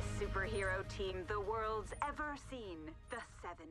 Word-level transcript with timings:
greatest 0.00 0.20
superhero 0.20 0.88
team 0.88 1.24
the 1.28 1.40
world's 1.40 1.92
ever 2.06 2.36
seen. 2.50 2.78
The 3.10 3.16
Seven. 3.42 3.66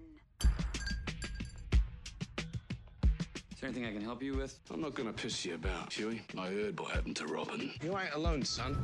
Is 3.52 3.62
there 3.62 3.70
anything 3.70 3.86
I 3.86 3.94
can 3.94 4.02
help 4.02 4.24
you 4.24 4.36
with? 4.36 4.58
I'm 4.72 4.82
not 4.82 4.96
gonna 4.96 5.14
piss 5.14 5.46
you 5.46 5.56
about, 5.56 5.92
Huey. 5.92 6.22
I 6.38 6.48
heard 6.48 6.80
what 6.80 6.92
happened 6.92 7.16
to 7.18 7.26
Robin. 7.26 7.72
You 7.84 7.98
ain't 7.98 8.14
alone, 8.14 8.44
son. 8.44 8.78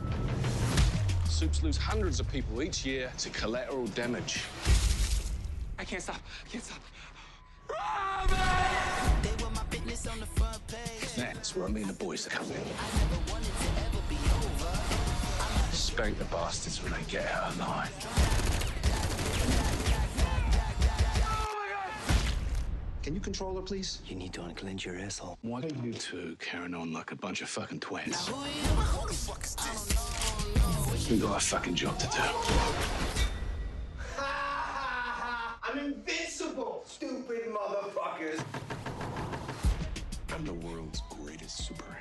Soups 1.29 1.63
lose 1.63 1.77
hundreds 1.77 2.19
of 2.19 2.29
people 2.31 2.61
each 2.61 2.85
year 2.85 3.11
to 3.19 3.29
collateral 3.29 3.87
damage. 3.87 4.43
I 5.79 5.85
can't 5.85 6.01
stop. 6.01 6.19
I 6.45 6.49
can't 6.49 6.63
stop. 6.63 6.79
They 9.21 9.43
were 9.43 9.51
my 9.51 9.63
business 9.69 10.07
on 10.07 10.19
the 10.19 10.25
front 10.25 10.65
page. 10.67 11.15
That's 11.15 11.55
where 11.55 11.67
I 11.67 11.71
mean 11.71 11.87
the 11.87 11.93
boys 11.93 12.27
are 12.27 12.31
coming. 12.31 12.57
Spank 15.95 16.17
the 16.19 16.25
bastards 16.25 16.83
when 16.83 16.91
they 16.91 16.99
get 17.09 17.25
out 17.31 17.51
of 17.51 17.57
line. 17.57 17.87
Can 23.01 23.15
you 23.15 23.21
control 23.21 23.55
her, 23.55 23.61
please? 23.61 24.01
You 24.05 24.17
need 24.17 24.33
to 24.33 24.41
unclench 24.43 24.85
your 24.85 24.99
asshole. 24.99 25.37
Why 25.41 25.61
are 25.61 25.85
you 25.85 25.93
two 25.93 26.35
carrying 26.37 26.73
on 26.73 26.91
like 26.91 27.13
a 27.13 27.15
bunch 27.15 27.41
of 27.41 27.47
fucking 27.47 27.79
twins? 27.79 28.27
You? 28.27 28.33
Who 28.33 29.07
the 29.07 29.13
fuck 29.13 29.41
is 29.45 29.55
this? 29.55 31.09
We 31.09 31.17
got 31.17 31.37
a 31.37 31.39
fucking 31.39 31.75
job 31.75 31.97
to 31.97 32.07
do. 32.07 32.23
I'm 35.63 35.79
invincible, 35.79 36.83
stupid 36.85 37.43
motherfuckers. 37.53 38.43
I'm 40.33 40.43
the 40.43 40.55
world's 40.55 41.01
greatest 41.09 41.71
superhero. 41.71 41.94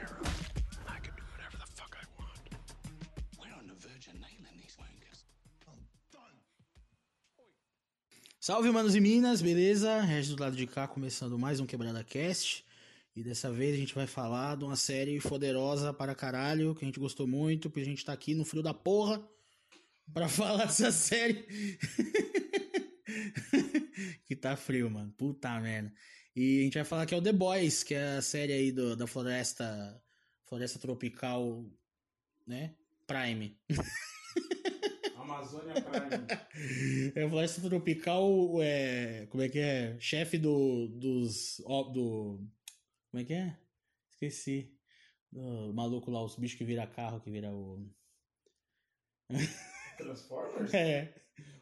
Salve, 8.45 8.71
manos 8.71 8.95
e 8.95 9.01
minas, 9.01 9.41
beleza? 9.41 10.03
Regis 10.03 10.35
do 10.35 10.43
lado 10.43 10.55
de 10.55 10.67
cá, 10.67 10.87
começando 10.87 11.39
mais 11.39 11.61
um 11.61 11.67
Quebrada 11.67 12.05
Cast. 12.05 12.63
E 13.17 13.25
dessa 13.25 13.51
vez 13.51 13.73
a 13.73 13.79
gente 13.79 13.95
vai 13.95 14.07
falar 14.07 14.55
de 14.55 14.65
uma 14.65 14.77
série 14.77 15.19
poderosa 15.19 15.95
para 15.95 16.15
caralho, 16.15 16.75
que 16.75 16.85
a 16.85 16.87
gente 16.87 17.01
gostou 17.01 17.27
muito, 17.27 17.71
porque 17.71 17.81
a 17.81 17.87
gente 17.87 18.05
tá 18.05 18.13
aqui 18.13 18.35
no 18.35 18.45
frio 18.45 18.63
da 18.63 18.75
porra 18.75 19.27
pra 20.13 20.29
falar 20.29 20.67
dessa 20.67 20.93
série. 20.93 21.43
que 24.29 24.37
tá 24.37 24.55
frio, 24.59 24.91
mano. 24.91 25.11
Puta 25.13 25.59
merda. 25.59 25.91
E 26.37 26.61
a 26.61 26.65
gente 26.65 26.75
vai 26.75 26.85
falar 26.85 27.07
que 27.07 27.15
é 27.15 27.17
o 27.17 27.23
The 27.23 27.33
Boys, 27.33 27.83
que 27.83 27.95
é 27.95 28.19
a 28.19 28.21
série 28.21 28.53
aí 28.53 28.71
do, 28.71 28.95
da 28.95 29.07
floresta, 29.07 29.99
floresta 30.45 30.79
tropical, 30.79 31.65
né? 32.47 32.75
Prime. 33.07 33.59
Amazônia 35.25 35.75
Prime. 35.75 37.15
É 37.17 37.25
a 37.25 37.29
floresta 37.29 37.69
tropical, 37.69 38.63
é, 38.63 39.27
como 39.27 39.43
é 39.43 39.49
que 39.49 39.59
é? 39.59 39.99
Chefe 39.99 40.39
do, 40.39 40.89
dos, 40.89 41.61
ó, 41.67 41.85
do, 41.85 42.41
como 43.11 43.23
é 43.23 43.25
que 43.25 43.33
é? 43.33 43.59
Esqueci. 44.11 44.73
Do 45.33 45.73
maluco 45.75 46.11
lá, 46.11 46.23
os 46.23 46.37
bichos 46.37 46.57
que 46.57 46.65
vira 46.65 46.87
carro, 46.87 47.21
que 47.21 47.31
vira 47.31 47.51
o... 47.53 47.91
Transformers? 49.99 50.73
É, 50.75 51.15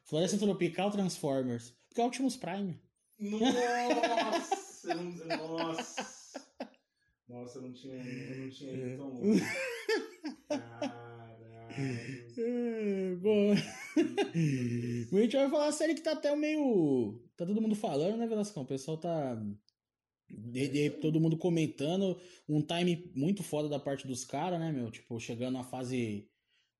floresta 0.04 0.38
tropical 0.38 0.90
Transformers. 0.90 1.70
Porque 1.88 2.00
é 2.00 2.04
Optimus 2.04 2.36
Prime. 2.36 2.82
Nossa! 3.18 4.94
Nossa! 5.38 6.22
Nossa, 7.28 7.58
eu 7.58 7.62
não 7.62 7.72
tinha, 7.72 7.94
eu 7.94 8.42
não 8.42 8.50
tinha 8.50 8.72
ido 8.72 8.96
tão 8.98 9.08
longe. 9.08 9.42
Caralho. 10.48 11.01
É, 12.38 13.14
bom. 13.16 13.52
a 13.52 15.20
gente 15.22 15.36
vai 15.36 15.50
falar 15.50 15.66
a 15.68 15.72
série 15.72 15.94
que 15.94 16.00
tá 16.02 16.12
até 16.12 16.34
meio. 16.36 17.20
Tá 17.36 17.46
todo 17.46 17.60
mundo 17.60 17.74
falando, 17.74 18.16
né, 18.16 18.26
Velascão? 18.26 18.62
O 18.62 18.66
pessoal 18.66 18.96
tá. 18.98 19.34
de- 20.30 20.68
de- 20.68 20.90
todo 20.90 21.20
mundo 21.20 21.36
comentando. 21.36 22.18
Um 22.48 22.62
time 22.62 23.10
muito 23.14 23.42
foda 23.42 23.68
da 23.68 23.78
parte 23.78 24.06
dos 24.06 24.24
caras, 24.24 24.58
né, 24.60 24.72
meu? 24.72 24.90
Tipo, 24.90 25.18
chegando 25.20 25.58
à 25.58 25.62
fase. 25.64 26.28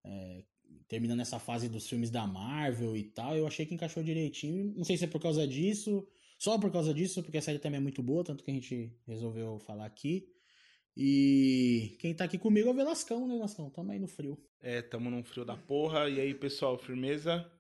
é, 0.05 0.45
terminando 0.89 1.21
essa 1.21 1.39
fase 1.39 1.69
dos 1.71 1.89
filmes 1.89 2.11
da 2.11 2.27
Marvel 2.27 2.95
e 2.97 3.05
tal. 3.05 3.35
Eu 3.37 3.47
achei 3.47 3.65
que 3.65 3.75
encaixou 3.75 4.03
direitinho. 4.03 4.75
Não 4.77 4.85
sei 4.85 4.97
se 4.97 5.05
é 5.05 5.07
por 5.07 5.21
causa 5.23 5.47
disso. 5.47 6.07
Só 6.39 6.59
por 6.59 6.71
causa 6.73 6.93
disso, 6.93 7.23
porque 7.23 7.39
a 7.39 7.43
série 7.43 7.59
também 7.59 7.79
é 7.79 7.81
muito 7.83 8.03
boa, 8.03 8.25
tanto 8.25 8.43
que 8.45 8.51
a 8.51 8.55
gente 8.55 8.93
resolveu 9.07 9.59
falar 9.61 9.87
aqui. 9.87 10.27
E 10.97 11.97
quem 11.99 12.15
tá 12.15 12.25
aqui 12.25 12.39
comigo 12.39 12.69
é 12.69 12.71
o 12.71 12.75
Velascão, 12.75 13.27
né, 13.27 13.35
Velascão? 13.35 13.71
Tamo 13.71 13.93
aí 13.93 13.99
no 13.99 14.07
frio. 14.07 14.39
É, 14.61 14.83
tamo 14.83 15.11
num 15.11 15.25
frio 15.25 15.45
da 15.45 15.57
porra. 15.57 16.09
E 16.09 16.21
aí, 16.21 16.35
pessoal, 16.35 16.77
firmeza? 16.79 17.51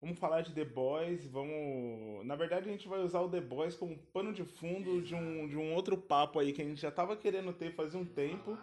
Vamos 0.00 0.18
falar 0.18 0.40
de 0.40 0.52
The 0.52 0.64
Boys, 0.64 1.26
vamos... 1.26 2.26
Na 2.26 2.34
verdade, 2.34 2.68
a 2.68 2.72
gente 2.72 2.88
vai 2.88 3.00
usar 3.00 3.20
o 3.20 3.30
The 3.30 3.40
Boys 3.40 3.76
como 3.76 3.96
pano 4.12 4.32
de 4.32 4.44
fundo 4.44 5.00
de 5.00 5.14
um, 5.14 5.46
de 5.46 5.56
um 5.56 5.74
outro 5.74 5.96
papo 5.96 6.40
aí 6.40 6.52
que 6.52 6.60
a 6.60 6.64
gente 6.64 6.80
já 6.80 6.90
tava 6.90 7.16
querendo 7.16 7.52
ter 7.52 7.72
faz 7.72 7.94
um 7.94 8.04
tempo. 8.04 8.58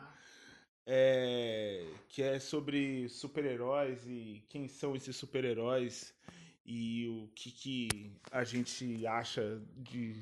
É... 0.85 1.87
Que 2.09 2.23
é 2.23 2.39
sobre 2.39 3.07
super-heróis 3.07 4.05
e 4.05 4.43
quem 4.49 4.67
são 4.67 4.95
esses 4.95 5.15
super-heróis 5.15 6.13
e 6.65 7.07
o 7.07 7.29
que, 7.33 7.51
que 7.51 8.11
a 8.31 8.43
gente 8.43 9.07
acha 9.07 9.61
de 9.77 10.15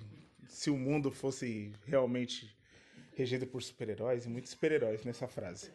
se 0.48 0.70
o 0.70 0.78
mundo 0.78 1.12
fosse 1.12 1.74
realmente 1.86 2.57
regido 3.18 3.48
por 3.48 3.64
super-heróis 3.64 4.26
e 4.26 4.30
muitos 4.30 4.52
super-heróis 4.52 5.04
nessa 5.04 5.28
frase. 5.28 5.72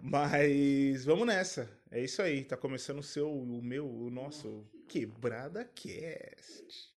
Mas 0.00 1.04
vamos 1.04 1.26
nessa. 1.26 1.68
É 1.90 2.00
isso 2.00 2.20
aí. 2.20 2.44
Tá 2.44 2.56
começando 2.56 2.98
o 2.98 3.02
seu, 3.02 3.32
o 3.32 3.62
meu, 3.62 3.88
o 3.88 4.10
nosso 4.10 4.64
Quebrada 4.86 5.64
Cast. 5.74 6.92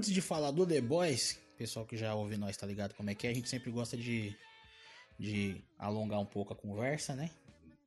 Antes 0.00 0.14
de 0.14 0.22
falar 0.22 0.50
do 0.50 0.66
The 0.66 0.80
Boys, 0.80 1.38
pessoal 1.58 1.84
que 1.84 1.94
já 1.94 2.14
ouve 2.14 2.38
nós 2.38 2.56
tá 2.56 2.66
ligado 2.66 2.94
como 2.94 3.10
é 3.10 3.14
que 3.14 3.26
é, 3.26 3.30
a 3.30 3.34
gente 3.34 3.50
sempre 3.50 3.70
gosta 3.70 3.98
de, 3.98 4.34
de 5.18 5.62
alongar 5.78 6.18
um 6.18 6.24
pouco 6.24 6.54
a 6.54 6.56
conversa, 6.56 7.14
né? 7.14 7.28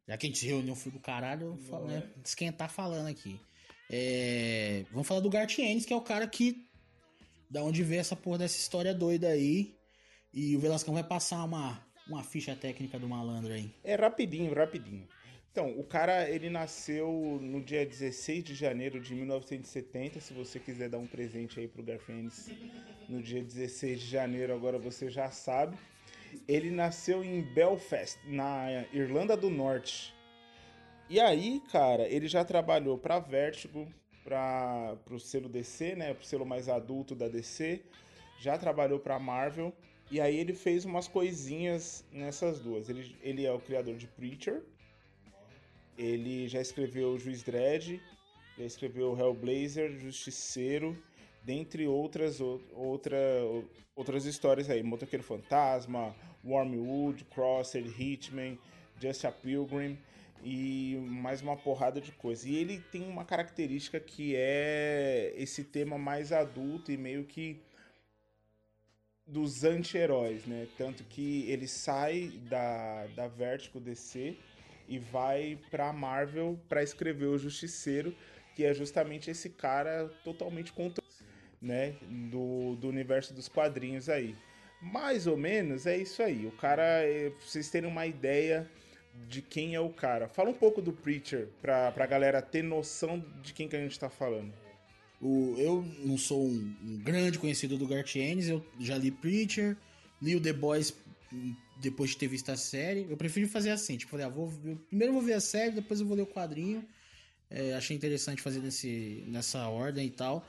Já 0.07 0.15
que 0.15 0.27
a 0.27 0.29
gente 0.29 0.37
se 0.37 0.45
reuniu 0.45 0.75
frio 0.75 0.93
do 0.93 0.99
caralho, 0.99 1.57
fala, 1.67 1.87
né? 1.87 2.03
esquentar 2.23 2.69
falando 2.69 3.07
aqui. 3.07 3.41
É, 3.89 4.85
vamos 4.91 5.07
falar 5.07 5.21
do 5.21 5.29
Garth 5.29 5.57
Ennis, 5.57 5.87
que 5.87 5.93
é 5.93 5.95
o 5.95 6.01
cara 6.01 6.27
que. 6.27 6.69
Da 7.49 7.63
onde 7.63 7.81
veio 7.83 8.01
essa 8.01 8.15
porra 8.15 8.37
dessa 8.37 8.59
história 8.59 8.93
doida 8.93 9.29
aí. 9.29 9.75
E 10.31 10.55
o 10.55 10.59
Velascão 10.59 10.93
vai 10.93 11.03
passar 11.03 11.43
uma, 11.43 11.83
uma 12.07 12.23
ficha 12.23 12.55
técnica 12.55 12.99
do 12.99 13.09
malandro 13.09 13.53
aí. 13.53 13.73
É 13.83 13.95
rapidinho, 13.95 14.53
rapidinho. 14.53 15.07
Então, 15.53 15.69
o 15.79 15.83
cara, 15.83 16.27
ele 16.27 16.49
nasceu 16.49 17.37
no 17.39 17.61
dia 17.61 17.85
16 17.85 18.43
de 18.43 18.55
janeiro 18.55 18.99
de 18.99 19.13
1970. 19.13 20.19
Se 20.19 20.33
você 20.33 20.59
quiser 20.59 20.89
dar 20.89 20.97
um 20.97 21.05
presente 21.05 21.59
aí 21.59 21.67
pro 21.67 21.83
Garfênis 21.83 22.49
no 23.07 23.21
dia 23.21 23.39
16 23.39 23.99
de 23.99 24.07
janeiro, 24.07 24.51
agora 24.51 24.79
você 24.79 25.11
já 25.11 25.29
sabe. 25.29 25.77
Ele 26.47 26.71
nasceu 26.71 27.23
em 27.23 27.43
Belfast, 27.53 28.17
na 28.25 28.83
Irlanda 28.91 29.37
do 29.37 29.51
Norte. 29.51 30.11
E 31.07 31.19
aí, 31.19 31.61
cara, 31.71 32.09
ele 32.09 32.27
já 32.27 32.43
trabalhou 32.43 32.97
pra 32.97 33.19
Vertigo, 33.19 33.87
para 34.23 34.97
pro 35.05 35.19
selo 35.19 35.47
DC, 35.47 35.95
né, 35.95 36.15
pro 36.15 36.25
selo 36.25 36.47
mais 36.47 36.67
adulto 36.67 37.13
da 37.13 37.27
DC. 37.27 37.79
Já 38.39 38.57
trabalhou 38.57 38.97
pra 38.97 39.19
Marvel. 39.19 39.71
E 40.09 40.19
aí 40.19 40.35
ele 40.35 40.55
fez 40.55 40.83
umas 40.83 41.07
coisinhas 41.07 42.03
nessas 42.11 42.59
duas. 42.59 42.89
Ele, 42.89 43.15
ele 43.21 43.45
é 43.45 43.51
o 43.51 43.59
criador 43.59 43.97
de 43.97 44.07
Preacher. 44.07 44.63
Ele 45.97 46.47
já 46.47 46.59
escreveu 46.61 47.17
Juiz 47.19 47.43
Dredd, 47.43 47.99
já 48.57 48.63
escreveu 48.63 49.17
Hellblazer, 49.17 49.91
Justiceiro, 49.99 50.97
dentre 51.43 51.87
outras 51.87 52.39
ou- 52.41 52.61
outra, 52.73 53.17
outras 53.95 54.25
histórias 54.25 54.69
aí. 54.69 54.81
Motoqueiro 54.81 55.23
Fantasma, 55.23 56.15
Wormwood, 56.43 57.25
Crosser, 57.25 57.83
Hitman, 57.99 58.57
Just 59.01 59.25
a 59.25 59.31
Pilgrim 59.31 59.97
e 60.43 60.95
mais 61.07 61.41
uma 61.41 61.55
porrada 61.55 62.01
de 62.01 62.11
coisa. 62.11 62.47
E 62.47 62.55
ele 62.55 62.79
tem 62.91 63.03
uma 63.03 63.23
característica 63.25 63.99
que 63.99 64.35
é 64.35 65.33
esse 65.37 65.63
tema 65.63 65.97
mais 65.97 66.31
adulto 66.31 66.91
e 66.91 66.97
meio 66.97 67.23
que 67.23 67.59
dos 69.25 69.63
anti-heróis, 69.63 70.45
né? 70.45 70.67
Tanto 70.77 71.03
que 71.05 71.49
ele 71.49 71.67
sai 71.67 72.27
da, 72.49 73.07
da 73.15 73.27
Vertigo 73.27 73.79
DC 73.79 74.37
e 74.87 74.99
vai 74.99 75.57
pra 75.71 75.93
Marvel 75.93 76.59
pra 76.67 76.83
escrever 76.83 77.25
o 77.25 77.37
Justiceiro, 77.37 78.15
que 78.55 78.63
é 78.63 78.73
justamente 78.73 79.31
esse 79.31 79.49
cara 79.49 80.09
totalmente 80.23 80.71
contra, 80.71 81.03
né? 81.61 81.95
Do, 82.29 82.75
do 82.75 82.87
universo 82.87 83.33
dos 83.33 83.47
quadrinhos 83.47 84.09
aí. 84.09 84.35
Mais 84.81 85.27
ou 85.27 85.37
menos 85.37 85.85
é 85.85 85.97
isso 85.97 86.21
aí. 86.21 86.45
O 86.45 86.51
cara, 86.51 86.83
é, 86.83 87.29
pra 87.29 87.45
vocês 87.45 87.69
terem 87.69 87.89
uma 87.89 88.05
ideia 88.05 88.69
de 89.27 89.41
quem 89.41 89.75
é 89.75 89.79
o 89.79 89.89
cara. 89.89 90.27
Fala 90.27 90.49
um 90.49 90.53
pouco 90.53 90.81
do 90.81 90.91
Preacher 90.91 91.47
pra, 91.61 91.91
pra 91.91 92.05
galera 92.05 92.41
ter 92.41 92.63
noção 92.63 93.23
de 93.41 93.53
quem 93.53 93.67
que 93.67 93.75
a 93.75 93.79
gente 93.79 93.97
tá 93.97 94.09
falando. 94.09 94.53
O, 95.21 95.55
eu 95.57 95.85
não 95.99 96.17
sou 96.17 96.45
um, 96.45 96.75
um 96.83 96.97
grande 96.97 97.39
conhecido 97.39 97.77
do 97.77 97.87
Garth 97.87 98.15
Ennis, 98.15 98.49
eu 98.49 98.65
já 98.79 98.97
li 98.97 99.09
Preacher, 99.09 99.77
li 100.21 100.35
o 100.35 100.41
The 100.41 100.51
Boys 100.51 100.93
hum, 101.31 101.55
depois 101.81 102.11
de 102.11 102.17
ter 102.17 102.27
visto 102.27 102.49
a 102.49 102.57
série. 102.57 103.05
Eu 103.09 103.17
prefiro 103.17 103.47
fazer 103.47 103.71
assim, 103.71 103.97
tipo, 103.97 104.11
falei, 104.11 104.25
ah, 104.25 104.29
vou, 104.29 104.51
eu, 104.65 104.75
primeiro 104.87 105.11
eu 105.11 105.15
vou 105.15 105.21
ver 105.23 105.33
a 105.33 105.41
série, 105.41 105.71
depois 105.71 105.99
eu 105.99 106.05
vou 106.07 106.15
ler 106.15 106.23
o 106.23 106.27
quadrinho. 106.27 106.85
É, 107.49 107.73
achei 107.75 107.95
interessante 107.95 108.41
fazer 108.41 108.59
nesse, 108.59 109.23
nessa 109.27 109.67
ordem 109.67 110.07
e 110.07 110.11
tal. 110.11 110.47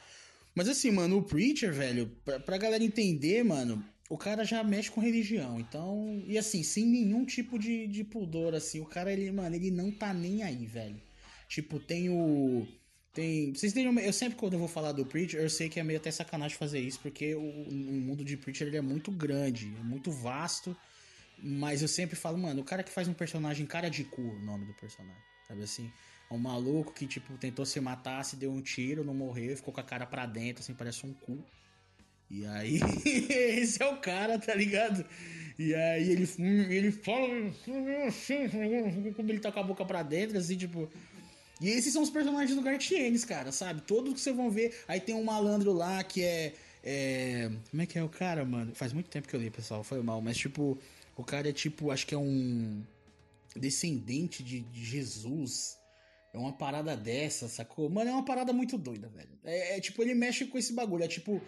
Mas 0.54 0.68
assim, 0.68 0.90
mano, 0.90 1.18
o 1.18 1.22
Preacher, 1.22 1.72
velho, 1.72 2.10
pra, 2.24 2.38
pra 2.40 2.56
galera 2.56 2.82
entender, 2.82 3.42
mano, 3.44 3.84
o 4.08 4.16
cara 4.16 4.44
já 4.44 4.62
mexe 4.62 4.90
com 4.90 5.00
religião, 5.00 5.58
então. 5.58 6.22
E 6.26 6.38
assim, 6.38 6.62
sem 6.62 6.86
nenhum 6.86 7.24
tipo 7.24 7.58
de, 7.58 7.86
de 7.88 8.04
pudor, 8.04 8.54
assim. 8.54 8.80
O 8.80 8.86
cara, 8.86 9.12
ele, 9.12 9.30
mano, 9.32 9.54
ele 9.56 9.70
não 9.70 9.90
tá 9.90 10.14
nem 10.14 10.42
aí, 10.42 10.64
velho. 10.66 11.00
Tipo, 11.48 11.78
tem 11.80 12.08
o. 12.08 12.66
Tem. 13.12 13.52
Vocês 13.54 13.72
têm 13.72 13.86
uma- 13.88 14.00
Eu 14.00 14.12
sempre, 14.12 14.36
quando 14.36 14.54
eu 14.54 14.58
vou 14.58 14.68
falar 14.68 14.92
do 14.92 15.04
Preacher, 15.04 15.40
eu 15.40 15.50
sei 15.50 15.68
que 15.68 15.78
é 15.78 15.84
meio 15.84 15.98
até 15.98 16.10
sacanagem 16.10 16.56
fazer 16.56 16.80
isso, 16.80 17.00
porque 17.00 17.34
o, 17.34 17.40
o 17.40 17.72
mundo 17.74 18.24
de 18.24 18.36
Preacher 18.36 18.66
ele 18.66 18.76
é 18.76 18.80
muito 18.80 19.10
grande, 19.10 19.72
é 19.78 19.82
muito 19.84 20.10
vasto. 20.10 20.76
Mas 21.46 21.82
eu 21.82 21.88
sempre 21.88 22.16
falo, 22.16 22.38
mano, 22.38 22.62
o 22.62 22.64
cara 22.64 22.82
que 22.82 22.90
faz 22.90 23.06
um 23.06 23.12
personagem 23.12 23.66
cara 23.66 23.90
de 23.90 24.02
cu, 24.02 24.22
o 24.22 24.40
nome 24.40 24.64
do 24.64 24.72
personagem. 24.72 25.22
Sabe 25.46 25.62
assim? 25.62 25.92
É 26.30 26.32
um 26.32 26.38
maluco 26.38 26.94
que, 26.94 27.06
tipo, 27.06 27.36
tentou 27.36 27.66
se 27.66 27.78
matar, 27.80 28.24
se 28.24 28.34
deu 28.34 28.50
um 28.50 28.62
tiro, 28.62 29.04
não 29.04 29.12
morreu, 29.12 29.54
ficou 29.54 29.74
com 29.74 29.80
a 29.80 29.84
cara 29.84 30.06
pra 30.06 30.24
dentro, 30.24 30.62
assim, 30.62 30.72
parece 30.72 31.04
um 31.04 31.12
cu. 31.12 31.44
E 32.30 32.46
aí, 32.46 32.80
esse 33.60 33.82
é 33.82 33.86
o 33.86 33.98
cara, 33.98 34.38
tá 34.38 34.54
ligado? 34.54 35.04
E 35.58 35.74
aí 35.74 36.10
ele, 36.10 36.26
ele 36.70 36.90
fala 36.90 37.28
como 39.14 39.30
ele 39.30 39.38
tá 39.38 39.52
com 39.52 39.60
a 39.60 39.64
boca 39.64 39.84
pra 39.84 40.02
dentro, 40.02 40.38
assim, 40.38 40.56
tipo. 40.56 40.90
E 41.60 41.68
esses 41.68 41.92
são 41.92 42.02
os 42.02 42.10
personagens 42.10 42.56
do 42.56 42.62
Gartienes, 42.62 43.24
cara, 43.26 43.52
sabe? 43.52 43.82
Todos 43.82 44.14
que 44.14 44.20
vocês 44.20 44.34
vão 44.34 44.50
ver. 44.50 44.74
Aí 44.88 44.98
tem 44.98 45.14
um 45.14 45.22
malandro 45.22 45.74
lá 45.74 46.02
que 46.02 46.22
é, 46.22 46.54
é. 46.82 47.50
Como 47.70 47.82
é 47.82 47.86
que 47.86 47.98
é 47.98 48.02
o 48.02 48.08
cara, 48.08 48.46
mano? 48.46 48.74
Faz 48.74 48.94
muito 48.94 49.10
tempo 49.10 49.28
que 49.28 49.36
eu 49.36 49.40
li, 49.40 49.50
pessoal, 49.50 49.84
foi 49.84 50.02
mal. 50.02 50.22
Mas, 50.22 50.38
tipo, 50.38 50.78
o 51.16 51.24
cara 51.24 51.48
é 51.48 51.52
tipo, 51.52 51.90
acho 51.90 52.06
que 52.06 52.14
é 52.14 52.18
um 52.18 52.82
descendente 53.56 54.42
de, 54.42 54.60
de 54.60 54.84
Jesus. 54.84 55.78
É 56.32 56.38
uma 56.38 56.52
parada 56.52 56.96
dessa, 56.96 57.48
sacou? 57.48 57.88
Mano, 57.88 58.10
é 58.10 58.12
uma 58.12 58.24
parada 58.24 58.52
muito 58.52 58.76
doida, 58.76 59.08
velho. 59.08 59.28
É, 59.44 59.76
é 59.76 59.80
tipo, 59.80 60.02
ele 60.02 60.14
mexe 60.14 60.44
com 60.46 60.58
esse 60.58 60.72
bagulho. 60.72 61.04
É 61.04 61.08
tipo, 61.08 61.40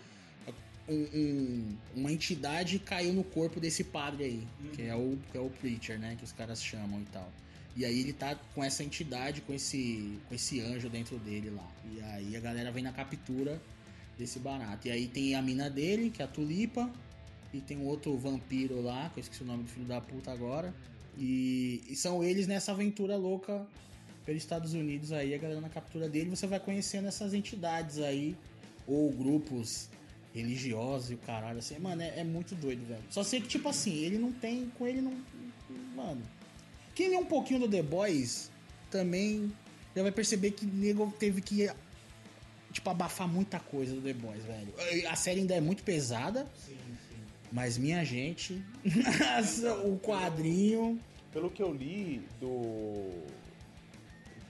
um- 0.88 1.08
um- 1.14 1.76
uma 1.96 2.12
entidade 2.12 2.78
caiu 2.78 3.12
no 3.12 3.24
corpo 3.24 3.58
desse 3.58 3.82
padre 3.82 4.24
aí, 4.24 4.48
que 4.74 4.82
é 4.82 4.94
o 4.94 5.18
que 5.32 5.36
é 5.36 5.40
o 5.40 5.50
preacher, 5.50 5.98
né, 5.98 6.14
que 6.16 6.22
os 6.24 6.32
caras 6.32 6.62
chamam 6.62 7.00
e 7.00 7.04
tal. 7.06 7.28
E 7.76 7.84
aí 7.84 8.00
ele 8.00 8.12
tá 8.12 8.34
com 8.54 8.62
essa 8.64 8.82
entidade, 8.84 9.40
com 9.42 9.52
esse 9.52 10.18
com 10.28 10.34
esse 10.34 10.60
anjo 10.60 10.88
dentro 10.88 11.18
dele 11.18 11.50
lá. 11.50 11.68
E 11.92 12.00
aí 12.00 12.36
a 12.36 12.40
galera 12.40 12.70
vem 12.70 12.82
na 12.84 12.92
captura 12.92 13.60
desse 14.16 14.38
barato. 14.38 14.86
E 14.88 14.90
aí 14.90 15.08
tem 15.08 15.34
a 15.34 15.42
mina 15.42 15.68
dele, 15.68 16.10
que 16.10 16.22
é 16.22 16.24
a 16.24 16.28
Tulipa, 16.28 16.90
e 17.56 17.60
tem 17.60 17.76
um 17.76 17.86
outro 17.86 18.16
vampiro 18.16 18.80
lá, 18.80 19.10
que 19.10 19.20
eu 19.20 19.22
esqueci 19.22 19.42
o 19.42 19.46
nome 19.46 19.64
do 19.64 19.68
filho 19.68 19.86
da 19.86 20.00
puta 20.00 20.30
agora. 20.30 20.74
E, 21.18 21.82
e 21.88 21.96
são 21.96 22.22
eles 22.22 22.46
nessa 22.46 22.72
aventura 22.72 23.16
louca 23.16 23.66
pelos 24.24 24.42
Estados 24.42 24.74
Unidos 24.74 25.12
aí, 25.12 25.34
a 25.34 25.38
galera 25.38 25.60
na 25.60 25.68
captura 25.68 26.08
dele, 26.08 26.30
você 26.30 26.46
vai 26.46 26.58
conhecendo 26.58 27.06
essas 27.08 27.32
entidades 27.32 27.98
aí, 27.98 28.36
ou 28.86 29.10
grupos 29.12 29.88
religiosos 30.34 31.10
e 31.10 31.14
o 31.14 31.18
caralho, 31.18 31.58
assim, 31.58 31.78
mano, 31.78 32.02
é, 32.02 32.20
é 32.20 32.24
muito 32.24 32.54
doido, 32.54 32.86
velho. 32.86 33.02
Só 33.08 33.22
sei 33.22 33.40
que, 33.40 33.48
tipo 33.48 33.68
assim, 33.68 33.94
ele 33.94 34.18
não 34.18 34.32
tem, 34.32 34.70
com 34.76 34.86
ele 34.86 35.00
não, 35.00 35.12
mano... 35.94 36.20
Quem 36.94 37.10
lê 37.10 37.16
um 37.16 37.26
pouquinho 37.26 37.60
do 37.60 37.68
The 37.68 37.82
Boys, 37.82 38.50
também 38.90 39.52
já 39.94 40.02
vai 40.02 40.12
perceber 40.12 40.52
que 40.52 40.64
nego 40.64 41.12
teve 41.18 41.42
que, 41.42 41.70
tipo, 42.72 42.88
abafar 42.88 43.28
muita 43.28 43.60
coisa 43.60 43.94
do 43.94 44.00
The 44.00 44.14
Boys, 44.14 44.42
velho. 44.44 44.74
A 45.08 45.14
série 45.14 45.40
ainda 45.40 45.54
é 45.54 45.60
muito 45.60 45.82
pesada, 45.82 46.50
mas 47.52 47.78
minha 47.78 48.04
gente, 48.04 48.62
o 49.84 49.98
quadrinho... 49.98 51.00
Pelo 51.32 51.50
que 51.50 51.62
eu 51.62 51.70
li 51.70 52.22
do 52.40 53.10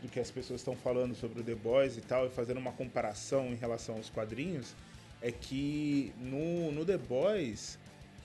do 0.07 0.09
que 0.09 0.21
as 0.21 0.31
pessoas 0.31 0.61
estão 0.61 0.77
falando 0.77 1.15
sobre 1.15 1.41
o 1.41 1.45
The 1.45 1.55
Boys 1.55 1.97
e 1.97 2.01
tal, 2.01 2.27
e 2.27 2.31
fazendo 2.31 2.59
uma 2.59 2.73
comparação 2.73 3.49
em 3.49 3.57
relação 3.57 3.97
aos 3.97 4.09
quadrinhos, 4.09 4.75
é 5.21 5.31
que 5.33 6.13
no, 6.19 6.71
no 6.73 6.85
The 6.85 6.99
Boys 6.99 7.79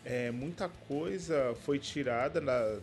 é, 0.06 0.32
muita 0.32 0.70
coisa 0.88 1.56
foi 1.64 1.80
tirada 1.80 2.40
da, 2.42 2.80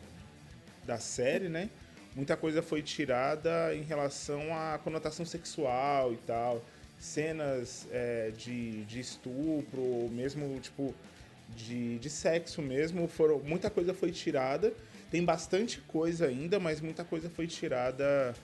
da 0.84 0.98
série, 0.98 1.48
né? 1.48 1.70
Muita 2.14 2.36
coisa 2.36 2.62
foi 2.62 2.82
tirada 2.82 3.74
em 3.74 3.82
relação 3.82 4.52
à 4.52 4.78
conotação 4.78 5.24
sexual 5.24 6.12
e 6.12 6.16
tal. 6.18 6.64
Cenas 6.98 7.86
é, 7.92 8.32
de, 8.36 8.84
de 8.84 8.98
estupro, 8.98 10.08
mesmo 10.10 10.58
tipo 10.60 10.94
de, 11.56 11.98
de 11.98 12.10
sexo 12.10 12.62
mesmo, 12.62 13.08
foram, 13.08 13.38
muita 13.40 13.70
coisa 13.70 13.94
foi 13.94 14.10
tirada. 14.10 14.72
Tem 15.10 15.24
bastante 15.24 15.80
coisa 15.80 16.26
ainda, 16.26 16.58
mas 16.58 16.80
muita 16.80 17.04
coisa 17.04 17.30
foi 17.30 17.46
tirada 17.46 18.34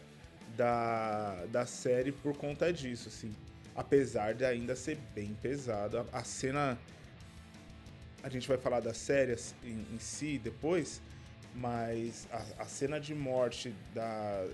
da, 0.57 1.45
da 1.47 1.67
série 1.67 2.13
por 2.13 2.37
conta 2.37 2.73
disso, 2.73 3.09
assim. 3.09 3.35
Apesar 3.75 4.35
de 4.35 4.45
ainda 4.45 4.75
ser 4.75 4.97
bem 5.15 5.35
pesado. 5.35 5.99
A, 5.99 6.19
a 6.19 6.25
cena. 6.25 6.79
A 8.23 8.29
gente 8.31 8.49
vai 8.49 8.57
falar 8.57 8.81
da 8.81 8.95
série 8.95 9.33
assim, 9.33 9.55
em, 9.63 9.95
em 9.95 9.99
si 9.99 10.39
depois, 10.39 11.03
mas 11.55 12.27
a, 12.33 12.63
a 12.63 12.65
cena 12.65 12.99
de 12.99 13.15
morte 13.15 13.75
da, 13.95 14.47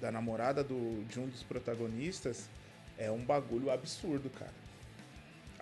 da 0.00 0.10
namorada 0.10 0.64
do, 0.64 1.04
de 1.04 1.20
um 1.20 1.28
dos 1.28 1.42
protagonistas 1.42 2.48
é 2.96 3.10
um 3.10 3.22
bagulho 3.22 3.70
absurdo, 3.70 4.30
cara. 4.30 4.61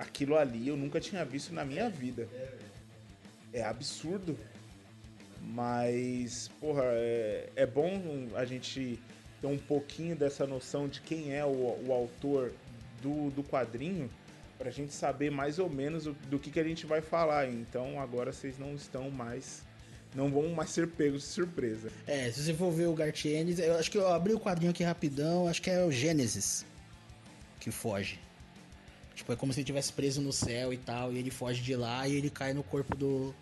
Aquilo 0.00 0.36
ali 0.36 0.68
eu 0.68 0.76
nunca 0.76 0.98
tinha 1.00 1.24
visto 1.24 1.52
na 1.52 1.64
minha 1.64 1.88
vida. 1.90 2.26
É 3.52 3.62
absurdo. 3.62 4.38
Mas, 5.42 6.48
porra, 6.60 6.82
é, 6.84 7.48
é 7.56 7.66
bom 7.66 8.28
a 8.34 8.44
gente 8.44 8.98
ter 9.40 9.46
um 9.46 9.58
pouquinho 9.58 10.14
dessa 10.14 10.46
noção 10.46 10.86
de 10.88 11.00
quem 11.00 11.34
é 11.34 11.44
o, 11.44 11.48
o 11.86 11.92
autor 11.92 12.52
do, 13.02 13.30
do 13.30 13.42
quadrinho 13.42 14.10
pra 14.58 14.70
gente 14.70 14.92
saber 14.92 15.30
mais 15.30 15.58
ou 15.58 15.68
menos 15.70 16.06
o- 16.06 16.12
do 16.28 16.38
que, 16.38 16.50
que 16.50 16.60
a 16.60 16.64
gente 16.64 16.84
vai 16.86 17.00
falar. 17.00 17.48
Então 17.48 17.98
agora 18.00 18.32
vocês 18.32 18.58
não 18.58 18.74
estão 18.74 19.10
mais. 19.10 19.62
Não 20.14 20.28
vão 20.30 20.48
mais 20.48 20.70
ser 20.70 20.88
pegos 20.88 21.22
de 21.22 21.28
surpresa. 21.28 21.90
É, 22.06 22.30
se 22.30 22.42
você 22.42 22.52
for 22.54 22.70
ver 22.72 22.86
o 22.86 22.94
Gartienes, 22.94 23.58
eu 23.60 23.76
acho 23.78 23.90
que 23.90 23.96
eu 23.96 24.08
abri 24.08 24.34
o 24.34 24.40
quadrinho 24.40 24.70
aqui 24.72 24.82
rapidão, 24.82 25.46
acho 25.48 25.62
que 25.62 25.70
é 25.70 25.84
o 25.84 25.90
Gênesis 25.90 26.64
que 27.60 27.70
foge. 27.70 28.18
Tipo, 29.20 29.34
é 29.34 29.36
como 29.36 29.52
se 29.52 29.58
ele 29.58 29.64
estivesse 29.64 29.92
preso 29.92 30.22
no 30.22 30.32
céu 30.32 30.72
e 30.72 30.78
tal, 30.78 31.12
e 31.12 31.18
ele 31.18 31.30
foge 31.30 31.60
de 31.60 31.76
lá 31.76 32.08
e 32.08 32.14
ele 32.14 32.30
cai 32.30 32.54
no 32.54 32.62
corpo 32.62 32.96
do 32.96 33.34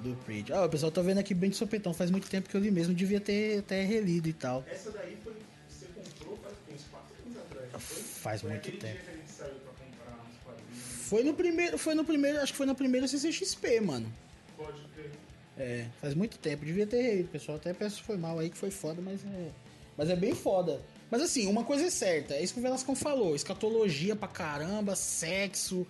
do 0.00 0.16
Preach. 0.24 0.52
Ah, 0.52 0.64
o 0.64 0.68
pessoal 0.68 0.92
tá 0.92 1.02
vendo 1.02 1.18
aqui 1.18 1.34
bem 1.34 1.50
de 1.50 1.56
sopetão, 1.56 1.92
faz 1.92 2.08
muito 2.08 2.28
tempo 2.28 2.48
que 2.48 2.56
eu 2.56 2.60
li 2.60 2.70
mesmo, 2.70 2.94
devia 2.94 3.20
ter 3.20 3.58
até 3.58 3.82
relido 3.84 4.28
e 4.28 4.32
tal. 4.32 4.64
Essa 4.70 4.92
daí 4.92 5.16
foi. 5.24 5.34
Você 5.68 5.86
comprou 5.86 6.38
faz 6.38 6.54
uns 6.72 6.84
4 6.84 7.16
anos 7.26 7.38
atrás. 7.38 7.92
Faz 8.20 8.42
muito 8.42 8.62
tempo. 8.62 8.80
que 8.80 9.10
a 9.10 9.14
gente 9.14 9.30
saiu 9.30 9.54
pra 9.54 9.72
comprar 9.72 10.24
uns 10.24 10.44
quadrinhos. 10.44 11.08
Foi 11.08 11.24
no 11.24 11.34
primeiro, 11.34 11.78
foi 11.78 11.94
no 11.96 12.04
primeiro, 12.04 12.40
acho 12.40 12.52
que 12.52 12.58
foi 12.58 12.66
no 12.66 12.74
primeiro 12.76 13.08
CCXP, 13.08 13.80
mano. 13.80 14.12
Pode 14.56 14.82
ter. 14.94 15.10
É, 15.58 15.86
faz 16.00 16.14
muito 16.14 16.38
tempo, 16.38 16.64
devia 16.64 16.86
ter 16.86 17.02
relido, 17.02 17.28
pessoal. 17.28 17.56
Até 17.56 17.74
peço 17.74 18.04
foi 18.04 18.16
mal 18.16 18.38
aí 18.38 18.50
que 18.50 18.56
foi 18.56 18.70
foda, 18.70 19.02
mas 19.02 19.24
é. 19.24 19.50
Mas 19.96 20.10
é 20.10 20.16
bem 20.16 20.32
foda. 20.32 20.80
Mas 21.12 21.20
assim, 21.20 21.46
uma 21.46 21.62
coisa 21.62 21.84
é 21.84 21.90
certa, 21.90 22.32
é 22.32 22.42
isso 22.42 22.54
que 22.54 22.58
o 22.58 22.62
Velascão 22.62 22.94
falou: 22.96 23.36
escatologia 23.36 24.16
pra 24.16 24.26
caramba, 24.26 24.96
sexo. 24.96 25.86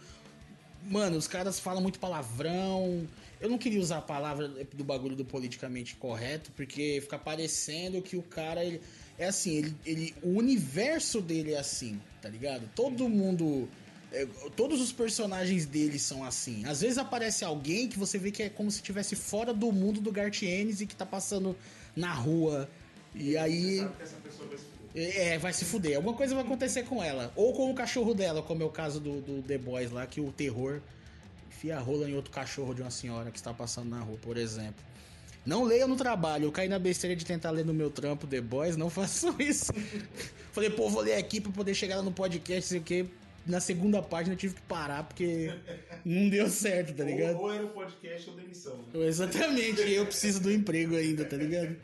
Mano, 0.85 1.17
os 1.17 1.29
caras 1.29 1.61
falam 1.61 1.81
muito 1.81 2.01
palavrão. 2.01 3.07
Eu 3.41 3.49
não 3.49 3.57
queria 3.57 3.81
usar 3.81 3.99
a 3.99 4.03
palavra 4.03 4.49
do 4.49 4.83
bagulho 4.83 5.15
do 5.15 5.25
politicamente 5.25 5.95
correto, 5.95 6.51
porque 6.57 6.99
fica 7.01 7.17
parecendo 7.17 8.03
que 8.03 8.17
o 8.17 8.23
cara. 8.23 8.65
Ele, 8.65 8.81
é 9.17 9.27
assim, 9.27 9.59
ele, 9.59 9.77
ele, 9.87 10.15
o 10.25 10.31
universo 10.31 11.21
dele 11.21 11.53
é 11.53 11.59
assim, 11.61 12.01
tá 12.21 12.29
ligado? 12.29 12.69
Todo 12.75 13.09
mundo. 13.09 13.69
é, 14.11 14.27
todos 14.57 14.81
os 14.81 14.91
personagens 14.91 15.67
dele 15.67 16.01
são 16.01 16.25
assim. 16.25 16.65
Às 16.65 16.81
vezes 16.81 16.99
aparece 16.99 17.45
alguém 17.45 17.87
que 17.87 17.97
você 17.97 18.19
vê 18.19 18.33
que 18.33 18.43
é 18.43 18.49
como 18.49 18.69
se 18.73 18.79
estivesse 18.79 19.15
fora 19.15 19.55
do 19.55 19.71
mundo 19.71 20.01
do 20.01 20.11
Gartienes 20.11 20.81
e 20.81 20.87
que 20.87 20.97
tá 20.97 21.07
passando 21.07 21.57
na 21.95 22.13
rua. 22.13 22.69
E 23.15 23.37
aí. 23.37 23.79
essa 24.01 24.17
pessoa 24.17 24.49
vai 24.49 24.59
se. 24.59 24.82
É, 24.95 25.39
vai 25.39 25.53
se 25.53 25.65
fuder. 25.65 25.97
Alguma 25.97 26.15
coisa 26.15 26.35
vai 26.35 26.45
acontecer 26.45 26.83
com 26.85 27.03
ela. 27.03 27.33
Ou 27.35 27.53
com 27.53 27.71
o 27.71 27.75
cachorro 27.75 28.15
dela, 28.15 28.43
como 28.43 28.63
é 28.63 28.67
o 28.67 28.71
caso 28.71 29.01
do, 29.01 29.21
do 29.21 29.43
The 29.43 29.59
Boys 29.59 29.91
lá, 29.91 30.07
que 30.07 30.21
o 30.21 30.31
terror 30.33 30.81
enfia 31.49 31.77
a 31.77 31.81
rola 31.81 32.09
em 32.11 32.15
outro 32.15 32.31
cachorro 32.31 32.75
de 32.75 32.83
uma 32.83 32.91
senhora 32.91 33.31
que 33.31 33.39
está 33.39 33.55
passando 33.55 33.89
na 33.89 34.01
rua, 34.01 34.19
por 34.21 34.37
exemplo. 34.37 34.85
Não 35.45 35.65
leiam 35.65 35.89
no 35.89 35.97
trabalho, 35.97 36.45
eu 36.45 36.53
caí 36.53 36.69
na 36.69 36.79
besteira 36.79 37.17
de 37.17 37.25
tentar 37.25 37.51
ler 37.51 37.65
no 37.65 37.75
meu 37.75 37.91
trampo 37.91 38.27
The 38.27 38.41
Boys, 38.41 38.77
não 38.77 38.89
façam 38.89 39.35
isso. 39.41 39.73
Falei, 40.53 40.71
pô, 40.71 40.89
vou 40.89 41.03
ler 41.03 41.15
aqui 41.15 41.41
pra 41.41 41.51
poder 41.51 41.75
chegar 41.75 41.97
lá 41.97 42.03
no 42.03 42.13
podcast, 42.13 42.69
sei 42.69 42.79
o 42.79 42.83
quê. 42.83 43.07
Na 43.45 43.59
segunda 43.59 44.01
página 44.01 44.35
eu 44.35 44.39
tive 44.39 44.55
que 44.55 44.63
parar 44.63 45.03
porque 45.03 45.53
não 46.05 46.29
deu 46.29 46.49
certo, 46.49 46.95
tá 46.95 47.03
ligado? 47.03 47.37
Ou, 47.37 47.43
ou 47.43 47.53
era 47.53 47.65
o 47.65 47.71
podcast 47.71 48.31
ou 48.31 48.37
demissão. 48.37 48.77
Né? 48.77 49.07
Exatamente, 49.07 49.81
eu 49.91 50.07
preciso 50.07 50.41
do 50.41 50.53
emprego 50.53 50.95
ainda, 50.95 51.25
tá 51.25 51.37
ligado? 51.37 51.77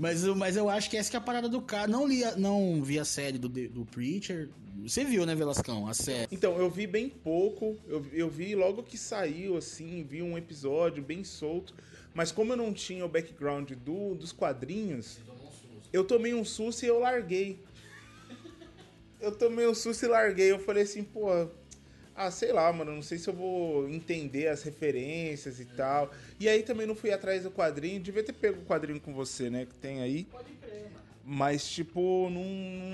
Mas, 0.00 0.24
mas 0.24 0.56
eu 0.56 0.70
acho 0.70 0.88
que 0.88 0.96
essa 0.96 1.10
que 1.10 1.16
é 1.16 1.18
a 1.18 1.22
parada 1.22 1.46
do 1.46 1.60
cara. 1.60 1.86
Não, 1.86 2.08
li 2.08 2.24
a- 2.24 2.34
não 2.34 2.82
vi 2.82 2.98
a 2.98 3.04
série 3.04 3.36
do, 3.36 3.50
do 3.50 3.84
Preacher. 3.84 4.48
Você 4.82 5.04
viu, 5.04 5.26
né, 5.26 5.34
Velascão? 5.34 5.86
A 5.86 5.92
série. 5.92 6.26
Então, 6.32 6.56
eu 6.56 6.70
vi 6.70 6.86
bem 6.86 7.06
pouco. 7.10 7.76
Eu, 7.86 8.06
eu 8.10 8.30
vi 8.30 8.54
logo 8.54 8.82
que 8.82 8.96
saiu, 8.96 9.58
assim, 9.58 10.02
vi 10.08 10.22
um 10.22 10.38
episódio 10.38 11.02
bem 11.02 11.22
solto. 11.22 11.74
Mas 12.14 12.32
como 12.32 12.54
eu 12.54 12.56
não 12.56 12.72
tinha 12.72 13.04
o 13.04 13.08
background 13.10 13.72
do, 13.72 14.14
dos 14.14 14.32
quadrinhos, 14.32 15.18
eu 15.92 16.02
tomei 16.02 16.32
um 16.32 16.46
susto 16.46 16.82
e 16.84 16.88
eu 16.88 16.98
larguei. 16.98 17.58
Eu 19.20 19.32
tomei 19.36 19.66
um 19.68 19.74
susto 19.74 20.06
e 20.06 20.08
larguei. 20.08 20.50
Eu 20.50 20.58
falei 20.58 20.84
assim, 20.84 21.04
pô, 21.04 21.28
ah, 22.20 22.30
sei 22.30 22.52
lá, 22.52 22.70
mano, 22.70 22.94
não 22.94 23.00
sei 23.00 23.16
se 23.16 23.28
eu 23.28 23.34
vou 23.34 23.88
entender 23.88 24.48
as 24.48 24.62
referências 24.62 25.58
e 25.58 25.64
tal. 25.64 26.12
E 26.38 26.50
aí 26.50 26.62
também 26.62 26.86
não 26.86 26.94
fui 26.94 27.10
atrás 27.10 27.44
do 27.44 27.50
quadrinho. 27.50 27.98
Devia 27.98 28.22
ter 28.22 28.34
pego 28.34 28.60
o 28.60 28.64
quadrinho 28.66 29.00
com 29.00 29.14
você, 29.14 29.48
né, 29.48 29.64
que 29.64 29.74
tem 29.76 30.02
aí. 30.02 30.28
Mas, 31.24 31.66
tipo, 31.66 32.28
não, 32.28 32.44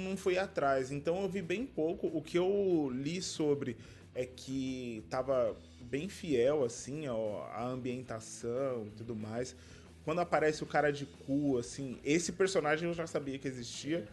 não 0.09 0.17
fui 0.17 0.39
atrás. 0.39 0.93
Então 0.93 1.23
eu 1.23 1.29
vi 1.29 1.43
bem 1.43 1.67
pouco. 1.67 2.07
O 2.07 2.23
que 2.23 2.39
eu 2.39 2.89
li 2.95 3.21
sobre 3.21 3.77
é 4.15 4.25
que 4.25 5.03
tava 5.11 5.57
bem 5.81 6.09
fiel, 6.09 6.65
assim, 6.65 7.09
ó, 7.09 7.47
a 7.47 7.67
ambientação 7.67 8.87
e 8.87 8.91
tudo 8.91 9.17
mais. 9.17 9.57
Quando 10.05 10.21
aparece 10.21 10.63
o 10.63 10.67
cara 10.67 10.93
de 10.93 11.05
cu, 11.05 11.59
assim, 11.59 11.99
esse 12.05 12.31
personagem 12.31 12.89
eu 12.89 12.95
já 12.95 13.09
sabia 13.09 13.41
que 13.41 13.49
existia. 13.49 14.07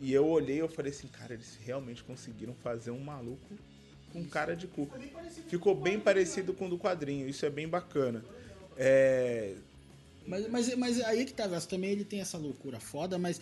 E 0.00 0.14
eu 0.14 0.26
olhei 0.26 0.64
e 0.64 0.68
falei 0.68 0.92
assim, 0.92 1.08
cara, 1.08 1.34
eles 1.34 1.58
realmente 1.62 2.02
conseguiram 2.02 2.54
fazer 2.54 2.90
um 2.90 3.00
maluco 3.00 3.54
com 4.12 4.24
cara 4.24 4.54
de 4.54 4.66
cu. 4.66 4.88
Ficou 5.48 5.74
bem 5.74 5.98
parecido 5.98 6.52
com 6.52 6.66
o 6.66 6.70
do 6.70 6.78
quadrinho, 6.78 7.28
isso 7.28 7.44
é 7.46 7.50
bem 7.50 7.68
bacana. 7.68 8.24
É, 8.76 9.54
Mas, 10.26 10.48
mas, 10.48 10.74
mas 10.76 11.00
aí 11.02 11.24
que 11.24 11.32
tá, 11.32 11.48
também 11.62 11.90
ele 11.90 12.04
tem 12.04 12.20
essa 12.20 12.38
loucura 12.38 12.78
foda, 12.80 13.18
mas. 13.18 13.40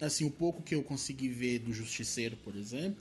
Assim, 0.00 0.24
o 0.24 0.30
pouco 0.30 0.62
que 0.62 0.74
eu 0.74 0.82
consegui 0.82 1.28
ver 1.28 1.60
do 1.60 1.72
Justiceiro, 1.72 2.36
por 2.38 2.56
exemplo, 2.56 3.00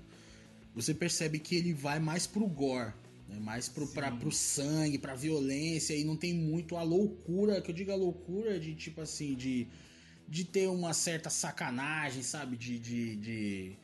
você 0.75 0.93
percebe 0.93 1.39
que 1.39 1.55
ele 1.55 1.73
vai 1.73 1.99
mais 1.99 2.27
pro 2.27 2.45
gore. 2.47 2.93
Né? 3.27 3.39
Mais 3.39 3.67
pro, 3.67 3.87
pra, 3.87 4.11
pro 4.11 4.31
sangue, 4.31 4.97
pra 4.99 5.15
violência, 5.15 5.95
e 5.95 6.03
não 6.03 6.15
tem 6.15 6.33
muito 6.33 6.75
a 6.77 6.83
loucura, 6.83 7.59
que 7.61 7.71
eu 7.71 7.75
digo 7.75 7.91
a 7.91 7.95
loucura 7.95 8.59
de 8.59 8.75
tipo 8.75 9.01
assim, 9.01 9.33
de, 9.35 9.67
de 10.27 10.43
ter 10.45 10.67
uma 10.67 10.93
certa 10.93 11.29
sacanagem, 11.29 12.21
sabe? 12.21 12.55
De, 12.55 12.77
de, 12.77 13.15
de- 13.15 13.75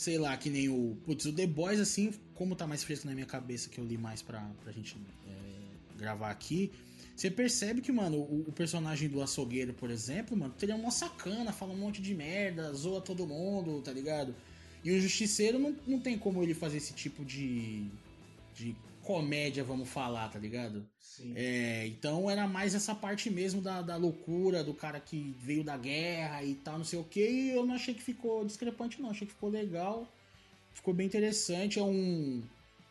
sei 0.00 0.16
lá, 0.16 0.34
que 0.34 0.48
nem 0.48 0.66
o. 0.70 0.96
Putz, 1.04 1.26
o 1.26 1.32
The 1.32 1.46
Boys, 1.46 1.78
assim, 1.78 2.10
como 2.34 2.56
tá 2.56 2.66
mais 2.66 2.82
fresco 2.82 3.06
na 3.06 3.12
minha 3.12 3.26
cabeça, 3.26 3.68
que 3.68 3.78
eu 3.78 3.84
li 3.84 3.98
mais 3.98 4.22
pra, 4.22 4.40
pra 4.62 4.72
gente 4.72 4.96
é, 5.28 5.98
gravar 5.98 6.30
aqui. 6.30 6.72
Você 7.14 7.30
percebe 7.30 7.82
que, 7.82 7.92
mano, 7.92 8.16
o, 8.16 8.46
o 8.48 8.52
personagem 8.52 9.10
do 9.10 9.20
açougueiro, 9.20 9.74
por 9.74 9.90
exemplo, 9.90 10.34
mano, 10.34 10.54
teria 10.56 10.74
uma 10.74 10.90
sacana, 10.90 11.52
fala 11.52 11.74
um 11.74 11.76
monte 11.76 12.00
de 12.00 12.14
merda, 12.14 12.72
zoa 12.72 13.02
todo 13.02 13.26
mundo, 13.26 13.82
tá 13.82 13.92
ligado? 13.92 14.34
E 14.82 14.90
o 14.90 14.98
justiceiro 14.98 15.58
não, 15.58 15.76
não 15.86 16.00
tem 16.00 16.16
como 16.16 16.42
ele 16.42 16.54
fazer 16.54 16.78
esse 16.78 16.94
tipo 16.94 17.22
de. 17.22 17.84
de 18.54 18.74
comédia, 19.02 19.64
vamos 19.64 19.88
falar, 19.88 20.28
tá 20.28 20.38
ligado? 20.38 20.86
Sim. 20.98 21.34
É, 21.36 21.86
então 21.86 22.30
era 22.30 22.46
mais 22.46 22.74
essa 22.74 22.94
parte 22.94 23.30
mesmo 23.30 23.60
da, 23.60 23.82
da 23.82 23.96
loucura, 23.96 24.64
do 24.64 24.72
cara 24.72 24.98
que 24.98 25.34
veio 25.38 25.62
da 25.62 25.76
guerra 25.76 26.42
e 26.44 26.54
tal, 26.54 26.78
não 26.78 26.84
sei 26.84 26.98
o 26.98 27.04
que. 27.04 27.20
E 27.20 27.50
eu 27.50 27.66
não 27.66 27.74
achei 27.74 27.92
que 27.92 28.02
ficou 28.02 28.44
discrepante, 28.44 29.00
não. 29.00 29.10
Achei 29.10 29.26
que 29.26 29.32
ficou 29.32 29.50
legal. 29.50 30.06
Ficou 30.72 30.94
bem 30.94 31.06
interessante. 31.06 31.78
É 31.78 31.82
um. 31.82 32.42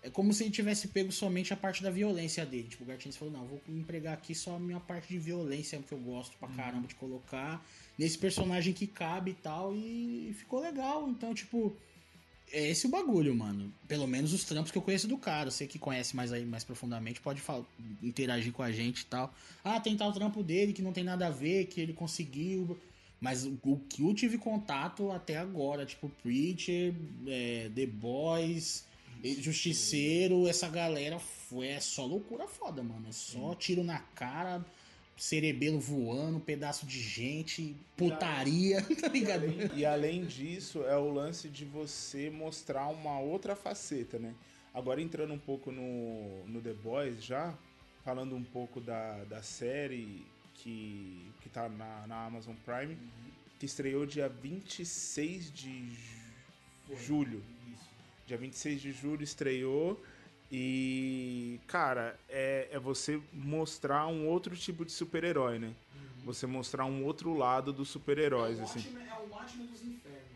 É 0.01 0.09
como 0.09 0.31
se 0.31 0.43
ele 0.43 0.51
tivesse 0.51 0.87
pego 0.89 1.11
somente 1.11 1.53
a 1.53 1.57
parte 1.57 1.83
da 1.83 1.89
violência 1.89 2.45
dele. 2.45 2.67
Tipo, 2.69 2.83
o 2.83 2.87
Gartins 2.87 3.17
falou: 3.17 3.33
não, 3.33 3.45
vou 3.45 3.61
empregar 3.67 4.13
aqui 4.13 4.35
só 4.35 4.55
a 4.55 4.59
minha 4.59 4.79
parte 4.79 5.07
de 5.09 5.17
violência 5.17 5.79
que 5.79 5.91
eu 5.91 5.99
gosto 5.99 6.37
pra 6.37 6.47
caramba 6.49 6.87
de 6.87 6.95
colocar 6.95 7.65
nesse 7.97 8.17
personagem 8.17 8.73
que 8.73 8.87
cabe 8.87 9.31
e 9.31 9.35
tal. 9.35 9.75
E 9.75 10.33
ficou 10.37 10.61
legal. 10.61 11.09
Então, 11.09 11.33
tipo. 11.33 11.75
É 12.51 12.69
esse 12.69 12.87
o 12.87 12.89
bagulho, 12.89 13.35
mano. 13.35 13.71
Pelo 13.87 14.07
menos 14.07 14.33
os 14.33 14.43
trampos 14.43 14.71
que 14.71 14.77
eu 14.77 14.81
conheço 14.81 15.07
do 15.07 15.17
cara. 15.17 15.51
Você 15.51 15.67
que 15.67 15.77
conhece 15.77 16.15
mais 16.15 16.33
aí 16.33 16.45
mais 16.45 16.63
profundamente 16.63 17.21
pode 17.21 17.41
interagir 18.01 18.51
com 18.51 18.63
a 18.63 18.71
gente 18.71 19.01
e 19.01 19.05
tal. 19.05 19.33
Ah, 19.63 19.79
tem 19.79 19.95
tal 19.95 20.11
trampo 20.13 20.43
dele 20.43 20.73
que 20.73 20.81
não 20.81 20.93
tem 20.93 21.03
nada 21.03 21.27
a 21.27 21.31
ver, 21.31 21.65
que 21.65 21.79
ele 21.79 21.93
conseguiu. 21.93 22.77
Mas 23.19 23.45
o, 23.45 23.57
o 23.63 23.79
que 23.89 24.01
eu 24.01 24.13
tive 24.13 24.37
contato 24.37 25.11
até 25.11 25.37
agora, 25.37 25.85
tipo 25.85 26.09
Preacher, 26.23 26.93
é, 27.27 27.69
The 27.75 27.85
Boys, 27.85 28.85
Justiceiro, 29.23 30.47
essa 30.47 30.69
galera 30.69 31.19
foi 31.19 31.67
é 31.67 31.79
só 31.79 32.05
loucura 32.05 32.47
foda, 32.47 32.81
mano. 32.81 33.07
É 33.09 33.11
só 33.11 33.53
tiro 33.53 33.83
na 33.83 33.99
cara, 33.99 34.65
cerebelo 35.19 35.79
voando, 35.79 36.39
pedaço 36.39 36.85
de 36.85 36.99
gente, 37.01 37.75
putaria, 37.97 38.81
tá 39.01 39.09
ligado? 39.09 39.45
E 39.75 39.85
além 39.85 40.23
disso, 40.25 40.83
é 40.83 40.97
o 40.97 41.09
lance 41.11 41.49
de 41.49 41.65
você 41.65 42.29
mostrar 42.29 42.87
uma 42.87 43.19
outra 43.19 43.55
faceta, 43.55 44.17
né? 44.17 44.33
Agora 44.73 45.01
entrando 45.01 45.33
um 45.33 45.37
pouco 45.39 45.71
no, 45.71 46.45
no 46.47 46.61
The 46.61 46.73
Boys 46.73 47.23
já, 47.23 47.53
falando 48.05 48.35
um 48.35 48.43
pouco 48.43 48.79
da, 48.79 49.23
da 49.25 49.41
série 49.43 50.25
que, 50.55 51.29
que 51.41 51.49
tá 51.49 51.67
na, 51.67 52.07
na 52.07 52.25
Amazon 52.25 52.55
Prime, 52.65 52.97
que 53.59 53.65
estreou 53.65 54.05
dia 54.05 54.29
26 54.29 55.51
de 55.51 55.89
ju- 55.89 56.95
julho. 56.95 57.43
Dia 58.25 58.37
26 58.37 58.81
de 58.81 58.91
julho 58.93 59.23
estreou. 59.23 60.01
E, 60.51 61.61
cara, 61.67 62.19
é, 62.27 62.69
é 62.71 62.79
você 62.79 63.21
mostrar 63.31 64.07
um 64.07 64.27
outro 64.27 64.55
tipo 64.57 64.83
de 64.85 64.91
super-herói, 64.91 65.59
né? 65.59 65.75
Você 66.23 66.47
mostrar 66.47 66.85
um 66.85 67.03
outro 67.05 67.33
lado 67.33 67.71
dos 67.71 67.89
super-heróis, 67.89 68.59
assim. 68.59 68.85
É 69.07 69.15
o 69.15 69.29
Watchmen 69.31 69.67
dos 69.67 69.83
infernos. 69.83 70.31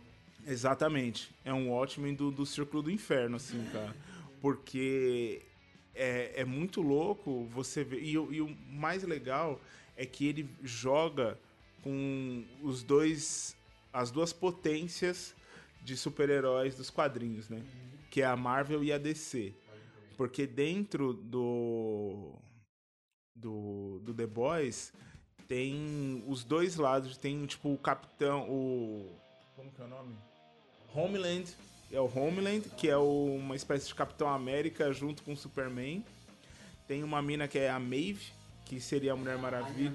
Exatamente. 0.46 1.34
É 1.44 1.54
um 1.54 1.72
Watchmen 1.72 2.14
do, 2.14 2.32
do 2.32 2.46
Círculo 2.46 2.84
do 2.84 2.92
Inferno, 2.92 3.38
assim, 3.38 3.66
cara. 3.72 3.96
Porque 4.40 5.46
é, 5.94 6.42
é 6.42 6.46
muito 6.46 6.82
louco 6.82 7.46
você 7.48 7.84
ver. 7.84 8.04
E, 8.04 8.18
o- 8.18 8.32
e 8.34 8.42
o 8.42 8.50
mais 8.70 9.04
legal 9.04 9.62
é 9.96 10.06
que 10.06 10.26
ele 10.28 10.50
joga 10.62 11.40
com 11.82 12.46
os 12.62 12.84
dois. 12.84 13.56
as 13.92 14.12
duas 14.12 14.32
potências 14.34 15.36
de 15.82 15.96
super-heróis 15.98 16.76
dos 16.76 16.90
quadrinhos, 16.90 17.50
né? 17.50 17.66
Que 18.10 18.22
é 18.22 18.26
a 18.26 18.36
Marvel 18.36 18.84
e 18.84 18.92
a 18.92 18.98
DC. 18.98 19.54
Porque 20.18 20.46
dentro 20.48 21.14
do. 21.14 22.36
do, 23.36 24.00
do 24.04 24.14
The 24.14 24.28
Boys 24.28 24.94
tem 25.48 26.24
os 26.28 26.44
dois 26.44 26.76
lados. 26.76 27.18
Tem, 27.18 27.46
tipo, 27.46 27.74
o 27.74 27.78
Capitão. 27.78 28.50
O. 28.50 29.10
Como 29.56 29.72
que 29.72 29.82
é 29.82 29.86
o 29.86 29.88
nome? 29.88 30.16
Homeland. 30.94 31.56
É 31.92 32.00
o 32.00 32.06
Homeland, 32.06 32.70
que 32.70 32.90
é 32.90 32.98
o- 32.98 33.36
uma 33.36 33.56
espécie 33.56 33.88
de 33.88 33.94
Capitão 33.96 34.28
América 34.28 34.92
junto 34.92 35.22
com 35.22 35.34
o 35.34 35.38
Superman. 35.38 36.04
Tem 36.88 37.04
uma 37.04 37.22
mina 37.22 37.48
que 37.48 37.60
é 37.60 37.70
a 37.70 37.80
Maeve, 37.80 38.32
que 38.66 38.80
seria 38.80 39.14
a 39.14 39.16
Mulher 39.16 39.38
Maravilha. 39.38 39.94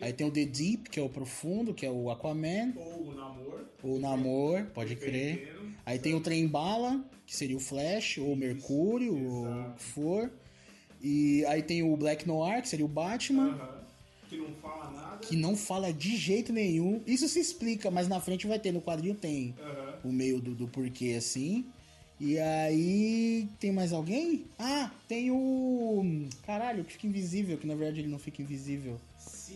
Aí 0.00 0.12
tem 0.12 0.26
o 0.26 0.30
The 0.30 0.44
Deep, 0.44 0.90
que 0.90 0.98
é 0.98 1.02
o 1.02 1.08
profundo, 1.08 1.72
que 1.72 1.86
é 1.86 1.90
o 1.90 2.10
Aquaman. 2.10 2.72
Ou 2.76 3.08
o 3.08 3.14
Namor. 3.14 3.60
O 3.82 3.98
Namor, 3.98 4.64
pode 4.74 4.96
crer. 4.96 5.54
Aí 5.86 5.98
tem 5.98 6.14
o 6.14 6.20
Trem 6.20 6.46
Bala, 6.46 7.02
que 7.26 7.36
seria 7.36 7.56
o 7.56 7.60
Flash, 7.60 8.18
ou 8.18 8.32
o 8.32 8.36
Mercúrio, 8.36 9.14
ou 9.16 9.46
o 9.46 9.74
que 9.74 9.82
for. 9.82 10.30
E 11.00 11.44
aí 11.46 11.62
tem 11.62 11.82
o 11.82 11.96
Black 11.96 12.26
Noir, 12.26 12.62
que 12.62 12.68
seria 12.68 12.84
o 12.84 12.88
Batman, 12.88 13.58
Que 14.28 14.36
não 14.38 14.48
fala 14.54 14.90
nada. 14.90 15.16
que 15.18 15.36
não 15.36 15.56
fala 15.56 15.92
de 15.92 16.16
jeito 16.16 16.52
nenhum. 16.52 17.02
Isso 17.06 17.28
se 17.28 17.38
explica, 17.38 17.90
mas 17.90 18.08
na 18.08 18.20
frente 18.20 18.46
vai 18.46 18.58
ter, 18.58 18.72
no 18.72 18.80
quadrinho 18.80 19.14
tem 19.14 19.54
o 20.02 20.10
meio 20.10 20.40
do, 20.40 20.54
do 20.54 20.66
porquê 20.66 21.14
assim. 21.18 21.66
E 22.18 22.38
aí 22.38 23.48
tem 23.58 23.70
mais 23.72 23.92
alguém? 23.92 24.46
Ah, 24.58 24.90
tem 25.06 25.30
o. 25.30 26.26
Caralho, 26.46 26.84
que 26.84 26.92
fica 26.92 27.06
invisível, 27.06 27.58
que 27.58 27.66
na 27.66 27.74
verdade 27.74 28.00
ele 28.00 28.08
não 28.08 28.18
fica 28.18 28.40
invisível. 28.40 28.98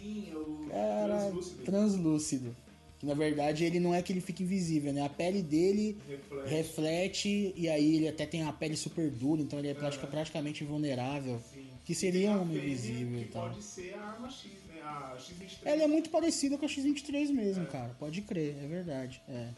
Sim, 0.01 0.33
o 0.35 0.69
Cara, 0.71 1.33
translúcido. 1.65 2.57
Que 2.99 3.07
na 3.07 3.15
verdade 3.15 3.65
ele 3.65 3.79
não 3.79 3.95
é 3.95 4.03
que 4.03 4.13
ele 4.13 4.21
fica 4.21 4.43
invisível, 4.43 4.93
né? 4.93 5.03
A 5.05 5.09
pele 5.09 5.41
dele 5.41 5.97
Reflete. 6.09 6.49
reflete 6.49 7.53
e 7.57 7.69
aí 7.69 7.97
ele 7.97 8.09
até 8.09 8.27
tem 8.27 8.43
a 8.43 8.53
pele 8.53 8.77
super 8.77 9.09
dura, 9.11 9.41
então 9.41 9.59
ele 9.59 9.69
é 9.69 9.75
pratica- 9.75 10.07
praticamente 10.07 10.65
invulnerável. 10.65 11.41
Que 11.85 11.95
seria 11.95 12.33
um 12.33 12.43
homem 12.43 12.59
invisível 12.59 13.21
e 13.21 13.25
tal. 13.27 13.51
pode 13.51 13.63
ser 13.63 13.95
a 13.95 14.03
arma 14.03 14.29
X, 14.29 14.51
né? 14.69 14.81
A 14.83 15.17
X-23. 15.17 15.59
Ela 15.65 15.83
é 15.85 15.87
muito 15.87 16.11
parecida 16.11 16.59
com 16.59 16.65
a 16.67 16.69
X-23 16.69 17.31
mesmo, 17.31 17.67
cara. 17.67 17.95
Pode 17.99 18.21
crer, 18.23 18.57
é 18.63 18.67
verdade. 18.67 19.23
É. 19.29 19.49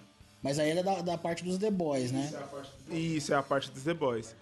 Mas 0.43 0.59
aí 0.59 0.71
ela 0.71 0.81
é 0.81 0.83
da, 0.83 1.03
da 1.03 1.19
parte 1.19 1.43
dos 1.43 1.59
The 1.59 1.71
Boys, 1.71 2.13
né? 2.13 2.31
Isso 2.91 3.33
é 3.33 3.37
a 3.37 3.43
parte 3.43 3.71
dos 3.71 3.83
The 3.83 3.95
Boys. 3.95 4.35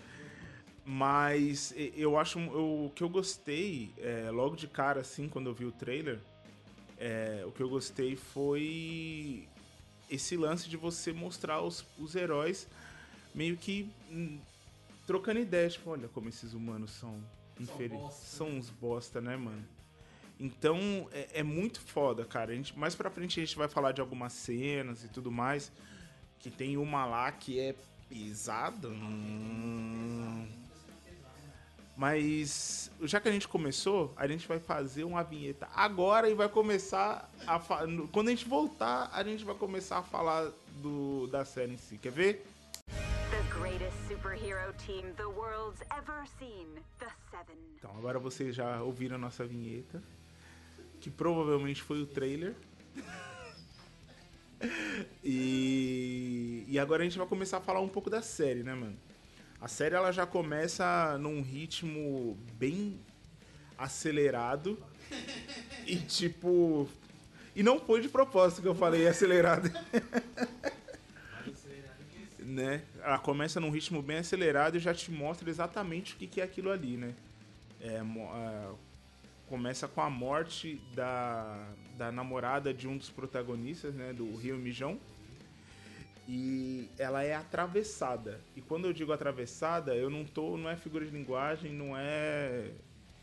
Mas 0.90 1.74
eu 1.76 2.18
acho. 2.18 2.38
eu- 2.38 2.86
o 2.86 2.92
que 2.94 3.02
eu 3.02 3.10
gostei, 3.10 3.92
é, 3.98 4.30
logo 4.30 4.56
de 4.56 4.66
cara, 4.66 5.02
assim, 5.02 5.28
quando 5.28 5.50
eu 5.50 5.54
vi 5.54 5.66
o 5.66 5.70
trailer, 5.70 6.18
é, 6.96 7.44
o 7.46 7.52
que 7.52 7.62
eu 7.62 7.68
gostei 7.68 8.16
foi 8.16 9.46
esse 10.08 10.34
lance 10.34 10.66
de 10.66 10.78
você 10.78 11.12
mostrar 11.12 11.60
os, 11.60 11.84
os 11.98 12.16
heróis 12.16 12.66
meio 13.34 13.54
que 13.58 13.86
hum, 14.10 14.38
trocando 15.06 15.38
ideias. 15.40 15.74
Tipo, 15.74 15.90
olha 15.90 16.08
como 16.08 16.30
esses 16.30 16.54
humanos 16.54 16.92
são 16.92 17.22
infelizes. 17.60 18.14
São 18.14 18.48
uns 18.48 18.70
bosta, 18.70 19.20
né, 19.20 19.36
mano? 19.36 19.62
Então 20.40 21.06
é, 21.12 21.40
é 21.40 21.42
muito 21.42 21.82
foda, 21.82 22.24
cara. 22.24 22.52
A 22.52 22.54
gente, 22.54 22.78
mais 22.78 22.94
pra 22.94 23.10
frente 23.10 23.38
a 23.38 23.44
gente 23.44 23.58
vai 23.58 23.68
falar 23.68 23.92
de 23.92 24.00
algumas 24.00 24.32
cenas 24.32 25.04
e 25.04 25.08
tudo 25.08 25.30
mais. 25.30 25.70
Que 26.38 26.50
tem 26.50 26.78
uma 26.78 27.04
lá 27.04 27.30
que 27.30 27.60
é 27.60 27.74
pesada. 28.08 28.88
Hum. 28.88 30.48
Mas 31.98 32.92
já 33.02 33.20
que 33.20 33.28
a 33.28 33.32
gente 33.32 33.48
começou, 33.48 34.14
a 34.16 34.28
gente 34.28 34.46
vai 34.46 34.60
fazer 34.60 35.02
uma 35.02 35.24
vinheta 35.24 35.68
agora 35.74 36.30
e 36.30 36.34
vai 36.34 36.48
começar 36.48 37.28
a 37.44 37.58
fa... 37.58 37.80
quando 38.12 38.28
a 38.28 38.30
gente 38.30 38.48
voltar, 38.48 39.10
a 39.12 39.24
gente 39.24 39.44
vai 39.44 39.56
começar 39.56 39.98
a 39.98 40.02
falar 40.04 40.52
do 40.80 41.26
da 41.26 41.44
série 41.44 41.72
em 41.72 41.76
si. 41.76 41.98
Quer 41.98 42.12
ver? 42.12 42.46
Team 44.74 45.12
seen. 46.38 46.68
Então, 47.76 47.90
agora 47.98 48.20
vocês 48.20 48.54
já 48.54 48.80
ouviram 48.80 49.16
a 49.16 49.18
nossa 49.18 49.44
vinheta, 49.44 50.00
que 51.00 51.10
provavelmente 51.10 51.82
foi 51.82 52.00
o 52.00 52.06
trailer. 52.06 52.54
e, 55.24 56.64
e 56.68 56.78
agora 56.78 57.02
a 57.02 57.04
gente 57.04 57.18
vai 57.18 57.26
começar 57.26 57.56
a 57.56 57.60
falar 57.60 57.80
um 57.80 57.88
pouco 57.88 58.08
da 58.08 58.22
série, 58.22 58.62
né, 58.62 58.72
mano? 58.72 59.07
A 59.60 59.66
série 59.66 59.94
ela 59.94 60.12
já 60.12 60.24
começa 60.24 61.18
num 61.18 61.42
ritmo 61.42 62.38
bem 62.54 63.00
acelerado 63.76 64.78
e 65.86 65.96
tipo. 65.96 66.88
E 67.56 67.62
não 67.62 67.80
foi 67.80 68.00
de 68.00 68.08
propósito 68.08 68.62
que 68.62 68.68
eu 68.68 68.74
falei 68.74 69.08
acelerado. 69.08 69.68
né? 72.38 72.82
Ela 73.02 73.18
começa 73.18 73.60
num 73.60 73.70
ritmo 73.70 74.00
bem 74.00 74.18
acelerado 74.18 74.76
e 74.76 74.80
já 74.80 74.94
te 74.94 75.10
mostra 75.10 75.48
exatamente 75.50 76.14
o 76.14 76.16
que 76.16 76.26
que 76.26 76.40
é 76.40 76.44
aquilo 76.44 76.70
ali, 76.70 76.96
né? 76.96 77.14
É, 77.80 77.96
é, 77.96 78.68
começa 79.48 79.86
com 79.86 80.00
a 80.00 80.10
morte 80.10 80.80
da, 80.94 81.68
da 81.96 82.10
namorada 82.10 82.72
de 82.72 82.88
um 82.88 82.96
dos 82.96 83.10
protagonistas, 83.10 83.94
né? 83.94 84.12
Do 84.12 84.36
Rio 84.36 84.56
Mijão. 84.56 84.98
E 86.28 86.90
ela 86.98 87.22
é 87.22 87.34
atravessada. 87.34 88.38
E 88.54 88.60
quando 88.60 88.86
eu 88.86 88.92
digo 88.92 89.12
atravessada, 89.12 89.94
eu 89.94 90.10
não 90.10 90.24
tô. 90.26 90.58
Não 90.58 90.68
é 90.68 90.76
figura 90.76 91.06
de 91.06 91.10
linguagem, 91.10 91.72
não 91.72 91.96
é 91.96 92.70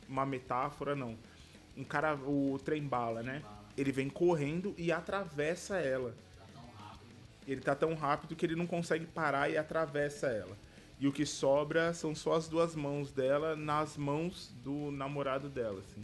uma 0.09 0.25
metáfora, 0.25 0.95
não. 0.95 1.15
Um 1.77 1.83
cara, 1.83 2.15
o 2.15 2.59
trem 2.65 2.81
bala, 2.81 3.21
né? 3.21 3.43
Ele 3.77 3.91
vem 3.91 4.09
correndo 4.09 4.73
e 4.75 4.91
atravessa 4.91 5.77
ela. 5.77 6.15
Ele 7.47 7.61
tá 7.61 7.75
tão 7.75 7.93
rápido 7.93 8.35
que 8.35 8.43
ele 8.43 8.55
não 8.55 8.65
consegue 8.65 9.05
parar 9.05 9.51
e 9.51 9.57
atravessa 9.57 10.27
ela. 10.27 10.57
E 10.99 11.07
o 11.07 11.11
que 11.11 11.25
sobra 11.25 11.93
são 11.93 12.15
só 12.15 12.33
as 12.33 12.47
duas 12.47 12.75
mãos 12.75 13.11
dela 13.11 13.55
nas 13.55 13.97
mãos 13.97 14.51
do 14.63 14.89
namorado 14.91 15.47
dela, 15.47 15.79
assim. 15.79 16.01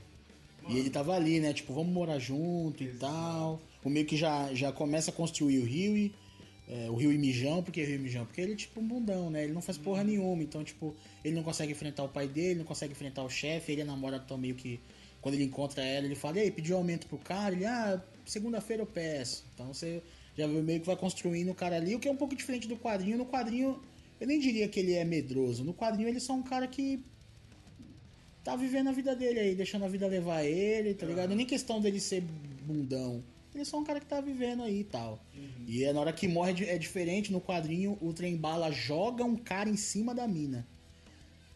E 0.67 0.77
ele 0.77 0.89
tava 0.89 1.15
ali, 1.15 1.39
né? 1.39 1.53
Tipo, 1.53 1.73
vamos 1.73 1.91
morar 1.91 2.19
junto 2.19 2.83
e 2.83 2.89
tal. 2.89 3.59
O 3.83 3.89
meio 3.89 4.05
que 4.05 4.15
já, 4.15 4.53
já 4.53 4.71
começa 4.71 5.09
a 5.09 5.13
construir 5.13 5.59
o 5.59 5.65
Rio 5.65 5.97
e. 5.97 6.13
é, 6.71 6.89
o 6.89 6.95
Rio 6.95 7.11
e 7.11 7.17
Mijão, 7.17 7.61
por 7.61 7.73
que 7.73 7.83
Rio 7.83 7.95
e 7.95 7.99
Mijão? 7.99 8.25
Porque 8.25 8.39
ele 8.39 8.53
é 8.53 8.55
tipo 8.55 8.79
um 8.79 8.87
bundão, 8.87 9.29
né? 9.29 9.43
Ele 9.43 9.51
não 9.51 9.61
faz 9.61 9.77
porra 9.77 10.05
nenhuma. 10.05 10.41
Então, 10.41 10.63
tipo, 10.63 10.95
ele 11.21 11.35
não 11.35 11.43
consegue 11.43 11.73
enfrentar 11.73 12.03
o 12.03 12.07
pai 12.07 12.29
dele, 12.29 12.59
não 12.59 12.65
consegue 12.65 12.93
enfrentar 12.93 13.23
o 13.23 13.29
chefe. 13.29 13.73
Ele 13.73 13.81
a 13.81 13.85
namorada 13.85 14.23
tão 14.25 14.37
meio 14.37 14.55
que. 14.55 14.79
Quando 15.19 15.35
ele 15.35 15.43
encontra 15.43 15.83
ela, 15.83 16.05
ele 16.05 16.15
fala, 16.15 16.37
e 16.37 16.43
aí, 16.43 16.51
pediu 16.51 16.77
aumento 16.77 17.07
pro 17.07 17.17
cara? 17.17 17.53
Ele, 17.53 17.65
ah, 17.65 18.01
segunda-feira 18.25 18.83
eu 18.83 18.87
peço. 18.87 19.43
Então 19.53 19.67
você 19.73 20.01
já 20.35 20.47
meio 20.47 20.79
que 20.79 20.85
vai 20.87 20.95
construindo 20.95 21.51
o 21.51 21.53
cara 21.53 21.75
ali, 21.75 21.93
o 21.93 21.99
que 21.99 22.07
é 22.07 22.11
um 22.11 22.15
pouco 22.15 22.35
diferente 22.35 22.67
do 22.69 22.77
quadrinho. 22.77 23.17
No 23.17 23.25
quadrinho, 23.25 23.79
eu 24.19 24.25
nem 24.25 24.39
diria 24.39 24.67
que 24.69 24.79
ele 24.79 24.93
é 24.93 25.03
medroso. 25.03 25.65
No 25.65 25.73
quadrinho, 25.73 26.07
ele 26.07 26.17
é 26.17 26.21
só 26.21 26.33
um 26.33 26.41
cara 26.41 26.67
que 26.67 27.03
tá 28.45 28.55
vivendo 28.55 28.87
a 28.87 28.93
vida 28.93 29.13
dele 29.13 29.39
aí, 29.39 29.55
deixando 29.55 29.83
a 29.83 29.89
vida 29.89 30.07
levar 30.07 30.43
ele, 30.43 30.93
tá 30.93 31.05
ligado? 31.05 31.35
Nem 31.35 31.45
questão 31.45 31.81
dele 31.81 31.99
ser 31.99 32.23
bundão. 32.63 33.21
Ele 33.53 33.61
é 33.63 33.65
só 33.65 33.77
um 33.77 33.83
cara 33.83 33.99
que 33.99 34.05
tá 34.05 34.21
vivendo 34.21 34.63
aí 34.63 34.79
e 34.79 34.83
tal. 34.83 35.19
E 35.67 35.83
é 35.83 35.91
na 35.93 35.99
hora 35.99 36.13
que 36.13 36.27
morre 36.27 36.63
é 36.65 36.77
diferente, 36.77 37.31
no 37.31 37.41
quadrinho 37.41 37.97
o 38.01 38.13
trem 38.13 38.35
bala 38.37 38.71
joga 38.71 39.23
um 39.25 39.35
cara 39.35 39.69
em 39.69 39.75
cima 39.77 40.15
da 40.15 40.27
mina. 40.27 40.65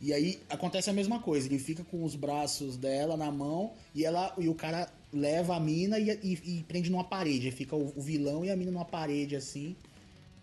E 0.02 0.14
aí 0.14 0.40
acontece 0.50 0.90
a 0.90 0.94
mesma 0.94 1.20
coisa, 1.20 1.48
ele 1.48 1.58
fica 1.58 1.84
com 1.84 2.04
os 2.04 2.16
braços 2.16 2.76
dela 2.76 3.16
na 3.16 3.32
mão 3.32 3.72
e 3.94 4.04
ela 4.04 4.34
e 4.38 4.50
o 4.50 4.54
cara 4.54 4.92
leva 5.12 5.56
a 5.56 5.60
mina 5.60 5.98
e, 5.98 6.10
e- 6.22 6.58
e 6.60 6.64
prende 6.68 6.90
numa 6.92 7.04
parede. 7.06 7.46
Aí 7.48 7.52
fica 7.52 7.76
o, 7.78 7.94
o 7.96 8.02
vilão 8.02 8.44
e 8.44 8.52
a 8.52 8.56
mina 8.58 8.72
numa 8.72 8.84
parede 8.86 9.36
assim. 9.38 9.74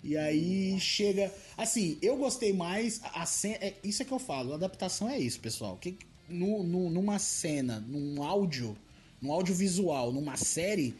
E 0.03 0.17
aí 0.17 0.81
chega. 0.81 1.33
Assim, 1.57 1.99
eu 2.01 2.17
gostei 2.17 2.53
mais. 2.53 3.01
A, 3.05 3.23
a 3.23 3.27
cena, 3.27 3.57
é, 3.61 3.75
isso 3.85 4.03
é 4.03 4.05
que 4.07 4.11
eu 4.13 4.19
falo, 4.19 4.53
a 4.53 4.55
adaptação 4.57 5.09
é 5.09 5.19
isso, 5.19 5.39
pessoal. 5.39 5.77
Que, 5.77 5.97
no, 6.29 6.63
no- 6.65 6.89
numa 6.91 7.19
cena, 7.21 7.79
num 7.79 8.23
áudio, 8.23 8.77
num 9.21 9.31
audiovisual, 9.31 10.11
numa 10.11 10.37
série, 10.37 10.95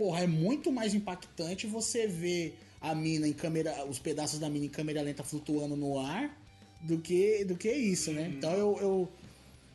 porra, 0.00 0.22
é 0.22 0.26
muito 0.26 0.72
mais 0.72 0.94
impactante 0.94 1.66
você 1.66 2.06
ver 2.06 2.58
a 2.80 2.94
mina 2.94 3.28
em 3.28 3.34
câmera. 3.34 3.84
os 3.84 3.98
pedaços 3.98 4.38
da 4.38 4.48
mina 4.48 4.64
em 4.64 4.70
câmera 4.70 5.02
lenta 5.02 5.22
flutuando 5.22 5.76
no 5.76 5.98
ar 5.98 6.34
do 6.80 6.96
que, 6.96 7.44
do 7.44 7.54
que 7.54 7.70
isso, 7.70 8.10
né? 8.10 8.32
Então 8.34 8.50
eu, 8.54 8.78
eu. 8.80 9.12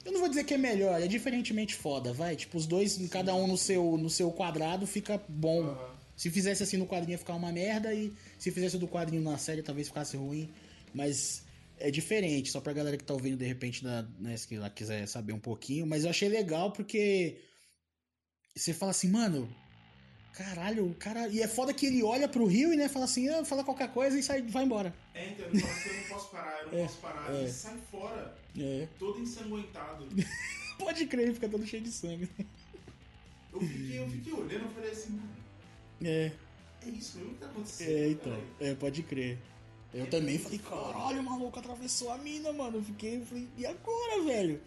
Eu 0.04 0.12
não 0.12 0.20
vou 0.20 0.28
dizer 0.28 0.44
que 0.44 0.56
é 0.56 0.58
melhor, 0.58 1.00
é 1.00 1.06
diferentemente 1.06 1.76
foda, 1.76 2.12
vai. 2.12 2.36
Tipo, 2.36 2.58
os 2.58 2.66
dois, 2.66 2.98
cada 3.10 3.36
um 3.36 3.46
no 3.46 3.56
seu, 3.56 3.98
no 3.98 4.10
seu 4.10 4.32
quadrado, 4.32 4.88
fica 4.88 5.22
bom. 5.30 5.78
Se 6.18 6.32
fizesse 6.32 6.64
assim 6.64 6.78
no 6.78 6.88
quadrinho 6.88 7.14
ia 7.14 7.20
ficar 7.20 7.36
uma 7.36 7.52
merda 7.52 7.94
e 7.94 8.12
se 8.40 8.50
fizesse 8.50 8.80
do 8.80 8.88
quadrinho 8.88 9.22
na 9.22 9.38
série 9.38 9.62
talvez 9.62 9.90
ficasse 9.90 10.18
ruim. 10.18 10.50
Mas 10.92 11.44
é 11.78 11.92
diferente, 11.92 12.50
só 12.50 12.60
pra 12.60 12.74
galera 12.74 12.98
que 12.98 13.04
tá 13.04 13.14
ouvindo 13.14 13.38
de 13.38 13.46
repente, 13.46 13.84
na, 13.84 14.02
né, 14.20 14.36
se 14.38 14.56
ela 14.56 14.72
quiser 14.72 15.08
saber 15.08 15.34
um 15.34 15.40
pouquinho. 15.40 15.86
Mas 15.86 16.04
eu 16.04 16.10
achei 16.10 16.30
legal 16.30 16.72
porque 16.72 17.38
você 18.56 18.74
fala 18.74 18.92
assim, 18.92 19.10
mano, 19.10 19.50
caralho, 20.36 20.86
o 20.88 20.96
cara. 20.96 21.28
E 21.28 21.42
é 21.42 21.48
foda 21.48 21.74
que 21.74 21.86
ele 21.86 22.04
olha 22.04 22.28
pro 22.28 22.46
Rio 22.46 22.74
e 22.74 22.78
né, 22.78 22.88
fala 22.90 23.06
assim, 23.06 23.28
ah, 23.30 23.44
fala 23.46 23.64
qualquer 23.64 23.92
coisa 23.92 24.18
e 24.20 24.24
sai, 24.24 24.42
vai 24.42 24.64
embora. 24.64 24.94
É, 25.14 25.30
então 25.30 25.46
ele 25.48 25.60
fala 25.60 25.74
assim, 25.74 25.90
eu 25.90 25.96
não 25.96 26.04
posso 26.10 26.30
parar, 26.30 26.60
eu 26.62 26.72
não 26.72 26.86
posso 26.86 26.98
parar. 26.98 27.34
é. 27.34 27.40
Ele 27.42 27.52
sai 27.52 27.78
fora, 27.92 28.38
É. 28.58 28.88
todo 29.00 29.20
ensanguentado. 29.22 30.08
Pode 30.78 31.06
crer, 31.06 31.24
ele 31.24 31.34
fica 31.34 31.48
todo 31.48 31.66
cheio 31.66 31.82
de 31.84 31.92
sangue. 31.92 32.30
Eu 33.54 33.62
fiquei, 33.62 34.00
eu 34.00 34.10
fiquei 34.10 34.34
olhando 34.34 34.70
e 34.70 34.74
falei 34.74 34.92
assim, 34.92 35.12
mano, 35.14 35.30
É. 36.04 36.32
é 36.86 36.90
isso 36.90 37.18
mesmo 37.18 37.34
que 37.34 37.40
tá 37.40 37.46
acontecendo. 37.46 37.90
É, 37.90 38.08
então. 38.10 38.32
caralho. 38.34 38.48
É, 38.60 38.76
pode 38.76 39.04
crer. 39.04 39.38
Eu 39.94 40.10
também 40.10 40.38
falei, 40.38 40.60
caralho, 40.60 41.22
o 41.22 41.24
maluco 41.24 41.58
atravessou 41.58 42.12
a 42.12 42.18
mina, 42.18 42.52
mano. 42.52 42.80
Eu 42.80 42.84
fiquei, 42.84 43.16
eu 43.16 43.26
falei, 43.26 43.48
e 43.58 43.66
agora, 43.66 44.22
velho? 44.24 44.60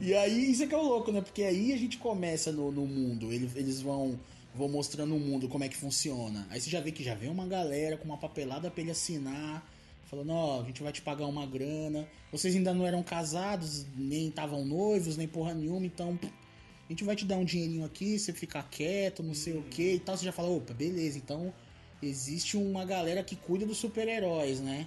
E 0.00 0.12
aí, 0.12 0.50
isso 0.50 0.64
é 0.64 0.66
que 0.66 0.74
é 0.74 0.76
o 0.78 0.82
louco, 0.82 1.12
né? 1.12 1.20
Porque 1.20 1.44
aí 1.44 1.72
a 1.72 1.76
gente 1.76 1.98
começa 1.98 2.50
no, 2.50 2.72
no 2.72 2.84
mundo. 2.84 3.32
Eles, 3.32 3.54
eles 3.54 3.80
vão, 3.80 4.18
vão 4.54 4.68
mostrando 4.68 5.14
o 5.14 5.20
mundo 5.20 5.48
como 5.48 5.64
é 5.64 5.68
que 5.68 5.76
funciona. 5.76 6.46
Aí 6.50 6.60
você 6.60 6.68
já 6.68 6.80
vê 6.80 6.92
que 6.92 7.02
já 7.02 7.14
vem 7.14 7.30
uma 7.30 7.46
galera 7.46 7.96
com 7.96 8.04
uma 8.04 8.18
papelada 8.18 8.70
pra 8.70 8.80
ele 8.80 8.90
assinar. 8.90 9.66
Falando, 10.04 10.30
ó, 10.30 10.60
a 10.60 10.64
gente 10.64 10.82
vai 10.82 10.92
te 10.92 11.00
pagar 11.00 11.26
uma 11.26 11.46
grana. 11.46 12.06
Vocês 12.30 12.54
ainda 12.54 12.74
não 12.74 12.86
eram 12.86 13.02
casados, 13.02 13.86
nem 13.96 14.28
estavam 14.28 14.64
noivos, 14.64 15.16
nem 15.16 15.26
porra 15.26 15.54
nenhuma, 15.54 15.86
então 15.86 16.18
a 16.22 16.92
gente 16.92 17.04
vai 17.04 17.16
te 17.16 17.24
dar 17.24 17.38
um 17.38 17.44
dinheirinho 17.44 17.84
aqui, 17.84 18.18
você 18.18 18.32
ficar 18.32 18.68
quieto, 18.68 19.22
não 19.22 19.34
sei 19.34 19.56
o 19.56 19.62
que 19.62 19.94
e 19.94 19.98
tal. 19.98 20.16
Você 20.16 20.26
já 20.26 20.32
fala, 20.32 20.50
opa, 20.50 20.74
beleza, 20.74 21.16
então 21.16 21.52
existe 22.02 22.58
uma 22.58 22.84
galera 22.84 23.22
que 23.22 23.36
cuida 23.36 23.64
dos 23.64 23.78
super-heróis, 23.78 24.60
né? 24.60 24.86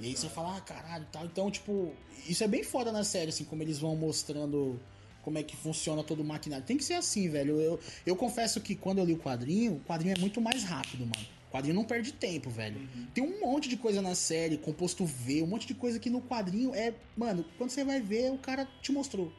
E 0.00 0.06
aí 0.06 0.16
você 0.16 0.28
fala, 0.28 0.56
ah, 0.56 0.60
caralho, 0.62 1.06
tal. 1.12 1.26
Então, 1.26 1.50
tipo, 1.50 1.92
isso 2.26 2.42
é 2.42 2.48
bem 2.48 2.64
foda 2.64 2.90
na 2.90 3.04
série, 3.04 3.28
assim, 3.28 3.44
como 3.44 3.62
eles 3.62 3.78
vão 3.78 3.94
mostrando 3.94 4.80
como 5.22 5.38
é 5.38 5.42
que 5.42 5.56
funciona 5.56 6.02
todo 6.02 6.20
o 6.20 6.24
maquinário. 6.24 6.64
Tem 6.64 6.76
que 6.76 6.84
ser 6.84 6.94
assim, 6.94 7.28
velho. 7.28 7.60
Eu, 7.60 7.80
eu 8.04 8.16
confesso 8.16 8.60
que 8.60 8.74
quando 8.74 8.98
eu 8.98 9.04
li 9.04 9.12
o 9.14 9.18
quadrinho, 9.18 9.74
o 9.74 9.80
quadrinho 9.80 10.14
é 10.16 10.18
muito 10.18 10.40
mais 10.40 10.64
rápido, 10.64 11.00
mano. 11.00 11.26
O 11.48 11.52
quadrinho 11.52 11.74
não 11.74 11.84
perde 11.84 12.12
tempo, 12.12 12.50
velho. 12.50 12.88
Tem 13.14 13.22
um 13.22 13.40
monte 13.40 13.68
de 13.68 13.76
coisa 13.76 14.02
na 14.02 14.14
série, 14.14 14.56
composto 14.56 15.04
V, 15.04 15.42
um 15.42 15.46
monte 15.46 15.66
de 15.66 15.74
coisa 15.74 15.98
que 15.98 16.10
no 16.10 16.20
quadrinho 16.22 16.74
é. 16.74 16.94
Mano, 17.16 17.44
quando 17.56 17.70
você 17.70 17.84
vai 17.84 18.00
ver, 18.00 18.32
o 18.32 18.38
cara 18.38 18.66
te 18.80 18.90
mostrou. 18.90 19.32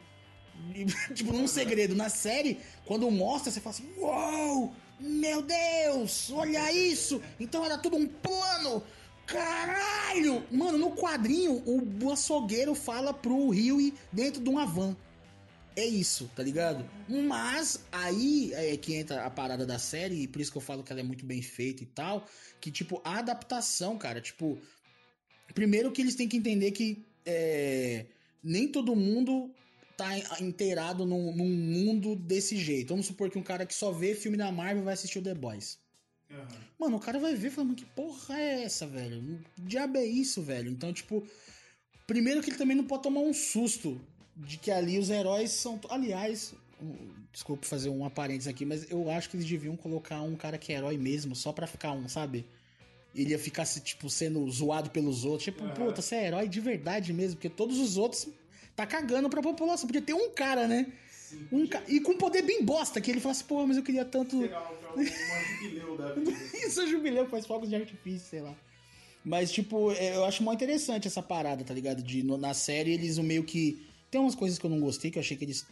Tipo, 1.14 1.34
num 1.34 1.48
segredo. 1.48 1.96
Na 1.96 2.10
série, 2.10 2.60
quando 2.86 3.10
mostra, 3.12 3.52
você 3.52 3.60
fala 3.60 3.76
assim: 3.76 3.90
Uou! 3.98 4.74
Meu 5.00 5.42
Deus! 5.42 6.32
Olha 6.32 6.72
isso! 6.72 7.22
Então 7.40 7.66
era 7.66 7.78
tudo 7.78 7.98
um 7.98 8.08
plano! 8.08 8.84
Caralho! 9.26 10.44
Mano, 10.52 10.78
no 10.78 10.92
quadrinho, 10.92 11.64
o 11.66 12.12
açougueiro 12.12 12.76
fala 12.76 13.14
pro 13.14 13.50
Rio 13.50 13.94
dentro 14.12 14.42
de 14.42 14.50
uma 14.50 14.66
van. 14.66 14.96
É 15.76 15.86
isso, 15.86 16.30
tá 16.36 16.44
ligado? 16.44 16.88
Mas 17.10 17.84
aí 17.92 18.54
é 18.54 18.78
que 18.78 18.94
entra 18.94 19.26
a 19.26 19.30
parada 19.30 19.66
da 19.66 19.80
série, 19.80 20.22
e 20.24 20.28
por 20.28 20.40
isso 20.40 20.52
que 20.52 20.58
eu 20.58 20.62
falo 20.62 20.84
que 20.84 20.92
ela 20.92 21.00
é 21.02 21.04
muito 21.04 21.26
bem 21.26 21.42
feita 21.42 21.82
e 21.82 21.86
tal. 21.88 22.28
Que, 22.62 22.70
tipo, 22.72 23.02
a 23.04 23.18
adaptação, 23.20 23.98
cara, 23.98 24.22
tipo. 24.22 24.58
Primeiro 25.54 25.92
que 25.92 26.02
eles 26.02 26.16
têm 26.16 26.28
que 26.28 26.38
entender 26.38 26.72
que. 26.72 27.04
É, 27.26 28.06
nem 28.44 28.68
todo 28.68 28.96
mundo 28.96 29.50
tá 29.98 30.18
in- 30.18 30.24
inteirado 30.42 31.06
num, 31.06 31.36
num 31.36 31.50
mundo 31.50 32.16
desse 32.16 32.58
jeito. 32.58 32.90
Vamos 32.90 33.06
supor 33.08 33.30
que 33.32 33.40
um 33.40 33.44
cara 33.44 33.66
que 33.66 33.74
só 33.74 33.92
vê 33.92 34.14
filme 34.14 34.38
da 34.38 34.52
Marvel 34.52 34.84
vai 34.84 34.94
assistir 34.94 35.20
o 35.20 35.24
The 35.24 35.34
Boys. 35.34 35.80
Mano, 36.80 36.98
o 36.98 37.00
cara 37.00 37.20
vai 37.20 37.36
ver 37.36 37.48
e 37.48 37.52
fala, 37.52 37.66
mano, 37.66 37.78
que 37.78 37.86
porra 37.86 38.38
é 38.40 38.64
essa, 38.64 38.86
velho? 38.88 39.40
Que 39.56 39.62
diabo 39.62 39.98
é 39.98 40.06
isso, 40.06 40.42
velho? 40.42 40.70
Então, 40.70 40.92
tipo, 40.92 41.26
primeiro 42.08 42.42
que 42.42 42.50
ele 42.50 42.58
também 42.58 42.76
não 42.76 42.86
pode 42.86 43.04
tomar 43.04 43.22
um 43.22 43.34
susto 43.34 44.02
de 44.36 44.58
que 44.58 44.72
ali 44.72 44.98
os 45.00 45.10
heróis 45.10 45.52
são. 45.52 45.80
Aliás, 45.90 46.54
um- 46.82 46.96
desculpa 47.32 47.66
fazer 47.66 47.90
um 47.90 48.08
parênteses 48.10 48.48
aqui, 48.48 48.66
mas 48.66 48.90
eu 48.92 49.10
acho 49.10 49.30
que 49.30 49.38
eles 49.38 49.48
deviam 49.48 49.76
colocar 49.76 50.22
um 50.22 50.36
cara 50.36 50.58
que 50.58 50.72
é 50.74 50.78
herói 50.78 50.98
mesmo, 50.98 51.36
só 51.36 51.52
pra 51.52 51.66
ficar 51.68 51.92
um, 51.92 52.08
sabe? 52.08 52.46
Ele 53.16 53.32
ia 53.32 53.40
ficar, 53.40 53.66
tipo, 53.66 54.10
sendo 54.10 54.50
zoado 54.50 54.90
pelos 54.90 55.24
outros. 55.24 55.44
Tipo, 55.44 55.68
puta, 55.70 56.02
você 56.02 56.16
é 56.16 56.28
herói 56.28 56.48
de 56.50 56.60
verdade 56.60 57.14
mesmo, 57.14 57.36
porque 57.36 57.50
todos 57.50 57.78
os 57.80 57.96
outros 57.98 58.28
tá 58.76 58.88
cagando 58.88 59.30
pra 59.30 59.42
população. 59.42 59.86
Podia 59.86 60.02
ter 60.02 60.14
um 60.16 60.32
cara, 60.32 60.68
né? 60.68 60.92
Um 61.52 61.68
ca... 61.68 61.82
E 61.88 62.00
com 62.00 62.18
poder 62.18 62.42
bem 62.42 62.64
bosta, 62.64 63.00
que 63.00 63.12
ele 63.12 63.20
fala 63.20 63.34
assim, 63.34 63.44
pô, 63.46 63.66
mas 63.68 63.78
eu 63.78 63.84
queria 63.84 64.04
tanto. 64.06 64.36
Isso 66.54 66.82
é 66.82 66.88
jubileu, 66.88 67.28
faz 67.28 67.46
fogos 67.46 67.70
de 67.70 67.76
artifício, 67.76 68.28
sei 68.30 68.42
lá. 68.42 68.56
Mas, 69.24 69.52
tipo, 69.52 69.92
é, 69.94 70.16
eu 70.16 70.26
acho 70.26 70.44
mó 70.44 70.52
interessante 70.54 71.08
essa 71.08 71.22
parada, 71.22 71.64
tá 71.64 71.74
ligado? 71.74 72.02
De, 72.04 72.24
na 72.24 72.54
série, 72.54 72.92
eles 72.94 73.18
meio 73.20 73.44
que. 73.44 73.86
Tem 74.14 74.22
umas 74.22 74.36
coisas 74.36 74.60
que 74.60 74.66
eu 74.68 74.70
não 74.70 74.80
gostei, 74.80 75.10
que 75.10 75.18
eu 75.18 75.22
achei 75.22 75.36
que 75.36 75.44
eles. 75.44 75.66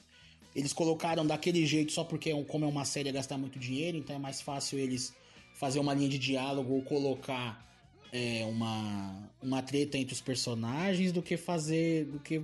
Eles 0.55 0.73
colocaram 0.73 1.23
daquele 1.23 1.63
jeito 1.63 1.91
só 1.91 2.03
porque, 2.03 2.31
é 2.31 2.43
como 2.43 2.65
é 2.65 2.67
uma 2.67 2.83
série, 2.85 3.07
é 3.07 3.11
gastar 3.11 3.37
muito 3.37 3.59
dinheiro, 3.59 3.97
então 3.97 4.15
é 4.15 4.19
mais 4.19 4.41
fácil 4.41 4.79
eles 4.79 5.13
fazer 5.53 5.77
uma 5.79 5.93
linha 5.93 6.09
de 6.09 6.17
diálogo 6.17 6.73
ou 6.73 6.81
colocar 6.81 7.63
é, 8.11 8.43
uma, 8.49 9.29
uma 9.43 9.61
treta 9.61 9.95
entre 9.95 10.15
os 10.15 10.21
personagens 10.21 11.11
do 11.11 11.21
que 11.21 11.37
fazer. 11.37 12.05
do 12.05 12.19
que 12.19 12.41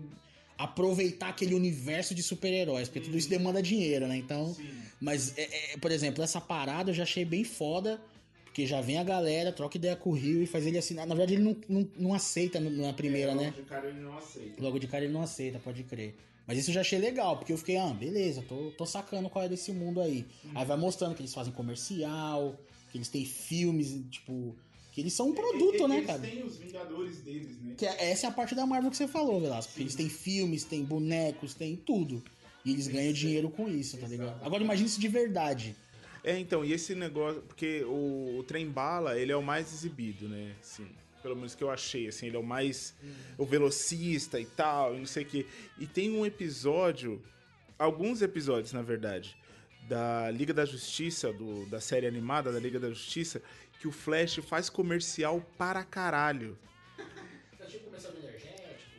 aproveitar 0.55 1.29
aquele 1.29 1.55
universo 1.55 2.13
de 2.13 2.21
super-heróis, 2.21 2.87
porque 2.87 3.01
tudo 3.01 3.17
isso 3.17 3.27
demanda 3.27 3.59
dinheiro, 3.59 4.07
né? 4.07 4.17
Então. 4.17 4.55
Mas, 5.01 5.35
é, 5.35 5.73
é, 5.73 5.77
por 5.77 5.91
exemplo, 5.91 6.23
essa 6.23 6.39
parada 6.39 6.91
eu 6.91 6.93
já 6.93 7.03
achei 7.03 7.25
bem 7.25 7.43
foda. 7.43 7.99
Porque 8.57 8.65
já 8.65 8.81
vem 8.81 8.97
a 8.97 9.03
galera, 9.03 9.51
troca 9.51 9.77
ideia 9.77 9.95
com 9.95 10.09
o 10.09 10.13
Rio 10.13 10.41
e 10.41 10.47
faz 10.47 10.65
ele 10.65 10.79
assinar. 10.79 11.05
Na 11.05 11.13
verdade, 11.13 11.35
ele 11.35 11.43
não, 11.43 11.55
não, 11.69 11.87
não 11.95 12.13
aceita 12.15 12.59
na 12.59 12.91
primeira, 12.91 13.35
né? 13.35 13.53
O 13.55 13.63
cara 13.65 13.87
ele 13.87 13.99
não 13.99 14.17
aceita. 14.17 14.63
Logo 14.63 14.79
de 14.79 14.87
cara 14.87 15.03
ele 15.03 15.13
não 15.13 15.21
aceita, 15.21 15.59
pode 15.59 15.83
crer. 15.83 16.15
Mas 16.47 16.57
isso 16.57 16.71
eu 16.71 16.73
já 16.73 16.81
achei 16.81 16.97
legal, 16.97 17.37
porque 17.37 17.53
eu 17.53 17.57
fiquei, 17.59 17.77
ah, 17.77 17.93
beleza, 17.93 18.41
tô, 18.49 18.71
tô 18.75 18.83
sacando 18.83 19.29
qual 19.29 19.45
é 19.45 19.47
desse 19.47 19.71
mundo 19.71 20.01
aí. 20.01 20.25
Aí 20.55 20.65
vai 20.65 20.75
mostrando 20.75 21.13
que 21.13 21.21
eles 21.21 21.35
fazem 21.35 21.53
comercial, 21.53 22.59
que 22.91 22.97
eles 22.97 23.09
têm 23.09 23.25
filmes, 23.25 23.95
tipo. 24.09 24.55
Que 24.91 25.01
eles 25.01 25.13
são 25.13 25.27
um 25.29 25.33
produto, 25.35 25.87
né, 25.87 26.01
cara? 26.01 26.25
Eles 26.25 26.33
têm 26.39 26.43
os 26.43 26.57
Vingadores 26.57 27.17
deles, 27.19 27.61
né? 27.61 27.75
Que 27.77 27.85
é- 27.85 28.09
essa 28.09 28.25
é 28.25 28.29
a 28.29 28.33
parte 28.33 28.55
da 28.55 28.65
Marvel 28.65 28.89
que 28.89 28.97
você 28.97 29.07
falou, 29.07 29.39
Velasco. 29.39 29.71
Porque 29.71 29.83
eles 29.83 29.93
têm 29.93 30.09
filmes, 30.09 30.63
têm 30.63 30.83
bonecos, 30.83 31.53
têm 31.53 31.75
tudo. 31.75 32.23
E 32.65 32.71
eles 32.71 32.87
ganham 32.87 33.13
dinheiro 33.13 33.51
com 33.51 33.69
isso, 33.69 33.97
tá 33.99 34.07
ligado? 34.07 34.43
Agora 34.43 34.63
imagina 34.63 34.87
isso 34.87 34.99
de 34.99 35.07
verdade. 35.07 35.75
É, 36.23 36.37
então, 36.37 36.63
e 36.63 36.73
esse 36.73 36.95
negócio, 36.95 37.41
porque 37.41 37.83
o, 37.83 38.37
o 38.39 38.43
Trem 38.43 38.67
Bala, 38.69 39.17
ele 39.17 39.31
é 39.31 39.35
o 39.35 39.43
mais 39.43 39.73
exibido, 39.73 40.27
né? 40.27 40.55
Assim, 40.59 40.87
pelo 41.21 41.35
menos 41.35 41.55
que 41.55 41.63
eu 41.63 41.69
achei, 41.69 42.07
assim, 42.07 42.27
ele 42.27 42.37
é 42.37 42.39
o 42.39 42.43
mais 42.43 42.95
o 43.37 43.45
velocista 43.45 44.39
e 44.39 44.45
tal, 44.45 44.95
e 44.95 44.99
não 44.99 45.05
sei 45.05 45.23
o 45.23 45.25
quê. 45.25 45.45
E 45.77 45.85
tem 45.85 46.11
um 46.11 46.25
episódio, 46.25 47.21
alguns 47.77 48.21
episódios, 48.21 48.73
na 48.73 48.81
verdade, 48.81 49.35
da 49.87 50.29
Liga 50.31 50.53
da 50.53 50.65
Justiça, 50.65 51.31
do, 51.31 51.65
da 51.67 51.79
série 51.79 52.07
animada 52.07 52.51
da 52.51 52.59
Liga 52.59 52.79
da 52.79 52.89
Justiça, 52.89 53.41
que 53.79 53.87
o 53.87 53.91
Flash 53.91 54.35
faz 54.37 54.69
comercial 54.69 55.45
para 55.57 55.83
caralho. 55.83 56.57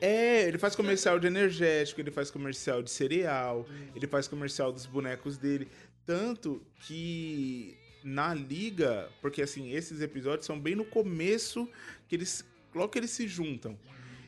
É, 0.01 0.47
ele 0.47 0.59
faz 0.59 0.77
comercial 0.77 1.19
de 1.19 1.27
energético, 1.27 2.01
ele 2.01 2.11
faz 2.11 2.31
comercial 2.31 2.83
de 2.83 2.91
cereal, 2.91 3.67
ele 3.97 4.07
faz 4.07 4.29
comercial 4.29 4.73
dos 4.73 4.87
bonecos 4.87 5.37
dele. 5.37 5.69
Tanto 6.09 6.63
que 6.87 7.77
na 8.03 8.33
liga, 8.33 9.11
porque 9.21 9.43
assim, 9.43 9.73
esses 9.73 10.01
episódios 10.01 10.47
são 10.47 10.59
bem 10.59 10.75
no 10.75 10.87
começo 10.87 11.69
que 12.09 12.17
eles. 12.17 12.43
Logo 12.75 12.89
que 12.89 12.99
eles 12.99 13.11
se 13.11 13.29
juntam. 13.29 13.79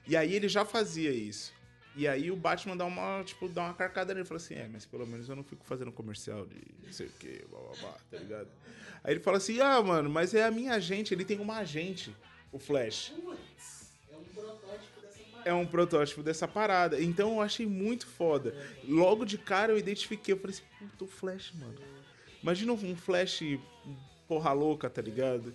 E 0.07 0.15
aí 0.15 0.35
ele 0.35 0.47
já 0.47 0.63
fazia 0.63 1.11
isso. 1.11 1.55
E 1.97 2.07
aí 2.07 2.31
o 2.31 2.37
Batman 2.37 2.77
dá 2.77 2.85
uma, 2.85 3.25
tipo, 3.25 3.49
dá 3.49 3.63
uma 3.63 3.73
carcada 3.73 4.13
nele 4.13 4.27
e 4.27 4.29
fala 4.29 4.37
assim, 4.37 4.57
é, 4.57 4.69
mas 4.69 4.85
pelo 4.85 5.07
menos 5.07 5.27
eu 5.27 5.35
não 5.35 5.43
fico 5.43 5.65
fazendo 5.65 5.91
comercial 5.91 6.45
de 6.45 6.61
não 6.85 6.93
sei 6.93 7.07
o 7.07 7.11
que, 7.13 7.47
blá 7.49 7.59
blá 7.59 7.73
blá, 7.81 7.97
tá 8.11 8.19
ligado? 8.19 8.49
Aí 9.03 9.15
ele 9.15 9.21
fala 9.21 9.39
assim, 9.39 9.59
ah, 9.61 9.81
mano, 9.83 10.11
mas 10.11 10.35
é 10.35 10.45
a 10.45 10.51
minha 10.51 10.75
agente, 10.75 11.15
ele 11.15 11.25
tem 11.25 11.41
uma 11.41 11.57
agente, 11.57 12.15
o 12.53 12.59
Flash. 12.59 13.15
É 15.45 15.53
um 15.55 15.67
protótipo 15.67 16.23
dessa 16.23 16.47
parada. 16.47 17.01
Então 17.01 17.35
eu 17.35 17.41
achei 17.41 17.67
muito 17.67 18.07
foda. 18.07 18.55
Logo 18.85 19.25
de 19.25 19.39
cara 19.39 19.73
eu 19.73 19.79
identifiquei, 19.79 20.35
eu 20.35 20.39
falei 20.39 20.57
assim, 20.57 20.65
puta, 20.79 21.05
o 21.05 21.07
Flash, 21.09 21.53
mano. 21.59 21.79
Imagina 22.43 22.73
um 22.73 22.97
Flash 22.97 23.43
porra 24.27 24.53
louca, 24.53 24.89
tá 24.89 25.03
ligado? 25.03 25.53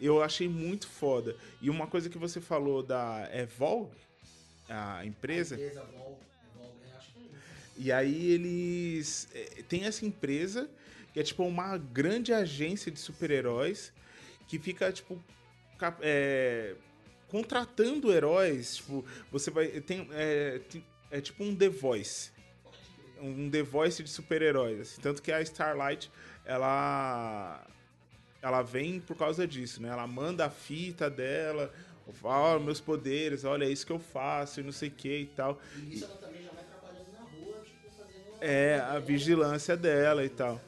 Eu 0.00 0.22
achei 0.22 0.48
muito 0.48 0.88
foda. 0.88 1.36
E 1.60 1.70
uma 1.70 1.86
coisa 1.86 2.08
que 2.08 2.18
você 2.18 2.40
falou 2.40 2.82
da 2.82 3.28
Evolve, 3.32 3.96
a 4.68 5.04
empresa. 5.04 5.56
E 7.76 7.90
aí 7.92 8.32
eles. 8.32 9.28
é, 9.34 9.62
Tem 9.68 9.84
essa 9.84 10.04
empresa 10.04 10.68
que 11.12 11.20
é 11.20 11.22
tipo 11.22 11.44
uma 11.44 11.76
grande 11.76 12.32
agência 12.32 12.90
de 12.90 12.98
super-heróis 12.98 13.92
que 14.48 14.58
fica, 14.58 14.92
tipo. 14.92 15.22
é, 16.00 16.74
contratando 17.30 18.12
heróis. 18.12 18.76
Tipo, 18.76 19.04
você 19.30 19.50
vai. 19.50 19.68
Tem, 19.80 20.08
é, 20.12 20.60
é 21.10 21.20
tipo 21.20 21.42
um 21.42 21.54
The 21.54 21.68
Voice. 21.68 22.30
Um 23.20 23.50
The 23.50 23.62
Voice 23.62 24.02
de 24.02 24.10
super-heróis. 24.10 24.80
assim. 24.80 25.00
Tanto 25.00 25.22
que 25.22 25.32
a 25.32 25.40
Starlight, 25.40 26.10
ela. 26.44 27.64
Ela 28.42 28.62
vem 28.62 29.00
por 29.00 29.16
causa 29.16 29.46
disso, 29.46 29.82
né? 29.82 29.90
Ela 29.90 30.06
manda 30.06 30.46
a 30.46 30.50
fita 30.50 31.10
dela, 31.10 31.70
fala, 32.14 32.56
ó, 32.56 32.58
meus 32.58 32.80
poderes, 32.80 33.44
olha, 33.44 33.66
é 33.66 33.68
isso 33.68 33.84
que 33.84 33.92
eu 33.92 33.98
faço, 33.98 34.60
e 34.60 34.62
não 34.62 34.72
sei 34.72 34.88
o 34.88 34.92
que 34.92 35.14
e 35.14 35.26
tal. 35.26 35.60
Isso 35.90 36.06
ela 36.06 36.14
também 36.14 36.42
já 36.42 36.50
vai 36.50 36.64
trabalhando 36.64 37.12
na 37.12 37.20
rua, 37.20 37.62
tipo, 37.62 37.90
fazendo. 37.98 38.42
É, 38.42 38.80
a 38.80 38.98
vigilância 38.98 39.76
dela 39.76 40.24
e 40.24 40.30
tal. 40.30 40.58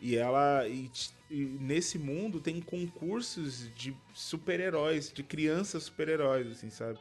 E 0.00 0.16
ela. 0.16 0.68
E, 0.68 0.84
e 0.84 1.19
nesse 1.30 1.98
mundo 1.98 2.40
tem 2.40 2.60
concursos 2.60 3.72
de 3.74 3.96
super-heróis, 4.12 5.12
de 5.12 5.22
crianças 5.22 5.84
super-heróis, 5.84 6.48
assim, 6.48 6.70
sabe? 6.70 6.98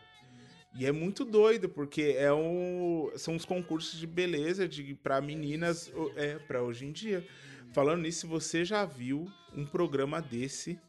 E 0.75 0.85
é 0.85 0.91
muito 0.91 1.25
doido, 1.25 1.67
porque 1.67 2.15
é 2.17 2.31
um, 2.31 3.11
são 3.15 3.35
os 3.35 3.43
concursos 3.43 3.99
de 3.99 4.05
beleza 4.05 4.67
de, 4.67 4.93
pra 4.95 5.19
meninas, 5.19 5.91
é, 6.15 6.37
pra 6.37 6.61
hoje 6.61 6.85
em 6.85 6.91
dia. 6.91 7.27
Falando 7.73 8.03
nisso, 8.03 8.21
se 8.21 8.27
você 8.27 8.63
já 8.63 8.85
viu 8.85 9.27
um 9.55 9.65
programa 9.65 10.21
desse, 10.21 10.79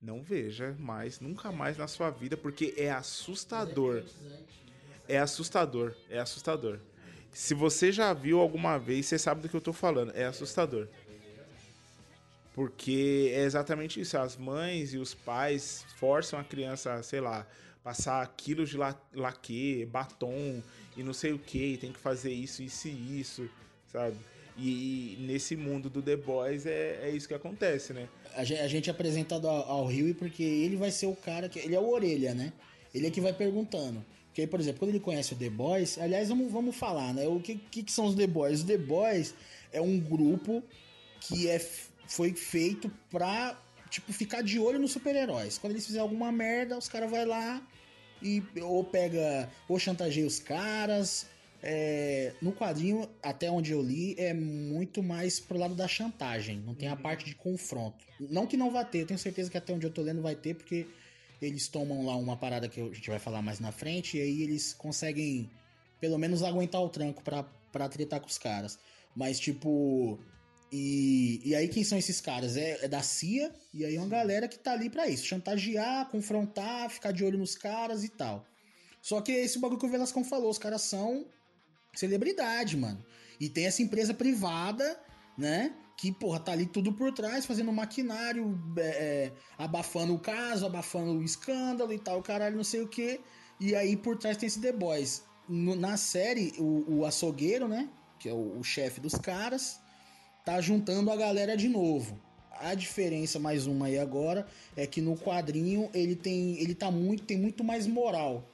não 0.00 0.22
veja 0.22 0.74
mais, 0.78 1.20
nunca 1.20 1.52
mais 1.52 1.76
na 1.76 1.86
sua 1.86 2.10
vida, 2.10 2.36
porque 2.36 2.74
é 2.76 2.90
assustador. 2.90 4.02
É 5.06 5.18
assustador, 5.18 5.94
é 6.08 6.18
assustador. 6.18 6.80
Se 7.30 7.54
você 7.54 7.90
já 7.90 8.12
viu 8.12 8.40
alguma 8.40 8.78
vez, 8.78 9.06
você 9.06 9.18
sabe 9.18 9.42
do 9.42 9.48
que 9.48 9.56
eu 9.56 9.60
tô 9.60 9.72
falando. 9.72 10.12
É 10.14 10.24
assustador. 10.24 10.88
Porque 12.54 13.32
é 13.34 13.44
exatamente 13.44 14.00
isso. 14.00 14.16
As 14.18 14.36
mães 14.36 14.92
e 14.92 14.98
os 14.98 15.14
pais 15.14 15.84
forçam 15.96 16.38
a 16.38 16.44
criança, 16.44 17.02
sei 17.02 17.20
lá, 17.20 17.46
passar 17.82 18.26
quilos 18.36 18.70
de 18.70 18.76
la 18.76 18.98
laque, 19.14 19.86
batom 19.86 20.62
e 20.96 21.02
não 21.02 21.12
sei 21.12 21.32
o 21.32 21.38
que, 21.38 21.78
tem 21.78 21.92
que 21.92 21.98
fazer 21.98 22.32
isso, 22.32 22.62
isso 22.62 22.88
e 22.88 23.20
isso, 23.20 23.50
sabe? 23.90 24.16
E, 24.56 25.14
e 25.14 25.16
nesse 25.20 25.56
mundo 25.56 25.88
do 25.88 26.02
The 26.02 26.16
Boys 26.16 26.66
é, 26.66 27.00
é 27.02 27.10
isso 27.10 27.26
que 27.26 27.34
acontece, 27.34 27.92
né? 27.92 28.08
A 28.34 28.44
gente, 28.44 28.60
a 28.60 28.68
gente 28.68 28.90
é 28.90 28.92
apresentado 28.92 29.48
ao, 29.48 29.86
Rio 29.86 30.14
porque 30.14 30.42
ele 30.42 30.76
vai 30.76 30.90
ser 30.90 31.06
o 31.06 31.16
cara 31.16 31.48
que. 31.48 31.58
Ele 31.58 31.74
é 31.74 31.80
o 31.80 31.88
orelha, 31.88 32.34
né? 32.34 32.52
Ele 32.94 33.06
é 33.06 33.10
que 33.10 33.20
vai 33.20 33.32
perguntando. 33.32 34.04
Porque, 34.26 34.46
por 34.46 34.60
exemplo, 34.60 34.80
quando 34.80 34.90
ele 34.90 35.00
conhece 35.00 35.34
o 35.34 35.36
The 35.36 35.50
Boys, 35.50 35.98
aliás, 35.98 36.28
vamos, 36.28 36.50
vamos 36.50 36.76
falar, 36.76 37.12
né? 37.12 37.26
O 37.26 37.40
que, 37.40 37.56
que, 37.56 37.82
que 37.82 37.92
são 37.92 38.06
os 38.06 38.14
The 38.14 38.26
Boys? 38.26 38.60
Os 38.60 38.64
The 38.64 38.78
Boys 38.78 39.34
é 39.72 39.80
um 39.80 39.98
grupo 39.98 40.62
que 41.20 41.48
é, 41.48 41.58
foi 42.12 42.34
feito 42.34 42.90
pra, 43.10 43.58
tipo, 43.88 44.12
ficar 44.12 44.42
de 44.42 44.58
olho 44.58 44.78
nos 44.78 44.92
super-heróis. 44.92 45.56
Quando 45.56 45.72
eles 45.72 45.86
fizerem 45.86 46.02
alguma 46.02 46.30
merda, 46.30 46.76
os 46.76 46.88
caras 46.88 47.10
vão 47.10 47.26
lá 47.26 47.66
e 48.20 48.42
ou 48.60 48.84
pega, 48.84 49.50
ou 49.66 49.78
chantageia 49.78 50.26
os 50.26 50.38
caras. 50.38 51.26
É, 51.62 52.34
no 52.42 52.52
quadrinho, 52.52 53.08
até 53.22 53.50
onde 53.50 53.72
eu 53.72 53.80
li, 53.80 54.14
é 54.18 54.34
muito 54.34 55.02
mais 55.02 55.40
pro 55.40 55.56
lado 55.56 55.74
da 55.74 55.88
chantagem. 55.88 56.58
Não 56.58 56.74
tem 56.74 56.88
a 56.88 56.96
parte 56.96 57.24
de 57.24 57.34
confronto. 57.34 58.04
Não 58.20 58.46
que 58.46 58.56
não 58.56 58.70
vai 58.70 58.84
ter, 58.84 59.02
eu 59.02 59.06
tenho 59.06 59.18
certeza 59.18 59.50
que 59.50 59.56
até 59.56 59.72
onde 59.72 59.86
eu 59.86 59.90
tô 59.90 60.02
lendo 60.02 60.20
vai 60.20 60.34
ter, 60.34 60.54
porque 60.54 60.86
eles 61.40 61.66
tomam 61.68 62.04
lá 62.04 62.14
uma 62.16 62.36
parada 62.36 62.68
que 62.68 62.80
a 62.80 62.84
gente 62.84 63.08
vai 63.08 63.18
falar 63.18 63.40
mais 63.40 63.58
na 63.58 63.72
frente, 63.72 64.18
e 64.18 64.20
aí 64.20 64.42
eles 64.42 64.74
conseguem, 64.74 65.50
pelo 65.98 66.18
menos, 66.18 66.42
aguentar 66.42 66.82
o 66.82 66.88
tranco 66.90 67.22
pra, 67.22 67.42
pra 67.72 67.88
tretar 67.88 68.20
com 68.20 68.28
os 68.28 68.38
caras. 68.38 68.78
Mas, 69.16 69.40
tipo. 69.40 70.18
E, 70.72 71.42
e 71.44 71.54
aí, 71.54 71.68
quem 71.68 71.84
são 71.84 71.98
esses 71.98 72.18
caras? 72.20 72.56
É, 72.56 72.82
é 72.84 72.88
da 72.88 73.02
CIA, 73.02 73.52
e 73.74 73.84
aí 73.84 73.94
é 73.96 73.98
uma 74.00 74.08
galera 74.08 74.48
que 74.48 74.58
tá 74.58 74.72
ali 74.72 74.88
pra 74.88 75.06
isso: 75.06 75.26
chantagear, 75.26 76.08
confrontar, 76.08 76.88
ficar 76.90 77.12
de 77.12 77.22
olho 77.22 77.38
nos 77.38 77.54
caras 77.54 78.02
e 78.02 78.08
tal. 78.08 78.46
Só 79.02 79.20
que 79.20 79.32
esse 79.32 79.58
bagulho 79.58 79.78
que 79.78 79.86
o 79.86 79.90
Velascão 79.90 80.24
falou, 80.24 80.48
os 80.50 80.58
caras 80.58 80.82
são 80.82 81.26
celebridade, 81.94 82.76
mano. 82.76 83.04
E 83.38 83.48
tem 83.50 83.66
essa 83.66 83.82
empresa 83.82 84.14
privada, 84.14 84.98
né? 85.36 85.74
Que, 85.98 86.10
porra, 86.10 86.40
tá 86.40 86.52
ali 86.52 86.66
tudo 86.66 86.92
por 86.92 87.12
trás, 87.12 87.44
fazendo 87.44 87.70
maquinário, 87.72 88.58
é, 88.78 88.82
é, 88.82 89.32
abafando 89.58 90.14
o 90.14 90.18
caso, 90.18 90.64
abafando 90.64 91.12
o 91.18 91.22
escândalo 91.22 91.92
e 91.92 91.98
tal, 91.98 92.22
caralho, 92.22 92.56
não 92.56 92.64
sei 92.64 92.80
o 92.80 92.88
que. 92.88 93.20
E 93.60 93.74
aí 93.74 93.96
por 93.96 94.16
trás 94.16 94.36
tem 94.36 94.46
esse 94.46 94.60
The 94.60 94.72
Boys. 94.72 95.22
No- 95.48 95.76
na 95.76 95.96
série, 95.96 96.54
o, 96.58 96.98
o 97.00 97.04
açougueiro, 97.06 97.68
né? 97.68 97.90
Que 98.18 98.28
é 98.28 98.32
o, 98.32 98.58
o 98.58 98.64
chefe 98.64 99.00
dos 99.00 99.14
caras, 99.14 99.80
tá 100.44 100.60
juntando 100.60 101.10
a 101.10 101.16
galera 101.16 101.56
de 101.56 101.68
novo. 101.68 102.18
A 102.60 102.74
diferença, 102.74 103.38
mais 103.38 103.66
uma 103.66 103.86
aí 103.86 103.98
agora, 103.98 104.46
é 104.76 104.86
que 104.86 105.00
no 105.00 105.16
quadrinho 105.16 105.90
ele 105.92 106.14
tem. 106.14 106.58
ele 106.60 106.74
tá 106.74 106.90
muito. 106.90 107.24
tem 107.24 107.36
muito 107.36 107.64
mais 107.64 107.86
moral 107.88 108.44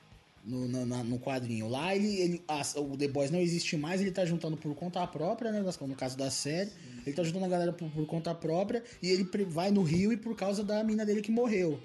no, 0.45 0.67
na- 0.87 1.05
no 1.05 1.19
quadrinho. 1.19 1.69
Lá 1.69 1.95
ele. 1.95 2.19
ele 2.19 2.43
a- 2.49 2.63
o 2.81 2.97
The 2.97 3.09
Boys 3.09 3.31
não 3.31 3.39
existe 3.39 3.77
mais, 3.77 4.01
ele 4.01 4.11
tá 4.11 4.25
juntando 4.25 4.57
por 4.57 4.75
conta 4.75 5.07
própria, 5.07 5.51
né? 5.53 5.61
No 5.61 5.95
caso 5.95 6.17
da 6.17 6.31
série. 6.31 6.71
Ele 7.07 7.15
tá 7.15 7.23
juntando 7.23 7.45
a 7.45 7.49
galera 7.49 7.73
por, 7.73 7.91
por 7.91 8.07
conta 8.07 8.35
própria 8.35 8.83
e 9.03 9.09
ele 9.11 9.27
vai 9.47 9.71
no 9.71 9.83
Rio 9.83 10.13
e 10.13 10.17
por 10.17 10.35
causa 10.37 10.63
da 10.65 10.83
mina 10.85 11.05
dele 11.05 11.21
que 11.23 11.31
morreu. 11.31 11.79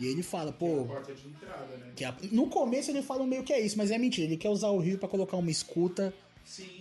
E 0.00 0.06
ele 0.06 0.22
fala, 0.22 0.52
pô. 0.52 0.84
Porta 0.84 1.12
de 1.12 1.26
entrada, 1.28 1.76
né? 1.76 1.92
que 1.96 2.04
a- 2.04 2.14
no 2.30 2.46
começo 2.48 2.90
ele 2.90 3.02
fala 3.02 3.26
meio 3.26 3.42
que 3.42 3.52
é 3.52 3.60
isso, 3.60 3.76
mas 3.76 3.90
é 3.90 3.98
mentira. 3.98 4.26
Ele 4.28 4.36
quer 4.36 4.48
usar 4.50 4.68
o 4.70 4.78
Rio 4.78 4.98
pra 4.98 5.08
colocar 5.08 5.36
uma 5.36 5.50
escuta 5.50 6.14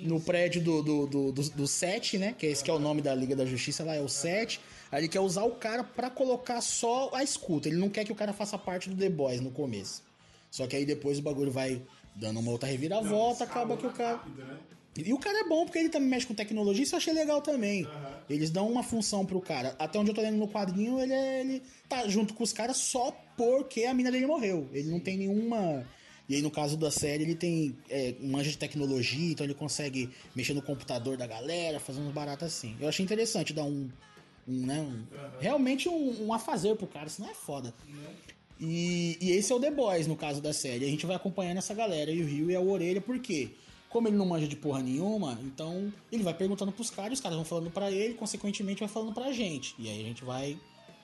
no 0.02 0.20
prédio 0.20 0.62
do, 0.62 0.82
do, 0.82 1.08
do, 1.08 1.32
do, 1.32 1.50
do 1.50 1.68
7, 1.68 2.18
né? 2.18 2.36
Que 2.38 2.48
é 2.48 2.50
esse 2.52 2.64
que 2.64 2.70
é 2.70 2.74
o 2.74 2.80
nome 2.80 3.02
da 3.02 3.14
Liga 3.14 3.36
da 3.36 3.46
Justiça 3.46 3.84
lá, 3.84 3.96
é 3.96 4.02
o 4.02 4.08
7. 4.10 4.60
Aí 4.92 5.02
ele 5.02 5.08
quer 5.08 5.20
usar 5.20 5.44
o 5.44 5.52
cara 5.52 5.84
pra 5.84 6.10
colocar 6.10 6.62
só 6.62 7.10
a 7.14 7.24
escuta. 7.24 7.68
Ele 7.68 7.78
não 7.78 7.90
quer 7.90 8.06
que 8.06 8.12
o 8.12 8.16
cara 8.16 8.32
faça 8.34 8.58
parte 8.58 8.90
do 8.90 8.96
The 8.96 9.10
Boys 9.10 9.42
no 9.42 9.52
começo. 9.52 10.02
Só 10.50 10.66
que 10.66 10.76
aí 10.76 10.86
depois 10.86 11.20
o 11.20 11.22
bagulho 11.22 11.52
vai 11.52 11.82
dando 12.16 12.40
uma 12.40 12.52
outra 12.52 12.68
reviravolta, 12.70 13.44
acaba 13.44 13.76
que 13.78 13.86
o 13.86 13.92
cara. 13.92 14.22
né? 14.38 14.58
E 14.96 15.14
o 15.14 15.20
cara 15.20 15.42
é 15.42 15.44
bom 15.48 15.64
porque 15.66 15.78
ele 15.78 15.90
também 15.90 16.08
mexe 16.10 16.26
com 16.26 16.34
tecnologia, 16.34 16.82
isso 16.84 16.96
eu 16.96 16.98
achei 16.98 17.14
legal 17.14 17.40
também. 17.42 17.88
Eles 18.28 18.50
dão 18.50 18.68
uma 18.72 18.82
função 18.82 19.24
pro 19.24 19.40
cara. 19.40 19.76
Até 19.78 20.00
onde 20.00 20.10
eu 20.10 20.16
tô 20.16 20.22
lendo 20.22 20.38
no 20.38 20.48
quadrinho, 20.48 21.00
ele, 21.00 21.14
é- 21.14 21.42
ele 21.42 21.62
tá 21.88 22.08
junto 22.08 22.34
com 22.34 22.44
os 22.44 22.52
caras 22.52 22.78
só 22.78 23.12
porque 23.38 23.84
a 23.84 23.94
mina 23.94 24.12
dele 24.12 24.26
morreu. 24.26 24.68
Ele 24.74 24.90
não 24.90 25.00
tem 25.00 25.16
nenhuma. 25.18 25.86
E 26.30 26.36
aí, 26.36 26.42
no 26.42 26.52
caso 26.52 26.76
da 26.76 26.92
série, 26.92 27.24
ele 27.24 27.36
tem 27.36 27.76
é, 27.90 28.14
manja 28.22 28.50
de 28.50 28.58
tecnologia, 28.58 29.32
então 29.32 29.46
ele 29.46 29.54
consegue 29.54 30.10
mexer 30.36 30.54
no 30.54 30.62
computador 30.62 31.16
da 31.16 31.26
galera, 31.26 31.80
fazer 31.80 32.02
uns 32.02 32.12
baratos 32.14 32.48
assim. 32.48 32.76
Eu 32.80 32.90
achei 32.90 33.04
interessante 33.06 33.54
dar 33.54 33.64
um. 33.64 33.90
um, 34.48 34.66
né, 34.66 34.82
um- 34.82 35.06
Realmente 35.40 35.88
um, 35.88 36.26
um 36.28 36.34
afazer 36.34 36.76
pro 36.76 36.86
cara, 36.88 37.08
senão 37.10 37.30
é 37.30 37.34
foda. 37.34 37.74
E, 38.60 39.18
e 39.22 39.32
esse 39.32 39.52
é 39.52 39.56
o 39.56 39.60
The 39.60 39.72
Boys, 39.72 40.08
no 40.08 40.16
caso 40.16 40.42
da 40.42 40.52
série. 40.52 40.86
A 40.86 40.90
gente 40.90 41.06
vai 41.06 41.16
acompanhando 41.16 41.58
essa 41.60 41.74
galera. 41.74 42.12
E 42.12 42.22
o 42.22 42.26
Rio 42.28 42.52
é 42.52 42.60
o 42.60 42.70
Orelha, 42.70 43.00
por 43.00 43.20
quê? 43.20 43.50
Como 43.90 44.08
ele 44.08 44.18
não 44.18 44.26
manja 44.26 44.48
de 44.48 44.56
porra 44.58 44.82
nenhuma, 44.82 45.40
então 45.44 45.94
ele 46.12 46.22
vai 46.22 46.34
perguntando 46.34 46.74
pros 46.74 46.90
caras, 46.90 47.14
os 47.14 47.22
caras 47.22 47.38
vão 47.38 47.46
falando 47.46 47.72
pra 47.72 47.90
ele, 47.90 48.16
consequentemente 48.16 48.82
vai 48.82 48.90
falando 48.90 49.14
pra 49.14 49.32
gente. 49.32 49.74
E 49.80 49.88
aí 49.90 50.02
a 50.02 50.04
gente 50.04 50.26
vai 50.26 50.60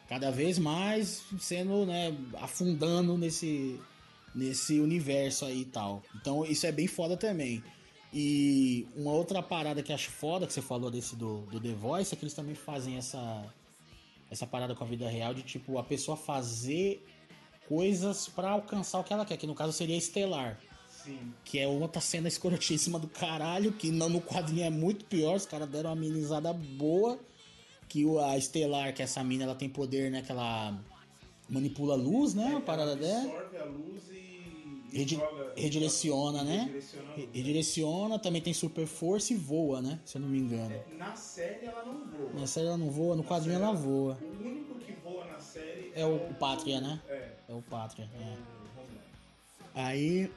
cada 0.10 0.30
vez 0.32 0.60
mais 0.60 1.24
sendo, 1.40 1.86
né, 1.86 2.14
afundando 2.42 3.18
nesse, 3.18 3.80
nesse 4.36 4.80
universo 4.80 5.46
aí 5.46 5.62
e 5.62 5.66
tal. 5.66 6.02
Então 6.16 6.46
isso 6.46 6.66
é 6.66 6.72
bem 6.72 6.88
foda 6.88 7.16
também. 7.18 7.64
E 8.12 8.88
uma 8.96 9.12
outra 9.12 9.42
parada 9.42 9.82
que 9.82 9.92
acho 9.92 10.12
foda, 10.12 10.46
que 10.46 10.54
você 10.54 10.62
falou 10.62 10.92
desse 10.92 11.16
do, 11.16 11.42
do 11.48 11.60
The 11.60 11.74
Voice, 11.74 12.14
é 12.14 12.18
que 12.18 12.24
eles 12.24 12.34
também 12.34 12.54
fazem 12.56 12.96
essa, 12.98 13.44
essa 14.30 14.46
parada 14.46 14.76
com 14.76 14.84
a 14.84 14.88
vida 14.88 15.10
real 15.10 15.34
de 15.34 15.42
tipo 15.42 15.78
a 15.80 15.84
pessoa 15.84 16.16
fazer 16.16 17.04
coisas 17.68 18.28
pra 18.28 18.52
alcançar 18.52 19.00
o 19.00 19.04
que 19.04 19.14
ela 19.14 19.26
quer, 19.26 19.38
que 19.38 19.48
no 19.48 19.56
caso 19.56 19.74
seria 19.74 19.98
Estelar. 19.98 20.60
Sim. 21.04 21.34
Que 21.44 21.60
é 21.60 21.68
outra 21.68 22.00
cena 22.00 22.28
escrotíssima 22.28 22.98
do 23.00 23.08
caralho, 23.08 23.74
que 23.74 23.92
no 23.92 24.08
no 24.08 24.22
quadrinho 24.22 24.64
é 24.64 24.70
muito 24.70 25.06
pior, 25.06 25.36
os 25.36 25.46
caras 25.46 25.68
deram 25.70 25.90
uma 25.90 25.96
amenizada 25.98 26.54
boa. 26.54 27.20
Que 27.90 28.06
o- 28.06 28.20
a 28.20 28.38
Estelar, 28.38 28.94
que 28.94 29.02
é 29.02 29.06
essa 29.06 29.24
mina, 29.24 29.44
ela 29.44 29.56
tem 29.56 29.68
poder, 29.70 30.10
né? 30.10 30.22
Que 30.22 30.32
ela 30.32 30.80
manipula 31.54 31.94
a 31.94 31.98
luz, 31.98 32.34
né? 32.34 32.46
Uma 32.48 32.62
parada 32.62 32.96
dela. 32.96 33.24
Absorve 33.30 33.58
a 33.58 33.66
luz 33.66 34.04
e. 34.12 34.24
Redi- 34.92 35.16
joga- 35.16 35.54
redireciona, 35.56 36.44
né? 36.44 36.58
Redireciona. 36.66 37.30
Redireciona, 37.34 38.20
também 38.20 38.42
tem 38.42 38.54
super 38.54 38.86
força 38.86 39.34
e 39.34 39.36
voa, 39.36 39.82
né? 39.82 40.00
Se 40.06 40.18
eu 40.18 40.22
não 40.22 40.30
me 40.30 40.38
engano. 40.40 40.76
Na 40.98 41.16
série 41.16 41.66
ela 41.66 41.84
não 41.86 42.06
voa. 42.06 42.34
Na 42.42 42.48
série 42.48 42.68
ela 42.68 42.78
não 42.78 42.92
voa, 42.92 43.16
no 43.16 43.24
quadrinho 43.24 43.56
ela 43.56 43.72
voa. 43.74 44.18
O 44.22 44.44
único 44.48 44.76
que 44.76 44.94
voa 45.04 45.26
na 45.26 45.40
série 45.40 45.92
É 45.96 46.06
o, 46.06 46.16
o 46.16 46.34
Pátria, 46.36 46.80
né? 46.82 47.02
É. 47.10 47.32
É 47.50 47.54
o 47.54 47.62
Pátria, 47.62 48.10
é. 48.14 48.18
Homeland. 48.80 49.04
Aí. 49.74 50.32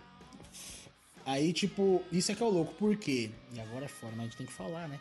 Aí, 1.24 1.52
tipo, 1.52 2.02
isso 2.12 2.30
é 2.30 2.34
que 2.34 2.42
é 2.42 2.46
o 2.46 2.50
louco, 2.50 2.72
por 2.74 2.96
quê? 2.96 3.30
E 3.52 3.60
agora 3.60 3.84
é 3.84 3.88
fora, 3.88 4.12
mas 4.12 4.20
a 4.20 4.28
gente 4.28 4.36
tem 4.38 4.46
que 4.46 4.52
falar, 4.52 4.88
né? 4.88 5.00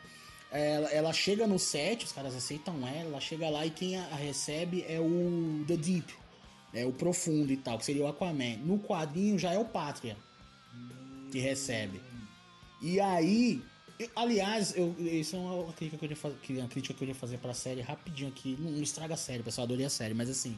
Ela, 0.51 0.89
ela 0.89 1.13
chega 1.13 1.45
no 1.45 1.59
set, 1.59 2.05
os 2.05 2.11
caras 2.11 2.35
aceitam 2.35 2.87
ela, 2.87 3.09
ela 3.09 3.19
chega 3.19 3.49
lá 3.49 3.65
e 3.65 3.69
quem 3.69 3.97
a, 3.97 4.15
recebe 4.15 4.85
é 4.87 4.99
o 4.99 5.65
The 5.67 5.75
Deep, 5.75 6.13
é 6.73 6.85
o 6.85 6.93
profundo 6.93 7.51
e 7.51 7.57
tal, 7.57 7.77
que 7.77 7.85
seria 7.85 8.03
o 8.03 8.07
Aquaman. 8.07 8.57
No 8.57 8.79
quadrinho 8.79 9.37
já 9.37 9.51
é 9.51 9.57
o 9.59 9.65
Pátria 9.65 10.15
que 11.31 11.39
recebe. 11.39 11.99
E 12.81 12.99
aí, 13.01 13.61
eu- 13.99 14.09
aliás, 14.15 14.73
eu, 14.77 14.95
isso 14.99 15.35
é 15.35 15.39
uma 15.39 15.73
crítica 15.73 15.97
que 15.97 16.05
eu 16.05 16.09
ia 16.11 16.15
fazer, 16.15 16.37
uma 16.59 16.67
crítica 16.67 16.93
que 16.93 17.03
eu 17.03 17.07
ia 17.09 17.15
fazer 17.15 17.37
pra 17.39 17.53
série 17.53 17.81
rapidinho 17.81 18.29
aqui. 18.29 18.55
Não, 18.59 18.71
não 18.71 18.81
estraga 18.83 19.15
a 19.15 19.17
série, 19.17 19.43
pessoal, 19.43 19.65
adorei 19.65 19.85
a 19.85 19.89
série, 19.89 20.13
mas 20.13 20.29
assim, 20.29 20.57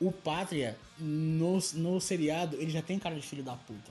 o 0.00 0.10
Pátria 0.12 0.76
no, 0.98 1.58
no 1.74 2.00
seriado, 2.00 2.56
ele 2.56 2.70
já 2.70 2.82
tem 2.82 2.98
cara 2.98 3.14
de 3.14 3.22
filho 3.22 3.42
da 3.42 3.54
puta. 3.54 3.90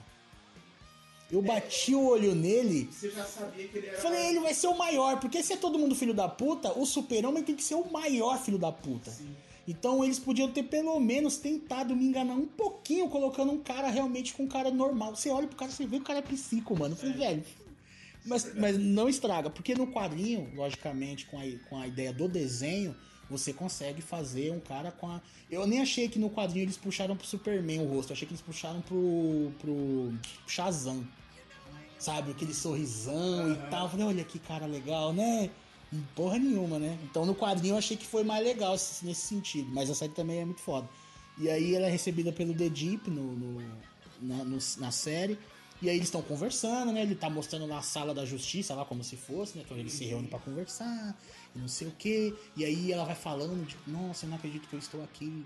Eu 1.31 1.41
bati 1.41 1.93
o 1.93 2.07
olho 2.07 2.33
nele. 2.33 2.89
Você 2.91 3.09
já 3.11 3.23
sabia 3.23 3.67
que 3.67 3.77
ele 3.77 3.87
era. 3.87 3.99
Falei, 3.99 4.29
ele 4.29 4.39
vai 4.39 4.53
ser 4.53 4.67
o 4.67 4.77
maior, 4.77 5.19
porque 5.19 5.43
se 5.43 5.53
é 5.53 5.57
todo 5.57 5.77
mundo 5.77 5.95
filho 5.95 6.13
da 6.13 6.27
puta, 6.27 6.77
o 6.77 6.85
super-homem 6.85 7.43
tem 7.43 7.55
que 7.55 7.63
ser 7.63 7.75
o 7.75 7.91
maior 7.91 8.39
filho 8.39 8.57
da 8.57 8.71
puta. 8.71 9.13
Então 9.67 10.03
eles 10.03 10.17
podiam 10.17 10.51
ter 10.51 10.63
pelo 10.63 10.99
menos 10.99 11.37
tentado 11.37 11.95
me 11.95 12.03
enganar 12.03 12.33
um 12.33 12.47
pouquinho, 12.47 13.07
colocando 13.07 13.51
um 13.51 13.59
cara 13.59 13.89
realmente 13.89 14.33
com 14.33 14.43
um 14.43 14.47
cara 14.47 14.71
normal. 14.71 15.15
Você 15.15 15.29
olha 15.29 15.47
pro 15.47 15.55
cara, 15.55 15.71
você 15.71 15.85
vê 15.85 15.97
que 15.97 16.01
o 16.01 16.05
cara 16.05 16.19
é 16.19 16.23
psico, 16.23 16.75
mano. 16.75 16.93
Eu 16.93 16.97
falei, 16.97 17.13
velho. 17.15 17.43
Mas, 18.25 18.53
mas 18.55 18.77
não 18.77 19.07
estraga, 19.07 19.49
porque 19.49 19.75
no 19.75 19.87
quadrinho, 19.87 20.51
logicamente, 20.55 21.25
com 21.27 21.39
a, 21.39 21.43
com 21.69 21.77
a 21.77 21.87
ideia 21.87 22.11
do 22.11 22.27
desenho, 22.27 22.95
você 23.29 23.53
consegue 23.53 24.01
fazer 24.01 24.51
um 24.51 24.59
cara 24.59 24.91
com 24.91 25.07
a. 25.07 25.21
Eu 25.49 25.67
nem 25.67 25.81
achei 25.81 26.09
que 26.09 26.17
no 26.17 26.29
quadrinho 26.29 26.65
eles 26.65 26.75
puxaram 26.77 27.15
pro 27.15 27.27
Superman 27.27 27.81
o 27.81 27.85
rosto, 27.85 28.11
achei 28.11 28.27
que 28.27 28.33
eles 28.33 28.41
puxaram 28.41 28.81
pro. 28.81 29.51
pro 29.59 30.13
Shazam. 30.47 31.07
Sabe, 31.99 32.31
aquele 32.31 32.53
sorrisão 32.53 33.51
e 33.51 33.55
tal. 33.69 33.83
Eu 33.85 33.89
falei, 33.89 34.05
olha 34.05 34.23
que 34.23 34.39
cara 34.39 34.65
legal, 34.65 35.11
né? 35.13 35.49
E 35.91 35.97
porra 36.15 36.37
nenhuma, 36.37 36.79
né? 36.79 36.97
Então 37.03 37.25
no 37.25 37.35
quadrinho 37.35 37.73
eu 37.73 37.77
achei 37.77 37.97
que 37.97 38.05
foi 38.07 38.23
mais 38.23 38.43
legal 38.43 38.71
nesse 38.73 39.15
sentido, 39.15 39.69
mas 39.73 39.89
a 39.89 39.95
série 39.95 40.13
também 40.13 40.39
é 40.39 40.45
muito 40.45 40.61
foda. 40.61 40.87
E 41.37 41.49
aí 41.49 41.75
ela 41.75 41.87
é 41.87 41.89
recebida 41.89 42.31
pelo 42.31 42.53
The 42.53 42.69
Deep 42.69 43.09
no, 43.09 43.33
no- 43.35 43.61
na, 44.21 44.43
no- 44.43 44.57
na 44.77 44.91
série. 44.91 45.37
E 45.81 45.89
aí 45.89 45.95
eles 45.95 46.07
estão 46.07 46.21
conversando, 46.21 46.91
né? 46.91 47.01
Ele 47.01 47.15
tá 47.15 47.29
mostrando 47.29 47.65
lá 47.65 47.77
a 47.79 47.81
sala 47.81 48.13
da 48.13 48.25
justiça, 48.25 48.75
lá 48.75 48.83
como 48.83 49.01
se 49.03 49.15
fosse, 49.15 49.57
né? 49.57 49.63
Que 49.65 49.73
eles 49.73 49.93
se 49.93 50.03
reúnem 50.05 50.27
pra 50.29 50.37
conversar, 50.39 51.17
e 51.55 51.59
não 51.59 51.69
sei 51.69 51.87
o 51.87 51.91
quê. 51.97 52.33
E 52.57 52.65
aí 52.65 52.91
ela 52.91 53.05
vai 53.05 53.15
falando, 53.15 53.65
tipo, 53.65 53.89
nossa, 53.89 54.25
eu 54.25 54.29
não 54.29 54.35
acredito 54.37 54.67
que 54.67 54.73
eu 54.75 54.79
estou 54.79 55.01
aqui. 55.03 55.45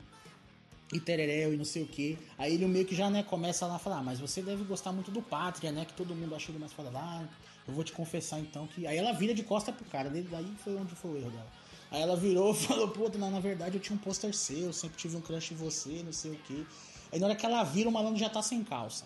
E 0.93 0.99
tereréu 0.99 1.53
e 1.53 1.57
não 1.57 1.65
sei 1.65 1.83
o 1.83 1.87
que. 1.87 2.17
Aí 2.37 2.53
ele 2.53 2.65
meio 2.67 2.85
que 2.85 2.95
já, 2.95 3.09
né, 3.09 3.23
começa 3.23 3.65
lá 3.65 3.75
a 3.75 3.79
falar, 3.79 3.97
ah, 3.97 4.03
mas 4.03 4.19
você 4.19 4.41
deve 4.41 4.63
gostar 4.63 4.91
muito 4.91 5.09
do 5.11 5.21
Pátria, 5.21 5.71
né? 5.71 5.85
Que 5.85 5.93
todo 5.93 6.15
mundo 6.15 6.35
acha 6.35 6.51
ele 6.51 6.59
mais 6.59 6.71
foda 6.71 6.89
lá. 6.89 7.27
Eu 7.67 7.73
vou 7.73 7.83
te 7.83 7.91
confessar 7.91 8.39
então 8.39 8.67
que. 8.67 8.85
Aí 8.85 8.97
ela 8.97 9.11
vira 9.13 9.33
de 9.33 9.43
costa 9.43 9.71
pro 9.71 9.85
cara, 9.85 10.09
daí 10.09 10.21
daí 10.23 10.53
foi 10.63 10.75
onde 10.75 10.93
foi 10.95 11.11
o 11.11 11.17
erro 11.17 11.31
dela. 11.31 11.47
Aí 11.91 12.01
ela 12.01 12.15
virou 12.15 12.51
e 12.51 12.55
falou, 12.57 12.87
puta, 12.89 13.17
mas 13.17 13.31
na 13.31 13.39
verdade 13.39 13.77
eu 13.77 13.81
tinha 13.81 13.95
um 13.95 13.99
pôster 13.99 14.33
seu, 14.33 14.65
eu 14.65 14.73
sempre 14.73 14.97
tive 14.97 15.15
um 15.15 15.21
crush 15.21 15.51
em 15.51 15.55
você, 15.55 16.01
não 16.03 16.13
sei 16.13 16.31
o 16.31 16.35
que. 16.35 16.65
Aí 17.11 17.19
na 17.19 17.27
hora 17.27 17.35
que 17.35 17.45
ela 17.45 17.63
vira, 17.63 17.87
o 17.87 17.91
malandro 17.91 18.19
já 18.19 18.29
tá 18.29 18.41
sem 18.41 18.63
calça. 18.63 19.05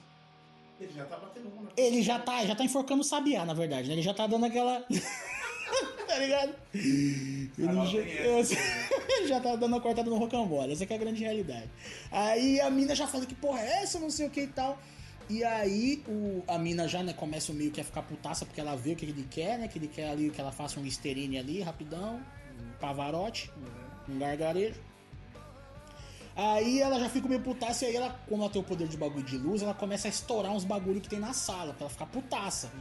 Ele 0.79 0.93
já 0.93 1.05
tá 1.05 1.17
batendo 1.17 1.49
uma. 1.49 1.69
Ele 1.75 2.01
já 2.01 2.19
tá, 2.19 2.45
já 2.45 2.55
tá 2.55 2.63
enforcando 2.63 3.01
o 3.01 3.03
sabiá, 3.03 3.45
na 3.45 3.53
verdade, 3.53 3.87
né? 3.87 3.95
Ele 3.95 4.01
já 4.01 4.13
tá 4.13 4.27
dando 4.27 4.45
aquela. 4.45 4.85
tá 6.07 6.17
ligado? 6.17 6.55
Ele 6.73 8.43
já, 8.43 9.27
já 9.27 9.39
tá 9.39 9.55
dando 9.55 9.75
a 9.75 9.81
cortada 9.81 10.09
no 10.09 10.17
rocambole, 10.17 10.73
essa 10.73 10.85
é 10.85 10.93
a 10.93 10.97
grande 10.97 11.23
realidade. 11.23 11.69
Aí 12.11 12.59
a 12.61 12.69
mina 12.69 12.95
já 12.95 13.07
fala 13.07 13.25
que 13.25 13.35
porra 13.35 13.61
é 13.61 13.83
essa, 13.83 13.99
não 13.99 14.09
sei 14.09 14.27
o 14.27 14.29
que 14.29 14.41
e 14.41 14.47
tal. 14.47 14.79
E 15.29 15.43
aí 15.43 16.01
o, 16.07 16.43
a 16.47 16.57
mina 16.57 16.87
já 16.87 17.03
né, 17.03 17.13
começa 17.13 17.51
meio 17.51 17.69
que 17.69 17.81
a 17.81 17.83
ficar 17.83 18.01
putaça 18.01 18.45
porque 18.45 18.61
ela 18.61 18.75
vê 18.75 18.93
o 18.93 18.95
que 18.95 19.05
ele 19.05 19.27
quer, 19.29 19.59
né? 19.59 19.67
Que 19.67 19.77
ele 19.77 19.87
quer 19.87 20.09
ali 20.09 20.29
que 20.29 20.39
ela 20.39 20.51
faça 20.51 20.79
um 20.79 20.83
listerine 20.83 21.37
ali, 21.37 21.61
rapidão, 21.61 22.21
um 22.57 22.79
pavarote, 22.79 23.51
um 24.07 24.17
gargarejo. 24.17 24.79
Aí 26.39 26.79
ela 26.79 26.99
já 26.99 27.09
fica 27.09 27.27
meio 27.27 27.41
putaça 27.41 27.83
e 27.85 27.87
aí 27.87 27.95
ela, 27.95 28.11
quando 28.27 28.41
ela 28.41 28.49
tem 28.51 28.61
o 28.61 28.63
poder 28.63 28.87
de 28.87 28.95
bagulho 28.95 29.23
de 29.25 29.39
luz, 29.39 29.63
ela 29.63 29.73
começa 29.73 30.07
a 30.07 30.09
estourar 30.09 30.51
uns 30.51 30.63
bagulho 30.63 31.01
que 31.01 31.09
tem 31.09 31.19
na 31.19 31.33
sala, 31.33 31.73
pra 31.73 31.81
ela 31.85 31.89
ficar 31.89 32.05
putaça. 32.05 32.71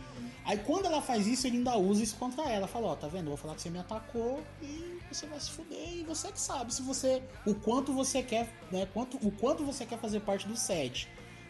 Aí 0.44 0.58
quando 0.58 0.84
ela 0.84 1.00
faz 1.00 1.26
isso, 1.26 1.46
ele 1.46 1.56
ainda 1.56 1.74
usa 1.78 2.02
isso 2.02 2.16
contra 2.16 2.44
ela. 2.50 2.68
Fala, 2.68 2.88
ó, 2.88 2.94
tá 2.94 3.08
vendo? 3.08 3.22
Eu 3.24 3.28
vou 3.28 3.36
falar 3.38 3.54
que 3.54 3.62
você 3.62 3.70
me 3.70 3.78
atacou 3.78 4.42
e 4.62 5.00
você 5.10 5.26
vai 5.26 5.40
se 5.40 5.50
fuder 5.50 5.88
e 5.90 6.04
você 6.04 6.30
que 6.30 6.38
sabe 6.40 6.74
se 6.74 6.82
você. 6.82 7.22
O 7.46 7.54
quanto 7.54 7.94
você 7.94 8.22
quer, 8.22 8.46
né? 8.70 8.86
Quanto, 8.92 9.16
o 9.26 9.30
quanto 9.30 9.64
você 9.64 9.86
quer 9.86 9.98
fazer 9.98 10.20
parte 10.20 10.46
do 10.46 10.54
set. 10.54 11.08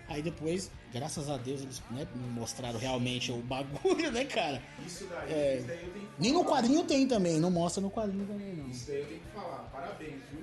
Aí 0.08 0.22
depois, 0.22 0.70
graças 0.92 1.28
a 1.28 1.36
Deus, 1.36 1.60
eles 1.62 1.82
né, 1.90 2.06
mostraram 2.32 2.78
realmente 2.78 3.32
o 3.32 3.38
bagulho, 3.38 4.10
né, 4.12 4.24
cara? 4.24 4.62
Isso 4.86 5.04
daí, 5.08 5.32
É. 5.32 5.56
isso 5.58 5.66
daí 5.66 5.84
eu 5.84 5.92
tenho 5.92 6.06
que 6.06 6.22
Nem 6.22 6.32
no 6.32 6.44
falar. 6.44 6.56
quadrinho 6.58 6.84
tem 6.84 7.08
também, 7.08 7.40
não 7.40 7.50
mostra 7.50 7.80
no 7.82 7.90
quadrinho 7.90 8.24
também, 8.24 8.54
não. 8.54 8.68
Isso 8.68 8.86
daí 8.86 9.00
eu 9.00 9.06
tenho 9.08 9.20
que 9.20 9.26
falar. 9.34 9.68
Parabéns, 9.72 10.22
viu? 10.30 10.42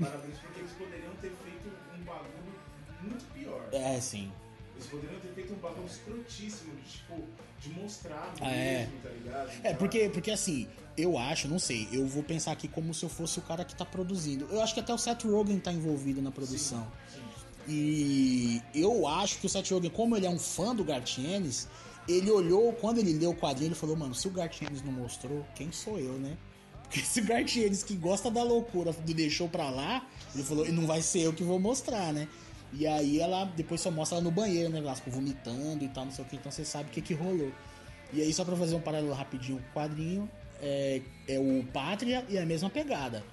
Parabéns 0.00 0.36
porque 0.38 0.60
eles 0.60 0.72
poderiam 0.72 1.12
ter 1.20 1.32
feito 1.44 1.68
um 1.98 2.02
bagulho 2.04 2.54
muito 3.02 3.24
pior. 3.34 3.68
É, 3.72 4.00
sim. 4.00 4.32
Eles 4.76 4.86
poderiam 4.88 5.20
ter 5.20 5.28
feito 5.34 5.52
um 5.52 5.56
bagulho 5.56 5.86
escrotíssimo, 5.86 6.74
de, 6.76 6.90
tipo, 6.90 7.22
de 7.60 7.68
mostrar 7.70 8.32
Ah, 8.40 8.50
é. 8.50 8.78
mesmo, 8.86 9.00
tá 9.02 9.08
ligado? 9.10 9.50
É, 9.62 9.74
porque, 9.74 10.08
porque 10.08 10.30
assim, 10.30 10.66
eu 10.96 11.18
acho, 11.18 11.48
não 11.48 11.58
sei, 11.58 11.86
eu 11.92 12.06
vou 12.06 12.22
pensar 12.22 12.52
aqui 12.52 12.66
como 12.66 12.94
se 12.94 13.04
eu 13.04 13.08
fosse 13.08 13.38
o 13.38 13.42
cara 13.42 13.64
que 13.64 13.74
tá 13.74 13.84
produzindo. 13.84 14.46
Eu 14.50 14.62
acho 14.62 14.72
que 14.74 14.80
até 14.80 14.92
o 14.92 14.98
Seth 14.98 15.24
Rogen 15.24 15.58
tá 15.58 15.72
envolvido 15.72 16.22
na 16.22 16.30
produção. 16.30 16.86
E 17.68 18.60
eu 18.74 19.06
acho 19.06 19.38
que 19.38 19.46
o 19.46 19.48
Seth 19.48 19.70
Rogen, 19.70 19.90
como 19.90 20.16
ele 20.16 20.26
é 20.26 20.30
um 20.30 20.38
fã 20.38 20.74
do 20.74 20.82
Gartienes, 20.82 21.68
ele 22.08 22.30
olhou, 22.30 22.72
quando 22.72 22.98
ele 22.98 23.12
leu 23.12 23.30
o 23.30 23.36
quadrinho, 23.36 23.68
ele 23.68 23.74
falou, 23.74 23.94
mano, 23.96 24.14
se 24.14 24.26
o 24.26 24.30
Gartienes 24.30 24.82
não 24.82 24.92
mostrou, 24.92 25.46
quem 25.54 25.70
sou 25.70 25.98
eu, 25.98 26.14
né? 26.14 26.36
Porque 26.90 27.06
se 27.06 27.20
o 27.20 27.24
Gartienes, 27.24 27.84
que 27.84 27.94
gosta 27.94 28.28
da 28.32 28.42
loucura, 28.42 28.90
do 28.92 29.14
deixou 29.14 29.48
pra 29.48 29.70
lá, 29.70 30.04
ele 30.34 30.42
falou, 30.42 30.66
e 30.66 30.72
não 30.72 30.88
vai 30.88 31.00
ser 31.00 31.20
eu 31.20 31.32
que 31.32 31.44
vou 31.44 31.60
mostrar, 31.60 32.12
né? 32.12 32.26
E 32.72 32.84
aí 32.84 33.20
ela 33.20 33.44
depois 33.44 33.80
só 33.80 33.92
mostra 33.92 34.16
ela 34.18 34.24
no 34.24 34.30
banheiro, 34.32 34.68
né, 34.70 34.80
Velasco, 34.80 35.08
vomitando 35.08 35.84
e 35.84 35.88
tal, 35.88 36.04
não 36.04 36.12
sei 36.12 36.24
o 36.24 36.28
que, 36.28 36.34
então 36.34 36.50
você 36.50 36.64
sabe 36.64 36.88
o 36.88 36.92
que 36.92 37.00
que 37.00 37.14
rolou. 37.14 37.52
E 38.12 38.20
aí, 38.20 38.32
só 38.32 38.44
pra 38.44 38.56
fazer 38.56 38.74
um 38.74 38.80
paralelo 38.80 39.12
rapidinho 39.12 39.58
o 39.58 39.72
quadrinho, 39.72 40.28
é, 40.60 41.00
é 41.28 41.38
o 41.38 41.64
Pátria 41.72 42.24
e 42.28 42.36
a 42.36 42.44
mesma 42.44 42.68
pegada. 42.68 43.24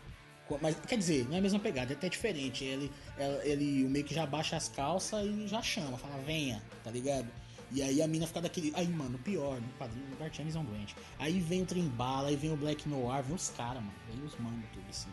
Mas, 0.61 0.77
quer 0.87 0.97
dizer, 0.97 1.25
não 1.27 1.35
é 1.35 1.39
a 1.39 1.41
mesma 1.41 1.59
pegada, 1.59 1.93
é 1.93 1.95
até 1.95 2.07
diferente. 2.07 2.63
Ele, 2.63 2.91
ela- 3.17 3.43
ele 3.43 3.83
meio 3.89 4.05
que 4.05 4.13
já 4.13 4.25
baixa 4.25 4.55
as 4.55 4.69
calças 4.69 5.25
e 5.25 5.47
já 5.47 5.61
chama, 5.63 5.97
fala, 5.97 6.15
venha, 6.25 6.61
tá 6.83 6.91
ligado? 6.91 7.27
E 7.71 7.81
aí 7.81 8.01
a 8.01 8.07
mina 8.07 8.25
fica 8.25 8.41
daquele. 8.41 8.71
Aí, 8.75 8.87
mano, 8.87 9.17
pior, 9.19 9.59
no 9.59 9.67
quadrinho, 9.77 10.05
o 10.13 10.17
Gartianes 10.17 10.55
é 10.55 10.59
um 10.59 10.63
doente. 10.63 10.95
Aí 11.19 11.39
vem 11.39 11.63
o 11.63 11.65
Trembala, 11.65 12.29
aí 12.29 12.35
vem 12.35 12.51
o 12.53 12.57
Black 12.57 12.87
Noir, 12.87 13.23
vem 13.23 13.35
os 13.35 13.49
caras, 13.49 13.83
mano. 13.83 13.93
Vem 14.09 14.25
os 14.25 14.37
manos 14.39 14.63
tudo 14.73 14.85
assim. 14.89 15.09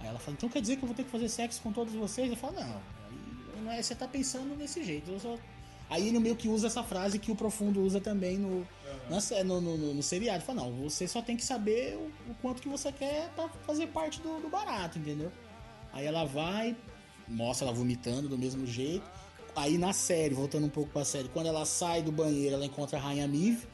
Aí 0.00 0.08
ela 0.08 0.18
fala, 0.18 0.36
então 0.36 0.48
quer 0.48 0.60
dizer 0.60 0.76
que 0.76 0.82
eu 0.82 0.86
vou 0.88 0.96
ter 0.96 1.04
que 1.04 1.10
fazer 1.10 1.28
sexo 1.28 1.62
com 1.62 1.72
todos 1.72 1.94
vocês? 1.94 2.28
Eu 2.28 2.36
falo, 2.36 2.54
não, 2.54 2.62
aí 2.64 3.62
não 3.62 3.72
é, 3.72 3.80
você 3.80 3.94
tá 3.94 4.06
pensando 4.08 4.56
desse 4.56 4.84
jeito. 4.84 5.10
Eu 5.10 5.20
só... 5.20 5.38
Aí 5.88 6.08
ele 6.08 6.18
meio 6.18 6.34
que 6.34 6.48
usa 6.48 6.66
essa 6.66 6.82
frase 6.82 7.16
que 7.18 7.30
o 7.30 7.36
Profundo 7.36 7.80
usa 7.80 8.00
também 8.00 8.36
no, 8.36 8.66
na 9.08 9.20
sé- 9.20 9.44
no, 9.44 9.60
no, 9.60 9.78
no, 9.78 9.94
no 9.94 10.02
seriado. 10.02 10.42
Fala, 10.42 10.62
não, 10.64 10.72
você 10.82 11.06
só 11.06 11.22
tem 11.22 11.36
que 11.36 11.44
saber 11.44 11.96
o, 11.96 12.30
o 12.30 12.34
quanto 12.42 12.60
que 12.60 12.68
você 12.68 12.90
quer 12.90 13.30
pra 13.36 13.48
fazer 13.64 13.86
parte 13.86 14.20
do, 14.20 14.40
do 14.40 14.48
barato, 14.48 14.98
entendeu? 14.98 15.30
Aí 15.92 16.04
ela 16.04 16.24
vai, 16.24 16.76
mostra 17.28 17.68
ela 17.68 17.74
vomitando 17.74 18.28
do 18.28 18.36
mesmo 18.36 18.66
jeito. 18.66 19.08
Aí 19.56 19.78
na 19.78 19.92
série, 19.94 20.34
voltando 20.34 20.66
um 20.66 20.70
pouco 20.70 20.90
pra 20.92 21.02
série, 21.04 21.28
quando 21.30 21.46
ela 21.46 21.64
sai 21.64 22.02
do 22.02 22.12
banheiro, 22.12 22.54
ela 22.56 22.66
encontra 22.66 22.98
a 22.98 23.00
Rainha 23.00 23.26
Miv, 23.26 23.64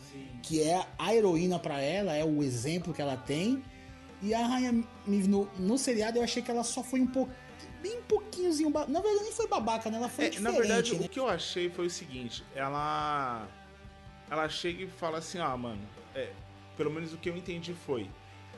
que 0.41 0.63
é 0.63 0.87
a 0.97 1.13
heroína 1.13 1.59
pra 1.59 1.81
ela, 1.81 2.15
é 2.15 2.25
o 2.25 2.41
exemplo 2.43 2.95
que 2.95 3.03
ela 3.03 3.17
tem. 3.17 3.63
E 4.23 4.33
a 4.33 4.47
Rainha 4.47 4.85
Miv 5.05 5.27
no, 5.27 5.51
no 5.59 5.77
seriado 5.77 6.19
eu 6.19 6.23
achei 6.23 6.41
que 6.41 6.51
ela 6.51 6.63
só 6.63 6.85
foi 6.85 7.01
um 7.01 7.07
pouco. 7.09 7.33
Bem 7.83 8.01
pouquinhozinho. 8.03 8.71
Na 8.71 9.01
verdade, 9.01 9.25
nem 9.25 9.33
foi 9.33 9.49
babaca, 9.49 9.91
né? 9.91 9.97
Ela 9.99 10.09
foi 10.09 10.27
É, 10.27 10.31
diferente. 10.31 10.53
na 10.55 10.57
verdade, 10.61 10.95
né? 10.97 11.07
o 11.07 11.09
que 11.09 11.19
eu 11.19 11.29
achei 11.29 11.69
foi 11.69 11.87
o 11.87 11.91
seguinte, 11.91 12.45
ela. 12.55 13.49
Ela 14.31 14.49
chega 14.49 14.85
e 14.85 14.87
fala 14.87 15.19
assim, 15.19 15.39
ah, 15.41 15.57
mano, 15.57 15.81
é, 16.15 16.31
pelo 16.77 16.93
menos 16.93 17.13
o 17.13 17.19
que 17.19 17.29
eu 17.29 17.37
entendi 17.37 17.75
foi. 17.75 18.09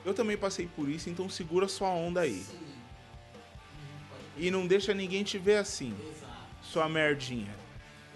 Eu 0.05 0.13
também 0.13 0.37
passei 0.37 0.67
por 0.67 0.91
isso, 0.91 1.09
então 1.09 1.27
segura 1.31 1.67
sua 1.69 1.89
onda 1.89 2.21
aí. 2.21 2.45
E 4.37 4.51
não 4.51 4.67
deixa 4.67 4.93
ninguém 4.93 5.25
te 5.25 5.39
ver 5.39 5.57
assim. 5.57 5.95
Sua 6.65 6.89
merdinha. 6.89 7.55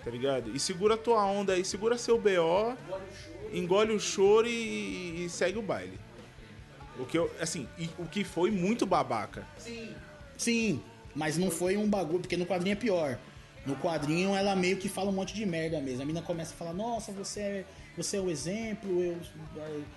Tá 0.05 0.11
ligado? 0.11 0.55
E 0.55 0.61
segura 0.61 0.97
tua 0.97 1.25
onda 1.25 1.53
aí, 1.53 1.65
segura 1.65 1.99
seu 1.99 2.19
BO, 2.19 2.77
engole 3.53 3.93
o 3.93 4.01
choro 4.01 4.47
e, 4.47 5.25
e 5.25 5.29
segue 5.29 5.59
o 5.59 5.63
baile. 5.63 5.99
O 6.99 7.05
que 7.05 7.19
eu, 7.19 7.31
assim, 7.41 7.69
e 7.79 7.89
o 7.99 8.07
que 8.07 8.25
foi 8.25 8.51
muito 8.51 8.87
babaca. 8.87 9.47
Sim, 10.37 10.83
mas 11.15 11.37
não 11.37 11.51
foi 11.51 11.77
um 11.77 11.89
bagulho, 11.89 12.21
porque 12.21 12.37
no 12.37 12.47
quadrinho 12.47 12.73
é 12.73 12.77
pior. 12.77 13.19
No 13.67 13.77
quadrinho 13.77 14.35
ela 14.35 14.57
meio 14.57 14.77
que 14.77 14.89
fala 14.89 15.11
um 15.11 15.13
monte 15.13 15.35
de 15.35 15.45
merda 15.45 15.81
mesmo. 15.81 16.03
A 16.03 16.07
mina 16.07 16.23
começa 16.23 16.55
a 16.55 16.57
falar, 16.57 16.73
nossa, 16.73 17.13
você 17.13 17.41
é, 17.41 17.65
você 17.97 18.17
é 18.17 18.21
o 18.21 18.31
exemplo, 18.31 19.03
eu, 19.03 19.19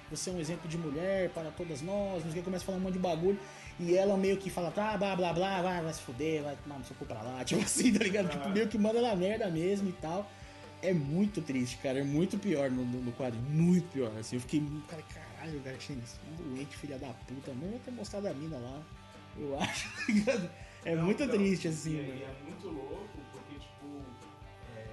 você 0.09 0.29
é 0.29 0.33
um 0.33 0.39
exemplo 0.39 0.67
de 0.67 0.77
mulher 0.77 1.29
para 1.29 1.51
todas 1.51 1.81
nós, 1.81 2.25
não 2.25 2.31
sei 2.31 2.41
começa 2.41 2.63
a 2.63 2.65
falar 2.65 2.77
um 2.79 2.81
monte 2.81 2.93
de 2.93 2.99
bagulho. 2.99 3.39
E 3.79 3.95
ela 3.95 4.15
meio 4.17 4.37
que 4.37 4.49
fala, 4.49 4.69
tá, 4.71 4.95
blá 4.97 5.15
blá 5.15 5.33
blá, 5.33 5.61
vai, 5.61 5.81
vai 5.81 5.93
se 5.93 6.01
fuder, 6.01 6.43
vai 6.43 6.55
tomar 6.57 6.77
no 6.79 6.85
seu 6.85 6.95
cu 6.95 7.05
pra 7.05 7.21
lá, 7.21 7.43
tipo 7.45 7.61
assim, 7.61 7.93
tá 7.93 8.03
ligado? 8.03 8.29
Tipo, 8.29 8.49
meio 8.49 8.67
que 8.67 8.77
manda 8.77 8.99
ela 8.99 9.15
merda 9.15 9.49
mesmo 9.49 9.89
e 9.89 9.93
tal. 9.93 10.29
É 10.83 10.93
muito 10.93 11.41
triste, 11.41 11.77
cara, 11.77 11.99
é 11.99 12.03
muito 12.03 12.39
pior 12.39 12.71
no, 12.71 12.83
no, 12.83 13.01
no 13.01 13.11
quadrinho, 13.11 13.43
muito 13.49 13.87
pior. 13.91 14.11
Assim, 14.19 14.35
eu 14.35 14.41
fiquei, 14.41 14.63
cara, 14.87 15.03
caralho, 15.03 15.59
Gartines, 15.61 16.19
um 16.31 16.55
doente, 16.55 16.75
filha 16.75 16.97
da 16.97 17.07
puta, 17.07 17.51
não 17.53 17.71
ia 17.71 17.79
ter 17.79 17.91
mostrado 17.91 18.27
a 18.27 18.33
mina 18.33 18.57
lá, 18.57 18.81
eu 19.37 19.57
acho, 19.61 19.89
tá 19.95 20.03
ligado? 20.11 20.49
É 20.83 20.95
muito 20.95 21.27
triste, 21.27 21.67
assim, 21.67 21.91
E, 21.91 21.93
e 21.93 22.23
é 22.23 22.35
muito 22.43 22.67
louco, 22.67 23.07
porque, 23.31 23.59
tipo. 23.59 24.01
é, 24.75 24.85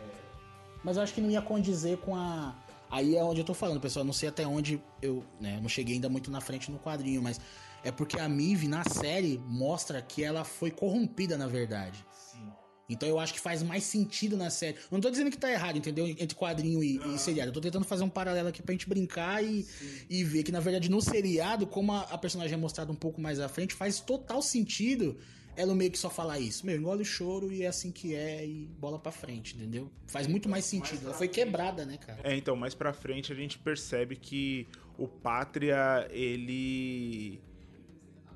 Mas 0.85 0.97
eu 0.99 1.03
acho 1.03 1.15
que 1.15 1.21
não 1.21 1.31
ia 1.31 1.41
condizer 1.41 1.97
com 1.99 2.15
a. 2.15 2.55
Aí 2.91 3.17
é 3.17 3.25
onde 3.25 3.41
eu 3.41 3.45
tô 3.45 3.55
falando, 3.55 3.81
pessoal. 3.81 4.05
Não 4.05 4.13
sei 4.13 4.29
até 4.29 4.47
onde 4.47 4.81
eu. 5.01 5.25
Né, 5.41 5.57
eu 5.57 5.63
não 5.63 5.69
cheguei 5.69 5.95
ainda 5.95 6.09
muito 6.09 6.31
na 6.31 6.41
frente 6.41 6.71
no 6.71 6.79
quadrinho, 6.79 7.23
mas 7.23 7.41
é 7.85 7.91
porque 7.91 8.19
a 8.19 8.29
Mive 8.29 8.69
na 8.69 8.85
série 8.85 9.41
mostra 9.47 10.01
que 10.03 10.23
ela 10.23 10.45
foi 10.45 10.71
corrompida, 10.71 11.37
na 11.37 11.47
verdade. 11.47 12.05
Sim. 12.11 12.53
Então 12.89 13.09
eu 13.09 13.19
acho 13.19 13.35
que 13.35 13.41
faz 13.41 13.63
mais 13.63 13.85
sentido 13.85 14.37
na 14.37 14.51
série. 14.51 14.77
Eu 14.77 14.83
não 14.93 15.01
tô 15.01 15.11
dizendo 15.11 15.31
que 15.31 15.37
tá 15.37 15.51
errado, 15.51 15.77
entendeu? 15.77 16.07
Entre 16.07 16.35
quadrinho 16.35 16.83
e, 16.83 16.97
e 17.15 17.19
seriado. 17.19 17.51
Eu 17.51 17.55
tô 17.55 17.61
tentando 17.61 17.85
fazer 17.85 18.03
um 18.03 18.09
paralelo 18.09 18.49
aqui 18.49 18.63
pra 18.63 18.73
gente 18.73 18.89
brincar 18.89 19.45
e, 19.45 19.67
e 20.09 20.25
ver 20.25 20.43
que, 20.43 20.51
na 20.51 20.61
verdade, 20.61 20.91
no 20.91 21.01
seriado, 21.03 21.67
como 21.67 21.93
a, 21.93 22.01
a 22.03 22.19
personagem 22.19 22.55
é 22.55 22.57
mostrada 22.57 22.91
um 22.91 22.97
pouco 22.97 23.21
mais 23.21 23.41
à 23.41 23.49
frente, 23.49 23.75
faz 23.75 24.01
total 24.01 24.41
sentido 24.41 25.19
ela 25.59 25.75
meio 25.75 25.91
que 25.91 25.99
só 25.99 26.09
falar 26.09 26.39
isso. 26.39 26.65
Meu, 26.65 26.77
engole 26.77 27.03
o 27.03 27.05
choro 27.05 27.53
e 27.53 27.65
é 27.65 27.67
assim 27.67 27.91
que 27.91 28.15
é 28.15 28.47
e 28.47 28.67
bola 28.79 28.97
pra 28.97 29.11
frente, 29.11 29.57
entendeu? 29.57 29.91
Faz 30.07 30.29
muito 30.29 30.49
mais 30.49 30.65
sentido. 30.65 31.07
Ela 31.07 31.15
foi 31.15 31.27
quebrada, 31.27 31.85
né, 31.85 31.97
cara? 31.97 32.21
É, 32.23 32.37
então, 32.37 32.55
mais 32.55 32.77
pra 32.77 32.93
frente 32.93 33.33
a 33.33 33.35
gente 33.35 33.59
percebe 33.59 34.15
que 34.15 34.69
o 34.97 35.09
Pátria, 35.09 36.07
ele. 36.13 37.41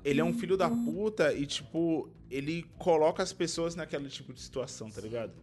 Ele 0.03 0.19
é 0.19 0.23
um 0.23 0.33
filho 0.33 0.57
da 0.57 0.69
puta 0.69 1.33
e, 1.33 1.45
tipo, 1.45 2.09
ele 2.29 2.65
coloca 2.77 3.23
as 3.23 3.31
pessoas 3.31 3.75
naquele 3.75 4.09
tipo 4.09 4.33
de 4.33 4.41
situação, 4.41 4.89
tá 4.89 4.99
ligado? 4.99 5.33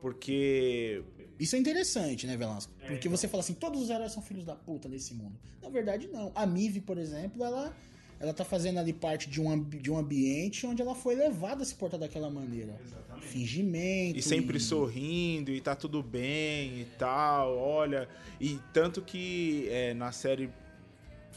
Porque. 0.00 1.02
Isso 1.40 1.56
é 1.56 1.58
interessante, 1.58 2.26
né, 2.26 2.36
Velasco? 2.36 2.72
Porque 2.86 3.08
você 3.08 3.26
fala 3.26 3.42
assim, 3.42 3.54
todos 3.54 3.82
os 3.82 3.90
heróis 3.90 4.12
são 4.12 4.22
filhos 4.22 4.44
da 4.44 4.54
puta 4.54 4.88
nesse 4.88 5.14
mundo. 5.14 5.36
Na 5.62 5.68
verdade, 5.68 6.08
não. 6.12 6.30
A 6.34 6.46
Mive, 6.46 6.80
por 6.80 6.96
exemplo, 6.96 7.42
ela, 7.42 7.74
ela 8.20 8.32
tá 8.32 8.44
fazendo 8.44 8.78
ali 8.78 8.92
parte 8.92 9.28
de 9.28 9.40
um, 9.40 9.62
de 9.62 9.90
um 9.90 9.98
ambiente 9.98 10.66
onde 10.66 10.80
ela 10.80 10.94
foi 10.94 11.14
levada 11.14 11.62
a 11.62 11.66
se 11.66 11.74
portar 11.74 11.98
daquela 11.98 12.30
maneira. 12.30 12.78
Fingimento. 13.20 14.18
E 14.18 14.22
sempre 14.22 14.60
sorrindo 14.60 15.50
e 15.50 15.60
tá 15.60 15.74
tudo 15.74 16.02
bem 16.02 16.82
e 16.82 16.86
tal, 16.98 17.56
olha. 17.56 18.08
E 18.40 18.60
tanto 18.72 19.02
que 19.02 19.66
é, 19.70 19.94
na 19.94 20.12
série 20.12 20.50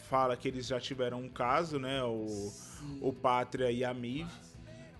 fala 0.09 0.35
que 0.37 0.47
eles 0.47 0.67
já 0.67 0.79
tiveram 0.79 1.19
um 1.21 1.29
caso, 1.29 1.79
né? 1.79 2.03
O, 2.03 2.51
o 3.01 3.13
Pátria 3.13 3.71
e 3.71 3.83
a 3.83 3.93
Miv. 3.93 4.27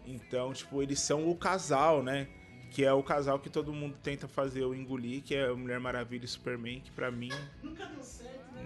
Então, 0.06 0.54
tipo, 0.54 0.82
eles 0.82 1.00
são 1.00 1.30
o 1.30 1.36
casal, 1.36 2.04
né? 2.04 2.28
Que 2.72 2.84
é 2.84 2.91
o 2.93 3.02
casal 3.02 3.39
que 3.39 3.50
todo 3.50 3.74
mundo 3.74 3.98
tenta 4.04 4.28
fazer 4.28 4.62
eu 4.62 4.76
engolir, 4.76 5.24
que 5.24 5.36
é 5.36 5.48
a 5.48 5.56
Mulher 5.56 5.80
Maravilha 5.80 6.26
e 6.26 6.28
Superman, 6.28 6.82
que 6.82 6.91
pra 6.91 7.10
mim 7.10 7.30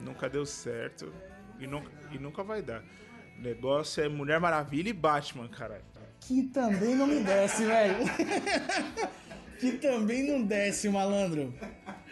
nunca 0.03 0.29
deu 0.29 0.45
certo 0.45 1.11
e 1.59 1.67
nunca, 1.67 1.91
e 2.11 2.17
nunca 2.17 2.43
vai 2.43 2.61
dar. 2.61 2.83
O 3.37 3.41
negócio 3.41 4.03
é 4.03 4.09
Mulher 4.09 4.39
Maravilha 4.39 4.89
e 4.89 4.93
Batman, 4.93 5.47
caralho. 5.47 5.83
Que 6.19 6.43
também 6.43 6.95
não 6.95 7.07
me 7.07 7.23
desce, 7.23 7.65
velho. 7.65 7.97
que 9.61 9.73
também 9.73 10.23
não 10.23 10.41
desce, 10.41 10.89
malandro. 10.89 11.53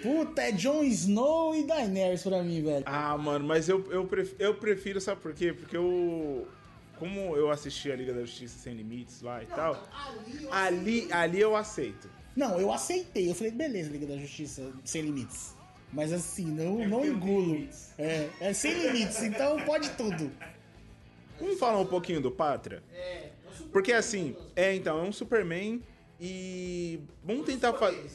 Puta, 0.03 0.43
é 0.43 0.51
Jon 0.51 0.83
Snow 0.83 1.55
e 1.55 1.63
Daenerys 1.63 2.21
pra 2.21 2.43
mim, 2.43 2.61
velho. 2.61 2.83
Ah, 2.85 3.17
mano, 3.17 3.45
mas 3.45 3.67
eu, 3.67 3.91
eu, 3.91 4.05
prefiro, 4.05 4.37
eu 4.39 4.53
prefiro, 4.53 5.01
sabe 5.01 5.19
por 5.19 5.33
quê? 5.33 5.51
Porque 5.51 5.75
eu. 5.75 6.47
Como 6.99 7.35
eu 7.35 7.49
assisti 7.49 7.91
a 7.91 7.95
Liga 7.95 8.13
da 8.13 8.21
Justiça 8.21 8.59
Sem 8.59 8.73
Limites 8.73 9.21
lá 9.21 9.41
e 9.41 9.45
tal, 9.47 9.87
ali, 10.51 11.07
ali 11.11 11.39
eu 11.39 11.55
aceito. 11.55 12.09
Não, 12.35 12.59
eu 12.59 12.71
aceitei. 12.71 13.29
Eu 13.29 13.35
falei, 13.35 13.51
beleza, 13.51 13.89
Liga 13.89 14.05
da 14.05 14.17
Justiça, 14.17 14.71
sem 14.85 15.01
limites. 15.01 15.55
Mas 15.91 16.13
assim, 16.13 16.45
não, 16.45 16.77
não 16.87 16.99
porque 16.99 17.07
não 17.09 17.15
engulo. 17.15 17.67
É, 17.97 18.29
é 18.39 18.53
sem 18.53 18.73
limites, 18.73 19.23
então 19.23 19.59
pode 19.61 19.89
tudo. 19.91 20.31
Vamos 21.39 21.57
falar 21.57 21.79
um 21.79 21.85
pouquinho 21.85 22.21
do 22.21 22.29
Pátria? 22.29 22.83
Porque 23.71 23.91
assim, 23.91 24.35
é 24.55 24.75
então, 24.75 24.99
é 24.99 25.01
um 25.03 25.11
Superman 25.11 25.81
e. 26.19 26.99
Vamos 27.23 27.45
tentar 27.45 27.73
fazer. 27.73 28.09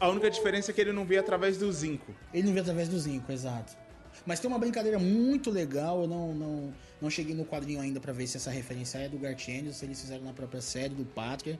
A 0.00 0.08
única 0.08 0.30
diferença 0.30 0.70
é 0.70 0.74
que 0.74 0.80
ele 0.80 0.92
não 0.92 1.04
vê 1.04 1.18
através 1.18 1.58
do 1.58 1.70
zinco. 1.72 2.14
Ele 2.32 2.46
não 2.46 2.54
vê 2.54 2.60
através 2.60 2.88
do 2.88 2.98
Zinco, 2.98 3.30
exato. 3.32 3.76
Mas 4.24 4.40
tem 4.40 4.48
uma 4.48 4.58
brincadeira 4.58 4.98
muito 4.98 5.50
legal, 5.50 6.02
eu 6.02 6.08
não, 6.08 6.34
não, 6.34 6.74
não 7.02 7.10
cheguei 7.10 7.34
no 7.34 7.44
quadrinho 7.44 7.80
ainda 7.80 8.00
pra 8.00 8.12
ver 8.12 8.26
se 8.26 8.36
essa 8.36 8.50
referência 8.50 8.98
é 8.98 9.08
do 9.08 9.18
Gartienes 9.18 9.66
ou 9.68 9.74
se 9.74 9.84
eles 9.84 10.00
fizeram 10.00 10.24
na 10.24 10.32
própria 10.32 10.60
série 10.60 10.94
do 10.94 11.04
Pátria, 11.04 11.58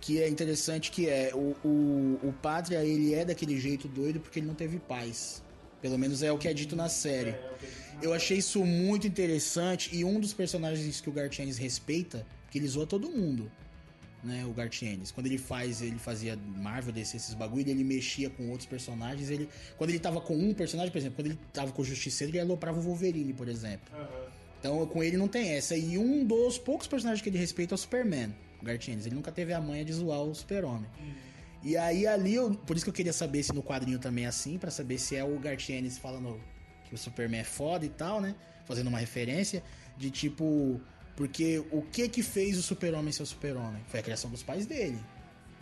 que 0.00 0.20
é 0.20 0.28
interessante 0.28 0.90
que 0.90 1.08
é 1.08 1.30
o, 1.32 1.56
o, 1.64 2.20
o 2.22 2.34
Pátria, 2.42 2.84
ele 2.84 3.14
é 3.14 3.24
daquele 3.24 3.58
jeito 3.58 3.88
doido 3.88 4.20
porque 4.20 4.40
ele 4.40 4.46
não 4.46 4.54
teve 4.54 4.78
paz. 4.78 5.42
Pelo 5.80 5.98
menos 5.98 6.22
é 6.22 6.30
o 6.30 6.38
que 6.38 6.48
é 6.48 6.52
dito 6.52 6.76
na 6.76 6.88
série. 6.88 7.34
Eu 8.02 8.12
achei 8.12 8.38
isso 8.38 8.64
muito 8.64 9.06
interessante 9.06 9.94
e 9.94 10.04
um 10.04 10.20
dos 10.20 10.34
personagens 10.34 11.00
que 11.00 11.08
o 11.08 11.12
Gartienes 11.12 11.56
respeita, 11.56 12.26
que 12.50 12.58
ele 12.58 12.68
zoa 12.68 12.86
todo 12.86 13.08
mundo, 13.08 13.50
né, 14.22 14.44
o 14.46 14.52
Gartienes. 14.52 15.10
Quando 15.10 15.26
ele 15.26 15.38
faz, 15.38 15.82
ele 15.82 15.98
fazia 15.98 16.38
Marvel, 16.56 16.92
DC, 16.92 17.16
esses 17.16 17.34
bagulho, 17.34 17.68
ele 17.68 17.82
mexia 17.82 18.30
com 18.30 18.48
outros 18.50 18.66
personagens, 18.66 19.30
ele 19.30 19.48
quando 19.76 19.90
ele 19.90 19.98
tava 19.98 20.20
com 20.20 20.36
um 20.36 20.54
personagem, 20.54 20.92
por 20.92 20.98
exemplo, 20.98 21.16
quando 21.16 21.26
ele 21.26 21.38
tava 21.52 21.72
com 21.72 21.82
o 21.82 21.84
Justiceiro, 21.84 22.30
ele 22.32 22.40
aloprava 22.40 22.78
o 22.78 22.82
Wolverine, 22.82 23.32
por 23.32 23.48
exemplo. 23.48 23.92
Então, 24.58 24.86
com 24.86 25.02
ele 25.02 25.16
não 25.16 25.26
tem 25.26 25.50
essa. 25.50 25.76
E 25.76 25.98
um 25.98 26.24
dos 26.24 26.56
poucos 26.56 26.86
personagens 26.86 27.20
que 27.20 27.28
ele 27.28 27.38
respeita 27.38 27.74
é 27.74 27.76
o 27.76 27.78
Superman, 27.78 28.32
o 28.60 28.64
Gartienes. 28.64 29.06
Ele 29.06 29.16
nunca 29.16 29.32
teve 29.32 29.52
a 29.52 29.60
manha 29.60 29.84
de 29.84 29.92
zoar 29.92 30.22
o 30.22 30.32
Super-Homem. 30.32 30.88
E 31.64 31.76
aí 31.76 32.06
ali, 32.06 32.34
eu, 32.34 32.54
por 32.54 32.76
isso 32.76 32.84
que 32.84 32.90
eu 32.90 32.94
queria 32.94 33.12
saber 33.12 33.42
se 33.42 33.52
no 33.52 33.62
quadrinho 33.62 33.98
também 33.98 34.24
é 34.24 34.28
assim, 34.28 34.58
pra 34.58 34.70
saber 34.70 34.98
se 34.98 35.16
é 35.16 35.24
o 35.24 35.38
Gartienes 35.38 35.98
falando 35.98 36.40
que 36.84 36.94
o 36.94 36.98
Superman 36.98 37.40
é 37.40 37.44
foda 37.44 37.84
e 37.84 37.88
tal, 37.88 38.20
né? 38.20 38.34
Fazendo 38.64 38.86
uma 38.86 38.98
referência 38.98 39.62
de 39.96 40.10
tipo, 40.10 40.80
porque 41.16 41.62
o 41.70 41.82
que 41.82 42.08
que 42.08 42.22
fez 42.22 42.58
o 42.58 42.62
Super-Homem 42.62 43.12
ser 43.12 43.22
o 43.22 43.26
Super-Homem? 43.26 43.82
Foi 43.88 44.00
a 44.00 44.02
criação 44.02 44.30
dos 44.30 44.42
pais 44.42 44.66
dele. 44.66 44.98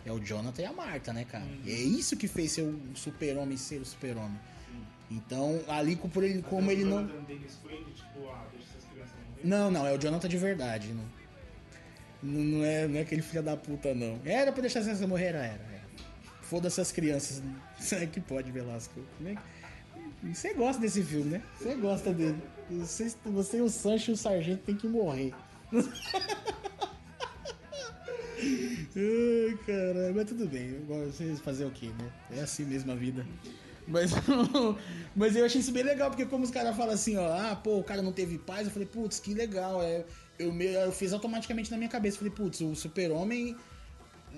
É 0.05 0.11
o 0.11 0.19
Jonathan 0.19 0.61
e 0.61 0.65
a 0.65 0.73
Marta, 0.73 1.13
né, 1.13 1.25
cara? 1.25 1.45
E 1.63 1.71
é 1.71 1.75
isso 1.79 2.17
que 2.17 2.27
fez 2.27 2.53
ser 2.53 2.63
o 2.63 2.79
Super-Homem 2.95 3.57
ser 3.57 3.81
o 3.81 3.85
Super-Homem. 3.85 4.39
Então, 5.11 5.61
ali 5.67 5.95
por 5.95 6.23
ele, 6.23 6.41
como 6.41 6.71
ele 6.71 6.85
não 6.85 7.03
Não, 9.43 9.69
não, 9.69 9.85
é 9.85 9.93
o 9.93 9.97
Jonathan 9.97 10.29
de 10.29 10.37
verdade, 10.37 10.93
não. 10.93 11.03
Não, 12.23 12.39
não 12.43 12.65
é, 12.65 12.87
não 12.87 12.97
é 12.97 13.01
aquele 13.01 13.21
filho 13.21 13.43
da 13.43 13.57
puta, 13.57 13.93
não. 13.93 14.19
Era 14.23 14.51
pra 14.51 14.61
deixar 14.61 14.79
as 14.79 14.85
crianças 14.85 15.07
morrer, 15.07 15.25
era, 15.25 15.45
era. 15.45 15.71
Foda-se 16.43 16.79
as 16.79 16.91
crianças. 16.91 17.43
Isso 17.79 17.95
é 17.95 18.05
que 18.05 18.21
pode, 18.21 18.51
Velasco. 18.51 19.01
É 19.25 19.35
Você 20.33 20.53
gosta 20.53 20.81
desse 20.81 21.03
filme, 21.03 21.31
né? 21.31 21.41
Você 21.57 21.75
gosta 21.75 22.13
dele. 22.13 22.41
Você, 22.79 23.13
você 23.25 23.57
e 23.57 23.61
o 23.61 23.69
Sancho 23.69 24.11
e 24.11 24.13
o 24.13 24.17
Sargento 24.17 24.63
tem 24.63 24.75
que 24.75 24.87
morrer. 24.87 25.33
Ai, 28.93 29.57
caralho, 29.65 30.15
mas 30.15 30.27
tudo 30.27 30.47
bem. 30.47 30.79
Vocês 30.85 31.39
fazer 31.39 31.65
o 31.65 31.71
quê, 31.71 31.87
né? 31.87 32.11
É 32.31 32.41
assim 32.41 32.65
mesmo 32.65 32.91
a 32.91 32.95
vida. 32.95 33.25
Mas, 33.87 34.11
mas 35.15 35.35
eu 35.35 35.45
achei 35.45 35.61
isso 35.61 35.71
bem 35.71 35.83
legal, 35.83 36.09
porque 36.09 36.25
como 36.25 36.43
os 36.43 36.51
caras 36.51 36.75
falam 36.75 36.93
assim, 36.93 37.17
ó, 37.17 37.33
ah, 37.33 37.55
pô, 37.55 37.77
o 37.77 37.83
cara 37.83 38.01
não 38.01 38.11
teve 38.11 38.37
paz, 38.37 38.65
eu 38.67 38.73
falei, 38.73 38.87
putz, 38.87 39.19
que 39.19 39.33
legal. 39.33 39.81
É, 39.81 40.05
eu, 40.39 40.53
eu 40.61 40.91
fiz 40.91 41.13
automaticamente 41.13 41.69
na 41.71 41.77
minha 41.77 41.89
cabeça. 41.89 42.17
Falei, 42.17 42.33
putz, 42.33 42.61
o 42.61 42.75
super-homem, 42.75 43.55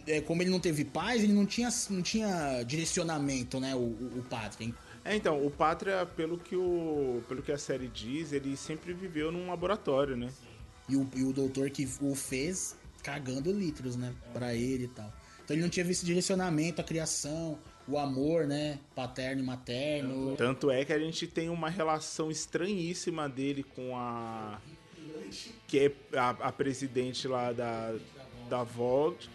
é, 0.08 0.22
como 0.22 0.42
ele 0.42 0.50
não 0.50 0.60
teve 0.60 0.84
paz, 0.86 1.24
ele 1.24 1.34
não 1.34 1.46
tinha, 1.46 1.70
não 1.90 2.02
tinha 2.02 2.64
direcionamento, 2.64 3.60
né, 3.60 3.76
o, 3.76 3.80
o, 3.80 4.20
o 4.20 4.24
Pátria. 4.30 4.74
É, 5.06 5.16
então, 5.16 5.46
o 5.46 5.52
Pátria, 5.52 6.06
pelo 6.06 6.38
que, 6.38 6.56
o, 6.56 7.22
pelo 7.28 7.42
que 7.42 7.52
a 7.52 7.58
série 7.58 7.88
diz, 7.88 8.32
ele 8.32 8.56
sempre 8.56 8.94
viveu 8.94 9.32
num 9.32 9.48
laboratório, 9.48 10.16
né? 10.16 10.30
E 10.88 10.96
o, 10.96 11.10
e 11.16 11.24
o 11.24 11.34
doutor 11.34 11.70
que 11.70 11.88
o 12.02 12.16
fez 12.16 12.78
cagando 13.02 13.52
litros, 13.52 13.96
né? 13.96 14.14
Pra 14.32 14.54
ele 14.54 14.86
e 14.86 14.88
tal. 14.88 15.12
Então 15.44 15.56
ele 15.56 15.62
não 15.62 15.70
tinha 15.70 15.84
visto 15.84 16.06
direcionamento, 16.06 16.80
a 16.80 16.84
criação, 16.84 17.60
o 17.88 17.98
amor, 17.98 18.48
né? 18.48 18.80
Paterno 18.96 19.42
e 19.44 19.46
materno. 19.46 20.36
Tanto 20.38 20.72
é 20.72 20.86
que 20.86 20.94
a 20.94 21.00
gente 21.00 21.28
tem 21.28 21.50
uma 21.50 21.70
relação 21.70 22.32
estranhíssima 22.32 23.28
dele 23.28 23.64
com 23.64 23.98
a. 23.98 24.60
que 25.68 25.80
é 25.80 26.18
a, 26.18 26.30
a 26.30 26.52
presidente 26.52 27.28
lá 27.28 27.52
da, 27.52 27.94
da 28.50 28.64
Vogue. 28.64 29.28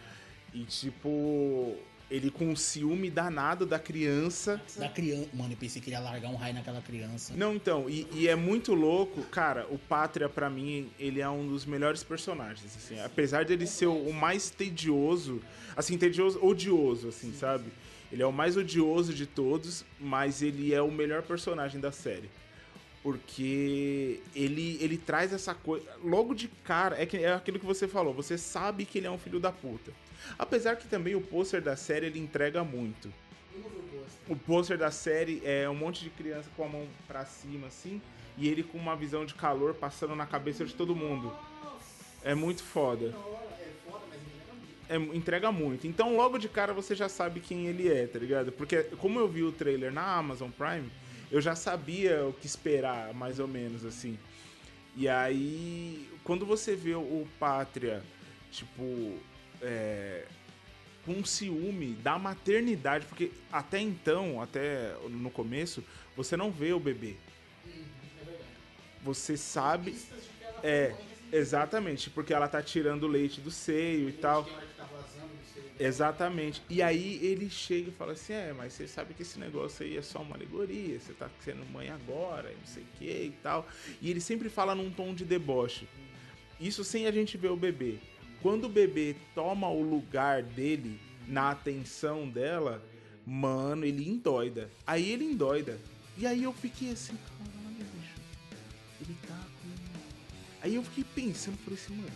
E 0.55 0.65
tipo. 0.65 1.77
Ele 2.11 2.31
com 2.31 2.49
um 2.49 2.57
ciúme 2.57 3.11
danado 3.11 3.67
da 3.67 3.79
criança. 3.79 4.61
Da 4.77 4.89
criança. 4.89 5.29
Mano, 5.35 5.53
eu 5.53 5.57
pensei 5.57 5.81
que 5.81 5.91
ele 5.91 5.97
ia 5.97 6.01
largar 6.01 6.31
um 6.31 6.37
raio 6.37 6.55
naquela 6.55 6.81
criança. 6.81 7.35
Não, 7.37 7.55
então, 7.55 7.89
e, 7.89 8.07
e 8.13 8.29
é 8.29 8.35
muito 8.35 8.73
louco, 8.75 9.23
cara, 9.25 9.67
o 9.71 9.79
Pátria, 9.79 10.29
pra 10.29 10.49
mim, 10.49 10.91
ele 10.99 11.21
é 11.21 11.29
um 11.29 11.47
dos 11.47 11.67
melhores 11.67 12.03
personagens, 12.03 12.75
assim, 12.77 12.99
apesar 13.01 13.45
dele 13.45 13.67
ser 13.67 13.87
o 13.87 14.13
mais 14.13 14.49
tedioso, 14.49 15.43
assim, 15.77 15.99
tedioso, 15.99 16.39
odioso, 16.43 17.09
assim, 17.09 17.33
sabe? 17.35 17.71
Ele 18.11 18.23
é 18.23 18.27
o 18.27 18.33
mais 18.33 18.57
odioso 18.57 19.13
de 19.13 19.27
todos, 19.27 19.85
mas 20.01 20.41
ele 20.41 20.73
é 20.73 20.81
o 20.81 20.91
melhor 20.91 21.23
personagem 21.23 21.81
da 21.81 21.93
série. 21.93 22.31
Porque 23.03 24.21
ele, 24.35 24.79
ele 24.81 24.97
traz 24.97 25.33
essa 25.33 25.55
coisa. 25.55 25.87
Logo 26.03 26.35
de 26.35 26.49
cara, 26.65 27.01
é, 27.01 27.07
que, 27.07 27.19
é 27.19 27.33
aquilo 27.33 27.59
que 27.59 27.67
você 27.67 27.87
falou, 27.87 28.13
você 28.13 28.37
sabe 28.37 28.85
que 28.85 28.99
ele 28.99 29.07
é 29.07 29.11
um 29.11 29.19
filho 29.19 29.39
da 29.39 29.53
puta. 29.53 29.93
Apesar 30.39 30.77
que 30.77 30.89
também 30.89 31.15
o 31.15 31.21
pôster 31.21 31.61
da 31.61 31.77
série 31.77 32.07
ele 32.07 32.19
entrega 32.19 32.65
muito. 32.65 33.13
O 34.29 34.37
pôster 34.37 34.77
da 34.77 34.91
série 34.91 35.41
é 35.45 35.69
um 35.69 35.75
monte 35.75 36.05
de 36.05 36.11
criança 36.11 36.51
com 36.57 36.65
a 36.65 36.69
mão 36.69 36.87
pra 37.07 37.25
cima, 37.25 37.67
assim, 37.67 38.01
e 38.37 38.49
ele 38.49 38.63
com 38.63 38.77
uma 38.77 38.95
visão 38.95 39.25
de 39.25 39.35
calor 39.35 39.75
passando 39.75 40.15
na 40.15 40.27
cabeça 40.27 40.65
de 40.65 40.75
todo 40.75 40.95
mundo. 40.95 41.35
É 42.23 42.35
muito 42.35 42.63
foda. 42.63 43.15
É, 44.89 44.97
entrega 44.97 45.53
muito. 45.53 45.87
Então, 45.87 46.17
logo 46.17 46.39
de 46.39 46.49
cara, 46.49 46.73
você 46.73 46.95
já 46.95 47.09
sabe 47.09 47.41
quem 47.41 47.67
ele 47.67 47.89
é, 47.89 48.07
tá 48.07 48.19
ligado? 48.19 48.53
Porque, 48.53 48.83
como 48.99 49.19
eu 49.19 49.29
vi 49.29 49.43
o 49.43 49.53
trailer 49.53 49.93
na 49.93 50.17
Amazon 50.17 50.51
Prime, 50.51 50.91
eu 51.31 51.41
já 51.41 51.55
sabia 51.55 52.25
o 52.25 52.33
que 52.33 52.47
esperar, 52.47 53.13
mais 53.13 53.39
ou 53.39 53.47
menos, 53.47 53.85
assim. 53.85 54.19
E 54.97 55.09
aí, 55.09 56.09
quando 56.25 56.47
você 56.47 56.75
vê 56.75 56.95
o 56.95 57.27
Pátria, 57.39 58.03
tipo, 58.51 59.19
é, 59.63 60.25
com 61.05 61.25
ciúme 61.25 61.95
da 61.95 62.19
maternidade, 62.19 63.07
porque 63.07 63.31
até 63.51 63.81
então, 63.81 64.43
até 64.43 64.95
no 65.09 65.31
começo, 65.31 65.83
você 66.17 66.37
não 66.37 66.51
vê 66.51 66.73
o 66.73 66.81
bebê. 66.81 67.17
Você 69.03 69.37
sabe. 69.37 69.97
É, 70.63 70.95
exatamente, 71.33 72.11
porque 72.11 72.35
ela 72.35 72.49
tá 72.49 72.63
tirando 72.63 73.05
o 73.05 73.07
leite 73.07 73.41
do 73.41 73.51
seio 73.51 74.09
e 74.09 74.13
tal. 74.13 74.47
Exatamente. 75.79 76.61
E 76.69 76.83
aí 76.83 77.25
ele 77.25 77.49
chega 77.49 77.89
e 77.89 77.93
fala 77.93 78.13
assim: 78.13 78.33
É, 78.33 78.53
mas 78.53 78.73
você 78.73 78.89
sabe 78.89 79.15
que 79.15 79.23
esse 79.23 79.39
negócio 79.39 79.87
aí 79.87 79.97
é 79.97 80.03
só 80.03 80.21
uma 80.21 80.35
alegoria, 80.35 80.99
você 80.99 81.13
tá 81.13 81.31
sendo 81.41 81.65
mãe 81.67 81.89
agora, 81.89 82.51
não 82.51 82.67
sei 82.67 82.83
o 82.83 82.99
que 82.99 83.05
e 83.05 83.35
tal. 83.43 83.67
E 84.03 84.11
ele 84.11 84.21
sempre 84.21 84.49
fala 84.49 84.75
num 84.75 84.91
tom 84.91 85.15
de 85.15 85.25
deboche. 85.25 85.89
Isso 86.61 86.83
sem 86.83 87.07
a 87.07 87.13
gente 87.13 87.37
ver 87.37 87.51
o 87.51 87.57
bebê. 87.57 87.99
Quando 88.43 88.65
o 88.65 88.69
bebê 88.69 89.17
toma 89.35 89.69
o 89.69 89.83
lugar 89.83 90.43
dele 90.43 91.01
na 91.27 91.51
atenção 91.51 92.29
dela, 92.29 92.83
mano, 93.27 93.85
ele 93.85 94.09
endoida. 94.09 94.71
Aí 94.87 95.11
ele 95.11 95.25
endoida. 95.25 95.79
E 96.17 96.27
aí 96.27 96.45
eu 96.45 96.53
fiquei 96.53 96.93
assim, 96.93 97.17
caralho, 97.17 97.77
bicho. 97.77 98.15
Ele 99.01 99.17
tá 99.27 99.37
com. 99.37 99.99
Aí 100.63 100.75
eu 100.75 100.83
fiquei 100.85 101.05
pensando, 101.15 101.57
falei 101.59 101.79
assim, 101.79 101.97
mano, 101.97 102.13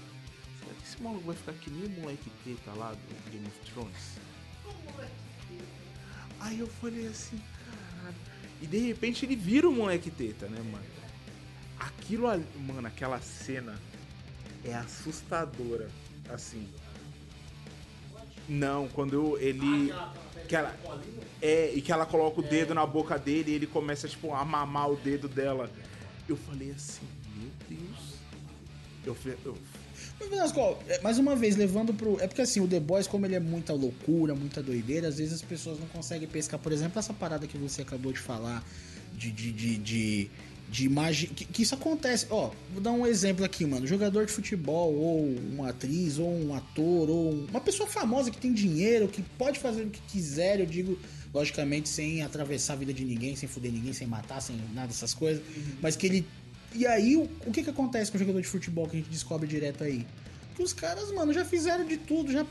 será 0.58 0.74
que 0.74 0.84
esse 0.84 1.02
maluco 1.02 1.26
vai 1.26 1.36
ficar 1.36 1.52
que 1.52 1.70
nem 1.70 1.86
o 1.86 2.00
moleque 2.00 2.30
teta 2.44 2.72
lá 2.72 2.92
do 2.92 3.30
Game 3.30 3.46
of 3.46 3.70
Thrones? 3.70 4.18
Aí 6.40 6.58
eu 6.58 6.66
falei 6.66 7.06
assim, 7.06 7.40
caralho. 7.64 8.16
E 8.60 8.66
de 8.66 8.78
repente 8.78 9.24
ele 9.24 9.36
vira 9.36 9.68
o 9.68 9.72
moleque 9.72 10.10
teta, 10.10 10.48
né, 10.48 10.60
mano? 10.60 10.84
Aquilo 11.78 12.28
ali, 12.28 12.44
mano, 12.58 12.86
aquela 12.86 13.20
cena 13.20 13.78
é 14.64 14.74
assustadora, 14.74 15.88
assim. 16.30 16.68
Não, 18.48 18.88
quando 18.88 19.38
ele. 19.38 19.92
Que 20.48 20.56
ela, 20.56 20.76
é, 21.40 21.72
e 21.74 21.80
que 21.80 21.92
ela 21.92 22.04
coloca 22.04 22.40
o 22.40 22.42
dedo 22.42 22.74
na 22.74 22.84
boca 22.84 23.18
dele 23.18 23.52
e 23.52 23.54
ele 23.54 23.66
começa, 23.66 24.08
tipo, 24.08 24.34
a 24.34 24.44
mamar 24.44 24.90
o 24.90 24.96
dedo 24.96 25.28
dela. 25.28 25.70
Eu 26.28 26.36
falei 26.36 26.72
assim, 26.72 27.06
meu 27.36 27.50
Deus. 27.68 28.12
Eu, 29.04 29.16
eu, 29.44 29.56
é, 30.88 31.00
mais 31.00 31.18
uma 31.18 31.34
vez, 31.34 31.56
levando 31.56 31.92
pro. 31.92 32.20
É 32.20 32.26
porque 32.26 32.42
assim, 32.42 32.60
o 32.60 32.68
The 32.68 32.78
Boys, 32.78 33.06
como 33.06 33.26
ele 33.26 33.34
é 33.34 33.40
muita 33.40 33.72
loucura, 33.72 34.34
muita 34.34 34.62
doideira, 34.62 35.08
às 35.08 35.18
vezes 35.18 35.34
as 35.34 35.42
pessoas 35.42 35.78
não 35.80 35.86
conseguem 35.88 36.28
pescar. 36.28 36.60
Por 36.60 36.72
exemplo, 36.72 36.98
essa 36.98 37.12
parada 37.12 37.46
que 37.46 37.58
você 37.58 37.82
acabou 37.82 38.12
de 38.12 38.18
falar, 38.18 38.64
de. 39.14 39.32
de, 39.32 39.52
de, 39.52 39.76
de, 39.78 40.30
de 40.72 40.86
imagem. 40.86 41.28
Que, 41.28 41.44
que 41.44 41.62
isso 41.62 41.74
acontece. 41.74 42.26
Ó, 42.30 42.50
vou 42.72 42.82
dar 42.82 42.90
um 42.92 43.06
exemplo 43.06 43.44
aqui, 43.44 43.66
mano. 43.66 43.86
Jogador 43.86 44.24
de 44.24 44.32
futebol, 44.32 44.94
ou 44.94 45.26
uma 45.26 45.68
atriz, 45.68 46.18
ou 46.18 46.34
um 46.34 46.54
ator, 46.54 47.10
ou 47.10 47.30
uma 47.30 47.60
pessoa 47.60 47.88
famosa 47.88 48.30
que 48.30 48.38
tem 48.38 48.52
dinheiro, 48.52 49.06
que 49.06 49.22
pode 49.38 49.60
fazer 49.60 49.82
o 49.82 49.90
que 49.90 50.00
quiser, 50.08 50.58
eu 50.58 50.66
digo. 50.66 50.98
Logicamente, 51.32 51.88
sem 51.88 52.22
atravessar 52.22 52.74
a 52.74 52.76
vida 52.76 52.92
de 52.92 53.06
ninguém, 53.06 53.34
sem 53.34 53.48
fuder 53.48 53.72
ninguém, 53.72 53.94
sem 53.94 54.06
matar, 54.06 54.42
sem 54.42 54.54
nada 54.74 54.88
dessas 54.88 55.14
coisas. 55.14 55.42
Mas 55.80 55.96
que 55.96 56.06
ele 56.06 56.26
e 56.74 56.86
aí, 56.86 57.16
o, 57.16 57.22
o 57.46 57.52
que 57.52 57.62
que 57.62 57.70
acontece 57.70 58.10
com 58.10 58.16
o 58.16 58.20
jogador 58.20 58.40
de 58.40 58.48
futebol 58.48 58.86
que 58.88 58.96
a 58.96 59.00
gente 59.00 59.10
descobre 59.10 59.46
direto 59.46 59.84
aí? 59.84 60.06
Que 60.54 60.62
os 60.62 60.72
caras, 60.72 61.10
mano, 61.12 61.32
já 61.32 61.44
fizeram 61.44 61.86
de 61.86 61.96
tudo, 61.96 62.32
já 62.32 62.46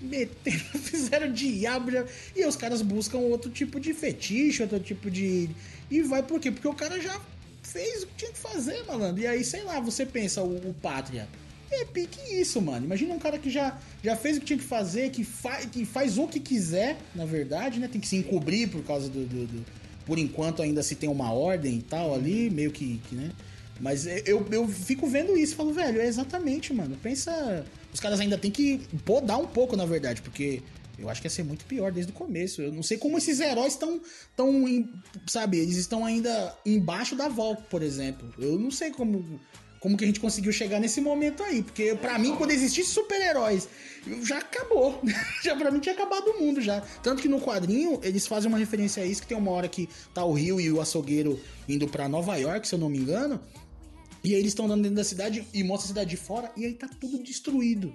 meteram, 0.00 0.58
fizeram 0.78 1.32
diabo, 1.32 1.90
já... 1.90 2.04
e 2.36 2.44
os 2.44 2.56
caras 2.56 2.82
buscam 2.82 3.18
outro 3.18 3.50
tipo 3.50 3.80
de 3.80 3.92
fetiche, 3.94 4.62
outro 4.62 4.80
tipo 4.80 5.10
de... 5.10 5.48
E 5.90 6.02
vai 6.02 6.22
por 6.22 6.40
quê? 6.40 6.50
Porque 6.50 6.68
o 6.68 6.74
cara 6.74 7.00
já 7.00 7.20
fez 7.68 8.02
o 8.02 8.06
que 8.06 8.14
tinha 8.16 8.32
que 8.32 8.38
fazer, 8.38 8.84
malandro. 8.86 9.22
E 9.22 9.26
aí, 9.26 9.44
sei 9.44 9.62
lá, 9.62 9.78
você 9.80 10.04
pensa, 10.06 10.42
o, 10.42 10.56
o 10.70 10.74
Pátria, 10.74 11.28
É 11.70 11.84
pique 11.84 12.18
isso, 12.40 12.60
mano. 12.62 12.86
Imagina 12.86 13.12
um 13.14 13.18
cara 13.18 13.38
que 13.38 13.50
já, 13.50 13.78
já 14.02 14.16
fez 14.16 14.36
o 14.36 14.40
que 14.40 14.46
tinha 14.46 14.58
que 14.58 14.64
fazer, 14.64 15.10
que, 15.10 15.22
fa 15.24 15.56
que 15.66 15.84
faz 15.84 16.16
o 16.18 16.26
que 16.26 16.40
quiser, 16.40 16.96
na 17.14 17.24
verdade, 17.26 17.78
né? 17.78 17.88
Tem 17.88 18.00
que 18.00 18.08
se 18.08 18.16
encobrir 18.16 18.68
por 18.70 18.82
causa 18.84 19.08
do, 19.08 19.24
do- 19.26 19.46
do- 19.46 19.64
Por 20.06 20.18
enquanto 20.18 20.62
ainda 20.62 20.82
se 20.82 20.94
tem 20.94 21.08
uma 21.10 21.30
ordem 21.32 21.78
e 21.78 21.82
tal 21.82 22.14
ali, 22.14 22.48
meio 22.50 22.70
que, 22.70 22.98
que, 23.08 23.14
né? 23.14 23.30
Mas 23.80 24.06
eu, 24.26 24.44
eu 24.50 24.66
fico 24.66 25.06
vendo 25.06 25.36
isso 25.36 25.52
e 25.52 25.56
falo, 25.56 25.72
velho, 25.72 26.00
é 26.00 26.06
exatamente, 26.06 26.72
mano. 26.72 26.96
Pensa. 27.02 27.64
Os 27.92 28.00
caras 28.00 28.18
ainda 28.18 28.36
tem 28.36 28.50
que 28.50 28.80
podar 29.04 29.38
um 29.38 29.46
pouco, 29.46 29.76
na 29.76 29.84
verdade, 29.86 30.20
porque 30.22 30.62
eu 30.98 31.08
acho 31.08 31.20
que 31.20 31.26
ia 31.26 31.30
ser 31.30 31.44
muito 31.44 31.64
pior 31.64 31.92
desde 31.92 32.10
o 32.10 32.14
começo. 32.14 32.60
Eu 32.60 32.72
não 32.72 32.82
sei 32.82 32.98
como 32.98 33.16
esses 33.16 33.38
heróis 33.38 33.74
estão. 33.74 34.00
Tão, 34.36 34.64
sabe, 35.26 35.58
eles 35.58 35.76
estão 35.76 36.04
ainda 36.04 36.56
embaixo 36.66 37.14
da 37.14 37.28
Volk, 37.28 37.62
por 37.70 37.82
exemplo. 37.82 38.32
Eu 38.38 38.58
não 38.58 38.70
sei 38.70 38.90
como. 38.90 39.40
Como 39.80 39.96
que 39.96 40.02
a 40.02 40.08
gente 40.08 40.18
conseguiu 40.18 40.50
chegar 40.52 40.80
nesse 40.80 41.00
momento 41.00 41.40
aí? 41.40 41.62
Porque 41.62 41.94
pra 41.94 42.18
mim, 42.18 42.34
quando 42.34 42.50
existisse 42.50 42.90
super-heróis, 42.90 43.68
já 44.24 44.38
acabou. 44.38 45.00
já 45.40 45.54
pra 45.54 45.70
mim 45.70 45.78
tinha 45.78 45.94
acabado 45.94 46.32
o 46.32 46.40
mundo 46.40 46.60
já. 46.60 46.80
Tanto 47.00 47.22
que 47.22 47.28
no 47.28 47.40
quadrinho, 47.40 48.00
eles 48.02 48.26
fazem 48.26 48.48
uma 48.48 48.58
referência 48.58 49.04
a 49.04 49.06
isso, 49.06 49.22
que 49.22 49.28
tem 49.28 49.38
uma 49.38 49.52
hora 49.52 49.68
que 49.68 49.88
tá 50.12 50.24
o 50.24 50.32
Rio 50.32 50.60
e 50.60 50.72
o 50.72 50.80
açougueiro 50.80 51.40
indo 51.68 51.86
pra 51.86 52.08
Nova 52.08 52.34
York, 52.34 52.66
se 52.66 52.74
eu 52.74 52.78
não 52.78 52.88
me 52.88 52.98
engano. 52.98 53.40
E 54.24 54.34
aí 54.34 54.40
eles 54.40 54.50
estão 54.50 54.64
andando 54.64 54.82
dentro 54.82 54.96
da 54.96 55.04
cidade 55.04 55.46
e 55.54 55.62
mostra 55.62 55.84
a 55.84 55.88
cidade 55.88 56.10
de 56.10 56.16
fora 56.16 56.50
e 56.56 56.64
aí 56.64 56.74
tá 56.74 56.88
tudo 57.00 57.22
destruído. 57.22 57.94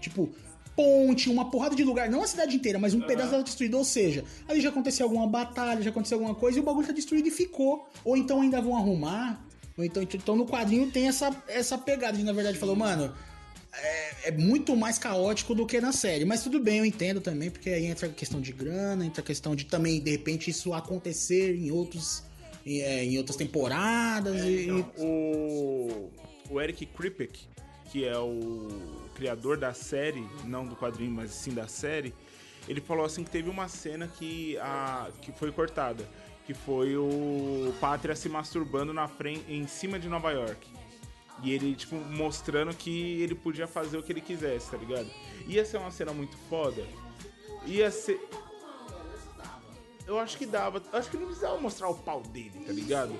Tipo, 0.00 0.30
ponte, 0.78 1.28
uma 1.28 1.50
porrada 1.50 1.74
de 1.74 1.82
lugar, 1.82 2.08
não 2.08 2.22
a 2.22 2.26
cidade 2.28 2.54
inteira, 2.54 2.78
mas 2.78 2.94
um 2.94 3.00
pedaço 3.00 3.32
dela 3.32 3.42
destruído. 3.42 3.76
Ou 3.76 3.84
seja, 3.84 4.24
ali 4.46 4.60
já 4.60 4.68
aconteceu 4.68 5.06
alguma 5.06 5.26
batalha, 5.26 5.82
já 5.82 5.90
aconteceu 5.90 6.18
alguma 6.18 6.36
coisa 6.36 6.56
e 6.56 6.60
o 6.60 6.64
bagulho 6.64 6.86
tá 6.86 6.92
destruído 6.92 7.26
e 7.26 7.32
ficou. 7.32 7.88
Ou 8.04 8.16
então 8.16 8.40
ainda 8.40 8.60
vão 8.60 8.76
arrumar. 8.76 9.44
Ou 9.76 9.82
então, 9.82 10.00
então 10.04 10.36
no 10.36 10.46
quadrinho 10.46 10.88
tem 10.88 11.08
essa, 11.08 11.34
essa 11.48 11.76
pegada 11.76 12.16
de, 12.16 12.22
na 12.22 12.32
verdade, 12.32 12.56
falou, 12.58 12.76
mano, 12.76 13.12
é, 13.74 14.28
é 14.28 14.30
muito 14.30 14.76
mais 14.76 14.98
caótico 14.98 15.52
do 15.52 15.66
que 15.66 15.80
na 15.80 15.90
série. 15.90 16.24
Mas 16.24 16.44
tudo 16.44 16.60
bem, 16.60 16.78
eu 16.78 16.84
entendo 16.84 17.20
também, 17.20 17.50
porque 17.50 17.70
aí 17.70 17.86
entra 17.86 18.06
a 18.06 18.12
questão 18.12 18.40
de 18.40 18.52
grana, 18.52 19.04
entra 19.04 19.20
a 19.20 19.24
questão 19.24 19.56
de 19.56 19.66
também, 19.66 20.00
de 20.00 20.12
repente, 20.12 20.48
isso 20.48 20.72
acontecer 20.72 21.56
em 21.56 21.72
outros. 21.72 22.22
Em, 22.64 22.82
é, 22.82 23.04
em 23.04 23.18
outras 23.18 23.36
temporadas 23.36 24.44
e, 24.44 24.64
Então, 24.64 24.92
o, 24.98 26.10
o 26.50 26.60
Eric 26.60 26.86
Kripke, 26.86 27.48
que 27.90 28.06
é 28.06 28.18
o 28.18 28.68
criador 29.14 29.56
da 29.56 29.72
série, 29.72 30.26
não 30.44 30.66
do 30.66 30.76
quadrinho, 30.76 31.10
mas 31.10 31.30
sim 31.30 31.52
da 31.52 31.66
série, 31.66 32.14
ele 32.68 32.80
falou 32.80 33.04
assim 33.04 33.24
que 33.24 33.30
teve 33.30 33.48
uma 33.48 33.66
cena 33.68 34.06
que, 34.06 34.58
a, 34.58 35.08
que 35.22 35.32
foi 35.32 35.50
cortada, 35.50 36.08
que 36.46 36.52
foi 36.52 36.96
o 36.96 37.74
Pátria 37.80 38.14
se 38.14 38.28
masturbando 38.28 38.92
na 38.92 39.08
frente, 39.08 39.44
em 39.52 39.66
cima 39.66 39.98
de 39.98 40.08
Nova 40.08 40.30
York. 40.30 40.68
E 41.42 41.52
ele, 41.52 41.74
tipo, 41.74 41.94
mostrando 41.94 42.74
que 42.74 43.22
ele 43.22 43.34
podia 43.34 43.66
fazer 43.66 43.96
o 43.96 44.02
que 44.02 44.12
ele 44.12 44.20
quisesse, 44.20 44.70
tá 44.70 44.76
ligado? 44.76 45.08
Ia 45.46 45.64
ser 45.64 45.78
uma 45.78 45.90
cena 45.90 46.12
muito 46.12 46.36
foda. 46.48 46.84
Ia 47.64 47.90
ser. 47.90 48.20
Eu 50.06 50.18
acho 50.18 50.36
que 50.36 50.44
dava. 50.44 50.82
Acho 50.92 51.10
que 51.10 51.16
não 51.16 51.26
precisava 51.26 51.58
mostrar 51.60 51.88
o 51.88 51.94
pau 51.94 52.22
dele, 52.22 52.64
tá 52.66 52.72
ligado? 52.72 53.14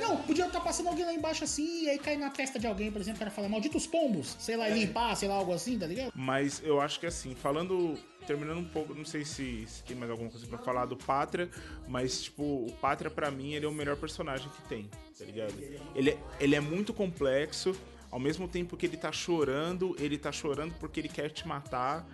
Não, 0.00 0.16
podia 0.18 0.46
estar 0.46 0.60
passando 0.60 0.88
alguém 0.88 1.04
lá 1.04 1.12
embaixo 1.14 1.44
assim, 1.44 1.84
e 1.84 1.90
aí 1.90 1.98
cair 1.98 2.18
na 2.18 2.30
testa 2.30 2.58
de 2.58 2.66
alguém, 2.66 2.90
por 2.92 3.00
exemplo, 3.00 3.16
o 3.16 3.18
cara 3.20 3.30
fala, 3.30 3.48
malditos 3.48 3.86
pombos, 3.86 4.36
sei 4.38 4.56
lá, 4.56 4.68
e 4.68 4.74
limpar, 4.74 5.16
sei 5.16 5.28
lá, 5.28 5.34
algo 5.36 5.52
assim, 5.52 5.78
tá 5.78 5.86
ligado? 5.86 6.12
Mas 6.14 6.60
eu 6.64 6.80
acho 6.80 6.98
que 7.00 7.06
assim, 7.06 7.34
falando. 7.34 7.98
Terminando 8.26 8.58
um 8.58 8.64
pouco, 8.68 8.94
não 8.94 9.04
sei 9.04 9.24
se, 9.24 9.66
se 9.66 9.82
tem 9.82 9.96
mais 9.96 10.08
alguma 10.08 10.30
coisa 10.30 10.46
pra 10.46 10.56
falar 10.56 10.86
do 10.86 10.96
Pátria, 10.96 11.50
mas, 11.88 12.22
tipo, 12.22 12.42
o 12.44 12.72
Pátria, 12.80 13.10
pra 13.10 13.32
mim, 13.32 13.54
ele 13.54 13.66
é 13.66 13.68
o 13.68 13.72
melhor 13.72 13.96
personagem 13.96 14.48
que 14.48 14.62
tem, 14.68 14.88
tá 15.18 15.24
ligado? 15.24 15.52
Ele, 15.92 16.10
é- 16.10 16.18
ele 16.38 16.54
é 16.54 16.60
muito 16.60 16.94
complexo, 16.94 17.74
ao 18.12 18.20
mesmo 18.20 18.46
tempo 18.46 18.76
que 18.76 18.86
ele 18.86 18.96
tá 18.96 19.10
chorando, 19.10 19.96
ele 19.98 20.16
tá 20.16 20.30
chorando 20.30 20.72
porque 20.78 21.00
ele 21.00 21.08
quer 21.08 21.30
te 21.30 21.48
matar, 21.48 22.06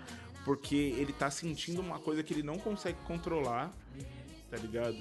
porque 0.46 0.94
ele 0.96 1.12
tá 1.12 1.30
sentindo 1.30 1.82
uma 1.82 1.98
coisa 1.98 2.22
que 2.22 2.32
ele 2.32 2.42
não 2.42 2.58
consegue 2.58 2.96
controlar, 3.06 3.70
tá 4.50 4.56
ligado? 4.56 4.96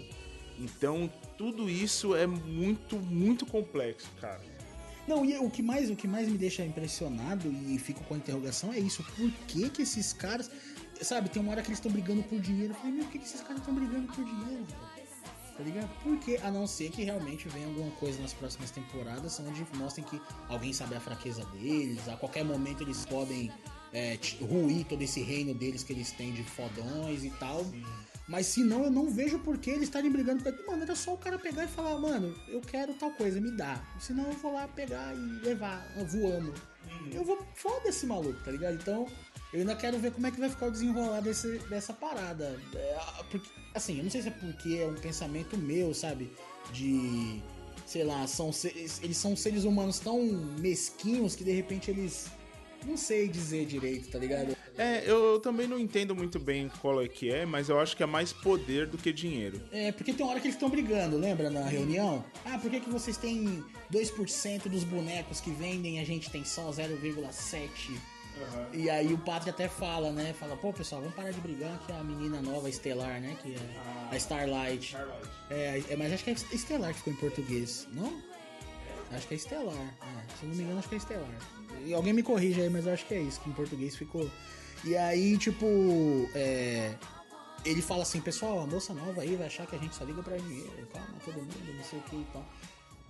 Então, 0.58 1.12
tudo 1.38 1.70
isso 1.70 2.16
é 2.16 2.26
muito, 2.26 2.98
muito 2.98 3.46
complexo, 3.46 4.10
cara. 4.20 4.42
Não, 5.08 5.24
e 5.24 5.38
o 5.38 5.50
que 5.50 5.62
mais, 5.62 5.90
o 5.90 5.96
que 5.96 6.08
mais 6.08 6.28
me 6.28 6.38
deixa 6.38 6.66
impressionado 6.66 7.50
e 7.50 7.80
fico 7.80 8.04
com 8.04 8.16
a 8.16 8.18
interrogação 8.18 8.74
é 8.74 8.80
isso. 8.80 9.04
Por 9.16 9.32
que 9.48 9.70
que 9.70 9.84
esses 9.84 10.12
caras, 10.12 10.52
sabe, 11.02 11.30
tem 11.30 11.42
uma 11.42 11.52
hora 11.52 11.62
que 11.62 11.70
eles 11.70 11.80
estão 11.80 11.92
brigando 11.92 12.24
por 12.24 12.40
dinheiro. 12.40 12.74
Eu 12.74 12.76
falei, 12.76 12.92
meu, 12.92 13.04
por 13.06 13.12
que 13.14 13.20
que 13.20 13.26
esses 13.26 13.42
caras 13.42 13.60
estão 13.60 13.74
brigando 13.74 14.08
por 14.12 14.26
dinheiro? 14.26 14.66
velho? 14.66 15.08
Tá 15.58 15.64
ligado? 15.64 15.90
Porque, 16.04 16.38
a 16.44 16.52
não 16.52 16.68
ser 16.68 16.92
que 16.92 17.04
realmente 17.04 17.48
venha 17.50 17.66
alguma 17.66 17.90
coisa 17.92 18.22
nas 18.22 18.32
próximas 18.32 18.70
temporadas 18.70 19.40
onde 19.40 19.66
mostrem 19.76 20.06
que 20.06 20.22
alguém 20.50 20.72
sabe 20.72 20.96
a 20.96 21.00
fraqueza 21.00 21.44
deles, 21.46 22.08
a 22.08 22.16
qualquer 22.16 22.46
momento 22.46 22.84
eles 22.84 23.06
podem 23.08 23.52
é, 23.92 24.20
ruir 24.40 24.86
todo 24.86 25.02
esse 25.02 25.22
reino 25.22 25.56
deles 25.56 25.84
que 25.84 25.94
eles 25.94 26.12
têm 26.12 26.32
de 26.32 26.44
fodões 26.44 27.24
e 27.24 27.32
tal. 27.32 27.66
Mas 28.28 28.48
se 28.48 28.64
não, 28.64 28.84
eu 28.84 28.92
não 28.92 29.10
vejo 29.10 29.40
por 29.40 29.58
que 29.58 29.70
eles 29.70 29.84
estarem 29.84 30.12
brigando. 30.12 30.44
Mano, 30.68 30.84
era 30.84 30.96
só 30.96 31.14
o 31.14 31.18
cara 31.18 31.40
pegar 31.40 31.64
e 31.64 31.68
falar, 31.68 31.98
mano, 31.98 32.36
eu 32.50 32.60
quero 32.60 32.94
tal 32.94 33.12
coisa, 33.12 33.40
me 33.40 33.52
dá. 33.52 33.82
Senão 34.00 34.26
eu 34.26 34.34
vou 34.34 34.54
lá 34.54 34.68
pegar 34.68 35.16
e 35.16 35.46
levar, 35.46 35.88
voando. 36.08 36.54
Eu 37.12 37.24
vou. 37.24 37.46
Foda 37.56 37.88
esse 37.88 38.06
maluco, 38.06 38.44
tá 38.44 38.52
ligado? 38.52 38.76
Então, 38.76 39.08
eu 39.54 39.62
ainda 39.62 39.76
quero 39.76 39.98
ver 39.98 40.12
como 40.12 40.28
é 40.28 40.32
que 40.32 40.40
vai 40.40 40.50
ficar 40.50 40.68
o 40.68 40.72
desenrolar 40.72 41.22
desse, 41.22 41.60
dessa 41.70 41.94
parada. 41.94 42.60
É, 42.76 42.98
porque, 43.30 43.50
assim, 43.74 43.98
eu 43.98 44.04
não 44.04 44.12
sei 44.12 44.22
se 44.22 44.28
é 44.28 44.32
porque 44.32 44.80
é 44.82 44.88
um 44.88 44.96
pensamento 44.96 45.58
meu, 45.58 45.94
sabe? 45.94 46.32
De. 46.72 47.42
Sei 47.86 48.04
lá, 48.04 48.28
são, 48.28 48.52
eles 49.02 49.16
são 49.16 49.34
seres 49.38 49.64
humanos 49.64 50.00
tão 50.00 50.22
mesquinhos 50.60 51.36
que 51.36 51.44
de 51.46 51.54
repente 51.54 51.90
eles. 51.90 52.28
Não 52.86 52.98
sei 52.98 53.28
dizer 53.28 53.66
direito, 53.66 54.10
tá 54.10 54.20
ligado? 54.20 54.56
É, 54.78 55.04
eu 55.06 55.40
também 55.40 55.68
não 55.68 55.80
entendo 55.80 56.16
muito 56.16 56.40
bem 56.40 56.70
qual 56.82 57.02
é 57.02 57.08
que 57.08 57.32
é, 57.32 57.46
mas 57.46 57.68
eu 57.68 57.80
acho 57.80 57.98
que 57.98 58.04
é 58.04 58.06
mais 58.06 58.32
poder 58.32 58.88
do 58.88 58.98
que 58.98 59.12
dinheiro. 59.12 59.60
É, 59.72 59.92
porque 59.92 60.14
tem 60.14 60.26
uma 60.26 60.32
hora 60.32 60.40
que 60.40 60.48
eles 60.48 60.56
estão 60.56 60.70
brigando, 60.70 61.18
lembra 61.18 61.50
na 61.50 61.66
reunião? 61.66 62.24
Ah, 62.46 62.58
por 62.60 62.70
que, 62.70 62.80
que 62.80 62.90
vocês 62.90 63.18
têm 63.18 63.64
2% 63.92 64.70
dos 64.70 64.84
bonecos 64.84 65.42
que 65.42 65.50
vendem 65.52 65.98
e 65.98 66.00
a 66.00 66.06
gente 66.06 66.30
tem 66.30 66.46
só 66.46 66.70
0,7%? 66.70 67.98
E 68.74 68.90
aí 68.90 69.14
o 69.14 69.18
Pátria 69.18 69.52
até 69.52 69.68
fala, 69.68 70.12
né? 70.12 70.34
Fala, 70.34 70.56
pô, 70.56 70.72
pessoal, 70.72 71.02
vamos 71.02 71.16
parar 71.16 71.32
de 71.32 71.40
brigar 71.42 71.78
que 71.86 71.92
a 71.92 72.04
menina 72.04 72.42
nova 72.42 72.70
Estelar, 72.70 73.20
né? 73.20 73.36
Que 73.42 73.56
é 73.56 74.12
a 74.12 74.18
Starlight. 74.18 74.96
É, 75.50 75.84
é, 75.90 75.96
mas 75.96 76.14
acho 76.14 76.24
que 76.24 76.30
é 76.30 76.34
Estelar 76.34 76.92
que 76.92 77.00
ficou 77.00 77.14
em 77.14 77.16
português, 77.16 77.88
não? 77.92 78.22
Acho 79.12 79.28
que 79.28 79.34
é 79.34 79.38
Estelar. 79.38 79.74
É, 79.76 80.36
se 80.38 80.44
eu 80.44 80.50
não 80.50 80.56
me 80.56 80.64
engano, 80.64 80.80
acho 80.80 80.90
que 80.90 80.96
é 80.96 80.98
Estelar. 80.98 81.57
E 81.86 81.94
alguém 81.94 82.14
me 82.14 82.24
corrige 82.24 82.62
aí, 82.62 82.70
mas 82.70 82.86
eu 82.86 82.94
acho 82.94 83.06
que 83.06 83.14
é 83.14 83.22
isso, 83.22 83.40
que 83.42 83.50
em 83.50 83.54
português 83.54 83.96
ficou. 83.96 84.30
E 84.84 84.96
aí, 84.96 85.38
tipo, 85.38 85.66
é, 86.36 86.96
ele 87.66 87.82
fala 87.82 88.04
assim, 88.04 88.22
pessoal, 88.22 88.60
a 88.60 88.68
moça 88.68 88.94
nova 88.94 89.22
aí 89.22 89.36
vai 89.36 89.48
achar 89.48 89.66
que 89.66 89.76
a 89.76 89.80
gente 89.80 89.96
só 89.96 90.04
liga 90.04 90.22
pra 90.22 90.38
dinheiro, 90.38 90.88
calma, 90.94 91.16
todo 91.24 91.36
mundo, 91.36 91.76
não 91.76 91.84
sei 91.84 92.00
o 92.00 92.02
que 92.04 92.16
e 92.16 92.28
tal. 92.32 92.46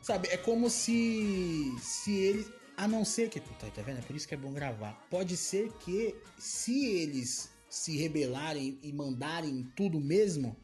Sabe, 0.01 0.29
é 0.29 0.37
como 0.37 0.69
se. 0.69 1.75
Se 1.79 2.15
ele. 2.15 2.47
A 2.77 2.87
não 2.87 3.03
ser 3.03 3.29
que. 3.29 3.41
Puta, 3.41 3.69
tá 3.71 3.81
vendo? 3.81 3.97
É 3.99 4.01
por 4.01 4.15
isso 4.15 4.27
que 4.27 4.33
é 4.33 4.37
bom 4.37 4.53
gravar. 4.53 4.93
Pode 5.09 5.35
ser 5.35 5.71
que 5.79 6.15
se 6.37 6.85
eles 6.85 7.49
se 7.69 7.97
rebelarem 7.97 8.79
e 8.81 8.93
mandarem 8.93 9.69
tudo 9.75 9.99
mesmo, 9.99 10.55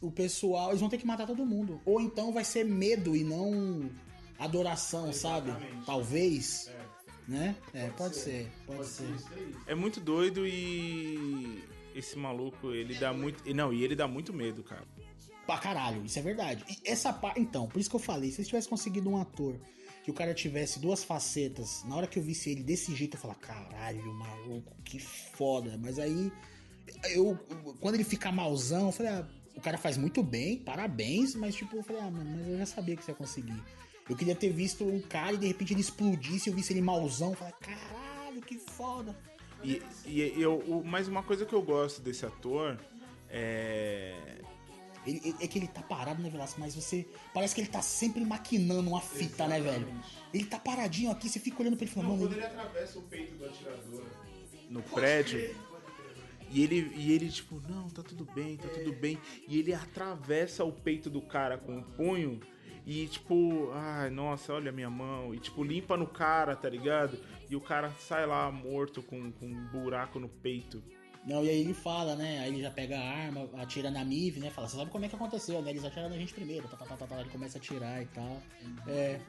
o 0.00 0.10
pessoal. 0.10 0.70
Eles 0.70 0.80
vão 0.80 0.88
ter 0.88 0.98
que 0.98 1.06
matar 1.06 1.26
todo 1.26 1.44
mundo. 1.44 1.80
Ou 1.84 2.00
então 2.00 2.32
vai 2.32 2.44
ser 2.44 2.64
medo 2.64 3.14
e 3.14 3.22
não 3.22 3.90
adoração, 4.38 5.12
sabe? 5.12 5.52
Talvez. 5.84 6.70
Né? 7.30 7.54
É, 7.72 7.88
pode 7.90 8.16
ser. 8.16 8.50
Pode 8.66 8.88
ser. 8.88 9.06
É 9.64 9.72
muito 9.72 10.00
doido 10.00 10.44
e 10.44 11.62
esse 11.94 12.18
maluco, 12.18 12.72
ele 12.72 12.94
dá 12.94 13.12
muito, 13.12 13.48
e 13.48 13.54
não, 13.54 13.72
e 13.72 13.84
ele 13.84 13.94
dá 13.94 14.08
muito 14.08 14.32
medo, 14.32 14.64
cara. 14.64 14.82
Pra 15.46 15.56
caralho, 15.56 16.04
isso 16.04 16.18
é 16.18 16.22
verdade. 16.22 16.64
E 16.68 16.90
essa 16.90 17.12
parte. 17.12 17.40
Então, 17.40 17.68
por 17.68 17.78
isso 17.78 17.88
que 17.88 17.94
eu 17.94 18.00
falei, 18.00 18.32
se 18.32 18.38
eles 18.38 18.48
tivessem 18.48 18.68
conseguido 18.68 19.08
um 19.08 19.16
ator 19.16 19.54
que 20.02 20.10
o 20.10 20.14
cara 20.14 20.34
tivesse 20.34 20.80
duas 20.80 21.04
facetas, 21.04 21.84
na 21.84 21.94
hora 21.94 22.08
que 22.08 22.18
eu 22.18 22.22
visse 22.22 22.50
ele 22.50 22.64
desse 22.64 22.96
jeito, 22.96 23.16
eu 23.16 23.20
falar, 23.20 23.36
caralho, 23.36 24.12
maluco, 24.12 24.74
que 24.82 24.98
foda. 24.98 25.78
Mas 25.80 26.00
aí, 26.00 26.32
eu. 27.12 27.38
Quando 27.78 27.94
ele 27.94 28.04
fica 28.04 28.32
malzão, 28.32 28.86
eu 28.86 28.92
falei, 28.92 29.12
ah, 29.12 29.28
o 29.54 29.60
cara 29.60 29.78
faz 29.78 29.96
muito 29.96 30.20
bem, 30.20 30.58
parabéns, 30.58 31.36
mas 31.36 31.54
tipo, 31.54 31.76
eu 31.76 31.84
falei, 31.84 32.02
ah, 32.02 32.10
mano, 32.10 32.28
mas 32.36 32.48
eu 32.48 32.58
já 32.58 32.66
sabia 32.66 32.96
que 32.96 33.04
você 33.04 33.12
ia 33.12 33.16
conseguir. 33.16 33.62
Eu 34.10 34.16
queria 34.16 34.34
ter 34.34 34.50
visto 34.50 34.84
um 34.84 35.00
cara 35.00 35.32
e 35.34 35.38
de 35.38 35.46
repente 35.46 35.72
ele 35.72 35.80
explodisse, 35.80 36.50
eu 36.50 36.54
visse 36.56 36.72
ele 36.72 36.82
malzão, 36.82 37.30
eu 37.30 37.36
falei, 37.36 37.54
caralho, 37.60 38.42
que 38.42 38.58
foda. 38.58 39.16
E, 39.62 39.80
e 40.06 40.20
eu, 40.42 40.54
o- 40.58 40.82
mas 40.84 41.06
uma 41.06 41.22
coisa 41.22 41.46
que 41.46 41.54
eu 41.54 41.62
gosto 41.62 42.00
desse 42.02 42.26
ator 42.26 42.78
é. 43.28 44.38
Ele, 45.06 45.34
é 45.40 45.46
que 45.46 45.58
ele 45.58 45.66
tá 45.66 45.80
parado, 45.80 46.22
né, 46.22 46.28
Velasco? 46.28 46.60
Mas 46.60 46.74
você. 46.74 47.06
Parece 47.32 47.54
que 47.54 47.60
ele 47.62 47.68
tá 47.70 47.80
sempre 47.80 48.22
maquinando 48.24 48.90
uma 48.90 49.00
fita, 49.00 49.46
né, 49.46 49.58
velho? 49.60 49.86
Ele 50.34 50.44
tá 50.44 50.58
paradinho 50.58 51.10
aqui, 51.10 51.28
você 51.28 51.40
fica 51.40 51.62
olhando 51.62 51.76
pra 51.76 51.84
ele 51.84 51.90
e 51.90 51.94
fala, 51.94 52.08
mano. 52.08 52.30
ele- 52.34 52.44
atravessa 52.44 52.98
o 52.98 53.02
peito 53.02 53.34
do 53.36 53.46
atirador 53.46 54.04
no 54.68 54.82
prédio. 54.82 55.54
E 56.50 56.62
ele, 56.64 56.92
e 56.96 57.12
ele, 57.12 57.30
tipo, 57.30 57.62
não, 57.68 57.88
tá 57.88 58.02
tudo 58.02 58.24
bem, 58.34 58.56
tá 58.56 58.68
tudo 58.68 58.92
bem. 58.92 59.18
E 59.46 59.58
ele 59.58 59.72
atravessa 59.72 60.64
o 60.64 60.72
peito 60.72 61.08
do 61.08 61.22
cara 61.22 61.56
com 61.56 61.78
o 61.78 61.82
punho 61.82 62.40
e, 62.86 63.06
tipo, 63.06 63.70
ai, 63.72 64.10
nossa, 64.10 64.52
olha 64.52 64.70
a 64.70 64.72
minha 64.72 64.90
mão. 64.90 65.34
E, 65.34 65.38
tipo, 65.38 65.62
limpa 65.62 65.96
no 65.96 66.06
cara, 66.06 66.56
tá 66.56 66.68
ligado? 66.68 67.18
E 67.48 67.56
o 67.56 67.60
cara 67.60 67.90
sai 67.98 68.26
lá 68.26 68.50
morto 68.50 69.02
com, 69.02 69.30
com 69.32 69.46
um 69.46 69.64
buraco 69.66 70.18
no 70.18 70.28
peito. 70.28 70.82
Não, 71.24 71.44
e 71.44 71.50
aí 71.50 71.60
ele 71.60 71.74
fala, 71.74 72.16
né? 72.16 72.40
Aí 72.40 72.48
ele 72.48 72.62
já 72.62 72.70
pega 72.70 72.98
a 72.98 73.02
arma, 73.02 73.48
atira 73.58 73.90
na 73.90 74.02
Mive, 74.04 74.40
né? 74.40 74.50
Fala, 74.50 74.68
você 74.68 74.76
sabe 74.76 74.90
como 74.90 75.04
é 75.04 75.08
que 75.08 75.14
aconteceu, 75.14 75.60
né? 75.60 75.70
Eles 75.70 75.84
atiraram 75.84 76.08
na 76.08 76.16
gente 76.16 76.32
primeiro, 76.32 76.66
tá, 76.66 76.78
tá, 76.78 76.86
tá, 76.86 76.96
tá, 76.96 77.06
tá. 77.06 77.20
Ele 77.20 77.28
começa 77.28 77.58
a 77.58 77.60
atirar 77.60 78.02
e 78.02 78.06
tal. 78.06 78.42
É. 78.88 79.20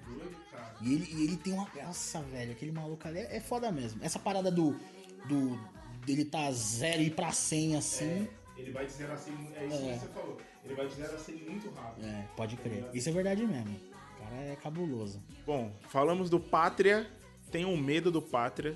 E 0.82 0.94
ele, 0.94 1.08
e 1.12 1.24
ele 1.26 1.38
tem 1.38 1.54
uma. 1.54 1.68
Nossa, 1.84 2.22
velho, 2.22 2.52
aquele 2.54 2.72
maluco 2.72 3.06
ali 3.08 3.20
é, 3.20 3.38
é 3.38 3.40
foda 3.42 3.72
mesmo. 3.72 4.02
Essa 4.04 4.20
parada 4.20 4.50
do. 4.50 4.80
do 5.28 5.60
dele 6.06 6.26
tá 6.26 6.52
zero 6.52 7.02
e 7.02 7.08
ir 7.08 7.12
pra 7.12 7.32
100 7.32 7.76
assim. 7.76 8.28
Ele 8.62 8.72
vai 8.72 8.86
dizer 8.86 9.10
assim, 9.12 9.34
é 9.56 9.66
isso 9.66 9.76
É. 9.76 9.94
que 9.94 10.00
você 10.00 10.08
falou. 10.08 10.38
Ele 10.64 10.76
vai 10.76 10.88
dizer 10.88 11.06
assim 11.06 11.36
muito 11.50 11.70
rápido. 11.72 12.06
É, 12.06 12.28
pode 12.38 12.56
crer. 12.58 12.86
Isso 12.94 13.10
é 13.10 13.12
verdade 13.12 13.46
mesmo. 13.46 13.76
O 14.18 14.24
cara 14.24 14.36
é 14.44 14.56
cabuloso. 14.56 15.22
Bom, 15.46 15.72
falamos 15.90 16.30
do 16.30 16.40
Pátria. 16.40 17.10
Tem 17.52 17.66
um 17.66 17.76
medo 17.76 18.12
do 18.12 18.22
Pátria. 18.22 18.76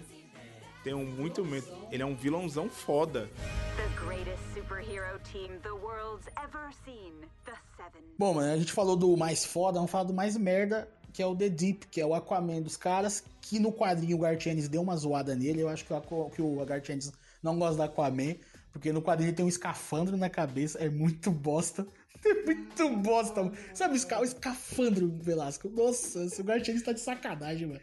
Tem 0.83 0.93
um 0.93 1.05
muito 1.05 1.43
medo. 1.45 1.67
Ele 1.91 2.01
é 2.03 2.05
um 2.05 2.15
vilãozão 2.15 2.69
foda. 2.69 3.29
Bom, 8.17 8.33
mano, 8.33 8.53
a 8.53 8.57
gente 8.57 8.71
falou 8.71 8.95
do 8.95 9.15
mais 9.15 9.45
foda, 9.45 9.77
vamos 9.77 9.91
falar 9.91 10.03
do 10.05 10.13
mais 10.13 10.35
merda, 10.37 10.87
que 11.13 11.21
é 11.21 11.25
o 11.25 11.35
The 11.35 11.49
Deep, 11.49 11.87
que 11.87 12.01
é 12.01 12.05
o 12.05 12.13
Aquaman 12.13 12.61
dos 12.61 12.75
caras, 12.77 13.23
que 13.41 13.59
no 13.59 13.71
quadrinho 13.71 14.17
o 14.17 14.19
Gartienes 14.19 14.67
deu 14.67 14.81
uma 14.81 14.95
zoada 14.95 15.35
nele. 15.35 15.61
Eu 15.61 15.69
acho 15.69 15.85
que 15.85 15.93
o, 15.93 16.29
que 16.29 16.41
o 16.41 16.65
Gartienes 16.65 17.11
não 17.41 17.57
gosta 17.57 17.75
do 17.77 17.83
Aquaman, 17.83 18.35
porque 18.75 18.91
no 18.91 19.01
quadrinho 19.01 19.31
tem 19.31 19.45
um 19.45 19.47
escafandro 19.47 20.17
na 20.17 20.29
cabeça, 20.29 20.77
é 20.79 20.89
muito 20.89 21.31
bosta. 21.31 21.87
É 22.27 22.43
muito 22.43 22.89
bosta. 22.97 23.51
Sabe 23.71 23.93
o 23.93 23.95
esca- 23.97 24.19
o 24.19 24.23
escafandro, 24.23 25.15
Velasco? 25.21 25.69
Nossa, 25.69 26.25
o 26.39 26.43
Gartienes 26.43 26.81
tá 26.81 26.91
de 26.91 26.99
sacanagem, 26.99 27.67
mano. 27.67 27.79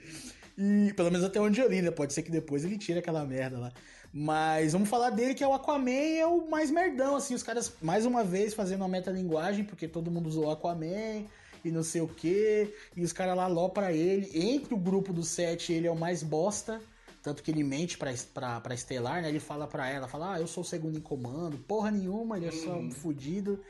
E 0.59 0.93
pelo 0.95 1.13
menos 1.13 1.25
até 1.25 1.41
onde 1.41 1.61
eu 1.61 1.69
li, 1.69 1.81
né? 1.81 1.93
Pode 1.93 2.13
ser 2.13 2.23
que 2.23 2.31
depois 2.31 2.65
ele 2.65 2.77
tire 2.77 2.99
aquela 2.99 3.25
merda 3.25 3.57
lá. 3.59 3.73
Mas 4.13 4.73
vamos 4.73 4.89
falar 4.89 5.11
dele 5.11 5.35
que 5.35 5.45
é 5.45 5.47
o 5.47 5.53
Aquaman 5.55 5.91
é 6.19 6.27
o 6.27 6.51
mais 6.51 6.73
merdão, 6.73 7.15
assim, 7.15 7.35
os 7.37 7.43
caras 7.45 7.73
mais 7.81 8.05
uma 8.05 8.25
vez 8.25 8.53
fazendo 8.53 8.81
uma 8.81 8.89
metalinguagem, 8.89 9.65
porque 9.65 9.87
todo 9.87 10.11
mundo 10.11 10.27
usou 10.29 10.51
Aquaman 10.51 11.25
e 11.65 11.71
não 11.71 11.85
sei 11.85 12.01
o 12.03 12.09
que, 12.09 12.75
e 12.97 13.03
os 13.05 13.13
caras 13.13 13.37
lá 13.37 13.47
ló 13.47 13.69
pra 13.69 13.93
ele. 13.93 14.29
Entre 14.35 14.75
o 14.75 14.77
grupo 14.77 15.13
do 15.13 15.23
sete, 15.23 15.73
ele 15.73 15.87
é 15.87 15.91
o 15.91 15.97
mais 15.97 16.25
bosta. 16.25 16.81
Tanto 17.23 17.43
que 17.43 17.51
ele 17.51 17.63
mente 17.63 17.97
pra, 17.97 18.13
pra, 18.35 18.61
pra 18.61 18.75
Estelar, 18.75 19.23
né? 19.23 19.29
Ele 19.29 19.39
fala 19.39 19.67
pra 19.67 19.89
ela, 19.89 20.09
fala, 20.09 20.35
ah, 20.35 20.41
eu 20.41 20.47
sou 20.47 20.63
o 20.63 20.67
segundo 20.67 20.99
em 20.99 21.01
comando. 21.01 21.57
Porra 21.57 21.91
nenhuma, 21.91 22.37
ele 22.37 22.47
é 22.47 22.51
só 22.51 22.75
um 22.75 22.91
fudido. 22.91 23.63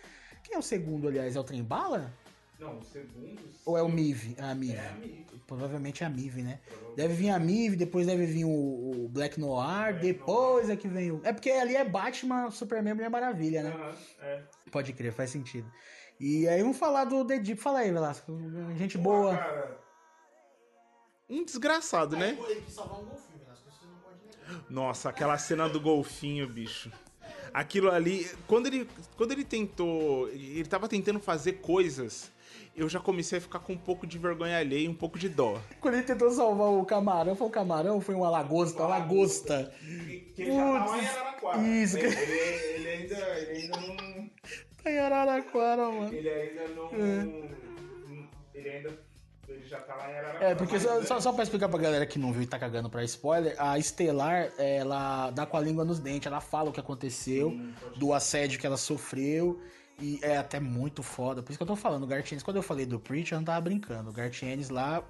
Quem 0.43 0.57
é 0.57 0.59
o 0.59 0.63
segundo, 0.63 1.07
aliás? 1.07 1.37
É 1.37 1.41
o 1.41 1.45
Trembala? 1.45 2.13
Não, 2.59 2.81
segundo. 2.81 3.41
Ou 3.67 3.77
é 3.77 3.83
o 3.83 3.89
Mive? 3.89 4.37
Ah, 4.39 4.53
a 4.53 4.55
Mive. 4.55 5.27
Provavelmente 5.47 6.03
é 6.03 6.07
a 6.07 6.11
Mive, 6.11 6.43
né? 6.43 6.61
Deve 6.97 7.13
vir 7.13 7.31
a 7.31 7.39
Mive, 7.39 7.77
depois 7.77 8.07
deve 8.07 8.25
vir 8.25 8.45
o, 8.45 8.49
o 8.49 9.09
Black 9.09 9.39
Noir, 9.39 9.99
depois 10.01 10.71
é 10.71 10.77
que 10.77 10.89
vem 10.89 11.11
o. 11.11 11.21
É 11.25 11.33
porque 11.33 11.51
ali 11.51 11.77
é 11.77 11.85
Batman, 11.85 12.51
Superman, 12.51 12.95
Mulher 12.95 13.11
Maravilha, 13.11 13.65
né? 13.65 13.95
É. 14.21 14.43
Pode 14.71 14.93
crer, 14.93 15.13
faz 15.13 15.31
sentido. 15.31 15.71
E 16.21 16.49
aí 16.49 16.63
vamos 16.63 16.79
falar 16.79 17.05
do 17.05 17.25
The 17.25 17.41
Deep. 17.41 17.61
Fala 17.61 17.81
aí, 17.81 17.91
Velasco. 17.91 18.33
Gente 18.77 18.97
boa. 18.97 19.37
Cara, 19.37 19.79
um 21.29 21.45
desgraçado, 21.45 22.17
né? 22.17 22.39
Ele 22.49 22.61
Nossa, 24.69 25.09
aquela 25.09 25.39
cena 25.39 25.69
do 25.69 25.81
golfinho, 25.81 26.49
bicho. 26.49 26.91
Aquilo 27.53 27.91
ali, 27.91 28.31
quando 28.47 28.67
ele, 28.67 28.89
quando 29.17 29.33
ele 29.33 29.45
tentou, 29.45 30.29
ele 30.31 30.65
tava 30.65 30.89
tentando 30.89 31.21
fazer 31.21 31.55
coisas, 31.55 32.33
eu 32.75 32.89
já 32.89 32.99
comecei 32.99 33.39
a 33.39 33.41
ficar 33.41 33.59
com 33.59 33.75
um 33.75 33.79
pouco 33.79 34.07
de 34.07 34.17
vergonha 34.17 34.59
alheia 34.59 34.87
e 34.87 34.89
um 34.89 34.95
pouco 34.95 35.19
de 35.19 35.29
dó. 35.29 35.61
Quando 35.81 35.95
ele 35.95 36.03
tentou 36.05 36.31
salvar 36.31 36.69
o 36.69 36.85
camarão, 36.87 37.37
foi 37.37 37.47
um 37.47 37.51
camarão 37.51 38.01
foi 38.01 38.15
uma 38.15 38.31
lagosta? 38.31 38.79
Uma 38.81 38.89
lagosta. 38.89 39.75
Que 40.35 40.43
ele 40.43 40.53
já 40.53 40.79
tava 40.79 40.99
em 40.99 41.07
Araraquara. 41.07 41.63
Isso. 41.63 41.99
Ele, 41.99 42.07
ele 42.07 42.89
ainda, 42.89 43.17
ele 43.39 43.61
ainda 43.63 43.81
não. 43.81 44.31
Tá 44.83 44.91
em 44.91 44.99
Araraquara, 44.99 45.91
mano. 45.91 46.13
Ele 46.13 46.29
ainda 46.29 46.69
não. 46.69 46.95
Ele 48.55 48.69
ainda. 48.71 49.12
Ele 49.53 49.67
já 49.67 49.81
tá 49.81 49.95
lá 49.95 50.11
em 50.11 50.17
Araraquara. 50.17 50.45
É, 50.45 50.55
porque 50.55 50.81
só, 50.81 51.03
só, 51.03 51.21
só 51.21 51.33
pra 51.33 51.43
explicar 51.43 51.69
pra 51.69 51.79
galera 51.79 52.07
que 52.07 52.19
não 52.19 52.33
viu 52.33 52.43
e 52.43 52.47
tá 52.47 52.59
cagando 52.59 52.89
pra 52.91 53.05
spoiler, 53.05 53.55
a 53.59 53.79
Estelar, 53.79 54.51
ela 54.59 55.31
dá 55.31 55.47
com 55.47 55.57
a 55.57 55.61
língua 55.61 55.85
nos 55.85 55.99
dentes, 55.99 56.27
ela 56.27 56.41
fala 56.41 56.71
o 56.71 56.73
que 56.73 56.81
aconteceu, 56.81 57.57
do 57.97 58.13
assédio 58.13 58.59
que 58.59 58.67
ela 58.67 58.77
sofreu, 58.77 59.61
e 60.01 60.19
é 60.23 60.37
até 60.37 60.59
muito 60.59 61.03
foda. 61.03 61.43
Por 61.43 61.51
isso 61.51 61.59
que 61.59 61.63
eu 61.63 61.67
tô 61.67 61.77
falando, 61.77 62.03
o 62.05 62.07
Gartienes, 62.07 62.43
quando 62.43 62.57
eu 62.57 62.63
falei 62.63 62.87
do 62.87 62.99
Preacher, 62.99 63.35
eu 63.35 63.39
não 63.41 63.45
tava 63.45 63.61
brincando. 63.61 64.11
O 64.11 64.13
Gartienes 64.13 64.69
lá, 64.69 65.03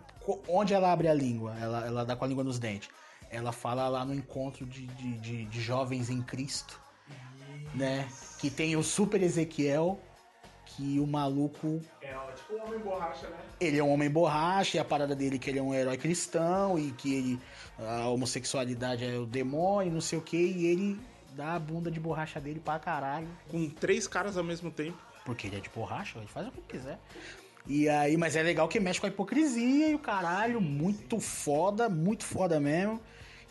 onde 0.49 0.74
ela 0.74 0.93
abre 0.93 1.09
a 1.09 1.14
língua, 1.14 1.57
ela, 1.59 1.86
ela 1.86 2.05
dá 2.05 2.14
com 2.14 2.24
a 2.24 2.28
língua 2.28 2.45
nos 2.45 2.59
dentes. 2.59 2.90
Ela 3.30 3.53
fala 3.53 3.88
lá 3.88 4.05
no 4.05 4.14
encontro 4.14 4.66
de, 4.66 4.86
de, 4.86 5.18
de, 5.18 5.45
de 5.47 5.61
jovens 5.61 6.11
em 6.11 6.20
Cristo, 6.20 6.78
né? 7.74 8.07
Que 8.38 8.51
tem 8.51 8.76
o 8.76 8.82
Super 8.82 9.22
Ezequiel, 9.22 9.99
que 10.77 10.99
o 11.01 11.07
maluco 11.07 11.81
É, 12.01 12.14
tipo 12.35 12.55
um 12.55 12.66
homem 12.66 12.79
borracha, 12.81 13.27
né? 13.29 13.37
ele 13.61 13.79
é 13.79 13.85
um 13.85 13.91
homem 13.93 14.11
borracha 14.11 14.77
e 14.77 14.81
a 14.81 14.85
parada 14.85 15.14
dele 15.14 15.37
é 15.37 15.39
que 15.39 15.51
ele 15.51 15.59
é 15.59 15.62
um 15.62 15.75
herói 15.75 15.97
cristão 15.97 16.79
e 16.79 16.91
que 16.93 17.14
ele 17.14 17.41
a 17.79 18.09
homossexualidade 18.09 19.05
é 19.05 19.16
o 19.18 19.27
demônio, 19.27 19.93
não 19.93 20.01
sei 20.01 20.18
o 20.18 20.23
que, 20.23 20.37
e 20.37 20.66
ele 20.66 21.01
dá 21.35 21.55
a 21.55 21.59
bunda 21.59 21.91
de 21.91 21.99
borracha 21.99 22.41
dele 22.41 22.61
pra 22.61 22.79
caralho, 22.79 23.29
Com 23.49 23.68
três 23.68 24.07
caras 24.07 24.37
ao 24.37 24.45
mesmo 24.45 24.70
tempo. 24.70 24.99
porque 25.25 25.47
ele 25.47 25.57
é 25.57 25.61
de 25.61 25.68
borracha, 25.70 26.18
ele 26.18 26.27
faz 26.29 26.47
o 26.49 26.51
que 26.53 26.61
quiser. 26.62 26.99
E 27.66 27.89
aí, 27.89 28.16
mas 28.16 28.35
é 28.35 28.43
legal 28.43 28.66
que 28.68 28.81
mexe 28.81 28.99
com 29.01 29.07
a 29.07 29.09
hipocrisia 29.09 29.89
e 29.89 29.95
o 29.95 29.99
caralho, 29.99 30.61
muito 30.61 31.20
foda, 31.20 31.89
muito 31.89 32.25
foda 32.25 32.59
mesmo. 32.59 33.01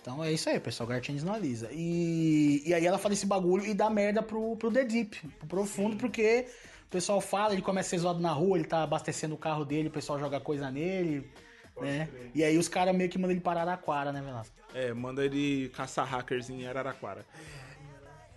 Então 0.01 0.23
é 0.23 0.31
isso 0.33 0.49
aí, 0.49 0.59
pessoal, 0.59 0.87
Gartienes 0.89 1.23
não 1.23 1.33
alisa. 1.33 1.69
E, 1.71 2.61
e 2.65 2.73
aí 2.73 2.85
ela 2.85 2.97
fala 2.97 3.13
esse 3.13 3.25
bagulho 3.25 3.65
e 3.65 3.73
dá 3.73 3.89
merda 3.89 4.21
pro, 4.21 4.55
pro 4.57 4.71
The 4.71 4.83
Deep, 4.83 5.17
pro 5.39 5.47
profundo, 5.47 5.95
porque 5.95 6.47
o 6.91 6.97
pessoal 7.01 7.21
fala, 7.21 7.53
ele 7.53 7.61
começa 7.61 7.87
a 7.87 7.89
ser 7.91 7.99
zoado 7.99 8.19
na 8.19 8.33
rua, 8.33 8.57
ele 8.57 8.67
tá 8.67 8.83
abastecendo 8.83 9.33
o 9.33 9.37
carro 9.37 9.63
dele, 9.63 9.87
o 9.87 9.91
pessoal 9.91 10.19
joga 10.19 10.41
coisa 10.41 10.69
nele, 10.69 11.31
né? 11.79 12.09
E 12.35 12.43
aí 12.43 12.57
os 12.57 12.67
caras 12.67 12.93
meio 12.93 13.09
que 13.09 13.17
mandam 13.17 13.31
ele 13.31 13.39
parar 13.39 13.61
Araraquara, 13.61 14.11
né, 14.11 14.21
Velasco? 14.21 14.53
É, 14.73 14.93
manda 14.93 15.23
ele 15.23 15.69
caçar 15.69 16.05
hackers 16.05 16.49
em 16.49 16.67
Araraquara. 16.67 17.25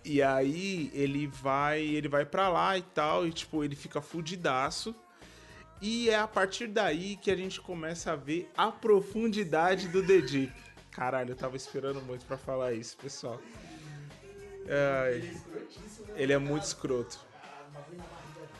E 0.05 0.23
aí 0.23 0.89
ele 0.93 1.27
vai, 1.27 1.81
ele 1.81 2.07
vai 2.07 2.25
para 2.25 2.47
lá 2.47 2.77
e 2.77 2.81
tal, 2.81 3.27
e 3.27 3.33
tipo, 3.33 3.61
ele 3.61 3.75
fica 3.75 3.99
fudidaço. 3.99 4.95
E 5.81 6.09
é 6.09 6.17
a 6.17 6.25
partir 6.25 6.67
daí 6.67 7.17
que 7.17 7.29
a 7.29 7.35
gente 7.35 7.59
começa 7.59 8.13
a 8.13 8.15
ver 8.15 8.49
a 8.55 8.71
profundidade 8.71 9.89
do 9.89 10.01
The 10.01 10.21
Deep. 10.21 10.53
Caralho, 10.91 11.31
eu 11.31 11.35
tava 11.35 11.57
esperando 11.57 12.01
muito 12.01 12.25
pra 12.25 12.37
falar 12.37 12.71
isso, 12.71 12.95
pessoal. 12.95 13.37
Ele 16.15 16.31
é 16.31 16.37
muito 16.37 16.63
escroto. 16.63 17.24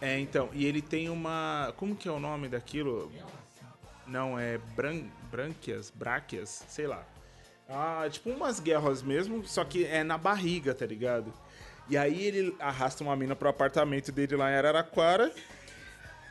É, 0.05 0.19
então, 0.19 0.51
e 0.53 0.67
ele 0.67 0.83
tem 0.83 1.09
uma. 1.09 1.73
Como 1.77 1.95
que 1.95 2.07
é 2.07 2.11
o 2.11 2.19
nome 2.19 2.47
daquilo? 2.47 3.11
Não, 4.05 4.37
é 4.37 4.59
bran... 4.75 5.01
brânquias, 5.31 5.89
bráquias, 5.89 6.63
sei 6.69 6.85
lá. 6.85 7.03
Ah, 7.67 8.07
tipo 8.07 8.29
umas 8.29 8.59
guerras 8.59 9.01
mesmo, 9.01 9.43
só 9.47 9.65
que 9.65 9.83
é 9.83 10.03
na 10.03 10.15
barriga, 10.15 10.75
tá 10.75 10.85
ligado? 10.85 11.33
E 11.89 11.97
aí 11.97 12.23
ele 12.23 12.55
arrasta 12.59 13.03
uma 13.03 13.15
mina 13.15 13.35
pro 13.35 13.49
apartamento 13.49 14.11
dele 14.11 14.35
lá 14.35 14.51
em 14.51 14.55
Araraquara. 14.55 15.33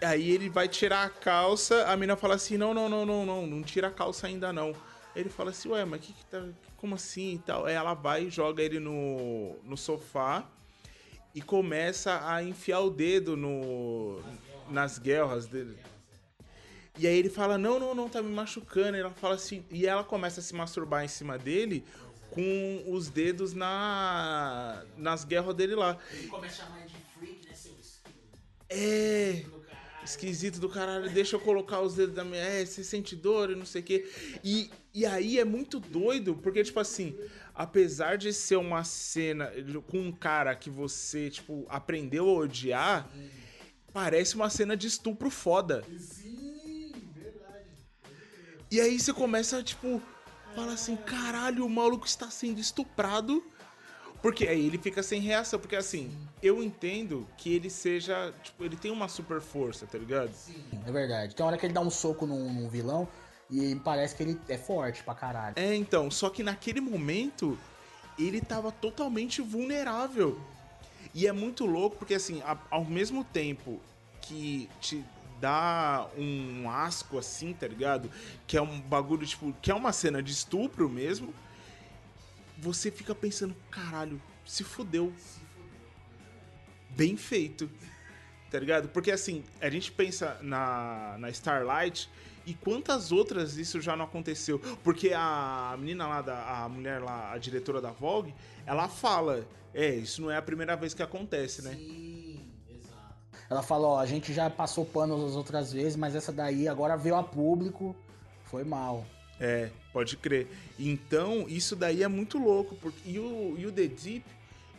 Aí 0.00 0.30
ele 0.30 0.48
vai 0.48 0.68
tirar 0.68 1.06
a 1.06 1.10
calça, 1.10 1.84
a 1.90 1.96
mina 1.96 2.16
fala 2.16 2.36
assim: 2.36 2.56
não, 2.56 2.72
não, 2.72 2.88
não, 2.88 3.04
não, 3.04 3.26
não, 3.26 3.44
não 3.44 3.62
tira 3.64 3.88
a 3.88 3.90
calça 3.90 4.28
ainda 4.28 4.52
não. 4.52 4.72
Ele 5.16 5.28
fala 5.28 5.50
assim, 5.50 5.68
ué, 5.68 5.84
mas 5.84 6.00
que 6.00 6.12
que 6.12 6.24
tá. 6.26 6.44
Como 6.76 6.94
assim 6.94 7.34
e 7.34 7.38
tal? 7.40 7.66
Aí 7.66 7.74
ela 7.74 7.94
vai 7.94 8.26
e 8.26 8.30
joga 8.30 8.62
ele 8.62 8.78
no, 8.78 9.56
no 9.64 9.76
sofá 9.76 10.48
e 11.35 11.43
começa 11.43 12.20
a 12.26 12.43
enfiar 12.43 12.80
o 12.80 12.91
dedo 12.91 13.37
no, 13.37 14.22
nas 14.70 14.99
guerras 14.99 15.47
dele. 15.47 15.76
E 16.97 17.09
aí 17.09 17.16
ele 17.16 17.28
fala, 17.28 17.59
não, 17.59 17.80
não, 17.80 17.95
não, 17.95 18.09
tá 18.09 18.22
me 18.22 18.32
machucando. 18.32 18.97
E 18.97 19.01
ela 19.01 19.11
fala 19.11 19.35
assim, 19.35 19.64
e 19.70 19.85
ela 19.85 20.05
começa 20.05 20.39
a 20.39 20.43
se 20.43 20.55
masturbar 20.55 21.05
em 21.05 21.09
cima 21.09 21.37
dele 21.37 21.85
com 22.30 22.85
os 22.87 23.09
dedos 23.09 23.53
na 23.53 24.85
nas 24.97 25.24
guerras 25.24 25.55
dele 25.55 25.74
lá. 25.74 25.99
Ele 26.12 26.28
começa 26.28 26.62
a 26.62 26.66
chamar 26.66 26.80
ele 26.80 26.91
de 26.91 27.18
freak, 27.18 27.49
né, 27.49 27.55
seu 27.55 27.72
É. 28.68 29.45
Esquisito 30.05 30.61
do 30.61 30.68
caralho, 30.68 31.11
deixa 31.11 31.37
eu 31.37 31.41
colocar 31.41 31.80
os 31.80 31.95
dedos 31.95 32.14
da 32.14 32.22
minha. 32.22 32.43
É, 32.43 32.64
você 32.64 32.85
sente 32.85 33.16
dor 33.16 33.51
e 33.51 33.55
não 33.55 33.64
sei 33.64 33.80
o 33.80 33.85
quê. 33.85 34.07
E, 34.45 34.70
e 34.93 35.07
aí 35.07 35.39
é 35.39 35.45
muito 35.47 35.80
doido, 35.80 36.35
porque, 36.35 36.62
tipo 36.62 36.78
assim, 36.78 37.18
apesar 37.55 38.18
de 38.18 38.32
ser 38.32 38.57
uma 38.57 38.82
cena 38.84 39.52
com 39.90 39.98
um 39.98 40.12
cara 40.12 40.55
que 40.57 40.68
você, 40.68 41.30
tipo, 41.30 41.64
aprendeu 41.68 42.28
a 42.28 42.32
odiar, 42.32 43.09
parece 43.92 44.34
uma 44.34 44.50
cena 44.50 44.76
de 44.76 44.86
estupro 44.88 45.30
foda. 45.30 45.84
E 48.70 48.80
aí 48.80 48.98
você 48.98 49.12
começa, 49.12 49.62
tipo, 49.62 50.02
fala 50.55 50.72
assim: 50.72 50.96
caralho, 50.96 51.64
o 51.64 51.70
maluco 51.70 52.07
está 52.07 52.28
sendo 52.30 52.59
estuprado 52.59 53.42
Porque 54.20 54.48
aí 54.48 54.66
ele 54.66 54.78
fica 54.78 55.02
sem 55.02 55.20
reação, 55.20 55.61
porque 55.61 55.76
assim, 55.76 56.11
eu 56.42 56.62
entendo 56.62 57.28
que 57.36 57.52
ele 57.55 57.68
seja, 57.68 58.32
tipo, 58.42 58.64
ele 58.64 58.74
tem 58.74 58.90
uma 58.90 59.07
super 59.07 59.38
força, 59.40 59.86
tá 59.86 59.98
ligado? 59.98 60.30
É 60.86 60.90
verdade. 60.90 61.34
Tem 61.34 61.44
hora 61.44 61.59
que 61.59 61.66
ele 61.66 61.74
dá 61.74 61.82
um 61.82 61.90
soco 61.90 62.26
num, 62.26 62.50
num 62.50 62.68
vilão 62.68 63.07
e 63.55 63.76
parece 63.76 64.16
que 64.16 64.22
ele 64.24 64.40
é 64.48 64.59
forte 64.59 65.02
pra 65.05 65.14
caralho. 65.14 65.55
É, 65.57 65.74
então, 65.76 66.11
só 66.11 66.28
que 66.28 66.42
naquele 66.42 66.80
momento 66.80 67.57
ele 68.18 68.40
tava 68.40 68.72
totalmente 68.72 69.40
vulnerável. 69.40 70.40
E 71.14 71.26
é 71.28 71.32
muito 71.32 71.64
louco 71.64 71.96
porque 71.96 72.14
assim, 72.14 72.42
ao 72.70 72.84
mesmo 72.84 73.22
tempo 73.22 73.80
que 74.20 74.68
te 74.80 75.05
dá 75.40 76.09
um 76.16 76.68
asco 76.68 77.16
assim, 77.16 77.52
tá 77.52 77.68
ligado? 77.68 78.11
Que 78.46 78.57
é 78.57 78.62
um 78.62 78.80
bagulho 78.80 79.24
tipo, 79.24 79.55
que 79.62 79.70
é 79.70 79.74
uma 79.74 79.92
cena 79.92 80.20
de 80.20 80.32
estupro 80.32 80.88
mesmo. 80.88 81.32
Você 82.59 82.90
fica 82.90 83.14
pensando, 83.14 83.55
caralho, 83.70 84.20
se 84.44 84.64
fudeu. 84.64 85.12
Bem 86.90 87.16
feito. 87.16 87.70
Tá 88.50 88.59
ligado? 88.59 88.88
Porque 88.88 89.11
assim, 89.11 89.44
a 89.61 89.68
gente 89.68 89.92
pensa 89.92 90.38
na, 90.40 91.16
na 91.18 91.30
Starlight 91.30 92.09
e 92.47 92.55
quantas 92.55 93.12
outras 93.12 93.57
isso 93.57 93.80
já 93.80 93.97
não 93.97 94.05
aconteceu? 94.05 94.59
Porque 94.82 95.12
a 95.14 95.74
menina 95.78 96.07
lá, 96.07 96.22
da, 96.22 96.64
a 96.64 96.68
mulher 96.68 97.03
lá, 97.03 97.32
a 97.32 97.38
diretora 97.38 97.80
da 97.80 97.90
Vogue, 97.90 98.34
ela 98.66 98.88
fala: 98.88 99.47
É, 99.72 99.95
isso 99.95 100.22
não 100.22 100.30
é 100.30 100.36
a 100.36 100.42
primeira 100.42 100.76
vez 100.76 100.95
que 100.95 101.03
acontece, 101.03 101.62
né? 101.62 101.76
Ela 103.49 103.62
fala, 103.62 103.86
ó, 103.86 103.99
a 103.99 104.07
gente 104.07 104.32
já 104.32 104.49
passou 104.49 104.84
pano 104.84 105.26
as 105.26 105.36
outras 105.36 105.72
vezes, 105.72 105.97
mas 105.97 106.14
essa 106.14 106.32
daí 106.32 106.66
agora 106.66 106.97
veio 106.97 107.14
a 107.14 107.22
público, 107.22 107.95
foi 108.45 108.64
mal. 108.64 109.07
É, 109.38 109.70
pode 109.92 110.16
crer. 110.16 110.49
Então, 110.78 111.47
isso 111.49 111.76
daí 111.76 112.03
é 112.03 112.09
muito 112.09 112.38
louco. 112.38 112.74
Porque, 112.76 112.99
e, 113.09 113.18
o, 113.18 113.55
e 113.59 113.66
o 113.66 113.72
The 113.72 113.86
Deep, 113.86 114.24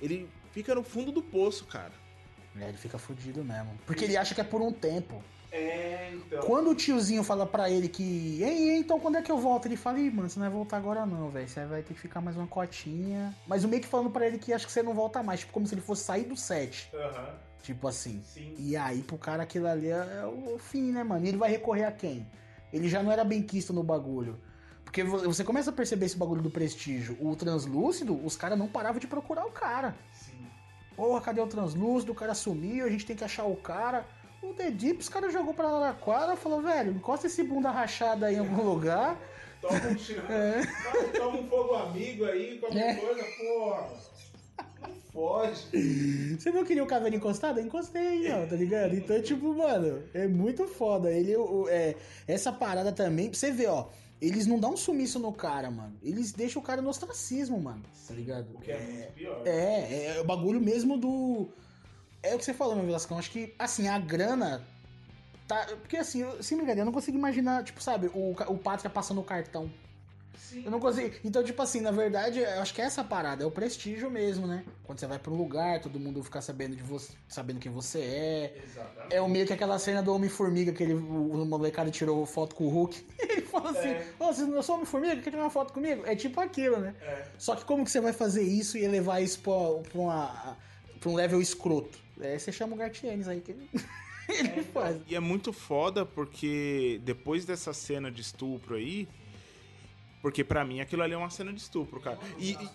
ele 0.01 0.29
fica 0.51 0.73
no 0.73 0.83
fundo 0.83 1.11
do 1.11 1.21
poço, 1.21 1.65
cara. 1.65 1.91
É, 2.59 2.69
ele 2.69 2.77
fica 2.77 2.97
fudido 2.97 3.43
mesmo. 3.43 3.77
Porque 3.85 4.05
ele 4.05 4.17
acha 4.17 4.33
que 4.33 4.41
é 4.41 4.43
por 4.43 4.61
um 4.61 4.71
tempo. 4.71 5.23
É, 5.55 6.11
então. 6.13 6.41
Quando 6.43 6.69
o 6.71 6.75
tiozinho 6.75 7.23
fala 7.23 7.45
pra 7.45 7.69
ele 7.69 7.87
que. 7.87 8.41
Ei, 8.41 8.77
então 8.77 8.99
quando 8.99 9.17
é 9.17 9.21
que 9.21 9.31
eu 9.31 9.37
volto? 9.37 9.67
Ele 9.67 9.77
fala, 9.77 9.99
ih, 9.99 10.11
mano, 10.11 10.29
você 10.29 10.37
não 10.39 10.45
vai 10.47 10.53
voltar 10.55 10.77
agora 10.77 11.05
não, 11.05 11.29
velho. 11.29 11.47
Você 11.47 11.65
vai 11.65 11.81
ter 11.81 11.93
que 11.93 11.99
ficar 11.99 12.19
mais 12.21 12.35
uma 12.35 12.47
cotinha. 12.47 13.33
Mas 13.47 13.63
o 13.63 13.67
meio 13.67 13.81
que 13.81 13.87
falando 13.87 14.09
pra 14.09 14.27
ele 14.27 14.37
que 14.37 14.51
acha 14.51 14.65
que 14.65 14.71
você 14.71 14.83
não 14.83 14.93
volta 14.93 15.23
mais. 15.23 15.39
Tipo, 15.41 15.53
como 15.53 15.65
se 15.65 15.73
ele 15.73 15.81
fosse 15.81 16.03
sair 16.03 16.25
do 16.25 16.35
set. 16.35 16.89
Aham. 16.93 17.29
Tipo 17.61 17.87
assim. 17.87 18.21
Sim. 18.23 18.53
E 18.59 18.75
aí, 18.75 19.01
pro 19.01 19.17
cara, 19.17 19.43
aquilo 19.43 19.67
ali 19.67 19.87
é 19.87 19.93
é 20.21 20.25
o 20.25 20.57
fim, 20.59 20.91
né, 20.91 21.03
mano? 21.03 21.25
E 21.25 21.29
ele 21.29 21.37
vai 21.37 21.49
recorrer 21.49 21.85
a 21.85 21.91
quem? 21.91 22.27
Ele 22.73 22.89
já 22.89 23.01
não 23.01 23.11
era 23.11 23.23
bem 23.23 23.41
quisto 23.41 23.71
no 23.71 23.81
bagulho. 23.83 24.37
Porque 24.83 25.03
vo- 25.03 25.19
você 25.19 25.43
começa 25.43 25.69
a 25.71 25.73
perceber 25.73 26.05
esse 26.05 26.17
bagulho 26.17 26.41
do 26.41 26.49
prestígio. 26.51 27.17
O 27.19 27.35
translúcido, 27.35 28.23
os 28.25 28.35
caras 28.35 28.57
não 28.59 28.67
paravam 28.67 28.99
de 28.99 29.07
procurar 29.07 29.45
o 29.45 29.51
cara. 29.51 29.95
Sim. 30.13 30.45
Porra, 30.95 31.21
cadê 31.21 31.41
o 31.41 31.47
translúcido? 31.47 32.11
O 32.11 32.15
cara 32.15 32.33
sumiu, 32.35 32.85
a 32.85 32.89
gente 32.89 33.05
tem 33.05 33.15
que 33.15 33.23
achar 33.23 33.45
o 33.45 33.55
cara. 33.55 34.05
O 34.49 34.53
The 34.53 34.71
Deep, 34.71 34.99
os 34.99 35.09
caras 35.09 35.33
jogou 35.33 35.53
pra 35.53 35.67
Araraquara 35.67 36.35
falou, 36.35 36.61
velho, 36.61 36.91
encosta 36.91 37.27
esse 37.27 37.43
bunda 37.43 37.71
rachada 37.71 38.27
aí 38.27 38.35
em 38.35 38.39
algum 38.39 38.63
lugar. 38.63 39.19
Toma 39.61 39.75
um 39.89 39.95
tiro. 39.95 40.21
Toma 41.17 41.39
um 41.39 41.47
fogo 41.49 41.73
amigo 41.75 42.25
aí, 42.25 42.57
qualquer 42.59 42.91
É. 42.91 42.95
coisa, 42.95 43.23
porra. 43.23 43.89
Não 44.81 44.95
foge. 45.11 46.35
Você 46.37 46.51
não 46.51 46.63
queria 46.63 46.83
o 46.83 46.87
caveira 46.87 47.15
encostado? 47.15 47.59
Eu 47.59 47.65
Encostei 47.65 48.05
aí, 48.07 48.31
ó, 48.31 48.45
tá 48.47 48.55
ligado? 48.55 48.93
Então, 48.95 49.21
tipo, 49.21 49.53
mano, 49.53 50.03
é 50.13 50.27
muito 50.27 50.67
foda. 50.67 51.11
Ele, 51.11 51.35
o- 51.35 51.67
é, 51.69 51.95
essa 52.27 52.51
parada 52.51 52.91
também, 52.91 53.29
pra 53.29 53.37
você 53.39 53.51
ver, 53.51 53.67
ó, 53.67 53.87
eles 54.21 54.45
não 54.45 54.59
dão 54.59 54.73
um 54.73 54.77
sumiço 54.77 55.17
no 55.19 55.31
cara, 55.33 55.71
mano. 55.71 55.95
Eles 56.03 56.31
deixam 56.31 56.61
o 56.61 56.65
cara 56.65 56.81
no 56.81 56.89
ostracismo, 56.89 57.59
mano, 57.59 57.83
tá 58.07 58.13
ligado? 58.13 58.47
O 58.53 58.59
que 58.59 58.71
é 58.71 58.79
muito 58.79 59.11
pior. 59.13 59.41
É, 59.45 60.15
é 60.17 60.21
o 60.21 60.23
bagulho 60.25 60.59
mesmo 60.61 60.97
do. 60.97 61.49
É 62.25 62.35
o 62.35 62.37
que 62.37 62.45
você 62.45 62.53
falou, 62.53 62.75
meu 62.75 62.85
Velascão. 62.85 63.17
Acho 63.17 63.31
que, 63.31 63.53
assim, 63.59 63.87
a 63.87 63.99
grana. 63.99 64.61
Tá, 65.47 65.67
porque 65.79 65.97
assim, 65.97 66.21
eu, 66.21 66.41
se 66.41 66.55
me 66.55 66.63
engano, 66.63 66.81
eu 66.81 66.85
não 66.85 66.91
consigo 66.91 67.17
imaginar, 67.17 67.63
tipo, 67.63 67.81
sabe, 67.81 68.07
o, 68.07 68.31
o 68.47 68.57
Pátria 68.57 68.89
passando 68.89 69.21
o 69.21 69.23
cartão. 69.23 69.69
Eu 70.63 70.71
não 70.71 70.79
consigo. 70.79 71.15
Então, 71.23 71.43
tipo 71.43 71.61
assim, 71.61 71.81
na 71.81 71.91
verdade, 71.91 72.39
eu 72.39 72.61
acho 72.61 72.73
que 72.73 72.81
é 72.81 72.85
essa 72.85 73.03
parada, 73.03 73.43
é 73.43 73.47
o 73.47 73.51
prestígio 73.51 74.09
mesmo, 74.09 74.47
né? 74.47 74.63
Quando 74.83 74.99
você 74.99 75.07
vai 75.07 75.19
pra 75.19 75.31
um 75.31 75.35
lugar, 75.35 75.81
todo 75.81 75.99
mundo 75.99 76.23
ficar 76.23 76.41
sabendo 76.41 76.75
de 76.75 76.83
você, 76.83 77.11
sabendo 77.27 77.59
quem 77.59 77.71
você 77.71 77.99
é. 77.99 78.57
É 79.09 79.21
o 79.21 79.27
meio 79.27 79.45
que 79.45 79.53
aquela 79.53 79.77
cena 79.77 80.01
do 80.01 80.13
Homem-Formiga, 80.13 80.71
que 80.71 80.83
ele, 80.83 80.93
o, 80.93 81.45
molecado 81.45 81.91
tirou 81.91 82.25
foto 82.25 82.55
com 82.55 82.65
o 82.65 82.69
Hulk. 82.69 83.05
Ele 83.19 83.41
falou 83.41 83.69
assim: 83.69 83.95
Ô, 84.19 84.27
você 84.27 84.43
não 84.43 84.61
sou 84.61 84.75
Homem-Formiga? 84.75 85.21
Quer 85.21 85.31
tirar 85.31 85.43
uma 85.43 85.49
foto 85.49 85.73
comigo? 85.73 86.03
É 86.05 86.15
tipo 86.15 86.39
aquilo, 86.39 86.77
né? 86.77 86.95
Só 87.37 87.55
que 87.55 87.65
como 87.65 87.83
que 87.83 87.91
você 87.91 87.99
vai 87.99 88.13
fazer 88.13 88.43
isso 88.43 88.77
e 88.77 88.83
elevar 88.83 89.21
isso 89.21 89.39
pra, 89.39 89.53
pra, 89.91 89.99
uma, 89.99 90.57
pra 90.99 91.09
um 91.09 91.15
level 91.15 91.41
escroto? 91.41 92.04
É, 92.19 92.37
você 92.37 92.51
chama 92.51 92.73
o 92.73 92.77
Gartienes 92.77 93.27
aí 93.27 93.41
que 93.41 93.51
ele, 93.51 93.69
ele 94.29 94.63
faz. 94.63 95.01
E 95.07 95.15
é 95.15 95.19
muito 95.19 95.51
foda 95.51 96.05
porque 96.05 96.99
depois 97.03 97.45
dessa 97.45 97.73
cena 97.73 98.11
de 98.11 98.21
estupro 98.21 98.75
aí. 98.75 99.07
Porque 100.21 100.43
pra 100.43 100.65
mim 100.65 100.79
aquilo 100.79 101.03
ali 101.03 101.13
é 101.13 101.17
uma 101.17 101.29
cena 101.29 101.53
de 101.53 101.61
estupro, 101.61 101.99
cara. 101.99 102.17
E, 102.39 102.53
e, 102.53 102.69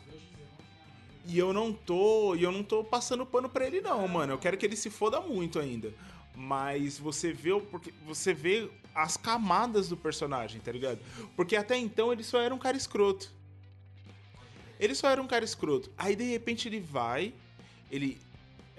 e 1.27 1.39
eu 1.39 1.53
não 1.53 1.73
tô. 1.73 2.35
E 2.37 2.43
eu 2.43 2.53
não 2.53 2.63
tô 2.63 2.85
passando 2.85 3.27
pano 3.27 3.49
pra 3.49 3.67
ele, 3.67 3.81
não, 3.81 4.07
mano. 4.07 4.35
Eu 4.35 4.39
quero 4.39 4.57
que 4.57 4.65
ele 4.65 4.77
se 4.77 4.91
foda 4.91 5.21
muito 5.21 5.59
ainda. 5.59 5.93
Mas 6.37 6.99
você 6.99 7.33
vê, 7.33 7.59
porque 7.61 7.93
você 8.07 8.33
vê 8.33 8.71
as 8.95 9.17
camadas 9.17 9.89
do 9.89 9.97
personagem, 9.97 10.61
tá 10.61 10.71
ligado? 10.71 11.01
Porque 11.37 11.57
até 11.57 11.77
então 11.77 12.13
ele 12.13 12.23
só 12.23 12.41
era 12.41 12.55
um 12.55 12.59
cara 12.59 12.77
escroto. 12.77 13.33
Ele 14.79 14.95
só 14.95 15.11
era 15.11 15.21
um 15.21 15.27
cara 15.27 15.45
escroto. 15.45 15.91
Aí 15.99 16.17
de 16.17 16.25
repente 16.25 16.69
ele 16.69 16.81
vai, 16.81 17.35
ele 17.91 18.19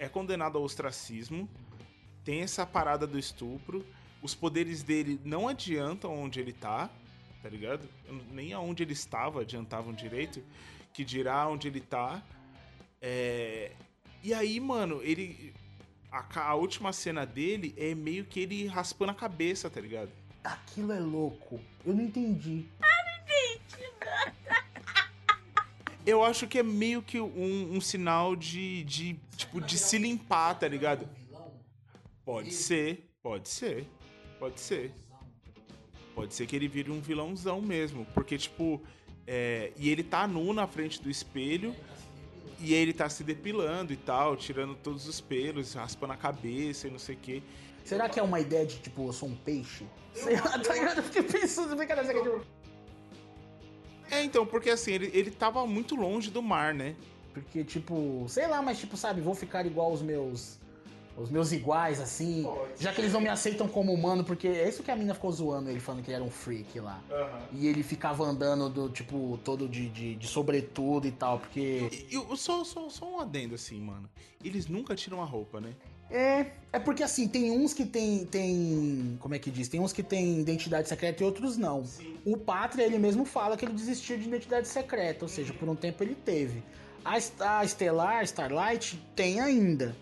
é 0.01 0.09
condenado 0.09 0.57
ao 0.57 0.63
ostracismo, 0.63 1.47
tem 2.23 2.41
essa 2.41 2.65
parada 2.65 3.05
do 3.05 3.19
estupro, 3.19 3.85
os 4.19 4.33
poderes 4.33 4.81
dele 4.81 5.21
não 5.23 5.47
adiantam 5.47 6.11
onde 6.23 6.39
ele 6.39 6.51
tá, 6.51 6.89
tá 7.43 7.47
ligado? 7.47 7.87
Nem 8.31 8.51
aonde 8.51 8.81
ele 8.81 8.93
estava 8.93 9.41
adiantavam 9.41 9.93
direito, 9.93 10.43
que 10.91 11.05
dirá 11.05 11.47
onde 11.47 11.67
ele 11.67 11.79
tá. 11.79 12.19
É, 12.99 13.73
E 14.23 14.33
aí, 14.33 14.59
mano, 14.59 15.01
ele. 15.03 15.53
A, 16.11 16.49
a 16.49 16.55
última 16.55 16.91
cena 16.91 17.23
dele 17.23 17.73
é 17.77 17.93
meio 17.93 18.25
que 18.25 18.39
ele 18.39 18.65
raspando 18.65 19.11
a 19.11 19.15
cabeça, 19.15 19.69
tá 19.69 19.79
ligado? 19.79 20.09
Aquilo 20.43 20.91
é 20.91 20.99
louco. 20.99 21.59
Eu 21.85 21.93
não 21.93 22.03
entendi. 22.03 22.65
Eu 26.05 26.23
acho 26.23 26.47
que 26.47 26.57
é 26.57 26.63
meio 26.63 27.01
que 27.01 27.19
um, 27.19 27.75
um 27.75 27.81
sinal 27.81 28.35
de, 28.35 28.83
de. 28.85 29.19
Tipo, 29.51 29.61
de 29.61 29.77
se 29.77 29.97
limpar, 29.97 30.57
tá 30.57 30.67
ligado? 30.67 31.07
Pode 32.23 32.53
ser, 32.53 33.09
pode 33.21 33.49
ser, 33.49 33.85
pode 34.39 34.59
ser. 34.61 34.93
Pode 36.15 36.33
ser 36.33 36.45
que 36.45 36.55
ele 36.55 36.67
vire 36.67 36.89
um 36.91 37.01
vilãozão 37.01 37.61
mesmo. 37.61 38.05
Porque, 38.13 38.37
tipo. 38.37 38.81
é, 39.27 39.71
e 39.77 39.89
ele 39.89 40.03
tá 40.03 40.27
nu 40.27 40.53
na 40.53 40.67
frente 40.67 41.01
do 41.01 41.09
espelho. 41.09 41.75
E 42.59 42.73
ele 42.75 42.93
tá 42.93 43.09
se 43.09 43.23
depilando 43.23 43.91
e 43.91 43.97
tal, 43.97 44.37
tirando 44.37 44.75
todos 44.75 45.07
os 45.07 45.19
pelos, 45.19 45.73
raspando 45.73 46.13
a 46.13 46.17
cabeça 46.17 46.87
e 46.87 46.91
não 46.91 46.99
sei 46.99 47.15
o 47.15 47.17
quê. 47.17 47.43
Será 47.83 48.07
que 48.07 48.19
é 48.19 48.23
uma 48.23 48.39
ideia 48.39 48.63
de 48.67 48.77
tipo, 48.77 49.07
eu 49.07 49.13
sou 49.13 49.27
um 49.29 49.35
peixe? 49.35 49.83
Sei 50.13 50.35
lá, 50.35 50.59
tá 50.59 50.73
ligado? 50.75 50.97
Eu 50.99 51.03
fiquei 51.03 51.23
pensando, 51.23 51.75
brincadeira, 51.75 52.11
é 52.11 52.21
tipo- 52.23 52.45
É, 54.11 54.23
então, 54.23 54.45
porque 54.45 54.69
assim, 54.69 54.91
ele, 54.91 55.09
ele 55.11 55.31
tava 55.31 55.65
muito 55.65 55.95
longe 55.95 56.29
do 56.29 56.39
mar, 56.41 56.71
né? 56.73 56.95
Porque, 57.33 57.63
tipo, 57.63 58.25
sei 58.27 58.47
lá, 58.47 58.61
mas 58.61 58.79
tipo, 58.79 58.97
sabe, 58.97 59.21
vou 59.21 59.35
ficar 59.35 59.65
igual 59.65 59.91
os 59.91 60.01
meus. 60.01 60.59
Os 61.17 61.29
meus 61.29 61.51
iguais, 61.51 61.99
assim. 61.99 62.47
Já 62.79 62.93
que 62.93 63.01
eles 63.01 63.11
não 63.11 63.19
me 63.19 63.27
aceitam 63.27 63.67
como 63.67 63.93
humano, 63.93 64.23
porque 64.23 64.47
é 64.47 64.67
isso 64.67 64.81
que 64.81 64.89
a 64.89 64.95
mina 64.95 65.13
ficou 65.13 65.29
zoando 65.31 65.69
ele, 65.69 65.79
falando 65.79 66.01
que 66.01 66.09
ele 66.09 66.15
era 66.15 66.23
um 66.23 66.31
freak 66.31 66.79
lá. 66.79 67.01
E 67.51 67.67
ele 67.67 67.83
ficava 67.83 68.23
andando 68.23 68.69
do, 68.69 68.89
tipo, 68.89 69.37
todo 69.43 69.67
de, 69.67 69.89
de, 69.89 70.15
de 70.15 70.27
sobretudo 70.27 71.07
e 71.07 71.11
tal, 71.11 71.39
porque. 71.39 71.89
E 72.09 72.15
eu 72.15 72.35
só, 72.37 72.63
só, 72.63 72.89
só 72.89 73.05
um 73.05 73.19
adendo 73.19 73.55
assim, 73.55 73.79
mano. 73.81 74.09
Eles 74.43 74.67
nunca 74.67 74.95
tiram 74.95 75.21
a 75.21 75.25
roupa, 75.25 75.59
né? 75.59 75.73
É, 76.11 76.45
é 76.73 76.79
porque 76.79 77.03
assim, 77.03 77.25
tem 77.25 77.51
uns 77.51 77.73
que 77.73 77.85
tem, 77.85 78.25
tem. 78.25 79.17
Como 79.21 79.33
é 79.33 79.39
que 79.39 79.49
diz? 79.49 79.69
Tem 79.69 79.79
uns 79.79 79.93
que 79.93 80.03
tem 80.03 80.41
identidade 80.41 80.89
secreta 80.89 81.23
e 81.23 81.25
outros 81.25 81.57
não. 81.57 81.85
O 82.25 82.35
Pátria, 82.35 82.83
ele 82.83 82.99
mesmo 82.99 83.23
fala 83.23 83.55
que 83.55 83.63
ele 83.63 83.73
desistiu 83.73 84.17
de 84.17 84.27
identidade 84.27 84.67
secreta, 84.67 85.23
ou 85.23 85.29
seja, 85.29 85.53
por 85.53 85.69
um 85.69 85.75
tempo 85.75 86.03
ele 86.03 86.13
teve. 86.13 86.61
A, 87.03 87.17
Est- 87.17 87.41
a 87.41 87.63
Estelar, 87.63 88.23
Starlight, 88.23 88.95
tem 89.15 89.39
ainda. 89.39 89.95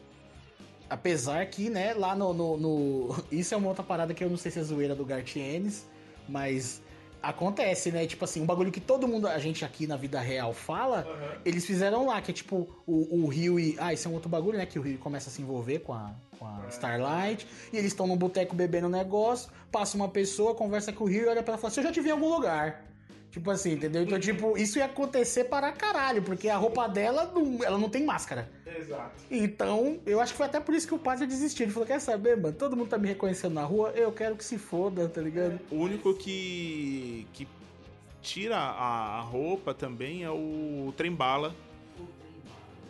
Apesar 0.89 1.45
que, 1.45 1.69
né, 1.69 1.93
lá 1.93 2.15
no, 2.15 2.33
no, 2.33 2.57
no- 2.57 3.23
Isso 3.31 3.53
é 3.53 3.57
uma 3.57 3.67
outra 3.69 3.83
parada 3.83 4.13
que 4.13 4.23
eu 4.23 4.29
não 4.29 4.37
sei 4.37 4.51
se 4.51 4.59
é 4.59 4.63
zoeira 4.63 4.95
do 4.95 5.05
Gartienes, 5.05 5.85
mas 6.27 6.81
acontece, 7.21 7.91
né? 7.91 8.07
Tipo 8.07 8.25
assim, 8.25 8.41
um 8.41 8.45
bagulho 8.45 8.71
que 8.71 8.79
todo 8.79 9.07
mundo, 9.07 9.27
a 9.27 9.37
gente 9.39 9.63
aqui 9.63 9.85
na 9.85 9.95
vida 9.97 10.19
real 10.19 10.51
fala, 10.53 11.05
eles 11.45 11.65
fizeram 11.65 12.07
lá, 12.07 12.19
que 12.21 12.31
é 12.31 12.33
tipo 12.33 12.67
o, 12.87 13.23
o 13.23 13.27
Rio 13.27 13.59
e. 13.59 13.75
Ah, 13.79 13.93
esse 13.93 14.07
é 14.07 14.09
um 14.09 14.13
outro 14.13 14.29
bagulho, 14.29 14.57
né? 14.57 14.65
Que 14.65 14.79
o 14.79 14.81
Rio 14.81 14.97
começa 14.97 15.29
a 15.29 15.33
se 15.33 15.41
envolver 15.41 15.79
com 15.79 15.93
a, 15.93 16.11
com 16.39 16.45
a 16.45 16.65
Starlight, 16.69 17.45
e 17.71 17.77
eles 17.77 17.91
estão 17.91 18.07
num 18.07 18.17
boteco 18.17 18.55
bebendo 18.55 18.87
um 18.87 18.91
negócio, 18.91 19.51
passa 19.71 19.95
uma 19.95 20.07
pessoa, 20.09 20.55
conversa 20.55 20.91
com 20.91 21.03
o 21.03 21.07
Rio 21.07 21.25
e 21.25 21.27
olha 21.27 21.43
pra 21.43 21.53
ela 21.53 21.59
e 21.59 21.61
fala 21.61 21.71
assim: 21.71 21.81
Eu 21.81 21.87
já 21.87 21.91
te 21.93 22.01
vi 22.01 22.09
em 22.09 22.13
algum 22.13 22.29
lugar. 22.33 22.85
Tipo 23.31 23.51
assim, 23.51 23.73
entendeu? 23.73 24.01
Então, 24.01 24.19
tipo, 24.19 24.57
isso 24.57 24.79
ia 24.79 24.85
acontecer 24.85 25.45
para 25.45 25.71
caralho, 25.71 26.23
porque 26.23 26.49
a 26.49 26.57
roupa 26.57 26.87
dela, 26.87 27.31
não, 27.33 27.63
ela 27.63 27.77
não 27.77 27.87
tem 27.87 28.03
máscara. 28.03 28.49
Exato. 28.65 29.23
Então, 29.29 29.99
eu 30.05 30.19
acho 30.19 30.33
que 30.33 30.37
foi 30.37 30.47
até 30.47 30.59
por 30.59 30.73
isso 30.73 30.87
que 30.87 30.95
o 30.95 30.99
padre 30.99 31.27
desistiu. 31.27 31.65
Ele 31.65 31.71
falou: 31.71 31.87
quer 31.87 31.99
saber, 31.99 32.35
mano? 32.35 32.55
Todo 32.55 32.75
mundo 32.75 32.89
tá 32.89 32.97
me 32.97 33.07
reconhecendo 33.07 33.53
na 33.53 33.63
rua, 33.63 33.91
eu 33.91 34.11
quero 34.11 34.35
que 34.35 34.43
se 34.43 34.57
foda, 34.57 35.07
tá 35.07 35.21
ligado? 35.21 35.59
O 35.69 35.75
único 35.75 36.13
que, 36.15 37.27
que 37.33 37.47
tira 38.21 38.57
a, 38.57 39.21
roupa 39.21 39.75
também 39.75 40.23
é 40.23 40.31
o 40.31 40.91
trem-bala. 40.97 41.55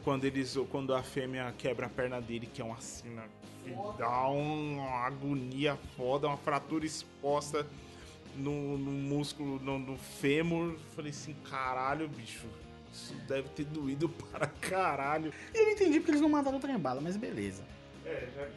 Quando, 0.05 0.23
eles, 0.23 0.57
quando 0.71 0.95
a 0.95 1.03
fêmea 1.03 1.53
quebra 1.57 1.87
a 1.87 1.89
perna 1.89 2.21
dele, 2.21 2.49
que 2.51 2.61
é 2.61 2.65
uma 2.65 2.79
cena 2.79 3.23
que 3.61 3.71
dá 3.97 4.27
uma 4.29 5.05
agonia 5.05 5.77
foda, 5.97 6.27
uma 6.27 6.37
fratura 6.37 6.85
exposta 6.85 7.67
no, 8.35 8.77
no 8.77 8.91
músculo, 8.91 9.59
no, 9.59 9.79
no 9.79 9.97
fêmur. 9.97 10.77
Falei 10.95 11.11
assim, 11.11 11.35
caralho, 11.49 12.07
bicho. 12.07 12.47
Isso 12.91 13.13
deve 13.27 13.49
ter 13.49 13.65
doído 13.65 14.09
para 14.31 14.47
caralho. 14.47 15.31
E 15.53 15.57
eu 15.57 15.65
não 15.65 15.71
entendi 15.71 15.99
porque 15.99 16.11
eles 16.11 16.21
não 16.21 16.29
mataram 16.29 16.57
o 16.57 16.61
trem 16.61 16.77
bala, 16.77 17.01
mas 17.01 17.15
beleza. 17.17 17.63
É, 18.05 18.27
já 18.35 18.47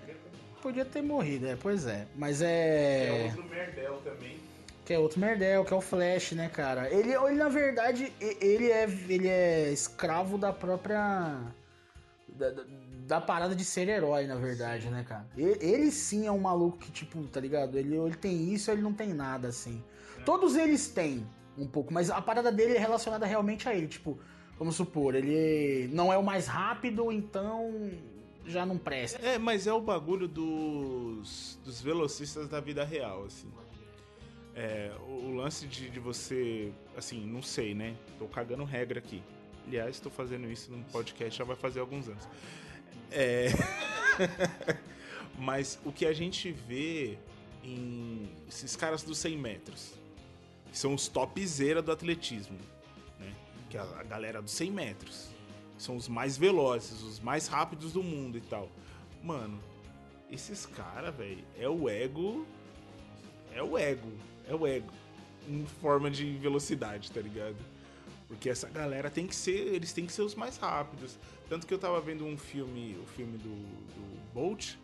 Podia 0.62 0.84
ter 0.84 1.02
morrido, 1.02 1.48
é, 1.48 1.56
pois 1.56 1.86
é. 1.86 2.06
Mas 2.14 2.40
é. 2.40 3.32
outro 3.34 3.44
merdel 3.50 4.00
também. 4.04 4.38
Que 4.84 4.94
é 4.94 4.98
outro 4.98 5.20
Merdel, 5.20 5.64
que 5.64 5.72
é 5.72 5.76
o 5.76 5.80
Flash, 5.80 6.32
né, 6.32 6.48
cara? 6.48 6.90
Ele, 6.90 7.12
ele 7.14 7.36
na 7.36 7.48
verdade, 7.48 8.12
ele 8.20 8.70
é, 8.70 8.84
ele 9.08 9.28
é 9.28 9.70
escravo 9.72 10.36
da 10.36 10.52
própria. 10.52 11.40
Da, 12.28 12.50
da- 12.50 12.64
da 13.06 13.20
parada 13.20 13.54
de 13.54 13.64
ser 13.64 13.88
herói, 13.88 14.26
na 14.26 14.36
verdade, 14.36 14.88
né, 14.88 15.04
cara? 15.06 15.26
E- 15.36 15.58
Ele, 15.60 15.90
sim 15.90 16.26
é 16.26 16.32
um 16.32 16.38
maluco 16.40 16.78
que, 16.78 16.90
tipo, 16.90 17.22
tá 17.24 17.40
ligado? 17.40 17.76
Ele, 17.78 17.96
ele 17.96 18.14
tem 18.16 18.52
isso, 18.52 18.70
ele 18.70 18.82
não 18.82 18.92
tem 18.92 19.12
nada, 19.12 19.48
assim. 19.48 19.82
Todos 20.24 20.56
eles 20.56 20.88
têm 20.88 21.26
um 21.58 21.66
pouco, 21.66 21.92
mas 21.92 22.10
a 22.10 22.20
parada 22.22 22.50
dele 22.52 22.74
é 22.76 22.78
relacionada 22.78 23.26
realmente 23.26 23.68
a 23.68 23.74
ele. 23.74 23.88
Tipo, 23.88 24.18
vamos 24.58 24.76
supor, 24.76 25.14
ele 25.14 25.88
não 25.92 26.12
é 26.12 26.16
o 26.16 26.22
mais 26.22 26.46
rápido, 26.46 27.10
então 27.10 27.90
já 28.46 28.64
não 28.64 28.78
presta. 28.78 29.18
É, 29.24 29.38
mas 29.38 29.66
é 29.66 29.72
o 29.72 29.80
bagulho 29.80 30.26
dos, 30.28 31.58
dos 31.64 31.80
velocistas 31.80 32.48
da 32.48 32.60
vida 32.60 32.84
real, 32.84 33.24
assim. 33.24 33.48
É, 34.54 34.92
o, 35.08 35.12
o 35.28 35.34
lance 35.34 35.66
de, 35.66 35.88
de 35.90 35.98
você. 35.98 36.72
Assim, 36.96 37.24
não 37.26 37.42
sei, 37.42 37.74
né? 37.74 37.94
Tô 38.18 38.26
cagando 38.26 38.64
regra 38.64 38.98
aqui. 38.98 39.22
Aliás, 39.66 39.98
tô 40.00 40.10
fazendo 40.10 40.50
isso 40.50 40.70
num 40.70 40.82
podcast 40.82 41.38
já 41.38 41.44
vai 41.44 41.56
fazer 41.56 41.80
alguns 41.80 42.08
anos. 42.08 42.28
É. 43.12 43.48
mas 45.38 45.78
o 45.84 45.92
que 45.92 46.06
a 46.06 46.12
gente 46.12 46.50
vê 46.50 47.18
em 47.62 48.28
esses 48.48 48.74
caras 48.74 49.02
dos 49.02 49.18
100 49.18 49.38
metros, 49.38 49.92
que 50.70 50.78
são 50.78 50.94
os 50.94 51.08
topzera 51.08 51.80
do 51.80 51.92
atletismo, 51.92 52.58
né? 53.18 53.32
Que 53.70 53.76
é 53.76 53.80
a, 53.80 54.02
galera 54.02 54.42
dos 54.42 54.52
100 54.52 54.70
metros. 54.70 55.28
São 55.78 55.96
os 55.96 56.08
mais 56.08 56.36
velozes, 56.36 57.02
os 57.02 57.20
mais 57.20 57.46
rápidos 57.48 57.92
do 57.92 58.02
mundo 58.02 58.38
e 58.38 58.40
tal. 58.40 58.70
Mano, 59.22 59.60
esses 60.30 60.64
caras, 60.64 61.14
velho, 61.14 61.44
é 61.58 61.68
o 61.68 61.88
ego. 61.88 62.46
É 63.54 63.62
o 63.62 63.76
ego. 63.76 64.12
É 64.48 64.54
o 64.54 64.66
ego. 64.66 64.92
Em 65.48 65.66
forma 65.80 66.10
de 66.10 66.36
velocidade, 66.38 67.10
tá 67.10 67.20
ligado? 67.20 67.56
Porque 68.28 68.48
essa 68.48 68.68
galera 68.68 69.10
tem 69.10 69.26
que 69.26 69.34
ser. 69.34 69.74
Eles 69.74 69.92
têm 69.92 70.06
que 70.06 70.12
ser 70.12 70.22
os 70.22 70.34
mais 70.34 70.56
rápidos. 70.56 71.18
Tanto 71.52 71.66
que 71.66 71.74
eu 71.74 71.78
tava 71.78 72.00
vendo 72.00 72.24
um 72.24 72.38
filme, 72.38 72.96
o 72.98 73.04
filme 73.08 73.36
do, 73.36 73.50
do 73.50 74.32
Bolt, 74.32 74.76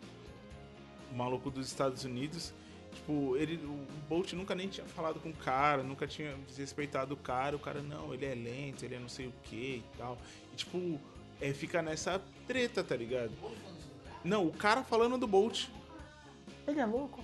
o 1.11 1.15
maluco 1.15 1.49
dos 1.49 1.65
Estados 1.65 2.05
Unidos. 2.05 2.53
Tipo, 2.93 3.35
ele, 3.37 3.55
o 3.55 3.87
Bolt 4.07 4.33
nunca 4.33 4.53
nem 4.53 4.67
tinha 4.67 4.85
falado 4.85 5.19
com 5.19 5.29
o 5.29 5.33
cara, 5.33 5.81
nunca 5.81 6.05
tinha 6.05 6.35
desrespeitado 6.47 7.15
o 7.15 7.17
cara. 7.17 7.55
O 7.55 7.59
cara, 7.59 7.81
não, 7.81 8.13
ele 8.13 8.23
é 8.23 8.35
lento, 8.35 8.85
ele 8.85 8.93
é 8.93 8.99
não 8.99 9.09
sei 9.09 9.25
o 9.25 9.33
que 9.41 9.83
e 9.83 9.97
tal. 9.97 10.15
E, 10.53 10.57
tipo, 10.57 10.99
é, 11.41 11.51
fica 11.53 11.81
nessa 11.81 12.21
treta, 12.45 12.83
tá 12.83 12.95
ligado? 12.95 13.31
Não, 14.23 14.45
o 14.45 14.53
cara 14.53 14.83
falando 14.83 15.17
do 15.17 15.25
Bolt. 15.25 15.69
Ele 16.67 16.79
é 16.79 16.85
louco? 16.85 17.23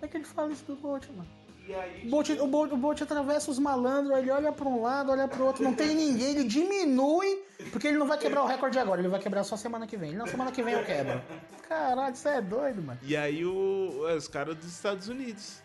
É 0.00 0.08
que 0.08 0.16
ele 0.16 0.24
fala 0.24 0.52
isso 0.52 0.64
do 0.64 0.76
Bolt, 0.76 1.06
mano? 1.08 1.28
E 1.66 1.74
aí, 1.74 2.02
O 2.06 2.10
Bolt, 2.10 2.28
o, 2.30 2.46
Bolt, 2.46 2.72
o 2.72 2.76
Bolt 2.76 3.02
atravessa 3.02 3.50
os 3.50 3.58
malandros, 3.58 4.16
ele 4.18 4.30
olha 4.30 4.50
pra 4.52 4.68
um 4.68 4.82
lado, 4.82 5.12
olha 5.12 5.28
pro 5.28 5.44
outro, 5.44 5.62
não 5.62 5.74
tem 5.74 5.94
ninguém, 5.94 6.30
ele 6.30 6.44
diminui, 6.44 7.42
porque 7.70 7.88
ele 7.88 7.98
não 7.98 8.06
vai 8.06 8.18
quebrar 8.18 8.42
o 8.42 8.46
recorde 8.46 8.78
agora, 8.78 9.00
ele 9.00 9.08
vai 9.08 9.20
quebrar 9.20 9.44
só 9.44 9.56
semana 9.56 9.86
que 9.86 9.96
vem. 9.96 10.14
Não, 10.14 10.26
semana 10.26 10.50
que 10.50 10.62
vem 10.62 10.74
eu 10.74 10.84
quebro. 10.84 11.20
Caralho, 11.68 12.16
você 12.16 12.28
é 12.28 12.40
doido, 12.40 12.82
mano. 12.82 12.98
E 13.02 13.16
aí 13.16 13.44
o, 13.44 14.04
os 14.16 14.26
caras 14.26 14.56
dos 14.56 14.66
Estados 14.66 15.08
Unidos. 15.08 15.62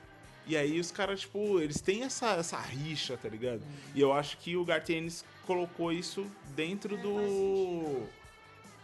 E 0.47 0.55
aí 0.55 0.79
os 0.79 0.91
caras, 0.91 1.21
tipo, 1.21 1.59
eles 1.59 1.81
têm 1.81 2.03
essa, 2.03 2.27
essa 2.33 2.57
rixa, 2.59 3.17
tá 3.17 3.27
ligado? 3.27 3.63
E 3.95 3.99
eu 4.01 4.13
acho 4.13 4.37
que 4.37 4.55
o 4.55 4.63
Gartienes 4.63 5.25
colocou 5.47 5.91
isso 5.91 6.25
dentro 6.55 6.95
do. 6.97 8.03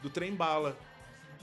do 0.02 0.10
trem 0.10 0.34
bala. 0.34 0.76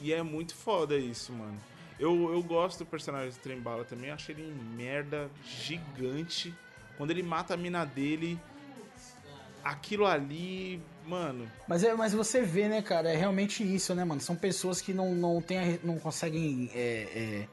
E 0.01 0.13
é 0.13 0.23
muito 0.23 0.55
foda 0.55 0.97
isso, 0.97 1.33
mano. 1.33 1.57
Eu, 1.99 2.33
eu 2.33 2.43
gosto 2.43 2.79
do 2.81 2.87
personagem 2.87 3.31
do 3.31 3.39
trem 3.39 3.61
bala 3.61 3.85
também, 3.85 4.11
acho 4.11 4.31
ele 4.31 4.43
um 4.43 4.77
merda 4.77 5.31
gigante. 5.45 6.55
Quando 6.97 7.11
ele 7.11 7.23
mata 7.23 7.55
a 7.55 7.57
mina 7.57 7.85
dele, 7.85 8.39
aquilo 9.65 10.07
ali, 10.07 10.81
mano. 11.07 11.51
Mas, 11.67 11.83
é, 11.83 11.95
mas 11.95 12.13
você 12.13 12.43
vê, 12.43 12.69
né, 12.69 12.83
cara, 12.83 13.11
é 13.11 13.17
realmente 13.17 13.63
isso, 13.63 13.95
né, 13.95 14.05
mano? 14.05 14.21
São 14.21 14.37
pessoas 14.37 14.81
que 14.81 14.93
não, 14.95 15.15
não, 15.15 15.41
tem 15.41 15.79
não 15.83 15.99
conseguem 15.99 16.71
é, 16.75 17.09
é, 17.15 17.49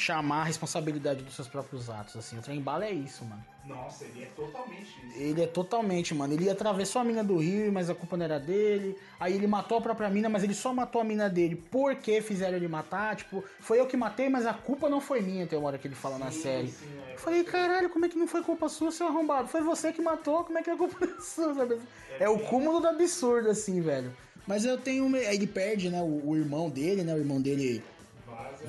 chamar 0.00 0.40
a 0.42 0.44
responsabilidade 0.44 1.22
dos 1.22 1.34
seus 1.34 1.46
próprios 1.46 1.90
atos, 1.90 2.16
assim. 2.16 2.38
O 2.38 2.42
trem 2.42 2.60
bala 2.60 2.84
é 2.86 2.92
isso, 2.92 3.24
mano. 3.24 3.44
Nossa, 3.66 4.04
ele 4.04 4.22
é 4.22 4.26
totalmente 4.26 4.82
isso. 5.06 5.18
Ele 5.20 5.42
é 5.42 5.46
totalmente, 5.46 6.14
mano. 6.14 6.32
Ele 6.32 6.48
atravessou 6.48 7.02
a 7.02 7.04
mina 7.04 7.22
do 7.22 7.36
rio, 7.36 7.70
mas 7.72 7.90
a 7.90 7.94
culpa 7.94 8.16
não 8.16 8.24
era 8.24 8.40
dele. 8.40 8.96
Aí 9.18 9.34
ele 9.34 9.46
matou 9.46 9.78
a 9.78 9.80
própria 9.80 10.08
mina, 10.08 10.28
mas 10.28 10.42
ele 10.42 10.54
só 10.54 10.72
matou 10.72 11.00
a 11.00 11.04
mina 11.04 11.28
dele 11.28 11.62
porque 11.70 12.20
fizeram 12.20 12.56
ele 12.56 12.68
matar. 12.68 13.14
Tipo, 13.16 13.44
foi 13.60 13.78
eu 13.78 13.86
que 13.86 13.96
matei, 13.96 14.28
mas 14.28 14.46
a 14.46 14.54
culpa 14.54 14.88
não 14.88 15.00
foi 15.00 15.20
minha, 15.20 15.46
tem 15.46 15.58
uma 15.58 15.68
hora 15.68 15.78
que 15.78 15.86
ele 15.86 15.94
fala 15.94 16.18
na 16.18 16.30
série. 16.30 16.72
é. 17.08 17.14
Eu 17.14 17.18
falei, 17.18 17.44
caralho, 17.44 17.90
como 17.90 18.06
é 18.06 18.08
que 18.08 18.18
não 18.18 18.26
foi 18.26 18.42
culpa 18.42 18.68
sua, 18.68 18.90
seu 18.90 19.06
arrombado? 19.06 19.48
Foi 19.48 19.60
você 19.60 19.92
que 19.92 20.00
matou, 20.00 20.44
como 20.44 20.58
é 20.58 20.62
que 20.62 20.70
é 20.70 20.76
culpa 20.76 21.06
sua, 21.20 21.54
sabe? 21.54 21.78
É 22.18 22.28
o 22.28 22.38
cúmulo 22.38 22.80
do 22.80 22.88
absurdo, 22.88 23.50
assim, 23.50 23.80
velho. 23.80 24.10
Mas 24.46 24.64
eu 24.64 24.78
tenho. 24.78 25.14
Ele 25.14 25.46
perde, 25.46 25.90
né? 25.90 26.00
O, 26.00 26.30
o 26.30 26.36
irmão 26.36 26.70
dele, 26.70 27.04
né? 27.04 27.14
O 27.14 27.18
irmão 27.18 27.40
dele 27.40 27.84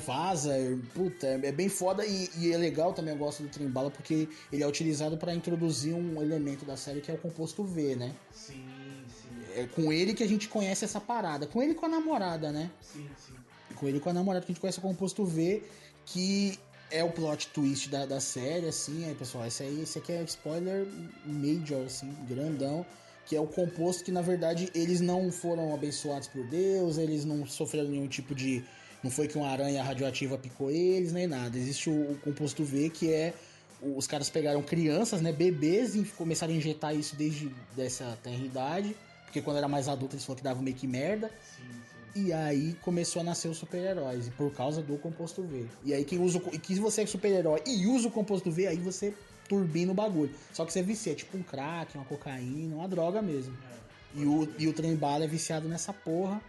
vaza. 0.06 0.54
Puta, 0.94 1.28
é 1.28 1.48
é 1.48 1.52
bem 1.52 1.70
foda 1.70 2.06
e, 2.06 2.30
e 2.38 2.52
é 2.52 2.58
legal 2.58 2.94
também. 2.94 3.14
Eu 3.14 3.20
gosto 3.20 3.44
do 3.44 3.50
Trimbala 3.50 3.92
porque 3.92 4.28
ele 4.52 4.64
é 4.64 4.68
utilizado 4.68 5.18
pra 5.18 5.34
introduzir 5.34 5.94
um 5.94 6.22
elemento 6.22 6.66
da 6.66 6.78
série 6.78 7.02
que 7.02 7.12
é 7.12 7.14
o 7.14 7.18
composto 7.18 7.64
V, 7.64 7.96
né? 7.96 8.16
Sim, 8.32 8.64
sim, 9.08 9.54
É 9.56 9.66
com 9.68 9.92
ele 9.92 10.14
que 10.14 10.24
a 10.24 10.28
gente 10.28 10.48
conhece 10.48 10.86
essa 10.86 11.00
parada. 11.00 11.46
Com 11.48 11.62
ele 11.62 11.72
e 11.72 11.76
com 11.76 11.86
a 11.86 11.89
namorada, 11.89 12.52
né? 12.52 12.72
sim, 12.82 13.08
sim. 13.18 13.34
Com 13.76 13.88
ele 13.88 13.98
e 13.98 14.00
com 14.00 14.10
a 14.10 14.14
namorada 14.14 14.46
que 14.46 14.52
a 14.52 14.54
gente 14.54 14.62
conhece 14.62 14.80
o 14.80 14.82
composto 14.82 15.26
V, 15.26 15.64
que 16.06 16.60
é 16.92 17.04
o 17.04 17.10
plot 17.10 17.48
twist 17.48 17.89
da, 17.89 18.06
da 18.06 18.20
série, 18.20 18.68
assim, 18.68 19.06
aí 19.06 19.16
pessoal, 19.16 19.48
esse 19.48 19.64
aí, 19.64 19.82
esse 19.82 19.98
aqui 19.98 20.12
é 20.12 20.22
spoiler 20.24 20.86
major, 21.26 21.86
assim, 21.86 22.14
grandão, 22.28 22.86
que 23.26 23.36
é 23.36 23.39
o 23.39 23.48
composto 23.48 24.04
que 24.04 24.12
na 24.12 24.22
verdade 24.22 24.70
eles 24.76 25.00
não 25.00 25.32
foram 25.32 25.74
abençoados 25.74 26.28
por 26.28 26.46
Deus, 26.48 26.98
eles 26.98 27.24
não 27.24 27.46
sofreram 27.46 27.89
nenhum 27.89 28.08
tipo 28.08 28.36
de. 28.36 28.64
Não 29.04 29.10
foi 29.10 29.28
que 29.28 29.38
uma 29.38 29.49
aranha 29.49 29.84
radioativa 29.84 30.38
picou 30.38 30.70
eles, 30.70 31.12
nem 31.12 31.28
nada. 31.28 31.58
Existe 31.58 31.89
o, 31.89 32.12
o 32.12 32.18
composto 32.24 32.64
V, 32.64 32.89
que 32.89 33.12
é. 33.12 33.34
Os 33.82 34.06
caras 34.06 34.30
pegaram 34.30 34.62
crianças, 34.62 35.22
né, 35.22 35.32
bebês, 35.32 35.95
e 35.95 36.04
começaram 36.04 36.54
a 36.54 36.56
injetar 36.56 36.95
isso 36.95 37.16
desde 37.16 37.49
dessa 37.76 38.18
tenra 38.22 38.45
idade. 38.45 38.95
Porque 39.26 39.41
quando 39.41 39.58
era 39.58 39.68
mais 39.68 39.88
adulto 39.88 40.16
eles 40.16 40.24
falaram 40.24 40.38
que 40.38 40.43
dava 40.43 40.62
meio 40.62 40.76
que 40.76 40.86
merda. 40.86 41.32
E 42.14 42.34
aí 42.34 42.76
começou 42.82 43.22
a 43.22 43.24
nascer 43.24 43.47
os 43.47 43.58
super-heróis, 43.58 44.28
e 44.28 44.32
por 44.32 44.52
causa 44.54 44.82
do 44.82 44.97
composto 44.97 45.41
V. 45.43 45.66
E 45.84 45.93
aí 45.93 46.04
quem 46.04 46.20
usa 46.20 46.39
o, 46.39 46.54
e 46.54 46.60
que 46.60 46.76
se 46.76 46.80
você 46.80 47.04
é 47.04 47.06
super-herói 47.06 47.62
e 47.66 47.88
usa 47.88 48.10
o 48.10 48.12
composto 48.12 48.52
V, 48.52 48.68
aí 48.68 48.78
você 48.78 49.14
turbina 49.47 49.93
o 49.93 49.95
bagulho. 49.95 50.34
Só 50.54 50.66
que 50.66 50.74
você 50.74 50.84
vicia, 50.84 51.14
é 51.14 51.16
tipo 51.16 51.38
um 51.38 51.43
crack, 51.43 51.95
uma 51.95 52.06
cocaína, 52.06 52.76
uma 52.76 52.88
droga 52.88 53.22
mesmo. 53.22 53.58
E 54.14 54.26
o, 54.26 54.47
e 54.60 54.68
o 54.68 54.74
trem 54.74 54.95
bala 54.95 55.24
é 55.24 55.28
viciado 55.28 55.70
nessa 55.70 55.93
porra. 55.93 56.41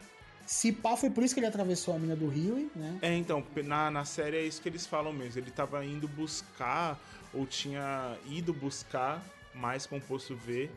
Se 0.47 0.73
pá, 0.73 0.97
foi 0.97 1.11
por 1.11 1.23
isso 1.25 1.35
que 1.35 1.41
ele 1.41 1.47
atravessou 1.47 1.95
a 1.95 1.99
mina 1.99 2.15
do 2.17 2.29
Rio, 2.29 2.71
né? 2.77 2.99
É, 3.03 3.17
então, 3.17 3.45
na, 3.65 3.91
na 3.91 4.05
série 4.05 4.37
é 4.37 4.43
isso 4.45 4.61
que 4.61 4.69
eles 4.69 4.87
falam 4.87 5.13
mesmo. 5.13 5.41
Ele 5.41 5.51
tava 5.51 5.85
indo 5.85 6.07
buscar, 6.09 7.01
ou 7.33 7.47
tinha 7.47 8.17
ido 8.27 8.53
buscar 8.53 9.25
mais 9.55 9.87
composto 9.87 10.35
V. 10.37 10.69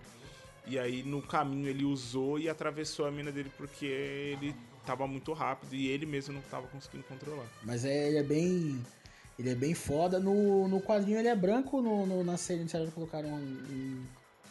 E 0.67 0.79
aí 0.79 1.03
no 1.03 1.21
caminho 1.21 1.67
ele 1.67 1.83
usou 1.85 2.39
e 2.39 2.49
atravessou 2.49 3.05
a 3.05 3.11
mina 3.11 3.31
dele 3.31 3.51
porque 3.55 3.85
ele 3.85 4.55
tava 4.85 5.05
muito 5.07 5.31
rápido 5.33 5.75
e 5.75 5.87
ele 5.87 6.05
mesmo 6.05 6.33
não 6.33 6.41
tava 6.41 6.67
conseguindo 6.67 7.03
controlar. 7.03 7.45
Mas 7.63 7.85
é, 7.85 8.07
ele 8.07 8.17
é 8.17 8.23
bem. 8.23 8.83
Ele 9.37 9.49
é 9.49 9.55
bem 9.55 9.73
foda. 9.75 10.19
No, 10.19 10.67
no 10.67 10.81
quadrinho 10.81 11.19
ele 11.19 11.27
é 11.27 11.35
branco, 11.35 11.81
no, 11.81 12.05
no- 12.05 12.23
na 12.23 12.37
série 12.37 12.61
eles 12.61 12.93
colocaram 12.93 13.29
um, 13.29 13.35
um, 13.37 14.05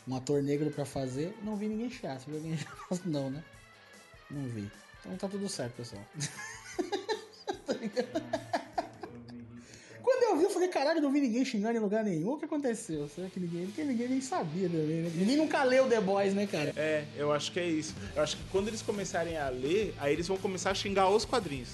um 0.08 0.16
ator 0.16 0.42
negro 0.42 0.70
pra 0.70 0.84
fazer. 0.84 1.34
Não 1.42 1.56
vi 1.56 1.68
ninguém. 1.68 1.90
Você 1.90 2.06
viu 2.26 2.36
alguém 2.36 2.56
chiar? 2.58 3.00
Não, 3.06 3.30
né? 3.30 3.42
Não 4.30 4.42
vi. 4.44 4.70
Então 5.04 5.16
tá 5.16 5.28
tudo 5.28 5.48
certo, 5.48 5.74
pessoal. 5.74 6.02
Quando 10.02 10.22
eu 10.22 10.36
vi, 10.36 10.44
eu 10.44 10.50
falei, 10.50 10.68
caralho, 10.68 11.00
não 11.00 11.12
vi 11.12 11.20
ninguém 11.20 11.44
xingando 11.44 11.76
em 11.76 11.80
lugar 11.80 12.04
nenhum. 12.04 12.32
O 12.32 12.38
que 12.38 12.44
aconteceu? 12.44 13.08
Será 13.08 13.28
que 13.28 13.40
ninguém. 13.40 13.66
Porque 13.66 13.84
ninguém 13.84 14.08
nem 14.08 14.20
sabia 14.20 14.68
também, 14.68 15.02
né? 15.02 15.12
Ninguém 15.14 15.36
nunca 15.36 15.62
leu 15.62 15.88
The 15.88 16.00
Boys, 16.00 16.34
né, 16.34 16.46
cara? 16.46 16.72
É, 16.76 17.04
eu 17.16 17.32
acho 17.32 17.52
que 17.52 17.60
é 17.60 17.66
isso. 17.66 17.94
Eu 18.14 18.22
acho 18.22 18.36
que 18.36 18.44
quando 18.50 18.68
eles 18.68 18.82
começarem 18.82 19.36
a 19.36 19.48
ler, 19.48 19.94
aí 19.98 20.12
eles 20.12 20.28
vão 20.28 20.36
começar 20.36 20.70
a 20.70 20.74
xingar 20.74 21.08
os 21.08 21.24
quadrinhos. 21.24 21.70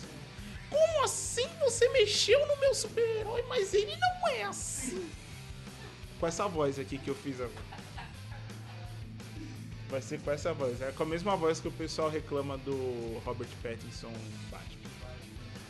Como 0.68 1.05
assim 1.05 1.47
você 1.59 1.89
mexeu 1.91 2.47
no 2.47 2.57
meu 2.59 2.74
super-herói, 2.74 3.45
mas 3.49 3.74
ele 3.74 3.97
não 3.97 4.28
é 4.28 4.45
assim? 4.45 5.09
Com 6.18 6.26
essa 6.26 6.47
voz 6.47 6.78
aqui 6.78 6.99
que 6.99 7.09
eu 7.09 7.14
fiz 7.14 7.41
agora. 7.41 7.80
Vai 9.91 10.01
ser 10.01 10.20
com 10.20 10.30
essa 10.30 10.55
voz. 10.55 10.80
É 10.80 10.93
com 10.93 11.03
a 11.03 11.07
mesma 11.07 11.34
voz 11.34 11.59
que 11.59 11.66
o 11.66 11.72
pessoal 11.72 12.09
reclama 12.09 12.57
do 12.59 13.20
Robert 13.24 13.49
Pattinson 13.61 14.12
Batman. 14.49 14.88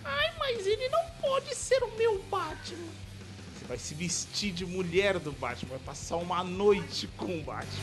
Ai, 0.05 0.31
mas 0.39 0.67
ele 0.67 0.91
não 0.91 1.03
pode 1.23 1.55
ser 1.55 1.83
o 1.83 1.97
meu 1.97 2.23
Batman. 2.25 2.93
Você 3.55 3.65
vai 3.67 3.79
se 3.79 3.95
vestir 3.95 4.53
de 4.53 4.67
mulher 4.67 5.19
do 5.19 5.33
Batman, 5.33 5.71
vai 5.71 5.79
passar 5.79 6.17
uma 6.17 6.45
noite 6.45 7.07
com 7.17 7.39
o 7.39 7.43
Batman. 7.43 7.81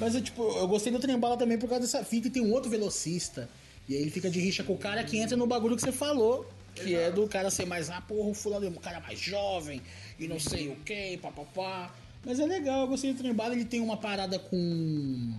Mas 0.00 0.16
eu, 0.16 0.20
tipo, 0.20 0.42
eu 0.42 0.66
gostei 0.66 0.92
do 0.92 0.98
Trembala 0.98 1.36
também 1.36 1.56
por 1.56 1.68
causa 1.68 1.82
dessa 1.82 2.04
fita 2.04 2.26
e 2.26 2.30
tem 2.30 2.42
um 2.42 2.50
outro 2.50 2.68
velocista. 2.68 3.48
E 3.88 3.94
aí 3.94 4.02
ele 4.02 4.10
fica 4.10 4.28
de 4.28 4.40
rixa 4.40 4.64
com 4.64 4.72
o 4.72 4.78
cara 4.78 5.04
que 5.04 5.16
entra 5.16 5.36
no 5.36 5.46
bagulho 5.46 5.76
que 5.76 5.82
você 5.82 5.92
falou. 5.92 6.44
Que 6.74 6.94
é 6.94 7.10
do 7.10 7.28
cara 7.28 7.50
ser 7.50 7.66
mais, 7.66 7.90
ah, 7.90 8.00
porra, 8.00 8.30
o 8.30 8.34
fulano 8.34 8.64
é 8.64 8.68
um 8.70 8.74
cara 8.74 8.98
mais 8.98 9.20
jovem 9.20 9.82
e 10.24 10.28
não 10.28 10.38
sei 10.38 10.68
o 10.68 10.76
que, 10.76 11.16
papapá. 11.18 11.94
Mas 12.24 12.38
é 12.38 12.46
legal, 12.46 12.82
eu 12.82 12.88
gostei 12.88 13.12
do 13.12 13.18
Trembala, 13.18 13.54
ele 13.54 13.64
tem 13.64 13.80
uma 13.80 13.96
parada 13.96 14.38
com. 14.38 15.32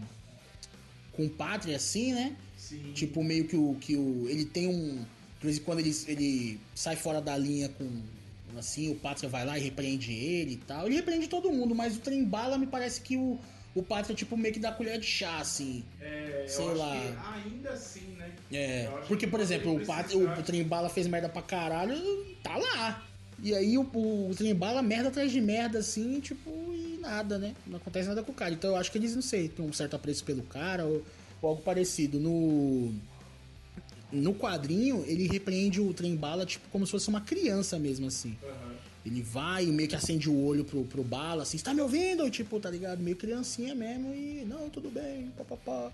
com 1.14 1.30
pátria, 1.30 1.78
assim, 1.78 2.14
né? 2.14 2.36
Sim. 2.58 2.92
Tipo, 2.94 3.24
meio 3.24 3.48
que 3.48 3.56
o. 3.56 3.76
Que 3.80 3.96
o 3.96 4.28
ele 4.30 4.46
tem 4.46 4.68
um. 4.68 5.06
De 5.40 5.48
vez 5.48 5.58
em 5.58 5.62
quando 5.62 5.80
ele, 5.80 5.96
ele 6.08 6.60
sai 6.76 6.96
fora 6.96 7.22
da 7.22 7.38
linha 7.38 7.70
com. 7.70 8.02
Assim, 8.58 8.92
o 8.92 8.96
Pátria 8.96 9.28
vai 9.28 9.44
lá 9.44 9.58
e 9.58 9.62
repreende 9.62 10.14
ele 10.14 10.54
e 10.54 10.58
tal. 10.58 10.86
Ele 10.86 10.96
repreende 10.96 11.28
todo 11.28 11.52
mundo, 11.52 11.74
mas 11.74 11.98
o 11.98 12.00
Trembala 12.00 12.58
me 12.58 12.68
parece 12.68 13.02
que 13.02 13.18
o. 13.18 13.40
O 13.76 13.82
Pátria, 13.82 14.16
tipo, 14.16 14.38
meio 14.38 14.54
que 14.54 14.60
dá 14.60 14.72
colher 14.72 15.00
de 15.00 15.08
chá, 15.08 15.40
assim. 15.40 15.84
É, 16.00 16.46
Sei 16.48 16.64
lá. 16.76 16.94
ainda 17.34 17.72
assim, 17.72 18.16
né? 18.20 18.32
É, 18.52 18.88
porque, 19.08 19.26
que 19.26 19.28
por 19.28 19.40
exemplo, 19.40 19.76
o, 19.76 19.84
Pat, 19.84 20.06
precisar. 20.06 20.40
o 20.40 20.44
Trembala 20.44 20.90
fez 20.90 21.08
merda 21.08 21.28
pra 21.28 21.42
caralho, 21.42 21.96
tá 22.44 22.56
lá. 22.56 23.04
E 23.44 23.54
aí 23.54 23.78
o, 23.78 23.82
o, 23.82 24.32
Trembala 24.34 24.82
merda 24.82 25.10
atrás 25.10 25.30
de 25.30 25.42
merda, 25.42 25.80
assim, 25.80 26.22
tipo, 26.22 26.50
e 26.74 26.98
nada, 27.02 27.38
né? 27.38 27.54
Não 27.68 27.76
acontece 27.76 28.08
nada 28.08 28.24
com 28.24 28.32
o 28.32 28.36
cara. 28.36 28.54
Então 28.54 28.70
eu 28.70 28.78
acho 28.78 28.90
que 28.90 28.98
eles, 28.98 29.14
não 29.14 29.22
sei, 29.22 29.50
têm 29.50 29.66
um 29.66 29.74
certo 29.74 29.98
apreço 29.98 30.24
pelo 30.24 30.44
cara 30.44 30.86
ou, 30.86 31.04
ou 31.42 31.50
algo 31.50 31.62
parecido. 31.62 32.20
No. 32.20 32.94
No 34.12 34.34
quadrinho, 34.34 35.04
ele 35.08 35.28
repreende 35.28 35.82
o 35.82 35.92
Trembala, 35.92 36.46
tipo, 36.46 36.70
como 36.70 36.86
se 36.86 36.92
fosse 36.92 37.10
uma 37.10 37.20
criança 37.20 37.80
mesmo, 37.80 38.08
assim. 38.08 38.38
Ele 39.04 39.24
vai 39.24 39.66
e 39.66 39.72
meio 39.72 39.90
que 39.90 39.96
acende 39.96 40.30
o 40.30 40.46
olho 40.46 40.64
pro, 40.64 40.86
pro 40.86 41.04
bala, 41.04 41.42
assim, 41.44 41.58
você 41.58 41.64
tá 41.64 41.74
me 41.74 41.82
ouvindo? 41.82 42.30
Tipo, 42.30 42.60
tá 42.60 42.70
ligado? 42.70 43.02
Meio 43.02 43.18
criancinha 43.18 43.74
mesmo 43.74 44.14
e, 44.14 44.46
não, 44.46 44.70
tudo 44.70 44.90
bem, 44.90 45.32
papapá. 45.36 45.92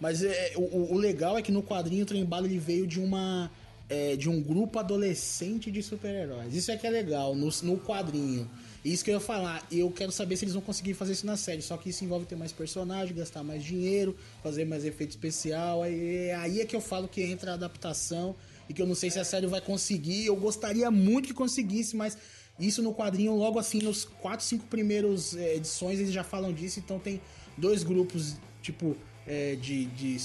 Mas 0.00 0.24
é, 0.24 0.52
o, 0.56 0.92
o 0.92 0.98
legal 0.98 1.38
é 1.38 1.42
que 1.42 1.52
no 1.52 1.62
quadrinho 1.62 2.02
o 2.02 2.06
Trembala 2.06 2.46
ele 2.46 2.58
veio 2.58 2.86
de 2.86 2.98
uma. 2.98 3.48
É, 3.92 4.16
de 4.16 4.30
um 4.30 4.40
grupo 4.42 4.78
adolescente 4.78 5.70
de 5.70 5.82
super-heróis. 5.82 6.54
Isso 6.54 6.70
é 6.70 6.76
que 6.78 6.86
é 6.86 6.90
legal, 6.90 7.34
no, 7.34 7.50
no 7.62 7.78
quadrinho. 7.78 8.50
Isso 8.82 9.04
que 9.04 9.10
eu 9.10 9.14
ia 9.16 9.20
falar. 9.20 9.66
Eu 9.70 9.90
quero 9.90 10.10
saber 10.10 10.34
se 10.38 10.44
eles 10.44 10.54
vão 10.54 10.62
conseguir 10.62 10.94
fazer 10.94 11.12
isso 11.12 11.26
na 11.26 11.36
série. 11.36 11.60
Só 11.60 11.76
que 11.76 11.90
isso 11.90 12.02
envolve 12.02 12.24
ter 12.24 12.34
mais 12.34 12.52
personagem, 12.52 13.14
gastar 13.14 13.44
mais 13.44 13.62
dinheiro, 13.62 14.16
fazer 14.42 14.64
mais 14.64 14.86
efeito 14.86 15.10
especial. 15.10 15.82
Aí, 15.82 16.30
aí 16.30 16.60
é 16.62 16.64
que 16.64 16.74
eu 16.74 16.80
falo 16.80 17.06
que 17.06 17.22
entra 17.22 17.50
a 17.50 17.54
adaptação. 17.54 18.34
E 18.66 18.72
que 18.72 18.80
eu 18.80 18.86
não 18.86 18.94
sei 18.94 19.10
se 19.10 19.20
a 19.20 19.24
série 19.24 19.46
vai 19.46 19.60
conseguir. 19.60 20.24
Eu 20.24 20.36
gostaria 20.36 20.90
muito 20.90 21.28
que 21.28 21.34
conseguisse, 21.34 21.94
mas 21.94 22.16
isso 22.58 22.82
no 22.82 22.94
quadrinho, 22.94 23.36
logo 23.36 23.58
assim, 23.58 23.78
nos 23.80 24.06
quatro, 24.06 24.44
cinco 24.44 24.66
primeiros 24.66 25.36
é, 25.36 25.56
edições, 25.56 26.00
eles 26.00 26.12
já 26.12 26.24
falam 26.24 26.50
disso. 26.50 26.80
Então 26.80 26.98
tem 26.98 27.20
dois 27.58 27.82
grupos, 27.82 28.36
tipo, 28.62 28.96
é, 29.26 29.54
de, 29.56 29.86
de 29.86 30.16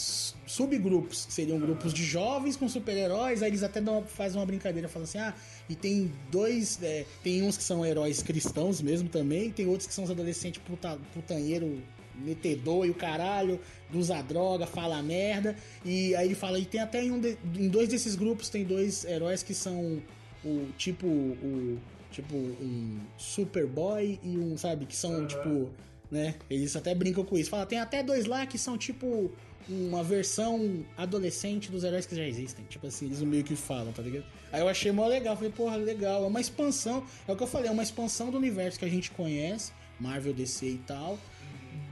subgrupos, 0.45 1.25
que 1.25 1.33
seriam 1.33 1.59
grupos 1.59 1.93
de 1.93 2.03
jovens 2.03 2.55
com 2.55 2.67
super-heróis. 2.67 3.43
Aí 3.43 3.49
eles 3.49 3.63
até 3.63 3.79
dão, 3.81 4.03
fazem 4.03 4.39
uma 4.39 4.45
brincadeira, 4.45 4.87
falam 4.87 5.03
assim: 5.03 5.19
ah, 5.19 5.33
e 5.69 5.75
tem 5.75 6.11
dois. 6.31 6.81
é, 6.81 7.05
tem 7.23 7.43
uns 7.43 7.57
que 7.57 7.63
são 7.63 7.85
heróis 7.85 8.21
cristãos 8.23 8.81
mesmo 8.81 9.09
também, 9.09 9.51
tem 9.51 9.67
outros 9.67 9.87
que 9.87 9.93
são 9.93 10.03
os 10.03 10.11
adolescentes 10.11 10.61
puta, 10.65 10.97
putanheiro, 11.13 11.81
metedor 12.15 12.85
e 12.85 12.89
o 12.89 12.95
caralho, 12.95 13.59
usa 13.93 14.21
droga, 14.21 14.65
fala 14.65 15.01
merda. 15.03 15.55
E 15.85 16.15
aí 16.15 16.27
ele 16.27 16.35
fala, 16.35 16.57
e 16.59 16.65
tem 16.65 16.81
até 16.81 17.03
em, 17.03 17.11
um 17.11 17.19
de- 17.19 17.37
em 17.55 17.69
dois 17.69 17.89
desses 17.89 18.15
grupos, 18.15 18.49
tem 18.49 18.63
dois 18.63 19.05
heróis 19.05 19.43
que 19.43 19.53
são 19.53 20.01
o 20.43 20.67
tipo. 20.77 21.07
o 21.07 21.77
Tipo, 22.09 22.35
um 22.37 22.99
Superboy 23.17 24.17
e 24.23 24.37
um, 24.37 24.57
sabe, 24.57 24.85
que 24.85 24.95
são, 24.95 25.27
tipo, 25.27 25.69
né? 26.10 26.36
Eles 26.49 26.76
até 26.76 26.93
brincam 26.95 27.24
com 27.24 27.38
isso. 27.38 27.49
Fala, 27.49 27.66
tem 27.66 27.80
até 27.80 28.01
dois 28.01 28.26
lá 28.26 28.45
que 28.45 28.58
são, 28.58 28.78
tipo, 28.78 29.32
uma 29.70 30.03
versão 30.03 30.86
adolescente 30.95 31.70
dos 31.72 31.84
heróis 31.84 32.05
que 32.05 32.16
já 32.16 32.24
existem. 32.24 32.66
Tipo 32.66 32.88
assim, 32.88 33.05
eles 33.05 33.22
meio 33.22 33.43
que 33.43 33.55
falam, 33.55 33.91
tá 33.91 34.01
ligado? 34.01 34.26
Aí 34.51 34.62
eu 34.62 34.70
achei 34.70 34.91
mó 34.91 35.05
legal. 35.08 35.36
Falei, 35.36 35.51
porra, 35.51 35.76
legal. 35.76 36.24
É 36.24 36.28
uma 36.28 36.41
expansão. 36.41 37.03
É 37.28 37.32
o 37.32 37.36
que 37.36 37.43
eu 37.43 37.47
falei, 37.47 37.70
é 37.70 37.72
uma 37.72 37.84
expansão 37.84 38.32
do 38.32 38.38
universo 38.38 38.80
que 38.80 38.86
a 38.86 38.89
gente 38.89 39.12
conhece, 39.12 39.72
Marvel, 39.99 40.34
DC 40.34 40.66
e 40.66 40.78
tal, 40.80 41.20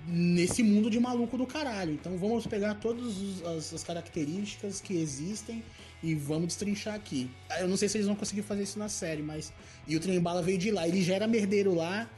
nesse 0.07 0.63
mundo 0.63 0.89
de 0.89 0.99
maluco 0.99 1.38
do 1.38 1.45
caralho. 1.45 1.93
Então 1.93 2.18
vamos 2.18 2.47
pegar 2.47 2.76
todas 2.76 3.16
as, 3.43 3.74
as 3.74 3.84
características 3.84 4.80
que 4.80 4.95
existem 4.95 5.63
e 6.01 6.13
vamos 6.16 6.47
destrinchar 6.47 6.93
aqui. 6.93 7.30
Eu 7.59 7.68
não 7.68 7.76
sei 7.76 7.89
se 7.89 7.97
eles 7.97 8.07
vão 8.07 8.16
conseguir 8.16 8.43
fazer 8.43 8.63
isso 8.63 8.80
na 8.80 8.88
série, 8.89 9.22
mas. 9.22 9.51
E 9.88 9.95
o 9.95 9.99
Trembala 9.99 10.41
veio 10.41 10.57
de 10.57 10.72
lá. 10.72 10.88
Ele 10.88 11.01
já 11.03 11.16
era 11.16 11.28
merdeiro 11.28 11.74
lá. 11.74 12.09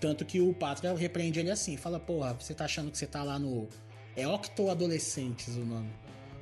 Tanto 0.00 0.24
que 0.24 0.40
o 0.40 0.52
Pátria 0.52 0.94
repreende 0.94 1.40
ele 1.40 1.50
assim: 1.50 1.76
fala, 1.76 2.00
porra, 2.00 2.34
você 2.34 2.54
tá 2.54 2.64
achando 2.64 2.90
que 2.90 2.98
você 2.98 3.06
tá 3.06 3.22
lá 3.22 3.38
no. 3.38 3.68
É 4.16 4.26
Octo 4.26 4.68
Adolescentes 4.68 5.56
o 5.56 5.64
nome. 5.64 5.90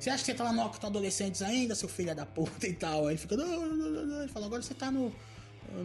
Você 0.01 0.09
acha 0.09 0.23
que 0.23 0.31
você 0.31 0.33
tá 0.33 0.45
lá 0.45 0.51
no 0.51 0.65
Octo 0.65 0.87
Adolescentes 0.87 1.43
ainda, 1.43 1.75
seu 1.75 1.87
filho 1.87 2.15
da 2.15 2.25
puta 2.25 2.67
e 2.67 2.73
tal? 2.73 3.05
Aí 3.05 3.13
ele 3.13 3.17
fica. 3.17 3.37
Não, 3.37 3.47
não, 3.47 3.75
não, 3.75 4.05
não. 4.05 4.21
Ele 4.21 4.31
fala, 4.31 4.47
agora 4.47 4.61
você 4.61 4.73
tá 4.73 4.89
no. 4.89 5.13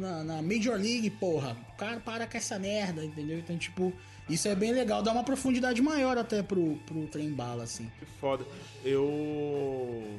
Na, 0.00 0.24
na 0.24 0.42
Major 0.42 0.74
League, 0.74 1.10
porra. 1.10 1.56
O 1.74 1.76
cara 1.76 2.00
para 2.00 2.26
com 2.26 2.36
essa 2.36 2.58
merda, 2.58 3.04
entendeu? 3.04 3.38
Então, 3.38 3.56
tipo, 3.58 3.92
isso 4.28 4.48
é 4.48 4.54
bem 4.54 4.72
legal. 4.72 5.02
Dá 5.02 5.12
uma 5.12 5.22
profundidade 5.22 5.80
maior 5.82 6.16
até 6.18 6.42
pro, 6.42 6.76
pro 6.86 7.06
trem 7.08 7.30
bala, 7.30 7.64
assim. 7.64 7.90
Que 7.98 8.06
foda. 8.18 8.44
Eu, 8.82 10.18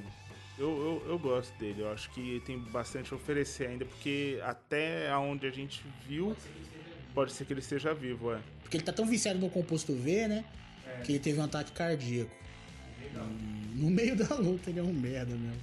eu, 0.57 0.69
eu. 0.69 1.03
eu 1.07 1.19
gosto 1.19 1.57
dele. 1.57 1.81
Eu 1.81 1.91
acho 1.91 2.09
que 2.11 2.41
tem 2.45 2.59
bastante 2.59 3.11
a 3.11 3.17
oferecer 3.17 3.67
ainda, 3.67 3.83
porque 3.83 4.39
até 4.43 5.09
aonde 5.09 5.47
a 5.47 5.51
gente 5.51 5.83
viu, 6.07 6.35
pode 7.17 7.31
ser 7.33 7.45
que 7.45 7.53
ele 7.53 7.61
esteja 7.61 7.95
vivo, 7.95 8.31
é. 8.31 8.39
Porque 8.61 8.77
ele 8.77 8.83
tá 8.83 8.93
tão 8.93 9.03
viciado 9.07 9.39
no 9.39 9.49
composto 9.49 9.91
V, 9.95 10.27
né? 10.27 10.45
Que 11.03 11.13
ele 11.13 11.19
teve 11.19 11.39
um 11.39 11.43
ataque 11.45 11.71
cardíaco. 11.71 12.29
E 13.01 13.75
no 13.81 13.89
meio 13.89 14.15
da 14.23 14.35
luta 14.35 14.69
ele 14.69 14.79
é 14.79 14.83
um 14.83 14.93
merda 14.93 15.33
mesmo. 15.33 15.59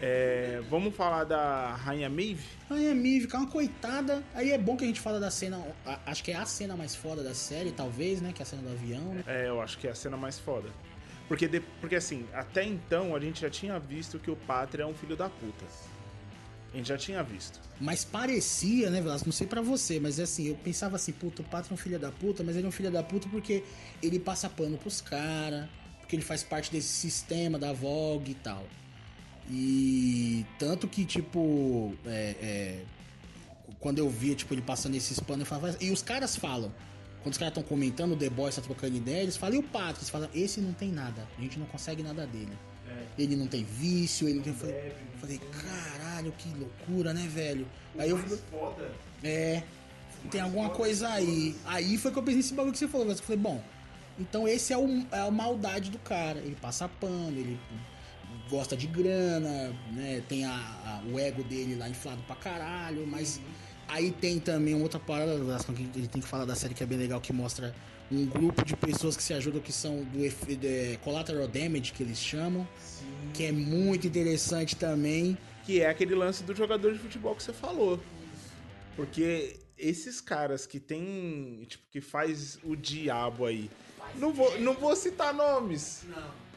É, 0.00 0.60
Vamos 0.68 0.96
falar 0.96 1.22
da 1.22 1.74
Rainha 1.76 2.08
Maeve? 2.10 2.42
Aí 2.68 2.90
a 2.90 2.94
Mive, 2.96 3.28
que 3.28 3.36
é 3.36 3.38
uma 3.38 3.48
coitada. 3.48 4.24
Aí 4.34 4.50
é 4.50 4.58
bom 4.58 4.76
que 4.76 4.82
a 4.82 4.86
gente 4.88 5.00
fala 5.00 5.20
da 5.20 5.30
cena. 5.30 5.64
Acho 6.04 6.24
que 6.24 6.32
é 6.32 6.34
a 6.36 6.44
cena 6.44 6.74
mais 6.76 6.96
foda 6.96 7.22
da 7.22 7.32
série, 7.32 7.70
talvez, 7.70 8.20
né? 8.20 8.32
Que 8.32 8.42
é 8.42 8.44
a 8.44 8.46
cena 8.46 8.62
do 8.62 8.70
avião, 8.70 9.14
né? 9.14 9.22
É, 9.28 9.46
eu 9.48 9.62
acho 9.62 9.78
que 9.78 9.86
é 9.86 9.90
a 9.92 9.94
cena 9.94 10.16
mais 10.16 10.36
foda. 10.36 10.68
Porque, 11.28 11.46
de- 11.46 11.60
porque 11.80 11.94
assim, 11.94 12.26
até 12.34 12.64
então 12.64 13.14
a 13.14 13.20
gente 13.20 13.40
já 13.42 13.48
tinha 13.48 13.78
visto 13.78 14.18
que 14.18 14.28
o 14.32 14.34
Pátria 14.34 14.82
é 14.82 14.86
um 14.86 14.94
filho 14.94 15.14
da 15.16 15.28
puta. 15.28 15.64
A 16.72 16.76
gente 16.76 16.88
já 16.88 16.96
tinha 16.96 17.22
visto. 17.22 17.60
Mas 17.80 18.04
parecia, 18.04 18.88
né, 18.88 19.00
Velasco? 19.00 19.26
Não 19.26 19.32
sei 19.32 19.46
pra 19.46 19.60
você, 19.60 20.00
mas 20.00 20.18
é 20.18 20.22
assim, 20.22 20.46
eu 20.46 20.54
pensava 20.54 20.96
assim, 20.96 21.12
puta, 21.12 21.42
o 21.42 21.44
Pátria 21.44 21.72
é 21.72 21.74
um 21.74 21.76
filho 21.76 21.98
da 21.98 22.10
puta, 22.10 22.42
mas 22.42 22.56
ele 22.56 22.64
é 22.64 22.68
um 22.68 22.72
filho 22.72 22.90
da 22.90 23.02
puta 23.02 23.28
porque 23.28 23.62
ele 24.02 24.18
passa 24.18 24.48
pano 24.48 24.78
pros 24.78 25.00
caras, 25.00 25.68
porque 26.00 26.16
ele 26.16 26.22
faz 26.22 26.42
parte 26.42 26.72
desse 26.72 26.88
sistema 26.88 27.58
da 27.58 27.72
Vogue 27.72 28.32
e 28.32 28.34
tal. 28.36 28.64
E 29.50 30.46
tanto 30.58 30.88
que, 30.88 31.04
tipo, 31.04 31.94
é, 32.06 32.36
é, 32.40 32.84
quando 33.78 33.98
eu 33.98 34.08
via, 34.08 34.34
tipo, 34.34 34.54
ele 34.54 34.62
passando 34.62 34.94
esses 34.94 35.20
panos, 35.20 35.40
eu 35.40 35.46
falava. 35.46 35.76
E 35.80 35.90
os 35.90 36.02
caras 36.02 36.36
falam. 36.36 36.72
Quando 37.22 37.32
os 37.32 37.38
caras 37.38 37.52
estão 37.52 37.62
comentando, 37.62 38.12
o 38.12 38.16
The 38.16 38.30
Boys 38.30 38.56
tá 38.56 38.62
trocando 38.62 38.96
ideia, 38.96 39.22
eles 39.22 39.36
falam, 39.36 39.56
e 39.56 39.58
o 39.58 39.62
Pátria? 39.62 39.98
Eles 39.98 40.10
falam, 40.10 40.28
esse 40.34 40.60
não 40.60 40.72
tem 40.72 40.90
nada, 40.90 41.28
a 41.38 41.40
gente 41.40 41.58
não 41.58 41.66
consegue 41.66 42.02
nada 42.02 42.26
dele. 42.26 42.52
Ele 43.18 43.36
não 43.36 43.46
tem 43.46 43.62
vício, 43.64 44.26
ele 44.26 44.36
não 44.38 44.42
tem. 44.42 44.52
Eu 44.52 44.58
falei, 44.58 44.76
eu 44.76 45.18
falei, 45.18 45.40
caralho, 46.12 46.32
que 46.36 46.48
loucura, 46.54 47.12
né, 47.14 47.26
velho? 47.28 47.66
Aí 47.98 48.10
eu. 48.10 48.18
foda. 48.18 48.90
É. 49.24 49.62
Tem 50.30 50.40
alguma 50.40 50.70
coisa 50.70 51.08
aí. 51.08 51.56
Aí 51.64 51.96
foi 51.98 52.12
que 52.12 52.18
eu 52.18 52.22
pensei 52.22 52.36
nesse 52.36 52.54
bagulho 52.54 52.72
que 52.72 52.78
você 52.78 52.86
falou. 52.88 53.08
Eu 53.08 53.16
falei, 53.16 53.40
bom, 53.40 53.60
então 54.18 54.46
esse 54.46 54.72
é, 54.72 54.78
o, 54.78 55.06
é 55.10 55.18
a 55.20 55.30
maldade 55.30 55.90
do 55.90 55.98
cara. 55.98 56.38
Ele 56.38 56.56
passa 56.60 56.88
pano, 56.88 57.30
ele 57.36 57.58
gosta 58.48 58.76
de 58.76 58.86
grana, 58.86 59.74
né? 59.92 60.22
Tem 60.28 60.44
a, 60.44 60.50
a- 60.52 61.02
o 61.10 61.18
ego 61.18 61.42
dele 61.42 61.74
lá 61.74 61.88
inflado 61.88 62.22
pra 62.22 62.36
caralho, 62.36 63.04
mas 63.06 63.40
aí 63.88 64.12
tem 64.12 64.38
também 64.38 64.80
outra 64.80 65.00
parada 65.00 65.34
que 65.36 65.72
a 65.72 65.74
gente 65.74 66.08
tem 66.08 66.22
que 66.22 66.28
falar 66.28 66.44
da 66.44 66.54
série 66.54 66.72
que 66.74 66.82
é 66.84 66.86
bem 66.86 66.98
legal, 66.98 67.20
que 67.20 67.32
mostra 67.32 67.74
um 68.10 68.24
grupo 68.26 68.64
de 68.64 68.76
pessoas 68.76 69.16
que 69.16 69.22
se 69.22 69.32
ajudam, 69.34 69.60
que 69.60 69.72
são 69.72 70.04
do 70.04 70.18
de- 70.56 70.98
collateral 71.02 71.48
damage, 71.48 71.92
que 71.92 72.02
eles 72.02 72.18
chamam. 72.18 72.66
que 73.34 73.44
é 73.44 73.50
muito 73.52 74.06
interessante 74.06 74.76
também. 74.76 75.36
Que 75.64 75.80
é 75.80 75.88
aquele 75.88 76.14
lance 76.14 76.42
do 76.42 76.54
jogador 76.54 76.92
de 76.92 76.98
futebol 76.98 77.34
que 77.34 77.42
você 77.42 77.52
falou. 77.52 78.00
Porque 78.96 79.58
esses 79.78 80.20
caras 80.20 80.66
que 80.66 80.78
tem, 80.78 81.64
tipo, 81.68 81.84
que 81.90 82.00
faz 82.00 82.58
o 82.62 82.76
diabo 82.76 83.46
aí. 83.46 83.70
Não 84.16 84.32
vou, 84.32 84.60
não 84.60 84.74
vou 84.74 84.94
citar 84.94 85.32
nomes. 85.32 86.04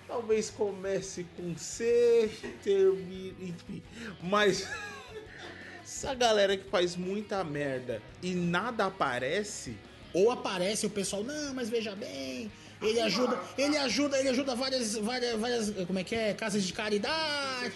Talvez 0.07 0.49
comece 0.49 1.25
com 1.35 1.57
C, 1.57 2.29
termine, 2.63 3.35
enfim. 3.49 3.81
Mas 4.21 4.67
essa 5.83 6.13
galera 6.13 6.55
que 6.55 6.69
faz 6.69 6.95
muita 6.95 7.43
merda 7.43 8.01
e 8.21 8.33
nada 8.35 8.85
aparece, 8.85 9.75
Ou 10.13 10.31
aparece 10.31 10.85
o 10.85 10.89
pessoal, 10.89 11.25
não, 11.25 11.53
mas 11.53 11.69
veja 11.69 11.93
bem, 11.93 12.49
ele 12.89 13.01
ajuda, 13.01 13.39
ele 13.57 13.77
ajuda, 13.77 14.19
ele 14.19 14.29
ajuda 14.29 14.55
várias, 14.55 14.95
várias, 14.95 15.39
várias, 15.39 15.69
como 15.85 15.99
é 15.99 16.03
que 16.03 16.15
é, 16.15 16.33
casas 16.33 16.63
de 16.63 16.73
caridade. 16.73 17.73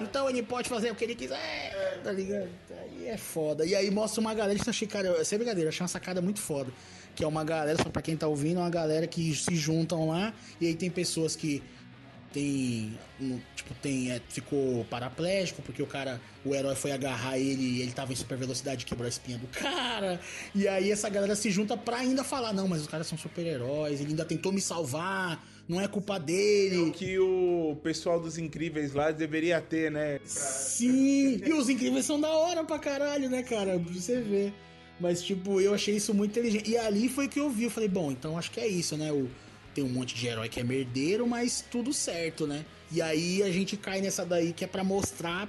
Então 0.00 0.28
ele 0.28 0.42
pode 0.42 0.68
fazer 0.68 0.90
o 0.90 0.94
que 0.94 1.04
ele 1.04 1.14
quiser, 1.14 2.00
tá 2.02 2.12
ligado? 2.12 2.48
Aí 2.70 3.08
é 3.08 3.16
foda. 3.16 3.64
E 3.64 3.74
aí 3.74 3.90
mostra 3.90 4.20
uma 4.20 4.34
galera, 4.34 4.58
isso 4.58 4.70
achei, 4.70 4.86
cara, 4.86 5.24
sem 5.24 5.38
brincadeira, 5.38 5.70
achei 5.70 5.82
uma 5.82 5.88
sacada 5.88 6.20
muito 6.20 6.40
foda. 6.40 6.70
Que 7.14 7.24
é 7.24 7.26
uma 7.26 7.42
galera, 7.42 7.76
só 7.82 7.90
pra 7.90 8.00
quem 8.00 8.16
tá 8.16 8.28
ouvindo, 8.28 8.58
é 8.58 8.62
uma 8.62 8.70
galera 8.70 9.06
que 9.06 9.34
se 9.34 9.56
juntam 9.56 10.08
lá, 10.08 10.32
e 10.60 10.66
aí 10.66 10.74
tem 10.74 10.88
pessoas 10.88 11.34
que 11.34 11.62
tem 12.32 12.98
um, 13.20 13.38
tipo 13.56 13.74
tem 13.82 14.10
é, 14.10 14.20
ficou 14.28 14.84
paraplégico 14.86 15.62
porque 15.62 15.82
o 15.82 15.86
cara 15.86 16.20
o 16.44 16.54
herói 16.54 16.74
foi 16.74 16.92
agarrar 16.92 17.38
ele 17.38 17.62
e 17.62 17.82
ele 17.82 17.92
tava 17.92 18.12
em 18.12 18.16
super 18.16 18.36
velocidade 18.36 18.82
e 18.82 18.86
quebrou 18.86 19.06
a 19.06 19.08
espinha 19.08 19.38
do 19.38 19.46
cara 19.48 20.20
e 20.54 20.68
aí 20.68 20.90
essa 20.90 21.08
galera 21.08 21.34
se 21.34 21.50
junta 21.50 21.76
pra 21.76 21.98
ainda 21.98 22.22
falar 22.22 22.52
não 22.52 22.68
mas 22.68 22.82
os 22.82 22.86
caras 22.86 23.06
são 23.06 23.16
super 23.16 23.46
heróis 23.46 24.00
ele 24.00 24.10
ainda 24.10 24.24
tentou 24.24 24.52
me 24.52 24.60
salvar 24.60 25.42
não 25.68 25.78
é 25.80 25.86
culpa 25.86 26.18
dele 26.18 26.90
que 26.92 27.18
o 27.18 27.76
pessoal 27.82 28.18
dos 28.18 28.38
incríveis 28.38 28.94
lá 28.94 29.10
deveria 29.10 29.60
ter, 29.60 29.90
né? 29.90 30.18
Sim, 30.24 31.42
e 31.44 31.52
os 31.52 31.68
incríveis 31.68 32.06
são 32.06 32.18
da 32.18 32.30
hora 32.30 32.64
pra 32.64 32.78
caralho, 32.78 33.28
né, 33.28 33.42
cara? 33.42 33.78
Pra 33.78 33.92
você 33.92 34.18
ver. 34.18 34.54
Mas, 34.98 35.22
tipo, 35.22 35.60
eu 35.60 35.74
achei 35.74 35.94
isso 35.94 36.14
muito 36.14 36.30
inteligente. 36.30 36.70
E 36.70 36.78
ali 36.78 37.08
foi 37.08 37.28
que 37.28 37.38
eu 37.38 37.50
vi. 37.50 37.64
Eu 37.64 37.70
falei, 37.70 37.88
bom, 37.88 38.10
então 38.10 38.38
acho 38.38 38.50
que 38.50 38.58
é 38.58 38.66
isso, 38.66 38.96
né? 38.96 39.12
O, 39.12 39.28
tem 39.78 39.84
um 39.84 39.88
monte 39.88 40.12
de 40.12 40.26
herói 40.26 40.48
que 40.48 40.58
é 40.58 40.64
merdeiro, 40.64 41.24
mas 41.24 41.64
tudo 41.70 41.92
certo, 41.92 42.48
né? 42.48 42.64
E 42.90 43.00
aí 43.00 43.44
a 43.44 43.50
gente 43.50 43.76
cai 43.76 44.00
nessa 44.00 44.24
daí 44.24 44.52
que 44.52 44.64
é 44.64 44.66
pra 44.66 44.82
mostrar 44.82 45.48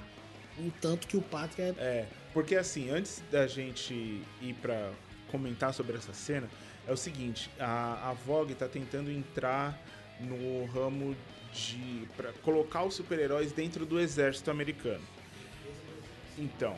o 0.56 0.70
tanto 0.80 1.08
que 1.08 1.16
o 1.16 1.22
Pátria 1.22 1.74
é. 1.76 1.82
É, 1.82 2.06
porque 2.32 2.54
assim, 2.54 2.90
antes 2.90 3.20
da 3.30 3.48
gente 3.48 3.92
ir 4.40 4.54
pra 4.62 4.92
comentar 5.32 5.74
sobre 5.74 5.96
essa 5.96 6.14
cena, 6.14 6.48
é 6.86 6.92
o 6.92 6.96
seguinte, 6.96 7.50
a, 7.58 8.10
a 8.10 8.12
Vogue 8.12 8.54
tá 8.54 8.68
tentando 8.68 9.10
entrar 9.10 9.76
no 10.20 10.64
ramo 10.66 11.16
de 11.52 12.06
para 12.16 12.32
colocar 12.34 12.84
os 12.84 12.94
super-heróis 12.94 13.50
dentro 13.50 13.84
do 13.84 13.98
exército 13.98 14.48
americano. 14.48 15.02
Então, 16.38 16.76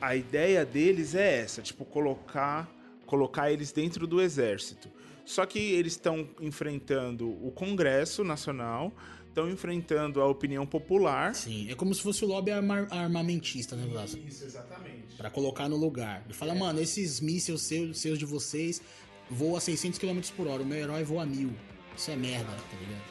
a 0.00 0.14
ideia 0.14 0.64
deles 0.64 1.16
é 1.16 1.40
essa, 1.40 1.62
tipo 1.62 1.84
colocar 1.84 2.70
colocar 3.06 3.50
eles 3.50 3.72
dentro 3.72 4.06
do 4.06 4.22
exército. 4.22 4.88
Só 5.24 5.46
que 5.46 5.58
eles 5.58 5.92
estão 5.92 6.28
enfrentando 6.40 7.28
o 7.46 7.50
Congresso 7.52 8.24
Nacional, 8.24 8.92
estão 9.28 9.48
enfrentando 9.48 10.20
a 10.20 10.26
opinião 10.26 10.66
popular. 10.66 11.34
Sim, 11.34 11.70
é 11.70 11.74
como 11.74 11.94
se 11.94 12.02
fosse 12.02 12.24
o 12.24 12.28
lobby 12.28 12.50
arma- 12.50 12.86
armamentista, 12.90 13.76
né, 13.76 13.86
Vlasa? 13.86 14.18
Isso, 14.18 14.44
exatamente. 14.44 15.16
Pra 15.16 15.30
colocar 15.30 15.68
no 15.68 15.76
lugar. 15.76 16.24
E 16.28 16.32
fala, 16.34 16.54
mano, 16.54 16.80
esses 16.80 17.20
mísseis 17.20 17.62
seus, 17.62 17.98
seus 17.98 18.18
de 18.18 18.26
vocês 18.26 18.82
voam 19.30 19.56
a 19.56 19.60
600 19.60 19.98
km 19.98 20.20
por 20.36 20.46
hora, 20.48 20.62
o 20.62 20.66
meu 20.66 20.76
herói 20.78 21.04
voa 21.04 21.22
a 21.22 21.26
mil. 21.26 21.52
Isso 21.96 22.10
é 22.10 22.16
merda, 22.16 22.46
tá 22.46 22.76
ligado? 22.80 23.02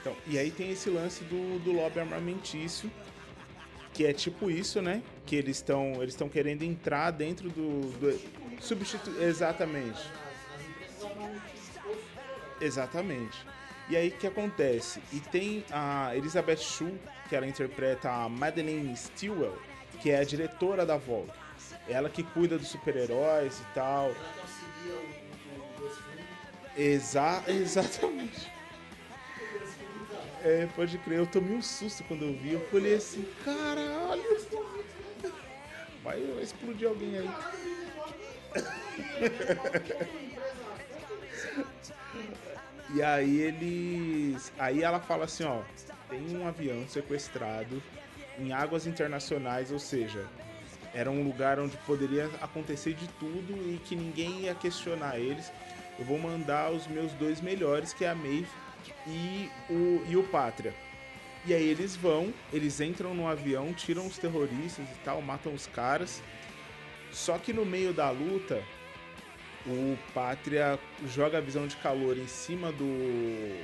Então, 0.00 0.16
e 0.26 0.38
aí 0.38 0.50
tem 0.50 0.70
esse 0.70 0.90
lance 0.90 1.22
do, 1.24 1.58
do 1.60 1.72
lobby 1.72 2.00
armamentício, 2.00 2.90
que 3.94 4.04
é 4.04 4.12
tipo 4.12 4.50
isso, 4.50 4.80
né? 4.82 5.02
Que 5.24 5.36
eles 5.36 5.56
estão 5.56 5.94
eles 6.02 6.14
estão 6.14 6.28
querendo 6.28 6.62
entrar 6.62 7.10
dentro 7.10 7.48
do, 7.50 7.90
do 7.98 8.20
substitu 8.60 9.10
exatamente. 9.20 9.98
Exatamente. 12.60 13.38
E 13.88 13.96
aí 13.96 14.08
o 14.08 14.12
que 14.12 14.26
acontece? 14.26 15.00
E 15.12 15.20
tem 15.20 15.64
a 15.70 16.14
Elizabeth 16.14 16.58
Shue, 16.58 16.98
que 17.28 17.34
ela 17.34 17.46
interpreta 17.46 18.10
a 18.10 18.28
Madeleine 18.28 18.94
Stilwell, 18.94 19.58
que 20.00 20.10
é 20.10 20.18
a 20.18 20.24
diretora 20.24 20.84
da 20.84 20.96
Vogue. 20.96 21.32
Ela 21.88 22.10
que 22.10 22.22
cuida 22.22 22.58
dos 22.58 22.68
super-heróis 22.68 23.58
e 23.60 23.74
tal. 23.74 24.14
Exa 26.76 27.42
exatamente. 27.48 28.52
É, 30.44 30.68
pode 30.76 30.98
crer, 30.98 31.18
eu 31.18 31.26
tomei 31.26 31.56
um 31.56 31.62
susto 31.62 32.04
quando 32.04 32.24
eu 32.26 32.34
vi. 32.34 32.52
Eu 32.52 32.60
falei 32.68 32.94
assim, 32.94 33.26
caralho. 33.44 34.22
Vai 36.04 36.20
explodir 36.42 36.88
alguém 36.88 37.18
aí. 37.18 37.30
E 42.94 43.02
aí 43.02 43.38
eles. 43.40 44.52
Aí 44.58 44.82
ela 44.82 45.00
fala 45.00 45.24
assim, 45.24 45.44
ó, 45.44 45.60
tem 46.08 46.36
um 46.36 46.46
avião 46.46 46.86
sequestrado 46.88 47.82
em 48.38 48.52
águas 48.52 48.86
internacionais, 48.86 49.70
ou 49.70 49.78
seja, 49.78 50.24
era 50.94 51.10
um 51.10 51.22
lugar 51.22 51.58
onde 51.58 51.76
poderia 51.78 52.26
acontecer 52.40 52.94
de 52.94 53.06
tudo 53.20 53.52
e 53.72 53.78
que 53.84 53.94
ninguém 53.94 54.42
ia 54.42 54.54
questionar 54.54 55.18
eles. 55.18 55.52
Eu 55.98 56.04
vou 56.04 56.18
mandar 56.18 56.70
os 56.70 56.86
meus 56.86 57.12
dois 57.12 57.40
melhores, 57.40 57.92
que 57.92 58.04
é 58.04 58.10
a 58.10 58.14
Maeve 58.14 58.48
e 59.06 59.50
o, 59.68 60.04
e 60.08 60.16
o 60.16 60.22
Pátria. 60.24 60.72
E 61.44 61.54
aí 61.54 61.68
eles 61.68 61.96
vão, 61.96 62.32
eles 62.52 62.80
entram 62.80 63.14
no 63.14 63.26
avião, 63.26 63.72
tiram 63.72 64.06
os 64.06 64.18
terroristas 64.18 64.86
e 64.86 64.98
tal, 65.04 65.20
matam 65.20 65.52
os 65.52 65.66
caras. 65.66 66.22
Só 67.10 67.38
que 67.38 67.52
no 67.52 67.64
meio 67.64 67.92
da 67.92 68.10
luta, 68.10 68.62
o 69.68 69.98
Pátria 70.14 70.78
joga 71.06 71.38
a 71.38 71.40
visão 71.40 71.66
de 71.66 71.76
calor 71.76 72.16
em 72.18 72.26
cima 72.26 72.72
do. 72.72 73.56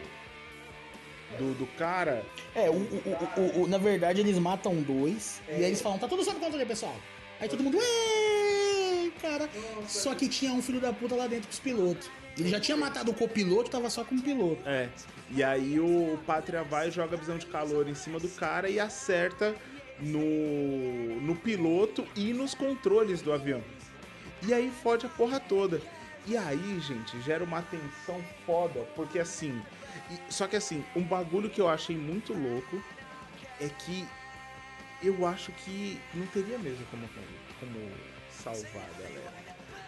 do, 1.39 1.55
do 1.59 1.67
cara. 1.79 2.25
É, 2.55 2.69
o, 2.71 2.75
o- 2.75 3.03
o- 3.37 3.41
o- 3.41 3.63
o- 3.63 3.69
na 3.69 3.79
verdade 3.79 4.21
eles 4.21 4.39
matam 4.39 4.77
dois 4.77 5.41
e 5.49 5.53
aí 5.53 5.65
eles 5.65 5.83
falam, 5.83 5.99
tá 5.99 6.07
tudo 6.07 6.23
sob 6.25 6.39
controle, 6.39 6.65
pessoal. 6.67 6.95
Aí 7.41 7.49
todo 7.49 7.63
mundo, 7.63 7.79
"Ê, 7.81 9.11
cara. 9.21 9.49
Só 9.89 10.15
que 10.15 10.29
tinha 10.29 10.53
um 10.53 10.63
filho 10.63 10.81
da 10.81 10.93
puta 10.93 11.15
lá 11.15 11.27
dentro 11.27 11.49
com 11.49 11.53
os 11.53 11.59
pilotos. 11.61 12.09
Ele 12.39 12.49
já 12.49 12.59
tinha 12.61 12.77
matado 12.77 13.11
o 13.11 13.15
copiloto, 13.15 13.71
tava 13.71 13.89
só 13.91 14.05
com 14.05 14.15
o 14.17 14.21
piloto. 14.23 14.61
É. 14.69 14.89
E 15.31 15.43
aí 15.43 15.79
o 15.81 16.19
Pátria 16.27 16.63
vai, 16.65 16.91
joga 16.91 17.17
a 17.17 17.19
visão 17.19 17.39
de 17.39 17.47
calor 17.47 17.89
em 17.89 17.95
cima 17.95 18.19
do 18.19 18.29
cara 18.29 18.69
e 18.69 18.79
acerta 18.81 19.55
no, 20.01 21.21
no 21.21 21.37
piloto 21.37 22.05
e 22.17 22.33
nos 22.33 22.55
controles 22.55 23.23
do 23.23 23.33
avião. 23.33 23.63
E 24.47 24.53
aí 24.55 24.71
fode 24.83 25.07
a 25.07 25.09
porra 25.09 25.41
toda. 25.41 25.81
E 26.27 26.37
aí, 26.37 26.81
gente, 26.81 27.21
gera 27.21 27.45
uma 27.45 27.63
tensão 27.63 28.23
foda, 28.47 28.81
porque 28.97 29.19
assim. 29.19 29.63
e- 30.11 30.33
só 30.33 30.47
que 30.47 30.57
assim, 30.57 30.85
um 30.97 31.03
bagulho 31.03 31.51
que 31.51 31.61
eu 31.61 31.69
achei 31.69 31.97
muito 31.97 32.33
louco 32.33 32.83
é 33.61 33.69
que 33.69 34.07
eu 35.03 35.27
acho 35.27 35.53
que 35.53 36.01
não 36.15 36.27
teria 36.27 36.59
mesmo 36.59 36.85
como, 36.87 37.07
como 37.61 37.91
salvar 38.31 38.83
a 38.97 39.03
galera. 39.03 39.33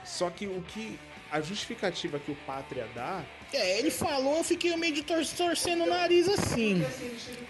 Só 0.04 0.30
que 0.30 0.46
o 0.46 0.62
que. 0.68 0.98
A 1.28 1.40
justificativa 1.40 2.20
que 2.20 2.30
o 2.30 2.36
Pátria 2.46 2.86
dá 2.94 3.20
É, 3.52 3.80
ele 3.80 3.90
falou, 3.90 4.36
eu 4.38 4.44
fiquei 4.44 4.74
meio 4.76 4.94
de 4.94 5.02
tor 5.02 5.26
torcendo 5.26 5.82
o 5.82 5.86
nariz 5.88 6.28
assim. 6.28 6.80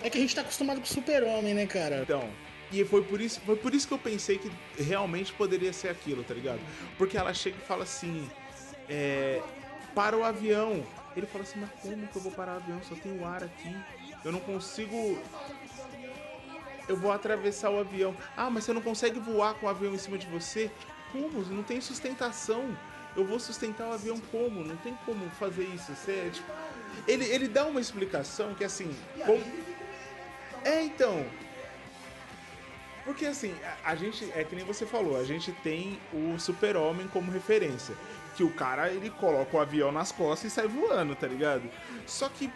É 0.03 0.09
que 0.09 0.17
a 0.17 0.21
gente 0.23 0.35
tá 0.35 0.41
acostumado 0.41 0.79
com 0.79 0.85
o 0.85 0.89
super-homem, 0.89 1.53
né, 1.53 1.67
cara? 1.67 2.01
Então, 2.01 2.27
e 2.71 2.85
foi 2.85 3.03
por 3.05 3.21
isso, 3.21 3.41
foi 3.41 3.57
por 3.57 3.75
isso 3.75 3.87
que 3.87 3.95
eu 3.95 3.99
pensei 3.99 4.39
que 4.39 4.51
realmente 4.83 5.33
poderia 5.33 5.73
ser 5.73 5.89
aquilo, 5.89 6.25
tá 6.25 6.35
ligado? 6.35 6.61
Porque 6.99 7.17
ela 7.17 7.33
chega 7.33 7.57
e 7.59 7.61
fala 7.61 7.85
assim, 7.85 8.31
é, 8.89 9.43
para 9.95 10.17
o 10.17 10.25
avião. 10.25 10.85
Ele 11.15 11.27
fala 11.27 11.45
assim, 11.45 11.59
mas 11.61 11.71
como 11.81 12.07
que 12.09 12.17
eu 12.17 12.21
vou 12.21 12.33
parar 12.33 12.55
o 12.55 12.57
avião? 12.57 12.83
Só 12.83 12.95
tem 12.97 13.13
o 13.13 13.25
ar 13.25 13.43
aqui. 13.43 13.83
Eu 14.25 14.33
não 14.33 14.41
consigo. 14.41 15.19
Eu 16.89 16.97
vou 16.97 17.11
atravessar 17.11 17.71
o 17.71 17.79
avião. 17.79 18.15
Ah, 18.37 18.51
mas 18.51 18.65
você 18.65 18.73
não 18.73 18.83
consegue 18.83 19.19
voar 19.19 19.55
com 19.55 19.67
o 19.67 19.69
avião 19.69 19.95
em 19.95 19.99
cima 19.99 20.19
de 20.19 20.27
você? 20.27 20.71
Como? 21.11 21.43
Não 21.47 21.63
tem 21.63 21.81
sustentação. 21.81 22.77
Eu 23.15 23.25
vou 23.25 23.41
sustentar 23.41 23.89
o 23.89 23.93
avião 23.93 24.21
como? 24.21 24.63
Não 24.63 24.77
tem 24.77 24.95
como 25.07 25.31
fazer 25.31 25.65
isso. 25.65 25.95
Você, 25.97 26.13
é, 26.13 26.31
tipo, 26.31 26.53
ele, 27.07 27.25
ele 27.25 27.49
dá 27.49 27.65
uma 27.67 27.81
explicação 27.81 28.55
que 28.55 28.63
assim. 28.63 28.95
como- 29.25 29.45
É, 30.65 30.83
então. 30.85 31.25
Porque 33.07 33.25
assim, 33.25 33.55
a, 33.85 33.93
a 33.93 33.97
gente, 33.97 34.31
é 34.35 34.45
que 34.45 34.55
nem 34.55 34.65
você 34.65 34.85
falou, 34.85 35.19
a 35.19 35.25
gente 35.25 35.53
tem 35.63 35.99
o 36.13 36.39
super-homem 36.39 37.09
como 37.09 37.31
referência. 37.33 37.95
Que 38.37 38.43
o 38.45 38.51
cara, 38.51 38.91
ele 38.91 39.09
coloca 39.09 39.57
o 39.57 39.61
avião 39.61 39.91
nas 39.91 40.13
costas 40.13 40.53
e 40.53 40.55
sai 40.55 40.67
voando, 40.67 41.15
tá 41.17 41.27
ligado? 41.27 41.63
Só 42.07 42.29
que, 42.29 42.51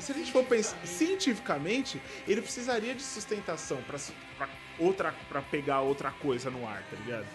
se 0.00 0.10
a 0.10 0.14
gente 0.16 0.32
for 0.32 0.42
pensar 0.44 0.76
cientificamente, 0.84 2.02
ele 2.26 2.42
precisaria 2.42 2.92
de 2.94 3.02
sustentação 3.02 3.78
pra 3.82 4.48
outra, 4.78 5.14
para 5.28 5.40
pegar 5.42 5.82
outra 5.82 6.10
coisa 6.10 6.50
no 6.50 6.66
ar, 6.66 6.82
tá 6.90 6.96
ligado? 6.96 7.26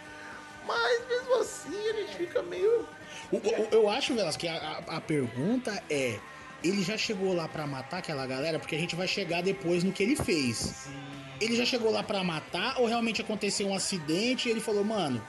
Mas 0.65 1.07
mesmo 1.07 1.35
assim, 1.39 1.89
a 1.89 1.93
gente 1.93 2.15
fica 2.17 2.43
meio... 2.43 2.85
O- 3.31 3.37
o- 3.37 3.67
eu 3.71 3.89
acho, 3.89 4.13
Velas, 4.13 4.35
que 4.35 4.47
a, 4.49 4.57
a- 4.87 4.97
a 4.97 5.01
pergunta 5.01 5.81
é: 5.89 6.19
ele 6.61 6.83
já 6.83 6.97
chegou 6.97 7.33
lá 7.33 7.47
pra 7.47 7.65
matar 7.65 7.99
aquela 7.99 8.27
galera, 8.27 8.59
porque 8.59 8.75
a 8.75 8.79
gente 8.79 8.93
vai 8.95 9.07
chegar 9.07 9.41
depois 9.41 9.85
no 9.85 9.93
que 9.93 10.03
ele 10.03 10.17
fez. 10.17 10.89
Ele 11.39 11.55
já 11.55 11.65
chegou 11.65 11.91
lá 11.91 12.03
pra 12.03 12.23
matar 12.23 12.79
ou 12.79 12.87
realmente 12.87 13.21
aconteceu 13.21 13.67
um 13.67 13.75
acidente 13.75 14.47
e 14.47 14.51
ele 14.51 14.59
falou, 14.59 14.83
mano, 14.83 15.21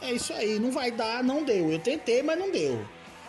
é 0.00 0.12
isso 0.12 0.32
aí, 0.32 0.58
não 0.58 0.72
vai 0.72 0.90
dar, 0.90 1.22
não 1.22 1.44
deu. 1.44 1.70
Eu 1.70 1.78
tentei, 1.78 2.22
mas 2.22 2.38
não 2.38 2.50
deu. 2.50 2.84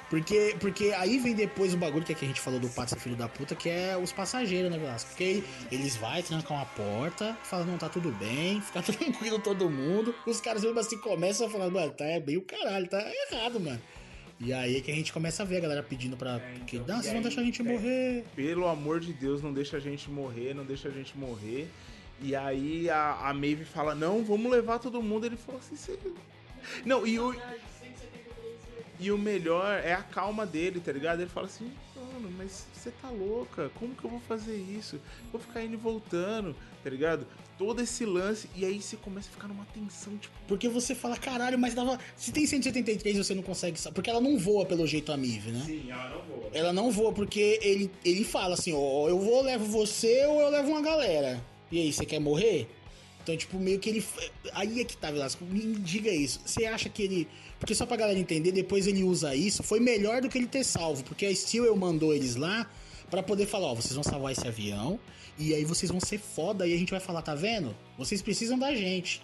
Porque, 0.09 0.55
porque 0.59 0.93
aí 0.95 1.17
vem 1.17 1.33
depois 1.33 1.73
o 1.73 1.77
bagulho 1.77 2.05
que 2.05 2.11
aqui 2.11 2.23
a 2.23 2.27
gente 2.27 2.39
falou 2.39 2.59
do 2.59 2.69
pato 2.69 2.95
filho 2.99 3.15
da 3.15 3.27
puta, 3.27 3.55
que 3.55 3.67
é 3.67 3.97
os 3.97 4.11
passageiros, 4.11 4.69
né, 4.69 4.77
Velasco? 4.77 5.09
Porque 5.09 5.43
eles 5.71 5.95
vai, 5.95 6.21
trancam 6.21 6.59
a 6.59 6.65
porta, 6.65 7.35
falam, 7.43 7.65
não, 7.65 7.77
tá 7.79 7.89
tudo 7.89 8.11
bem, 8.11 8.61
fica 8.61 8.81
tranquilo 8.83 9.39
todo 9.39 9.69
mundo. 9.69 10.13
Os 10.27 10.39
caras 10.39 10.63
mesmo 10.63 10.79
assim 10.79 10.99
começam 10.99 11.47
a 11.47 11.49
falar, 11.49 11.69
mano, 11.69 11.91
tá 11.91 12.05
é 12.05 12.19
bem 12.19 12.37
o 12.37 12.41
caralho, 12.43 12.87
tá 12.87 13.03
errado, 13.31 13.59
mano. 13.59 13.81
E 14.39 14.51
aí 14.51 14.77
é 14.77 14.81
que 14.81 14.91
a 14.91 14.95
gente 14.95 15.13
começa 15.13 15.43
a 15.43 15.45
ver 15.45 15.57
a 15.57 15.61
galera 15.61 15.83
pedindo 15.83 16.17
pra. 16.17 16.39
que, 16.67 16.77
não, 16.79 17.01
vocês 17.01 17.13
vão 17.13 17.21
deixar 17.21 17.41
a 17.41 17.43
gente 17.43 17.63
morrer. 17.63 18.25
Pelo 18.35 18.67
amor 18.67 18.99
de 18.99 19.13
Deus, 19.13 19.41
não 19.41 19.53
deixa 19.53 19.77
a 19.77 19.79
gente 19.79 20.09
morrer, 20.09 20.53
não 20.53 20.65
deixa 20.65 20.89
a 20.89 20.91
gente 20.91 21.17
morrer. 21.17 21.69
E 22.21 22.35
aí 22.35 22.89
a, 22.89 23.29
a 23.29 23.33
Maeve 23.33 23.65
fala, 23.65 23.95
não, 23.95 24.23
vamos 24.23 24.51
levar 24.51 24.79
todo 24.79 25.01
mundo. 25.01 25.25
Ele 25.25 25.37
falou 25.37 25.59
assim, 25.59 25.75
você... 25.75 25.97
Não, 26.85 27.05
e 27.05 27.19
o. 27.19 27.35
E 28.99 29.11
o 29.11 29.17
melhor 29.17 29.81
é 29.83 29.93
a 29.93 30.01
calma 30.01 30.45
dele, 30.45 30.79
tá 30.79 30.91
ligado? 30.91 31.19
Ele 31.19 31.29
fala 31.29 31.47
assim, 31.47 31.71
mano, 32.23 32.31
mas 32.37 32.67
você 32.73 32.91
tá 33.01 33.09
louca? 33.09 33.69
Como 33.75 33.95
que 33.95 34.03
eu 34.03 34.09
vou 34.09 34.19
fazer 34.21 34.55
isso? 34.55 34.99
Vou 35.31 35.41
ficar 35.41 35.63
indo 35.63 35.73
e 35.73 35.77
voltando, 35.77 36.55
tá 36.83 36.89
ligado? 36.89 37.27
Todo 37.57 37.81
esse 37.81 38.03
lance, 38.05 38.49
e 38.55 38.65
aí 38.65 38.81
você 38.81 38.95
começa 38.97 39.29
a 39.29 39.31
ficar 39.31 39.47
numa 39.47 39.65
tensão, 39.65 40.17
tipo, 40.17 40.33
Porque 40.47 40.67
você 40.67 40.95
fala, 40.95 41.15
caralho, 41.15 41.57
mas 41.57 41.73
dava. 41.73 41.99
Se 42.17 42.31
tem 42.31 42.45
173 42.47 43.17
você 43.17 43.35
não 43.35 43.43
consegue. 43.43 43.79
Porque 43.93 44.09
ela 44.09 44.19
não 44.19 44.37
voa 44.37 44.65
pelo 44.65 44.87
jeito 44.87 45.11
a 45.11 45.17
Mive, 45.17 45.51
né? 45.51 45.63
sim, 45.65 45.91
ela 45.91 46.09
não 46.09 46.21
voa. 46.23 46.49
Ela 46.51 46.73
não 46.73 46.91
voa 46.91 47.13
porque 47.13 47.59
ele, 47.61 47.91
ele 48.03 48.23
fala 48.23 48.55
assim, 48.55 48.73
ó, 48.73 49.07
eu 49.07 49.19
vou, 49.19 49.37
eu 49.37 49.43
levo 49.43 49.65
você 49.65 50.25
ou 50.25 50.41
eu 50.41 50.49
levo 50.49 50.69
uma 50.69 50.81
galera. 50.81 51.43
E 51.71 51.79
aí, 51.79 51.93
você 51.93 52.05
quer 52.05 52.19
morrer? 52.19 52.67
Então, 53.23 53.37
tipo, 53.37 53.57
meio 53.57 53.79
que 53.79 53.89
ele. 53.89 54.05
Aí 54.51 54.81
é 54.81 54.83
que 54.83 54.97
tá, 54.97 55.09
Velasco. 55.09 55.45
Me 55.45 55.75
diga 55.77 56.11
isso. 56.11 56.41
Você 56.45 56.65
acha 56.65 56.89
que 56.89 57.03
ele. 57.03 57.27
Porque 57.57 57.73
só 57.73 57.85
pra 57.85 57.95
galera 57.95 58.19
entender, 58.19 58.51
depois 58.51 58.85
ele 58.85 59.03
usa 59.03 59.33
isso. 59.33 59.63
Foi 59.63 59.79
melhor 59.79 60.21
do 60.21 60.27
que 60.27 60.37
ele 60.37 60.47
ter 60.47 60.63
salvo. 60.63 61.03
Porque 61.03 61.25
a 61.25 61.33
Steel 61.33 61.73
mandou 61.77 62.13
eles 62.13 62.35
lá 62.35 62.69
pra 63.13 63.23
poder 63.23 63.45
falar: 63.45 63.67
ó, 63.67 63.75
vocês 63.75 63.93
vão 63.93 64.03
salvar 64.03 64.31
esse 64.31 64.47
avião. 64.47 64.99
E 65.37 65.53
aí 65.53 65.63
vocês 65.65 65.91
vão 65.91 65.99
ser 65.99 66.19
foda. 66.19 66.67
E 66.67 66.73
a 66.73 66.77
gente 66.77 66.91
vai 66.91 66.99
falar: 66.99 67.21
tá 67.21 67.35
vendo? 67.35 67.75
Vocês 67.97 68.21
precisam 68.21 68.57
da 68.57 68.73
gente. 68.75 69.21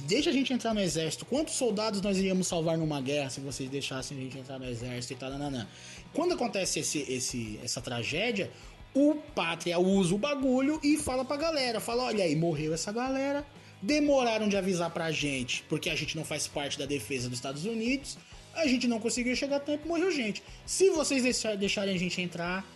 Deixa 0.00 0.28
a 0.28 0.32
gente 0.32 0.52
entrar 0.52 0.74
no 0.74 0.80
exército. 0.80 1.24
Quantos 1.24 1.54
soldados 1.54 2.02
nós 2.02 2.18
iríamos 2.18 2.46
salvar 2.46 2.76
numa 2.76 3.00
guerra 3.00 3.30
se 3.30 3.40
vocês 3.40 3.70
deixassem 3.70 4.18
a 4.18 4.20
gente 4.20 4.38
entrar 4.38 4.58
no 4.58 4.66
exército 4.66 5.14
e 5.14 5.16
tal, 5.16 5.30
nananã. 5.30 5.66
Quando 6.12 6.34
acontece 6.34 6.80
esse, 6.80 6.98
esse, 7.10 7.58
essa 7.64 7.80
tragédia, 7.80 8.50
o 8.94 9.14
Pátria 9.34 9.78
usa 9.78 10.14
o 10.14 10.18
bagulho 10.18 10.78
e 10.82 10.98
fala 10.98 11.24
pra 11.24 11.36
galera. 11.38 11.80
Fala, 11.80 12.04
olha 12.04 12.24
aí, 12.24 12.36
morreu 12.36 12.74
essa 12.74 12.92
galera. 12.92 13.42
Demoraram 13.80 14.48
de 14.48 14.56
avisar 14.56 14.90
pra 14.90 15.10
gente, 15.10 15.62
porque 15.68 15.88
a 15.88 15.94
gente 15.94 16.14
não 16.16 16.24
faz 16.24 16.46
parte 16.46 16.78
da 16.78 16.84
defesa 16.86 17.28
dos 17.30 17.38
Estados 17.38 17.64
Unidos. 17.64 18.18
A 18.54 18.66
gente 18.66 18.86
não 18.86 18.98
conseguiu 18.98 19.34
chegar 19.36 19.56
a 19.56 19.60
tempo, 19.60 19.86
morreu 19.88 20.10
gente. 20.10 20.42
Se 20.64 20.90
vocês 20.90 21.22
deixar- 21.22 21.56
deixarem 21.56 21.94
a 21.94 21.98
gente 21.98 22.20
entrar, 22.20 22.66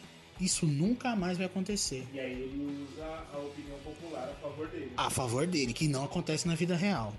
isso 0.40 0.66
nunca 0.66 1.14
mais 1.14 1.36
vai 1.36 1.46
acontecer. 1.46 2.06
E 2.12 2.18
aí 2.18 2.32
ele 2.32 2.82
usa 2.82 3.04
a 3.32 3.38
opinião 3.38 3.78
popular 3.78 4.28
a 4.28 4.34
favor 4.34 4.68
dele. 4.68 4.92
A 4.96 5.10
favor 5.10 5.46
dele, 5.46 5.72
que 5.72 5.86
não 5.86 6.04
acontece 6.04 6.48
na 6.48 6.54
vida 6.54 6.74
real. 6.74 7.14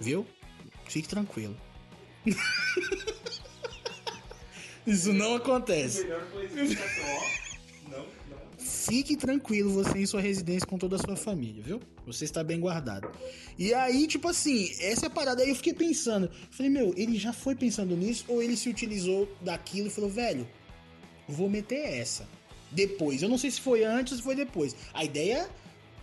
Viu? 0.00 0.26
Fique 0.88 1.08
tranquilo. 1.08 1.56
Isso 4.86 5.12
não 5.12 5.36
acontece. 5.36 6.06
Fique 8.58 9.16
tranquilo, 9.16 9.70
você 9.70 9.98
em 9.98 10.06
sua 10.06 10.20
residência 10.20 10.66
com 10.66 10.78
toda 10.78 10.96
a 10.96 10.98
sua 10.98 11.14
família, 11.14 11.62
viu? 11.62 11.80
Você 12.06 12.24
está 12.24 12.42
bem 12.42 12.58
guardado. 12.58 13.10
E 13.58 13.72
aí, 13.72 14.06
tipo 14.06 14.26
assim, 14.26 14.68
essa 14.80 15.06
é 15.06 15.08
parada. 15.08 15.42
Aí 15.42 15.50
eu 15.50 15.54
fiquei 15.54 15.74
pensando. 15.74 16.30
Falei, 16.50 16.70
meu, 16.70 16.92
ele 16.96 17.16
já 17.16 17.32
foi 17.32 17.54
pensando 17.54 17.94
nisso 17.94 18.24
ou 18.26 18.42
ele 18.42 18.56
se 18.56 18.68
utilizou 18.68 19.30
daquilo 19.40 19.86
e 19.86 19.90
falou, 19.90 20.10
velho, 20.10 20.48
vou 21.30 21.48
meter 21.48 21.98
essa. 21.98 22.28
Depois. 22.70 23.22
Eu 23.22 23.28
não 23.28 23.38
sei 23.38 23.50
se 23.50 23.60
foi 23.60 23.84
antes 23.84 24.18
ou 24.18 24.22
foi 24.22 24.34
depois. 24.34 24.76
A 24.94 25.04
ideia 25.04 25.48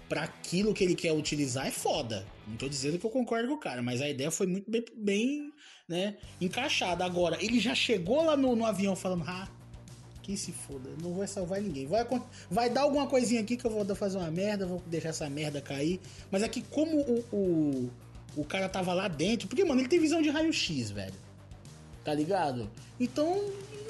para 0.10 0.24
aquilo 0.24 0.74
que 0.74 0.84
ele 0.84 0.96
quer 0.96 1.14
utilizar 1.14 1.68
é 1.68 1.72
foda. 1.72 2.26
Não 2.48 2.56
tô 2.56 2.68
dizendo 2.68 2.98
que 2.98 3.06
eu 3.06 3.10
concordo 3.10 3.48
com 3.48 3.56
o 3.56 3.60
cara, 3.60 3.82
mas 3.82 4.02
a 4.02 4.10
ideia 4.10 4.32
foi 4.32 4.48
muito 4.48 4.70
bem, 4.70 4.86
bem 4.96 5.54
né, 5.88 6.16
encaixada. 6.40 7.06
Agora, 7.06 7.38
ele 7.44 7.60
já 7.60 7.76
chegou 7.76 8.24
lá 8.24 8.38
no, 8.38 8.56
no 8.56 8.66
avião 8.66 8.96
falando, 8.96 9.26
ah, 9.28 9.48
que 10.24 10.36
se 10.36 10.52
foda, 10.52 10.90
não 11.02 11.14
vai 11.14 11.28
salvar 11.28 11.62
ninguém. 11.62 11.86
Vai, 11.88 12.06
vai 12.50 12.70
dar 12.70 12.82
alguma 12.82 13.08
coisinha 13.08 13.42
aqui 13.42 13.56
que 13.56 13.66
eu 13.66 13.72
vou 13.72 13.96
fazer 13.96 14.18
uma 14.18 14.32
merda, 14.32 14.66
vou 14.66 14.82
deixar 14.86 15.10
essa 15.10 15.30
merda 15.30 15.62
cair. 15.62 16.00
Mas 16.30 16.44
é 16.44 16.50
que 16.50 16.62
como 16.62 16.98
o, 17.00 17.26
o, 17.32 17.92
o 18.36 18.46
cara 18.46 18.68
tava 18.68 18.94
lá 18.94 19.08
dentro, 19.08 19.48
porque, 19.48 19.64
mano, 19.64 19.82
ele 19.82 19.88
tem 19.88 20.00
visão 20.00 20.22
de 20.22 20.30
raio-x, 20.30 20.92
velho. 20.92 21.14
Tá 22.04 22.14
ligado? 22.14 22.70
Então, 23.00 23.42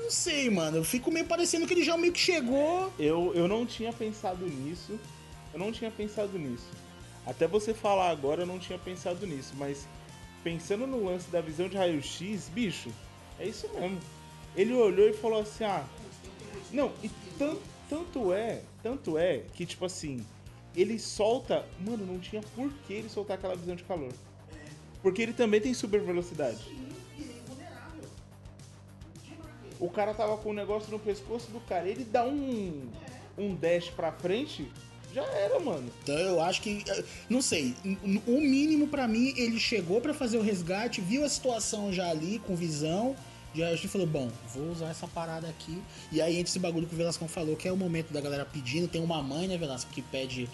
não 0.08 0.12
sei, 0.12 0.50
mano. 0.50 0.78
Eu 0.78 0.86
fico 0.86 1.12
meio 1.12 1.26
parecendo 1.26 1.68
que 1.68 1.74
ele 1.74 1.84
já 1.84 1.98
meio 1.98 2.14
que 2.14 2.20
chegou. 2.20 2.92
Eu, 2.98 3.34
eu 3.36 3.46
não 3.46 3.66
tinha 3.66 3.92
pensado 3.92 4.46
nisso. 4.48 4.98
Eu 5.54 5.60
não 5.60 5.70
tinha 5.70 5.92
pensado 5.92 6.40
nisso. 6.40 6.68
Até 7.26 7.46
você 7.46 7.74
falar 7.74 8.10
agora, 8.10 8.44
eu 8.44 8.46
não 8.46 8.58
tinha 8.58 8.80
pensado 8.80 9.28
nisso. 9.28 9.54
Mas 9.58 9.86
pensando 10.46 10.88
no 10.88 11.04
lance 11.04 11.30
da 11.30 11.42
visão 11.42 11.68
de 11.68 11.76
raio-x, 11.76 12.48
bicho, 12.48 12.90
é 13.38 13.46
isso 13.46 13.70
mesmo. 13.74 14.00
Ele 14.56 14.74
olhou 14.74 15.10
e 15.10 15.14
falou 15.14 15.42
assim: 15.42 15.66
ah. 15.66 15.86
Não, 16.72 16.94
e 17.04 17.10
tanto, 17.38 17.62
tanto 17.90 18.32
é, 18.32 18.62
tanto 18.82 19.18
é 19.18 19.44
que, 19.54 19.66
tipo 19.66 19.84
assim, 19.84 20.26
ele 20.74 20.98
solta. 20.98 21.66
Mano, 21.86 22.06
não 22.06 22.18
tinha 22.18 22.42
por 22.56 22.72
que 22.88 22.94
ele 22.94 23.10
soltar 23.10 23.38
aquela 23.38 23.58
visão 23.58 23.76
de 23.76 23.84
calor. 23.84 24.14
Porque 25.02 25.22
ele 25.22 25.34
também 25.34 25.60
tem 25.60 25.74
super 25.74 26.00
velocidade. 26.00 26.87
O 29.80 29.90
cara 29.90 30.14
tava 30.14 30.38
com 30.38 30.50
um 30.50 30.54
negócio 30.54 30.92
no 30.92 31.00
pescoço 31.00 31.52
do 31.52 31.60
cara. 31.62 31.88
Ele 31.88 32.04
dá 32.04 32.26
um, 32.26 32.88
um 33.38 33.54
dash 33.56 33.90
pra 33.90 34.12
frente, 34.12 34.72
já 35.14 35.24
era, 35.24 35.60
mano. 35.60 35.90
Então 36.04 36.18
eu 36.18 36.42
acho 36.42 36.62
que. 36.62 36.84
eh, 36.88 37.04
Não 37.30 37.42
sei. 37.42 37.76
O 38.26 38.42
mínimo 38.42 38.88
pra 38.88 39.08
mim, 39.08 39.34
ele 39.38 39.60
chegou 39.60 40.02
pra 40.02 40.14
fazer 40.14 40.38
o 40.38 40.42
resgate, 40.42 41.02
viu 41.02 41.24
a 41.24 41.30
situação 41.30 41.92
já 41.94 42.10
ali, 42.10 42.40
com 42.46 42.56
visão. 42.56 43.16
Já 43.56 43.70
acho 43.72 43.84
que 43.84 43.88
falou, 43.88 44.06
bom, 44.06 44.30
vou 44.54 44.70
usar 44.72 44.90
essa 44.90 45.08
parada 45.08 45.48
aqui. 45.48 45.82
E 46.12 46.22
aí 46.22 46.34
entra 46.34 46.50
esse 46.50 46.60
bagulho 46.60 46.86
que 46.86 46.94
o 46.94 46.98
Velascão 46.98 47.28
falou, 47.28 47.56
que 47.56 47.68
é 47.68 47.72
o 47.72 47.78
momento 47.78 48.12
da 48.14 48.22
galera 48.22 48.46
pedindo. 48.46 48.88
Tem 48.88 49.02
uma 49.02 49.24
mãe, 49.24 49.48
né, 49.48 49.58
Velasco, 49.58 49.90
que 49.92 50.02
pede. 50.02 50.48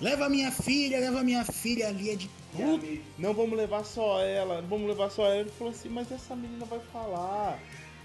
Leva 0.00 0.28
minha 0.28 0.50
filha, 0.50 0.98
leva 0.98 1.22
minha 1.22 1.44
filha 1.44 1.86
ali 1.88 2.10
é 2.10 2.16
de. 2.16 2.28
Puta, 2.56 2.84
Não 3.18 3.32
vamos 3.32 3.56
levar 3.56 3.84
só 3.84 4.20
ela, 4.20 4.60
não 4.60 4.68
vamos 4.68 4.88
levar 4.88 5.10
só 5.10 5.24
ela. 5.26 5.36
Ele 5.36 5.50
falou 5.50 5.72
assim, 5.72 5.88
mas 5.88 6.10
essa 6.10 6.34
menina 6.34 6.64
vai 6.64 6.80
falar. 6.92 7.60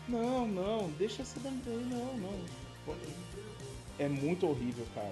Não, 0.08 0.48
não, 0.48 0.90
deixa 0.92 1.22
essa 1.22 1.40
daí, 1.40 1.54
não, 1.66 2.18
não. 2.18 2.96
É 4.00 4.08
muito 4.08 4.48
horrível, 4.48 4.86
cara. 4.96 5.12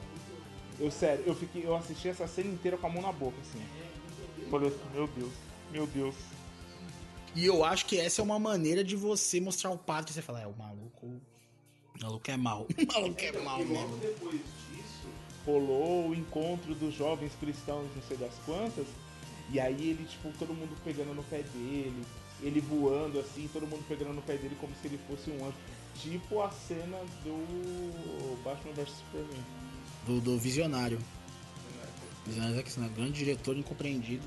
Eu 0.80 0.92
sério, 0.92 1.24
eu 1.26 1.36
fiquei, 1.36 1.66
eu 1.66 1.76
assisti 1.76 2.08
essa 2.08 2.28
cena 2.28 2.50
inteira 2.50 2.78
com 2.78 2.88
a 2.88 2.90
mão 2.90 3.02
na 3.02 3.12
boca, 3.12 3.38
assim. 3.42 3.62
Falei 4.50 4.70
assim, 4.70 4.80
meu 4.94 5.08
Deus, 5.08 5.34
meu 5.72 5.88
Deus. 5.88 6.16
E 7.36 7.46
eu 7.46 7.66
acho 7.66 7.86
que 7.86 8.00
essa 8.00 8.22
é 8.22 8.24
uma 8.24 8.40
maneira 8.40 8.84
de 8.84 8.96
você 8.96 9.42
mostrar 9.42 9.72
o 9.72 9.78
padre 9.78 10.12
e 10.12 10.14
você 10.14 10.22
falar, 10.22 10.42
é, 10.42 10.48
o 10.48 10.56
maluco. 10.56 11.06
O 11.06 12.02
maluco 12.02 12.32
é 12.32 12.38
mal. 12.38 12.68
O 12.78 12.94
maluco 12.94 13.22
é 13.22 13.32
mal 13.40 13.58
mesmo. 13.60 13.98
depois 13.98 14.40
disso, 14.40 15.08
rolou 15.46 16.10
o 16.10 16.16
encontro 16.16 16.74
dos 16.76 16.94
jovens 16.94 17.34
cristãos, 17.40 17.88
não 17.96 18.02
sei 18.04 18.18
das 18.18 18.34
quantas, 18.46 18.86
e 19.52 19.60
aí 19.60 19.90
ele, 19.90 20.06
tipo, 20.06 20.32
todo 20.38 20.54
mundo 20.54 20.76
pegando 20.84 21.14
no 21.14 21.24
pé 21.24 21.42
dele, 21.42 22.04
ele 22.46 22.62
voando 22.62 23.20
assim, 23.20 23.50
todo 23.52 23.66
mundo 23.66 23.84
pegando 23.88 24.14
no 24.14 24.22
pé 24.22 24.38
dele 24.38 24.56
como 24.62 24.74
se 24.82 24.88
ele 24.88 25.00
fosse 25.08 25.32
um 25.32 25.46
anjo. 25.46 25.58
Tipo 25.96 26.42
a 26.42 26.52
cena 26.52 26.98
do 27.24 28.44
Batman 28.44 28.74
vs 28.74 28.90
Superman. 28.90 29.44
Do, 30.06 30.22
do 30.22 30.38
Visionário. 30.38 31.00
Visionário 32.26 32.56
Zack 32.56 32.70
Snyder, 32.70 32.96
grande 32.96 33.14
diretor 33.14 33.58
incompreendido. 33.58 34.26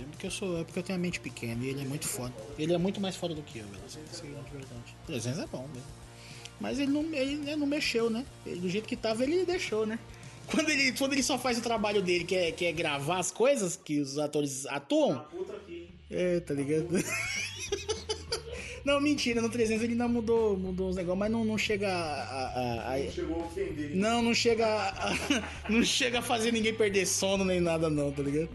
É 0.00 0.04
porque 0.04 0.26
eu 0.26 0.30
sou, 0.30 0.58
é 0.58 0.64
porque 0.64 0.78
eu 0.78 0.82
tenho 0.82 0.98
a 0.98 1.02
mente 1.02 1.18
pequena 1.20 1.64
e 1.64 1.68
ele 1.68 1.82
é 1.82 1.84
muito 1.84 2.06
foda. 2.06 2.32
Ele 2.58 2.72
é 2.72 2.78
muito 2.78 3.00
mais 3.00 3.16
foda 3.16 3.34
do 3.34 3.42
que 3.42 3.58
eu, 3.58 3.66
Velasco. 3.66 4.00
Isso 4.12 4.22
é 4.22 4.26
de 4.26 4.50
verdade. 4.50 4.96
300 5.06 5.40
é 5.40 5.46
bom 5.46 5.68
mesmo. 5.68 5.88
Mas 6.60 6.78
ele 6.78 6.92
não, 6.92 7.02
ele 7.14 7.36
né, 7.36 7.56
não 7.56 7.66
mexeu, 7.66 8.08
né? 8.08 8.24
Ele, 8.46 8.60
do 8.60 8.68
jeito 8.68 8.86
que 8.86 8.96
tava, 8.96 9.24
ele 9.24 9.44
deixou, 9.44 9.86
né? 9.86 9.98
Quando 10.50 10.68
ele, 10.68 10.90
quando 10.98 11.12
ele 11.12 11.22
só 11.22 11.38
faz 11.38 11.58
o 11.58 11.60
trabalho 11.60 12.02
dele, 12.02 12.24
que 12.24 12.34
é, 12.34 12.50
que 12.50 12.64
é 12.64 12.72
gravar 12.72 13.18
as 13.18 13.30
coisas 13.30 13.76
que 13.76 14.00
os 14.00 14.18
atores 14.18 14.66
atuam. 14.66 15.24
É, 16.10 16.40
tá 16.40 16.54
ligado? 16.54 16.88
Não, 18.84 18.98
mentira, 18.98 19.42
no 19.42 19.50
300 19.50 19.82
ele 19.84 19.92
ainda 19.92 20.08
mudou, 20.08 20.56
mudou 20.56 20.88
uns 20.88 20.96
negócios, 20.96 21.18
mas 21.18 21.30
não, 21.30 21.44
não 21.44 21.58
chega 21.58 21.86
a. 21.92 22.22
a- 22.88 22.94
a- 22.94 23.10
Chegou 23.10 23.42
a 23.42 23.46
ofender. 23.46 23.94
não, 23.94 24.22
não 24.22 24.32
chega 24.32 24.66
a, 24.66 25.12
não 25.68 25.84
chega 25.84 26.20
a 26.20 26.22
fazer 26.22 26.50
ninguém 26.50 26.72
perder 26.74 27.06
sono 27.06 27.44
nem 27.44 27.60
nada 27.60 27.90
não, 27.90 28.10
tá 28.10 28.22
ligado? 28.22 28.48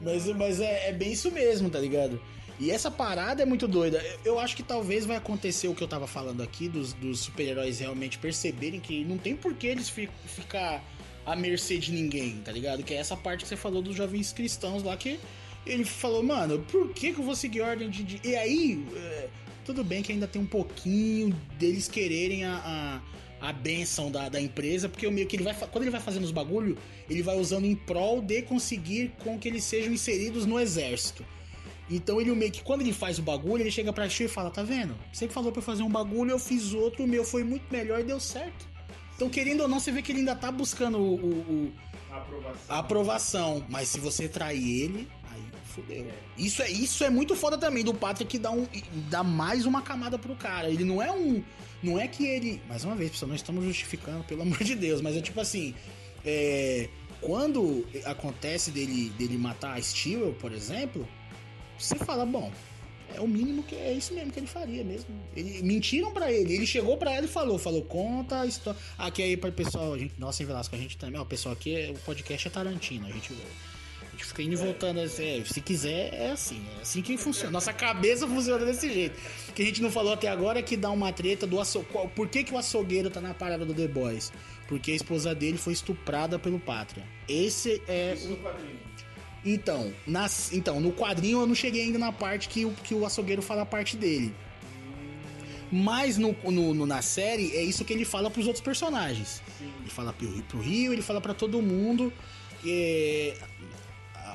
Mas, 0.00 0.26
mas 0.28 0.60
é, 0.60 0.90
é 0.90 0.92
bem 0.92 1.10
isso 1.12 1.30
mesmo, 1.32 1.68
tá 1.68 1.80
ligado? 1.80 2.20
E 2.60 2.70
essa 2.70 2.88
parada 2.88 3.42
é 3.42 3.44
muito 3.44 3.66
doida. 3.66 3.98
Eu- 4.24 4.34
Eu 4.34 4.38
acho 4.38 4.54
que 4.54 4.62
talvez 4.62 5.04
vai 5.04 5.16
acontecer 5.16 5.66
o 5.66 5.74
que 5.74 5.82
eu 5.82 5.88
tava 5.88 6.06
falando 6.06 6.40
aqui, 6.40 6.68
dos, 6.68 6.92
dos 6.92 7.18
super-heróis 7.20 7.80
realmente 7.80 8.18
perceberem 8.18 8.78
que 8.78 9.02
não 9.04 9.18
tem 9.18 9.34
por 9.34 9.54
que 9.54 9.66
eles 9.66 9.88
fi- 9.88 10.08
ficar 10.24 10.82
à 11.26 11.34
mercê 11.34 11.78
de 11.78 11.90
ninguém, 11.90 12.40
tá 12.44 12.52
ligado? 12.52 12.84
Que 12.84 12.94
é 12.94 12.98
essa 12.98 13.16
parte 13.16 13.42
que 13.42 13.48
você 13.48 13.56
falou 13.56 13.82
dos 13.82 13.96
jovens 13.96 14.32
cristãos 14.32 14.84
lá, 14.84 14.96
que 14.96 15.18
ele 15.66 15.84
falou, 15.84 16.22
mano, 16.22 16.58
por 16.70 16.88
que, 16.92 17.12
que 17.12 17.18
eu 17.20 17.24
vou 17.24 17.36
seguir 17.36 17.60
ordem 17.60 17.88
de. 17.90 18.02
de-" 18.02 18.20
E 18.28 18.34
aí, 18.36 18.84
é, 18.94 19.28
tudo 19.64 19.82
bem 19.84 20.02
que 20.02 20.12
ainda 20.12 20.26
tem 20.26 20.40
um 20.42 20.46
pouquinho 20.46 21.34
deles 21.58 21.88
quererem 21.88 22.44
a. 22.44 22.56
a 22.64 23.12
a 23.44 23.52
benção 23.52 24.08
da, 24.08 24.28
da 24.28 24.40
empresa, 24.40 24.88
porque 24.88 25.04
o 25.04 25.10
meio 25.10 25.26
que 25.26 25.34
ele 25.34 25.42
vai 25.42 25.52
quando 25.52 25.82
ele 25.82 25.90
vai 25.90 26.00
fazendo 26.00 26.22
os 26.22 26.30
bagulho, 26.30 26.78
ele 27.10 27.22
vai 27.24 27.36
usando 27.36 27.64
em 27.64 27.74
prol 27.74 28.22
de 28.22 28.40
conseguir 28.42 29.10
com 29.24 29.36
que 29.36 29.48
eles 29.48 29.64
sejam 29.64 29.92
inseridos 29.92 30.46
no 30.46 30.60
exército. 30.60 31.24
Então 31.90 32.20
ele 32.20 32.30
meio 32.36 32.52
que 32.52 32.62
quando 32.62 32.82
ele 32.82 32.92
faz 32.92 33.18
o 33.18 33.22
bagulho, 33.22 33.64
ele 33.64 33.70
chega 33.72 33.92
pra 33.92 34.08
Shio 34.08 34.26
e 34.26 34.28
fala: 34.28 34.48
"Tá 34.48 34.62
vendo? 34.62 34.94
Você 35.12 35.26
que 35.26 35.34
falou 35.34 35.50
pra 35.50 35.58
eu 35.58 35.64
fazer 35.64 35.82
um 35.82 35.90
bagulho, 35.90 36.30
eu 36.30 36.38
fiz 36.38 36.72
outro, 36.72 37.02
o 37.02 37.06
meu 37.08 37.24
foi 37.24 37.42
muito 37.42 37.64
melhor 37.72 37.98
e 37.98 38.04
deu 38.04 38.20
certo". 38.20 38.64
Então, 39.16 39.28
querendo 39.28 39.62
ou 39.62 39.68
não, 39.68 39.80
você 39.80 39.90
vê 39.90 40.02
que 40.02 40.12
ele 40.12 40.20
ainda 40.20 40.36
tá 40.36 40.52
buscando 40.52 40.98
o, 40.98 41.14
o- 41.16 41.40
o- 41.66 41.72
Aprovação. 42.12 42.60
a 42.68 42.78
aprovação, 42.78 43.66
mas 43.68 43.88
se 43.88 43.98
você 43.98 44.28
trair 44.28 44.82
ele, 44.84 45.08
fudeu. 45.72 46.06
Isso 46.38 46.62
é, 46.62 46.70
isso 46.70 47.02
é 47.04 47.10
muito 47.10 47.34
foda 47.34 47.58
também 47.58 47.82
do 47.82 47.92
Patrick 47.94 48.30
que 48.30 48.38
dá, 48.38 48.50
um, 48.50 48.66
dá 49.10 49.22
mais 49.22 49.66
uma 49.66 49.82
camada 49.82 50.18
pro 50.18 50.36
cara. 50.36 50.68
Ele 50.68 50.84
não 50.84 51.02
é 51.02 51.10
um. 51.10 51.42
Não 51.82 51.98
é 51.98 52.06
que 52.06 52.24
ele. 52.24 52.60
Mais 52.68 52.84
uma 52.84 52.94
vez, 52.94 53.10
pessoal, 53.10 53.28
não 53.28 53.36
estamos 53.36 53.64
justificando, 53.64 54.22
pelo 54.24 54.42
amor 54.42 54.62
de 54.62 54.74
Deus, 54.74 55.00
mas 55.00 55.16
é 55.16 55.20
tipo 55.20 55.40
assim. 55.40 55.74
é, 56.24 56.88
quando 57.20 57.86
acontece 58.04 58.70
dele, 58.72 59.10
dele 59.10 59.38
matar 59.38 59.78
a 59.78 59.82
Steel, 59.82 60.34
por 60.40 60.52
exemplo, 60.52 61.08
você 61.78 61.96
fala, 61.96 62.26
bom, 62.26 62.50
é 63.14 63.20
o 63.20 63.28
mínimo 63.28 63.62
que 63.62 63.76
é 63.76 63.92
isso 63.92 64.12
mesmo 64.12 64.32
que 64.32 64.40
ele 64.40 64.46
faria 64.48 64.82
mesmo. 64.82 65.06
Ele, 65.36 65.62
mentiram 65.62 66.10
pra 66.12 66.32
ele. 66.32 66.52
Ele 66.52 66.66
chegou 66.66 66.96
pra 66.96 67.12
ela 67.12 67.24
e 67.24 67.28
falou, 67.28 67.58
falou, 67.58 67.82
conta 67.82 68.40
a 68.40 68.46
história. 68.46 68.78
Aqui 68.98 69.22
aí 69.22 69.36
para 69.36 69.52
pessoal, 69.52 69.96
gente, 69.96 70.14
nossa, 70.18 70.42
em 70.42 70.46
Velasco, 70.46 70.74
a 70.74 70.78
gente 70.78 70.96
também, 70.96 71.20
ó, 71.20 71.24
pessoal 71.24 71.52
aqui, 71.52 71.74
é- 71.76 71.90
o 71.90 71.98
podcast 72.00 72.48
é 72.48 72.50
Tarantino, 72.50 73.06
a 73.06 73.10
gente 73.10 73.32
gente 74.22 74.28
fica 74.28 74.42
indo 74.42 74.52
e 74.52 74.56
voltando, 74.56 75.00
assim, 75.00 75.40
é, 75.40 75.44
se 75.44 75.60
quiser, 75.60 76.12
é 76.14 76.30
assim, 76.30 76.62
é 76.78 76.82
assim 76.82 77.02
que 77.02 77.16
funciona. 77.16 77.50
Nossa 77.50 77.72
cabeça 77.72 78.26
funciona 78.28 78.64
desse 78.64 78.92
jeito. 78.92 79.18
O 79.48 79.52
que 79.52 79.62
a 79.62 79.64
gente 79.66 79.82
não 79.82 79.90
falou 79.90 80.12
até 80.12 80.28
agora 80.28 80.58
é 80.58 80.62
que 80.62 80.76
dá 80.76 80.90
uma 80.90 81.12
treta 81.12 81.46
do 81.46 81.60
açougueiro. 81.60 82.08
Por 82.10 82.28
que, 82.28 82.44
que 82.44 82.52
o 82.54 82.58
açougueiro 82.58 83.10
tá 83.10 83.20
na 83.20 83.34
parada 83.34 83.64
do 83.64 83.74
The 83.74 83.88
Boys? 83.88 84.32
Porque 84.68 84.92
a 84.92 84.94
esposa 84.94 85.34
dele 85.34 85.58
foi 85.58 85.72
estuprada 85.72 86.38
pelo 86.38 86.58
Pátria. 86.58 87.04
Esse 87.28 87.82
é. 87.88 88.14
Isso 88.14 88.28
no 88.28 88.36
quadrinho. 88.36 88.80
Então, 89.44 89.92
nas, 90.06 90.52
então, 90.52 90.80
no 90.80 90.92
quadrinho 90.92 91.40
eu 91.40 91.46
não 91.46 91.54
cheguei 91.54 91.82
ainda 91.82 91.98
na 91.98 92.12
parte 92.12 92.48
que 92.48 92.64
o, 92.64 92.70
que 92.70 92.94
o 92.94 93.04
açougueiro 93.04 93.42
fala 93.42 93.62
a 93.62 93.66
parte 93.66 93.96
dele. 93.96 94.32
Mas 95.70 96.18
no, 96.18 96.36
no- 96.44 96.74
no- 96.74 96.86
na 96.86 97.00
série 97.00 97.50
é 97.56 97.62
isso 97.62 97.84
que 97.84 97.92
ele 97.92 98.04
fala 98.04 98.30
pros 98.30 98.46
outros 98.46 98.62
personagens. 98.62 99.42
Ele 99.80 99.88
fala 99.90 100.12
pro, 100.12 100.28
pro 100.44 100.60
Rio, 100.60 100.92
ele 100.92 101.00
fala 101.02 101.20
pra 101.20 101.32
todo 101.34 101.60
mundo. 101.62 102.12
É, 102.64 103.34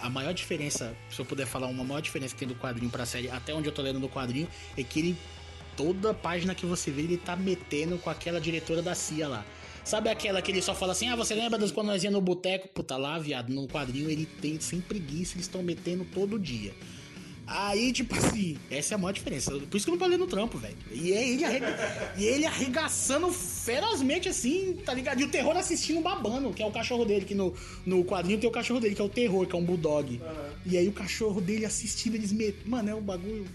a 0.02 0.10
maior 0.10 0.34
diferença, 0.34 0.96
se 1.10 1.20
eu 1.20 1.26
puder 1.26 1.46
falar 1.46 1.68
uma 1.68 1.84
maior 1.84 2.02
diferença 2.02 2.34
que 2.34 2.40
tem 2.40 2.48
do 2.48 2.56
quadrinho 2.56 2.90
pra 2.90 3.06
série, 3.06 3.30
até 3.30 3.54
onde 3.54 3.68
eu 3.68 3.72
tô 3.72 3.82
lendo 3.82 4.00
no 4.00 4.10
quadrinho, 4.10 4.48
é 4.78 4.84
que 4.84 5.00
ele. 5.00 5.18
Toda 5.76 6.12
página 6.12 6.56
que 6.56 6.66
você 6.66 6.90
vê, 6.90 7.04
ele 7.04 7.18
tá 7.18 7.36
metendo 7.36 8.00
com 8.00 8.10
aquela 8.10 8.42
diretora 8.42 8.82
da 8.82 8.96
CIA 8.96 9.28
lá. 9.28 9.46
Sabe 9.84 10.10
aquela 10.10 10.42
que 10.42 10.52
ele 10.52 10.62
só 10.62 10.74
fala 10.74 10.92
assim, 10.92 11.08
ah, 11.08 11.16
você 11.16 11.36
lembra 11.36 11.60
das 11.60 11.72
quando 11.72 11.88
nós 11.88 12.04
ia 12.04 12.10
no 12.10 12.20
boteco? 12.20 12.68
Puta 12.68 12.98
lá, 12.98 13.20
viado, 13.20 13.54
no 13.54 13.68
quadrinho 13.68 14.10
ele 14.10 14.26
tem 14.26 14.60
sem 14.60 14.82
preguiça, 14.82 15.36
eles 15.36 15.46
estão 15.46 15.62
metendo 15.62 16.04
todo 16.04 16.40
dia. 16.40 16.74
Aí, 17.48 17.94
tipo 17.94 18.14
assim, 18.14 18.58
essa 18.70 18.94
é 18.94 18.96
a 18.96 18.98
maior 18.98 19.14
diferença. 19.14 19.52
Por 19.52 19.78
isso 19.78 19.86
que 19.86 19.90
eu 19.90 19.94
não 19.94 20.00
parei 20.00 20.18
no 20.18 20.28
trampo, 20.28 20.58
velho. 20.58 20.76
E 20.92 21.12
ele, 21.12 21.46
arrega... 21.46 22.14
e 22.18 22.26
ele 22.26 22.46
arregaçando 22.46 23.32
ferozmente, 23.32 24.28
assim, 24.28 24.78
tá 24.86 24.94
ligado? 24.94 25.22
E 25.22 25.24
o 25.24 25.30
terror 25.30 25.56
assistindo 25.56 26.02
babando, 26.02 26.52
que 26.52 26.62
é 26.62 26.66
o 26.66 26.72
cachorro 26.72 27.06
dele, 27.06 27.24
que 27.24 27.34
no, 27.34 27.54
no 27.86 28.04
quadrinho 28.04 28.38
tem 28.38 28.50
o 28.50 28.52
cachorro 28.52 28.82
dele, 28.82 28.96
que 28.96 29.02
é 29.02 29.06
o 29.06 29.10
terror, 29.10 29.48
que 29.48 29.56
é 29.56 29.58
um 29.58 29.64
bulldog. 29.64 30.22
E 30.66 30.78
aí 30.78 30.90
o 30.90 30.92
cachorro 30.92 31.40
dele 31.40 31.64
assistindo, 31.64 32.16
eles 32.16 32.34
metem. 32.34 32.60
Mano, 32.66 32.90
é 32.90 32.96
um 32.96 33.02
bagulho 33.02 33.46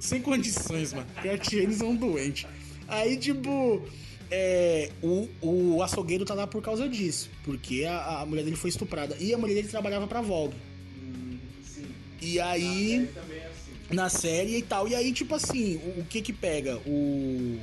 sem 0.00 0.22
condições, 0.22 0.94
mano. 0.94 1.06
Kurt 1.20 1.52
eles 1.52 1.76
são 1.76 1.94
doentes. 1.94 2.46
Aí, 2.88 3.18
tipo. 3.18 3.82
É, 4.28 4.90
o, 5.00 5.28
o 5.40 5.82
açougueiro 5.82 6.24
tá 6.24 6.34
lá 6.34 6.46
por 6.46 6.62
causa 6.62 6.88
disso. 6.88 7.30
Porque 7.44 7.84
a, 7.84 8.22
a 8.22 8.26
mulher 8.26 8.44
dele 8.44 8.56
foi 8.56 8.70
estuprada. 8.70 9.14
E 9.20 9.34
a 9.34 9.38
mulher 9.38 9.54
dele 9.54 9.68
trabalhava 9.68 10.06
pra 10.06 10.22
Vogue. 10.22 10.56
E 12.20 12.40
aí 12.40 12.94
Ele 12.94 13.06
também 13.08 13.38
é 13.38 13.46
assim. 13.46 13.72
na 13.94 14.08
série 14.08 14.56
e 14.56 14.62
tal. 14.62 14.88
E 14.88 14.94
aí, 14.94 15.12
tipo 15.12 15.34
assim, 15.34 15.76
o, 15.76 16.00
o 16.00 16.06
que 16.08 16.20
que 16.22 16.32
pega? 16.32 16.76
O. 16.86 17.58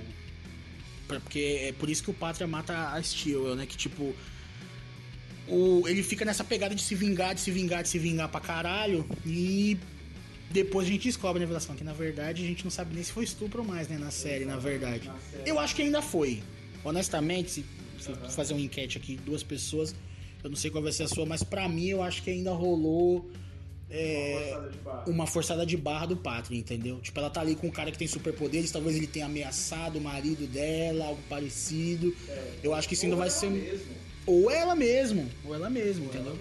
Porque 1.08 1.60
é 1.70 1.72
por 1.74 1.90
isso 1.90 2.04
que 2.04 2.12
o 2.12 2.14
Pátria 2.14 2.48
mata 2.48 2.90
a 2.94 3.02
Steel, 3.02 3.56
né? 3.56 3.66
Que 3.66 3.78
tipo. 3.78 4.14
O, 5.48 5.88
ele 5.88 6.02
fica 6.02 6.24
nessa 6.24 6.44
pegada 6.44 6.74
de 6.74 6.82
se 6.82 6.96
vingar, 6.96 7.36
de 7.36 7.42
se 7.42 7.52
vingar, 7.52 7.84
de 7.84 7.90
se 7.90 8.00
vingar 8.00 8.30
pra 8.30 8.40
caralho. 8.40 9.06
E 9.26 9.78
depois 10.52 10.88
a 10.88 10.92
gente 10.92 11.04
descobre 11.04 11.40
na 11.40 11.46
revelação 11.46 11.76
que 11.76 11.84
na 11.84 11.94
verdade 11.94 12.44
a 12.44 12.48
gente 12.48 12.64
não 12.64 12.72
sabe 12.72 12.94
nem 12.94 13.04
se 13.04 13.12
foi 13.12 13.24
estupro 13.24 13.62
ou 13.62 13.68
mais, 13.68 13.88
né? 13.90 13.98
Na 13.98 14.12
série, 14.12 14.46
na 14.46 14.58
verdade. 14.58 15.12
Eu 15.46 15.60
acho 15.60 15.76
que 15.76 15.82
ainda 15.82 16.02
foi. 16.02 16.42
Honestamente, 16.84 17.52
se, 17.52 17.66
se 18.00 18.10
eu 18.10 18.16
fazer 18.30 18.54
uma 18.54 18.62
enquete 18.62 18.98
aqui, 18.98 19.18
duas 19.18 19.44
pessoas, 19.44 19.94
eu 20.44 20.50
não 20.50 20.56
sei 20.56 20.70
qual 20.72 20.84
vai 20.84 20.92
ser 20.92 21.04
a 21.04 21.08
sua, 21.08 21.26
mas 21.26 21.44
pra 21.44 21.68
mim 21.68 21.88
eu 21.88 22.02
acho 22.04 22.22
que 22.24 22.30
ainda 22.30 22.52
rolou. 22.52 23.30
É, 23.96 24.60
uma 25.06 25.28
forçada 25.28 25.66
de 25.66 25.78
barra 25.78 26.08
do 26.08 26.18
Pátria, 26.18 26.58
entendeu? 26.58 27.00
Tipo, 27.00 27.20
ela 27.20 27.30
tá 27.30 27.42
ali 27.42 27.56
com 27.56 27.68
um 27.68 27.72
cara 27.72 27.92
que 27.92 27.98
tem 27.98 28.08
superpoderes, 28.08 28.72
talvez 28.72 28.96
ele 28.98 29.06
tenha 29.06 29.28
ameaçado 29.28 30.00
o 30.00 30.02
marido 30.02 30.48
dela, 30.48 31.06
algo 31.06 31.22
parecido. 31.30 32.14
Eu 32.64 32.74
acho 32.74 32.88
que 32.88 32.96
isso 32.96 33.06
ainda 33.06 33.16
vai 33.16 33.30
ser. 33.30 33.52
Mesmo. 33.52 33.86
Ou 34.26 34.50
ela 34.50 34.76
mesmo, 34.76 35.30
ou 35.46 35.54
ela 35.54 35.70
mesma, 35.70 36.06
entendeu? 36.06 36.36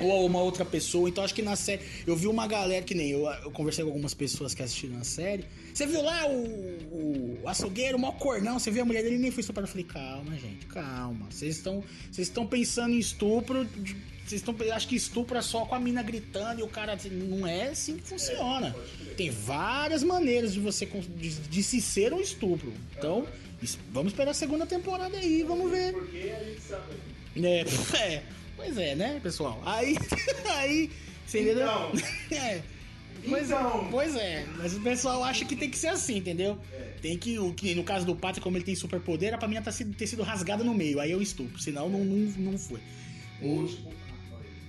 Ou 0.00 0.26
uma 0.26 0.40
outra 0.40 0.64
pessoa. 0.64 1.08
Então 1.08 1.22
acho 1.24 1.34
que 1.34 1.42
na 1.42 1.54
série. 1.56 1.82
Eu 2.06 2.16
vi 2.16 2.26
uma 2.26 2.46
galera 2.46 2.84
que 2.84 2.94
nem 2.94 3.10
eu, 3.10 3.26
eu 3.26 3.50
conversei 3.50 3.84
com 3.84 3.90
algumas 3.90 4.14
pessoas 4.14 4.52
que 4.54 4.62
assistiram 4.62 4.98
a 4.98 5.04
série. 5.04 5.44
Você 5.72 5.86
viu 5.86 6.02
lá 6.02 6.26
o, 6.28 7.38
o 7.42 7.48
açougueiro, 7.48 7.96
o 7.96 8.00
maior 8.00 8.16
cornão, 8.18 8.58
você 8.58 8.70
viu 8.70 8.82
a 8.82 8.84
mulher 8.84 9.02
dele 9.02 9.18
nem 9.18 9.30
foi 9.30 9.40
estuprada. 9.40 9.66
Eu 9.66 9.70
falei, 9.70 9.84
calma, 9.86 10.36
gente, 10.36 10.66
calma. 10.66 11.26
Vocês 11.30 11.56
estão. 11.56 11.82
Vocês 12.10 12.26
estão 12.28 12.46
pensando 12.46 12.94
em 12.94 12.98
estupro. 12.98 13.64
de- 13.64 14.17
Vocês 14.28 14.42
estão. 14.42 14.54
Acho 14.74 14.86
que 14.86 14.94
estupro 14.94 15.38
é 15.38 15.42
só 15.42 15.64
com 15.64 15.74
a 15.74 15.80
mina 15.80 16.02
gritando 16.02 16.60
e 16.60 16.62
o 16.62 16.68
cara. 16.68 16.98
Não 17.10 17.46
é 17.46 17.68
assim 17.68 17.96
que 17.96 18.06
funciona. 18.06 18.76
Tem 19.16 19.30
várias 19.30 20.02
maneiras 20.02 20.52
de 20.52 20.60
você 20.60 20.84
de, 20.84 21.30
de 21.30 21.62
se 21.62 21.80
ser 21.80 22.12
um 22.12 22.20
estupro. 22.20 22.72
Então, 22.96 23.26
vamos 23.90 24.12
esperar 24.12 24.32
a 24.32 24.34
segunda 24.34 24.66
temporada 24.66 25.16
aí, 25.16 25.42
vamos 25.42 25.70
ver. 25.70 25.94
Porque 25.94 26.30
a 26.38 26.44
gente 26.44 26.60
sabe. 26.60 26.94
É, 27.36 27.64
é, 27.96 28.22
pois 28.54 28.76
é, 28.76 28.94
né, 28.94 29.18
pessoal? 29.22 29.62
Aí, 29.64 29.96
aí, 30.56 30.90
você 31.26 31.40
entendeu? 31.40 31.66
Então. 31.66 31.92
É. 32.36 32.62
Pois, 33.28 33.46
Então. 33.46 33.86
é, 33.86 33.90
pois 33.90 34.14
é, 34.14 34.46
mas 34.56 34.74
o 34.74 34.80
pessoal 34.80 35.24
acha 35.24 35.44
que 35.44 35.56
tem 35.56 35.68
que 35.68 35.76
ser 35.76 35.88
assim, 35.88 36.18
entendeu? 36.18 36.56
Tem 37.02 37.18
que, 37.18 37.36
o 37.38 37.52
que 37.52 37.74
no 37.74 37.82
caso 37.82 38.06
do 38.06 38.14
Patrick, 38.14 38.40
como 38.44 38.56
ele 38.56 38.64
tem 38.64 38.76
superpoder, 38.76 39.36
pra 39.36 39.48
mim 39.48 39.60
ter 39.60 39.72
sido, 39.72 39.92
ter 39.92 40.06
sido 40.06 40.22
rasgada 40.22 40.62
no 40.62 40.72
meio, 40.72 41.00
aí 41.00 41.10
eu 41.10 41.20
estupro, 41.20 41.58
senão 41.60 41.88
não, 41.88 42.04
não, 42.04 42.52
não 42.52 42.58
foi. 42.58 42.80
Ou 43.42 43.66
tipo. 43.66 43.97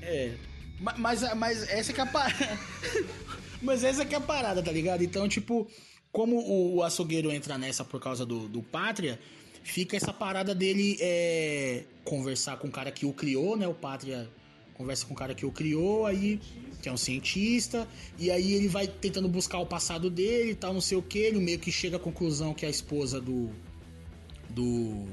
É. 0.10 0.32
Ma- 0.80 0.96
Mas, 0.98 1.22
mas 1.36 1.64
essa 1.70 1.94
que 1.94 2.00
é 2.00 2.04
a 2.04 2.08
parada. 2.08 2.60
mas 3.62 3.84
essa 3.84 4.06
que 4.06 4.16
é 4.16 4.18
a 4.18 4.22
parada, 4.22 4.62
tá 4.64 4.72
ligado? 4.72 5.04
Então, 5.04 5.28
tipo, 5.28 5.68
como 6.12 6.38
o, 6.38 6.78
o 6.78 6.84
açougueiro 6.84 7.32
entra 7.32 7.58
nessa 7.58 7.84
por 7.84 8.00
causa 8.00 8.26
do, 8.26 8.48
do 8.48 8.62
Pátria, 8.64 9.20
fica 9.62 9.96
essa 9.98 10.12
parada 10.14 10.56
dele 10.56 10.98
é, 11.00 11.84
conversar 12.04 12.58
com 12.58 12.68
o 12.68 12.72
cara 12.72 12.92
que 12.92 13.06
o 13.06 13.14
criou, 13.14 13.56
né? 13.58 13.68
O 13.68 13.74
Pátria 13.74 14.30
conversa 14.74 15.06
com 15.06 15.14
o 15.14 15.18
cara 15.18 15.36
que 15.36 15.46
o 15.46 15.52
criou, 15.52 16.06
aí. 16.06 16.40
Que 16.82 16.88
é 16.88 16.92
um 16.94 16.98
cientista, 16.98 17.86
e 18.18 18.32
aí 18.32 18.54
ele 18.54 18.70
vai 18.70 18.88
tentando 18.88 19.28
buscar 19.28 19.60
o 19.60 19.66
passado 19.66 20.10
dele 20.10 20.52
e 20.52 20.56
tal, 20.56 20.74
não 20.74 20.80
sei 20.80 20.98
o 20.98 21.02
que. 21.02 21.20
Ele 21.20 21.38
meio 21.38 21.60
que 21.60 21.70
chega 21.74 21.98
à 21.98 22.00
conclusão 22.00 22.54
que 22.54 22.66
a 22.66 22.70
esposa 22.70 23.20
do. 23.20 23.50
do 24.50 25.06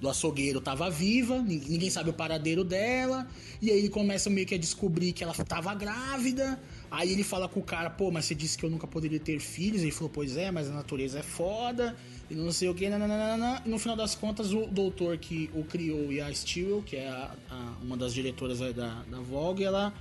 do 0.00 0.08
açougueiro 0.08 0.60
tava 0.60 0.88
viva, 0.90 1.38
nin- 1.42 1.62
ninguém 1.68 1.90
sabe 1.90 2.10
o 2.10 2.12
paradeiro 2.12 2.62
dela, 2.64 3.26
e 3.60 3.70
aí 3.70 3.78
ele 3.78 3.88
começa 3.88 4.30
meio 4.30 4.46
que 4.46 4.54
a 4.54 4.58
descobrir 4.58 5.12
que 5.12 5.24
ela 5.24 5.32
tava 5.34 5.74
grávida. 5.74 6.60
Aí 6.90 7.12
ele 7.12 7.22
fala 7.22 7.48
com 7.48 7.60
o 7.60 7.62
cara, 7.62 7.90
pô, 7.90 8.10
mas 8.10 8.24
você 8.24 8.34
disse 8.34 8.56
que 8.56 8.64
eu 8.64 8.70
nunca 8.70 8.86
poderia 8.86 9.20
ter 9.20 9.38
filhos. 9.40 9.82
Ele 9.82 9.90
falou, 9.90 10.08
pois 10.08 10.36
é, 10.36 10.50
mas 10.50 10.68
a 10.70 10.72
natureza 10.72 11.18
é 11.18 11.22
foda, 11.22 11.94
e 12.30 12.34
não 12.34 12.50
sei 12.50 12.68
o 12.68 12.74
que, 12.74 12.88
nananana. 12.88 13.62
E 13.66 13.68
no 13.68 13.78
final 13.78 13.94
das 13.96 14.14
contas, 14.14 14.52
o 14.54 14.66
doutor 14.66 15.18
que 15.18 15.50
o 15.54 15.64
criou 15.64 16.10
e 16.12 16.20
a 16.20 16.32
Stewart, 16.32 16.84
que 16.84 16.96
é 16.96 17.08
a- 17.08 17.34
a- 17.50 17.74
uma 17.82 17.96
das 17.96 18.14
diretoras 18.14 18.60
da, 18.60 19.02
da 19.10 19.20
Vogue, 19.20 19.64
ela. 19.64 19.92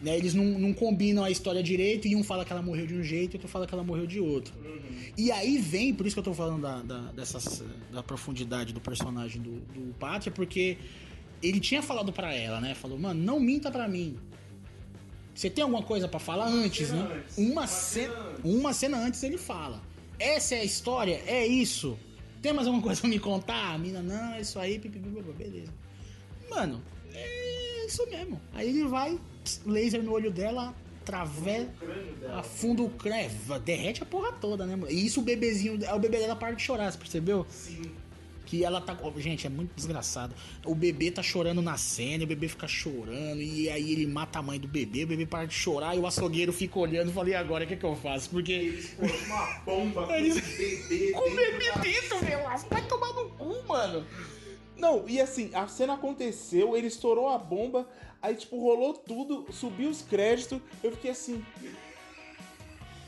Né, 0.00 0.16
eles 0.16 0.32
não, 0.32 0.44
não 0.44 0.72
combinam 0.72 1.24
a 1.24 1.30
história 1.30 1.60
direito, 1.62 2.06
e 2.06 2.14
um 2.14 2.22
fala 2.22 2.44
que 2.44 2.52
ela 2.52 2.62
morreu 2.62 2.86
de 2.86 2.94
um 2.94 3.02
jeito, 3.02 3.34
e 3.34 3.36
outro 3.36 3.48
fala 3.48 3.66
que 3.66 3.74
ela 3.74 3.82
morreu 3.82 4.06
de 4.06 4.20
outro. 4.20 4.54
E 5.16 5.32
aí 5.32 5.58
vem, 5.58 5.92
por 5.92 6.06
isso 6.06 6.14
que 6.14 6.20
eu 6.20 6.24
tô 6.24 6.32
falando 6.34 6.62
da, 6.62 6.80
da, 6.82 7.00
dessas, 7.12 7.64
da 7.90 8.00
profundidade 8.02 8.72
do 8.72 8.80
personagem 8.80 9.42
do, 9.42 9.56
do 9.58 9.92
Pátria, 9.94 10.30
porque 10.30 10.78
ele 11.42 11.58
tinha 11.58 11.82
falado 11.82 12.12
pra 12.12 12.32
ela, 12.32 12.60
né? 12.60 12.74
Falou, 12.76 12.96
mano, 12.98 13.20
não 13.20 13.40
minta 13.40 13.70
pra 13.72 13.88
mim. 13.88 14.16
Você 15.34 15.48
tem 15.50 15.62
alguma 15.62 15.82
coisa 15.82 16.06
pra 16.08 16.18
falar 16.18 16.46
antes, 16.48 16.88
cena 16.88 17.04
né? 17.04 17.14
antes. 17.16 17.38
Uma, 17.38 17.52
Uma 17.52 17.66
cena, 17.66 18.12
cena 18.14 18.28
antes. 18.30 18.44
uma 18.44 18.72
cena 18.72 18.98
antes 18.98 19.22
ele 19.22 19.38
fala. 19.38 19.82
Essa 20.18 20.56
é 20.56 20.60
a 20.60 20.64
história? 20.64 21.22
É 21.26 21.46
isso? 21.46 21.98
Tem 22.42 22.52
mais 22.52 22.66
alguma 22.66 22.82
coisa 22.82 23.00
pra 23.00 23.10
me 23.10 23.18
contar? 23.18 23.74
A 23.74 23.78
mina, 23.78 24.02
não, 24.02 24.34
é 24.34 24.40
isso 24.40 24.58
aí, 24.58 24.78
pipipi, 24.78 25.08
beleza. 25.36 25.72
Mano, 26.50 26.82
é 27.12 27.86
isso 27.86 28.04
mesmo. 28.08 28.40
Aí 28.52 28.68
ele 28.68 28.84
vai, 28.84 29.18
laser 29.66 30.02
no 30.02 30.12
olho 30.12 30.30
dela, 30.30 30.74
atravessa, 31.02 31.68
afunda 32.34 32.82
o 32.82 32.90
crânio, 32.90 33.30
derrete 33.64 34.02
a 34.02 34.06
porra 34.06 34.32
toda, 34.32 34.66
né, 34.66 34.76
mano? 34.76 34.90
E 34.92 35.06
isso 35.06 35.20
o 35.20 35.22
bebezinho, 35.22 35.78
o 35.94 35.98
bebê 35.98 36.18
dela 36.18 36.36
para 36.36 36.52
de 36.52 36.62
chorar, 36.62 36.90
você 36.92 36.98
percebeu? 36.98 37.46
Sim. 37.48 37.90
Que 38.44 38.64
ela 38.64 38.80
tá. 38.80 38.96
Gente, 39.18 39.46
é 39.46 39.50
muito 39.50 39.74
desgraçado. 39.76 40.34
O 40.64 40.74
bebê 40.74 41.10
tá 41.10 41.22
chorando 41.22 41.60
na 41.60 41.76
cena, 41.76 42.24
o 42.24 42.26
bebê 42.26 42.48
fica 42.48 42.66
chorando, 42.66 43.42
e 43.42 43.68
aí 43.68 43.92
ele 43.92 44.06
mata 44.06 44.38
a 44.38 44.42
mãe 44.42 44.58
do 44.58 44.66
bebê, 44.66 45.04
o 45.04 45.06
bebê 45.06 45.26
para 45.26 45.44
de 45.46 45.52
chorar 45.52 45.94
e 45.94 45.98
o 45.98 46.06
açougueiro 46.06 46.50
fica 46.50 46.78
olhando 46.78 47.10
e 47.10 47.12
fala, 47.12 47.28
e 47.28 47.34
agora, 47.34 47.64
o 47.64 47.68
que, 47.68 47.76
que 47.76 47.84
eu 47.84 47.94
faço? 47.94 48.30
Porque. 48.30 48.52
Explode 48.52 49.12
uma 49.26 49.46
bomba 49.66 50.06
com 50.06 50.14
Eles- 50.14 50.36
o 50.38 50.40
bebê 50.56 51.10
Com 51.12 51.30
o 51.30 51.36
bebê 51.36 51.72
dentro 51.82 52.18
Velasco, 52.20 52.68
vai 52.70 52.82
tomar 52.86 53.12
no 53.12 53.28
cu, 53.30 53.68
mano. 53.68 54.06
Não, 54.78 55.06
e 55.08 55.20
assim, 55.20 55.50
a 55.52 55.66
cena 55.66 55.94
aconteceu, 55.94 56.74
ele 56.74 56.86
estourou 56.86 57.28
a 57.28 57.36
bomba, 57.36 57.86
aí 58.22 58.34
tipo, 58.34 58.58
rolou 58.60 58.94
tudo, 58.94 59.46
subiu 59.52 59.90
os 59.90 60.02
créditos, 60.02 60.60
eu 60.82 60.92
fiquei 60.92 61.10
assim. 61.10 61.44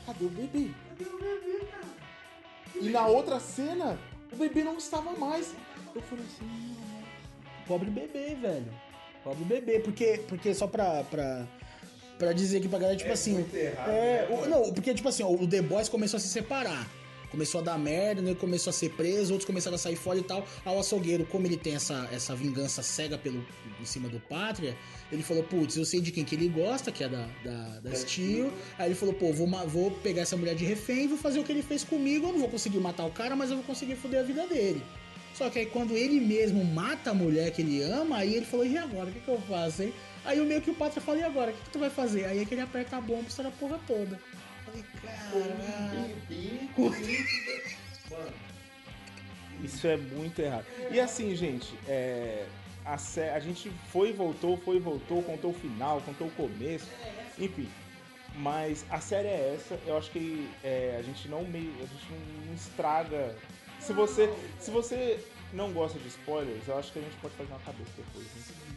Cadê 0.05 0.25
o 0.25 0.29
bebê? 0.29 0.69
Cadê 0.89 1.09
o 1.09 1.17
bebê, 1.17 1.65
cara? 1.71 1.83
E 2.81 2.89
na 2.89 3.05
outra 3.07 3.39
cena, 3.39 3.97
o 4.31 4.35
bebê 4.35 4.63
não 4.63 4.77
estava 4.77 5.11
mais. 5.13 5.53
Eu 5.93 6.01
falei 6.01 6.25
assim, 6.25 6.45
"Não, 6.45 6.81
Pobre 7.67 7.89
bebê, 7.89 8.35
velho. 8.35 8.73
Pobre 9.23 9.43
bebê, 9.45 9.79
porque, 9.79 10.21
porque 10.27 10.53
só 10.53 10.65
pra, 10.67 11.03
pra, 11.03 11.45
pra 12.17 12.33
dizer 12.33 12.57
aqui 12.57 12.67
pra 12.67 12.79
galera, 12.79 12.97
tipo 12.97 13.11
assim. 13.11 13.33
muito 13.33 13.55
errado, 13.55 13.89
é, 13.89 14.27
né, 14.27 14.35
o- 14.35 14.49
não, 14.49 14.73
porque, 14.73 14.93
tipo 14.93 15.07
assim, 15.07 15.23
o 15.23 15.47
The 15.47 15.61
Boys 15.61 15.87
começou 15.87 16.17
a 16.17 16.19
se 16.19 16.27
separar. 16.29 16.87
Começou 17.31 17.61
a 17.61 17.63
dar 17.63 17.79
merda, 17.79 18.21
né? 18.21 18.35
Começou 18.35 18.69
a 18.71 18.73
ser 18.73 18.89
preso, 18.89 19.31
outros 19.31 19.45
começaram 19.45 19.75
a 19.75 19.77
sair 19.77 19.95
fora 19.95 20.19
e 20.19 20.23
tal. 20.23 20.45
Aí 20.65 20.75
o 20.75 20.79
açougueiro, 20.79 21.25
como 21.25 21.47
ele 21.47 21.57
tem 21.57 21.75
essa, 21.75 22.09
essa 22.11 22.35
vingança 22.35 22.83
cega 22.83 23.17
pelo, 23.17 23.43
em 23.79 23.85
cima 23.85 24.09
do 24.09 24.19
Pátria, 24.19 24.75
ele 25.11 25.23
falou, 25.23 25.43
putz, 25.43 25.77
eu 25.77 25.85
sei 25.85 26.01
de 26.01 26.11
quem 26.11 26.25
que 26.25 26.35
ele 26.35 26.49
gosta, 26.49 26.91
que 26.91 27.03
é 27.03 27.09
da, 27.09 27.27
da, 27.43 27.79
da 27.79 27.95
Steel. 27.95 28.51
Aí 28.77 28.87
ele 28.89 28.95
falou, 28.95 29.13
pô, 29.13 29.31
vou, 29.31 29.47
vou 29.67 29.91
pegar 29.91 30.23
essa 30.23 30.35
mulher 30.35 30.55
de 30.55 30.65
refém 30.65 31.05
e 31.05 31.07
vou 31.07 31.17
fazer 31.17 31.39
o 31.39 31.43
que 31.43 31.51
ele 31.51 31.63
fez 31.63 31.83
comigo. 31.83 32.27
Eu 32.27 32.33
não 32.33 32.39
vou 32.39 32.49
conseguir 32.49 32.79
matar 32.79 33.05
o 33.05 33.11
cara, 33.11 33.35
mas 33.35 33.49
eu 33.49 33.55
vou 33.55 33.65
conseguir 33.65 33.95
foder 33.95 34.19
a 34.19 34.23
vida 34.23 34.45
dele. 34.47 34.83
Só 35.33 35.49
que 35.49 35.59
aí 35.59 35.65
quando 35.65 35.95
ele 35.95 36.19
mesmo 36.19 36.63
mata 36.63 37.11
a 37.11 37.13
mulher 37.13 37.51
que 37.51 37.61
ele 37.61 37.81
ama, 37.81 38.17
aí 38.17 38.35
ele 38.35 38.45
falou, 38.45 38.65
e 38.65 38.77
agora? 38.77 39.09
O 39.09 39.13
que, 39.13 39.19
que 39.21 39.27
eu 39.29 39.41
faço, 39.41 39.83
hein? 39.83 39.93
Aí 40.23 40.39
o 40.39 40.45
meio 40.45 40.61
que 40.61 40.69
o 40.69 40.75
Pátria 40.75 41.01
fala, 41.01 41.19
e 41.19 41.23
agora? 41.23 41.51
O 41.51 41.53
que, 41.53 41.63
que 41.63 41.69
tu 41.69 41.79
vai 41.79 41.89
fazer? 41.89 42.25
Aí 42.25 42.39
é 42.39 42.45
que 42.45 42.53
ele 42.53 42.61
aperta 42.61 42.97
a 42.97 43.01
bomba 43.01 43.23
e 43.23 43.27
estoura 43.27 43.49
a 43.49 43.51
porra 43.51 43.79
toda. 43.87 44.19
Caralho. 45.01 46.15
Isso 49.63 49.87
é 49.87 49.97
muito 49.97 50.39
errado. 50.41 50.65
E 50.91 50.99
assim, 50.99 51.35
gente, 51.35 51.73
é, 51.87 52.45
a, 52.83 52.97
sé- 52.97 53.31
a 53.33 53.39
gente 53.39 53.69
foi 53.91 54.09
e 54.09 54.13
voltou, 54.13 54.57
foi 54.57 54.77
e 54.77 54.79
voltou, 54.79 55.21
contou 55.21 55.51
o 55.51 55.53
final, 55.53 56.01
contou 56.01 56.27
o 56.27 56.31
começo, 56.31 56.87
enfim. 57.37 57.69
Mas 58.35 58.85
a 58.89 58.99
série 58.99 59.27
é 59.27 59.55
essa, 59.55 59.77
eu 59.85 59.97
acho 59.97 60.09
que 60.09 60.49
é, 60.63 60.95
a 60.97 61.01
gente 61.03 61.27
não 61.27 61.43
meio. 61.43 61.71
A 61.75 61.85
gente 61.85 62.05
não 62.47 62.53
estraga. 62.55 63.35
Se 63.79 63.93
você. 63.93 64.33
Se 64.59 64.71
você 64.71 65.19
não 65.53 65.71
gosta 65.73 65.99
de 65.99 66.07
spoilers, 66.07 66.65
eu 66.67 66.77
acho 66.79 66.93
que 66.93 66.99
a 66.99 67.01
gente 67.01 67.15
pode 67.17 67.35
fazer 67.35 67.49
uma 67.51 67.59
cabeça 67.59 67.91
depois. 67.97 68.25
Né? 68.25 68.75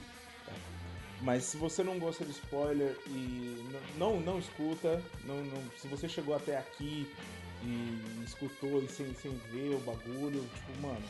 Mas 1.25 1.45
se 1.45 1.57
você 1.57 1.83
não 1.83 1.99
gosta 1.99 2.23
de 2.23 2.33
spoiler 2.33 2.95
e 3.07 3.65
não, 3.97 4.21
não 4.21 4.39
escuta, 4.39 5.03
não, 5.25 5.43
não, 5.43 5.63
se 5.81 5.89
você 5.89 6.07
chegou 6.07 6.35
até 6.35 6.59
aqui 6.59 7.11
e 7.63 8.23
escutou 8.23 8.83
e 8.83 8.89
sem, 8.89 9.15
sem 9.15 9.33
ver 9.51 9.75
o 9.75 9.81
bagulho, 9.81 10.47
tipo, 10.55 10.83
mano, 10.83 11.03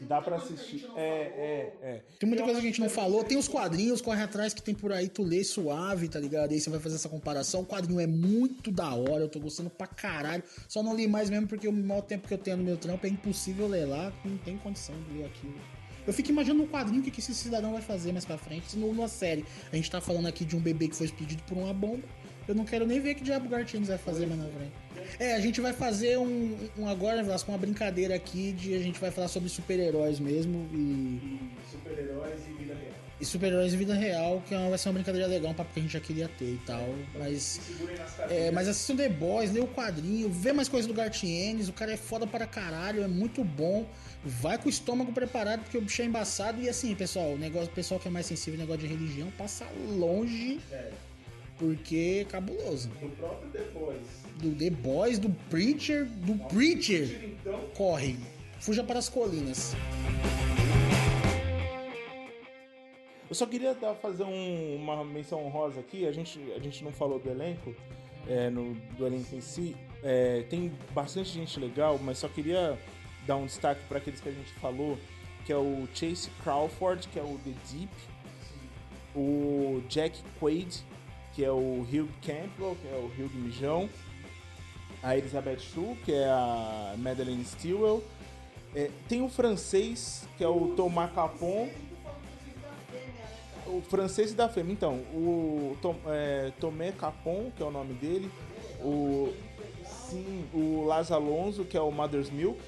dá 0.00 0.22
pra 0.22 0.36
assistir. 0.36 0.88
É, 0.94 1.00
é, 1.02 1.76
é. 1.82 2.02
Tem 2.20 2.28
muita 2.28 2.44
coisa 2.44 2.60
que 2.60 2.66
a 2.66 2.70
gente 2.70 2.80
não 2.80 2.88
falou. 2.88 3.24
Tem 3.24 3.36
os 3.36 3.48
quadrinhos, 3.48 4.00
corre 4.00 4.22
atrás 4.22 4.54
que 4.54 4.62
tem 4.62 4.76
por 4.76 4.92
aí, 4.92 5.08
tu 5.08 5.24
lê 5.24 5.42
suave, 5.42 6.08
tá 6.08 6.20
ligado? 6.20 6.52
Aí 6.52 6.60
você 6.60 6.70
vai 6.70 6.78
fazer 6.78 6.94
essa 6.94 7.08
comparação. 7.08 7.62
O 7.62 7.66
quadrinho 7.66 7.98
é 7.98 8.06
muito 8.06 8.70
da 8.70 8.94
hora, 8.94 9.24
eu 9.24 9.28
tô 9.28 9.40
gostando 9.40 9.70
pra 9.70 9.88
caralho. 9.88 10.44
Só 10.68 10.84
não 10.84 10.94
li 10.94 11.08
mais 11.08 11.28
mesmo 11.28 11.48
porque 11.48 11.66
o 11.66 11.72
maior 11.72 12.02
tempo 12.02 12.28
que 12.28 12.34
eu 12.34 12.38
tenho 12.38 12.58
no 12.58 12.62
meu 12.64 12.76
trampo 12.76 13.04
é 13.06 13.10
impossível 13.10 13.66
ler 13.66 13.86
lá, 13.86 14.12
não 14.24 14.38
tem 14.38 14.56
condição 14.56 14.94
de 15.02 15.18
ler 15.18 15.24
aquilo. 15.24 15.81
Eu 16.06 16.12
fico 16.12 16.30
imaginando 16.30 16.62
no 16.62 16.68
quadrinho 16.68 17.00
o 17.00 17.04
que 17.04 17.10
que 17.10 17.20
esse 17.20 17.34
cidadão 17.34 17.72
vai 17.72 17.82
fazer 17.82 18.12
mais 18.12 18.24
pra 18.24 18.36
frente. 18.38 18.76
Numa 18.76 19.08
série, 19.08 19.44
a 19.72 19.76
gente 19.76 19.90
tá 19.90 20.00
falando 20.00 20.26
aqui 20.26 20.44
de 20.44 20.56
um 20.56 20.60
bebê 20.60 20.88
que 20.88 20.96
foi 20.96 21.06
explodido 21.06 21.42
por 21.44 21.56
uma 21.56 21.72
bomba. 21.72 22.02
Eu 22.48 22.56
não 22.56 22.64
quero 22.64 22.84
nem 22.84 22.98
ver 22.98 23.14
que 23.14 23.22
diabo 23.22 23.46
o 23.46 23.48
Gartienes 23.48 23.86
vai 23.88 23.98
fazer 23.98 24.26
mais 24.26 24.40
na 24.40 24.48
frente. 24.48 24.72
É, 25.20 25.34
a 25.34 25.40
gente 25.40 25.60
vai 25.60 25.72
fazer 25.72 26.18
um, 26.18 26.56
um 26.76 26.88
agora, 26.88 27.22
Velasco, 27.22 27.50
uma 27.52 27.58
brincadeira 27.58 28.16
aqui 28.16 28.50
de 28.52 28.74
a 28.74 28.78
gente 28.80 28.98
vai 28.98 29.12
falar 29.12 29.28
sobre 29.28 29.48
super-heróis 29.48 30.18
mesmo 30.18 30.68
e 30.72 31.38
Super-heróis 31.70 32.40
e 32.48 32.52
vida 32.52 32.74
real. 32.74 32.92
e 33.20 33.24
super-heróis 33.24 33.70
de 33.70 33.76
vida 33.76 33.94
real, 33.94 34.42
que 34.48 34.54
é 34.54 34.68
vai 34.68 34.76
ser 34.76 34.88
uma 34.88 34.94
brincadeira 34.94 35.28
legal, 35.28 35.52
um 35.52 35.54
papo 35.54 35.72
que 35.72 35.78
a 35.78 35.82
gente 35.82 35.92
já 35.92 36.00
queria 36.00 36.28
ter 36.28 36.46
e 36.54 36.60
tal. 36.66 36.84
Mas. 37.16 37.60
É, 38.28 38.50
mas 38.50 38.66
assista 38.66 38.92
o 38.92 38.96
The 38.96 39.08
Boys, 39.08 39.52
lê 39.52 39.60
o 39.60 39.68
quadrinho, 39.68 40.28
vê 40.28 40.52
mais 40.52 40.68
coisas 40.68 40.88
do 40.88 40.94
Gartienes, 40.94 41.68
o 41.68 41.72
cara 41.72 41.92
é 41.92 41.96
foda 41.96 42.26
para 42.26 42.44
caralho, 42.46 43.04
é 43.04 43.08
muito 43.08 43.44
bom. 43.44 43.86
Vai 44.24 44.56
com 44.56 44.66
o 44.66 44.70
estômago 44.70 45.12
preparado, 45.12 45.62
porque 45.62 45.76
o 45.76 45.80
bicho 45.80 46.00
é 46.00 46.04
embaçado. 46.04 46.60
E 46.62 46.68
assim, 46.68 46.94
pessoal, 46.94 47.32
o 47.32 47.38
negócio, 47.38 47.68
o 47.68 47.74
pessoal 47.74 47.98
que 47.98 48.06
é 48.06 48.10
mais 48.10 48.26
sensível 48.26 48.60
ao 48.60 48.66
negócio 48.66 48.86
de 48.86 48.94
religião, 48.94 49.30
passa 49.32 49.66
longe, 49.98 50.60
porque 51.58 52.20
é 52.20 52.24
cabuloso. 52.30 52.88
O 53.02 53.08
próprio 53.10 53.50
The 53.50 53.64
Boys. 53.72 54.06
Do 54.36 54.54
The 54.54 54.70
Boys, 54.70 55.18
do 55.18 55.30
Preacher, 55.50 56.04
do 56.06 56.34
Preacher, 56.48 57.24
Então, 57.40 57.60
corre. 57.74 58.16
Fuja 58.60 58.84
para 58.84 59.00
as 59.00 59.08
colinas. 59.08 59.74
Eu 63.28 63.34
só 63.34 63.46
queria 63.46 63.74
dar, 63.74 63.94
fazer 63.94 64.24
um- 64.24 64.76
uma 64.76 65.04
menção 65.04 65.44
honrosa 65.44 65.80
aqui. 65.80 66.06
A 66.06 66.12
gente, 66.12 66.38
a 66.54 66.58
gente 66.60 66.84
não 66.84 66.92
falou 66.92 67.18
do 67.18 67.30
elenco, 67.30 67.74
é, 68.28 68.50
no, 68.50 68.74
do 68.96 69.06
elenco 69.06 69.34
em 69.34 69.40
si. 69.40 69.74
É, 70.02 70.42
tem 70.50 70.70
bastante 70.94 71.30
gente 71.30 71.58
legal, 71.58 71.98
mas 72.02 72.18
só 72.18 72.28
queria 72.28 72.78
dar 73.26 73.36
um 73.36 73.46
destaque 73.46 73.82
para 73.88 73.98
aqueles 73.98 74.20
que 74.20 74.28
a 74.28 74.32
gente 74.32 74.52
falou, 74.54 74.98
que 75.44 75.52
é 75.52 75.56
o 75.56 75.88
Chase 75.94 76.30
Crawford, 76.42 77.08
que 77.08 77.18
é 77.18 77.22
o 77.22 77.38
The 77.44 77.52
Deep, 77.70 77.92
o 79.14 79.82
Jack 79.88 80.18
Quaid, 80.40 80.84
que 81.34 81.44
é 81.44 81.50
o 81.50 81.80
Hugh 81.82 82.10
Campbell, 82.20 82.76
que 82.80 82.88
é 82.88 82.96
o 82.96 83.06
Hugh 83.06 83.34
Mijão, 83.34 83.88
a 85.02 85.16
Elizabeth 85.16 85.58
Shue, 85.58 85.96
que 86.04 86.12
é 86.12 86.28
a 86.28 86.94
Madeleine 86.98 87.44
Stewart, 87.44 88.02
é, 88.74 88.90
tem 89.08 89.22
o 89.22 89.28
francês, 89.28 90.26
que 90.38 90.44
é 90.44 90.48
o 90.48 90.74
Thomas 90.76 91.12
Capon, 91.12 91.68
o 93.66 93.82
francês 93.82 94.34
da 94.34 94.48
fêmea. 94.48 94.72
Então, 94.72 94.94
o 95.14 95.76
Tom, 95.80 95.96
é, 96.06 96.52
Tomé 96.58 96.92
Capon, 96.92 97.50
que 97.56 97.62
é 97.62 97.66
o 97.66 97.70
nome 97.70 97.94
dele, 97.94 98.30
o 98.80 99.32
sim, 99.84 100.44
o 100.54 100.84
Laz 100.84 101.10
Alonso, 101.10 101.64
que 101.64 101.76
é 101.76 101.80
o 101.80 101.90
Mother's 101.90 102.30
Milk, 102.30 102.60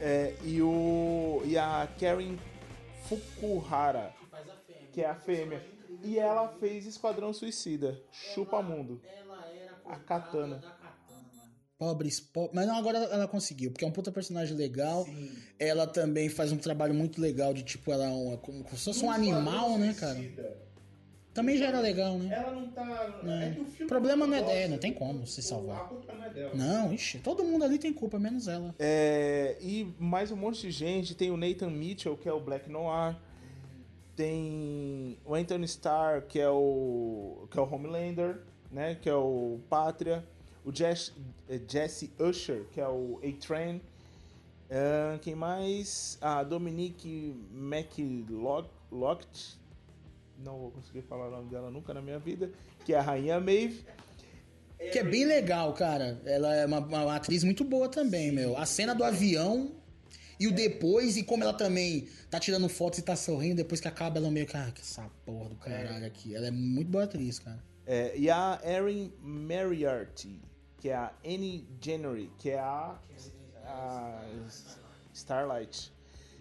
é, 0.00 0.34
e 0.44 0.60
o 0.62 1.42
e 1.44 1.56
a 1.56 1.88
Karen 1.98 2.36
Fukuhara, 3.08 4.14
que 4.92 5.02
é 5.02 5.06
a 5.06 5.14
fêmea. 5.14 5.64
E 6.02 6.18
ela 6.18 6.48
fez 6.60 6.86
Esquadrão 6.86 7.32
Suicida, 7.32 8.00
Chupa 8.12 8.62
Mundo. 8.62 9.00
A 9.84 9.96
Katana. 9.96 10.62
Pobres, 11.78 12.18
po... 12.18 12.50
mas 12.52 12.66
não, 12.66 12.76
agora 12.76 12.98
ela, 12.98 13.28
conseguiu, 13.28 13.70
porque 13.70 13.84
é 13.84 13.88
um 13.88 13.92
puta 13.92 14.10
personagem 14.10 14.56
legal. 14.56 15.06
Ela 15.58 15.86
também 15.86 16.28
faz 16.28 16.50
um 16.50 16.56
trabalho 16.56 16.92
muito 16.92 17.20
legal 17.20 17.54
de 17.54 17.62
tipo, 17.62 17.92
ela 17.92 18.04
é 18.04 18.08
uma, 18.08 18.36
como, 18.36 18.64
como 18.64 18.76
se 18.76 18.84
fosse 18.84 19.04
um 19.04 19.10
animal, 19.10 19.78
né, 19.78 19.94
cara? 19.94 20.18
Também 21.38 21.56
já 21.56 21.66
era 21.66 21.78
legal, 21.78 22.18
né? 22.18 22.34
Ela 22.34 22.50
não 22.50 22.68
tá. 22.68 23.20
É. 23.24 23.50
que 23.50 23.60
o 23.60 23.64
filme 23.66 23.84
O 23.84 23.86
problema 23.86 24.26
não 24.26 24.34
é 24.34 24.40
gosta. 24.40 24.54
dela, 24.56 24.68
não 24.70 24.78
tem 24.78 24.92
como 24.92 25.24
se 25.24 25.40
salvar. 25.40 25.76
A 25.76 25.84
culpa 25.84 26.12
não 26.12 26.24
é 26.24 26.30
dela. 26.30 26.50
Não, 26.52 26.92
ixi, 26.92 27.18
todo 27.20 27.44
mundo 27.44 27.64
ali 27.64 27.78
tem 27.78 27.92
culpa, 27.92 28.18
menos 28.18 28.48
ela. 28.48 28.74
É, 28.76 29.56
e 29.60 29.86
mais 30.00 30.32
um 30.32 30.36
monte 30.36 30.62
de 30.62 30.72
gente. 30.72 31.14
Tem 31.14 31.30
o 31.30 31.36
Nathan 31.36 31.70
Mitchell, 31.70 32.16
que 32.16 32.28
é 32.28 32.32
o 32.32 32.40
Black 32.40 32.68
Noir. 32.68 33.14
Tem 34.16 35.16
o 35.24 35.32
Anthony 35.32 35.64
Starr, 35.66 36.22
que 36.22 36.40
é 36.40 36.50
o, 36.50 37.46
que 37.48 37.56
é 37.56 37.62
o 37.62 37.72
Homelander, 37.72 38.40
né? 38.72 38.96
Que 39.00 39.08
é 39.08 39.14
o 39.14 39.60
Pátria. 39.70 40.24
O 40.64 40.74
Jess, 40.74 41.12
eh, 41.48 41.60
Jesse 41.68 42.10
Usher, 42.18 42.64
que 42.72 42.80
é 42.80 42.88
o 42.88 43.20
A-Train. 43.22 43.80
Ah, 44.68 45.18
quem 45.22 45.36
mais? 45.36 46.18
A 46.20 46.42
Dominique 46.42 47.32
McLocht. 47.54 48.68
Não 50.38 50.58
vou 50.58 50.70
conseguir 50.70 51.02
falar 51.02 51.28
o 51.28 51.30
nome 51.30 51.50
dela 51.50 51.70
nunca 51.70 51.92
na 51.92 52.00
minha 52.00 52.18
vida. 52.18 52.50
Que 52.84 52.94
é 52.94 52.98
a 52.98 53.02
Rainha 53.02 53.40
Maeve. 53.40 53.84
Que 54.92 55.00
é 55.00 55.02
bem 55.02 55.24
legal, 55.24 55.72
cara. 55.74 56.20
Ela 56.24 56.54
é 56.54 56.66
uma, 56.66 56.78
uma 56.78 57.16
atriz 57.16 57.42
muito 57.42 57.64
boa 57.64 57.88
também, 57.88 58.30
meu. 58.30 58.56
A 58.56 58.64
cena 58.64 58.94
do 58.94 59.02
avião. 59.02 59.72
E 60.38 60.46
o 60.46 60.52
depois, 60.52 61.16
e 61.16 61.24
como 61.24 61.42
ela 61.42 61.52
também 61.52 62.06
tá 62.30 62.38
tirando 62.38 62.68
fotos 62.68 63.00
e 63.00 63.02
tá 63.02 63.16
sorrindo, 63.16 63.56
depois 63.56 63.80
que 63.80 63.88
acaba, 63.88 64.18
ela 64.18 64.30
meio 64.30 64.46
que, 64.46 64.56
ah, 64.56 64.70
que 64.72 64.80
essa 64.80 65.10
porra 65.26 65.48
do 65.48 65.56
caralho 65.56 66.06
aqui. 66.06 66.32
Ela 66.32 66.46
é 66.46 66.50
muito 66.52 66.88
boa 66.88 67.04
atriz, 67.04 67.40
cara. 67.40 67.60
É, 67.84 68.16
e 68.16 68.30
a 68.30 68.60
Erin 68.64 69.12
Moriarty, 69.20 70.40
que 70.78 70.90
é 70.90 70.94
a 70.94 71.12
Annie 71.24 71.66
January, 71.80 72.30
que 72.38 72.50
é 72.50 72.58
a, 72.60 72.96
a 73.64 74.22
Starlight. 75.12 75.92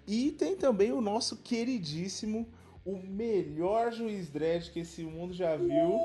E 0.06 0.32
tem 0.34 0.56
também 0.56 0.92
o 0.92 1.02
nosso 1.02 1.38
queridíssimo, 1.38 2.48
o 2.88 2.98
melhor 3.06 3.92
juiz 3.92 4.30
dread 4.30 4.72
que 4.72 4.80
esse 4.80 5.04
mundo 5.04 5.34
já 5.34 5.58
viu, 5.58 6.00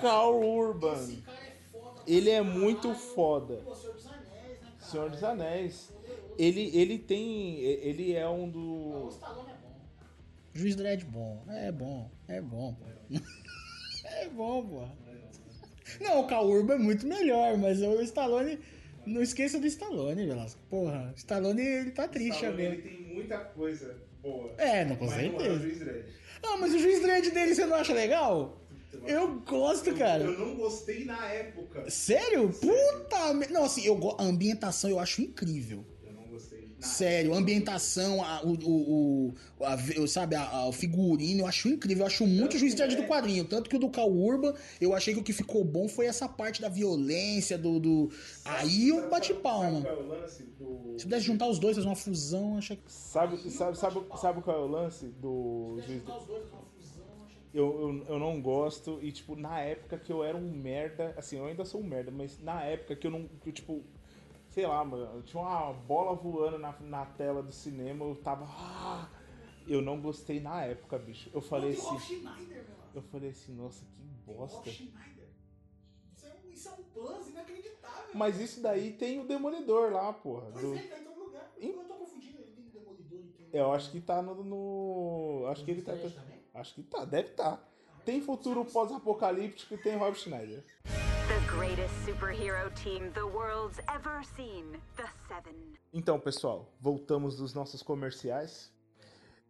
Carl 0.00 0.40
Urban. 0.40 1.18
Ele 2.06 2.30
é 2.30 2.40
muito 2.40 2.94
foda. 2.94 3.60
Senhor 4.78 5.10
dos 5.10 5.24
Anéis. 5.24 5.92
Ele, 6.38 6.70
ele 6.72 6.98
tem. 7.00 7.58
Ele 7.58 8.12
é 8.12 8.28
um 8.28 8.48
do. 8.48 9.10
Juiz 10.54 10.76
Dredd 10.76 11.04
bom. 11.04 11.42
É 11.48 11.72
bom. 11.72 12.10
É 12.28 12.40
bom, 12.40 12.74
pô. 12.74 12.86
é 14.06 14.28
bom, 14.28 14.64
pô. 14.64 14.88
Não, 16.00 16.20
o 16.20 16.26
Kaurba 16.26 16.74
é 16.74 16.78
muito 16.78 17.06
melhor, 17.06 17.58
mas 17.58 17.82
o 17.82 18.00
Stallone. 18.02 18.60
Não 19.04 19.22
esqueça 19.22 19.58
do 19.60 19.66
Stallone, 19.66 20.26
Velasco. 20.26 20.60
Porra, 20.68 21.12
o 21.12 21.16
Stallone 21.16 21.62
ele 21.62 21.90
tá 21.90 22.08
triste 22.08 22.44
Stallone, 22.44 22.66
agora. 22.66 22.78
ele 22.78 22.88
tem 22.88 23.14
muita 23.14 23.38
coisa 23.38 24.05
boa. 24.30 24.54
É, 24.58 24.84
não, 24.84 24.96
com 24.96 25.06
mas 25.06 25.14
não 25.14 25.20
é 25.20 25.28
o 25.28 25.38
certeza. 25.38 25.58
juiz. 25.60 26.04
Ah, 26.42 26.56
mas 26.58 26.74
o 26.74 26.78
juiz 26.78 27.02
Dredd 27.02 27.30
dele 27.30 27.54
você 27.54 27.66
não 27.66 27.76
acha 27.76 27.92
legal? 27.92 28.60
Eu 29.06 29.40
gosto, 29.40 29.94
cara. 29.94 30.24
Eu 30.24 30.38
não 30.38 30.54
gostei 30.56 31.04
na 31.04 31.26
época. 31.26 31.88
Sério? 31.90 32.48
Puta 32.48 33.32
merda. 33.34 33.54
Não, 33.54 33.64
assim, 33.64 33.84
eu 33.84 34.16
a 34.18 34.22
ambientação 34.24 34.90
eu 34.90 34.98
acho 34.98 35.22
incrível. 35.22 35.84
Sério, 36.86 37.34
a 37.34 37.36
ambientação, 37.38 38.22
a- 38.24 38.42
o, 38.44 39.34
o, 39.98 40.06
sabe, 40.06 40.36
a- 40.36 40.66
o 40.66 40.72
figurino, 40.72 41.40
eu 41.42 41.46
acho 41.46 41.68
incrível. 41.68 42.02
Eu 42.02 42.06
acho 42.06 42.26
muito 42.26 42.56
juiz 42.58 42.74
Dredd 42.74 42.94
do 42.96 43.04
quadrinho. 43.04 43.44
Tanto 43.44 43.68
que 43.68 43.76
o 43.76 43.78
do 43.78 43.88
Cal 43.90 44.10
Urban, 44.10 44.54
eu 44.80 44.94
achei 44.94 45.12
que 45.14 45.20
o 45.20 45.22
que 45.22 45.32
ficou 45.32 45.64
bom 45.64 45.88
foi 45.88 46.06
essa 46.06 46.28
parte 46.28 46.60
da 46.62 46.68
violência, 46.68 47.58
do. 47.58 47.78
do... 47.80 48.10
Aí 48.44 48.88
eu 48.88 49.08
bati 49.10 49.34
palma. 49.34 49.86
É 49.86 49.92
o 49.92 50.06
lance 50.08 50.42
do. 50.58 50.94
Se 50.98 51.04
pudesse 51.04 51.26
juntar 51.26 51.46
os 51.48 51.58
dois, 51.58 51.76
fazer 51.76 51.88
uma 51.88 51.96
fusão, 51.96 52.56
achei 52.58 52.76
que. 52.76 52.90
Sabe, 52.92 53.36
sabe, 53.50 53.76
sabe, 53.76 54.00
sabe 54.18 54.42
qual 54.42 54.56
é 54.56 54.60
o 54.60 54.66
lance 54.66 55.06
do 55.06 55.78
juiz 55.86 56.02
Dredd? 56.02 56.46
Eu, 57.54 57.64
eu, 57.80 58.04
eu 58.14 58.18
não 58.18 58.38
gosto, 58.42 58.98
e 59.00 59.10
tipo, 59.10 59.34
na 59.34 59.60
época 59.60 59.96
que 59.96 60.12
eu 60.12 60.22
era 60.22 60.36
um 60.36 60.50
merda, 60.52 61.14
assim, 61.16 61.38
eu 61.38 61.46
ainda 61.46 61.64
sou 61.64 61.80
um 61.80 61.84
merda, 61.84 62.10
mas 62.10 62.38
na 62.38 62.62
época 62.62 62.94
que 62.94 63.06
eu 63.06 63.10
não, 63.10 63.26
que 63.40 63.48
eu, 63.48 63.52
tipo, 63.52 63.82
sei 64.56 64.66
lá, 64.66 64.82
mano, 64.82 65.22
tinha 65.22 65.42
uma 65.42 65.70
bola 65.70 66.14
voando 66.16 66.58
na, 66.58 66.74
na 66.80 67.04
tela 67.04 67.42
do 67.42 67.52
cinema, 67.52 68.06
eu 68.06 68.16
tava, 68.16 68.46
ah, 68.48 69.06
eu 69.68 69.82
não 69.82 70.00
gostei 70.00 70.40
na 70.40 70.64
época, 70.64 70.98
bicho. 70.98 71.28
Eu 71.34 71.42
falei 71.42 71.72
assim, 71.72 72.24
eu 72.94 73.02
falei 73.02 73.28
assim, 73.28 73.54
nossa, 73.54 73.84
que 73.84 74.02
bosta. 74.24 74.70
Isso 74.70 76.68
é 76.70 76.72
um 76.72 76.82
plus 76.84 77.28
inacreditável. 77.28 78.08
Mas 78.14 78.40
isso 78.40 78.62
daí 78.62 78.94
tem 78.94 79.20
o 79.20 79.28
Demolidor 79.28 79.92
lá, 79.92 80.10
porra. 80.10 80.50
do- 80.52 80.72
tá 80.88 80.98
em 81.00 81.04
todo 81.04 81.18
lugar. 81.22 81.52
Eu 81.58 81.74
tô 81.84 81.94
confundindo, 81.94 82.38
ele 82.38 82.52
tem 82.52 82.64
Demolidor 82.70 83.18
e 83.18 83.28
tem. 83.32 83.60
Eu 83.60 83.72
acho 83.74 83.90
que 83.90 84.00
tá 84.00 84.22
no. 84.22 84.42
no- 84.42 85.46
acho 85.48 85.66
que 85.66 85.70
ele 85.70 85.82
tá. 85.82 85.92
Acho 86.54 86.74
que 86.76 86.82
tá, 86.82 87.04
deve 87.04 87.28
tá. 87.34 87.62
Tem 88.06 88.22
futuro 88.22 88.64
pós-apocalíptico 88.64 89.74
e 89.74 89.78
tem 89.78 89.96
Rob 89.98 90.16
Schneider. 90.16 90.64
Então, 95.90 96.20
pessoal, 96.20 96.70
voltamos 96.78 97.36
dos 97.36 97.54
nossos 97.54 97.82
comerciais. 97.82 98.70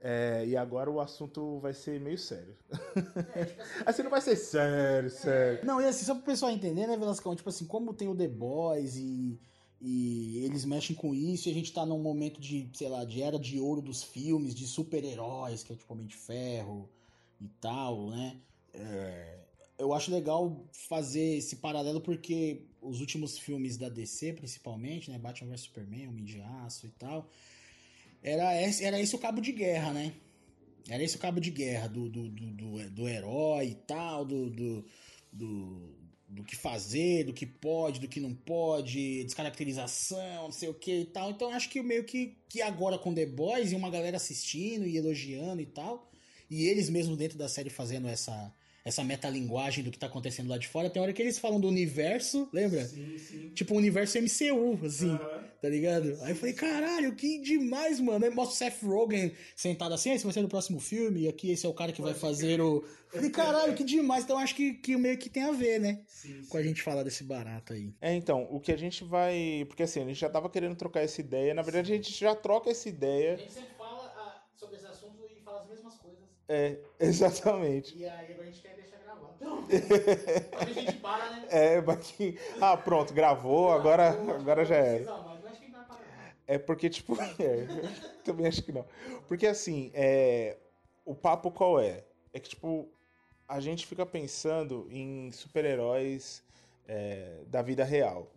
É, 0.01 0.47
e 0.47 0.57
agora 0.57 0.89
o 0.89 1.01
assunto 1.01 1.59
vai 1.59 1.75
ser 1.75 1.99
meio 2.01 2.17
sério. 2.17 2.57
assim 3.85 4.05
não 4.05 4.11
vai 4.11 4.21
ser 4.21 4.37
sério, 4.37 5.11
sério. 5.11 5.67
Não, 5.67 5.81
e 5.81 5.85
assim, 5.87 6.05
só 6.05 6.15
pro 6.15 6.23
pessoal 6.23 6.53
entender, 6.53 6.87
né, 6.87 6.97
Velascão? 6.97 7.35
Tipo 7.35 7.49
assim, 7.49 7.67
como 7.67 7.93
tem 7.93 8.07
o 8.07 8.15
The 8.15 8.29
Boys 8.29 8.95
e, 8.95 9.41
e 9.81 10.45
eles 10.45 10.65
mexem 10.65 10.95
com 10.95 11.13
isso, 11.13 11.49
e 11.49 11.51
a 11.51 11.55
gente 11.55 11.73
tá 11.73 11.85
num 11.85 11.99
momento 11.99 12.41
de, 12.41 12.71
sei 12.73 12.89
lá, 12.89 13.05
de 13.05 13.21
era 13.21 13.37
de 13.37 13.59
ouro 13.59 13.83
dos 13.83 14.05
filmes, 14.05 14.55
de 14.55 14.65
super-heróis, 14.67 15.65
que 15.65 15.73
é 15.73 15.77
tipo 15.77 15.93
Homem 15.93 16.07
de 16.07 16.17
Ferro 16.17 16.89
e 17.41 17.49
tal, 17.61 18.11
né? 18.11 18.41
É, 18.73 19.46
eu 19.79 19.93
acho 19.93 20.11
legal 20.11 20.67
fazer 20.73 21.37
esse 21.37 21.57
paralelo 21.57 22.01
porque 22.01 22.63
os 22.81 23.01
últimos 23.01 23.39
filmes 23.39 23.77
da 23.77 23.89
DC, 23.89 24.33
principalmente, 24.33 25.11
né? 25.11 25.19
Batman 25.19 25.51
vs 25.51 25.63
Superman, 25.63 26.09
Homem 26.09 26.25
de 26.25 26.41
Aço 26.41 26.87
e 26.87 26.91
tal, 26.91 27.29
era 28.23 28.61
esse, 28.63 28.85
era 28.85 29.01
esse 29.01 29.15
o 29.15 29.19
cabo 29.19 29.41
de 29.41 29.53
guerra, 29.53 29.93
né? 29.93 30.13
Era 30.89 31.03
esse 31.03 31.17
o 31.17 31.19
cabo 31.19 31.41
de 31.41 31.51
guerra 31.51 31.89
do, 31.89 32.09
do, 32.09 32.29
do, 32.29 32.47
do, 32.53 32.91
do 32.91 33.09
herói 33.09 33.69
e 33.69 33.75
tal, 33.75 34.25
do, 34.25 34.49
do, 34.49 34.85
do, 35.33 35.97
do 36.29 36.45
que 36.45 36.57
fazer, 36.57 37.25
do 37.25 37.33
que 37.33 37.45
pode, 37.45 38.01
do 38.01 38.09
que 38.09 38.21
não 38.21 38.35
pode, 38.35 39.25
descaracterização, 39.25 40.45
não 40.45 40.53
sei 40.53 40.69
o 40.69 40.75
que 40.75 41.01
e 41.01 41.05
tal. 41.05 41.31
Então 41.31 41.51
acho 41.51 41.69
que 41.69 41.83
meio 41.83 42.05
que, 42.05 42.37
que 42.49 42.63
agora 42.63 42.99
com 42.99 43.13
The 43.13 43.27
Boys 43.27 43.73
e 43.73 43.75
uma 43.75 43.91
galera 43.91 44.17
assistindo 44.17 44.87
e 44.87 44.97
elogiando 44.97 45.61
e 45.61 45.67
tal, 45.67 46.11
e 46.49 46.67
eles 46.67 46.89
mesmos 46.89 47.19
dentro 47.19 47.37
da 47.37 47.49
série 47.49 47.69
fazendo 47.69 48.07
essa, 48.07 48.55
essa 48.87 49.03
metalinguagem 49.05 49.83
do 49.85 49.91
que 49.91 49.99
tá 49.99 50.07
acontecendo 50.07 50.49
lá 50.49 50.57
de 50.59 50.69
fora, 50.69 50.89
tem 50.89 51.03
hora 51.03 51.13
que 51.13 51.21
eles 51.21 51.39
falam 51.39 51.61
do 51.61 51.69
universo, 51.69 52.49
lembra? 52.53 52.85
Sim, 52.87 53.19
sim. 53.19 53.51
Tipo 53.55 53.75
o 53.75 53.79
universo 53.79 54.17
MCU, 54.19 54.79
assim, 54.87 55.27
tá 55.61 55.69
ligado? 55.69 56.17
Aí 56.23 56.31
eu 56.33 56.37
falei, 56.37 56.55
caralho, 56.55 57.15
que 57.17 57.41
demais, 57.41 57.99
mano. 58.01 58.25
Aí 58.25 58.31
mostra 58.31 58.55
o 58.55 58.71
Seth 58.71 58.83
Rogen 58.85 59.33
sentado 59.57 59.93
assim, 59.95 60.11
"Ah, 60.11 60.15
esse 60.15 60.25
vai 60.25 60.33
ser 60.33 60.45
o 60.45 60.49
próximo 60.49 60.79
filme, 60.79 61.23
e 61.23 61.29
aqui 61.29 61.51
esse 61.51 61.67
é 61.67 61.69
o 61.69 61.75
cara 61.75 61.93
que 61.93 62.01
vai 62.03 62.15
fazer 62.15 62.61
o. 62.61 62.85
Falei, 63.11 63.31
caralho, 63.31 63.75
que 63.75 63.85
demais. 63.85 64.25
Então 64.25 64.39
acho 64.39 64.55
que, 64.55 64.75
que 64.75 64.97
meio 64.97 65.19
que 65.19 65.29
tem 65.29 65.43
a 65.43 65.53
ver, 65.53 65.81
né? 65.81 66.01
Com 66.49 66.59
a 66.59 66.63
gente 66.63 66.83
falar 66.83 67.03
desse 67.03 67.25
barato 67.25 67.73
aí. 67.73 67.93
É, 68.01 68.15
então, 68.15 68.47
o 68.51 68.61
que 68.61 68.71
a 68.71 68.77
gente 68.77 69.03
vai. 69.05 69.65
Porque 69.67 69.83
assim, 69.83 70.01
a 70.01 70.05
gente 70.07 70.21
já 70.21 70.31
tava 70.31 70.49
querendo 70.49 70.77
trocar 70.77 71.01
essa 71.01 71.21
ideia. 71.21 71.53
Na 71.55 71.63
verdade, 71.63 71.93
a 71.93 71.97
gente 71.97 72.13
já 72.13 72.35
troca 72.37 72.71
essa 72.71 72.89
ideia. 72.89 73.37
gente 73.37 73.53
sempre 73.53 73.75
fala 73.77 74.15
sobre 74.55 74.77
esse 74.77 74.87
assunto 74.87 75.27
e 75.29 75.41
fala 75.43 75.63
as 75.63 75.69
mesmas 75.69 75.95
coisas. 75.97 76.36
É, 76.49 76.79
exatamente. 77.01 77.97
E 77.97 78.05
aí 78.05 78.33
agora 78.33 78.43
a 78.49 78.51
gente 78.51 78.63
quer 78.63 78.75
deixar 78.75 78.99
gravado. 78.99 79.37
a 80.61 80.65
gente 80.65 80.93
para, 80.99 81.31
né? 81.31 81.47
É, 81.51 81.83
Ah, 82.61 82.77
pronto, 82.77 83.13
gravou, 83.13 83.73
agora, 83.73 84.11
agora 84.11 84.65
já 84.65 84.77
era. 84.77 85.07
É 86.47 86.59
porque, 86.59 86.89
tipo, 86.89 87.17
é, 87.41 87.67
também 88.25 88.47
acho 88.47 88.63
que 88.63 88.73
não. 88.73 88.85
Porque 89.27 89.47
assim, 89.47 89.91
é, 89.95 90.57
o 91.05 91.15
papo 91.15 91.51
qual 91.51 91.81
é? 91.81 92.05
É 92.33 92.39
que, 92.39 92.49
tipo, 92.51 92.89
a 93.49 93.61
gente 93.61 93.87
fica 93.87 94.07
pensando 94.07 94.87
em 94.91 95.31
super-heróis 95.33 96.43
é, 96.87 97.43
da 97.49 97.63
vida 97.63 97.85
real. 97.85 98.33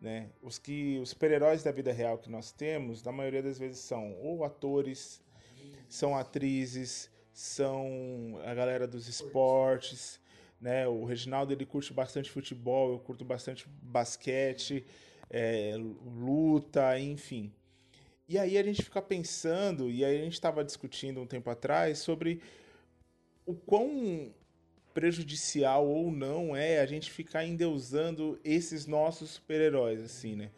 Né? 0.00 0.30
Os 0.42 0.58
que 0.58 0.98
os 0.98 1.10
super-heróis 1.10 1.62
da 1.62 1.72
vida 1.72 1.92
real 1.92 2.18
que 2.18 2.30
nós 2.30 2.52
temos, 2.52 3.02
na 3.02 3.12
maioria 3.12 3.42
das 3.42 3.58
vezes 3.58 3.80
são 3.80 4.14
ou 4.20 4.44
atores, 4.44 5.22
são 5.88 6.16
atrizes, 6.16 7.10
são 7.34 8.40
a 8.44 8.54
galera 8.54 8.86
dos 8.86 9.08
esportes, 9.08 10.20
né? 10.60 10.86
O 10.86 11.04
Reginaldo 11.04 11.52
ele 11.52 11.66
curte 11.66 11.92
bastante 11.92 12.30
futebol, 12.30 12.92
eu 12.92 12.98
curto 13.00 13.24
bastante 13.24 13.66
basquete, 13.82 14.86
é, 15.28 15.74
luta, 15.76 16.98
enfim. 16.98 17.52
E 18.28 18.38
aí 18.38 18.56
a 18.56 18.62
gente 18.62 18.82
fica 18.82 19.02
pensando, 19.02 19.90
e 19.90 20.04
aí 20.04 20.16
a 20.16 20.24
gente 20.24 20.34
estava 20.34 20.64
discutindo 20.64 21.20
um 21.20 21.26
tempo 21.26 21.50
atrás 21.50 21.98
sobre 21.98 22.40
o 23.44 23.52
quão 23.52 24.32
prejudicial 24.94 25.88
ou 25.88 26.12
não 26.12 26.54
é 26.54 26.78
a 26.78 26.86
gente 26.86 27.10
ficar 27.10 27.44
endeusando 27.44 28.38
esses 28.44 28.86
nossos 28.86 29.30
super-heróis, 29.30 30.00
assim, 30.00 30.36
né? 30.36 30.52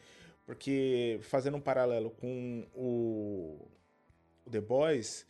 Porque, 0.44 1.18
fazendo 1.22 1.56
um 1.56 1.60
paralelo 1.60 2.10
com 2.10 2.66
o, 2.74 3.66
o 4.44 4.50
The 4.50 4.60
Boys, 4.60 5.26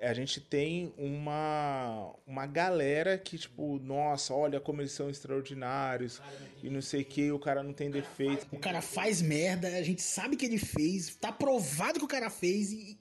a 0.00 0.12
gente 0.12 0.40
tem 0.40 0.92
uma, 0.98 2.14
uma 2.26 2.46
galera 2.46 3.16
que, 3.16 3.38
tipo, 3.38 3.78
nossa, 3.78 4.34
olha 4.34 4.60
como 4.60 4.80
eles 4.82 4.92
são 4.92 5.08
extraordinários 5.08 6.20
e 6.62 6.68
não 6.68 6.82
sei 6.82 7.02
o 7.02 7.04
que, 7.04 7.30
o 7.32 7.38
cara 7.38 7.62
não 7.62 7.72
tem 7.72 7.90
defeito. 7.90 8.46
O 8.52 8.58
cara 8.58 8.82
faz 8.82 9.22
merda, 9.22 9.68
a 9.68 9.82
gente 9.82 10.02
sabe 10.02 10.36
que 10.36 10.44
ele 10.44 10.58
fez, 10.58 11.14
tá 11.16 11.32
provado 11.32 11.98
que 11.98 12.04
o 12.04 12.08
cara 12.08 12.28
fez 12.28 12.72
e 12.72 12.98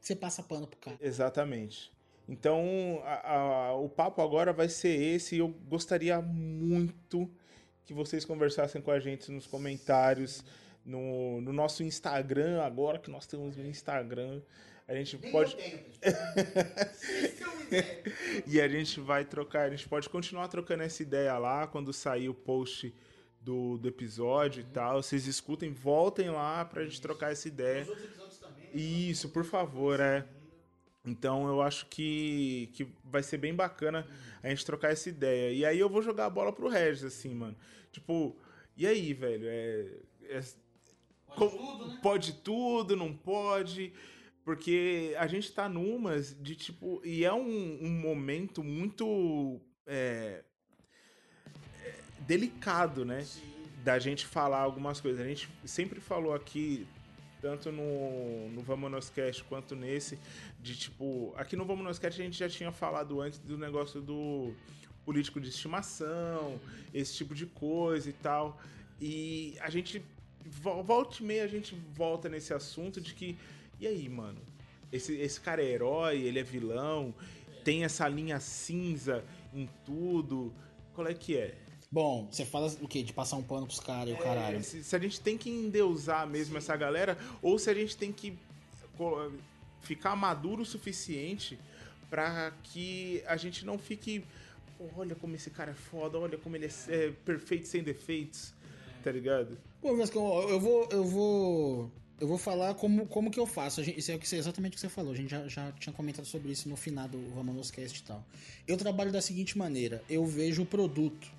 você 0.00 0.16
passa 0.16 0.42
pano 0.42 0.66
pro 0.66 0.78
cara. 0.78 0.96
Exatamente. 1.00 1.92
Então, 2.28 3.02
a- 3.04 3.32
a- 3.34 3.74
o 3.74 3.88
papo 3.88 4.22
agora 4.22 4.52
vai 4.52 4.68
ser 4.68 4.88
esse. 5.00 5.34
E 5.34 5.38
eu 5.40 5.48
gostaria 5.48 6.22
muito 6.22 7.28
que 7.84 7.92
vocês 7.92 8.24
conversassem 8.24 8.80
com 8.80 8.90
a 8.92 9.00
gente 9.00 9.30
nos 9.32 9.46
comentários, 9.48 10.44
no, 10.86 11.40
no 11.40 11.52
nosso 11.52 11.82
Instagram, 11.82 12.62
agora 12.62 12.98
que 12.98 13.10
nós 13.10 13.26
temos 13.26 13.58
um 13.58 13.64
Instagram. 13.66 14.40
A 14.90 14.94
gente 14.96 15.16
pode. 15.30 15.56
e 18.46 18.60
a 18.60 18.66
gente 18.68 18.98
vai 19.00 19.24
trocar, 19.24 19.66
a 19.66 19.70
gente 19.70 19.88
pode 19.88 20.08
continuar 20.08 20.48
trocando 20.48 20.82
essa 20.82 21.00
ideia 21.02 21.38
lá 21.38 21.66
quando 21.68 21.92
sair 21.92 22.28
o 22.28 22.34
post 22.34 22.92
do, 23.40 23.78
do 23.78 23.86
episódio 23.88 24.62
e 24.62 24.64
tal. 24.64 25.00
Vocês 25.00 25.28
escutem, 25.28 25.72
voltem 25.72 26.28
lá 26.30 26.64
pra 26.64 26.82
gente 26.84 27.00
trocar 27.00 27.30
essa 27.30 27.46
ideia. 27.46 27.86
Isso, 28.74 29.28
por 29.28 29.44
favor, 29.44 30.00
é. 30.00 30.26
Então 31.06 31.46
eu 31.48 31.62
acho 31.62 31.86
que, 31.86 32.68
que 32.74 32.88
vai 33.04 33.22
ser 33.22 33.38
bem 33.38 33.54
bacana 33.54 34.04
a 34.42 34.48
gente 34.48 34.66
trocar 34.66 34.90
essa 34.90 35.08
ideia. 35.08 35.52
E 35.52 35.64
aí 35.64 35.78
eu 35.78 35.88
vou 35.88 36.02
jogar 36.02 36.26
a 36.26 36.30
bola 36.30 36.52
pro 36.52 36.68
Regis, 36.68 37.04
assim, 37.04 37.32
mano. 37.32 37.56
Tipo, 37.92 38.36
e 38.76 38.88
aí, 38.88 39.14
velho? 39.14 39.46
É. 39.46 39.86
é- 40.30 40.42
Pode 41.36 41.52
co- 41.52 41.58
tudo, 41.58 41.86
né? 41.86 41.98
pode 42.02 42.32
tudo, 42.34 42.96
não 42.96 43.12
pode. 43.16 43.92
Porque 44.50 45.14
a 45.16 45.28
gente 45.28 45.52
tá 45.52 45.68
numas 45.68 46.36
de 46.42 46.56
tipo. 46.56 47.00
E 47.04 47.24
é 47.24 47.32
um, 47.32 47.78
um 47.80 47.88
momento 47.88 48.64
muito. 48.64 49.60
é, 49.86 50.42
é, 51.84 51.94
delicado, 52.26 53.04
né? 53.04 53.24
Da 53.84 54.00
gente 54.00 54.26
falar 54.26 54.58
algumas 54.58 55.00
coisas. 55.00 55.20
A 55.24 55.28
gente 55.28 55.48
sempre 55.64 56.00
falou 56.00 56.34
aqui, 56.34 56.84
tanto 57.40 57.70
no, 57.70 58.48
no 58.48 58.60
Vamos 58.62 59.08
Cast 59.10 59.44
quanto 59.44 59.76
nesse, 59.76 60.18
de 60.58 60.76
tipo. 60.76 61.32
Aqui 61.36 61.54
no 61.54 61.64
Vamos 61.64 62.00
Cast 62.00 62.20
a 62.20 62.24
gente 62.24 62.36
já 62.36 62.48
tinha 62.48 62.72
falado 62.72 63.20
antes 63.20 63.38
do 63.38 63.56
negócio 63.56 64.00
do 64.00 64.52
político 65.04 65.40
de 65.40 65.48
estimação, 65.48 66.60
esse 66.92 67.14
tipo 67.14 67.36
de 67.36 67.46
coisa 67.46 68.10
e 68.10 68.14
tal. 68.14 68.60
E 69.00 69.56
a 69.60 69.70
gente. 69.70 70.02
vo- 70.44 70.82
Volta 70.82 71.18
e 71.20 71.22
meia 71.24 71.44
a 71.44 71.46
gente 71.46 71.72
volta 71.94 72.28
nesse 72.28 72.52
assunto 72.52 73.00
de 73.00 73.14
que. 73.14 73.38
E 73.80 73.86
aí, 73.86 74.08
mano? 74.08 74.38
Esse, 74.92 75.14
esse 75.16 75.40
cara 75.40 75.62
é 75.62 75.66
herói, 75.66 76.18
ele 76.20 76.38
é 76.38 76.42
vilão, 76.42 77.14
tem 77.64 77.84
essa 77.84 78.06
linha 78.08 78.38
cinza 78.38 79.24
em 79.54 79.68
tudo. 79.86 80.52
Qual 80.94 81.06
é 81.06 81.14
que 81.14 81.36
é? 81.36 81.54
Bom, 81.90 82.28
você 82.30 82.44
fala 82.44 82.66
o 82.80 82.86
quê? 82.86 83.02
De 83.02 83.12
passar 83.12 83.36
um 83.36 83.42
pano 83.42 83.66
pros 83.66 83.80
caras 83.80 84.10
e 84.10 84.12
o 84.12 84.18
caralho. 84.18 84.58
É, 84.58 84.62
se, 84.62 84.84
se 84.84 84.94
a 84.94 84.98
gente 84.98 85.20
tem 85.20 85.38
que 85.38 85.48
endeusar 85.50 86.26
mesmo 86.26 86.58
essa 86.58 86.76
galera, 86.76 87.16
ou 87.40 87.58
se 87.58 87.70
a 87.70 87.74
gente 87.74 87.96
tem 87.96 88.12
que 88.12 88.36
ficar 89.80 90.14
maduro 90.14 90.62
o 90.62 90.66
suficiente 90.66 91.58
pra 92.10 92.52
que 92.62 93.22
a 93.26 93.36
gente 93.36 93.64
não 93.64 93.78
fique. 93.78 94.24
"Pô, 94.76 94.84
olha 94.96 95.14
como 95.14 95.34
esse 95.34 95.50
cara 95.50 95.70
é 95.70 95.74
foda, 95.74 96.18
olha 96.18 96.36
como 96.38 96.54
ele 96.56 96.66
é, 96.66 96.70
é 96.94 97.10
perfeito 97.24 97.66
sem 97.66 97.82
defeitos, 97.82 98.52
tá 99.02 99.10
ligado? 99.10 99.56
Pô, 99.80 99.96
Vascão, 99.96 100.48
eu 100.48 100.60
vou. 100.60 100.88
Eu 100.90 101.04
vou. 101.04 101.90
Eu 102.20 102.28
vou 102.28 102.36
falar 102.36 102.74
como, 102.74 103.06
como 103.06 103.30
que 103.30 103.40
eu 103.40 103.46
faço. 103.46 103.82
Gente- 103.82 103.98
isso 103.98 104.12
é 104.12 104.38
exatamente 104.38 104.72
o 104.72 104.74
que 104.74 104.80
você 104.80 104.90
falou. 104.90 105.12
A 105.12 105.16
gente 105.16 105.30
já, 105.30 105.48
já 105.48 105.72
tinha 105.72 105.92
comentado 105.92 106.26
sobre 106.26 106.52
isso 106.52 106.68
no 106.68 106.76
final 106.76 107.08
do 107.08 107.18
Vamos 107.34 107.70
Cast 107.70 107.98
e 107.98 108.02
tal. 108.02 108.22
Eu 108.68 108.76
trabalho 108.76 109.10
da 109.10 109.22
seguinte 109.22 109.56
maneira: 109.56 110.02
eu 110.08 110.26
vejo 110.26 110.62
o 110.62 110.66
produto. 110.66 111.30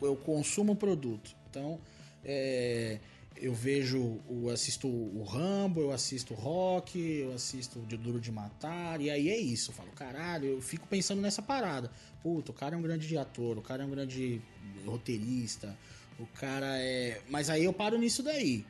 Eu, 0.00 0.08
eu 0.08 0.16
consumo 0.16 0.72
o 0.74 0.76
produto. 0.76 1.34
Então, 1.50 1.80
é, 2.24 3.00
eu 3.36 3.52
vejo, 3.52 4.20
eu 4.30 4.50
assisto 4.50 4.86
o 4.86 5.24
Rambo, 5.24 5.80
eu 5.80 5.90
assisto 5.90 6.32
o 6.32 6.36
Rock, 6.36 6.98
eu 6.98 7.32
assisto 7.34 7.80
o 7.80 7.86
de 7.86 7.96
Duro 7.96 8.20
de 8.20 8.30
Matar, 8.30 9.00
e 9.00 9.10
aí 9.10 9.28
é 9.28 9.36
isso. 9.38 9.72
Eu 9.72 9.74
falo, 9.74 9.90
caralho, 9.90 10.46
eu 10.46 10.62
fico 10.62 10.86
pensando 10.86 11.20
nessa 11.20 11.42
parada. 11.42 11.90
Puta, 12.22 12.52
o 12.52 12.54
cara 12.54 12.76
é 12.76 12.78
um 12.78 12.82
grande 12.82 13.18
ator, 13.18 13.58
o 13.58 13.62
cara 13.62 13.82
é 13.82 13.86
um 13.86 13.90
grande 13.90 14.40
roteirista, 14.84 15.76
o 16.20 16.26
cara 16.26 16.78
é. 16.78 17.20
Mas 17.28 17.50
aí 17.50 17.64
eu 17.64 17.72
paro 17.72 17.98
nisso 17.98 18.22
daí. 18.22 18.64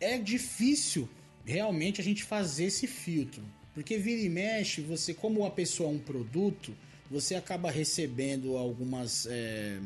É 0.00 0.18
difícil 0.18 1.08
realmente 1.44 2.00
a 2.00 2.04
gente 2.04 2.24
fazer 2.24 2.64
esse 2.64 2.86
filtro. 2.86 3.42
Porque 3.74 3.98
vira 3.98 4.22
e 4.22 4.28
mexe, 4.28 4.80
você, 4.80 5.12
como 5.12 5.44
a 5.44 5.50
pessoa 5.50 5.90
é 5.90 5.92
um 5.92 5.98
produto, 5.98 6.74
você 7.10 7.34
acaba 7.34 7.70
recebendo 7.70 8.56
algumas. 8.56 9.26
é, 9.26 9.78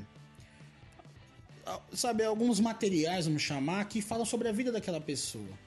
sabe, 1.92 2.24
alguns 2.24 2.60
materiais, 2.60 3.26
vamos 3.26 3.42
chamar, 3.42 3.84
que 3.88 4.00
falam 4.00 4.24
sobre 4.24 4.48
a 4.48 4.52
vida 4.52 4.72
daquela 4.72 5.00
pessoa. 5.00 5.58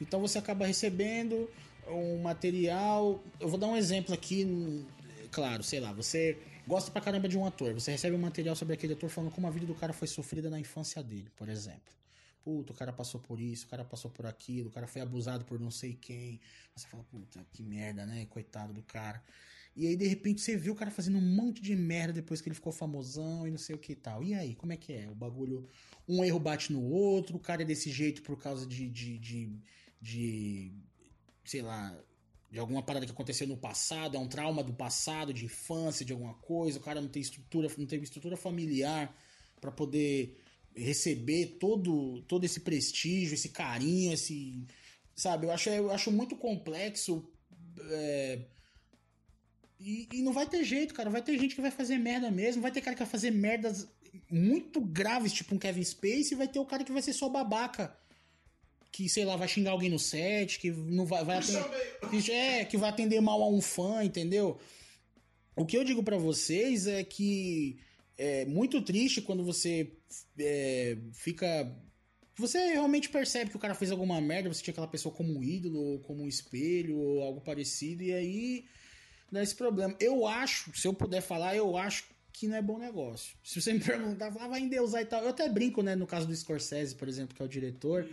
Então 0.00 0.20
você 0.20 0.38
acaba 0.38 0.66
recebendo 0.66 1.48
um 1.88 2.18
material. 2.22 3.22
Eu 3.40 3.48
vou 3.48 3.58
dar 3.58 3.66
um 3.66 3.76
exemplo 3.76 4.14
aqui, 4.14 4.44
hum, 4.44 4.84
claro, 5.30 5.62
sei 5.62 5.80
lá, 5.80 5.92
você 5.92 6.38
gosta 6.66 6.90
pra 6.90 7.00
caramba 7.00 7.28
de 7.28 7.36
um 7.36 7.44
ator, 7.44 7.74
você 7.74 7.90
recebe 7.90 8.14
um 8.14 8.20
material 8.20 8.54
sobre 8.54 8.74
aquele 8.74 8.92
ator 8.92 9.10
falando 9.10 9.32
como 9.32 9.46
a 9.46 9.50
vida 9.50 9.66
do 9.66 9.74
cara 9.74 9.92
foi 9.92 10.06
sofrida 10.06 10.48
na 10.48 10.58
infância 10.58 11.02
dele, 11.02 11.26
por 11.36 11.48
exemplo. 11.48 12.01
Puta, 12.42 12.72
o 12.72 12.76
cara 12.76 12.92
passou 12.92 13.20
por 13.20 13.40
isso, 13.40 13.66
o 13.66 13.68
cara 13.68 13.84
passou 13.84 14.10
por 14.10 14.26
aquilo, 14.26 14.68
o 14.68 14.72
cara 14.72 14.86
foi 14.86 15.00
abusado 15.00 15.44
por 15.44 15.60
não 15.60 15.70
sei 15.70 15.94
quem. 15.94 16.40
Você 16.74 16.88
fala, 16.88 17.04
puta, 17.04 17.46
que 17.52 17.62
merda, 17.62 18.04
né? 18.04 18.26
Coitado 18.26 18.72
do 18.72 18.82
cara. 18.82 19.22
E 19.74 19.86
aí, 19.86 19.96
de 19.96 20.06
repente, 20.06 20.40
você 20.40 20.56
vê 20.56 20.70
o 20.70 20.74
cara 20.74 20.90
fazendo 20.90 21.18
um 21.18 21.34
monte 21.34 21.62
de 21.62 21.74
merda 21.74 22.12
depois 22.14 22.40
que 22.40 22.48
ele 22.48 22.54
ficou 22.54 22.72
famosão 22.72 23.46
e 23.46 23.50
não 23.50 23.58
sei 23.58 23.74
o 23.74 23.78
que 23.78 23.92
e 23.92 23.96
tal. 23.96 24.22
E 24.22 24.34
aí, 24.34 24.54
como 24.54 24.72
é 24.72 24.76
que 24.76 24.92
é? 24.92 25.08
O 25.08 25.14
bagulho. 25.14 25.68
Um 26.06 26.24
erro 26.24 26.40
bate 26.40 26.72
no 26.72 26.82
outro, 26.82 27.36
o 27.36 27.40
cara 27.40 27.62
é 27.62 27.64
desse 27.64 27.90
jeito 27.90 28.22
por 28.22 28.36
causa 28.36 28.66
de. 28.66 28.90
de, 28.90 29.18
de, 29.18 29.58
de 30.00 30.72
sei 31.44 31.62
lá. 31.62 31.96
De 32.50 32.58
alguma 32.58 32.82
parada 32.82 33.06
que 33.06 33.12
aconteceu 33.12 33.46
no 33.46 33.56
passado, 33.56 34.14
é 34.14 34.20
um 34.20 34.28
trauma 34.28 34.62
do 34.62 34.74
passado, 34.74 35.32
de 35.32 35.46
infância, 35.46 36.04
de 36.04 36.12
alguma 36.12 36.34
coisa, 36.34 36.78
o 36.78 36.82
cara 36.82 37.00
não 37.00 37.08
tem 37.08 37.22
estrutura, 37.22 37.66
não 37.78 37.86
teve 37.86 38.04
estrutura 38.04 38.36
familiar 38.36 39.16
pra 39.58 39.72
poder 39.72 40.36
receber 40.74 41.58
todo, 41.58 42.22
todo 42.22 42.44
esse 42.44 42.60
prestígio, 42.60 43.34
esse 43.34 43.50
carinho, 43.50 44.12
esse. 44.12 44.66
Sabe, 45.14 45.46
eu 45.46 45.50
acho, 45.50 45.68
eu 45.68 45.90
acho 45.90 46.10
muito 46.10 46.36
complexo. 46.36 47.28
é, 47.90 48.40
e, 49.78 50.08
e 50.12 50.22
não 50.22 50.32
vai 50.32 50.48
ter 50.48 50.64
jeito, 50.64 50.94
cara. 50.94 51.10
Vai 51.10 51.22
ter 51.22 51.38
gente 51.38 51.54
que 51.54 51.60
vai 51.60 51.70
fazer 51.70 51.98
merda 51.98 52.30
mesmo. 52.30 52.62
Vai 52.62 52.70
ter 52.70 52.80
cara 52.80 52.94
que 52.94 53.02
vai 53.02 53.10
fazer 53.10 53.30
merdas 53.30 53.88
muito 54.30 54.80
graves, 54.80 55.32
tipo 55.32 55.54
um 55.54 55.58
Kevin 55.58 55.84
Space, 55.84 56.32
e 56.32 56.36
vai 56.36 56.46
ter 56.46 56.58
o 56.58 56.64
cara 56.64 56.84
que 56.84 56.92
vai 56.92 57.02
ser 57.02 57.12
só 57.12 57.28
babaca. 57.28 57.96
Que, 58.92 59.08
sei 59.08 59.24
lá, 59.24 59.36
vai 59.36 59.48
xingar 59.48 59.72
alguém 59.72 59.90
no 59.90 59.98
set, 59.98 60.58
que 60.58 60.70
não 60.70 61.06
vai, 61.06 61.24
vai 61.24 61.38
atender, 61.38 61.64
que, 62.10 62.30
é, 62.30 62.64
que 62.64 62.76
vai 62.76 62.90
atender 62.90 63.20
mal 63.20 63.42
a 63.42 63.48
um 63.48 63.60
fã, 63.60 64.04
entendeu? 64.04 64.60
O 65.56 65.64
que 65.64 65.76
eu 65.76 65.82
digo 65.82 66.02
pra 66.02 66.18
vocês 66.18 66.86
é 66.86 67.02
que 67.02 67.78
é 68.18 68.44
muito 68.44 68.82
triste 68.82 69.22
quando 69.22 69.44
você 69.44 69.90
é, 70.38 70.96
fica. 71.12 71.74
Você 72.36 72.58
realmente 72.72 73.08
percebe 73.08 73.50
que 73.50 73.56
o 73.56 73.60
cara 73.60 73.74
fez 73.74 73.90
alguma 73.90 74.20
merda, 74.20 74.52
você 74.52 74.62
tinha 74.62 74.72
aquela 74.72 74.88
pessoa 74.88 75.14
como 75.14 75.38
um 75.38 75.42
ídolo, 75.42 75.78
ou 75.78 76.00
como 76.00 76.22
um 76.22 76.28
espelho, 76.28 76.96
ou 76.98 77.22
algo 77.22 77.40
parecido, 77.40 78.02
e 78.02 78.12
aí 78.12 78.64
dá 79.30 79.42
esse 79.42 79.54
problema. 79.54 79.94
Eu 80.00 80.26
acho, 80.26 80.74
se 80.74 80.86
eu 80.86 80.94
puder 80.94 81.20
falar, 81.20 81.56
eu 81.56 81.76
acho 81.76 82.04
que 82.32 82.48
não 82.48 82.56
é 82.56 82.62
bom 82.62 82.78
negócio. 82.78 83.36
Se 83.44 83.60
você 83.60 83.72
me 83.72 83.80
perguntar, 83.80 84.32
ah, 84.40 84.48
vai 84.48 84.60
endeusar 84.60 85.02
e 85.02 85.04
tal. 85.04 85.22
Eu 85.22 85.28
até 85.28 85.48
brinco, 85.48 85.82
né, 85.82 85.94
no 85.94 86.06
caso 86.06 86.26
do 86.26 86.34
Scorsese, 86.34 86.94
por 86.94 87.06
exemplo, 87.06 87.36
que 87.36 87.42
é 87.42 87.44
o 87.44 87.48
diretor, 87.48 88.08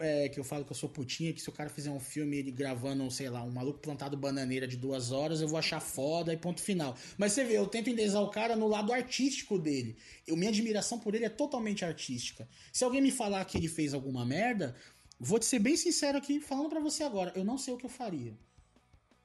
é, 0.00 0.28
que 0.28 0.38
eu 0.38 0.44
falo 0.44 0.64
que 0.64 0.72
eu 0.72 0.76
sou 0.76 0.88
putinha, 0.88 1.32
que 1.32 1.40
se 1.40 1.48
o 1.48 1.52
cara 1.52 1.70
fizer 1.70 1.90
um 1.90 1.98
filme 1.98 2.36
ele 2.36 2.50
gravando, 2.50 3.10
sei 3.10 3.30
lá, 3.30 3.42
um 3.42 3.50
maluco 3.50 3.78
plantado 3.78 4.16
bananeira 4.16 4.68
de 4.68 4.76
duas 4.76 5.10
horas, 5.10 5.40
eu 5.40 5.48
vou 5.48 5.58
achar 5.58 5.80
foda 5.80 6.32
e 6.32 6.36
ponto 6.36 6.60
final. 6.60 6.96
Mas 7.16 7.32
você 7.32 7.44
vê, 7.44 7.56
eu 7.56 7.66
tento 7.66 7.88
endeusar 7.88 8.22
o 8.22 8.30
cara 8.30 8.54
no 8.54 8.68
lado 8.68 8.92
artístico 8.92 9.58
dele. 9.58 9.96
Eu, 10.26 10.36
minha 10.36 10.50
admiração 10.50 10.98
por 10.98 11.14
ele 11.14 11.24
é 11.24 11.30
totalmente 11.30 11.84
artística. 11.84 12.48
Se 12.72 12.84
alguém 12.84 13.00
me 13.00 13.10
falar 13.10 13.44
que 13.46 13.56
ele 13.56 13.68
fez 13.68 13.94
alguma 13.94 14.24
merda, 14.26 14.76
vou 15.18 15.38
te 15.38 15.46
ser 15.46 15.58
bem 15.58 15.76
sincero 15.76 16.18
aqui, 16.18 16.40
falando 16.40 16.68
pra 16.68 16.80
você 16.80 17.02
agora, 17.02 17.32
eu 17.34 17.44
não 17.44 17.56
sei 17.56 17.72
o 17.72 17.78
que 17.78 17.86
eu 17.86 17.90
faria. 17.90 18.34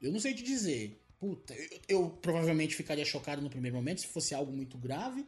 Eu 0.01 0.11
não 0.11 0.19
sei 0.19 0.33
te 0.33 0.41
dizer. 0.41 1.00
Puta, 1.21 1.53
eu, 1.53 1.69
eu 1.87 2.09
provavelmente 2.19 2.75
ficaria 2.75 3.05
chocado 3.05 3.43
no 3.43 3.49
primeiro 3.49 3.77
momento 3.77 4.01
se 4.01 4.07
fosse 4.07 4.33
algo 4.33 4.51
muito 4.51 4.75
grave. 4.75 5.23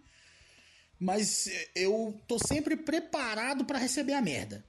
Mas 1.00 1.48
eu 1.76 2.20
tô 2.28 2.40
sempre 2.40 2.76
preparado 2.76 3.64
pra 3.64 3.78
receber 3.78 4.14
a 4.14 4.22
merda. 4.22 4.66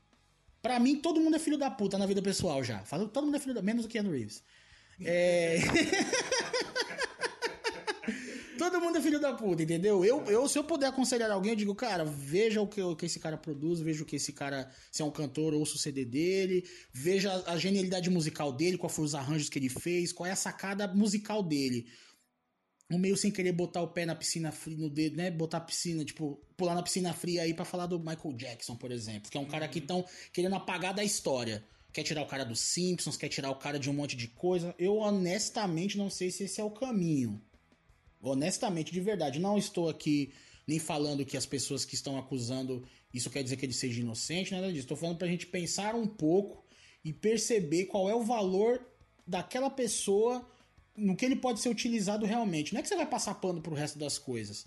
Pra 0.61 0.79
mim, 0.79 1.01
todo 1.01 1.19
mundo 1.21 1.37
é 1.37 1.39
filho 1.39 1.57
da 1.57 1.71
puta 1.71 1.97
na 1.97 2.05
vida 2.05 2.21
pessoal 2.21 2.63
já. 2.63 2.81
Todo 3.11 3.25
mundo 3.25 3.39
é 3.39 3.41
filho 3.41 3.55
da... 3.55 3.63
Menos 3.63 3.87
o 3.87 3.89
Keanu 3.89 4.11
Reeves. 4.11 4.43
É... 5.01 5.61
todo 8.59 8.81
mundo 8.81 8.99
é 8.99 9.01
filho 9.01 9.21
da 9.21 9.33
puta, 9.33 9.63
entendeu? 9.63 10.05
Eu, 10.05 10.25
eu, 10.25 10.49
se 10.49 10.59
eu 10.59 10.65
puder 10.65 10.87
aconselhar 10.87 11.31
alguém, 11.31 11.53
eu 11.53 11.57
digo, 11.57 11.75
cara, 11.75 12.05
veja 12.05 12.61
o 12.61 12.67
que, 12.67 12.81
o 12.81 12.97
que 12.97 13.07
esse 13.07 13.19
cara 13.19 13.37
produz, 13.37 13.81
veja 13.81 14.03
o 14.03 14.07
que 14.07 14.17
esse 14.17 14.33
cara, 14.33 14.71
se 14.91 15.03
é 15.03 15.05
um 15.05 15.11
cantor, 15.11 15.55
ouça 15.55 15.77
o 15.77 15.79
CD 15.79 16.05
dele, 16.05 16.65
veja 16.93 17.33
a, 17.33 17.53
a 17.53 17.59
genialidade 17.59 18.11
musical 18.11 18.53
dele, 18.53 18.79
qual 18.79 18.91
foi 18.91 19.05
os 19.05 19.15
arranjos 19.15 19.49
que 19.49 19.59
ele 19.59 19.69
fez, 19.69 20.13
qual 20.13 20.27
é 20.27 20.33
a 20.33 20.37
sacada 20.37 20.89
musical 20.89 21.43
dele. 21.43 21.87
O 22.91 22.99
meio 22.99 23.17
sem 23.17 23.31
querer 23.31 23.53
botar 23.53 23.81
o 23.81 23.89
pé 23.89 24.05
na 24.05 24.15
piscina 24.15 24.53
fria, 24.53 24.77
no 24.77 24.91
dedo, 24.91 25.17
né? 25.17 25.31
Botar 25.31 25.59
a 25.59 25.61
piscina, 25.61 26.05
tipo, 26.05 26.41
pular 26.57 26.75
na 26.75 26.83
piscina 26.83 27.13
fria 27.15 27.43
aí 27.43 27.55
pra 27.55 27.65
falar 27.65 27.87
do 27.87 27.99
Michael 27.99 28.35
Jackson, 28.37 28.77
por 28.77 28.93
exemplo, 28.93 29.31
que 29.31 29.39
é 29.39 29.41
um 29.41 29.47
cara 29.47 29.67
que 29.67 29.79
estão 29.79 30.05
querendo 30.33 30.55
apagar 30.55 30.93
da 30.93 31.03
história. 31.03 31.65
Quer 31.93 32.03
tirar 32.03 32.23
o 32.23 32.27
cara 32.27 32.45
dos 32.45 32.61
Simpsons, 32.61 33.17
quer 33.17 33.29
tirar 33.29 33.51
o 33.51 33.57
cara 33.57 33.79
de 33.79 33.89
um 33.89 33.93
monte 33.93 34.17
de 34.17 34.29
coisa. 34.29 34.75
Eu 34.79 34.97
honestamente 34.97 35.97
não 35.97 36.11
sei 36.11 36.31
se 36.31 36.45
esse 36.45 36.61
é 36.61 36.65
o 36.65 36.71
caminho. 36.71 37.41
Honestamente, 38.25 38.91
de 38.91 39.01
verdade, 39.01 39.39
não 39.39 39.59
estou 39.59 39.89
aqui 39.89 40.33
nem 40.67 40.79
falando 40.79 41.27
que 41.27 41.37
as 41.37 41.45
pessoas 41.45 41.85
que 41.85 41.95
estão 41.95 42.19
acusando 42.19 42.83
isso 43.13 43.29
quer 43.29 43.43
dizer 43.43 43.57
que 43.57 43.67
ele 43.67 43.75
seja 43.75 44.01
inocente, 44.01 44.53
nada 44.53 44.69
disso. 44.69 44.81
Estou 44.81 44.97
falando 44.97 45.19
pra 45.19 45.29
gente 45.29 45.47
pensar 45.47 45.95
um 45.95 46.07
pouco 46.07 46.65
e 47.05 47.13
perceber 47.13 47.85
qual 47.85 48.09
é 48.09 48.15
o 48.15 48.23
valor 48.23 48.81
daquela 49.27 49.69
pessoa 49.69 50.49
no 50.97 51.15
que 51.15 51.25
ele 51.25 51.37
pode 51.37 51.61
ser 51.61 51.69
utilizado 51.69 52.25
realmente. 52.25 52.73
Não 52.73 52.81
é 52.81 52.83
que 52.83 52.89
você 52.89 52.97
vai 52.97 53.07
passar 53.07 53.35
pano 53.35 53.61
pro 53.61 53.75
resto 53.75 53.99
das 53.99 54.17
coisas. 54.17 54.67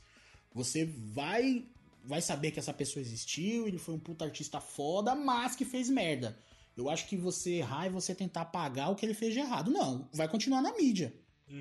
Você 0.54 0.86
vai 0.86 1.66
vai 2.04 2.22
saber 2.22 2.52
que 2.52 2.60
essa 2.60 2.74
pessoa 2.74 3.02
existiu, 3.02 3.68
ele 3.68 3.78
foi 3.78 3.94
um 3.94 4.00
puta 4.00 4.24
artista 4.24 4.62
foda, 4.62 5.14
mas 5.14 5.58
que 5.58 5.66
fez 5.66 5.90
merda. 5.90 6.40
Eu 6.76 6.90
acho 6.90 7.08
que 7.08 7.18
você 7.18 7.56
errar 7.56 7.88
e 7.88 7.90
você 7.90 8.16
tentar 8.16 8.42
apagar 8.42 8.92
o 8.92 8.96
que 8.96 9.06
ele 9.06 9.14
fez 9.14 9.34
de 9.34 9.40
errado. 9.40 9.70
Não, 9.72 10.08
vai 10.14 10.30
continuar 10.30 10.62
na 10.62 10.74
mídia. 10.78 11.14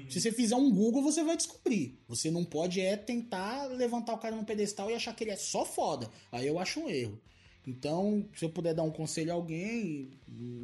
Se 0.08 0.20
você 0.20 0.32
fizer 0.32 0.56
um 0.56 0.70
Google, 0.70 1.02
você 1.02 1.22
vai 1.22 1.36
descobrir. 1.36 1.98
Você 2.08 2.30
não 2.30 2.44
pode 2.44 2.80
é 2.80 2.96
tentar 2.96 3.66
levantar 3.66 4.14
o 4.14 4.18
cara 4.18 4.34
num 4.34 4.44
pedestal 4.44 4.90
e 4.90 4.94
achar 4.94 5.14
que 5.14 5.22
ele 5.22 5.30
é 5.30 5.36
só 5.36 5.64
foda. 5.64 6.10
Aí 6.32 6.46
eu 6.46 6.58
acho 6.58 6.80
um 6.80 6.88
erro. 6.88 7.20
Então, 7.66 8.24
se 8.36 8.44
eu 8.44 8.50
puder 8.50 8.74
dar 8.74 8.82
um 8.82 8.90
conselho 8.90 9.32
a 9.32 9.34
alguém, 9.34 10.10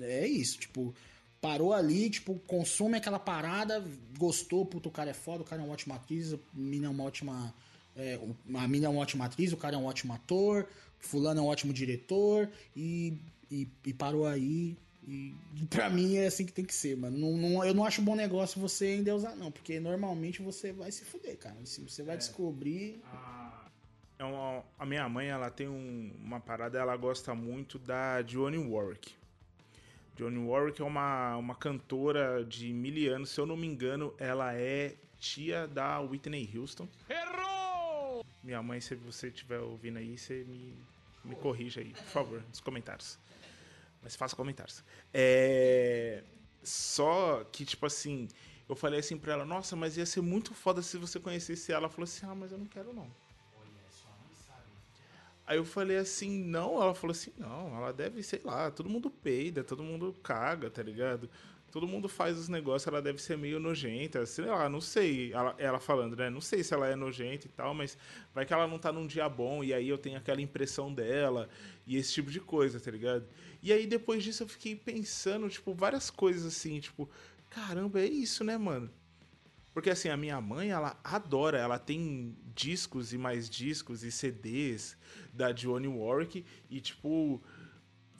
é 0.03 0.27
isso. 0.27 0.59
Tipo, 0.59 0.95
parou 1.41 1.73
ali, 1.73 2.09
tipo, 2.09 2.39
consome 2.47 2.97
aquela 2.97 3.19
parada, 3.19 3.85
gostou, 4.17 4.65
puto, 4.65 4.89
o 4.89 4.93
cara 4.93 5.11
é 5.11 5.15
foda, 5.15 5.43
o 5.43 5.45
cara 5.45 5.61
é 5.61 5.65
uma 5.65 5.73
ótima 5.73 5.97
atriz, 5.97 6.33
a 6.33 6.39
mina 6.55 6.87
é 6.87 6.91
uma 6.91 7.03
ótima. 7.05 7.53
é, 7.97 8.19
a 8.55 8.69
mina 8.69 8.87
é 8.87 8.89
uma 8.89 9.01
ótima 9.01 9.25
atriz, 9.25 9.53
o 9.53 9.57
cara 9.57 9.75
é 9.75 9.79
um 9.79 9.87
ótimo 9.87 10.13
ator, 10.13 10.69
fulano 11.01 11.41
é 11.41 11.43
um 11.43 11.47
ótimo 11.47 11.73
diretor, 11.73 12.49
e, 12.77 13.19
e, 13.51 13.69
e 13.85 13.93
parou 13.93 14.27
aí. 14.27 14.77
E, 15.07 15.35
pra 15.69 15.91
mim 15.91 16.17
é 16.17 16.27
assim 16.27 16.47
que 16.47 16.53
tem 16.53 16.65
que 16.65 16.75
ser, 16.75 16.97
mano. 16.97 17.19
Não, 17.19 17.37
não- 17.37 17.65
eu 17.65 17.75
não 17.75 17.85
acho 17.85 18.01
bom 18.03 18.15
negócio 18.15 18.61
você 18.61 18.95
endeusar, 18.97 19.35
não, 19.37 19.51
porque 19.51 19.81
normalmente 19.81 20.41
você 20.41 20.73
vai 20.73 20.93
se 20.93 21.05
fuder, 21.05 21.37
cara. 21.39 21.57
Se 21.65 21.81
você 21.81 22.03
vai 22.03 22.17
descobrir. 22.17 23.01
É 24.19 24.25
uma- 24.25 24.63
a 24.79 24.87
minha 24.87 25.09
mãe, 25.09 25.27
ela 25.29 25.51
tem 25.51 25.67
um- 25.69 26.13
uma 26.23 26.39
parada, 26.39 26.79
ela 26.79 26.97
gosta 26.97 27.35
muito 27.35 27.79
da 27.79 28.23
Dionne 28.23 28.59
Warwick. 28.59 29.13
Dionne 30.15 30.39
Warwick 30.47 30.81
é 30.81 30.85
uma, 30.85 31.37
uma 31.37 31.55
cantora 31.57 32.45
de 32.45 32.73
mil 32.73 33.13
anos, 33.15 33.31
se 33.31 33.41
eu 33.41 33.47
não 33.47 33.57
me 33.57 33.67
engano, 33.67 34.15
ela 34.19 34.55
é 34.55 34.95
tia 35.19 35.67
da 35.67 35.99
Whitney 36.01 36.49
Houston. 36.57 36.87
Errou! 37.09 38.25
Minha 38.45 38.63
mãe, 38.63 38.81
se 38.81 38.95
você 38.95 39.29
estiver 39.29 39.59
ouvindo 39.59 39.99
aí, 39.99 40.17
você 40.17 40.45
me, 40.47 40.75
me 41.25 41.35
corrija 41.35 41.81
aí, 41.81 41.91
por 41.93 42.05
favor, 42.05 42.43
nos 42.49 42.61
comentários. 42.61 43.19
Mas 44.03 44.17
faça 44.17 44.35
comentários. 44.35 44.85
É... 45.13 46.25
Só 46.63 47.45
que, 47.51 47.65
tipo 47.65 47.87
assim, 47.87 48.29
eu 48.69 48.77
falei 48.77 49.01
assim 49.01 49.19
pra 49.19 49.33
ela, 49.33 49.45
nossa, 49.45 49.75
mas 49.77 49.97
ia 49.97 50.07
ser 50.07 50.21
muito 50.21 50.55
foda 50.55 50.81
se 50.83 50.97
você 50.97 51.19
conhecesse 51.21 51.73
ela. 51.73 51.83
Ela 51.83 51.89
falou 51.89 52.05
assim, 52.05 52.27
ah, 52.27 52.35
mas 52.35 52.53
eu 52.53 52.59
não 52.59 52.67
quero 52.67 52.93
não. 52.93 53.11
Aí 55.45 55.57
eu 55.59 55.65
falei 55.65 55.97
assim, 55.97 56.45
não, 56.45 56.81
ela 56.81 56.95
falou 56.95 57.13
assim, 57.13 57.33
não, 57.37 57.77
ela 57.77 57.93
deve, 57.93 58.23
sei 58.23 58.41
lá, 58.45 58.71
todo 58.71 58.89
mundo 58.89 59.11
peida, 59.11 59.65
todo 59.65 59.83
mundo 59.83 60.15
caga, 60.23 60.71
tá 60.71 60.83
ligado? 60.83 61.29
Todo 61.73 61.89
mundo 61.89 62.07
faz 62.07 62.39
os 62.39 62.51
negócios, 62.51 62.87
ela 62.87 63.01
deve 63.01 63.21
ser 63.21 63.39
meio 63.39 63.59
nojenta, 63.59 64.27
sei 64.27 64.45
lá, 64.45 64.69
não 64.69 64.81
sei. 64.81 65.33
Ela, 65.33 65.55
ela 65.57 65.81
falando, 65.81 66.15
né? 66.15 66.29
Não 66.29 66.41
sei 66.41 66.63
se 66.63 66.75
ela 66.75 66.87
é 66.87 66.95
nojenta 66.95 67.47
e 67.47 67.51
tal, 67.51 67.73
mas 67.73 67.97
vai 68.35 68.45
que 68.45 68.53
ela 68.53 68.69
não 68.69 68.79
tá 68.79 68.93
num 68.93 69.07
dia 69.07 69.27
bom 69.27 69.65
e 69.65 69.73
aí 69.73 69.89
eu 69.89 69.97
tenho 69.97 70.19
aquela 70.19 70.43
impressão 70.43 70.93
dela 70.93 71.49
e 71.87 71.97
esse 71.97 72.13
tipo 72.13 72.31
de 72.31 72.41
coisa, 72.41 72.79
tá 72.79 72.91
ligado? 72.91 73.27
E 73.63 73.73
aí 73.73 73.87
depois 73.87 74.23
disso 74.23 74.43
eu 74.43 74.49
fiquei 74.49 74.77
pensando, 74.77 75.49
tipo, 75.49 75.73
várias 75.73 76.11
coisas 76.11 76.45
assim, 76.45 76.79
tipo, 76.79 77.09
caramba, 77.49 78.03
é 78.03 78.07
isso, 78.07 78.45
né, 78.45 78.59
mano? 78.59 78.91
Porque 79.73 79.89
assim, 79.89 80.11
a 80.11 80.17
minha 80.17 80.39
mãe, 80.43 80.71
ela 80.71 81.01
adora, 81.03 81.57
ela 81.57 81.79
tem 81.79 82.37
discos 82.55 83.15
e 83.15 83.19
mais 83.19 83.49
discos 83.49 84.03
e 84.03 84.13
CDs 84.13 84.95
da 85.33 85.51
Dionne 85.51 85.89
Warwick 85.89 86.45
e 86.69 86.81
tipo, 86.83 87.43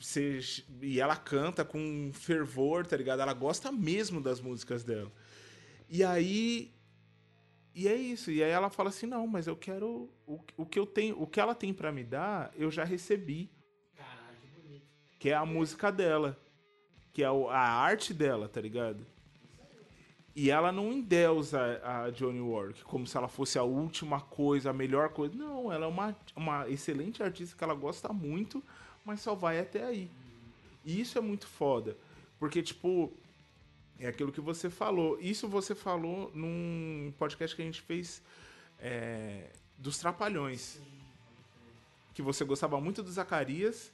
você, 0.03 0.41
e 0.81 1.01
ela 1.01 1.17
canta 1.17 1.65
com 1.65 2.11
fervor, 2.13 2.87
tá 2.87 2.97
ligado? 2.97 3.21
Ela 3.21 3.33
gosta 3.33 3.71
mesmo 3.71 4.21
das 4.21 4.41
músicas 4.41 4.83
dela. 4.83 5.11
E 5.89 6.03
aí 6.03 6.73
e 7.75 7.89
é 7.89 7.95
isso, 7.95 8.31
e 8.31 8.43
aí 8.43 8.51
ela 8.51 8.69
fala 8.69 8.91
assim: 8.91 9.07
"Não, 9.07 9.27
mas 9.27 9.47
eu 9.47 9.57
quero 9.57 10.11
o, 10.27 10.41
o 10.57 10.67
que 10.67 10.79
eu 10.79 10.87
tenho, 10.87 11.21
o 11.21 11.27
que 11.27 11.41
ela 11.41 11.55
tem 11.55 11.73
pra 11.73 11.91
me 11.91 12.05
dar, 12.05 12.53
eu 12.55 12.71
já 12.71 12.85
recebi". 12.85 13.51
Que 15.19 15.31
é 15.31 15.35
a 15.35 15.47
música 15.47 15.91
dela, 15.91 16.39
que 17.13 17.23
é 17.23 17.27
a 17.27 17.59
arte 17.59 18.13
dela, 18.13 18.49
tá 18.49 18.61
ligado? 18.61 19.07
E 20.35 20.51
ela 20.51 20.73
não 20.73 20.91
endeusa 20.91 21.81
a 21.85 22.11
Johnny 22.11 22.41
Warwick 22.41 22.83
como 22.85 23.07
se 23.07 23.17
ela 23.17 23.29
fosse 23.29 23.59
a 23.59 23.63
última 23.63 24.21
coisa, 24.21 24.71
a 24.71 24.73
melhor 24.73 25.11
coisa. 25.11 25.35
Não, 25.37 25.71
ela 25.71 25.85
é 25.85 25.89
uma, 25.89 26.17
uma 26.35 26.69
excelente 26.71 27.23
artista 27.23 27.57
que 27.57 27.63
ela 27.63 27.75
gosta 27.75 28.13
muito, 28.13 28.63
mas 29.05 29.21
só 29.21 29.35
vai 29.35 29.59
até 29.59 29.85
aí. 29.85 30.11
E 30.85 31.01
isso 31.01 31.17
é 31.19 31.21
muito 31.21 31.47
foda. 31.47 31.97
Porque, 32.39 32.63
tipo, 32.63 33.13
é 33.99 34.07
aquilo 34.09 34.33
que 34.33 34.41
você 34.41 34.69
falou. 34.69 35.19
Isso 35.21 35.47
você 35.49 35.75
falou 35.75 36.31
num 36.35 37.13
podcast 37.19 37.55
que 37.55 37.63
a 37.63 37.65
gente 37.65 37.81
fez 37.83 38.21
é, 38.81 39.51
dos 39.79 39.99
Trapalhões. 39.99 40.81
Que 42.15 42.21
você 42.23 42.45
gostava 42.45 42.81
muito 42.81 43.03
do 43.03 43.11
Zacarias. 43.11 43.91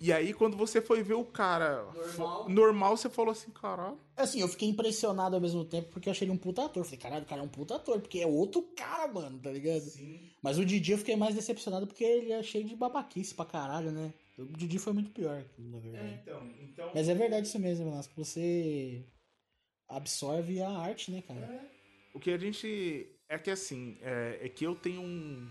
E 0.00 0.12
aí, 0.12 0.32
quando 0.32 0.56
você 0.56 0.80
foi 0.80 1.02
ver 1.02 1.14
o 1.14 1.24
cara 1.24 1.84
fo- 2.14 2.48
normal 2.48 2.96
você 2.96 3.08
falou 3.10 3.32
assim, 3.32 3.50
caralho. 3.50 3.98
Assim, 4.16 4.40
eu 4.40 4.46
fiquei 4.46 4.68
impressionado 4.68 5.34
ao 5.34 5.40
mesmo 5.40 5.64
tempo 5.64 5.88
porque 5.90 6.08
eu 6.08 6.12
achei 6.12 6.24
ele 6.24 6.32
um 6.32 6.36
puta 6.36 6.64
ator. 6.66 6.84
Falei, 6.84 6.98
caralho, 7.00 7.22
o 7.24 7.26
cara 7.26 7.40
é 7.40 7.44
um 7.44 7.48
puta 7.48 7.74
ator, 7.74 7.98
porque 8.00 8.20
é 8.20 8.26
outro 8.26 8.62
cara, 8.76 9.08
mano, 9.12 9.40
tá 9.40 9.50
ligado? 9.50 9.80
Sim. 9.80 10.20
Mas 10.40 10.56
o 10.56 10.64
Didi 10.64 10.92
eu 10.92 10.98
fiquei 10.98 11.16
mais 11.16 11.34
decepcionado 11.34 11.84
porque 11.84 12.04
ele 12.04 12.30
é 12.30 12.40
cheio 12.44 12.64
de 12.64 12.76
babaquice 12.76 13.34
pra 13.34 13.44
caralho, 13.44 13.90
né? 13.90 14.12
O 14.38 14.56
Didi 14.56 14.78
foi 14.78 14.92
muito 14.92 15.10
pior, 15.10 15.44
na 15.58 15.78
verdade. 15.80 16.20
então, 16.22 16.50
então. 16.60 16.92
Mas 16.94 17.08
é 17.08 17.14
verdade 17.14 17.48
isso 17.48 17.58
mesmo, 17.58 17.86
Velasco. 17.86 18.12
Você 18.16 19.02
absorve 19.88 20.62
a 20.62 20.70
arte, 20.70 21.10
né, 21.10 21.22
cara? 21.22 21.68
O 22.14 22.20
que 22.20 22.30
a 22.30 22.38
gente. 22.38 23.06
É 23.28 23.36
que 23.36 23.50
assim, 23.50 23.98
é, 24.00 24.38
é 24.42 24.48
que 24.48 24.64
eu 24.64 24.76
tenho 24.76 25.02
um. 25.02 25.50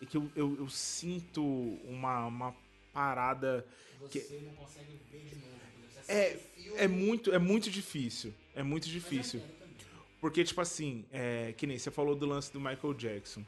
É 0.00 0.06
que 0.06 0.16
eu, 0.16 0.30
eu, 0.34 0.56
eu 0.56 0.68
sinto 0.70 1.44
uma, 1.84 2.26
uma 2.26 2.56
parada. 2.94 3.66
que 4.10 4.20
não 4.42 4.54
consegue 4.54 4.98
ver 5.10 5.24
de 5.26 5.36
novo. 5.36 5.60
é, 6.08 6.38
é, 6.76 6.88
muito, 6.88 7.30
é 7.32 7.38
muito 7.38 7.70
difícil. 7.70 8.32
É 8.54 8.62
muito 8.62 8.88
difícil. 8.88 9.42
Porque, 10.18 10.42
tipo 10.42 10.62
assim, 10.62 11.04
é, 11.12 11.52
que 11.52 11.66
nem 11.66 11.78
você 11.78 11.90
falou 11.90 12.16
do 12.16 12.24
lance 12.24 12.50
do 12.50 12.58
Michael 12.58 12.94
Jackson. 12.94 13.44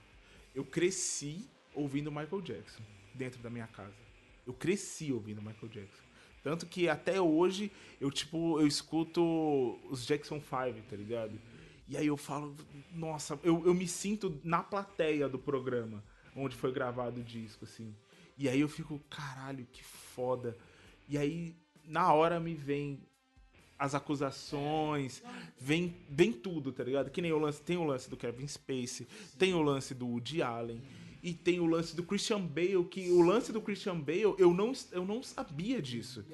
Eu 0.55 0.65
cresci 0.65 1.49
ouvindo 1.75 2.11
Michael 2.13 2.43
Jackson 2.43 2.83
dentro 3.15 3.41
da 3.43 3.49
minha 3.49 3.67
casa. 3.67 4.08
Eu 4.49 4.55
cresci 4.55 5.13
ouvindo 5.13 5.43
Michael 5.43 5.69
Jackson. 5.69 6.03
Tanto 6.43 6.65
que 6.65 6.89
até 6.89 7.21
hoje 7.21 7.71
eu, 8.01 8.11
tipo, 8.11 8.59
eu 8.59 8.67
escuto 8.67 9.79
os 9.91 10.07
Jackson 10.07 10.41
5, 10.41 10.89
tá 10.89 10.97
ligado? 10.97 11.39
E 11.87 11.95
aí 11.95 12.07
eu 12.07 12.17
falo, 12.17 12.57
nossa, 12.93 13.39
eu, 13.43 13.67
eu 13.67 13.75
me 13.75 13.87
sinto 13.87 14.41
na 14.43 14.63
plateia 14.63 15.29
do 15.29 15.39
programa 15.39 16.03
onde 16.35 16.57
foi 16.57 16.73
gravado 16.73 17.21
o 17.21 17.25
disco, 17.25 17.67
assim. 17.67 17.95
E 18.39 18.49
aí 18.49 18.61
eu 18.61 18.69
fico, 18.69 18.99
caralho, 19.11 19.67
que 19.71 19.85
foda. 19.85 20.57
E 21.07 21.19
aí, 21.19 21.55
na 21.85 22.11
hora 22.13 22.41
me 22.41 22.55
vem 22.55 23.01
as 23.79 23.95
acusações, 23.95 25.23
vem, 25.59 25.95
vem 26.09 26.33
tudo, 26.33 26.73
tá 26.73 26.83
ligado? 26.83 27.11
Que 27.11 27.21
nem 27.21 27.33
o 27.33 27.39
lance, 27.39 27.61
tem 27.61 27.77
o 27.77 27.85
lance 27.85 28.09
do 28.09 28.17
Kevin 28.17 28.47
Spacey, 28.47 29.07
tem 29.39 29.55
o 29.55 29.63
lance 29.63 29.95
do 29.95 30.07
Woody 30.07 30.43
Allen, 30.43 30.83
e 31.23 31.35
tem 31.35 31.61
o 31.61 31.67
lance 31.67 31.97
do 31.97 32.03
Christian 32.03 32.41
Bale, 32.41 32.85
que 32.85 33.11
o 33.11 33.21
lance 33.21 33.53
do 33.53 33.61
Christian 33.61 33.99
Bale, 33.99 34.35
eu 34.39 34.55
não, 34.55 34.73
eu 34.93 35.05
não 35.05 35.23
sabia 35.23 35.83
disso. 35.83 36.25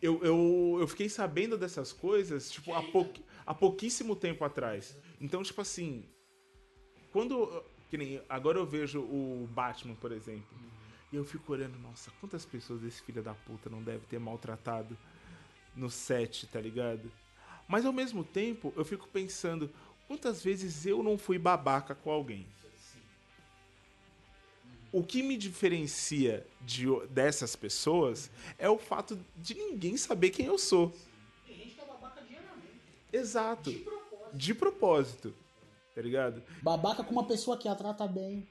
Eu, 0.00 0.22
eu, 0.22 0.76
eu 0.80 0.86
fiquei 0.86 1.08
sabendo 1.08 1.58
dessas 1.58 1.92
coisas, 1.92 2.50
tipo, 2.50 2.72
há, 2.72 2.82
pou, 2.82 3.12
há 3.44 3.52
pouquíssimo 3.52 4.14
tempo 4.14 4.44
atrás. 4.44 4.96
Então, 5.20 5.42
tipo 5.42 5.60
assim, 5.60 6.04
quando. 7.12 7.64
Que 7.90 7.96
nem, 7.96 8.20
agora 8.28 8.58
eu 8.58 8.66
vejo 8.66 9.00
o 9.00 9.48
Batman, 9.52 9.94
por 9.94 10.12
exemplo. 10.12 10.56
E 11.10 11.16
eu 11.16 11.24
fico 11.24 11.52
olhando, 11.52 11.78
nossa, 11.78 12.12
quantas 12.20 12.44
pessoas 12.44 12.82
esse 12.84 13.02
filho 13.02 13.22
da 13.22 13.34
puta 13.34 13.70
não 13.70 13.82
deve 13.82 14.04
ter 14.06 14.20
maltratado 14.20 14.96
no 15.74 15.88
set, 15.90 16.46
tá 16.48 16.60
ligado? 16.60 17.10
Mas 17.66 17.86
ao 17.86 17.92
mesmo 17.92 18.22
tempo, 18.22 18.72
eu 18.76 18.84
fico 18.84 19.08
pensando, 19.08 19.70
quantas 20.06 20.44
vezes 20.44 20.84
eu 20.84 21.02
não 21.02 21.16
fui 21.16 21.38
babaca 21.38 21.94
com 21.94 22.10
alguém? 22.10 22.46
O 24.92 25.02
que 25.02 25.22
me 25.22 25.36
diferencia 25.36 26.46
de, 26.62 26.86
dessas 27.08 27.54
pessoas 27.54 28.30
é 28.58 28.68
o 28.70 28.78
fato 28.78 29.18
de 29.36 29.54
ninguém 29.54 29.96
saber 29.96 30.30
quem 30.30 30.46
eu 30.46 30.58
sou. 30.58 30.92
Exato. 33.12 33.70
De 34.34 34.54
propósito. 34.54 35.34
Tá 35.94 36.02
ligado? 36.02 36.42
Babaca 36.62 37.02
com 37.02 37.10
uma 37.12 37.26
pessoa 37.26 37.56
que 37.58 37.68
a 37.68 37.74
trata 37.74 38.06
bem. 38.06 38.46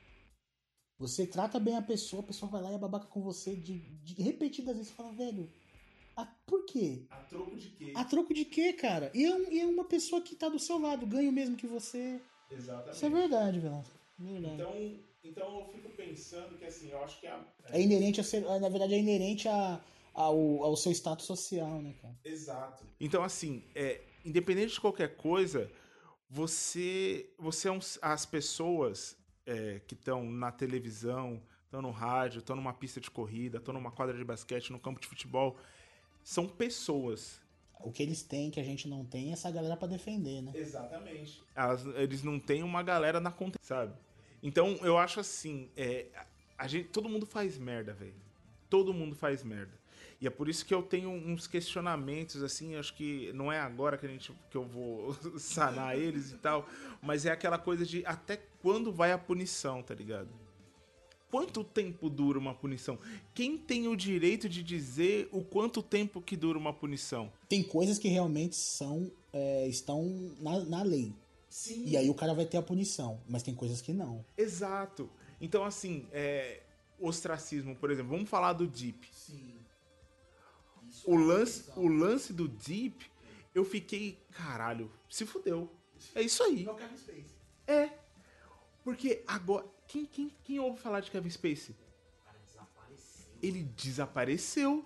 Você 1.00 1.26
trata 1.28 1.60
bem 1.60 1.78
a 1.78 1.82
pessoa, 1.82 2.22
a 2.22 2.26
pessoa 2.26 2.52
vai 2.52 2.62
lá 2.62 2.72
e 2.72 2.76
é 2.76 2.78
babaca 2.78 3.06
com 3.06 3.22
você 3.22 3.56
de, 3.56 3.78
de 4.04 4.22
repetidas 4.22 4.76
vezes. 4.76 4.90
Você 4.92 4.96
fala, 4.96 5.14
velho, 5.14 5.48
a- 6.16 6.26
por 6.46 6.66
quê? 6.66 7.06
A 7.12 7.18
troco 7.18 7.56
de 7.56 7.70
quê? 7.70 7.94
A 7.96 8.04
troco 8.04 8.34
de 8.34 8.46
quê, 8.46 8.74
cara? 8.74 9.12
E 9.14 9.24
é, 9.24 9.34
um- 9.34 9.52
e 9.52 9.60
é 9.60 9.66
uma 9.66 9.86
pessoa 9.86 10.22
que 10.22 10.36
tá 10.36 10.50
do 10.50 10.58
seu 10.60 10.80
lado, 10.80 11.06
ganha 11.06 11.30
o 11.30 11.34
mesmo 11.34 11.56
que 11.56 11.68
você. 11.68 12.20
Exatamente. 12.50 12.96
Isso 12.96 13.06
é 13.06 13.10
verdade, 13.10 13.60
Velasco. 13.60 13.94
Verdade. 14.18 14.54
Então, 14.56 15.00
então 15.24 15.60
eu 15.60 15.66
fico 15.74 15.90
pensando 15.90 16.58
que 16.58 16.66
assim, 16.66 16.90
eu 16.90 17.04
acho 17.04 17.20
que 17.20 17.28
a. 17.28 17.44
É 17.70 17.82
inerente 17.82 18.20
a 18.22 18.24
ser. 18.24 18.42
Na 18.42 18.70
verdade, 18.70 18.94
é 18.94 19.00
inerente 19.00 19.48
a, 19.48 19.82
ao, 20.14 20.64
ao 20.64 20.76
seu 20.78 20.92
status 20.92 21.26
social, 21.26 21.82
né, 21.82 21.94
cara? 22.02 22.16
Exato. 22.24 22.86
Então, 23.00 23.24
assim, 23.24 23.64
é, 23.76 24.02
independente 24.26 24.74
de 24.74 24.82
qualquer 24.82 25.16
coisa, 25.18 25.72
você. 26.30 27.30
Você 27.38 27.68
é 27.68 27.72
um, 27.72 27.80
as 28.02 28.26
pessoas. 28.26 29.18
é, 29.46 29.80
que 29.88 29.94
estão 29.94 30.24
na 30.30 30.52
televisão, 30.52 31.42
estão 31.66 31.82
no 31.82 31.92
rádio, 31.92 32.40
estão 32.40 32.56
numa 32.56 32.74
pista 32.74 33.00
de 33.00 33.10
corrida, 33.10 33.58
estão 33.60 33.74
numa 33.74 33.92
quadra 33.92 34.18
de 34.18 34.24
basquete, 34.24 34.72
no 34.74 34.80
campo 34.80 35.00
de 35.00 35.08
futebol, 35.08 35.56
são 36.24 36.48
pessoas. 36.50 37.40
O 37.80 37.92
que 37.92 38.04
eles 38.04 38.24
têm 38.24 38.50
que 38.52 38.60
a 38.60 38.64
gente 38.64 38.88
não 38.90 39.06
tem 39.06 39.30
é 39.30 39.34
essa 39.34 39.50
galera 39.52 39.78
pra 39.78 39.88
defender, 39.88 40.42
né? 40.42 40.52
Exatamente. 40.54 41.42
Elas- 41.56 41.86
eles 41.96 42.24
não 42.24 42.40
têm 42.40 42.62
uma 42.64 42.84
galera 42.84 43.20
na 43.22 43.32
conta, 43.32 43.58
sabe? 43.62 43.94
Então 44.42 44.78
eu 44.82 44.98
acho 44.98 45.20
assim, 45.20 45.70
é, 45.76 46.06
a 46.58 46.68
gente, 46.68 46.90
todo 46.90 47.10
mundo 47.10 47.26
faz 47.26 47.58
merda, 47.58 47.94
velho. 47.94 48.14
Todo 48.70 48.94
mundo 48.94 49.16
faz 49.16 49.44
merda. 49.44 49.78
E 50.20 50.26
é 50.26 50.30
por 50.30 50.50
isso 50.50 50.66
que 50.66 50.74
eu 50.74 50.82
tenho 50.82 51.10
uns 51.10 51.46
questionamentos, 51.46 52.42
assim, 52.42 52.76
acho 52.76 52.94
que 52.96 53.32
não 53.34 53.52
é 53.52 53.60
agora 53.60 53.98
que, 53.98 54.06
a 54.06 54.10
gente, 54.10 54.34
que 54.50 54.58
eu 54.58 54.64
vou 54.64 55.16
sanar 55.38 55.98
eles 55.98 56.32
e 56.32 56.38
tal, 56.38 56.68
mas 57.02 57.26
é 57.26 57.32
aquela 57.32 57.60
coisa 57.60 57.86
de 57.86 58.04
até 58.06 58.42
quando 58.62 58.92
vai 58.92 59.12
a 59.12 59.18
punição, 59.18 59.84
tá 59.84 59.94
ligado? 59.94 60.30
Quanto 61.30 61.64
tempo 61.64 62.10
dura 62.10 62.40
uma 62.40 62.56
punição? 62.56 62.98
Quem 63.34 63.58
tem 63.58 63.88
o 63.88 63.96
direito 63.96 64.48
de 64.48 64.64
dizer 64.64 65.28
o 65.32 65.44
quanto 65.44 65.84
tempo 65.84 66.22
que 66.22 66.38
dura 66.38 66.58
uma 66.58 66.74
punição? 66.74 67.32
Tem 67.50 67.62
coisas 67.62 68.00
que 68.00 68.08
realmente 68.08 68.56
são 68.56 69.12
é, 69.34 69.68
estão 69.68 70.34
na, 70.40 70.60
na 70.62 70.84
lei. 70.84 71.14
Sim. 71.58 71.86
E 71.88 71.98
aí 71.98 72.08
o 72.08 72.14
cara 72.14 72.36
vai 72.36 72.46
ter 72.46 72.58
a 72.58 72.62
punição. 72.62 73.20
Mas 73.28 73.42
tem 73.42 73.56
coisas 73.56 73.82
que 73.82 73.92
não. 73.92 74.24
Exato. 74.38 75.10
Então, 75.42 75.66
assim, 75.66 76.08
é, 76.12 76.62
ostracismo, 77.00 77.76
por 77.76 77.90
exemplo, 77.90 78.12
vamos 78.12 78.30
falar 78.30 78.54
do 78.54 78.68
Deep. 78.68 79.10
O 81.04 81.16
lance, 81.16 81.64
o 81.76 81.88
lance 81.88 82.32
do 82.32 82.48
Deep, 82.48 83.10
eu 83.56 83.66
fiquei, 83.66 84.20
caralho, 84.30 84.92
se 85.10 85.26
fudeu. 85.26 85.68
É 86.14 86.22
isso 86.22 86.44
aí. 86.44 86.64
É. 87.66 87.90
Porque 88.84 89.24
agora. 89.26 89.66
Quem, 89.88 90.06
quem, 90.06 90.32
quem 90.44 90.60
ouve 90.60 90.80
falar 90.80 91.00
de 91.00 91.10
Kevin 91.10 91.30
Spacey? 91.30 91.76
Ele 93.42 93.64
desapareceu. 93.64 94.86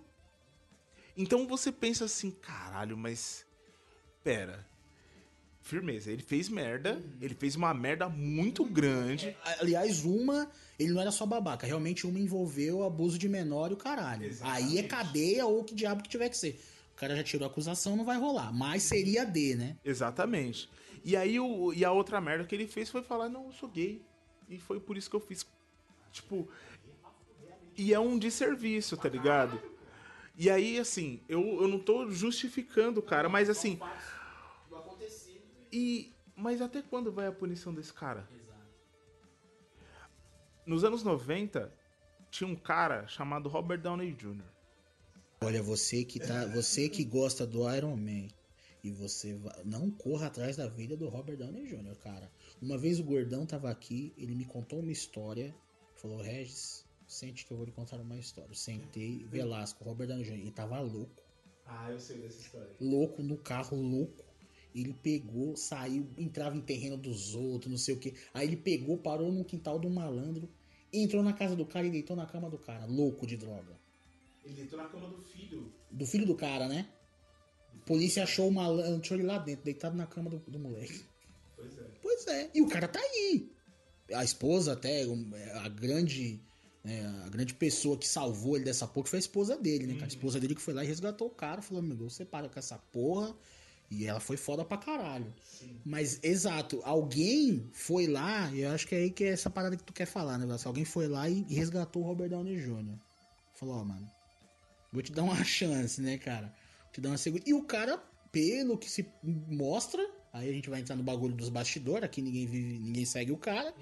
Então 1.18 1.46
você 1.46 1.70
pensa 1.70 2.06
assim, 2.06 2.32
caralho, 2.32 2.96
mas. 2.96 3.46
Pera. 4.24 4.71
Firmeza, 5.62 6.12
ele 6.12 6.24
fez 6.24 6.50
merda. 6.50 7.02
Ele 7.22 7.36
fez 7.36 7.56
uma 7.56 7.74
merda 7.74 8.10
muito 8.10 8.66
grande. 8.66 9.36
Aliás, 9.60 10.04
uma, 10.04 10.50
ele 10.78 10.92
não 10.92 11.02
era 11.02 11.12
só 11.12 11.26
babaca. 11.26 11.68
Realmente, 11.68 12.08
uma 12.08 12.20
envolveu 12.20 12.84
abuso 12.84 13.18
de 13.18 13.30
menor 13.30 13.72
e 13.72 13.74
o 13.76 13.78
caralho. 13.78 14.36
Aí 14.42 14.80
é 14.80 14.84
cadeia 14.84 15.46
ou 15.46 15.64
que 15.64 15.76
diabo 15.76 16.02
que 16.02 16.10
tiver 16.10 16.30
que 16.30 16.38
ser. 16.38 16.60
O 16.94 16.96
cara 16.96 17.16
já 17.16 17.24
tirou 17.24 17.48
a 17.48 17.52
acusação, 17.52 17.96
não 17.96 18.04
vai 18.04 18.18
rolar. 18.18 18.52
Mas 18.52 18.84
seria 18.84 19.26
D, 19.26 19.56
né? 19.56 19.78
Exatamente. 19.86 20.70
E 21.04 21.16
aí 21.16 21.40
o, 21.40 21.74
e 21.74 21.86
a 21.86 21.92
outra 21.92 22.20
merda 22.20 22.44
que 22.44 22.54
ele 22.54 22.68
fez 22.68 22.90
foi 22.90 23.02
falar, 23.02 23.30
não, 23.30 23.46
eu 23.46 23.54
sou 23.54 23.70
gay. 23.70 24.02
E 24.50 24.58
foi 24.58 24.80
por 24.80 24.98
isso 24.98 25.10
que 25.10 25.16
eu 25.16 25.20
fiz. 25.20 25.46
Tipo. 26.12 26.50
E 27.78 27.94
é 27.94 28.00
um 28.00 28.20
desserviço, 28.20 28.98
tá 28.98 29.08
ligado? 29.08 29.62
E 30.38 30.50
aí, 30.50 30.80
assim, 30.80 31.22
eu, 31.30 31.62
eu 31.62 31.68
não 31.68 31.80
tô 31.80 32.10
justificando 32.10 33.00
o 33.00 33.04
cara, 33.04 33.30
mas 33.30 33.50
assim. 33.50 33.80
E. 35.72 36.14
Mas 36.36 36.62
até 36.62 36.82
quando 36.82 37.12
vai 37.12 37.28
a 37.28 37.32
punição 37.32 37.74
desse 37.74 37.94
cara? 37.94 38.28
Nos 40.66 40.84
anos 40.84 41.04
90, 41.04 41.72
tinha 42.30 42.48
um 42.48 42.56
cara 42.56 43.08
chamado 43.08 43.50
Robert 43.50 43.80
Downey 43.82 44.12
Jr. 44.14 44.44
Olha, 45.44 45.62
você 45.62 46.04
que 46.06 46.20
tá, 46.20 46.46
você 46.48 46.88
que 46.88 47.04
gosta 47.04 47.46
do 47.48 47.70
Iron 47.76 47.96
Man 47.98 48.28
e 48.84 48.92
você 48.92 49.34
va- 49.36 49.60
não 49.66 49.90
corra 49.90 50.28
atrás 50.28 50.56
da 50.58 50.68
vida 50.68 50.96
do 50.96 51.10
Robert 51.10 51.38
Downey 51.38 51.66
Jr., 51.68 51.96
cara. 51.98 52.32
Uma 52.62 52.78
vez 52.78 53.00
o 53.00 53.04
gordão 53.04 53.46
tava 53.46 53.70
aqui, 53.70 54.14
ele 54.18 54.36
me 54.36 54.46
contou 54.46 54.80
uma 54.80 54.92
história, 54.92 55.54
falou: 55.96 56.22
"Regis, 56.22 56.86
sente 57.08 57.46
que 57.46 57.52
eu 57.52 57.58
vou 57.58 57.66
lhe 57.66 57.72
contar 57.72 57.98
uma 57.98 58.18
história". 58.18 58.50
Eu 58.52 58.56
sentei, 58.56 59.26
Velasco, 59.26 59.84
Robert 59.84 60.08
Downey 60.08 60.24
Jr., 60.26 60.34
ele 60.34 60.52
tava 60.52 60.80
louco, 60.80 61.24
Ah, 61.66 61.92
eu 61.92 62.00
sei 62.00 62.18
dessa 62.20 62.40
história. 62.40 62.70
louco 62.80 63.22
no 63.24 63.38
carro, 63.38 63.76
louco. 63.82 64.24
Ele 64.74 64.94
pegou, 64.94 65.56
saiu, 65.56 66.08
entrava 66.18 66.56
em 66.56 66.62
terreno 66.62 66.98
dos 66.98 67.36
outros, 67.36 67.70
não 67.70 67.78
sei 67.78 67.94
o 67.94 67.98
que. 68.00 68.14
Aí 68.34 68.48
ele 68.48 68.56
pegou, 68.56 68.98
parou 68.98 69.32
no 69.32 69.44
quintal 69.44 69.78
do 69.78 69.90
malandro, 69.90 70.50
entrou 70.94 71.22
na 71.22 71.34
casa 71.34 71.56
do 71.56 71.66
cara 71.66 71.88
e 71.88 71.92
deitou 71.92 72.16
na 72.16 72.26
cama 72.26 72.50
do 72.50 72.58
cara, 72.58 72.86
louco 72.86 73.28
de 73.28 73.36
droga. 73.38 73.80
Ele 74.46 74.56
deitou 74.56 74.80
na 74.80 74.86
cama 74.86 75.08
do 75.10 75.22
filho. 75.24 75.72
Do 75.92 76.06
filho 76.06 76.26
do 76.26 76.36
cara, 76.36 76.68
né? 76.68 76.88
A 77.76 77.86
polícia 77.86 78.24
achou 78.24 78.48
o 78.48 78.52
malandro, 78.52 79.02
achou 79.02 79.18
ele 79.18 79.26
lá 79.26 79.38
dentro, 79.38 79.66
deitado 79.66 79.96
na 79.96 80.08
cama 80.08 80.30
do, 80.30 80.40
do 80.40 80.60
moleque. 80.60 81.04
Pois 81.56 81.78
é. 81.78 81.86
Pois 82.02 82.28
é. 82.28 82.50
E 82.54 82.62
o 82.62 82.68
cara 82.68 82.88
tá 82.88 83.00
aí. 83.00 83.52
A 84.14 84.24
esposa 84.24 84.74
até, 84.74 85.04
a 85.64 85.70
grande. 85.70 86.42
né, 86.84 87.06
a 87.26 87.30
grande 87.30 87.54
pessoa 87.54 87.98
que 87.98 88.08
salvou 88.08 88.56
ele 88.56 88.66
dessa 88.66 88.88
porra 88.88 89.08
foi 89.08 89.18
a 89.18 89.20
esposa 89.20 89.58
dele, 89.58 89.86
né? 89.86 89.94
cara? 89.94 90.06
A 90.06 90.08
esposa 90.08 90.40
dele 90.40 90.56
que 90.56 90.62
foi 90.62 90.74
lá 90.74 90.84
e 90.84 90.88
resgatou 90.88 91.28
o 91.28 91.32
cara, 91.32 91.62
falou, 91.62 91.84
amigo, 91.84 92.10
você 92.10 92.26
para 92.26 92.50
com 92.50 92.60
essa 92.60 92.78
porra. 92.78 93.36
E 93.92 94.08
ela 94.08 94.22
foi 94.22 94.38
foda 94.38 94.64
pra 94.64 94.78
caralho. 94.78 95.32
Mas, 95.86 96.18
exato, 96.24 96.80
alguém 96.86 97.70
foi 97.74 98.08
lá, 98.08 98.50
e 98.52 98.62
eu 98.62 98.72
acho 98.72 98.88
que 98.88 98.96
é 98.96 99.00
aí 99.00 99.12
que 99.12 99.26
é 99.26 99.30
essa 99.30 99.50
parada 99.50 99.76
que 99.76 99.84
tu 99.84 99.92
quer 99.92 100.06
falar, 100.06 100.38
né, 100.38 100.46
Vasco? 100.46 100.70
Alguém 100.70 100.86
foi 100.86 101.10
lá 101.10 101.30
e, 101.30 101.44
resgatou 101.54 102.02
o 102.02 102.06
Robert 102.06 102.30
Downey 102.30 102.58
Jr. 102.58 102.98
Falou, 103.54 103.76
ó, 103.76 103.84
mano, 103.84 104.10
vou 104.94 105.02
te 105.02 105.12
dar 105.12 105.24
uma 105.24 105.36
chance, 105.44 106.02
né, 106.02 106.18
cara? 106.18 106.48
Vou 106.84 106.94
te 106.94 107.02
dar 107.02 107.10
uma 107.10 107.18
segunda. 107.18 107.44
E 107.46 107.54
o 107.54 107.64
cara, 107.64 108.02
pelo 108.32 108.78
que 108.78 108.90
se 108.90 109.06
mostra, 109.22 110.02
aí 110.32 110.50
a 110.50 110.54
gente 110.54 110.70
vai 110.70 110.80
entrar 110.80 110.96
no 110.96 111.04
bagulho 111.04 111.36
dos 111.36 111.50
bastidores, 111.50 112.06
aqui 112.06 112.22
ninguém 112.22 112.48
vive, 112.48 112.80
ninguém 112.80 113.04
segue 113.04 113.34
o 113.34 113.38
cara. 113.38 113.74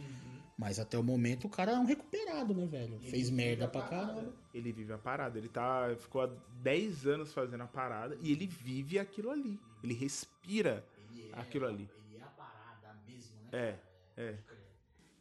Mas 0.57 0.77
até 0.77 0.97
o 0.97 1.03
momento 1.03 1.45
o 1.45 1.49
cara 1.49 1.71
é 1.71 1.79
um 1.79 1.85
recuperado, 1.85 2.53
né, 2.53 2.65
velho? 2.65 2.99
Fez 2.99 3.29
merda 3.29 3.65
pra 3.65 3.83
caramba. 3.83 4.33
Ele 4.53 4.73
vive 4.73 4.91
a 4.91 4.97
parada. 4.97 5.37
Ele 5.37 5.47
tá, 5.47 5.95
ficou 5.97 6.23
há 6.23 6.29
10 6.61 7.07
anos 7.07 7.31
fazendo 7.31 7.61
a 7.61 7.67
parada 7.67 8.17
e 8.21 8.33
ele 8.33 8.45
vive 8.45 8.99
aquilo 8.99 9.29
ali. 9.29 9.57
Ele 9.83 9.93
respira 9.93 10.85
aquilo 11.33 11.65
ali. 11.67 11.89
Ele 12.11 12.17
é 12.19 12.23
a 12.23 12.27
parada 12.27 12.95
mesmo, 13.07 13.35
né? 13.43 13.49
É, 13.51 13.75
é. 14.17 14.35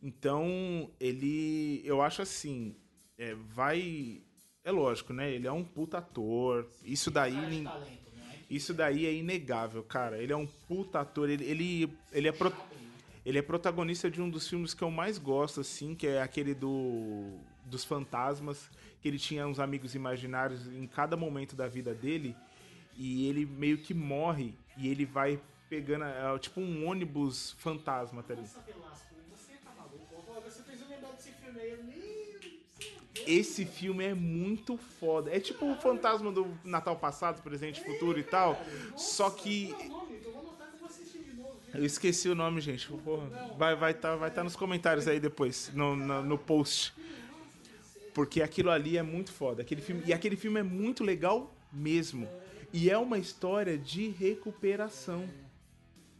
Então, 0.02 0.90
ele. 1.00 1.82
Eu 1.84 2.00
acho 2.02 2.22
assim. 2.22 2.74
é, 3.18 3.34
vai. 3.34 4.22
É 4.64 4.70
lógico, 4.70 5.12
né? 5.12 5.30
Ele 5.30 5.46
é 5.46 5.52
um 5.52 5.64
puta 5.64 5.98
ator. 5.98 6.66
Isso 6.84 7.10
daí. 7.10 7.34
nin- 7.34 7.64
Isso 8.50 8.72
daí 8.72 9.06
é 9.06 9.12
inegável, 9.12 9.82
cara. 9.82 10.18
Ele 10.22 10.32
é 10.32 10.36
um 10.36 10.46
puta 10.46 11.00
ator. 11.00 11.28
Ele, 11.28 11.44
ele, 11.44 11.92
ele, 12.12 12.28
é 12.28 12.32
pro- 12.32 12.52
ele 13.24 13.38
é 13.38 13.42
protagonista 13.42 14.10
de 14.10 14.20
um 14.22 14.28
dos 14.30 14.48
filmes 14.48 14.72
que 14.74 14.82
eu 14.82 14.90
mais 14.90 15.18
gosto, 15.18 15.60
assim, 15.60 15.94
que 15.94 16.06
é 16.06 16.22
aquele 16.22 16.54
do 16.54 17.38
dos 17.64 17.84
fantasmas, 17.84 18.70
que 19.02 19.08
ele 19.08 19.18
tinha 19.18 19.46
uns 19.46 19.60
amigos 19.60 19.94
imaginários 19.94 20.66
em 20.68 20.86
cada 20.86 21.18
momento 21.18 21.54
da 21.54 21.68
vida 21.68 21.92
dele, 21.92 22.34
e 22.98 23.28
ele 23.28 23.46
meio 23.46 23.78
que 23.78 23.94
morre, 23.94 24.54
e 24.76 24.88
ele 24.88 25.06
vai 25.06 25.40
pegando, 25.70 26.04
é, 26.04 26.38
tipo 26.38 26.60
um 26.60 26.84
ônibus 26.84 27.52
fantasma, 27.52 28.24
tá 28.24 28.34
ligado? 28.34 28.50
Você 28.50 29.52
tá 29.64 29.70
maluco? 29.78 30.42
Você 30.44 30.62
fez 30.64 30.80
eu 30.80 30.88
lembrar 30.88 31.12
desse 31.12 31.30
filme 31.30 31.60
aí. 31.60 31.78
Esse 33.24 33.64
filme 33.64 34.04
é 34.04 34.14
muito 34.14 34.76
foda. 34.76 35.34
É 35.34 35.38
tipo 35.38 35.70
o 35.70 35.76
fantasma 35.76 36.32
do 36.32 36.46
Natal 36.64 36.96
passado, 36.96 37.40
presente, 37.42 37.80
futuro 37.80 38.18
e 38.18 38.24
tal. 38.24 38.60
Só 38.96 39.30
que. 39.30 39.74
Eu 41.72 41.84
esqueci 41.84 42.28
o 42.28 42.34
nome, 42.34 42.60
gente. 42.60 42.88
Porra, 42.88 43.28
vai 43.56 43.76
vai 43.76 43.94
tá, 43.94 44.16
vai 44.16 44.30
tá 44.30 44.42
nos 44.42 44.56
comentários 44.56 45.06
aí 45.06 45.20
depois, 45.20 45.70
no, 45.72 45.94
no, 45.94 46.22
no 46.22 46.38
post. 46.38 46.94
Porque 48.14 48.42
aquilo 48.42 48.70
ali 48.70 48.96
é 48.96 49.02
muito 49.02 49.30
foda. 49.30 49.62
Aquele 49.62 49.82
filme, 49.82 50.02
e 50.04 50.12
aquele 50.12 50.34
filme 50.34 50.58
é 50.58 50.62
muito 50.64 51.04
legal 51.04 51.54
mesmo. 51.72 52.26
E 52.72 52.90
é 52.90 52.98
uma 52.98 53.18
história 53.18 53.76
de 53.78 54.08
recuperação. 54.08 55.28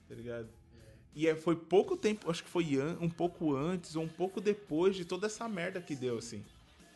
Tá 0.09 0.15
ligado? 0.15 0.49
E 1.15 1.27
é, 1.27 1.35
foi 1.35 1.57
pouco 1.57 1.97
tempo, 1.97 2.31
acho 2.31 2.45
que 2.45 2.49
foi 2.51 2.77
an- 2.77 2.97
um 3.01 3.11
pouco 3.11 3.55
antes 3.55 3.97
ou 3.97 4.05
um 4.05 4.09
pouco 4.09 4.41
depois 4.41 4.95
de 4.97 5.05
toda 5.05 5.27
essa 5.27 5.49
merda 5.49 5.81
que 5.81 5.95
deu, 5.95 6.19
assim. 6.19 6.43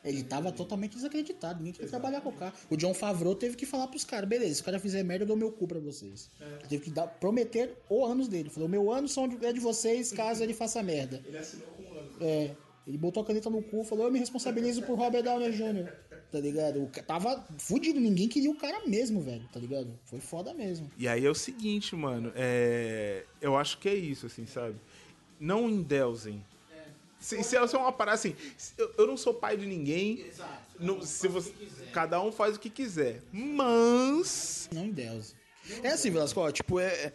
Ele 0.05 0.23
tava 0.24 0.51
totalmente 0.51 0.95
desacreditado, 0.97 1.59
ninguém 1.59 1.73
queria 1.74 1.89
trabalhar 1.89 2.20
com 2.20 2.31
o 2.31 2.33
cara. 2.33 2.53
O 2.69 2.77
John 2.77 2.93
Favreau 2.95 3.35
teve 3.37 3.57
que 3.57 3.65
falar 3.66 3.87
pros 3.87 4.05
caras, 4.05 4.29
beleza, 4.29 4.55
se 4.57 4.61
o 4.62 4.65
cara 4.65 4.79
fizer 4.81 5.03
merda, 5.05 5.23
eu 5.24 5.29
dou 5.29 5.37
meu 5.37 5.53
cu 5.53 5.66
pra 5.69 5.79
vocês. 5.79 6.29
Ele 6.41 6.69
Teve 6.69 6.85
que 6.85 6.91
dar, 6.91 7.07
prometer 7.07 7.77
o 7.89 8.05
ânus 8.05 8.27
dele. 8.27 8.49
Falou, 8.51 8.69
meu 8.69 8.91
ânus 8.93 9.12
são 9.12 9.29
de- 9.29 9.45
é 9.45 9.53
de 9.53 9.61
vocês 9.61 10.11
caso 10.12 10.43
ele 10.43 10.55
faça 10.55 10.83
merda. 10.83 11.23
Ele 11.24 11.39
assinou 11.39 11.66
com 11.69 11.83
um 11.85 11.99
ano. 11.99 12.11
É, 12.20 12.57
ele 12.87 12.99
botou 12.99 13.23
a 13.23 13.27
caneta 13.27 13.49
no 13.49 13.62
cu, 13.62 13.85
falou, 13.85 14.07
eu 14.07 14.12
me 14.12 14.19
responsabilizo 14.19 14.83
por 14.83 14.97
Robert 14.99 15.23
Downey 15.23 15.53
Jr., 15.53 15.89
tá 16.33 16.41
ligado? 16.41 16.83
O 16.83 16.89
tava 16.89 17.45
fudido, 17.59 18.01
ninguém 18.01 18.27
queria 18.27 18.51
o 18.51 18.57
cara 18.57 18.87
mesmo, 18.87 19.21
velho, 19.21 19.47
tá 19.53 19.61
ligado? 19.61 19.89
Foi 20.05 20.19
foda 20.19 20.55
mesmo. 20.55 20.91
E 20.97 21.07
aí 21.07 21.27
é 21.27 21.31
o 21.31 21.35
seguinte, 21.35 21.95
mano, 21.95 22.33
é... 22.35 23.25
eu 23.41 23.55
acho 23.57 23.77
que 23.79 23.89
é 23.89 23.95
isso, 23.95 24.27
assim, 24.27 24.47
sabe? 24.47 24.75
Não 25.39 25.69
endeusem. 25.69 26.43
Se, 27.21 27.41
se 27.45 27.57
é 27.57 27.63
uma 27.63 27.93
parada 27.93 28.17
assim, 28.17 28.35
eu, 28.77 28.93
eu 28.99 29.07
não 29.07 29.17
sou 29.17 29.33
pai 29.33 29.57
de 29.57 29.65
ninguém. 29.65 30.27
não- 30.81 31.03
se 31.03 31.29
você, 31.29 31.53
cada 31.93 32.21
um 32.21 32.33
faz 32.33 32.57
o 32.57 32.59
que 32.61 32.69
quiser. 32.69 33.23
Mas. 33.33 34.69
Não 34.73 34.87
em 34.87 34.91
Deus. 34.91 35.37
É 35.85 35.91
assim, 35.91 36.11
Velasco, 36.11 36.51
tipo, 36.51 36.81
é. 36.81 37.13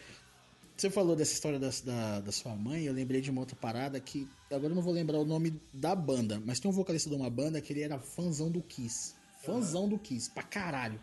Você 0.78 0.92
falou 0.92 1.16
dessa 1.16 1.34
história 1.34 1.58
da, 1.58 1.72
da, 1.84 2.20
da 2.20 2.32
sua 2.32 2.56
mãe, 2.56 2.84
eu 2.84 2.94
lembrei 2.94 3.20
de 3.20 3.32
uma 3.32 3.42
outra 3.42 3.56
parada 3.56 4.00
que. 4.00 4.30
Agora 4.52 4.68
eu 4.68 4.76
não 4.76 4.82
vou 4.84 4.94
lembrar 4.94 5.18
o 5.18 5.26
nome 5.26 5.60
da 5.74 5.96
banda, 5.96 6.40
mas 6.46 6.60
tem 6.60 6.70
um 6.70 6.74
vocalista 6.74 7.10
de 7.10 7.16
uma 7.16 7.32
banda 7.32 7.60
que 7.60 7.74
ele 7.74 7.82
era 7.82 7.98
fãzão 7.98 8.52
do 8.52 8.62
Kiss. 8.62 9.16
Fãzão 9.44 9.90
do 9.90 9.98
Kiss, 9.98 10.30
pra 10.30 10.44
caralho. 10.44 11.02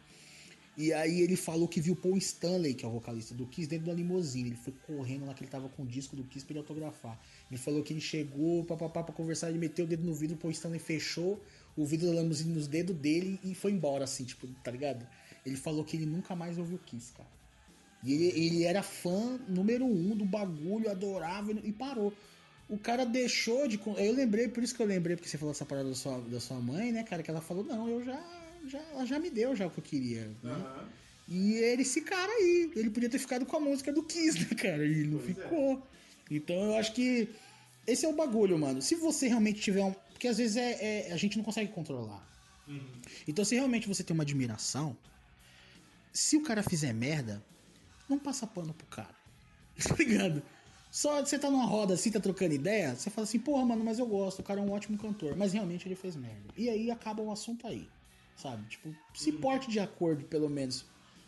E 0.76 0.92
aí 0.92 1.20
ele 1.20 1.34
falou 1.34 1.66
que 1.66 1.80
viu 1.80 1.96
Paul 1.96 2.16
Stanley, 2.18 2.74
que 2.74 2.84
é 2.84 2.88
o 2.88 2.92
vocalista 2.92 3.34
do 3.34 3.46
Kiss, 3.46 3.68
dentro 3.68 3.86
da 3.86 3.92
limusine. 3.92 4.50
Ele 4.50 4.56
foi 4.56 4.72
correndo 4.86 5.26
lá 5.26 5.34
que 5.34 5.42
ele 5.42 5.50
tava 5.50 5.68
com 5.68 5.82
o 5.82 5.86
disco 5.86 6.14
do 6.14 6.22
Kiss 6.22 6.46
pra 6.46 6.52
ele 6.52 6.60
autografar. 6.60 7.20
Ele 7.50 7.58
falou 7.58 7.82
que 7.82 7.92
ele 7.92 8.00
chegou 8.00 8.64
papapá 8.64 9.02
pra 9.02 9.12
conversar, 9.12 9.48
ele 9.48 9.58
meteu 9.58 9.86
o 9.86 9.88
dedo 9.88 10.04
no 10.04 10.14
vidro, 10.14 10.36
Paul 10.36 10.52
Stanley 10.52 10.78
fechou 10.78 11.42
o 11.76 11.84
vidro 11.84 12.06
da 12.14 12.22
limusine 12.22 12.54
nos 12.54 12.68
dedos 12.68 12.94
dele 12.94 13.40
e 13.42 13.56
foi 13.56 13.72
embora, 13.72 14.04
assim, 14.04 14.24
tipo, 14.24 14.46
tá 14.62 14.70
ligado? 14.70 15.04
Ele 15.44 15.56
falou 15.56 15.84
que 15.84 15.96
ele 15.96 16.06
nunca 16.06 16.36
mais 16.36 16.58
ouviu 16.58 16.78
Kiss, 16.78 17.12
cara. 17.12 17.43
E 18.04 18.12
ele, 18.12 18.24
ele 18.46 18.64
era 18.64 18.82
fã 18.82 19.38
número 19.48 19.84
um 19.84 20.14
do 20.16 20.24
bagulho, 20.24 20.90
adorava 20.90 21.52
e 21.52 21.72
parou. 21.72 22.12
O 22.68 22.78
cara 22.78 23.04
deixou 23.04 23.66
de. 23.68 23.80
Eu 23.96 24.12
lembrei, 24.14 24.48
por 24.48 24.62
isso 24.62 24.74
que 24.74 24.82
eu 24.82 24.86
lembrei, 24.86 25.16
porque 25.16 25.28
você 25.28 25.38
falou 25.38 25.52
essa 25.52 25.64
parada 25.64 25.88
da 25.88 25.94
sua, 25.94 26.20
da 26.20 26.40
sua 26.40 26.58
mãe, 26.60 26.92
né, 26.92 27.02
cara? 27.02 27.22
Que 27.22 27.30
ela 27.30 27.40
falou, 27.40 27.64
não, 27.64 27.88
eu 27.88 28.04
já. 28.04 28.20
já 28.68 28.78
ela 28.92 29.04
já 29.06 29.18
me 29.18 29.30
deu 29.30 29.54
já 29.56 29.66
o 29.66 29.70
que 29.70 29.78
eu 29.78 29.84
queria. 29.84 30.30
Né? 30.42 30.86
E 31.28 31.54
ele, 31.54 31.82
esse 31.82 32.02
cara 32.02 32.30
aí, 32.30 32.70
ele 32.76 32.90
podia 32.90 33.08
ter 33.08 33.18
ficado 33.18 33.46
com 33.46 33.56
a 33.56 33.60
música 33.60 33.92
do 33.92 34.02
Kiss, 34.02 34.38
né, 34.40 34.46
cara? 34.56 34.84
E 34.86 35.04
não 35.04 35.18
ficou. 35.18 35.82
Então 36.30 36.54
eu 36.56 36.76
acho 36.76 36.92
que 36.92 37.28
esse 37.86 38.04
é 38.04 38.08
o 38.08 38.14
bagulho, 38.14 38.58
mano. 38.58 38.80
Se 38.82 38.94
você 38.94 39.28
realmente 39.28 39.60
tiver 39.60 39.82
um. 39.82 39.92
Porque 39.92 40.28
às 40.28 40.38
vezes 40.38 40.56
é, 40.56 41.08
é- 41.08 41.12
a 41.12 41.16
gente 41.16 41.36
não 41.36 41.44
consegue 41.44 41.70
controlar. 41.70 42.26
Então 43.28 43.44
se 43.44 43.54
realmente 43.54 43.86
você 43.86 44.02
tem 44.02 44.14
uma 44.14 44.22
admiração, 44.22 44.96
se 46.12 46.36
o 46.36 46.42
cara 46.42 46.62
fizer 46.62 46.94
merda, 46.94 47.42
não 48.08 48.18
passa 48.18 48.46
pano 48.46 48.72
pro 48.74 48.86
cara. 48.86 49.14
Tá 49.88 49.94
ligado? 49.96 50.42
Só 50.90 51.20
você 51.20 51.36
tá 51.36 51.50
numa 51.50 51.64
roda 51.64 51.94
assim, 51.94 52.10
tá 52.12 52.20
trocando 52.20 52.54
ideia, 52.54 52.94
você 52.94 53.10
fala 53.10 53.24
assim, 53.24 53.40
porra, 53.40 53.64
mano, 53.64 53.84
mas 53.84 53.98
eu 53.98 54.06
gosto, 54.06 54.38
o 54.38 54.42
cara 54.44 54.60
é 54.60 54.62
um 54.62 54.70
ótimo 54.70 54.96
cantor. 54.96 55.36
Mas 55.36 55.52
realmente 55.52 55.88
ele 55.88 55.96
fez 55.96 56.14
merda. 56.14 56.54
E 56.56 56.68
aí 56.68 56.88
acaba 56.88 57.20
o 57.20 57.32
assunto 57.32 57.66
aí. 57.66 57.88
Sabe? 58.36 58.64
Tipo, 58.68 58.94
se 59.12 59.32
porte 59.32 59.68
de 59.68 59.80
acordo, 59.80 60.24
pelo 60.26 60.48
menos, 60.48 60.84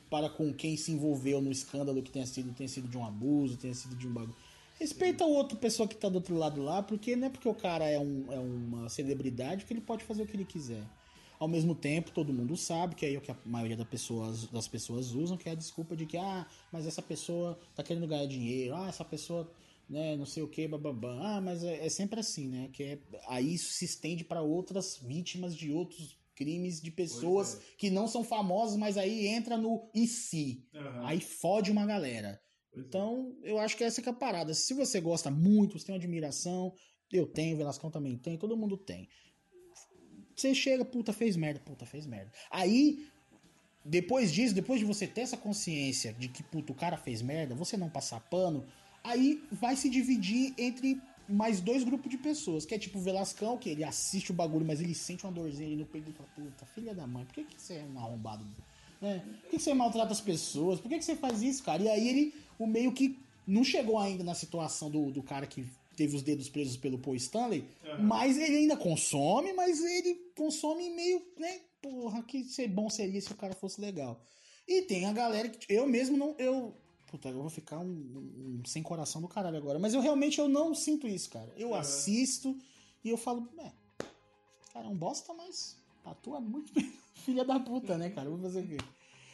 para 0.08 0.28
com 0.28 0.52
quem 0.52 0.76
se 0.76 0.92
envolveu 0.92 1.40
no 1.40 1.50
escândalo 1.50 2.00
que 2.02 2.10
tenha 2.10 2.26
sido, 2.26 2.52
tenha 2.52 2.68
sido 2.68 2.86
de 2.86 2.96
um 2.96 3.04
abuso, 3.04 3.56
tenha 3.56 3.74
sido 3.74 3.96
de 3.96 4.06
um 4.06 4.12
bagulho. 4.12 4.36
Respeita 4.78 5.24
a 5.24 5.26
outra 5.26 5.56
pessoa 5.56 5.88
que 5.88 5.96
tá 5.96 6.08
do 6.08 6.16
outro 6.16 6.36
lado 6.36 6.62
lá, 6.62 6.82
porque 6.82 7.16
não 7.16 7.26
é 7.26 7.30
porque 7.30 7.48
o 7.48 7.54
cara 7.54 7.86
é, 7.86 7.98
um, 7.98 8.26
é 8.30 8.38
uma 8.38 8.88
celebridade 8.88 9.64
que 9.64 9.72
ele 9.72 9.80
pode 9.80 10.04
fazer 10.04 10.22
o 10.22 10.26
que 10.26 10.36
ele 10.36 10.44
quiser. 10.44 10.84
Ao 11.38 11.48
mesmo 11.48 11.74
tempo, 11.74 12.10
todo 12.10 12.32
mundo 12.32 12.56
sabe 12.56 12.94
que 12.94 13.06
é 13.06 13.18
o 13.18 13.20
que 13.20 13.30
a 13.30 13.36
maioria 13.44 13.76
das 13.76 13.88
pessoas, 13.88 14.46
das 14.46 14.66
pessoas 14.66 15.12
usam, 15.12 15.36
que 15.36 15.48
é 15.48 15.52
a 15.52 15.56
desculpa 15.56 15.94
de 15.94 16.06
que, 16.06 16.16
ah, 16.16 16.46
mas 16.72 16.86
essa 16.86 17.02
pessoa 17.02 17.58
tá 17.74 17.82
querendo 17.82 18.06
ganhar 18.06 18.26
dinheiro, 18.26 18.74
ah, 18.74 18.88
essa 18.88 19.04
pessoa, 19.04 19.50
né, 19.88 20.16
não 20.16 20.26
sei 20.26 20.42
o 20.42 20.48
que, 20.48 20.66
bababá. 20.66 21.36
Ah, 21.36 21.40
mas 21.40 21.62
é, 21.62 21.84
é 21.84 21.88
sempre 21.88 22.20
assim, 22.20 22.48
né? 22.48 22.70
Que 22.72 22.82
é, 22.82 22.98
aí 23.28 23.54
isso 23.54 23.72
se 23.72 23.84
estende 23.84 24.24
para 24.24 24.40
outras 24.40 24.96
vítimas 24.96 25.54
de 25.54 25.70
outros 25.70 26.18
crimes 26.34 26.80
de 26.80 26.90
pessoas 26.90 27.60
que 27.78 27.90
não 27.90 28.06
são 28.06 28.22
famosas, 28.22 28.76
mas 28.76 28.96
aí 28.96 29.26
entra 29.26 29.56
no 29.56 29.90
e 29.94 30.06
se. 30.06 30.64
Aí 31.04 31.20
fode 31.20 31.70
uma 31.70 31.86
galera. 31.86 32.40
Então, 32.76 33.34
eu 33.42 33.58
acho 33.58 33.76
que 33.76 33.82
essa 33.82 34.02
que 34.02 34.08
é 34.08 34.12
a 34.12 34.14
parada. 34.14 34.52
Se 34.52 34.74
você 34.74 35.00
gosta 35.00 35.30
muito, 35.30 35.78
você 35.78 35.86
tem 35.86 35.94
uma 35.94 35.98
admiração, 35.98 36.74
eu 37.10 37.26
tenho, 37.26 37.54
o 37.54 37.58
Velascão 37.58 37.90
também 37.90 38.18
tem, 38.18 38.36
todo 38.36 38.56
mundo 38.56 38.76
tem. 38.76 39.08
Você 40.36 40.54
chega, 40.54 40.84
puta, 40.84 41.12
fez 41.12 41.34
merda, 41.34 41.60
puta, 41.64 41.86
fez 41.86 42.06
merda. 42.06 42.30
Aí, 42.50 43.08
depois 43.82 44.30
disso, 44.30 44.54
depois 44.54 44.78
de 44.78 44.84
você 44.84 45.06
ter 45.06 45.22
essa 45.22 45.36
consciência 45.36 46.12
de 46.12 46.28
que, 46.28 46.42
puta, 46.42 46.72
o 46.72 46.74
cara 46.74 46.98
fez 46.98 47.22
merda, 47.22 47.54
você 47.54 47.76
não 47.76 47.88
passar 47.88 48.20
pano, 48.20 48.64
aí 49.02 49.42
vai 49.50 49.74
se 49.76 49.88
dividir 49.88 50.52
entre 50.58 51.00
mais 51.28 51.60
dois 51.60 51.82
grupos 51.82 52.10
de 52.10 52.18
pessoas, 52.18 52.66
que 52.66 52.74
é 52.74 52.78
tipo 52.78 52.98
o 52.98 53.02
Velascão, 53.02 53.56
que 53.56 53.70
ele 53.70 53.82
assiste 53.82 54.30
o 54.30 54.34
bagulho, 54.34 54.64
mas 54.64 54.80
ele 54.80 54.94
sente 54.94 55.24
uma 55.24 55.32
dorzinha 55.32 55.66
ali 55.66 55.76
no 55.76 55.86
peito 55.86 56.10
e 56.10 56.12
fala, 56.12 56.28
puta, 56.34 56.66
filha 56.66 56.94
da 56.94 57.06
mãe, 57.06 57.24
por 57.24 57.34
que, 57.34 57.44
que 57.44 57.60
você 57.60 57.74
é 57.74 57.84
um 57.84 57.98
arrombado? 57.98 58.44
Né? 59.00 59.22
Por 59.42 59.50
que, 59.50 59.56
que 59.56 59.62
você 59.62 59.74
maltrata 59.74 60.12
as 60.12 60.20
pessoas? 60.20 60.80
Por 60.80 60.88
que, 60.88 60.98
que 60.98 61.04
você 61.04 61.16
faz 61.16 61.42
isso, 61.42 61.62
cara? 61.62 61.82
E 61.82 61.88
aí 61.88 62.08
ele, 62.08 62.34
o 62.58 62.66
meio 62.66 62.92
que 62.92 63.18
não 63.46 63.64
chegou 63.64 63.98
ainda 63.98 64.22
na 64.22 64.34
situação 64.34 64.90
do, 64.90 65.10
do 65.10 65.22
cara 65.22 65.46
que 65.46 65.64
teve 65.96 66.14
os 66.14 66.22
dedos 66.22 66.48
presos 66.48 66.76
pelo 66.76 66.98
Paul 66.98 67.16
Stanley, 67.16 67.66
mas 67.98 68.36
ele 68.36 68.56
ainda 68.58 68.76
consome, 68.76 69.52
mas 69.52 69.82
ele 69.82 70.14
consome 70.36 70.90
meio, 70.90 71.22
né? 71.38 71.60
Porra, 71.80 72.22
que 72.22 72.44
ser 72.44 72.68
bom 72.68 72.90
seria 72.90 73.20
se 73.20 73.32
o 73.32 73.36
cara 73.36 73.54
fosse 73.54 73.80
legal. 73.80 74.20
E 74.68 74.82
tem 74.82 75.06
a 75.06 75.12
galera 75.12 75.48
que 75.48 75.72
eu 75.72 75.86
mesmo 75.86 76.16
não, 76.16 76.34
eu 76.38 76.74
Puta, 77.06 77.28
eu 77.28 77.40
vou 77.40 77.48
ficar 77.48 77.78
um, 77.78 77.84
um- 77.86 78.62
sem 78.66 78.82
coração 78.82 79.22
do 79.22 79.28
caralho 79.28 79.56
agora. 79.56 79.78
Mas 79.78 79.94
eu 79.94 80.00
realmente 80.00 80.40
eu 80.40 80.48
não 80.48 80.74
sinto 80.74 81.06
isso, 81.06 81.30
cara. 81.30 81.52
Eu 81.56 81.72
assisto 81.72 82.58
e 83.04 83.08
eu 83.08 83.16
falo, 83.16 83.48
é, 83.58 83.70
cara, 84.72 84.86
é 84.86 84.88
um 84.88 84.96
bosta, 84.96 85.32
mas 85.32 85.76
atua 86.04 86.40
muito 86.40 86.72
bem. 86.74 86.92
Filha 87.24 87.44
da 87.44 87.60
puta, 87.60 87.96
né, 87.96 88.10
cara? 88.10 88.28
Vou 88.28 88.40
fazer 88.40 88.60
o 88.60 88.66
quê? 88.66 88.76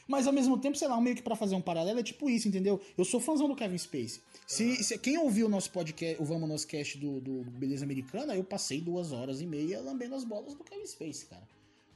Mas 0.09 0.27
ao 0.27 0.33
mesmo 0.33 0.59
tempo, 0.59 0.77
sei 0.77 0.89
lá, 0.89 1.01
meio 1.01 1.17
que 1.17 1.23
pra 1.23 1.37
fazer 1.37 1.55
um 1.55 1.61
paralelo 1.61 2.01
é 2.01 2.03
tipo 2.03 2.29
isso, 2.29 2.49
entendeu? 2.49 2.81
Eu 2.99 3.05
sou 3.05 3.21
fãzão 3.21 3.49
do 3.49 3.55
Kevin 3.57 3.79
Space. 3.79 4.21
Se, 4.47 4.83
se- 4.83 4.99
quem 4.99 5.17
ouviu 5.19 5.47
o 5.47 5.49
nosso 5.49 5.71
podcast, 5.71 6.21
o 6.21 6.25
Vamos 6.25 6.49
Nos 6.49 6.65
Cast 6.65 6.99
do, 6.99 7.21
do 7.21 7.45
Beleza 7.53 7.85
Americana, 7.85 8.35
eu 8.35 8.45
passei 8.45 8.81
duas 8.81 9.13
horas 9.13 9.41
e 9.41 9.47
meia 9.47 9.81
lambendo 9.81 10.15
as 10.15 10.25
bolas 10.25 10.55
do 10.55 10.65
Kevin 10.65 10.87
Space, 10.87 11.27
cara. 11.27 11.47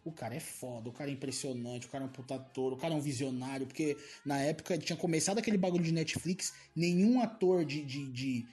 O 0.05 0.13
cara 0.13 0.37
é 0.37 0.41
foda, 0.41 0.89
o 0.89 0.93
cara 0.93 1.11
é 1.11 1.13
impressionante, 1.13 1.89
o 1.89 1.91
cara 1.91 2.05
é 2.05 2.07
um 2.07 2.11
puta 2.11 2.37
ator, 2.37 2.73
o 2.73 2.77
cara 2.77 2.95
é 2.95 2.97
um 2.97 3.01
visionário, 3.01 3.67
porque 3.67 3.97
na 4.25 4.39
época 4.41 4.79
tinha 4.79 4.97
começado 4.97 5.39
aquele 5.39 5.59
bagulho 5.59 5.83
de 5.83 5.91
Netflix, 5.91 6.53
nenhum 6.77 7.21
ator 7.21 7.65
de, 7.65 7.85
de, 7.85 8.07
de- 8.13 8.47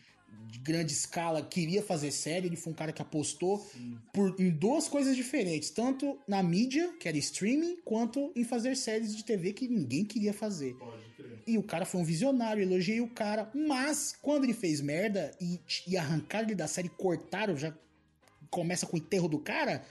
de 0.48 0.60
grande 0.60 0.94
escala 0.94 1.42
queria 1.42 1.82
fazer 1.82 2.12
série, 2.12 2.48
ele 2.48 2.56
foi 2.56 2.72
um 2.72 2.76
cara 2.76 2.92
que 2.92 3.02
apostou 3.02 3.66
por, 4.14 4.36
em 4.40 4.50
duas 4.52 4.88
coisas 4.88 5.16
diferentes, 5.16 5.70
tanto 5.72 6.20
na 6.28 6.44
mídia, 6.44 6.94
que 7.00 7.08
era 7.08 7.18
streaming, 7.18 7.78
quanto 7.84 8.32
em 8.36 8.44
fazer 8.44 8.76
séries 8.76 9.16
de 9.16 9.24
TV 9.24 9.54
que 9.54 9.68
ninguém 9.68 10.06
queria 10.06 10.34
fazer. 10.34 10.76
E 11.46 11.58
o 11.58 11.64
cara 11.64 11.86
foi 11.86 12.02
um 12.02 12.06
visionário, 12.06 12.62
elogiei 12.62 13.02
o 13.02 13.10
cara, 13.10 13.52
mas 13.54 14.16
quando 14.22 14.44
ele 14.44 14.54
fez 14.54 14.80
merda 14.80 15.32
e, 15.42 15.60
e 15.88 15.98
arrancaram 15.98 16.48
ele 16.48 16.56
da 16.56 16.68
série, 16.68 16.90
cortaram, 16.90 17.58
já 17.58 17.76
começa 18.50 18.86
com 18.86 18.96
o 18.96 19.00
enterro 19.00 19.28
do 19.28 19.40
cara, 19.40 19.84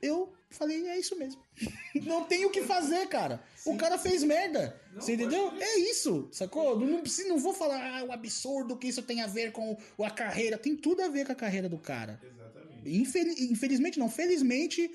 eu 0.00 0.32
falei, 0.50 0.86
é 0.88 0.98
isso 0.98 1.16
mesmo. 1.16 1.40
não 2.04 2.24
tem 2.24 2.44
o 2.44 2.50
que 2.50 2.62
fazer, 2.62 3.06
cara. 3.06 3.42
O 3.66 3.76
cara 3.76 3.96
fez 3.98 4.22
merda. 4.24 4.80
você 4.94 5.14
entendeu? 5.14 5.52
É 5.58 5.78
isso, 5.78 6.28
sacou? 6.32 6.78
Não, 6.78 6.86
não, 6.86 7.02
não 7.28 7.38
vou 7.38 7.52
falar 7.54 7.98
ah, 8.00 8.04
o 8.04 8.12
absurdo 8.12 8.76
que 8.76 8.88
isso 8.88 9.02
tem 9.02 9.20
a 9.22 9.26
ver 9.26 9.52
com 9.52 9.76
a 10.00 10.10
carreira. 10.10 10.58
Tem 10.58 10.76
tudo 10.76 11.02
a 11.02 11.08
ver 11.08 11.26
com 11.26 11.32
a 11.32 11.36
carreira 11.36 11.68
do 11.68 11.78
cara. 11.78 12.20
Infeliz- 12.84 13.40
infelizmente, 13.40 13.98
não. 13.98 14.08
Felizmente, 14.10 14.90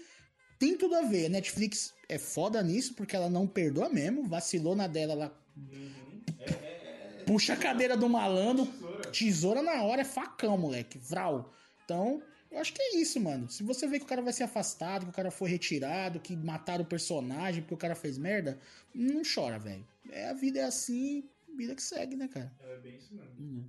tem 0.59 0.75
tudo 0.75 0.95
a 0.95 1.01
ver. 1.03 1.29
Netflix 1.29 1.93
é 2.09 2.17
foda 2.17 2.61
nisso, 2.61 2.93
porque 2.93 3.15
ela 3.15 3.29
não 3.29 3.47
perdoa 3.47 3.89
mesmo. 3.89 4.23
Vacilou 4.27 4.75
na 4.75 4.87
dela, 4.87 5.13
ela 5.13 5.37
puxa 7.25 7.53
a 7.53 7.57
cadeira 7.57 7.95
do 7.97 8.07
malandro, 8.09 8.65
tesoura 9.11 9.61
na 9.61 9.83
hora, 9.83 10.01
é 10.01 10.05
facão, 10.05 10.57
moleque. 10.57 10.97
Vral. 10.97 11.53
Então, 11.85 12.21
eu 12.51 12.59
acho 12.59 12.73
que 12.73 12.81
é 12.81 12.95
isso, 12.97 13.19
mano. 13.19 13.49
Se 13.49 13.63
você 13.63 13.87
vê 13.87 13.99
que 13.99 14.05
o 14.05 14.07
cara 14.07 14.21
vai 14.21 14.33
ser 14.33 14.43
afastado, 14.43 15.05
que 15.05 15.09
o 15.11 15.13
cara 15.13 15.31
foi 15.31 15.49
retirado, 15.49 16.19
que 16.19 16.35
mataram 16.35 16.83
o 16.83 16.87
personagem 16.87 17.61
porque 17.61 17.73
o 17.75 17.77
cara 17.77 17.95
fez 17.95 18.17
merda, 18.17 18.59
não 18.93 19.21
chora, 19.23 19.59
velho. 19.59 19.85
É, 20.09 20.29
a 20.29 20.33
vida 20.33 20.59
é 20.59 20.63
assim, 20.63 21.23
vida 21.55 21.75
que 21.75 21.81
segue, 21.83 22.15
né, 22.15 22.27
cara? 22.27 22.51
É 22.61 22.77
bem 22.77 22.97
isso 22.97 23.13
mesmo. 23.13 23.35
Uhum. 23.39 23.65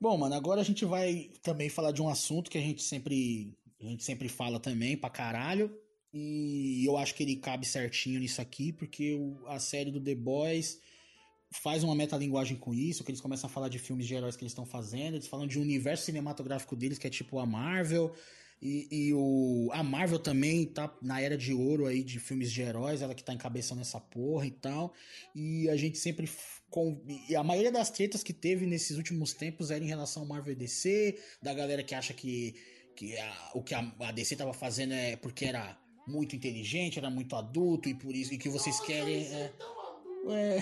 Bom, 0.00 0.16
mano, 0.16 0.34
agora 0.34 0.60
a 0.60 0.64
gente 0.64 0.84
vai 0.84 1.30
também 1.42 1.68
falar 1.68 1.92
de 1.92 2.00
um 2.00 2.08
assunto 2.08 2.50
que 2.50 2.56
a 2.56 2.60
gente 2.60 2.82
sempre, 2.82 3.54
a 3.80 3.84
gente 3.84 4.02
sempre 4.02 4.28
fala 4.28 4.58
também 4.58 4.96
pra 4.96 5.10
caralho. 5.10 5.76
E 6.12 6.82
eu 6.86 6.96
acho 6.96 7.14
que 7.14 7.22
ele 7.22 7.36
cabe 7.36 7.66
certinho 7.66 8.18
nisso 8.18 8.40
aqui, 8.40 8.72
porque 8.72 9.14
o- 9.14 9.46
a 9.46 9.60
série 9.60 9.90
do 9.90 10.00
The 10.02 10.14
Boys 10.14 10.80
faz 11.50 11.82
uma 11.82 11.94
metalinguagem 11.94 12.56
com 12.56 12.72
isso, 12.72 13.02
que 13.04 13.10
eles 13.10 13.20
começam 13.20 13.48
a 13.48 13.52
falar 13.52 13.68
de 13.68 13.78
filmes 13.78 14.06
de 14.06 14.14
heróis 14.14 14.36
que 14.36 14.42
eles 14.44 14.52
estão 14.52 14.64
fazendo, 14.64 15.14
eles 15.14 15.26
falam 15.26 15.46
de 15.46 15.58
um 15.58 15.62
universo 15.62 16.04
cinematográfico 16.04 16.76
deles, 16.76 16.98
que 16.98 17.06
é 17.06 17.10
tipo 17.10 17.38
a 17.38 17.46
Marvel, 17.46 18.14
e, 18.62 18.86
e 18.90 19.14
o, 19.14 19.68
a 19.72 19.82
Marvel 19.82 20.18
também 20.18 20.66
tá 20.66 20.94
na 21.02 21.20
era 21.20 21.36
de 21.36 21.52
ouro 21.52 21.86
aí 21.86 22.04
de 22.04 22.20
filmes 22.20 22.52
de 22.52 22.60
heróis, 22.62 23.02
ela 23.02 23.14
que 23.14 23.24
tá 23.24 23.32
encabeçando 23.32 23.80
essa 23.80 23.98
porra 23.98 24.46
e 24.46 24.50
tal, 24.50 24.92
e 25.34 25.68
a 25.68 25.76
gente 25.76 25.98
sempre... 25.98 26.28
Com, 26.70 27.02
e 27.28 27.34
a 27.34 27.42
maioria 27.42 27.72
das 27.72 27.90
tretas 27.90 28.22
que 28.22 28.32
teve 28.32 28.64
nesses 28.64 28.96
últimos 28.96 29.32
tempos 29.32 29.72
era 29.72 29.82
em 29.82 29.88
relação 29.88 30.22
ao 30.22 30.28
Marvel 30.28 30.54
DC, 30.54 31.18
da 31.42 31.52
galera 31.52 31.82
que 31.82 31.96
acha 31.96 32.14
que, 32.14 32.54
que 32.94 33.16
a- 33.18 33.50
o 33.54 33.60
que 33.60 33.74
a, 33.74 33.92
a 33.98 34.12
DC 34.12 34.36
tava 34.36 34.52
fazendo 34.52 34.92
é 34.94 35.16
porque 35.16 35.46
era 35.46 35.76
muito 36.06 36.36
inteligente, 36.36 36.96
era 36.96 37.10
muito 37.10 37.34
adulto, 37.34 37.88
e 37.88 37.94
por 37.94 38.14
isso 38.14 38.32
e 38.32 38.38
que 38.38 38.48
vocês 38.48 38.78
querem... 38.78 39.24
é, 39.24 39.52
é, 40.28 40.60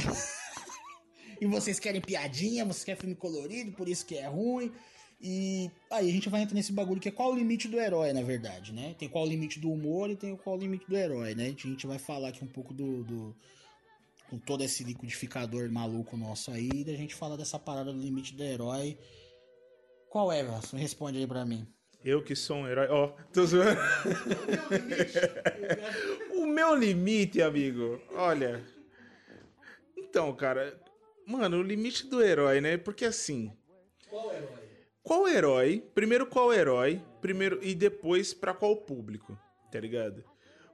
e 1.40 1.46
vocês 1.46 1.78
querem 1.78 2.00
piadinha, 2.00 2.64
vocês 2.64 2.84
querem 2.84 3.00
filme 3.00 3.14
colorido, 3.16 3.72
por 3.72 3.88
isso 3.88 4.06
que 4.06 4.16
é 4.16 4.26
ruim. 4.26 4.72
E 5.20 5.68
aí 5.90 6.08
a 6.08 6.12
gente 6.12 6.28
vai 6.28 6.42
entrar 6.42 6.54
nesse 6.54 6.72
bagulho 6.72 7.00
que 7.00 7.08
é 7.08 7.12
qual 7.12 7.32
o 7.32 7.36
limite 7.36 7.66
do 7.66 7.80
herói, 7.80 8.12
na 8.12 8.22
verdade, 8.22 8.72
né? 8.72 8.94
Tem 8.98 9.08
qual 9.08 9.24
o 9.24 9.28
limite 9.28 9.58
do 9.58 9.70
humor 9.72 10.08
e 10.10 10.16
tem 10.16 10.36
qual 10.36 10.56
o 10.56 10.60
limite 10.60 10.86
do 10.88 10.96
herói, 10.96 11.34
né? 11.34 11.46
A 11.46 11.68
gente 11.68 11.86
vai 11.86 11.98
falar 11.98 12.28
aqui 12.28 12.44
um 12.44 12.48
pouco 12.48 12.72
do. 12.72 13.02
do- 13.04 13.36
com 14.30 14.38
todo 14.38 14.62
esse 14.62 14.84
liquidificador 14.84 15.70
maluco 15.72 16.14
nosso 16.14 16.50
aí, 16.50 16.68
e 16.86 16.90
a 16.90 16.96
gente 16.98 17.14
fala 17.14 17.34
dessa 17.34 17.58
parada 17.58 17.90
do 17.90 17.98
limite 17.98 18.34
do 18.34 18.44
herói. 18.44 18.98
Qual 20.10 20.30
é, 20.30 20.44
Vasco? 20.44 20.76
Responde 20.76 21.16
aí 21.18 21.26
pra 21.26 21.46
mim. 21.46 21.66
Eu 22.04 22.22
que 22.22 22.36
sou 22.36 22.58
um 22.58 22.68
herói. 22.68 22.88
Ó, 22.90 23.08
tô 23.32 23.46
zoando. 23.46 23.80
o 26.34 26.46
meu 26.46 26.74
limite, 26.74 27.42
amigo. 27.42 28.00
Olha. 28.14 28.64
Então, 29.96 30.34
cara. 30.34 30.78
Mano, 31.28 31.58
o 31.58 31.62
limite 31.62 32.06
do 32.06 32.22
herói, 32.22 32.58
né? 32.58 32.78
Porque 32.78 33.04
assim. 33.04 33.52
Qual 34.08 34.32
herói? 34.32 34.58
Qual 35.02 35.28
herói? 35.28 35.84
Primeiro, 35.94 36.26
qual 36.26 36.54
herói? 36.54 37.02
Primeiro, 37.20 37.58
e 37.62 37.74
depois, 37.74 38.32
pra 38.32 38.54
qual 38.54 38.74
público? 38.74 39.38
Tá 39.70 39.78
ligado? 39.78 40.24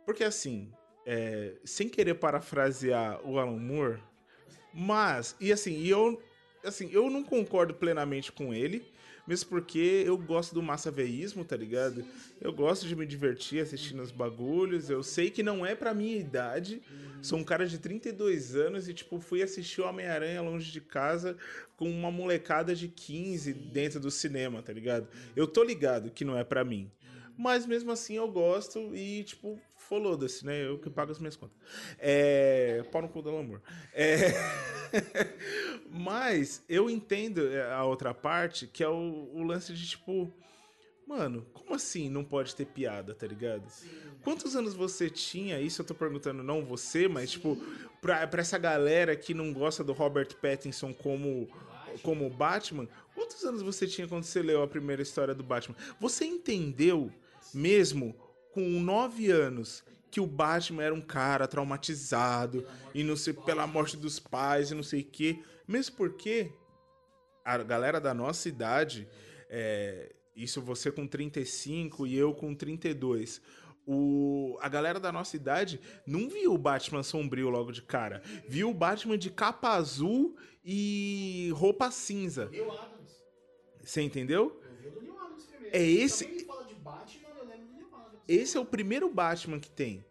Porque 0.06 0.22
assim. 0.22 0.72
é, 1.04 1.56
sem 1.64 1.88
querer 1.88 2.14
parafrasear 2.14 3.20
o 3.28 3.36
Alan 3.36 3.58
Moore. 3.58 4.00
Mas, 4.72 5.34
e 5.40 5.52
assim, 5.52 5.72
e 5.72 5.90
eu. 5.90 6.22
Assim, 6.64 6.88
eu 6.92 7.10
não 7.10 7.24
concordo 7.24 7.74
plenamente 7.74 8.30
com 8.30 8.54
ele. 8.54 8.84
Mesmo 9.26 9.48
porque 9.48 10.02
eu 10.06 10.18
gosto 10.18 10.54
do 10.54 10.62
massaveísmo, 10.62 11.44
tá 11.44 11.56
ligado? 11.56 12.04
Eu 12.40 12.52
gosto 12.52 12.86
de 12.86 12.94
me 12.94 13.06
divertir 13.06 13.62
assistindo 13.62 14.02
os 14.02 14.10
bagulhos. 14.10 14.90
Eu 14.90 15.02
sei 15.02 15.30
que 15.30 15.42
não 15.42 15.64
é 15.64 15.74
pra 15.74 15.94
minha 15.94 16.16
idade. 16.16 16.82
Sou 17.22 17.38
um 17.38 17.44
cara 17.44 17.66
de 17.66 17.78
32 17.78 18.54
anos 18.54 18.86
e, 18.86 18.92
tipo, 18.92 19.18
fui 19.18 19.42
assistir 19.42 19.80
o 19.80 19.86
Homem-Aranha 19.86 20.42
longe 20.42 20.70
de 20.70 20.80
casa 20.80 21.38
com 21.76 21.90
uma 21.90 22.10
molecada 22.10 22.74
de 22.74 22.86
15 22.86 23.52
dentro 23.54 23.98
do 23.98 24.10
cinema, 24.10 24.62
tá 24.62 24.72
ligado? 24.72 25.08
Eu 25.34 25.46
tô 25.46 25.64
ligado 25.64 26.10
que 26.10 26.24
não 26.24 26.36
é 26.36 26.44
pra 26.44 26.62
mim. 26.62 26.90
Mas 27.36 27.66
mesmo 27.66 27.90
assim 27.90 28.16
eu 28.16 28.30
gosto 28.30 28.94
e, 28.94 29.24
tipo, 29.24 29.58
foda-se, 29.88 30.44
né? 30.44 30.66
Eu 30.66 30.78
que 30.78 30.90
pago 30.90 31.12
as 31.12 31.18
minhas 31.18 31.36
contas. 31.36 31.56
É. 31.98 32.82
Pau 32.90 33.02
no 33.02 33.08
cu 33.08 33.22
do 33.22 33.36
amor. 33.36 33.62
É. 33.92 34.32
Mas 35.90 36.62
eu 36.68 36.88
entendo 36.88 37.42
a 37.72 37.84
outra 37.84 38.14
parte, 38.14 38.66
que 38.66 38.82
é 38.82 38.88
o, 38.88 39.30
o 39.32 39.42
lance 39.42 39.72
de, 39.72 39.86
tipo. 39.86 40.32
Mano, 41.06 41.46
como 41.52 41.74
assim 41.74 42.08
não 42.08 42.24
pode 42.24 42.56
ter 42.56 42.64
piada, 42.64 43.14
tá 43.14 43.26
ligado? 43.26 43.62
Quantos 44.22 44.56
anos 44.56 44.72
você 44.72 45.10
tinha? 45.10 45.60
Isso 45.60 45.82
eu 45.82 45.86
tô 45.86 45.94
perguntando, 45.94 46.42
não 46.42 46.64
você, 46.64 47.06
mas, 47.06 47.32
tipo, 47.32 47.58
pra, 48.00 48.26
pra 48.26 48.40
essa 48.40 48.56
galera 48.56 49.14
que 49.14 49.34
não 49.34 49.52
gosta 49.52 49.84
do 49.84 49.92
Robert 49.92 50.34
Pattinson 50.40 50.94
como, 50.94 51.46
como 52.02 52.30
Batman, 52.30 52.88
quantos 53.14 53.44
anos 53.44 53.60
você 53.60 53.86
tinha 53.86 54.08
quando 54.08 54.24
você 54.24 54.40
leu 54.40 54.62
a 54.62 54.66
primeira 54.66 55.02
história 55.02 55.34
do 55.34 55.42
Batman? 55.42 55.76
Você 56.00 56.24
entendeu, 56.24 57.12
mesmo 57.52 58.16
com 58.54 58.62
nove 58.80 59.30
anos, 59.30 59.82
que 60.10 60.20
o 60.20 60.26
Batman 60.26 60.82
era 60.84 60.94
um 60.94 61.00
cara 61.00 61.48
traumatizado 61.48 62.64
e 62.94 63.02
não 63.02 63.16
sei, 63.16 63.34
pela 63.34 63.66
morte 63.66 63.96
dos 63.96 64.20
pais 64.20 64.70
e 64.70 64.74
não 64.74 64.82
sei 64.84 65.00
o 65.00 65.04
quê? 65.04 65.38
Mesmo 65.66 65.96
porque 65.96 66.52
a 67.44 67.58
galera 67.58 68.00
da 68.00 68.14
nossa 68.14 68.48
idade, 68.48 69.08
é, 69.50 70.14
isso 70.36 70.62
você 70.62 70.90
com 70.92 71.06
35 71.06 72.06
e 72.06 72.16
eu 72.16 72.32
com 72.32 72.54
32. 72.54 73.40
O, 73.86 74.56
a 74.62 74.68
galera 74.68 74.98
da 74.98 75.12
nossa 75.12 75.36
idade 75.36 75.78
não 76.06 76.28
viu 76.30 76.54
o 76.54 76.58
Batman 76.58 77.02
sombrio 77.02 77.50
logo 77.50 77.70
de 77.72 77.82
cara. 77.82 78.22
Viu 78.48 78.70
o 78.70 78.74
Batman 78.74 79.18
de 79.18 79.30
capa 79.30 79.70
azul 79.70 80.36
e 80.64 81.50
roupa 81.54 81.90
cinza. 81.90 82.48
Você 83.82 84.00
entendeu? 84.00 84.62
Eu 84.64 84.76
vi 84.80 84.88
o 84.88 84.90
do 84.92 85.00
Neil 85.02 85.18
Adams 85.20 85.44
primeiro. 85.44 85.76
É 85.76 85.82
esse- 85.82 86.24
Também 86.24 86.44
fala 86.46 86.64
de 86.64 86.74
Batman, 86.76 87.28
eu 87.38 87.44
lembro 87.46 87.66
do 87.66 87.72
Neil 87.74 87.88
Adams. 87.94 88.13
Esse 88.28 88.56
é 88.56 88.60
o 88.60 88.64
primeiro 88.64 89.08
Batman 89.12 89.58
que 89.60 89.70
tem. 89.70 90.04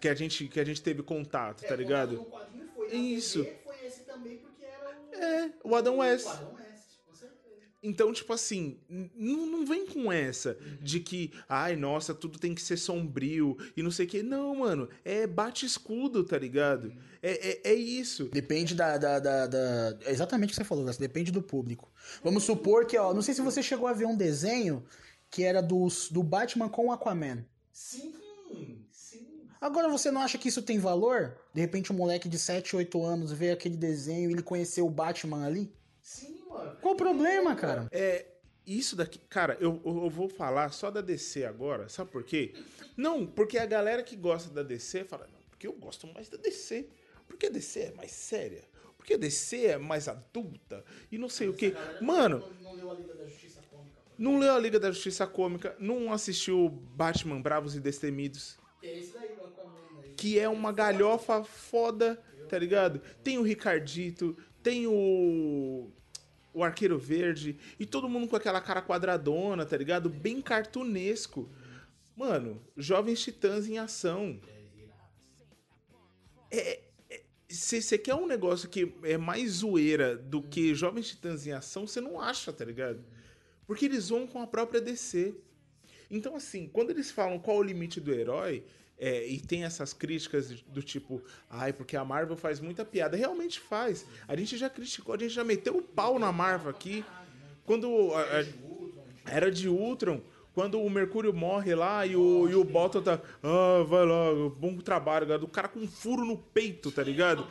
Que 0.00 0.08
a 0.08 0.14
gente, 0.14 0.48
que 0.48 0.60
a 0.60 0.64
gente 0.64 0.82
teve 0.82 1.02
contato, 1.02 1.64
tá 1.66 1.74
ligado? 1.74 2.20
O 2.20 2.24
quadrinho 2.26 2.68
foi. 2.74 2.88
Isso. 2.94 3.46
Foi 3.64 3.86
esse 3.86 4.00
também 4.02 4.36
porque 4.36 4.64
era 4.64 4.90
o. 4.90 5.14
É, 5.14 5.52
o 5.64 5.74
Adam 5.74 5.96
West. 5.98 6.26
O 6.26 6.28
Adam 6.28 6.54
West, 6.54 6.98
com 7.06 7.14
certeza. 7.14 7.62
Então, 7.82 8.12
tipo 8.12 8.30
assim, 8.34 8.78
não, 9.14 9.46
não 9.46 9.64
vem 9.64 9.86
com 9.86 10.12
essa 10.12 10.58
de 10.82 11.00
que, 11.00 11.32
ai, 11.48 11.74
nossa, 11.74 12.14
tudo 12.14 12.38
tem 12.38 12.54
que 12.54 12.60
ser 12.60 12.76
sombrio 12.76 13.56
e 13.74 13.82
não 13.82 13.90
sei 13.90 14.04
o 14.04 14.08
que. 14.10 14.22
Não, 14.22 14.56
mano, 14.56 14.90
é 15.04 15.26
bate-escudo, 15.26 16.22
tá 16.22 16.36
ligado? 16.38 16.92
É, 17.22 17.68
é, 17.68 17.70
é 17.70 17.74
isso. 17.74 18.26
Depende 18.26 18.74
da, 18.74 18.98
da, 18.98 19.18
da, 19.18 19.46
da- 19.46 19.98
é 20.04 20.10
Exatamente 20.10 20.48
o 20.48 20.50
que 20.50 20.56
você 20.56 20.64
falou, 20.64 20.84
Gus, 20.84 20.98
depende 20.98 21.32
do 21.32 21.40
público. 21.40 21.90
Vamos 22.22 22.44
supor 22.44 22.84
que, 22.84 22.98
ó, 22.98 23.14
não 23.14 23.22
sei 23.22 23.32
se 23.32 23.40
você 23.40 23.62
chegou 23.62 23.86
a 23.88 23.94
ver 23.94 24.04
um 24.06 24.16
desenho 24.16 24.84
que 25.30 25.44
era 25.44 25.62
do, 25.62 25.88
do 26.10 26.22
Batman 26.22 26.68
com 26.68 26.88
o 26.88 26.92
Aquaman. 26.92 27.44
Sim, 27.78 28.12
sim. 28.90 29.48
Agora 29.60 29.88
você 29.88 30.10
não 30.10 30.20
acha 30.20 30.36
que 30.36 30.48
isso 30.48 30.62
tem 30.62 30.80
valor? 30.80 31.38
De 31.54 31.60
repente 31.60 31.92
um 31.92 31.96
moleque 31.96 32.28
de 32.28 32.36
7, 32.36 32.74
8 32.74 33.04
anos 33.04 33.30
vê 33.30 33.52
aquele 33.52 33.76
desenho 33.76 34.28
e 34.28 34.32
ele 34.32 34.42
conheceu 34.42 34.84
o 34.84 34.90
Batman 34.90 35.46
ali? 35.46 35.72
Sim, 36.02 36.42
mano. 36.50 36.76
Qual 36.82 36.94
o 36.94 36.96
problema, 36.96 37.54
cara? 37.54 37.88
É, 37.92 38.26
isso 38.66 38.96
daqui, 38.96 39.20
cara, 39.20 39.56
eu, 39.60 39.80
eu 39.84 40.10
vou 40.10 40.28
falar 40.28 40.72
só 40.72 40.90
da 40.90 41.00
DC 41.00 41.44
agora, 41.44 41.88
sabe 41.88 42.10
por 42.10 42.24
quê? 42.24 42.52
Não, 42.96 43.24
porque 43.24 43.56
a 43.56 43.64
galera 43.64 44.02
que 44.02 44.16
gosta 44.16 44.50
da 44.50 44.64
DC 44.64 45.04
fala, 45.04 45.28
não, 45.32 45.40
porque 45.48 45.68
eu 45.68 45.72
gosto 45.72 46.08
mais 46.08 46.28
da 46.28 46.36
DC. 46.36 46.88
Porque 47.28 47.46
a 47.46 47.50
DC 47.50 47.80
é 47.80 47.92
mais 47.92 48.10
séria. 48.10 48.64
Porque 48.96 49.14
a 49.14 49.16
DC 49.16 49.66
é 49.66 49.78
mais 49.78 50.08
adulta 50.08 50.84
e 51.12 51.16
não 51.16 51.28
sei 51.28 51.48
o 51.48 51.54
quê. 51.54 51.74
Mano, 52.02 52.42
Não 52.60 52.74
leu 52.74 52.90
a 52.90 52.94
Liga 52.94 53.14
da 53.14 53.24
Justiça. 53.24 53.47
Não 54.18 54.38
leu 54.38 54.52
a 54.52 54.58
Liga 54.58 54.78
da 54.80 54.90
Justiça 54.90 55.26
Cômica, 55.26 55.76
não 55.78 56.12
assistiu 56.12 56.68
Batman 56.68 57.40
Bravos 57.40 57.74
e 57.76 57.80
Destemidos, 57.80 58.58
É 58.82 58.88
aí. 58.90 59.12
que 60.16 60.38
é 60.38 60.48
uma 60.48 60.72
galhofa 60.72 61.44
foda, 61.44 62.20
tá 62.48 62.58
ligado? 62.58 63.00
Tem 63.22 63.38
o 63.38 63.42
Ricardito, 63.42 64.36
tem 64.62 64.86
o 64.86 65.90
o 66.52 66.64
Arqueiro 66.64 66.98
Verde 66.98 67.56
e 67.78 67.86
todo 67.86 68.08
mundo 68.08 68.26
com 68.26 68.34
aquela 68.34 68.60
cara 68.60 68.82
quadradona, 68.82 69.64
tá 69.64 69.76
ligado? 69.76 70.10
Bem 70.10 70.42
cartunesco. 70.42 71.48
Mano, 72.16 72.60
Jovens 72.76 73.20
Titãs 73.22 73.68
em 73.68 73.78
ação. 73.78 74.40
É, 76.50 76.80
se 77.48 77.80
você 77.80 77.96
quer 77.96 78.14
um 78.14 78.26
negócio 78.26 78.68
que 78.68 78.92
é 79.04 79.16
mais 79.16 79.50
zoeira 79.52 80.16
do 80.16 80.42
que 80.42 80.74
Jovens 80.74 81.08
Titãs 81.08 81.46
em 81.46 81.52
ação, 81.52 81.86
você 81.86 82.00
não 82.00 82.20
acha, 82.20 82.52
tá 82.52 82.64
ligado? 82.64 83.04
Porque 83.68 83.84
eles 83.84 84.08
vão 84.08 84.26
com 84.26 84.42
a 84.42 84.46
própria 84.48 84.80
DC. 84.80 85.34
Então, 86.10 86.34
assim, 86.34 86.66
quando 86.72 86.90
eles 86.90 87.10
falam 87.12 87.38
qual 87.38 87.58
o 87.58 87.62
limite 87.62 88.00
do 88.00 88.12
herói, 88.12 88.64
é, 88.98 89.24
e 89.28 89.38
tem 89.38 89.62
essas 89.62 89.92
críticas 89.92 90.50
do 90.62 90.82
tipo, 90.82 91.22
ai, 91.48 91.72
porque 91.72 91.96
a 91.96 92.04
Marvel 92.04 92.36
faz 92.36 92.58
muita 92.58 92.84
piada. 92.84 93.16
Realmente 93.16 93.60
faz. 93.60 94.04
A 94.26 94.34
gente 94.34 94.56
já 94.56 94.68
criticou, 94.68 95.14
a 95.14 95.18
gente 95.18 95.30
já 95.34 95.44
meteu 95.44 95.76
o 95.76 95.82
pau 95.82 96.18
na 96.18 96.32
Marvel 96.32 96.70
aqui. 96.70 97.04
Quando 97.64 98.12
a- 98.14 98.40
a- 98.40 99.30
era 99.30 99.50
de 99.52 99.68
Ultron, 99.68 100.20
quando 100.54 100.80
o 100.80 100.90
Mercúrio 100.90 101.32
morre 101.32 101.74
lá 101.74 102.04
e 102.06 102.16
o, 102.16 102.48
e 102.48 102.54
o 102.56 102.64
Bottom 102.64 103.02
tá, 103.02 103.20
ah, 103.42 103.84
vai 103.86 104.04
lá, 104.04 104.32
bom 104.56 104.76
trabalho, 104.78 105.28
cara. 105.28 105.44
O 105.44 105.48
cara 105.48 105.68
com 105.68 105.78
um 105.80 105.86
furo 105.86 106.24
no 106.24 106.36
peito, 106.36 106.90
tá 106.90 107.02
ligado? 107.04 107.46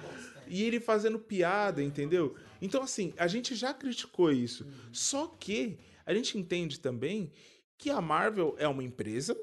E 0.49 0.64
ele 0.64 0.80
fazendo 0.80 1.19
piada, 1.19 1.84
entendeu? 1.84 2.36
Então, 2.61 2.82
assim, 2.82 3.14
a 3.18 3.28
gente 3.28 3.56
já 3.56 3.74
criticou 3.74 4.32
isso. 4.32 4.65
Só 4.91 5.28
que 5.28 5.78
a 6.06 6.14
gente 6.14 6.38
entende 6.38 6.80
também 6.80 7.32
que 7.78 7.90
a 7.90 8.02
Marvel 8.02 8.56
é 8.57 8.68
uma 8.68 8.84
empresa, 8.84 9.38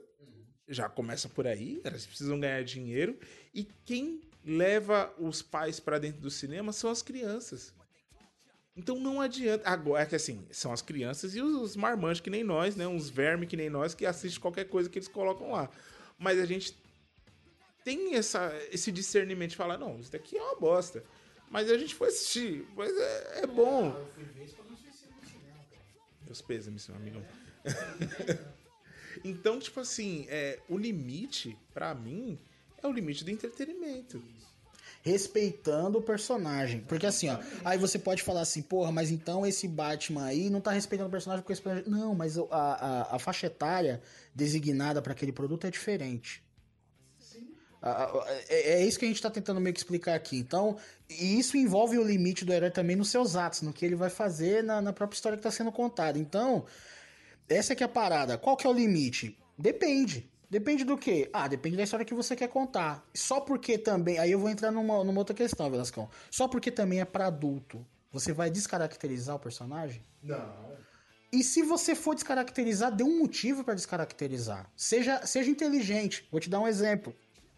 já 0.68 0.88
começa 0.88 1.28
por 1.28 1.46
aí, 1.46 1.80
elas 1.84 2.06
precisam 2.06 2.40
ganhar 2.40 2.64
dinheiro, 2.64 3.18
e 3.54 3.68
quem 3.84 4.22
leva 4.44 5.12
os 5.18 5.42
pais 5.42 5.78
pra 5.78 5.98
dentro 5.98 6.20
do 6.20 6.30
cinema 6.30 6.72
são 6.72 6.90
as 6.90 7.02
crianças. 7.02 7.72
Então 8.76 8.98
não 8.98 9.20
adianta. 9.20 9.68
Agora 9.68 10.02
é 10.02 10.06
que 10.06 10.16
assim, 10.16 10.44
são 10.50 10.72
as 10.72 10.82
crianças 10.82 11.34
e 11.36 11.40
os 11.40 11.76
marmanjos 11.76 12.20
que 12.20 12.30
nem 12.30 12.42
nós, 12.42 12.74
né? 12.74 12.86
Uns 12.88 13.08
vermes 13.08 13.48
que 13.48 13.56
nem 13.56 13.70
nós 13.70 13.94
que 13.94 14.04
assistem 14.04 14.40
qualquer 14.40 14.64
coisa 14.64 14.90
que 14.90 14.98
eles 14.98 15.08
colocam 15.08 15.52
lá. 15.52 15.70
Mas 16.18 16.40
a 16.40 16.44
gente 16.44 16.76
tem 17.84 18.14
essa, 18.14 18.52
esse 18.72 18.90
discernimento 18.90 19.50
de 19.50 19.56
falar, 19.56 19.78
não, 19.78 20.00
isso 20.00 20.10
daqui 20.10 20.36
é 20.36 20.42
uma 20.42 20.56
bosta. 20.58 21.04
Mas 21.50 21.70
a 21.70 21.78
gente 21.78 21.94
foi 21.94 22.08
assistir, 22.08 22.66
mas 22.74 22.90
é, 22.96 23.40
é 23.42 23.46
bom. 23.46 23.88
Eu 23.88 24.06
fui 24.14 24.24
ver 24.24 24.44
isso. 24.46 24.64
Meus 26.24 26.40
pêsames, 26.40 26.88
meu 26.88 26.96
amigão. 26.96 27.22
então, 29.22 29.58
tipo 29.58 29.78
assim, 29.78 30.26
é, 30.28 30.58
o 30.68 30.78
limite, 30.78 31.56
pra 31.72 31.94
mim, 31.94 32.38
é 32.82 32.86
o 32.86 32.92
limite 32.92 33.24
do 33.24 33.30
entretenimento. 33.30 34.22
Respeitando 35.02 35.98
o 35.98 36.02
personagem. 36.02 36.80
Porque 36.80 37.06
assim, 37.06 37.28
ó. 37.28 37.38
Aí 37.62 37.76
você 37.76 37.98
pode 37.98 38.22
falar 38.22 38.40
assim, 38.40 38.62
porra, 38.62 38.90
mas 38.90 39.10
então 39.10 39.46
esse 39.46 39.68
Batman 39.68 40.24
aí 40.24 40.48
não 40.48 40.62
tá 40.62 40.70
respeitando 40.70 41.08
o 41.08 41.10
personagem 41.10 41.42
porque 41.42 41.52
esse 41.52 41.60
personagem. 41.62 41.90
Não, 41.90 42.14
mas 42.14 42.38
a, 42.38 42.44
a, 42.50 43.16
a 43.16 43.18
faixa 43.18 43.46
etária 43.46 44.02
designada 44.34 45.02
pra 45.02 45.12
aquele 45.12 45.30
produto 45.30 45.66
é 45.66 45.70
diferente. 45.70 46.42
É, 48.48 48.72
é 48.74 48.86
isso 48.86 48.98
que 48.98 49.04
a 49.04 49.08
gente 49.08 49.20
tá 49.20 49.30
tentando 49.30 49.60
meio 49.60 49.74
que 49.74 49.80
explicar 49.80 50.14
aqui. 50.14 50.38
Então, 50.38 50.76
e 51.08 51.38
isso 51.38 51.56
envolve 51.56 51.98
o 51.98 52.04
limite 52.04 52.44
do 52.44 52.52
herói 52.52 52.70
também 52.70 52.96
nos 52.96 53.10
seus 53.10 53.36
atos, 53.36 53.62
no 53.62 53.72
que 53.72 53.84
ele 53.84 53.94
vai 53.94 54.08
fazer 54.08 54.62
na, 54.62 54.80
na 54.80 54.92
própria 54.92 55.16
história 55.16 55.36
que 55.36 55.42
tá 55.42 55.50
sendo 55.50 55.70
contada. 55.70 56.18
Então, 56.18 56.64
essa 57.48 57.74
que 57.74 57.82
é 57.82 57.86
a 57.86 57.88
parada. 57.88 58.38
Qual 58.38 58.56
que 58.56 58.66
é 58.66 58.70
o 58.70 58.72
limite? 58.72 59.38
Depende. 59.58 60.30
Depende 60.48 60.84
do 60.84 60.96
quê? 60.96 61.28
Ah, 61.32 61.48
depende 61.48 61.76
da 61.76 61.82
história 61.82 62.06
que 62.06 62.14
você 62.14 62.36
quer 62.36 62.48
contar. 62.48 63.04
Só 63.12 63.40
porque 63.40 63.76
também. 63.76 64.18
Aí 64.18 64.30
eu 64.30 64.38
vou 64.38 64.48
entrar 64.48 64.70
numa, 64.70 65.02
numa 65.02 65.18
outra 65.18 65.34
questão, 65.34 65.70
Velascão. 65.70 66.08
Só 66.30 66.48
porque 66.48 66.70
também 66.70 67.00
é 67.00 67.04
pra 67.04 67.26
adulto. 67.26 67.84
Você 68.12 68.32
vai 68.32 68.48
descaracterizar 68.50 69.36
o 69.36 69.40
personagem? 69.40 70.00
Não. 70.22 70.74
E 71.32 71.42
se 71.42 71.62
você 71.62 71.96
for 71.96 72.14
descaracterizar, 72.14 72.94
dê 72.94 73.02
um 73.02 73.18
motivo 73.18 73.64
pra 73.64 73.74
descaracterizar. 73.74 74.70
Seja, 74.76 75.26
seja 75.26 75.50
inteligente. 75.50 76.24
Vou 76.30 76.38
te 76.40 76.48
dar 76.48 76.60
um 76.60 76.68
exemplo. 76.68 77.12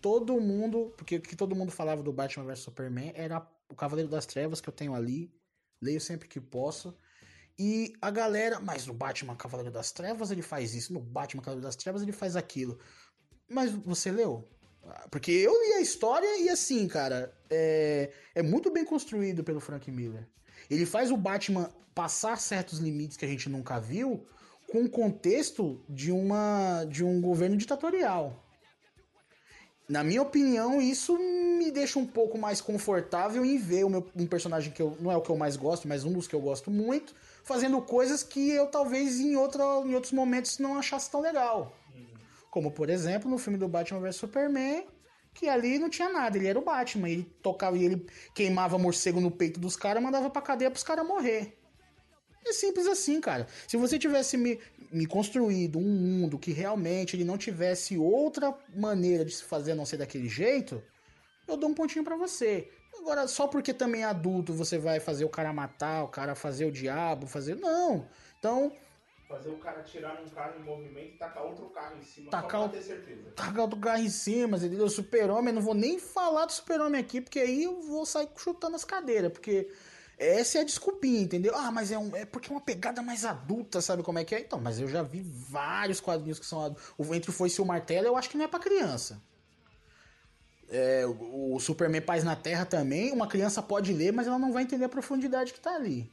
Todo 0.06 0.40
mundo. 0.40 0.94
Porque 0.96 1.16
o 1.16 1.20
que 1.20 1.34
todo 1.34 1.56
mundo 1.56 1.72
falava 1.72 2.00
do 2.00 2.12
Batman 2.12 2.44
vs 2.44 2.60
Superman 2.60 3.10
era 3.16 3.44
o 3.68 3.74
Cavaleiro 3.74 4.08
das 4.08 4.24
Trevas 4.24 4.60
que 4.60 4.68
eu 4.68 4.72
tenho 4.72 4.94
ali. 4.94 5.34
Leio 5.82 6.00
sempre 6.00 6.28
que 6.28 6.40
posso. 6.40 6.96
E 7.58 7.92
a 8.00 8.08
galera. 8.08 8.60
Mas 8.60 8.86
no 8.86 8.94
Batman 8.94 9.34
Cavaleiro 9.34 9.72
das 9.72 9.90
Trevas 9.90 10.30
ele 10.30 10.42
faz 10.42 10.76
isso. 10.76 10.92
No 10.92 11.00
Batman 11.00 11.42
Cavaleiro 11.42 11.66
das 11.66 11.74
Trevas 11.74 12.02
ele 12.02 12.12
faz 12.12 12.36
aquilo. 12.36 12.78
Mas 13.48 13.72
você 13.72 14.12
leu? 14.12 14.48
Porque 15.10 15.32
eu 15.32 15.50
li 15.50 15.72
a 15.72 15.80
história 15.80 16.40
e 16.40 16.48
assim, 16.50 16.86
cara, 16.86 17.36
é, 17.50 18.12
é 18.32 18.42
muito 18.44 18.70
bem 18.70 18.84
construído 18.84 19.42
pelo 19.42 19.58
Frank 19.58 19.90
Miller. 19.90 20.24
Ele 20.70 20.86
faz 20.86 21.10
o 21.10 21.16
Batman 21.16 21.68
passar 21.96 22.38
certos 22.38 22.78
limites 22.78 23.16
que 23.16 23.24
a 23.24 23.28
gente 23.28 23.48
nunca 23.48 23.80
viu 23.80 24.24
com 24.70 24.84
o 24.84 24.88
contexto 24.88 25.84
de 25.88 26.12
uma 26.12 26.84
de 26.84 27.02
um 27.02 27.20
governo 27.20 27.56
ditatorial. 27.56 28.45
Na 29.88 30.02
minha 30.02 30.20
opinião, 30.20 30.80
isso 30.80 31.16
me 31.16 31.70
deixa 31.70 31.98
um 31.98 32.06
pouco 32.06 32.36
mais 32.36 32.60
confortável 32.60 33.44
em 33.44 33.56
ver 33.56 33.84
o 33.84 33.88
meu, 33.88 34.04
um 34.16 34.26
personagem 34.26 34.72
que 34.72 34.82
eu, 34.82 34.96
não 35.00 35.12
é 35.12 35.16
o 35.16 35.20
que 35.20 35.30
eu 35.30 35.36
mais 35.36 35.56
gosto, 35.56 35.86
mas 35.86 36.02
um 36.04 36.12
dos 36.12 36.26
que 36.26 36.34
eu 36.34 36.40
gosto 36.40 36.72
muito, 36.72 37.14
fazendo 37.44 37.80
coisas 37.80 38.24
que 38.24 38.50
eu 38.50 38.66
talvez 38.66 39.20
em, 39.20 39.36
outra, 39.36 39.62
em 39.84 39.94
outros 39.94 40.12
momentos 40.12 40.58
não 40.58 40.76
achasse 40.76 41.08
tão 41.08 41.20
legal. 41.20 41.72
Como, 42.50 42.72
por 42.72 42.90
exemplo, 42.90 43.30
no 43.30 43.38
filme 43.38 43.58
do 43.58 43.68
Batman 43.68 44.00
vs 44.00 44.16
Superman, 44.16 44.86
que 45.32 45.48
ali 45.48 45.78
não 45.78 45.88
tinha 45.88 46.08
nada, 46.08 46.36
ele 46.36 46.48
era 46.48 46.58
o 46.58 46.64
Batman, 46.64 47.08
ele 47.08 47.22
tocava 47.40 47.76
e 47.76 47.84
ele 47.84 48.06
queimava 48.34 48.78
morcego 48.78 49.20
no 49.20 49.30
peito 49.30 49.60
dos 49.60 49.76
caras, 49.76 50.02
mandava 50.02 50.30
pra 50.30 50.42
cadeia 50.42 50.70
pros 50.70 50.82
caras 50.82 51.06
morrer. 51.06 51.56
É 52.48 52.52
simples 52.52 52.86
assim, 52.86 53.20
cara. 53.20 53.46
Se 53.66 53.76
você 53.76 53.98
tivesse 53.98 54.36
me, 54.36 54.60
me 54.92 55.06
construído 55.06 55.78
um 55.78 55.82
mundo 55.82 56.38
que 56.38 56.52
realmente 56.52 57.16
ele 57.16 57.24
não 57.24 57.36
tivesse 57.36 57.98
outra 57.98 58.56
maneira 58.74 59.24
de 59.24 59.32
se 59.34 59.42
fazer 59.44 59.72
a 59.72 59.74
não 59.74 59.84
ser 59.84 59.96
daquele 59.96 60.28
jeito, 60.28 60.82
eu 61.48 61.56
dou 61.56 61.68
um 61.70 61.74
pontinho 61.74 62.04
pra 62.04 62.16
você. 62.16 62.70
Agora, 62.98 63.26
só 63.28 63.46
porque 63.46 63.72
também 63.74 64.02
é 64.02 64.04
adulto 64.04 64.52
você 64.52 64.78
vai 64.78 65.00
fazer 65.00 65.24
o 65.24 65.28
cara 65.28 65.52
matar, 65.52 66.04
o 66.04 66.08
cara 66.08 66.34
fazer 66.34 66.64
o 66.66 66.72
diabo, 66.72 67.26
fazer. 67.26 67.56
Não. 67.56 68.08
Então, 68.38 68.72
Fazer 69.28 69.48
o 69.50 69.58
cara 69.58 69.82
tirar 69.82 70.22
num 70.22 70.28
carro 70.30 70.54
em 70.60 70.62
movimento 70.62 71.14
e 71.14 71.18
tacar 71.18 71.44
outro 71.44 71.68
carro 71.70 71.96
em 71.98 72.02
cima, 72.04 72.30
Tacar 72.30 72.60
só 72.60 72.66
o- 72.66 72.70
pra 72.70 72.78
ter 72.78 72.84
certeza. 72.84 73.32
tacar 73.34 73.66
do 73.66 73.76
carro 73.76 74.00
em 74.00 74.08
cima, 74.08 74.56
entendeu? 74.56 74.88
Super-Homem, 74.88 75.52
não 75.52 75.60
vou 75.60 75.74
nem 75.74 75.98
falar 75.98 76.46
do 76.46 76.52
Super-Homem 76.52 77.00
aqui, 77.00 77.20
porque 77.20 77.40
aí 77.40 77.64
eu 77.64 77.80
vou 77.82 78.06
sair 78.06 78.28
chutando 78.36 78.76
as 78.76 78.84
cadeiras, 78.84 79.32
porque 79.32 79.68
essa 80.18 80.58
é 80.58 80.60
a 80.62 80.64
desculpinha, 80.64 81.20
entendeu? 81.20 81.54
Ah, 81.54 81.70
mas 81.70 81.92
é, 81.92 81.98
um, 81.98 82.14
é 82.16 82.24
porque 82.24 82.50
é 82.50 82.54
uma 82.54 82.60
pegada 82.60 83.02
mais 83.02 83.24
adulta, 83.24 83.80
sabe 83.80 84.02
como 84.02 84.18
é 84.18 84.24
que 84.24 84.34
é? 84.34 84.40
Então, 84.40 84.58
mas 84.58 84.80
eu 84.80 84.88
já 84.88 85.02
vi 85.02 85.22
vários 85.22 86.00
quadrinhos 86.00 86.38
que 86.38 86.46
são 86.46 86.62
adultos. 86.62 86.92
O 86.96 87.04
Ventre 87.04 87.30
Foi 87.30 87.50
Se 87.50 87.60
o 87.60 87.66
Martelo, 87.66 88.06
eu 88.06 88.16
acho 88.16 88.30
que 88.30 88.38
não 88.38 88.44
é 88.44 88.48
pra 88.48 88.58
criança. 88.58 89.20
É, 90.68 91.06
o, 91.06 91.54
o 91.54 91.60
Superman 91.60 92.00
Paz 92.00 92.24
na 92.24 92.34
Terra 92.34 92.64
também, 92.64 93.12
uma 93.12 93.26
criança 93.26 93.62
pode 93.62 93.92
ler, 93.92 94.12
mas 94.12 94.26
ela 94.26 94.38
não 94.38 94.52
vai 94.52 94.62
entender 94.62 94.86
a 94.86 94.88
profundidade 94.88 95.52
que 95.52 95.60
tá 95.60 95.74
ali. 95.74 96.10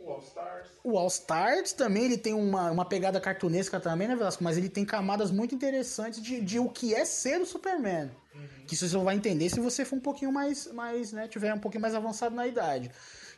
O 0.00 0.10
All 0.10 0.20
Stars. 0.20 0.68
O 0.82 0.98
All 0.98 1.06
Stars 1.08 1.72
também, 1.72 2.04
ele 2.04 2.18
tem 2.18 2.34
uma, 2.34 2.70
uma 2.70 2.84
pegada 2.84 3.20
cartunesca 3.20 3.78
também, 3.78 4.08
né, 4.08 4.16
Velasco? 4.16 4.42
Mas 4.42 4.56
ele 4.56 4.68
tem 4.68 4.84
camadas 4.84 5.30
muito 5.30 5.54
interessantes 5.54 6.22
de, 6.22 6.40
de 6.40 6.58
o 6.58 6.68
que 6.68 6.94
é 6.94 7.04
ser 7.04 7.40
o 7.40 7.46
Superman. 7.46 8.10
Que 8.66 8.74
isso 8.74 8.88
você 8.88 8.96
vai 8.96 9.14
entender 9.14 9.48
se 9.50 9.60
você 9.60 9.84
for 9.84 9.96
um 9.96 10.00
pouquinho 10.00 10.32
mais, 10.32 10.66
mais 10.72 11.12
né, 11.12 11.28
tiver 11.28 11.54
um 11.54 11.58
pouquinho 11.58 11.82
mais 11.82 11.94
avançado 11.94 12.34
na 12.34 12.46
idade. 12.46 12.90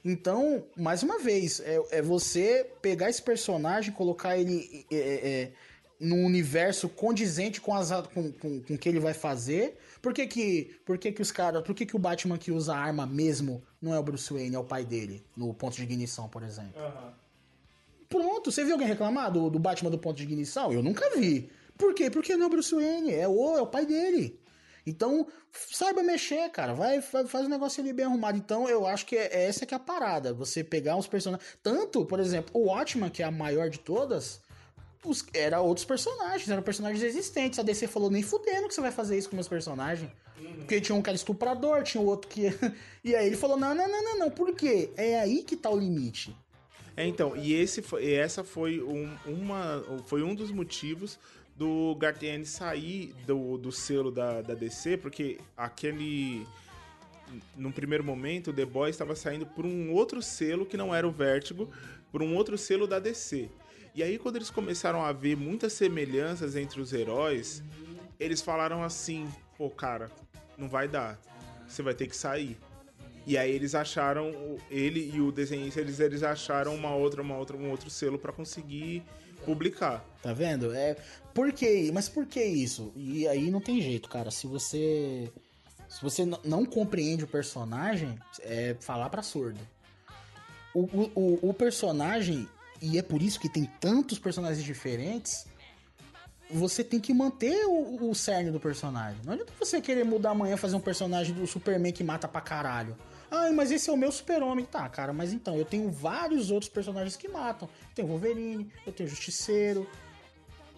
Então, 0.08 0.64
mais 0.76 1.02
uma 1.02 1.18
vez, 1.18 1.58
é, 1.58 1.98
é 1.98 2.00
você 2.00 2.64
pegar 2.80 3.10
esse 3.10 3.20
personagem, 3.20 3.92
colocar 3.92 4.38
ele 4.38 4.86
é, 4.88 4.96
é, 4.96 5.28
é, 5.28 5.52
num 5.98 6.24
universo 6.24 6.88
condizente 6.88 7.60
com, 7.60 7.74
as, 7.74 7.90
com, 8.14 8.30
com, 8.30 8.62
com 8.62 8.74
o 8.74 8.78
que 8.78 8.88
ele 8.88 9.00
vai 9.00 9.12
fazer. 9.12 9.76
Por 10.00 10.14
que 10.14 10.28
que, 10.28 10.78
por 10.84 10.96
que, 10.96 11.10
que 11.10 11.20
os 11.20 11.32
caras. 11.32 11.60
Por 11.64 11.74
que, 11.74 11.84
que 11.84 11.96
o 11.96 11.98
Batman 11.98 12.38
que 12.38 12.52
usa 12.52 12.72
arma 12.72 13.04
mesmo 13.04 13.60
não 13.82 13.92
é 13.92 13.98
o 13.98 14.02
Bruce 14.04 14.32
Wayne, 14.32 14.54
é 14.54 14.58
o 14.60 14.62
pai 14.62 14.84
dele? 14.84 15.24
No 15.36 15.52
ponto 15.52 15.74
de 15.74 15.82
ignição, 15.82 16.28
por 16.28 16.44
exemplo. 16.44 16.80
Aham. 16.80 17.12
Pronto, 18.08 18.52
você 18.52 18.62
viu 18.62 18.74
alguém 18.74 18.86
reclamar 18.86 19.32
do, 19.32 19.50
do 19.50 19.58
Batman 19.58 19.90
do 19.90 19.98
ponto 19.98 20.16
de 20.16 20.22
ignição? 20.22 20.72
Eu 20.72 20.84
nunca 20.84 21.10
vi. 21.16 21.50
Por 21.76 21.92
quê? 21.94 22.08
Porque 22.08 22.36
não 22.36 22.44
é 22.44 22.46
o 22.46 22.50
Bruce 22.50 22.72
Wayne, 22.72 23.12
é 23.12 23.26
o, 23.26 23.56
é 23.56 23.60
o 23.60 23.66
pai 23.66 23.84
dele. 23.84 24.38
Então, 24.86 25.26
saiba 25.52 26.02
mexer, 26.02 26.48
cara. 26.50 26.72
Vai, 26.72 27.02
fa- 27.02 27.26
faz 27.26 27.46
o 27.46 27.48
negócio 27.48 27.82
ali 27.82 27.92
bem 27.92 28.06
arrumado. 28.06 28.38
Então, 28.38 28.68
eu 28.68 28.86
acho 28.86 29.04
que 29.04 29.16
é, 29.16 29.26
é 29.26 29.48
essa 29.48 29.66
que 29.66 29.74
é 29.74 29.76
a 29.76 29.80
parada. 29.80 30.32
Você 30.32 30.62
pegar 30.62 30.96
uns 30.96 31.08
personagens. 31.08 31.46
Tanto, 31.62 32.04
por 32.04 32.20
exemplo, 32.20 32.50
o 32.54 32.66
Watchman, 32.66 33.10
que 33.10 33.22
é 33.22 33.26
a 33.26 33.30
maior 33.30 33.68
de 33.68 33.80
todas, 33.80 34.40
os, 35.04 35.24
era 35.34 35.60
outros 35.60 35.84
personagens, 35.84 36.48
eram 36.48 36.62
personagens 36.62 37.02
existentes. 37.02 37.58
A 37.58 37.62
DC 37.62 37.88
falou, 37.88 38.10
nem 38.10 38.22
fudendo 38.22 38.68
que 38.68 38.74
você 38.74 38.80
vai 38.80 38.92
fazer 38.92 39.18
isso 39.18 39.28
com 39.28 39.34
meus 39.36 39.48
personagens. 39.48 40.10
Porque 40.58 40.80
tinha 40.80 40.94
um 40.96 41.02
cara 41.02 41.16
estuprador, 41.16 41.82
tinha 41.82 42.00
o 42.00 42.06
outro 42.06 42.28
que. 42.28 42.52
e 43.02 43.14
aí 43.14 43.26
ele 43.26 43.36
falou: 43.36 43.56
não, 43.56 43.74
não, 43.74 43.88
não, 43.88 44.04
não, 44.04 44.18
não. 44.18 44.30
Por 44.30 44.54
quê? 44.54 44.90
É 44.96 45.18
aí 45.18 45.42
que 45.42 45.56
tá 45.56 45.70
o 45.70 45.76
limite. 45.76 46.36
É, 46.96 47.06
então, 47.06 47.36
e 47.36 47.52
esse 47.52 47.82
foi, 47.82 48.04
e 48.04 48.14
essa 48.14 48.42
foi 48.42 48.80
um, 48.80 49.14
uma, 49.26 49.84
foi 50.06 50.22
um 50.22 50.34
dos 50.34 50.50
motivos 50.50 51.18
do 51.56 51.94
Gartienne 51.96 52.44
sair 52.44 53.14
do, 53.26 53.56
do 53.56 53.72
selo 53.72 54.10
da, 54.10 54.42
da 54.42 54.54
DC, 54.54 54.98
porque 54.98 55.38
aquele. 55.56 56.46
Num 57.56 57.72
primeiro 57.72 58.04
momento, 58.04 58.50
o 58.50 58.52
The 58.52 58.64
Boys 58.64 58.94
estava 58.94 59.16
saindo 59.16 59.44
por 59.46 59.66
um 59.66 59.92
outro 59.92 60.22
selo 60.22 60.64
que 60.64 60.76
não 60.76 60.94
era 60.94 61.06
o 61.08 61.10
Vertigo, 61.10 61.68
por 62.12 62.22
um 62.22 62.36
outro 62.36 62.56
selo 62.56 62.86
da 62.86 63.00
DC. 63.00 63.50
E 63.94 64.02
aí, 64.02 64.16
quando 64.16 64.36
eles 64.36 64.50
começaram 64.50 65.04
a 65.04 65.10
ver 65.10 65.36
muitas 65.36 65.72
semelhanças 65.72 66.54
entre 66.54 66.80
os 66.80 66.92
heróis, 66.92 67.64
eles 68.20 68.40
falaram 68.40 68.82
assim: 68.84 69.28
pô, 69.58 69.68
cara, 69.70 70.10
não 70.56 70.68
vai 70.68 70.86
dar. 70.86 71.18
Você 71.66 71.82
vai 71.82 71.94
ter 71.94 72.06
que 72.06 72.16
sair. 72.16 72.56
E 73.26 73.36
aí 73.36 73.50
eles 73.50 73.74
acharam, 73.74 74.56
ele 74.70 75.10
e 75.12 75.20
o 75.20 75.32
desenhista, 75.32 75.80
eles, 75.80 75.98
eles 75.98 76.22
acharam 76.22 76.74
uma 76.74 76.94
outra, 76.94 77.20
uma 77.22 77.36
outra, 77.36 77.56
um 77.56 77.70
outro 77.70 77.90
selo 77.90 78.18
pra 78.18 78.32
conseguir 78.32 79.02
publicar. 79.44 80.04
Tá 80.22 80.32
vendo? 80.32 80.72
É. 80.72 80.96
Por 81.34 81.52
que? 81.52 81.90
Mas 81.92 82.08
por 82.08 82.24
que 82.26 82.42
isso? 82.42 82.92
E 82.94 83.26
aí 83.26 83.50
não 83.50 83.60
tem 83.60 83.80
jeito, 83.80 84.08
cara. 84.08 84.30
Se 84.30 84.46
você. 84.46 85.30
Se 85.88 86.02
você 86.02 86.24
não 86.44 86.64
compreende 86.64 87.24
o 87.24 87.28
personagem, 87.28 88.18
é 88.40 88.76
falar 88.80 89.08
pra 89.10 89.22
surdo. 89.22 89.58
O, 90.74 90.80
o, 90.82 91.10
o- 91.14 91.48
o 91.50 91.54
personagem, 91.54 92.48
e 92.82 92.98
é 92.98 93.02
por 93.02 93.22
isso 93.22 93.38
que 93.40 93.48
tem 93.48 93.64
tantos 93.80 94.18
personagens 94.18 94.64
diferentes, 94.64 95.46
você 96.50 96.82
tem 96.84 97.00
que 97.00 97.14
manter 97.14 97.64
o, 97.66 98.10
o 98.10 98.14
cerne 98.14 98.50
do 98.50 98.60
personagem. 98.60 99.20
Não 99.24 99.32
adianta 99.32 99.52
você 99.58 99.80
querer 99.80 100.04
mudar 100.04 100.30
amanhã 100.30 100.56
fazer 100.56 100.76
um 100.76 100.80
personagem 100.80 101.34
do 101.34 101.46
Superman 101.46 101.92
que 101.92 102.04
mata 102.04 102.26
pra 102.28 102.40
caralho. 102.40 102.96
Ai, 103.30 103.50
mas 103.52 103.70
esse 103.70 103.90
é 103.90 103.92
o 103.92 103.96
meu 103.96 104.12
super-homem. 104.12 104.64
Tá, 104.64 104.88
cara, 104.88 105.12
mas 105.12 105.32
então, 105.32 105.56
eu 105.56 105.64
tenho 105.64 105.90
vários 105.90 106.50
outros 106.50 106.70
personagens 106.70 107.16
que 107.16 107.28
matam. 107.28 107.68
Eu 107.90 107.94
tenho 107.94 108.08
Wolverine, 108.08 108.70
eu 108.86 108.92
tenho 108.92 109.08
Justiceiro. 109.08 109.88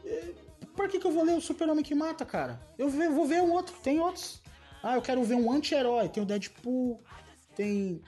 É, 0.05 0.33
Por 0.75 0.89
que, 0.89 0.99
que 0.99 1.07
eu 1.07 1.13
vou 1.13 1.25
ler 1.25 1.37
o 1.37 1.41
super-homem 1.41 1.85
que 1.85 1.95
mata, 1.95 2.25
cara? 2.25 2.61
Eu 2.79 2.89
vou 2.89 3.27
ver 3.27 3.43
um 3.43 3.53
outro, 3.53 3.75
tem 3.83 4.01
outros. 4.01 4.41
Ah, 4.83 4.97
eu 4.97 5.03
quero 5.03 5.23
ver 5.25 5.35
um 5.35 5.51
anti-herói. 5.51 6.09
Tem 6.09 6.23
o 6.23 6.27
Deadpool, 6.27 7.03
tem 7.55 8.01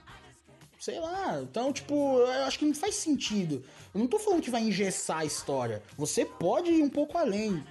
Sei 0.81 0.99
lá, 0.99 1.39
então, 1.43 1.75
tipo, 1.75 1.95
eu 1.95 2.45
acho 2.45 2.59
que 2.59 2.65
não 2.65 2.73
faz 2.73 2.95
sentido. 2.95 3.63
Eu 3.93 3.99
não 4.01 4.07
tô 4.07 4.19
falando 4.19 4.41
que 4.43 4.51
vai 4.51 4.63
engessar 4.63 5.19
a 5.19 5.25
história. 5.25 5.83
Você 5.97 6.25
pode 6.25 6.71
ir 6.71 6.83
um 6.83 6.89
pouco 6.89 7.19
além. 7.19 7.63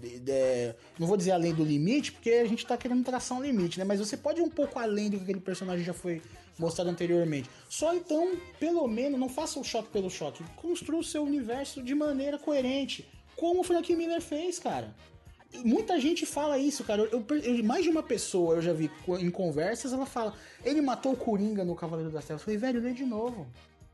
de- 0.00 0.18
de- 0.20 0.74
não 0.98 1.06
vou 1.08 1.16
dizer 1.16 1.32
além 1.32 1.52
do 1.52 1.64
limite, 1.64 2.12
porque 2.12 2.30
a 2.30 2.46
gente 2.46 2.64
tá 2.64 2.76
querendo 2.76 3.04
traçar 3.04 3.36
um 3.36 3.42
limite, 3.42 3.78
né? 3.78 3.84
Mas 3.84 3.98
você 3.98 4.16
pode 4.16 4.40
ir 4.40 4.44
um 4.44 4.48
pouco 4.50 4.78
além 4.78 5.10
do 5.10 5.16
que 5.18 5.24
aquele 5.24 5.40
personagem 5.40 5.84
já 5.84 5.92
foi 5.92 6.22
mostrado 6.58 6.88
anteriormente. 6.90 7.50
Só 7.68 7.94
então, 7.94 8.36
pelo 8.60 8.86
menos, 8.86 9.18
não 9.18 9.28
faça 9.28 9.58
o 9.58 9.64
choque 9.64 9.88
pelo 9.90 10.08
choque. 10.10 10.42
Construa 10.56 11.00
o 11.00 11.04
seu 11.04 11.22
universo 11.24 11.82
de 11.82 11.94
maneira 11.94 12.38
coerente. 12.38 13.08
Como 13.36 13.60
o 13.60 13.64
Frank 13.64 13.94
Miller 13.94 14.20
fez, 14.20 14.58
cara. 14.58 14.94
Muita 15.64 15.98
gente 15.98 16.26
fala 16.26 16.58
isso, 16.58 16.84
cara. 16.84 17.02
Eu, 17.10 17.24
eu- 17.42 17.64
mais 17.64 17.82
de 17.82 17.88
uma 17.88 18.02
pessoa 18.02 18.56
eu 18.56 18.62
já 18.62 18.72
vi 18.72 18.90
em 19.20 19.30
conversas, 19.30 19.92
ela 19.92 20.06
fala: 20.06 20.34
ele 20.64 20.80
matou 20.80 21.12
o 21.12 21.16
Coringa 21.16 21.64
no 21.64 21.74
Cavaleiro 21.74 22.10
das 22.12 22.24
Trevas. 22.24 22.42
Eu 22.42 22.44
falei, 22.44 22.58
velho, 22.58 22.80
lê 22.80 22.92
de 22.92 23.04
novo. 23.04 23.46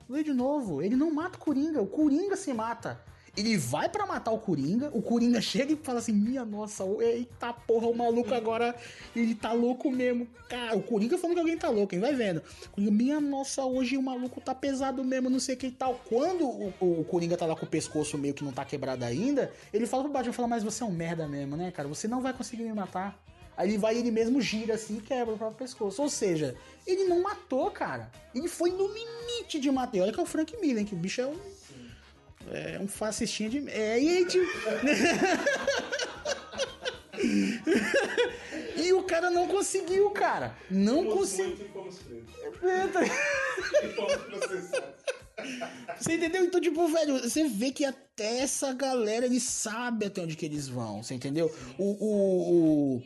Lê 0.09 0.23
de 0.23 0.33
novo. 0.33 0.83
Ele 0.83 0.97
não 0.97 1.11
mata 1.11 1.37
o 1.37 1.41
Coringa, 1.41 1.81
o 1.81 1.87
Coringa 1.87 2.37
se 2.37 2.53
mata. 2.53 3.01
Ele 3.37 3.57
vai 3.57 3.89
pra 3.89 4.07
matar 4.07 4.31
o 4.31 4.39
Coringa, 4.39 4.91
o 4.95 5.03
Coringa 5.03 5.41
chega 5.41 5.73
e 5.73 5.77
fala 5.77 5.99
assim: 5.99 6.13
Minha 6.13 6.45
nossa, 6.45 6.85
eita 7.01 7.53
porra, 7.53 7.89
o 7.89 7.97
maluco 7.97 8.33
agora, 8.33 8.77
ele 9.15 9.35
tá 9.35 9.53
louco 9.53 9.91
mesmo. 9.91 10.29
Cara, 10.49 10.77
o 10.77 10.83
Coringa 10.83 11.19
falando 11.19 11.35
que 11.35 11.41
alguém 11.41 11.59
tá 11.59 11.69
louco, 11.69 11.95
hein? 11.95 12.01
Vai 12.01 12.15
vendo. 12.15 12.41
Coringa, 12.71 12.93
minha 12.93 13.21
nossa, 13.21 13.65
hoje 13.65 13.97
o 13.97 14.03
maluco 14.03 14.41
tá 14.41 14.55
pesado 14.55 15.03
mesmo, 15.03 15.29
não 15.29 15.41
sei 15.41 15.57
o 15.57 15.59
que 15.59 15.67
e 15.67 15.73
tal. 15.73 16.01
Quando 16.09 16.47
o, 16.47 16.73
o 16.81 17.05
Coringa 17.05 17.37
tá 17.37 17.45
lá 17.45 17.57
com 17.57 17.67
o 17.67 17.69
pescoço 17.69 18.17
meio 18.17 18.35
que 18.35 18.45
não 18.45 18.53
tá 18.53 18.65
quebrado 18.65 19.05
ainda, 19.05 19.53
ele 19.73 19.85
fala 19.85 20.05
pro 20.05 20.13
Batman: 20.13 20.33
fala, 20.33 20.49
Mas 20.49 20.63
você 20.63 20.85
é 20.85 20.87
um 20.87 20.93
merda 20.93 21.27
mesmo, 21.27 21.57
né, 21.57 21.73
cara? 21.73 21.89
Você 21.89 22.07
não 22.07 22.21
vai 22.21 22.33
conseguir 22.33 22.63
me 22.63 22.73
matar. 22.73 23.21
Aí 23.57 23.69
ele 23.69 23.79
vai 23.79 23.97
e 23.97 23.99
ele 23.99 24.11
mesmo 24.11 24.41
gira 24.41 24.75
assim 24.75 24.99
e 24.99 25.01
quebra 25.01 25.35
o 25.35 25.39
próprio 25.39 25.59
pescoço. 25.59 26.03
Ou 26.03 26.09
seja, 26.09 26.57
ele 26.87 27.05
não 27.05 27.23
matou, 27.23 27.71
cara. 27.71 28.11
Ele 28.35 28.49
foi 28.49 28.71
no 28.71 28.87
limite 28.87 29.61
de 29.61 29.71
matar. 29.71 29.99
E 29.99 30.01
olha 30.01 30.13
que 30.13 30.21
é 30.21 30.23
o 30.23 30.27
Frank 30.27 30.57
Miller, 30.61 30.79
hein, 30.79 30.85
que 30.85 30.95
o 30.95 30.99
bicho 30.99 31.21
é 31.21 31.27
um. 31.27 31.39
É 32.51 32.79
um 32.81 32.89
fascistinha 32.89 33.49
de. 33.49 33.71
É, 33.71 34.01
e 34.01 34.09
aí, 34.09 34.27
tipo... 34.27 34.45
E 38.77 38.93
o 38.93 39.03
cara 39.05 39.31
não 39.31 39.49
conseguiu, 39.49 40.11
cara. 40.11 40.55
Não 40.71 41.07
conseguiu. 41.07 41.71
Você 45.99 46.15
entendeu? 46.15 46.45
Então, 46.45 46.61
tipo, 46.61 46.87
velho, 46.89 47.19
você 47.19 47.49
vê 47.49 47.71
que 47.71 47.85
até 47.85 48.41
essa 48.41 48.73
galera, 48.73 49.27
eles 49.27 49.43
sabem 49.43 50.09
até 50.09 50.23
onde 50.23 50.37
que 50.37 50.47
eles 50.47 50.69
vão, 50.69 51.03
você 51.03 51.15
entendeu? 51.15 51.55
O, 51.77 51.85
o, 51.85 52.53
o, 52.53 53.03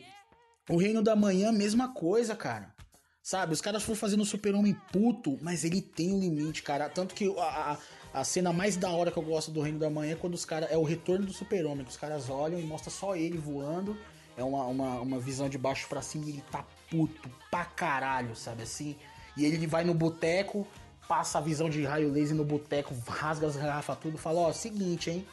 o 0.69 0.77
Reino 0.77 1.01
da 1.01 1.15
Manhã, 1.15 1.51
mesma 1.51 1.93
coisa, 1.93 2.35
cara. 2.35 2.73
Sabe, 3.21 3.53
os 3.53 3.61
caras 3.61 3.83
foram 3.83 3.97
fazendo 3.97 4.21
o 4.21 4.25
super-homem 4.25 4.75
puto, 4.91 5.37
mas 5.41 5.63
ele 5.63 5.81
tem 5.81 6.13
um 6.13 6.19
limite, 6.19 6.63
cara. 6.63 6.87
Tanto 6.87 7.13
que 7.13 7.27
a, 7.37 7.77
a, 8.13 8.21
a 8.21 8.23
cena 8.23 8.53
mais 8.53 8.77
da 8.77 8.89
hora 8.89 9.11
que 9.11 9.17
eu 9.17 9.23
gosto 9.23 9.51
do 9.51 9.61
Reino 9.61 9.79
da 9.79 9.89
Manhã 9.89 10.13
é 10.13 10.15
quando 10.15 10.35
os 10.35 10.45
caras. 10.45 10.71
É 10.71 10.77
o 10.77 10.83
retorno 10.83 11.25
do 11.25 11.33
super-homem, 11.33 11.83
que 11.83 11.91
os 11.91 11.97
caras 11.97 12.29
olham 12.29 12.59
e 12.59 12.63
mostra 12.63 12.89
só 12.89 13.15
ele 13.15 13.37
voando. 13.37 13.97
É 14.37 14.43
uma, 14.43 14.65
uma, 14.65 15.01
uma 15.01 15.19
visão 15.19 15.49
de 15.49 15.57
baixo 15.57 15.87
pra 15.89 16.01
cima 16.01 16.25
e 16.25 16.29
ele 16.29 16.43
tá 16.49 16.65
puto 16.89 17.29
pra 17.51 17.65
caralho, 17.65 18.35
sabe 18.35 18.63
assim? 18.63 18.95
E 19.35 19.45
ele 19.45 19.67
vai 19.67 19.83
no 19.83 19.93
boteco, 19.93 20.65
passa 21.07 21.39
a 21.39 21.41
visão 21.41 21.69
de 21.69 21.83
raio 21.83 22.11
laser 22.11 22.35
no 22.35 22.45
boteco, 22.45 22.95
rasga 23.07 23.47
as 23.47 23.55
garrafas 23.55 23.97
tudo, 23.99 24.17
fala, 24.17 24.39
ó, 24.39 24.53
seguinte, 24.53 25.09
hein? 25.09 25.27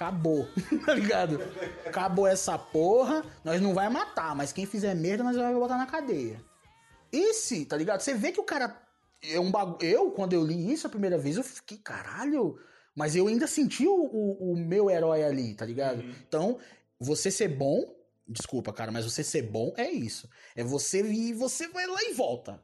Acabou, 0.00 0.48
tá 0.86 0.94
ligado? 0.94 1.38
Acabou 1.84 2.26
essa 2.26 2.58
porra, 2.58 3.22
nós 3.44 3.60
não 3.60 3.74
vai 3.74 3.90
matar, 3.90 4.34
mas 4.34 4.50
quem 4.50 4.64
fizer 4.64 4.94
merda 4.94 5.22
nós 5.22 5.36
vai 5.36 5.52
botar 5.52 5.76
na 5.76 5.84
cadeia. 5.84 6.42
Esse, 7.12 7.66
tá 7.66 7.76
ligado? 7.76 8.00
Você 8.00 8.14
vê 8.14 8.32
que 8.32 8.40
o 8.40 8.44
cara 8.44 8.80
é 9.22 9.38
um 9.38 9.50
bagulho. 9.50 9.76
Eu, 9.82 10.10
quando 10.10 10.32
eu 10.32 10.42
li 10.42 10.72
isso 10.72 10.86
a 10.86 10.90
primeira 10.90 11.18
vez, 11.18 11.36
eu 11.36 11.42
fiquei, 11.42 11.76
caralho. 11.76 12.58
Mas 12.96 13.14
eu 13.14 13.26
ainda 13.26 13.46
senti 13.46 13.86
o, 13.86 13.92
o, 13.92 14.52
o 14.52 14.56
meu 14.56 14.88
herói 14.88 15.22
ali, 15.22 15.52
tá 15.52 15.66
ligado? 15.66 16.02
Então, 16.26 16.56
você 16.98 17.30
ser 17.30 17.48
bom, 17.48 17.84
desculpa, 18.26 18.72
cara, 18.72 18.90
mas 18.90 19.04
você 19.04 19.22
ser 19.22 19.42
bom 19.42 19.74
é 19.76 19.90
isso. 19.90 20.30
É 20.56 20.64
você 20.64 21.02
ir, 21.02 21.34
você 21.34 21.68
vai 21.68 21.86
lá 21.86 22.02
e 22.04 22.14
volta. 22.14 22.58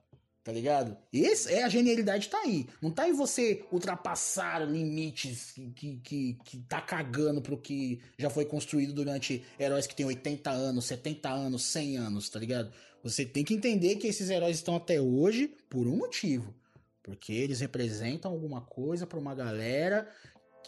Tá 0.46 0.52
ligado? 0.52 0.96
Esse 1.12 1.52
é 1.52 1.64
a 1.64 1.68
genialidade 1.68 2.28
tá 2.28 2.38
aí. 2.38 2.68
Não 2.80 2.92
tá 2.92 3.08
em 3.08 3.12
você 3.12 3.64
ultrapassar 3.72 4.60
limites 4.64 5.50
que, 5.50 5.72
que, 5.72 5.96
que, 5.96 6.38
que 6.44 6.58
tá 6.58 6.80
cagando 6.80 7.42
pro 7.42 7.58
que 7.58 8.00
já 8.16 8.30
foi 8.30 8.44
construído 8.44 8.92
durante 8.92 9.44
heróis 9.58 9.88
que 9.88 9.96
tem 9.96 10.06
80 10.06 10.48
anos, 10.48 10.84
70 10.84 11.28
anos, 11.28 11.64
100 11.64 11.96
anos, 11.96 12.28
tá 12.28 12.38
ligado? 12.38 12.72
Você 13.02 13.24
tem 13.26 13.42
que 13.42 13.54
entender 13.54 13.96
que 13.96 14.06
esses 14.06 14.30
heróis 14.30 14.54
estão 14.54 14.76
até 14.76 15.00
hoje 15.00 15.52
por 15.68 15.88
um 15.88 15.96
motivo. 15.96 16.54
Porque 17.02 17.32
eles 17.32 17.58
representam 17.58 18.30
alguma 18.30 18.60
coisa 18.60 19.04
pra 19.04 19.18
uma 19.18 19.34
galera 19.34 20.08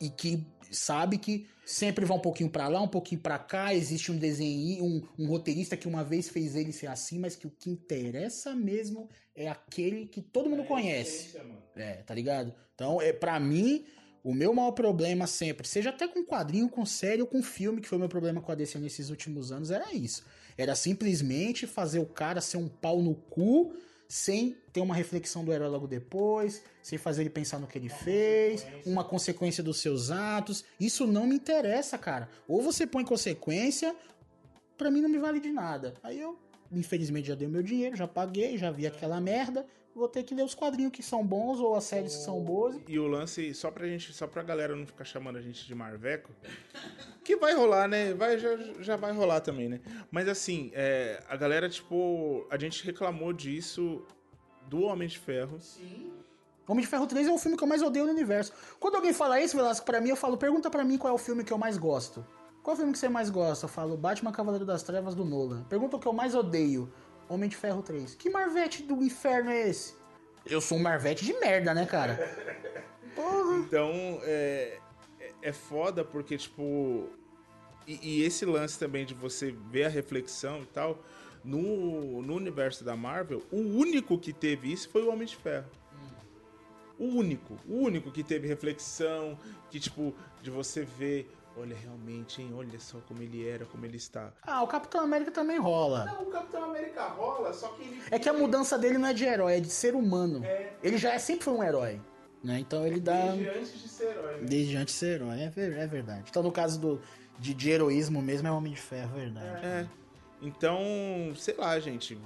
e 0.01 0.11
que 0.11 0.45
sabe 0.70 1.19
que 1.19 1.47
sempre 1.65 2.05
vai 2.05 2.16
um 2.16 2.20
pouquinho 2.20 2.51
pra 2.51 2.69
lá, 2.69 2.81
um 2.81 2.89
pouquinho 2.89 3.20
pra 3.20 3.39
cá. 3.39 3.74
Existe 3.74 4.11
um 4.11 4.16
desenho, 4.19 4.85
um, 4.85 5.03
um 5.19 5.27
roteirista 5.27 5.77
que 5.77 5.86
uma 5.86 6.03
vez 6.03 6.28
fez 6.28 6.57
ele 6.57 6.73
ser 6.73 6.86
assim, 6.86 7.19
mas 7.19 7.36
que 7.36 7.47
o 7.47 7.51
que 7.51 7.70
interessa 7.70 8.55
mesmo 8.55 9.09
é 9.35 9.49
aquele 9.49 10.07
que 10.07 10.23
todo 10.23 10.49
mundo 10.49 10.65
conhece. 10.65 11.36
É, 11.77 11.95
tá 12.03 12.15
ligado? 12.15 12.55
Então, 12.74 13.01
é 13.01 13.12
para 13.12 13.39
mim, 13.39 13.85
o 14.23 14.35
meu 14.35 14.53
maior 14.55 14.73
problema 14.73 15.27
sempre, 15.27 15.66
seja 15.66 15.90
até 15.90 16.09
com 16.09 16.24
quadrinho, 16.24 16.69
com 16.69 16.85
série 16.85 17.23
ou 17.23 17.28
com 17.28 17.43
filme, 17.43 17.81
que 17.81 17.89
foi 17.89 17.97
o 17.97 18.01
meu 18.01 18.09
problema 18.09 18.40
com 18.40 18.51
a 18.51 18.55
DC 18.55 18.78
nesses 18.78 19.11
últimos 19.11 19.53
anos, 19.53 19.70
era 19.70 19.93
isso. 19.93 20.24
Era 20.57 20.74
simplesmente 20.74 21.66
fazer 21.66 21.99
o 22.01 22.07
cara 22.07 22.40
ser 22.40 22.57
um 22.57 22.69
pau 22.69 23.01
no 23.03 23.15
cu 23.15 23.74
sem 24.09 24.57
ter 24.73 24.81
uma 24.81 24.95
reflexão 24.95 25.45
do 25.45 25.53
herói 25.53 25.69
logo 25.69 25.87
depois, 25.87 26.63
sem 26.83 26.99
fazer 26.99 27.21
ele 27.23 27.31
pensar 27.31 27.59
no 27.59 27.67
que 27.67 27.77
ele 27.77 27.91
fez, 27.91 28.67
uma 28.87 29.05
consequência 29.05 29.63
dos 29.63 29.81
seus 29.81 30.11
atos. 30.11 30.65
Isso 30.81 31.07
não 31.07 31.27
me 31.27 31.35
interessa, 31.35 31.99
cara. 31.99 32.29
Ou 32.49 32.63
você 32.63 32.87
põe 32.87 33.05
consequência, 33.05 33.95
pra 34.79 34.91
mim 34.91 35.03
não 35.03 35.11
me 35.11 35.19
vale 35.19 35.41
de 35.41 35.53
nada. 35.53 35.93
Aí 36.03 36.19
eu, 36.19 36.39
infelizmente, 36.73 37.29
já 37.29 37.35
dei 37.35 37.47
o 37.47 37.51
meu 37.51 37.63
dinheiro, 37.63 37.97
já 37.97 38.09
paguei, 38.09 38.57
já 38.57 38.71
vi 38.71 38.87
aquela 38.87 39.21
merda. 39.21 39.67
Vou 39.99 40.09
ter 40.09 40.23
que 40.23 40.33
ler 40.33 40.45
os 40.45 40.55
quadrinhos 40.55 40.93
que 40.93 41.03
são 41.03 41.27
bons 41.27 41.59
ou 41.59 41.75
as 41.75 41.83
séries 41.83 42.15
que 42.15 42.23
são 42.23 42.41
boas. 42.41 42.77
E 42.87 43.01
o 43.01 43.09
lance, 43.09 43.53
só 43.53 43.69
pra 43.69 43.85
gente, 43.85 44.12
só 44.12 44.29
pra 44.29 44.45
galera 44.45 44.77
não 44.77 44.87
ficar 44.87 45.05
chamando 45.05 45.39
a 45.39 45.43
gente 45.43 45.66
de 45.66 45.75
Marveco, 45.75 46.31
que 47.25 47.37
vai 47.37 47.53
rolar, 47.53 47.89
né? 47.89 48.15
Vai, 48.15 48.39
já, 48.39 48.57
já 48.79 48.95
vai 48.95 49.12
rolar 49.12 49.41
também, 49.41 49.69
né? 49.69 49.81
Mas 50.09 50.29
assim, 50.29 50.70
é, 50.73 51.20
a 51.29 51.35
galera, 51.35 51.69
tipo, 51.69 52.47
a 52.49 52.57
gente 52.57 52.85
reclamou 52.85 53.33
disso 53.33 54.07
do 54.69 54.83
Homem 54.83 55.09
de 55.09 55.19
Ferro. 55.19 55.59
Homem 56.69 56.85
de 56.85 56.89
Ferro 56.89 57.07
3 57.09 57.27
é 57.27 57.33
o 57.33 57.39
filme 57.39 57.57
que 57.57 57.65
eu 57.65 57.69
mais 57.69 57.83
odeio 57.83 58.07
no 58.07 58.12
universo. 58.12 58.53
Quando 58.79 58.95
alguém 58.95 59.12
fala 59.12 59.41
isso, 59.41 59.57
Velasco, 59.57 59.85
pra 59.85 60.01
mim, 60.01 60.11
eu 60.11 60.16
falo, 60.16 60.39
pergunta 60.39 60.70
pra 60.70 60.85
mim 60.85 60.97
qual 60.97 61.11
é 61.11 61.15
o 61.15 61.19
filme 61.19 61.43
que 61.43 61.53
eu 61.53 61.59
mais 61.59 61.77
gosto. 61.77 62.25
Qual 62.62 62.73
é 62.73 62.75
o 62.75 62.77
filme 62.77 62.93
que 62.93 62.99
você 63.01 63.09
mais 63.09 63.31
gosta? 63.31 63.65
Eu 63.65 63.69
falo, 63.69 63.97
Batman 63.97 64.31
Cavaleiro 64.31 64.65
das 64.65 64.85
Trevas 64.85 65.16
do 65.16 65.25
Nolan. 65.25 65.65
Pergunta 65.65 65.97
o 65.97 65.99
que 65.99 66.07
eu 66.07 66.12
mais 66.12 66.37
odeio. 66.37 66.93
Homem 67.29 67.49
de 67.49 67.57
Ferro 67.57 67.83
3. 67.83 68.15
Que 68.15 68.31
Marvete 68.31 68.83
do 68.83 69.03
inferno 69.03 69.51
é 69.51 69.69
esse? 69.69 69.95
Eu 70.47 70.61
sou 70.61 70.79
um 70.79 70.83
Marvete 70.83 71.25
de 71.25 71.33
merda, 71.35 71.75
né, 71.75 71.85
cara? 71.87 72.17
Porra. 73.15 73.57
Então, 73.59 73.91
é, 74.23 74.79
é- 75.21 75.33
é 75.43 75.53
foda 75.53 76.05
porque, 76.05 76.37
tipo. 76.39 77.09
E, 77.87 77.99
e 78.21 78.23
esse 78.23 78.45
lance 78.45 78.79
também 78.79 79.05
de 79.05 79.15
você 79.15 79.51
ver 79.71 79.85
a 79.85 79.89
reflexão 79.89 80.63
e 80.63 80.67
tal. 80.67 81.03
No, 81.45 82.21
no 82.23 82.35
universo 82.35 82.83
da 82.85 82.97
Marvel, 82.97 83.43
o 83.51 83.59
único 83.59 84.19
que 84.19 84.33
teve 84.33 84.73
isso 84.73 84.89
foi 84.91 85.03
o 85.05 85.11
Homem 85.11 85.27
de 85.27 85.37
Ferro. 85.37 85.67
O 86.99 87.05
único. 87.07 87.57
O 87.67 87.77
único 87.85 88.11
que 88.11 88.25
teve 88.25 88.49
reflexão, 88.49 89.39
que, 89.71 89.79
tipo, 89.79 90.15
de 90.43 90.51
você 90.51 90.83
ver. 90.85 91.31
Olha, 91.59 91.77
realmente, 91.77 92.41
hein? 92.41 92.53
Olha 92.57 92.79
só 92.79 92.99
como 93.09 93.21
ele 93.23 93.47
era, 93.49 93.65
como 93.67 93.85
ele 93.85 93.97
está. 93.97 94.33
Ah, 94.43 94.63
o 94.63 94.67
Capitão 94.69 95.01
América 95.03 95.31
também 95.31 95.59
rola. 95.59 96.05
Não, 96.05 96.23
o 96.23 96.27
Capitão 96.27 96.65
América 96.65 97.05
rola, 97.09 97.53
só 97.53 97.69
que 97.69 97.83
ele. 97.83 98.03
É 98.11 98.19
que 98.19 98.29
a 98.29 98.33
mudança 98.33 98.79
dele 98.79 98.97
não 98.99 99.09
é 99.09 99.13
de 99.13 99.25
herói, 99.25 99.57
é 99.57 99.61
de 99.61 99.71
ser 99.71 99.95
humano. 99.95 100.43
Ele 100.83 100.97
já 100.99 101.13
é 101.15 101.19
sempre 101.19 101.45
foi 101.45 101.55
um 101.55 101.63
herói. 101.63 102.01
Né? 102.45 102.61
Então 102.61 102.87
ele 102.87 103.01
dá. 103.01 103.33
Desde 103.33 103.49
antes 103.49 103.83
de 103.83 103.89
ser 103.89 104.05
herói, 104.11 104.37
né? 104.41 104.47
Desde 104.47 104.77
antes 104.77 104.95
de 104.95 105.01
ser 105.01 105.07
herói, 105.21 105.41
é, 105.43 105.49
ver- 105.51 105.77
é 105.77 105.87
verdade. 105.89 106.25
Então 106.31 106.43
no 106.43 106.53
caso 106.53 106.79
do, 106.81 107.01
de, 107.39 107.53
de 107.53 107.71
heroísmo 107.71 108.23
mesmo 108.23 108.47
é 108.47 108.53
Homem 108.53 108.73
de 108.73 108.81
Ferro, 108.81 109.17
é 109.17 109.21
verdade. 109.21 109.67
É. 109.67 109.87
Então, 110.41 110.79
sei 111.35 111.57
lá, 111.57 111.79
gente. 111.81 112.17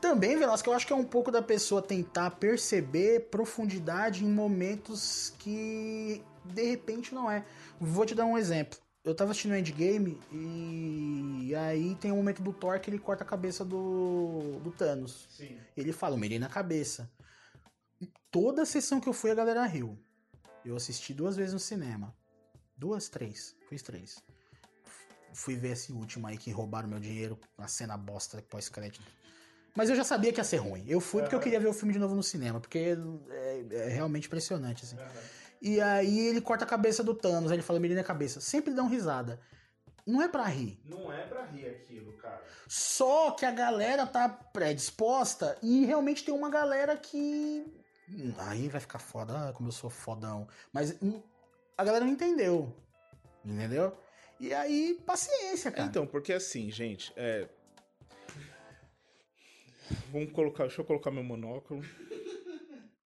Também, 0.00 0.38
Velasco, 0.38 0.70
eu 0.70 0.72
acho 0.72 0.86
que 0.86 0.92
é 0.94 0.96
um 0.96 1.04
pouco 1.04 1.30
da 1.30 1.42
pessoa 1.42 1.82
tentar 1.82 2.30
perceber 2.30 3.28
profundidade 3.30 4.24
em 4.24 4.28
momentos 4.28 5.34
que 5.38 6.22
de 6.42 6.62
repente 6.64 7.14
não 7.14 7.30
é. 7.30 7.44
Vou 7.80 8.04
te 8.04 8.14
dar 8.14 8.26
um 8.26 8.36
exemplo. 8.36 8.78
Eu 9.02 9.14
tava 9.14 9.30
assistindo 9.30 9.56
Endgame 9.56 10.20
e 10.30 11.54
aí 11.54 11.96
tem 11.96 12.12
um 12.12 12.16
momento 12.16 12.42
do 12.42 12.52
Thor 12.52 12.78
que 12.78 12.90
ele 12.90 12.98
corta 12.98 13.24
a 13.24 13.26
cabeça 13.26 13.64
do, 13.64 14.60
do 14.62 14.70
Thanos. 14.70 15.26
Sim. 15.30 15.58
Ele 15.74 15.90
fala, 15.90 16.14
eu 16.14 16.18
mirei 16.18 16.38
na 16.38 16.50
cabeça. 16.50 17.10
Toda 18.30 18.62
a 18.62 18.66
sessão 18.66 19.00
que 19.00 19.08
eu 19.08 19.14
fui, 19.14 19.30
a 19.30 19.34
galera 19.34 19.64
riu. 19.64 19.98
Eu 20.62 20.76
assisti 20.76 21.14
duas 21.14 21.34
vezes 21.36 21.54
no 21.54 21.58
cinema. 21.58 22.14
Duas, 22.76 23.08
três. 23.08 23.56
Fiz 23.70 23.82
três. 23.82 24.22
Fui 25.32 25.56
ver 25.56 25.72
esse 25.72 25.92
último 25.92 26.26
aí 26.26 26.36
que 26.36 26.50
roubaram 26.50 26.88
meu 26.88 27.00
dinheiro, 27.00 27.38
a 27.56 27.66
cena 27.66 27.96
bosta 27.96 28.42
pós-crédito. 28.42 29.04
Mas 29.74 29.88
eu 29.88 29.96
já 29.96 30.04
sabia 30.04 30.32
que 30.32 30.40
ia 30.40 30.44
ser 30.44 30.58
ruim. 30.58 30.84
Eu 30.86 31.00
fui 31.00 31.22
porque 31.22 31.34
eu 31.34 31.40
queria 31.40 31.60
ver 31.60 31.68
o 31.68 31.72
filme 31.72 31.94
de 31.94 31.98
novo 31.98 32.14
no 32.14 32.22
cinema, 32.22 32.60
porque 32.60 32.96
é, 33.30 33.64
é 33.70 33.88
realmente 33.88 34.26
impressionante, 34.26 34.84
assim. 34.84 34.96
E 35.60 35.80
aí 35.80 36.18
ele 36.26 36.40
corta 36.40 36.64
a 36.64 36.68
cabeça 36.68 37.04
do 37.04 37.14
Thanos, 37.14 37.50
aí 37.50 37.56
ele 37.56 37.62
fala, 37.62 37.78
mirei 37.78 37.96
na 37.96 38.02
cabeça. 38.04 38.40
Sempre 38.40 38.72
dão 38.72 38.88
risada. 38.88 39.40
Não 40.06 40.22
é 40.22 40.28
pra 40.28 40.44
rir. 40.44 40.80
Não 40.84 41.12
é 41.12 41.26
pra 41.26 41.44
rir 41.44 41.66
aquilo, 41.68 42.12
cara. 42.14 42.42
Só 42.66 43.32
que 43.32 43.44
a 43.44 43.50
galera 43.50 44.06
tá 44.06 44.28
predisposta 44.28 45.56
e 45.62 45.84
realmente 45.84 46.24
tem 46.24 46.34
uma 46.34 46.50
galera 46.50 46.96
que. 46.96 47.64
Hum, 48.08 48.32
Aí 48.38 48.68
vai 48.68 48.80
ficar 48.80 48.98
foda, 48.98 49.48
ah, 49.48 49.52
como 49.52 49.68
eu 49.68 49.72
sou 49.72 49.90
fodão. 49.90 50.48
Mas 50.72 50.96
hum, 51.02 51.22
a 51.76 51.84
galera 51.84 52.04
não 52.04 52.12
entendeu. 52.12 52.74
Entendeu? 53.44 53.96
E 54.38 54.54
aí, 54.54 54.98
paciência, 55.04 55.70
cara. 55.70 55.86
Então, 55.86 56.06
porque 56.06 56.32
assim, 56.32 56.70
gente, 56.70 57.12
é. 57.14 57.46
Vamos 60.10 60.32
colocar. 60.32 60.64
Deixa 60.64 60.80
eu 60.80 60.84
colocar 60.84 61.10
meu 61.10 61.22
monóculo. 61.22 61.82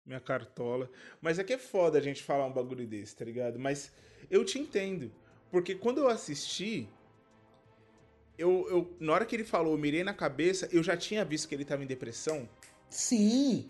Minha 0.07 0.19
cartola. 0.19 0.89
Mas 1.21 1.37
é 1.37 1.43
que 1.43 1.53
é 1.53 1.57
foda 1.57 1.99
a 1.99 2.01
gente 2.01 2.23
falar 2.23 2.45
um 2.47 2.51
bagulho 2.53 2.87
desse, 2.87 3.15
tá 3.15 3.25
ligado? 3.25 3.59
Mas 3.59 3.91
eu 4.31 4.43
te 4.45 4.57
entendo. 4.57 5.11
Porque 5.51 5.75
quando 5.75 5.99
eu 5.99 6.07
assisti, 6.07 6.87
eu, 8.37 8.67
eu, 8.69 8.95
na 8.99 9.13
hora 9.13 9.25
que 9.25 9.35
ele 9.35 9.43
falou, 9.43 9.73
eu 9.73 9.77
mirei 9.77 10.03
na 10.03 10.13
cabeça, 10.13 10.67
eu 10.71 10.81
já 10.81 10.95
tinha 10.95 11.25
visto 11.25 11.47
que 11.47 11.55
ele 11.55 11.65
tava 11.65 11.83
em 11.83 11.87
depressão. 11.87 12.47
Sim. 12.89 13.65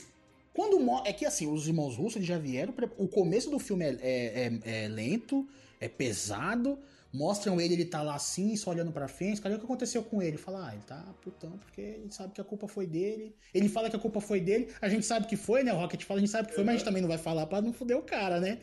Quando 0.53 0.77
é 1.05 1.14
que 1.14 1.26
assim, 1.26 1.51
os 1.51 1.68
irmãos 1.68 1.95
russos 1.95 2.26
já 2.26 2.38
vieram. 2.38 2.73
pre- 2.73 2.89
O 2.97 3.07
começo 3.07 3.49
do 3.49 3.59
filme 3.59 3.85
é, 3.85 3.97
é- 4.01 4.47
é- 4.65 4.85
é 4.85 4.88
lento, 4.88 5.47
é 5.80 5.88
pesado. 5.88 6.80
Mostram 7.14 7.60
ele, 7.60 7.74
ele 7.74 7.86
tá 7.86 8.02
lá 8.02 8.16
assim, 8.16 8.56
só 8.56 8.72
olhando 8.72 8.92
pra 8.92 9.08
frente. 9.08 9.42
Cadê 9.42 9.56
o 9.56 9.60
que 9.60 9.66
aconteceu 9.66 10.04
com 10.04 10.22
ele? 10.22 10.38
Fala, 10.38 10.68
ah, 10.68 10.74
ele 10.74 10.84
tá 10.84 11.02
putão, 11.22 11.58
porque 11.58 11.82
ele 11.82 12.12
sabe 12.12 12.34
que 12.34 12.42
a 12.42 12.44
culpa 12.44 12.68
foi 12.68 12.86
dele. 12.86 13.36
Ele 13.54 13.70
fala 13.70 13.90
que 13.90 13.96
a 13.96 14.00
culpa 14.00 14.20
foi 14.20 14.40
dele, 14.40 14.74
a 14.82 14.90
gente 14.90 15.06
sabe 15.06 15.28
que 15.28 15.36
foi, 15.36 15.64
né? 15.64 15.74
O 15.74 15.78
Rocket 15.78 16.04
fala, 16.04 16.20
a 16.20 16.22
gente 16.22 16.32
sabe 16.32 16.50
que 16.50 16.56
foi, 16.56 16.64
mas 16.64 16.76
a 16.76 16.78
gente 16.78 16.86
também 16.86 17.02
não 17.02 17.10
vai 17.10 17.18
falar 17.18 17.46
pra 17.48 17.62
não 17.62 17.74
foder 17.74 17.98
o 17.98 18.04
cara, 18.04 18.40
né? 18.40 18.60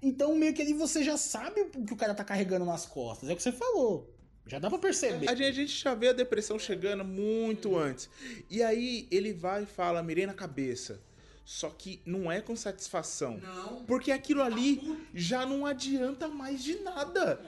Então, 0.00 0.34
meio 0.36 0.54
que 0.54 0.62
ali 0.62 0.72
você 0.72 1.02
já 1.02 1.16
sabe 1.16 1.60
o 1.60 1.84
que 1.84 1.92
o 1.92 1.96
cara 1.96 2.14
tá 2.14 2.22
carregando 2.22 2.64
nas 2.64 2.86
costas. 2.86 3.28
É 3.28 3.32
o 3.32 3.36
que 3.36 3.42
você 3.42 3.52
falou. 3.52 4.14
Já 4.46 4.58
dá 4.58 4.70
pra 4.70 4.78
perceber. 4.78 5.28
A 5.28 5.34
gente, 5.34 5.48
a 5.48 5.52
gente 5.52 5.82
já 5.82 5.94
vê 5.94 6.08
a 6.08 6.12
depressão 6.12 6.58
chegando 6.58 7.04
muito 7.04 7.76
antes. 7.76 8.08
E 8.48 8.62
aí 8.62 9.06
ele 9.10 9.32
vai 9.32 9.64
e 9.64 9.66
fala, 9.66 10.02
mirei 10.02 10.26
na 10.26 10.32
cabeça. 10.32 11.00
Só 11.44 11.70
que 11.70 12.00
não 12.04 12.30
é 12.30 12.40
com 12.40 12.54
satisfação. 12.54 13.38
Não. 13.38 13.84
Porque 13.84 14.10
aquilo 14.10 14.42
ali 14.42 15.06
já 15.14 15.44
não 15.44 15.66
adianta 15.66 16.28
mais 16.28 16.62
de 16.62 16.76
nada. 16.80 17.40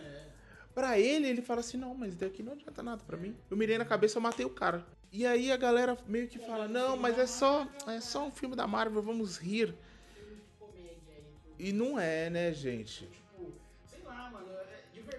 Pra 0.81 0.99
ele, 0.99 1.29
ele 1.29 1.43
fala 1.43 1.61
assim: 1.61 1.77
não, 1.77 1.95
mas 1.95 2.17
daqui 2.17 2.43
não 2.43 2.55
adianta 2.55 2.83
nada 2.83 3.03
pra 3.07 3.15
mim. 3.15 3.37
Eu 3.51 3.55
mirei 3.55 3.77
na 3.77 3.85
cabeça, 3.85 4.17
eu 4.17 4.23
matei 4.23 4.47
o 4.47 4.51
cara. 4.51 4.87
E 5.13 5.27
aí 5.27 5.53
a 5.53 5.57
galera 5.59 5.95
meio 6.07 6.27
que 6.27 6.39
fala: 6.39 6.67
não, 6.67 6.97
mas 6.97 7.19
é 7.19 7.27
só, 7.27 7.69
é 7.87 8.01
só 8.01 8.27
um 8.27 8.31
filme 8.31 8.57
da 8.57 8.67
Marvel, 8.67 9.03
vamos 9.03 9.37
rir. 9.37 9.75
E 11.59 11.71
não 11.71 12.01
é, 12.01 12.31
né, 12.31 12.51
gente? 12.55 13.07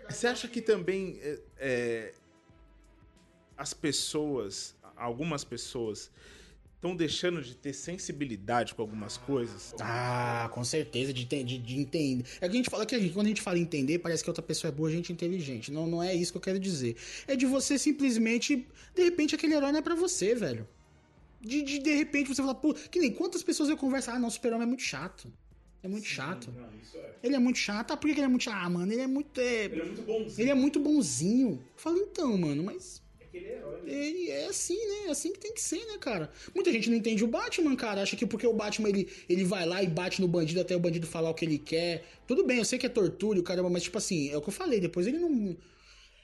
Você 0.10 0.26
acha 0.26 0.48
que 0.48 0.64
também 0.64 1.20
é, 1.22 1.40
é, 1.60 2.14
as 3.56 3.72
pessoas, 3.72 4.76
algumas 4.96 5.44
pessoas, 5.44 6.10
estão 6.82 6.96
deixando 6.96 7.44
de 7.44 7.56
ter 7.56 7.74
sensibilidade 7.74 8.74
com 8.74 8.82
algumas 8.82 9.16
coisas? 9.16 9.76
Ah, 9.80 10.50
com 10.52 10.64
certeza, 10.64 11.14
de, 11.14 11.24
de, 11.26 11.58
de 11.60 11.80
entender. 11.80 12.26
É 12.42 12.50
que 12.50 12.54
a 12.56 12.58
gente 12.58 12.70
fala 12.72 12.86
que 12.88 12.96
a 12.96 13.00
gente, 13.00 13.14
quando 13.14 13.28
a 13.28 13.30
gente 13.30 13.42
fala 13.42 13.60
entender, 13.60 14.00
parece 14.00 14.24
que 14.24 14.30
a 14.30 14.32
outra 14.32 14.42
pessoa 14.42 14.70
é 14.70 14.72
boa, 14.74 14.90
a 14.90 14.92
gente 14.92 15.12
é 15.12 15.14
inteligente. 15.14 15.72
Não, 15.72 15.86
não 15.86 16.02
é 16.02 16.14
isso 16.16 16.32
que 16.32 16.38
eu 16.38 16.42
quero 16.42 16.60
dizer. 16.60 16.96
É 17.28 17.36
de 17.36 17.46
você 17.46 17.78
simplesmente, 17.78 18.68
de 18.96 19.04
repente, 19.04 19.36
aquele 19.36 19.54
herói 19.54 19.72
não 19.72 19.78
é 19.78 19.82
pra 19.84 19.94
você, 19.94 20.34
velho. 20.34 20.68
De, 21.40 21.62
de, 21.62 21.80
de 21.80 21.94
repente 21.94 22.30
você 22.30 22.42
fala, 22.42 22.56
pô, 22.56 22.74
que 22.74 23.00
nem 23.00 23.12
quantas 23.12 23.44
pessoas 23.44 23.70
eu 23.70 23.78
converso, 23.78 24.10
ah, 24.10 24.18
não, 24.18 24.28
o 24.28 24.32
super-homem 24.32 24.64
é 24.64 24.68
muito 24.68 24.84
chato. 24.84 25.32
É 25.84 25.88
muito 25.88 26.08
chato. 26.08 26.52
Ele 27.24 27.36
é 27.36 27.40
muito 27.40 27.58
chato. 27.58 27.92
Ah, 27.92 27.98
por 27.98 28.08
que 28.08 28.14
que 28.14 28.20
ele 28.20 28.26
é 28.26 28.30
muito 28.30 28.44
chato? 28.44 28.56
Ah, 28.56 28.70
mano, 28.70 28.92
ele 28.92 29.02
é 29.02 29.08
muito. 29.08 29.40
é, 29.40 29.66
Ele 29.66 29.82
é 29.82 29.86
muito 29.86 30.02
bonzinho. 30.02 30.40
Ele 30.40 30.50
é 30.50 30.54
muito 30.54 30.80
bonzinho. 30.80 31.50
Eu 31.52 31.60
falo, 31.76 31.98
então, 31.98 32.38
mano, 32.38 32.64
mas. 32.64 33.01
Aquele 33.32 33.48
herói. 33.48 33.80
Ele 33.86 34.30
é 34.30 34.48
assim, 34.48 34.76
né? 34.76 35.08
É 35.08 35.12
assim 35.12 35.32
que 35.32 35.40
tem 35.40 35.54
que 35.54 35.62
ser, 35.62 35.80
né, 35.86 35.98
cara? 35.98 36.30
Muita 36.54 36.70
gente 36.70 36.90
não 36.90 36.98
entende 36.98 37.24
o 37.24 37.28
Batman, 37.28 37.74
cara. 37.78 38.02
Acha 38.02 38.18
que 38.18 38.26
porque 38.26 38.46
o 38.46 38.54
Batman 38.54 38.90
ele, 38.90 39.08
ele 39.30 39.46
vai 39.46 39.66
lá 39.66 39.82
e 39.82 39.88
bate 39.88 40.20
no 40.20 40.28
bandido 40.28 40.60
até 40.60 40.76
o 40.76 40.80
bandido 40.80 41.08
falar 41.08 41.30
o 41.30 41.34
que 41.34 41.46
ele 41.46 41.58
quer. 41.58 42.04
Tudo 42.28 42.46
bem, 42.46 42.58
eu 42.58 42.66
sei 42.66 42.78
que 42.78 42.86
é 42.86 42.90
tortura, 42.90 43.38
e 43.38 43.42
o 43.42 43.44
caramba, 43.44 43.70
mas 43.70 43.84
tipo 43.84 43.98
assim, 43.98 44.30
é 44.30 44.36
o 44.36 44.42
que 44.42 44.50
eu 44.50 44.54
falei. 44.54 44.82
Depois 44.82 45.08
ele 45.08 45.18
não. 45.18 45.56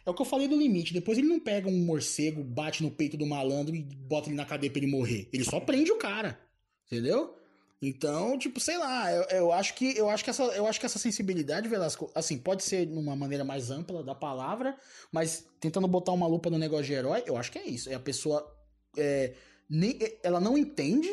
É 0.05 0.09
o 0.09 0.13
que 0.13 0.21
eu 0.21 0.25
falei 0.25 0.49
do 0.49 0.57
limite. 0.57 0.93
Depois 0.93 1.17
ele 1.17 1.27
não 1.27 1.39
pega 1.39 1.69
um 1.69 1.79
morcego, 1.79 2.43
bate 2.43 2.83
no 2.83 2.91
peito 2.91 3.15
do 3.15 3.25
malandro 3.25 3.73
e 3.73 3.81
bota 3.81 4.27
ele 4.27 4.35
na 4.35 4.45
cadeia 4.45 4.69
pra 4.69 4.79
ele 4.79 4.91
morrer. 4.91 5.29
Ele 5.31 5.45
só 5.45 5.61
prende 5.61 5.91
o 5.91 5.97
cara. 5.97 6.37
Entendeu? 6.87 7.36
Então, 7.81 8.37
tipo, 8.39 8.59
sei 8.59 8.77
lá, 8.77 9.11
eu, 9.11 9.23
eu 9.29 9.51
acho 9.51 9.75
que 9.75 9.95
eu 9.95 10.09
acho 10.09 10.23
que 10.23 10.29
essa 10.29 10.43
eu 10.43 10.65
acho 10.65 10.79
que 10.79 10.85
essa 10.85 10.97
sensibilidade, 10.97 11.69
Velasco, 11.69 12.11
assim, 12.15 12.37
pode 12.37 12.63
ser 12.63 12.87
numa 12.87 13.15
maneira 13.15 13.43
mais 13.43 13.69
ampla 13.69 14.03
da 14.03 14.15
palavra, 14.15 14.75
mas 15.11 15.45
tentando 15.59 15.87
botar 15.87 16.11
uma 16.11 16.27
lupa 16.27 16.49
no 16.49 16.57
negócio 16.57 16.85
de 16.85 16.93
herói, 16.93 17.23
eu 17.27 17.37
acho 17.37 17.51
que 17.51 17.59
é 17.59 17.67
isso. 17.67 17.89
É 17.89 17.93
a 17.93 17.99
pessoa 17.99 18.51
é, 18.97 19.33
nem, 19.69 19.97
ela 20.23 20.39
não 20.39 20.57
entende 20.57 21.07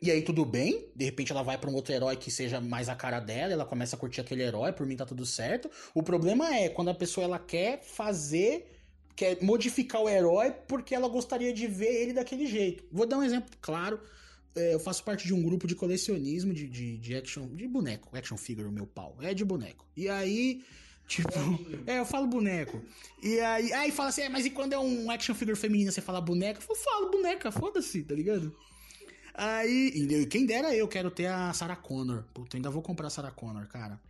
e 0.00 0.10
aí 0.10 0.22
tudo 0.22 0.44
bem, 0.44 0.92
de 0.94 1.04
repente 1.04 1.32
ela 1.32 1.42
vai 1.42 1.56
pra 1.56 1.70
um 1.70 1.74
outro 1.74 1.92
herói 1.92 2.16
que 2.16 2.30
seja 2.30 2.60
mais 2.60 2.88
a 2.88 2.94
cara 2.94 3.18
dela, 3.18 3.52
ela 3.52 3.64
começa 3.64 3.96
a 3.96 3.98
curtir 3.98 4.20
aquele 4.20 4.42
herói, 4.42 4.72
por 4.72 4.86
mim 4.86 4.96
tá 4.96 5.06
tudo 5.06 5.24
certo. 5.24 5.70
O 5.94 6.02
problema 6.02 6.54
é 6.54 6.68
quando 6.68 6.90
a 6.90 6.94
pessoa 6.94 7.24
ela 7.24 7.38
quer 7.38 7.82
fazer 7.82 8.72
quer 9.16 9.42
modificar 9.42 10.02
o 10.02 10.08
herói 10.08 10.50
porque 10.68 10.94
ela 10.94 11.08
gostaria 11.08 11.52
de 11.52 11.66
ver 11.66 12.02
ele 12.02 12.12
daquele 12.12 12.46
jeito. 12.46 12.84
Vou 12.92 13.06
dar 13.06 13.16
um 13.18 13.22
exemplo 13.22 13.50
claro. 13.62 13.98
É, 14.56 14.74
eu 14.74 14.80
faço 14.80 15.04
parte 15.04 15.26
de 15.26 15.34
um 15.34 15.42
grupo 15.42 15.66
de 15.66 15.74
colecionismo 15.74 16.52
de, 16.52 16.66
de, 16.66 16.96
de 16.96 17.14
action, 17.14 17.46
de 17.48 17.68
boneco, 17.68 18.16
action 18.16 18.36
figure, 18.36 18.66
o 18.66 18.72
meu 18.72 18.86
pau. 18.86 19.16
É 19.20 19.34
de 19.34 19.44
boneco. 19.44 19.86
E 19.94 20.08
aí, 20.08 20.64
tipo, 21.06 21.28
é, 21.86 21.98
eu 21.98 22.06
falo 22.06 22.26
boneco. 22.26 22.82
E 23.22 23.38
aí, 23.40 23.72
aí 23.72 23.92
fala 23.92 24.08
assim, 24.08 24.22
é, 24.22 24.28
mas 24.28 24.46
e 24.46 24.50
quando 24.50 24.72
é 24.72 24.78
um 24.78 25.10
action 25.10 25.34
figure 25.34 25.56
feminina, 25.56 25.92
você 25.92 26.00
fala 26.00 26.20
boneca? 26.20 26.60
Eu 26.68 26.74
falo 26.74 27.10
boneca, 27.10 27.52
foda-se, 27.52 28.02
tá 28.02 28.14
ligado? 28.14 28.56
Aí, 29.34 29.88
e 29.94 30.26
quem 30.26 30.46
dera 30.46 30.74
eu 30.74 30.88
quero 30.88 31.10
ter 31.10 31.26
a 31.26 31.52
Sarah 31.52 31.76
Connor. 31.76 32.24
Puta, 32.32 32.56
ainda 32.56 32.70
vou 32.70 32.80
comprar 32.80 33.08
a 33.08 33.10
Sarah 33.10 33.30
Connor, 33.30 33.66
cara. 33.68 34.00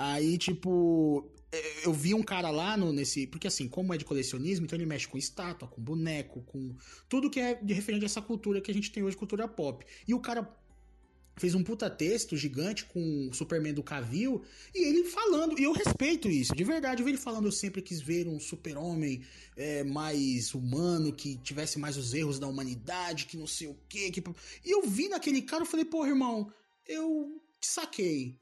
Aí, 0.00 0.38
tipo, 0.38 1.28
eh, 1.50 1.86
eu 1.86 1.92
vi 1.92 2.14
um 2.14 2.22
cara 2.22 2.50
lá 2.50 2.76
no, 2.76 2.92
nesse. 2.92 3.26
Porque 3.26 3.48
assim, 3.48 3.66
como 3.66 3.92
é 3.92 3.98
de 3.98 4.04
colecionismo, 4.04 4.64
então 4.64 4.78
ele 4.78 4.86
mexe 4.86 5.08
com 5.08 5.18
estátua, 5.18 5.66
com 5.66 5.82
boneco, 5.82 6.40
com 6.42 6.72
tudo 7.08 7.28
que 7.28 7.40
é 7.40 7.56
de 7.56 7.74
referente 7.74 8.04
a 8.04 8.06
essa 8.06 8.22
cultura 8.22 8.60
que 8.60 8.70
a 8.70 8.74
gente 8.74 8.92
tem 8.92 9.02
hoje, 9.02 9.16
cultura 9.16 9.48
pop. 9.48 9.84
E 10.06 10.14
o 10.14 10.20
cara 10.20 10.48
fez 11.36 11.52
um 11.52 11.64
puta 11.64 11.90
texto 11.90 12.36
gigante 12.36 12.84
com 12.84 13.28
o 13.28 13.34
Superman 13.34 13.74
do 13.74 13.82
Cavill 13.82 14.42
e 14.72 14.88
ele 14.88 15.04
falando, 15.04 15.58
e 15.58 15.64
eu 15.64 15.72
respeito 15.72 16.28
isso, 16.28 16.52
de 16.52 16.64
verdade, 16.64 17.00
eu 17.00 17.04
vi 17.04 17.12
ele 17.12 17.18
falando, 17.18 17.46
eu 17.46 17.52
sempre 17.52 17.80
quis 17.80 18.00
ver 18.00 18.26
um 18.26 18.40
super-homem 18.40 19.22
é, 19.56 19.84
mais 19.84 20.52
humano, 20.52 21.12
que 21.12 21.36
tivesse 21.36 21.78
mais 21.78 21.96
os 21.96 22.12
erros 22.12 22.40
da 22.40 22.48
humanidade, 22.48 23.26
que 23.26 23.36
não 23.36 23.46
sei 23.46 23.68
o 23.68 23.76
quê, 23.88 24.10
que... 24.10 24.20
E 24.64 24.70
eu 24.74 24.82
vi 24.82 25.08
naquele 25.08 25.42
cara, 25.42 25.62
eu 25.62 25.66
falei, 25.66 25.84
porra, 25.84 26.08
irmão, 26.08 26.52
eu 26.88 27.40
te 27.60 27.68
saquei. 27.68 28.36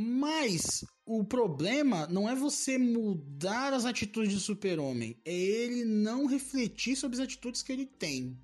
Mas 0.00 0.84
o 1.04 1.24
problema 1.24 2.06
não 2.06 2.30
é 2.30 2.34
você 2.36 2.78
mudar 2.78 3.72
as 3.72 3.84
atitudes 3.84 4.32
do 4.32 4.38
super-homem, 4.38 5.20
é 5.24 5.34
ele 5.34 5.84
não 5.84 6.26
refletir 6.26 6.94
sobre 6.94 7.16
as 7.16 7.24
atitudes 7.24 7.62
que 7.62 7.72
ele 7.72 7.84
tem. 7.84 8.38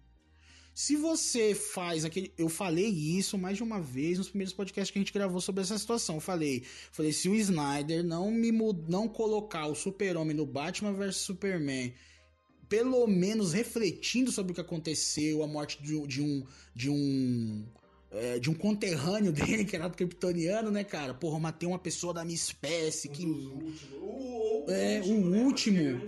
Se 0.74 0.97
você 0.97 1.55
faz 1.55 2.05
aquele. 2.05 2.35
Eu 2.36 2.48
falei 2.48 2.89
isso 2.89 3.39
mais 3.39 3.56
de 3.56 3.62
uma 3.62 3.81
vez 3.81 4.18
nos 4.18 4.31
primeiros 4.31 4.52
podcasts 4.52 4.90
que 4.90 4.98
a 4.98 5.02
gente 5.02 5.12
gravou 5.12 5.40
sobre 5.40 5.62
essa 5.62 5.78
situação. 5.78 6.16
Eu 6.16 6.20
falei, 6.20 6.64
falei, 6.90 7.12
se 7.12 7.28
o 7.28 7.35
Snyder 7.36 8.02
não 8.02 8.32
me 8.32 8.51
mud... 8.51 8.90
não 8.90 9.06
colocar 9.06 9.68
o 9.68 9.76
Super-Homem 9.76 10.35
no 10.35 10.44
Batman 10.44 10.93
vs 10.93 11.18
Superman, 11.18 11.94
pelo 12.68 13.06
menos 13.06 13.52
refletindo 13.52 14.32
sobre 14.32 14.51
o 14.51 14.55
que 14.56 14.60
aconteceu, 14.60 15.44
a 15.44 15.47
morte 15.47 15.81
de, 15.81 16.05
de 16.09 16.20
um. 16.20 16.44
de 16.74 16.90
um. 16.90 17.64
É, 18.15 18.39
de 18.39 18.49
um 18.49 18.55
conterrâneo 18.55 19.31
dele, 19.32 19.65
que 19.65 19.74
era 19.77 19.91
kryptoniano, 19.91 20.70
né, 20.70 20.85
cara? 20.85 21.12
Porra, 21.12 21.39
matei 21.39 21.69
uma 21.69 21.78
pessoa 21.78 22.15
da 22.15 22.24
minha 22.24 22.35
espécie, 22.35 23.09
que. 23.09 23.24
É, 24.69 25.03
o 25.05 25.45
último. 25.45 26.01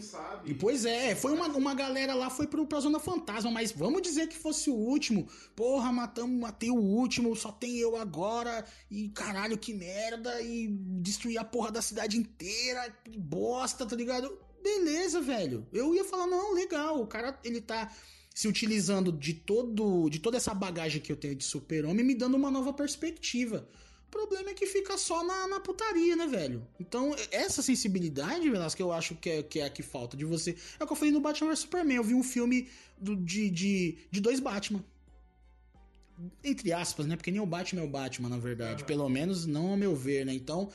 E 0.45 0.55
pois 0.55 0.85
é, 0.85 1.15
foi 1.15 1.33
uma, 1.33 1.47
uma 1.49 1.75
galera 1.75 2.15
lá, 2.15 2.31
foi 2.31 2.47
pro, 2.47 2.67
pra 2.67 2.81
Zona 2.81 3.01
Fantasma, 3.01 3.51
mas 3.51 3.73
vamos 3.73 4.01
dizer 4.03 4.29
que 4.29 4.37
fosse 4.37 4.71
o 4.71 4.75
último. 4.75 5.29
Porra, 5.55 5.93
matamos, 5.93 6.39
matei 6.41 6.71
o 6.71 6.77
último, 6.77 7.35
só 7.35 7.51
tem 7.51 7.77
eu 7.77 7.97
agora, 7.97 8.65
e 8.91 9.09
caralho, 9.11 9.59
que 9.59 9.75
merda, 9.75 10.41
e 10.41 10.69
destruir 11.01 11.39
a 11.39 11.45
porra 11.45 11.73
da 11.73 11.83
cidade 11.83 12.17
inteira, 12.17 12.95
que 13.05 13.19
bosta, 13.19 13.85
tá 13.85 13.97
ligado? 13.97 14.39
Beleza, 14.63 15.21
velho. 15.21 15.67
Eu 15.73 15.95
ia 15.95 16.05
falar, 16.05 16.27
não, 16.27 16.55
legal, 16.55 17.01
o 17.01 17.07
cara, 17.07 17.39
ele 17.45 17.61
tá 17.61 17.91
se 18.37 18.47
utilizando 18.47 19.11
de 19.11 19.33
todo 19.33 20.11
de 20.11 20.19
toda 20.19 20.37
essa 20.37 20.53
bagagem 20.53 21.01
que 21.01 21.11
eu 21.11 21.17
tenho 21.17 21.35
de 21.35 21.43
super-homem, 21.43 22.05
me 22.05 22.15
dando 22.15 22.37
uma 22.37 22.51
nova 22.51 22.71
perspectiva. 22.71 23.67
O 24.09 24.11
problema 24.11 24.51
é 24.51 24.55
que 24.55 24.67
fica 24.67 24.99
só 24.99 25.25
na, 25.25 25.49
na 25.49 25.59
putaria, 25.59 26.15
né, 26.15 26.27
velho? 26.27 26.67
Então, 26.79 27.17
essa 27.31 27.63
sensibilidade, 27.63 28.51
Velasco, 28.51 28.77
que 28.77 28.83
eu 28.83 28.93
acho 28.93 29.15
que 29.15 29.31
é, 29.31 29.43
que 29.43 29.59
é 29.61 29.65
a 29.65 29.71
que 29.71 29.83
falta 29.83 30.19
de 30.19 30.27
você. 30.27 30.55
É 30.79 30.85
o 30.85 30.87
que 30.87 30.93
eu 30.93 30.97
falei 30.97 31.13
no 31.13 31.21
Batman 31.21 31.49
vs 31.49 31.61
Superman. 31.61 31.97
Eu 31.97 32.05
vi 32.05 32.13
um 32.15 32.23
filme 32.23 32.69
do- 32.99 33.17
de, 33.17 33.49
de, 33.49 33.99
de 34.11 34.21
dois 34.21 34.39
Batman. 34.39 34.85
Entre 36.45 36.75
aspas, 36.75 37.07
né? 37.07 37.17
Porque 37.17 37.31
nem 37.31 37.41
o 37.41 37.47
Batman 37.47 37.81
é 37.81 37.85
o 37.85 37.89
Batman, 37.89 38.29
na 38.29 38.39
verdade. 38.39 38.85
Pelo 38.85 39.09
menos 39.09 39.47
não 39.47 39.69
ao 39.71 39.77
meu 39.79 39.97
ver, 39.97 40.27
né? 40.27 40.35
Então, 40.35 40.71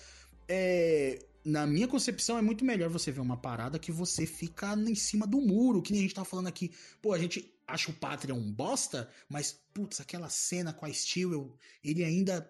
é, 0.47 1.19
na 1.43 1.65
minha 1.65 1.87
concepção, 1.87 2.37
é 2.37 2.41
muito 2.41 2.63
melhor 2.63 2.89
você 2.89 3.11
ver 3.11 3.19
uma 3.21 3.37
parada 3.37 3.79
que 3.79 3.91
você 3.91 4.25
fica 4.25 4.73
em 4.75 4.95
cima 4.95 5.25
do 5.25 5.41
muro, 5.41 5.81
que 5.81 5.91
nem 5.91 6.01
a 6.01 6.03
gente 6.03 6.15
tá 6.15 6.23
falando 6.25 6.47
aqui. 6.47 6.71
Pô, 7.01 7.13
a 7.13 7.19
gente 7.19 7.53
acha 7.67 7.89
o 7.89 7.93
Pátria 7.93 8.35
um 8.35 8.51
bosta, 8.51 9.09
mas, 9.29 9.59
putz, 9.73 9.99
aquela 10.01 10.29
cena 10.29 10.73
com 10.73 10.85
a 10.85 10.93
Steel, 10.93 11.57
ele 11.83 12.03
ainda, 12.03 12.47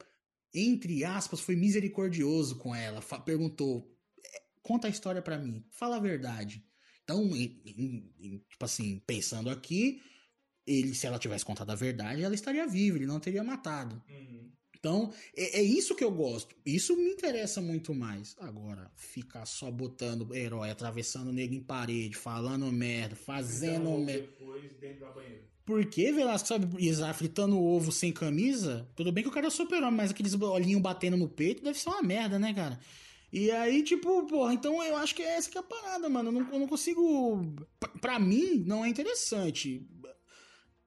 entre 0.54 1.04
aspas, 1.06 1.40
foi 1.40 1.56
misericordioso 1.56 2.58
com 2.58 2.76
ela. 2.76 3.02
Perguntou, 3.24 3.96
"É, 4.24 4.42
conta 4.62 4.88
a 4.88 4.90
história 4.92 5.22
pra 5.22 5.38
mim, 5.38 5.64
fala 5.72 5.98
a 5.98 6.00
verdade. 6.00 6.64
Então, 7.04 7.36
em- 7.36 7.62
em- 7.66 8.38
tipo 8.50 8.64
assim, 8.66 9.00
pensando 9.06 9.50
aqui, 9.50 10.02
ele, 10.66 10.94
se 10.94 11.08
ela 11.08 11.20
tivesse 11.20 11.44
contado 11.46 11.72
a 11.72 11.76
verdade, 11.76 12.24
ela 12.24 12.36
estaria 12.36 12.68
viva, 12.68 12.98
ele 12.98 13.06
não 13.08 13.20
teria 13.20 13.44
matado. 13.44 14.02
Uhum. 14.10 14.52
Então, 14.82 15.14
é, 15.38 15.60
é 15.60 15.62
isso 15.64 15.94
que 15.94 16.04
eu 16.04 16.10
gosto. 16.10 16.56
Isso 16.66 16.98
me 16.98 17.12
interessa 17.12 17.62
muito 17.62 17.94
mais. 17.94 18.36
Agora, 18.40 18.90
ficar 18.96 19.46
só 19.46 19.70
botando 19.70 20.34
herói, 20.34 20.72
atravessando 20.72 21.28
o 21.30 21.32
nego 21.32 21.54
em 21.54 21.62
parede, 21.62 22.18
falando 22.18 22.66
merda, 22.72 23.16
fazendo 23.16 23.82
Então, 23.90 23.98
merda. 24.00 24.22
depois 24.24 24.64
dentro 24.82 25.02
da 25.02 25.12
banheira. 25.12 25.42
Por 25.64 25.86
que, 25.86 26.12
Velasco, 26.12 26.48
sabe, 26.48 26.84
Isa, 26.84 27.14
fritando 27.14 27.62
ovo 27.62 27.92
sem 27.92 28.12
camisa? 28.12 28.90
Tudo 28.96 29.12
bem 29.12 29.24
que 29.24 29.30
o 29.30 29.32
cara 29.32 29.46
é 29.46 29.50
super-homem, 29.52 29.96
mas 29.98 30.10
aqueles 30.10 30.34
olhinhos 30.34 30.82
batendo 30.82 31.16
no 31.16 31.30
peito 31.30 31.64
deve 31.64 31.78
ser 31.78 31.90
uma 31.90 32.02
merda, 32.02 32.40
né, 32.40 32.52
cara? 32.52 32.80
E 33.32 33.52
aí, 33.52 33.84
tipo, 33.84 34.26
porra, 34.26 34.52
então 34.54 34.84
eu 34.84 34.98
acho 34.98 35.14
que 35.16 35.22
é 35.22 35.38
essa 35.38 35.50
que 35.50 35.58
é 35.58 35.62
a 35.62 35.64
parada, 35.64 36.10
mano. 36.10 36.30
Eu 36.30 36.34
não, 36.34 36.54
eu 36.54 36.60
não 36.60 36.68
consigo. 36.68 37.46
Pra 38.02 38.20
mim, 38.20 38.64
não 38.66 38.84
é 38.84 38.90
interessante. 38.90 39.86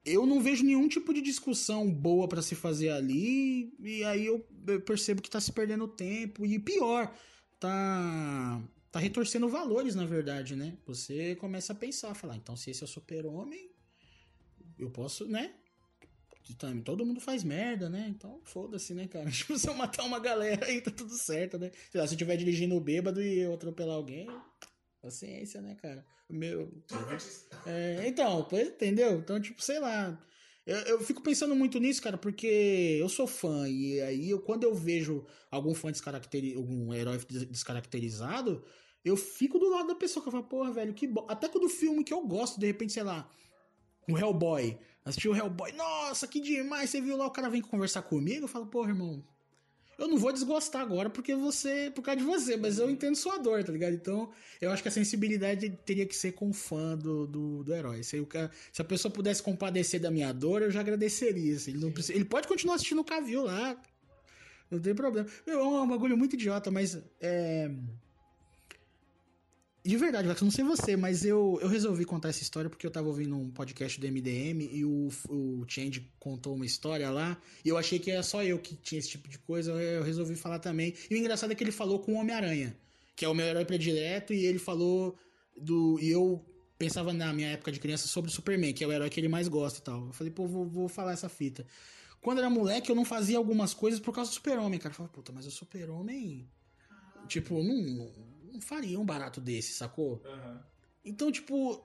Eu 0.04 0.26
não 0.26 0.40
vejo 0.40 0.64
nenhum 0.64 0.86
tipo 0.86 1.14
de 1.14 1.22
discussão 1.22 1.90
boa 1.90 2.28
pra 2.28 2.42
se 2.42 2.54
fazer 2.54 2.90
ali. 2.90 3.72
E 3.80 4.04
aí 4.04 4.26
eu, 4.26 4.40
percebo 4.84 5.22
que 5.22 5.30
tá 5.30 5.40
se 5.40 5.50
perdendo 5.50 5.88
tempo. 5.88 6.44
E 6.44 6.58
pior, 6.58 7.14
tá. 7.58 8.62
Tá 8.92 9.00
retorcendo 9.00 9.48
valores, 9.48 9.96
na 9.96 10.06
verdade, 10.06 10.54
né? 10.54 10.76
Você 10.86 11.34
começa 11.36 11.72
a 11.72 11.76
pensar, 11.76 12.14
falar, 12.14 12.36
então 12.36 12.56
se 12.56 12.70
esse 12.70 12.84
é 12.84 12.86
o 12.86 12.88
super-homem, 12.88 13.68
eu 14.78 14.88
posso, 14.88 15.26
né? 15.26 15.52
Todo 16.84 17.06
mundo 17.06 17.20
faz 17.20 17.42
merda, 17.42 17.88
né? 17.88 18.06
Então, 18.08 18.38
foda-se, 18.44 18.92
né, 18.94 19.08
cara? 19.08 19.28
Tipo, 19.32 19.58
se 19.58 19.68
eu 19.68 19.74
matar 19.74 20.04
uma 20.04 20.18
galera 20.20 20.66
aí, 20.66 20.80
tá 20.80 20.90
tudo 20.90 21.14
certo, 21.14 21.58
né? 21.58 21.72
Sei 21.90 22.00
lá, 22.00 22.06
se 22.06 22.12
eu 22.12 22.16
estiver 22.16 22.36
dirigindo 22.36 22.78
bêbado 22.78 23.22
e 23.22 23.40
eu 23.40 23.54
atropelar 23.54 23.96
alguém, 23.96 24.28
paciência, 25.04 25.60
né, 25.60 25.74
cara? 25.74 26.04
Meu. 26.30 26.72
É, 27.66 28.08
então, 28.08 28.48
entendeu? 28.52 29.18
Então, 29.18 29.40
tipo, 29.40 29.62
sei 29.62 29.78
lá. 29.78 30.18
Eu, 30.66 30.76
eu 30.78 31.00
fico 31.00 31.22
pensando 31.22 31.54
muito 31.54 31.78
nisso, 31.78 32.00
cara, 32.00 32.16
porque 32.16 32.96
eu 32.98 33.08
sou 33.08 33.26
fã, 33.26 33.68
e 33.68 34.00
aí 34.00 34.30
eu, 34.30 34.40
quando 34.40 34.64
eu 34.64 34.74
vejo 34.74 35.26
algum 35.50 35.74
fã 35.74 35.92
descaracterizado, 35.92 36.58
algum 36.58 36.94
herói 36.94 37.18
des- 37.28 37.46
descaracterizado, 37.46 38.64
eu 39.04 39.14
fico 39.14 39.58
do 39.58 39.68
lado 39.68 39.88
da 39.88 39.94
pessoa 39.94 40.22
que 40.22 40.28
eu 40.28 40.32
falo, 40.32 40.44
porra, 40.44 40.72
velho, 40.72 40.94
que 40.94 41.06
bom. 41.06 41.26
Até 41.28 41.48
quando 41.48 41.64
o 41.64 41.68
filme 41.68 42.02
que 42.02 42.14
eu 42.14 42.26
gosto, 42.26 42.58
de 42.58 42.66
repente, 42.66 42.94
sei 42.94 43.02
lá, 43.02 43.30
o 44.08 44.18
Hellboy. 44.18 44.78
Assistiu 45.04 45.32
o 45.32 45.36
Hellboy, 45.36 45.72
nossa, 45.72 46.26
que 46.26 46.40
demais, 46.40 46.88
você 46.88 46.98
viu 46.98 47.14
lá, 47.18 47.26
o 47.26 47.30
cara 47.30 47.50
vem 47.50 47.60
conversar 47.60 48.00
comigo, 48.00 48.44
eu 48.44 48.48
falo, 48.48 48.66
porra, 48.66 48.88
irmão, 48.88 49.22
eu 49.98 50.08
não 50.08 50.16
vou 50.18 50.32
desgostar 50.32 50.82
agora 50.82 51.08
porque 51.10 51.34
você, 51.34 51.90
por 51.94 52.02
causa 52.02 52.20
de 52.20 52.26
você, 52.26 52.56
mas 52.56 52.78
eu 52.78 52.90
entendo 52.90 53.14
sua 53.16 53.38
dor, 53.38 53.62
tá 53.64 53.72
ligado? 53.72 53.94
Então, 53.94 54.30
eu 54.60 54.70
acho 54.70 54.82
que 54.82 54.88
a 54.88 54.92
sensibilidade 54.92 55.70
teria 55.84 56.06
que 56.06 56.14
ser 56.16 56.32
com 56.32 56.50
o 56.50 56.52
fã 56.52 56.96
do, 56.96 57.26
do, 57.26 57.64
do 57.64 57.74
herói. 57.74 58.02
Se, 58.02 58.22
cara- 58.26 58.50
se 58.72 58.80
a 58.80 58.84
pessoa 58.84 59.12
pudesse 59.12 59.42
compadecer 59.42 60.00
da 60.00 60.10
minha 60.10 60.32
dor, 60.32 60.62
eu 60.62 60.70
já 60.70 60.80
agradeceria. 60.80 61.54
assim. 61.56 61.72
Ele, 61.72 61.90
precisa- 61.90 62.14
ele 62.14 62.24
pode 62.24 62.48
continuar 62.48 62.74
assistindo 62.76 63.00
o 63.00 63.04
Cavil 63.04 63.44
lá, 63.44 63.80
não 64.70 64.80
tem 64.80 64.94
problema. 64.94 65.28
Meu, 65.46 65.60
é 65.60 65.82
um 65.82 65.88
bagulho 65.88 66.16
muito 66.16 66.34
idiota, 66.34 66.70
mas 66.70 66.98
é. 67.20 67.70
De 69.86 69.98
verdade, 69.98 70.26
Vax, 70.26 70.40
não 70.40 70.50
sei 70.50 70.64
você, 70.64 70.96
mas 70.96 71.26
eu, 71.26 71.58
eu 71.60 71.68
resolvi 71.68 72.06
contar 72.06 72.30
essa 72.30 72.42
história 72.42 72.70
porque 72.70 72.86
eu 72.86 72.90
tava 72.90 73.06
ouvindo 73.06 73.36
um 73.36 73.50
podcast 73.50 74.00
do 74.00 74.06
MDM 74.06 74.66
e 74.72 74.82
o, 74.82 75.10
o 75.28 75.64
Change 75.68 76.10
contou 76.18 76.54
uma 76.54 76.64
história 76.64 77.10
lá 77.10 77.36
e 77.62 77.68
eu 77.68 77.76
achei 77.76 77.98
que 77.98 78.10
era 78.10 78.22
só 78.22 78.42
eu 78.42 78.58
que 78.58 78.74
tinha 78.76 78.98
esse 78.98 79.10
tipo 79.10 79.28
de 79.28 79.38
coisa, 79.38 79.72
eu 79.72 80.02
resolvi 80.02 80.36
falar 80.36 80.58
também. 80.58 80.94
E 81.10 81.14
o 81.14 81.18
engraçado 81.18 81.52
é 81.52 81.54
que 81.54 81.62
ele 81.62 81.70
falou 81.70 81.98
com 81.98 82.14
o 82.14 82.16
Homem-Aranha, 82.16 82.74
que 83.14 83.26
é 83.26 83.28
o 83.28 83.34
meu 83.34 83.44
herói 83.44 83.66
predileto, 83.66 84.32
e 84.32 84.46
ele 84.46 84.58
falou 84.58 85.18
do. 85.54 85.98
E 86.00 86.08
eu 86.10 86.42
pensava 86.78 87.12
na 87.12 87.30
minha 87.34 87.48
época 87.48 87.70
de 87.70 87.78
criança 87.78 88.08
sobre 88.08 88.30
o 88.30 88.34
Superman, 88.34 88.72
que 88.72 88.82
é 88.82 88.86
o 88.86 88.92
herói 88.92 89.10
que 89.10 89.20
ele 89.20 89.28
mais 89.28 89.48
gosta 89.48 89.80
e 89.80 89.82
tal. 89.82 90.06
Eu 90.06 90.12
falei, 90.14 90.32
pô, 90.32 90.46
vou, 90.46 90.66
vou 90.66 90.88
falar 90.88 91.12
essa 91.12 91.28
fita. 91.28 91.66
Quando 92.22 92.38
era 92.38 92.48
moleque, 92.48 92.90
eu 92.90 92.96
não 92.96 93.04
fazia 93.04 93.36
algumas 93.36 93.74
coisas 93.74 94.00
por 94.00 94.14
causa 94.14 94.30
do 94.30 94.34
Super-Homem, 94.34 94.78
cara. 94.78 94.92
Eu 94.92 94.96
falava, 94.96 95.12
puta, 95.12 95.30
mas 95.30 95.46
o 95.46 95.50
Super-Homem. 95.50 96.48
Tipo, 97.28 97.62
não, 97.62 98.10
não, 98.54 98.60
faria 98.60 98.98
um 98.98 99.04
barato 99.04 99.40
desse, 99.40 99.72
sacou? 99.72 100.22
Então, 101.04 101.30
tipo, 101.30 101.84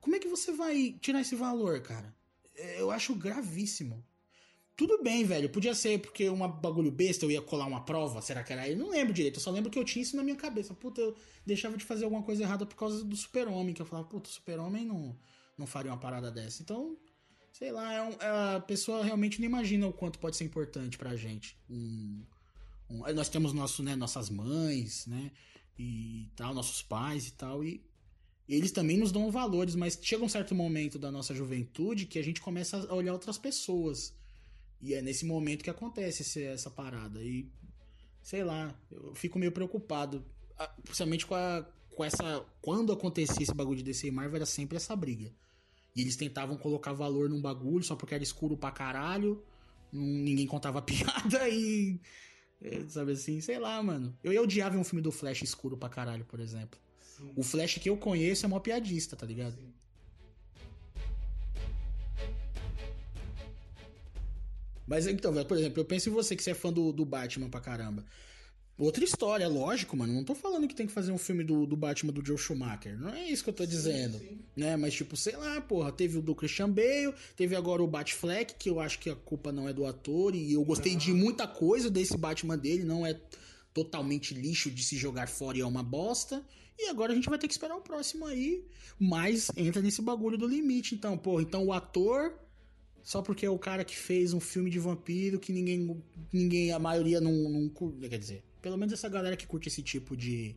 como 0.00 0.16
é 0.16 0.18
que 0.18 0.28
você 0.28 0.52
vai 0.52 0.96
tirar 1.00 1.20
esse 1.20 1.36
valor, 1.36 1.80
cara? 1.80 2.14
É, 2.56 2.80
Eu 2.80 2.90
acho 2.90 3.14
gravíssimo. 3.14 4.04
Tudo 4.76 5.02
bem, 5.02 5.24
velho. 5.24 5.48
Podia 5.50 5.74
ser 5.74 6.00
porque 6.00 6.28
uma 6.28 6.46
bagulho 6.46 6.90
besta 6.90 7.24
eu 7.24 7.30
ia 7.32 7.42
colar 7.42 7.66
uma 7.66 7.84
prova. 7.84 8.22
Será 8.22 8.44
que 8.44 8.52
era 8.52 8.62
aí? 8.62 8.76
Não 8.76 8.90
lembro 8.90 9.12
direito. 9.12 9.36
Eu 9.38 9.40
só 9.42 9.50
lembro 9.50 9.70
que 9.70 9.78
eu 9.78 9.84
tinha 9.84 10.02
isso 10.02 10.16
na 10.16 10.22
minha 10.22 10.36
cabeça. 10.36 10.72
Puta, 10.72 11.00
eu 11.00 11.16
deixava 11.44 11.76
de 11.76 11.84
fazer 11.84 12.04
alguma 12.04 12.22
coisa 12.22 12.44
errada 12.44 12.64
por 12.64 12.76
causa 12.76 13.02
do 13.04 13.16
super-homem. 13.16 13.74
Que 13.74 13.82
eu 13.82 13.86
falava, 13.86 14.06
puta, 14.06 14.28
o 14.28 14.32
super-homem 14.32 14.84
não, 14.86 15.16
não 15.56 15.66
faria 15.66 15.90
uma 15.90 15.98
parada 15.98 16.30
dessa. 16.30 16.62
Então, 16.62 16.96
sei 17.52 17.72
lá, 17.72 17.92
é 17.92 18.02
um- 18.02 18.12
é- 18.20 18.56
a 18.56 18.60
pessoa 18.60 19.04
realmente 19.04 19.40
não 19.40 19.46
imagina 19.46 19.84
o 19.88 19.92
quanto 19.92 20.20
pode 20.20 20.36
ser 20.36 20.44
importante 20.44 20.96
pra 20.96 21.16
gente. 21.16 21.58
Um- 21.68 22.22
um- 22.88 23.12
nós 23.12 23.28
temos 23.28 23.52
nosso, 23.52 23.82
né, 23.82 23.96
nossas 23.96 24.30
mães, 24.30 25.06
né? 25.08 25.32
E 25.78 26.28
tal, 26.34 26.52
nossos 26.54 26.82
pais 26.82 27.28
e 27.28 27.32
tal. 27.32 27.62
E 27.64 27.82
eles 28.48 28.72
também 28.72 28.96
nos 28.98 29.12
dão 29.12 29.30
valores, 29.30 29.74
mas 29.74 29.98
chega 30.02 30.24
um 30.24 30.28
certo 30.28 30.54
momento 30.54 30.98
da 30.98 31.10
nossa 31.10 31.34
juventude 31.34 32.06
que 32.06 32.18
a 32.18 32.22
gente 32.24 32.40
começa 32.40 32.78
a 32.88 32.94
olhar 32.94 33.12
outras 33.12 33.38
pessoas. 33.38 34.14
E 34.80 34.94
é 34.94 35.02
nesse 35.02 35.24
momento 35.26 35.62
que 35.62 35.70
acontece 35.70 36.22
esse- 36.22 36.42
essa 36.44 36.70
parada. 36.70 37.22
E 37.22 37.48
sei 38.22 38.42
lá, 38.44 38.74
eu 38.90 39.14
fico 39.14 39.38
meio 39.38 39.52
preocupado. 39.52 40.24
Principalmente 40.82 41.26
com, 41.26 41.34
a, 41.34 41.64
com 41.94 42.04
essa. 42.04 42.44
Quando 42.60 42.92
acontecia 42.92 43.42
esse 43.42 43.54
bagulho 43.54 43.78
de 43.78 43.84
DC 43.84 44.08
e 44.08 44.10
Marvel, 44.10 44.36
era 44.36 44.46
sempre 44.46 44.76
essa 44.76 44.96
briga. 44.96 45.32
E 45.94 46.00
eles 46.00 46.16
tentavam 46.16 46.56
colocar 46.56 46.92
valor 46.92 47.28
num 47.28 47.40
bagulho 47.40 47.84
só 47.84 47.94
porque 47.96 48.14
era 48.14 48.22
escuro 48.24 48.56
pra 48.56 48.70
caralho. 48.70 49.42
Ninguém 49.92 50.46
contava 50.46 50.80
piada 50.82 51.48
e. 51.48 52.00
é, 52.62 52.84
Sabe 52.88 53.12
assim, 53.12 53.40
sei 53.40 53.58
lá, 53.58 53.82
mano. 53.82 54.16
Eu 54.22 54.32
ia 54.32 54.42
odiar 54.42 54.70
ver 54.70 54.78
um 54.78 54.84
filme 54.84 55.02
do 55.02 55.12
Flash 55.12 55.42
escuro 55.42 55.76
pra 55.76 55.88
caralho, 55.88 56.24
por 56.24 56.40
exemplo. 56.40 56.78
O 57.34 57.42
Flash 57.42 57.78
que 57.78 57.88
eu 57.88 57.96
conheço 57.96 58.46
é 58.46 58.48
mó 58.48 58.60
piadista, 58.60 59.16
tá 59.16 59.26
ligado? 59.26 59.56
Mas 64.86 65.06
então, 65.06 65.32
velho, 65.32 65.46
por 65.46 65.58
exemplo, 65.58 65.80
eu 65.80 65.84
penso 65.84 66.08
em 66.08 66.12
você 66.12 66.34
que 66.34 66.42
você 66.42 66.52
é 66.52 66.54
fã 66.54 66.72
do, 66.72 66.92
do 66.92 67.04
Batman 67.04 67.50
pra 67.50 67.60
caramba. 67.60 68.04
Outra 68.78 69.02
história, 69.02 69.48
lógico, 69.48 69.96
mano. 69.96 70.12
Não 70.12 70.22
tô 70.22 70.36
falando 70.36 70.68
que 70.68 70.74
tem 70.74 70.86
que 70.86 70.92
fazer 70.92 71.10
um 71.10 71.18
filme 71.18 71.42
do, 71.42 71.66
do 71.66 71.76
Batman 71.76 72.12
do 72.12 72.24
Joe 72.24 72.38
Schumacher. 72.38 72.96
Não 72.96 73.12
é 73.12 73.28
isso 73.28 73.42
que 73.42 73.50
eu 73.50 73.54
tô 73.54 73.66
dizendo. 73.66 74.20
Né? 74.56 74.76
Mas, 74.76 74.94
tipo, 74.94 75.16
sei 75.16 75.34
lá, 75.34 75.60
porra. 75.60 75.90
Teve 75.90 76.18
o 76.18 76.22
do 76.22 76.32
Christian 76.32 76.70
Bale, 76.70 77.12
teve 77.36 77.56
agora 77.56 77.82
o 77.82 77.88
Batfleck, 77.88 78.54
que 78.54 78.70
eu 78.70 78.78
acho 78.78 79.00
que 79.00 79.10
a 79.10 79.16
culpa 79.16 79.50
não 79.50 79.68
é 79.68 79.72
do 79.72 79.84
ator. 79.84 80.32
E 80.32 80.52
eu 80.52 80.64
gostei 80.64 80.94
de 80.94 81.12
muita 81.12 81.44
coisa 81.48 81.90
desse 81.90 82.16
Batman 82.16 82.56
dele. 82.56 82.84
Não 82.84 83.04
é 83.04 83.20
totalmente 83.74 84.32
lixo 84.32 84.70
de 84.70 84.84
se 84.84 84.96
jogar 84.96 85.28
fora 85.28 85.58
e 85.58 85.60
é 85.60 85.66
uma 85.66 85.82
bosta. 85.82 86.46
E 86.78 86.88
agora 86.88 87.12
a 87.12 87.16
gente 87.16 87.28
vai 87.28 87.38
ter 87.38 87.48
que 87.48 87.54
esperar 87.54 87.76
o 87.76 87.80
próximo 87.80 88.26
aí. 88.26 88.64
Mas 88.96 89.50
entra 89.56 89.82
nesse 89.82 90.00
bagulho 90.00 90.38
do 90.38 90.46
limite. 90.46 90.94
Então, 90.94 91.18
porra, 91.18 91.42
então 91.42 91.66
o 91.66 91.72
ator 91.72 92.32
só 93.02 93.22
porque 93.22 93.46
é 93.46 93.50
o 93.50 93.58
cara 93.58 93.84
que 93.84 93.96
fez 93.96 94.32
um 94.32 94.40
filme 94.40 94.70
de 94.70 94.78
vampiro 94.78 95.40
que 95.40 95.50
ninguém, 95.50 96.00
ninguém 96.32 96.72
a 96.72 96.78
maioria 96.78 97.20
não, 97.20 97.32
não. 97.32 97.68
Quer 98.08 98.18
dizer, 98.18 98.44
pelo 98.60 98.76
menos 98.76 98.92
essa 98.92 99.08
galera 99.08 99.36
que 99.36 99.46
curte 99.46 99.68
esse 99.68 99.82
tipo 99.82 100.16
de, 100.16 100.56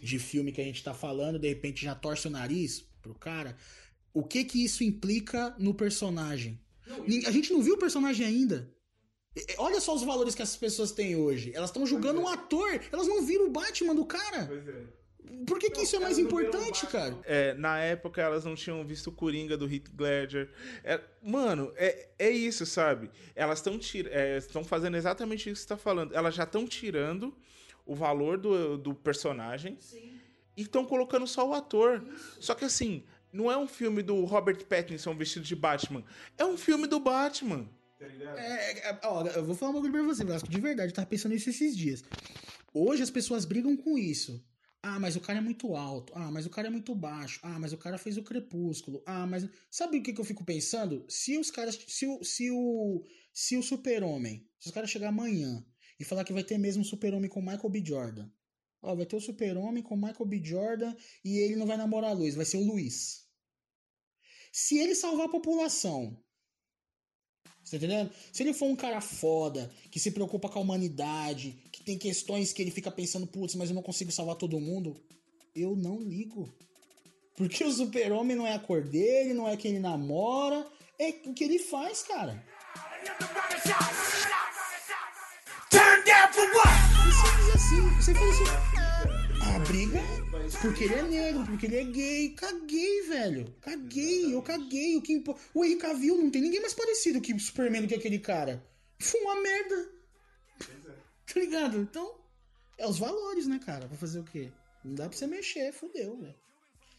de 0.00 0.18
filme 0.18 0.52
que 0.52 0.60
a 0.60 0.64
gente 0.64 0.82
tá 0.82 0.94
falando, 0.94 1.38
de 1.38 1.48
repente 1.48 1.84
já 1.84 1.94
torce 1.94 2.26
o 2.26 2.30
nariz 2.30 2.80
pro 3.02 3.14
cara. 3.14 3.56
O 4.12 4.22
que 4.22 4.44
que 4.44 4.64
isso 4.64 4.84
implica 4.84 5.54
no 5.58 5.74
personagem? 5.74 6.60
Nin- 7.06 7.26
A 7.26 7.30
gente 7.30 7.52
não 7.52 7.62
viu 7.62 7.74
o 7.74 7.78
personagem 7.78 8.24
ainda. 8.26 8.70
Olha 9.58 9.80
só 9.80 9.94
os 9.94 10.02
valores 10.04 10.34
que 10.34 10.42
essas 10.42 10.56
pessoas 10.56 10.92
têm 10.92 11.16
hoje. 11.16 11.50
Elas 11.54 11.70
estão 11.70 11.84
julgando 11.84 12.20
um 12.20 12.28
ator, 12.28 12.80
elas 12.92 13.08
não 13.08 13.24
viram 13.26 13.46
o 13.48 13.50
Batman 13.50 13.94
do 13.94 14.04
cara. 14.04 14.46
Pois 14.46 14.68
é. 14.68 14.86
Por 15.46 15.58
que, 15.58 15.70
que 15.70 15.82
isso 15.82 15.96
é 15.96 15.98
mais 15.98 16.18
importante, 16.18 16.86
cara? 16.86 17.16
É, 17.24 17.54
na 17.54 17.78
época 17.78 18.20
elas 18.20 18.44
não 18.44 18.54
tinham 18.54 18.84
visto 18.84 19.08
o 19.08 19.12
Coringa 19.12 19.56
do 19.56 19.72
Heath 19.72 19.88
Ledger. 19.98 20.50
É, 20.82 21.00
mano, 21.22 21.72
é, 21.76 22.08
é 22.18 22.30
isso, 22.30 22.64
sabe? 22.66 23.10
Elas 23.34 23.58
estão 23.58 23.78
estão 24.38 24.64
fazendo 24.64 24.96
exatamente 24.96 25.50
isso 25.50 25.62
que 25.62 25.68
você 25.68 25.68
tá 25.68 25.76
falando. 25.76 26.14
Elas 26.14 26.34
já 26.34 26.44
estão 26.44 26.66
tirando 26.66 27.34
o 27.86 27.94
valor 27.94 28.38
do, 28.38 28.78
do 28.78 28.94
personagem 28.94 29.78
e 30.56 30.62
estão 30.62 30.84
colocando 30.84 31.26
só 31.26 31.48
o 31.48 31.54
ator. 31.54 32.02
Só 32.40 32.54
que 32.54 32.64
assim, 32.64 33.04
não 33.32 33.50
é 33.50 33.56
um 33.56 33.66
filme 33.66 34.02
do 34.02 34.24
Robert 34.24 34.64
Pattinson 34.64 35.14
vestido 35.14 35.44
de 35.44 35.56
Batman. 35.56 36.04
É 36.38 36.44
um 36.44 36.56
filme 36.56 36.86
do 36.86 37.00
Batman. 37.00 37.68
É, 38.00 38.90
é, 38.90 39.00
ó, 39.04 39.26
eu 39.26 39.44
vou 39.44 39.54
falar 39.54 39.72
um 39.72 39.74
bagulho 39.74 39.92
pra 39.92 40.02
você, 40.02 40.24
Vasco. 40.24 40.48
De 40.48 40.60
verdade, 40.60 40.90
eu 40.90 40.94
tava 40.94 41.06
pensando 41.06 41.32
nisso 41.32 41.50
esses 41.50 41.76
dias. 41.76 42.04
Hoje 42.72 43.02
as 43.02 43.10
pessoas 43.10 43.44
brigam 43.44 43.76
com 43.76 43.96
isso. 43.96 44.42
Ah, 44.86 45.00
mas 45.00 45.16
o 45.16 45.20
cara 45.20 45.38
é 45.38 45.42
muito 45.42 45.74
alto. 45.74 46.12
Ah, 46.14 46.30
mas 46.30 46.44
o 46.44 46.50
cara 46.50 46.68
é 46.68 46.70
muito 46.70 46.94
baixo. 46.94 47.40
Ah, 47.42 47.58
mas 47.58 47.72
o 47.72 47.78
cara 47.78 47.96
fez 47.96 48.18
o 48.18 48.22
crepúsculo. 48.22 49.02
Ah, 49.06 49.26
mas. 49.26 49.48
Sabe 49.70 49.96
o 49.96 50.02
que, 50.02 50.12
que 50.12 50.20
eu 50.20 50.24
fico 50.26 50.44
pensando? 50.44 51.06
Se 51.08 51.38
os 51.38 51.50
caras. 51.50 51.78
Se 51.88 52.06
o. 52.06 52.22
Se 52.22 52.50
o, 52.50 53.02
se 53.32 53.56
o 53.56 53.62
super-homem. 53.62 54.46
Se 54.60 54.68
os 54.68 54.74
caras 54.74 54.90
chegar 54.90 55.08
amanhã 55.08 55.64
e 55.98 56.04
falar 56.04 56.22
que 56.22 56.34
vai 56.34 56.44
ter 56.44 56.58
mesmo 56.58 56.82
um 56.82 56.84
super-homem 56.84 57.30
com 57.30 57.40
Michael 57.40 57.70
B. 57.70 57.82
Jordan. 57.82 58.28
Ó, 58.82 58.94
vai 58.94 59.06
ter 59.06 59.16
o 59.16 59.20
super-homem 59.20 59.82
com 59.82 59.96
Michael 59.96 60.26
B. 60.26 60.44
Jordan 60.44 60.94
e 61.24 61.38
ele 61.38 61.56
não 61.56 61.66
vai 61.66 61.78
namorar 61.78 62.10
a 62.10 62.14
Luiz, 62.14 62.34
vai 62.34 62.44
ser 62.44 62.58
o 62.58 62.66
Luiz. 62.66 63.24
Se 64.52 64.76
ele 64.76 64.94
salvar 64.94 65.26
a 65.26 65.30
população, 65.30 66.22
você 67.64 67.78
tá 67.78 67.86
entendendo? 67.86 68.12
Se 68.30 68.42
ele 68.42 68.52
for 68.52 68.66
um 68.66 68.76
cara 68.76 69.00
foda, 69.00 69.72
que 69.90 69.98
se 69.98 70.10
preocupa 70.10 70.50
com 70.50 70.58
a 70.58 70.62
humanidade, 70.62 71.58
tem 71.84 71.98
questões 71.98 72.52
que 72.52 72.62
ele 72.62 72.70
fica 72.70 72.90
pensando, 72.90 73.26
putz, 73.26 73.54
mas 73.54 73.68
eu 73.68 73.74
não 73.74 73.82
consigo 73.82 74.10
salvar 74.10 74.36
todo 74.36 74.58
mundo, 74.60 74.96
eu 75.54 75.76
não 75.76 76.00
ligo. 76.00 76.52
Porque 77.36 77.64
o 77.64 77.72
super-homem 77.72 78.36
não 78.36 78.46
é 78.46 78.54
a 78.54 78.58
cor 78.58 78.82
dele, 78.82 79.34
não 79.34 79.48
é 79.48 79.56
quem 79.56 79.72
ele 79.72 79.80
namora, 79.80 80.66
é 80.98 81.14
o 81.26 81.34
que 81.34 81.44
ele 81.44 81.58
faz, 81.58 82.02
cara. 82.02 82.42
Você 87.14 87.34
diz 87.36 87.54
assim, 87.54 87.80
você 87.96 88.14
fala 88.14 88.30
assim, 88.30 88.44
a 89.54 89.58
briga 89.60 89.98
é 89.98 90.24
porque 90.60 90.84
ele 90.84 90.94
é 90.94 91.02
negro, 91.02 91.44
porque 91.44 91.66
ele 91.66 91.76
é 91.76 91.84
gay. 91.84 92.30
Caguei, 92.30 93.02
velho. 93.02 93.54
Caguei, 93.60 94.34
eu 94.34 94.42
caguei. 94.42 94.96
O 94.96 95.02
que 95.02 95.12
impo... 95.12 95.38
O 95.52 95.64
Henry 95.64 95.76
Cavill 95.76 96.18
não 96.18 96.30
tem 96.30 96.42
ninguém 96.42 96.60
mais 96.60 96.74
parecido 96.74 97.20
que 97.20 97.32
o 97.32 97.40
Superman 97.40 97.82
do 97.82 97.88
que 97.88 97.94
aquele 97.94 98.18
cara. 98.18 98.64
Foi 98.98 99.20
uma 99.20 99.40
merda. 99.40 99.93
Tá 101.26 101.40
ligado? 101.40 101.78
Então, 101.78 102.14
é 102.78 102.86
os 102.86 102.98
valores, 102.98 103.46
né, 103.46 103.60
cara? 103.64 103.86
Pra 103.86 103.96
fazer 103.96 104.20
o 104.20 104.24
quê? 104.24 104.50
Não 104.84 104.94
dá 104.94 105.08
pra 105.08 105.16
você 105.16 105.26
mexer, 105.26 105.72
fudeu, 105.72 106.16
velho. 106.18 106.34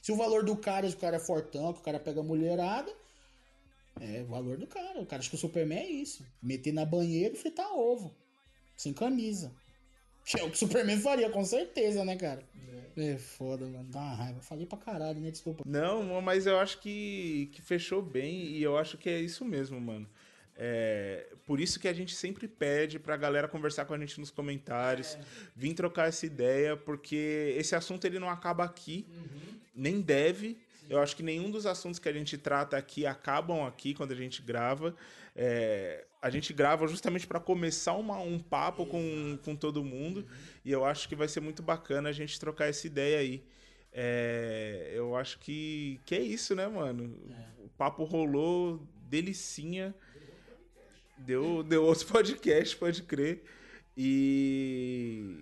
Se 0.02 0.12
o 0.12 0.16
valor 0.16 0.44
do 0.44 0.56
cara, 0.56 0.90
se 0.90 0.96
o 0.96 1.00
cara 1.00 1.18
é 1.18 1.20
fortão, 1.20 1.74
que 1.74 1.80
o 1.80 1.84
cara 1.84 2.00
pega 2.00 2.20
a 2.20 2.24
mulherada, 2.24 2.92
é 4.00 4.22
o 4.22 4.26
valor 4.26 4.58
do 4.58 4.68
cara. 4.68 5.02
O 5.02 5.06
cara 5.06 5.20
acha 5.20 5.30
que 5.30 5.36
o 5.36 5.40
Superman 5.40 5.80
é 5.80 5.90
isso. 5.90 6.26
Meter 6.42 6.74
na 6.74 6.86
banheira 6.86 7.34
e 7.34 7.38
fritar 7.38 7.72
ovo. 7.74 8.16
Sem 8.76 8.94
camisa. 8.94 9.52
É 10.38 10.44
o 10.44 10.50
que 10.50 10.56
o 10.56 10.60
Superman 10.60 11.00
faria, 11.00 11.30
com 11.30 11.44
certeza, 11.46 12.04
né, 12.04 12.16
cara? 12.16 12.44
É, 12.98 13.18
foda, 13.18 13.66
mano. 13.66 13.90
Dá 13.90 14.00
uma 14.00 14.16
raiva. 14.16 14.42
Falei 14.42 14.66
pra 14.66 14.78
caralho, 14.78 15.20
né? 15.20 15.30
Desculpa. 15.30 15.64
Não, 15.66 16.22
mas 16.22 16.46
eu 16.48 16.58
acho 16.60 16.80
que, 16.80 17.50
que 17.54 17.62
fechou 17.62 18.02
bem 18.02 18.48
e 18.48 18.64
eu 18.64 18.78
acho 18.78 18.98
que 18.98 19.10
é 19.10 19.20
isso 19.20 19.46
mesmo, 19.46 19.80
mano. 19.80 20.10
É, 20.58 21.28
por 21.46 21.60
isso 21.60 21.80
que 21.80 21.88
a 21.88 21.94
gente 21.94 22.16
sempre 22.16 22.48
pede 22.48 22.98
pra 22.98 23.18
galera 23.18 23.48
conversar 23.48 23.86
com 23.86 23.94
a 23.94 23.98
gente 23.98 24.20
nos 24.20 24.32
comentários, 24.32 25.18
vir 25.56 25.74
trocar 25.74 26.08
essa 26.08 26.26
ideia, 26.26 26.78
porque 26.78 27.54
esse 27.58 27.76
assunto 27.76 28.06
ele 28.06 28.20
não 28.20 28.30
acaba 28.30 28.64
aqui, 28.64 29.06
nem 29.76 30.00
deve. 30.02 30.58
Eu 30.90 31.00
acho 31.02 31.16
que 31.16 31.24
nenhum 31.24 31.50
dos 31.52 31.66
assuntos 31.66 32.00
que 32.00 32.08
a 32.08 32.14
gente 32.14 32.38
trata 32.38 32.78
aqui 32.78 33.06
acabam 33.06 33.66
aqui 33.66 33.94
quando 33.94 34.12
a 34.12 34.16
gente 34.16 34.42
grava. 34.42 34.96
É, 35.36 36.06
a 36.22 36.30
gente 36.30 36.54
grava 36.54 36.88
justamente 36.88 37.28
para 37.28 37.40
começar 37.40 37.94
uma- 37.94 38.20
um 38.20 38.40
papo 38.40 38.86
com, 38.86 39.38
com 39.44 39.56
todo 39.56 39.84
mundo 39.84 40.26
e 40.64 40.72
eu 40.72 40.86
acho 40.86 41.10
que 41.10 41.16
vai 41.16 41.28
ser 41.28 41.40
muito 41.42 41.62
bacana 41.62 42.10
a 42.10 42.12
gente 42.14 42.40
trocar 42.40 42.68
essa 42.70 42.88
ideia 42.88 43.20
aí. 43.20 43.44
É, 43.92 44.92
eu 44.94 45.16
acho 45.16 45.40
que, 45.40 46.00
que 46.06 46.16
é 46.16 46.20
isso, 46.22 46.54
né, 46.56 46.68
mano? 46.68 47.18
O 47.60 47.70
papo 47.70 48.04
rolou 48.04 48.82
delicinha. 49.10 49.94
Deu, 51.18 51.64
deu 51.64 51.84
outro 51.84 52.06
podcast, 52.12 52.76
pode 52.78 53.04
crer. 53.04 53.44
E 53.98 55.38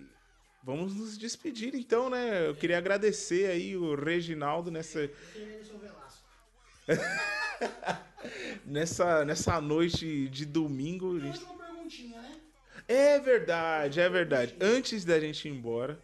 vamos 0.62 0.94
nos 0.94 1.18
despedir 1.18 1.74
então, 1.74 2.08
né? 2.08 2.48
Eu 2.48 2.54
queria 2.54 2.78
agradecer 2.78 3.50
aí 3.50 3.76
o 3.76 3.94
Reginaldo 3.94 4.70
nessa 4.70 5.10
nessa 8.64 9.24
nessa 9.24 9.60
noite 9.60 10.28
de 10.28 10.44
domingo. 10.46 11.18
Gente- 11.20 11.40
né? 11.40 12.36
É 12.86 13.18
verdade, 13.18 14.00
é 14.00 14.08
verdade. 14.08 14.54
Antes 14.60 15.04
da 15.04 15.18
gente 15.18 15.48
ir 15.48 15.50
embora, 15.50 15.98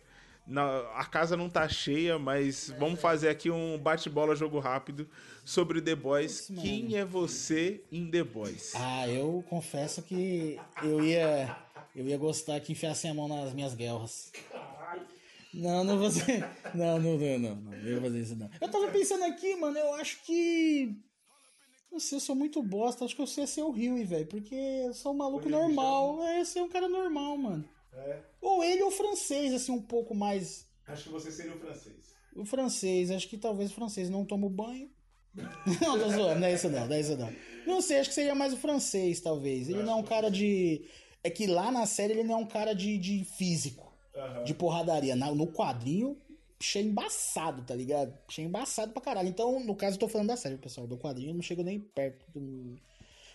na- 0.51 0.81
a 0.95 1.05
casa 1.05 1.37
não 1.37 1.49
tá 1.49 1.69
cheia, 1.69 2.19
mas 2.19 2.75
vamos 2.79 3.01
fazer 3.01 3.29
aqui 3.29 3.51
um 3.51 3.79
bate-bola 3.79 4.35
jogo 4.37 4.59
rápido 4.59 5.09
sobre 5.45 5.81
The 5.81 5.95
Boys. 5.95 6.51
Isso, 6.51 6.55
Quem 6.61 6.97
é 6.97 7.05
você 7.05 7.83
em 7.91 8.11
The 8.11 8.25
Boys? 8.25 8.73
Ah, 8.75 9.09
eu 9.09 9.45
confesso 9.49 10.03
que 10.03 10.59
eu 10.83 11.03
ia. 11.05 11.57
Eu 11.95 12.07
ia 12.07 12.17
gostar 12.19 12.61
que 12.61 12.73
enfiassem 12.73 13.11
a 13.11 13.15
mão 13.15 13.27
nas 13.27 13.53
minhas 13.53 13.75
guerras. 13.75 14.33
Não, 15.53 15.83
não 15.83 15.99
vou 15.99 16.11
fazer. 16.11 16.49
Não, 16.75 16.99
não, 17.01 17.19
não, 17.19 17.39
não, 17.39 17.57
não. 17.57 17.73
Eu 17.75 17.95
ia 17.97 18.01
fazer 18.01 18.21
isso, 18.21 18.37
não. 18.37 18.49
Eu 18.61 18.69
tava 18.69 18.89
pensando 18.89 19.25
aqui, 19.25 19.57
mano, 19.57 19.77
eu 19.79 19.95
acho 19.95 20.23
que. 20.25 20.95
Não 21.91 21.99
sei, 21.99 22.17
eu 22.17 22.21
sou 22.21 22.37
muito 22.37 22.63
bosta. 22.63 23.05
Acho 23.05 23.17
que 23.17 23.23
eu 23.23 23.27
sei 23.27 23.47
ser 23.49 23.63
o 23.63 23.71
Rio, 23.73 24.07
velho. 24.07 24.27
Porque 24.27 24.55
eu 24.55 24.95
sou 24.95 25.13
um 25.13 25.17
maluco 25.17 25.49
normal. 25.49 26.23
É, 26.23 26.41
eu 26.41 26.45
ser 26.45 26.63
um 26.63 26.69
cara 26.69 26.89
normal, 26.89 27.37
mano. 27.37 27.65
Ou 28.41 28.63
ele 28.65 28.83
ou 28.83 28.89
o 28.89 28.93
francês, 28.93 29.53
assim, 29.53 29.73
um 29.73 29.83
pouco 29.83 30.15
mais. 30.15 30.67
Acho 30.87 31.05
que 31.05 31.09
você 31.11 31.31
seria 31.31 31.55
o 31.55 31.59
francês. 31.59 32.15
O 32.35 32.45
francês, 32.45 33.11
acho 33.11 33.29
que 33.29 33.37
talvez 33.37 33.71
o 33.71 33.75
francês 33.75 34.09
não 34.11 34.25
toma 34.25 34.49
banho. 34.49 34.91
Não, 35.81 35.97
tô 35.99 36.09
zoando, 36.09 36.41
não 36.41 36.47
é 36.49 36.55
isso 36.55 36.69
não, 36.69 36.87
não 36.89 36.95
é 36.97 37.01
isso 37.01 37.17
não. 37.17 37.33
Não 37.65 37.81
sei, 37.81 37.99
acho 38.01 38.09
que 38.09 38.15
seria 38.17 38.35
mais 38.35 38.53
o 38.53 38.57
francês, 38.57 39.21
talvez. 39.21 39.69
Ele 39.69 39.81
não 39.85 39.93
é 39.93 39.95
um 39.95 40.03
cara 40.03 40.29
de. 40.29 40.85
É 41.23 41.31
que 41.31 41.47
lá 41.47 41.71
na 41.71 41.87
série 41.87 42.15
ele 42.15 42.25
não 42.25 42.35
é 42.35 42.39
um 42.39 42.47
cara 42.47 42.75
de, 42.75 42.99
de 42.99 43.25
físico, 43.25 43.93
de 44.45 44.53
porradaria. 44.55 45.15
Na- 45.15 45.33
no 45.33 45.47
quadrinho, 45.47 46.19
cheio 46.61 46.89
embaçado, 46.89 47.63
tá 47.63 47.77
ligado? 47.77 48.13
Cheio 48.29 48.49
embaçado 48.49 48.93
pra 48.93 49.01
caralho. 49.01 49.29
Então, 49.29 49.61
no 49.61 49.77
caso, 49.77 49.95
eu 49.95 50.01
tô 50.01 50.09
falando 50.09 50.27
da 50.29 50.37
série, 50.37 50.57
pessoal. 50.59 50.85
Do 50.89 50.99
quadrinho 50.99 51.31
eu 51.31 51.35
não 51.35 51.43
chego 51.43 51.63
nem 51.63 51.79
perto. 51.79 52.27
do- 52.33 52.75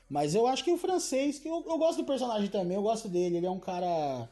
Mas 0.09 0.35
eu 0.35 0.45
acho 0.47 0.65
que 0.65 0.71
o 0.73 0.77
francês, 0.77 1.39
que 1.39 1.47
eu, 1.47 1.63
eu 1.65 1.77
gosto 1.77 1.99
do 1.99 2.05
personagem 2.05 2.49
também, 2.49 2.75
eu 2.75 2.83
gosto 2.83 3.07
dele. 3.07 3.37
Ele 3.37 3.45
é 3.45 3.51
um 3.51 3.59
cara 3.59 4.29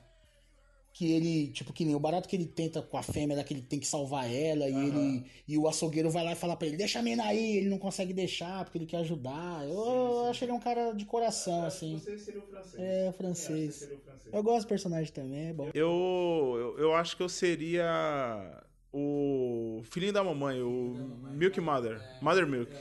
que 0.93 1.11
ele, 1.11 1.47
tipo, 1.47 1.73
que 1.73 1.83
nem 1.83 1.95
o 1.95 1.99
barato 1.99 2.29
que 2.29 2.35
ele 2.35 2.45
tenta 2.45 2.79
com 2.79 2.95
a 2.97 3.01
fêmea, 3.01 3.35
lá, 3.35 3.43
que 3.43 3.51
ele 3.51 3.63
tem 3.63 3.79
que 3.79 3.87
salvar 3.87 4.31
ela, 4.31 4.69
e 4.69 4.75
ele 4.75 5.25
e 5.47 5.57
o 5.57 5.67
açougueiro 5.67 6.11
vai 6.11 6.23
lá 6.23 6.33
e 6.33 6.35
fala 6.35 6.55
pra 6.55 6.67
ele, 6.67 6.77
deixa 6.77 6.99
a 6.99 7.01
mina 7.01 7.25
aí, 7.25 7.57
ele 7.57 7.67
não 7.67 7.79
consegue 7.79 8.13
deixar, 8.13 8.63
porque 8.63 8.77
ele 8.77 8.85
quer 8.85 8.97
ajudar. 8.97 9.67
Eu, 9.67 9.73
eu 9.73 10.25
acho 10.29 10.45
ele 10.45 10.51
um 10.51 10.59
cara 10.59 10.93
de 10.93 11.03
coração, 11.05 11.65
assim. 11.65 11.97
Você 11.97 12.15
seria 12.19 12.41
o 12.41 12.45
francês. 12.45 12.75
É, 12.77 13.09
o 13.09 13.13
francês. 13.13 13.89
Eu 14.31 14.43
gosto 14.43 14.65
do 14.65 14.69
personagem 14.69 15.11
também, 15.11 15.47
é 15.49 15.53
bom. 15.53 15.71
Eu, 15.73 16.75
eu, 16.77 16.77
eu 16.77 16.93
acho 16.93 17.17
que 17.17 17.23
eu 17.23 17.29
seria 17.29 18.63
o 18.91 19.81
filhinho 19.85 20.13
da 20.13 20.23
mamãe, 20.23 20.61
o 20.61 20.93
Milk 21.33 21.59
Mother. 21.59 21.99
Mother 22.21 22.45
Milk. 22.45 22.71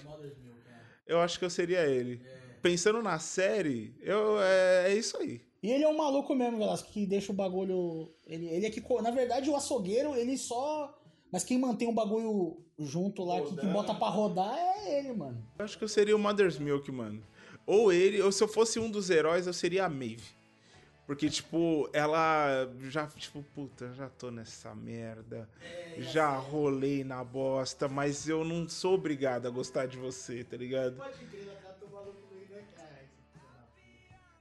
Eu 1.07 1.18
acho 1.20 1.39
que 1.39 1.44
eu 1.47 1.50
seria 1.50 1.86
ele. 1.86 2.20
Pensando 2.60 3.02
na 3.02 3.18
série, 3.18 3.97
eu, 4.00 4.41
é, 4.41 4.92
é 4.92 4.94
isso 4.94 5.16
aí. 5.16 5.41
E 5.62 5.70
ele 5.70 5.84
é 5.84 5.89
um 5.89 5.97
maluco 5.97 6.34
mesmo, 6.34 6.58
Velasco, 6.58 6.91
que 6.91 7.07
deixa 7.07 7.31
o 7.31 7.34
bagulho. 7.34 8.10
Ele, 8.26 8.47
ele 8.49 8.66
é 8.66 8.70
que. 8.70 8.82
Na 9.00 9.10
verdade, 9.10 9.49
o 9.49 9.57
açougueiro, 9.57 10.15
ele 10.16 10.36
só. 10.36 10.99
Mas 11.31 11.44
quem 11.44 11.58
mantém 11.58 11.89
o 11.89 11.92
bagulho 11.92 12.58
junto 12.78 13.24
lá, 13.24 13.41
que, 13.41 13.57
que 13.57 13.66
bota 13.68 13.94
pra 13.94 14.08
rodar, 14.08 14.55
é 14.55 14.99
ele, 14.99 15.12
mano. 15.15 15.42
Eu 15.58 15.65
acho 15.65 15.78
que 15.78 15.84
eu 15.84 15.89
seria 15.89 16.16
o 16.16 16.18
Mother's 16.18 16.58
Milk, 16.58 16.91
mano. 16.91 17.23
Ou 17.66 17.92
ele, 17.92 18.20
ou 18.20 18.32
se 18.32 18.42
eu 18.42 18.49
fosse 18.49 18.78
um 18.78 18.91
dos 18.91 19.08
heróis, 19.08 19.47
eu 19.47 19.52
seria 19.52 19.86
a 19.86 19.89
Maeve. 19.89 20.42
Porque, 21.07 21.28
tipo, 21.28 21.89
ela 21.92 22.68
já, 22.89 23.07
tipo, 23.07 23.42
puta, 23.55 23.92
já 23.94 24.08
tô 24.08 24.31
nessa 24.31 24.74
merda. 24.74 25.49
já 25.99 26.36
rolei 26.36 27.02
na 27.05 27.23
bosta, 27.24 27.89
mas 27.89 28.28
eu 28.28 28.44
não 28.44 28.68
sou 28.68 28.94
obrigado 28.94 29.47
a 29.47 29.50
gostar 29.50 29.86
de 29.86 29.97
você, 29.97 30.44
tá 30.44 30.57
ligado? 30.57 30.97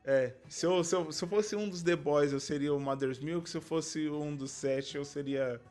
É, 0.04 0.34
se 0.50 0.66
eu, 0.66 0.84
se, 0.84 0.96
eu, 0.96 1.12
se 1.12 1.24
eu 1.24 1.28
fosse 1.30 1.56
um 1.56 1.70
dos 1.70 1.84
The 1.84 1.96
Boys, 1.96 2.32
eu 2.34 2.40
seria 2.40 2.74
o 2.74 2.80
Mother's 2.80 3.20
Milk. 3.20 3.50
Se 3.50 3.58
eu 3.58 3.62
fosse 3.62 4.10
um 4.10 4.36
dos 4.36 4.52
sete, 4.52 4.98
eu 4.98 5.06
seria, 5.06 5.62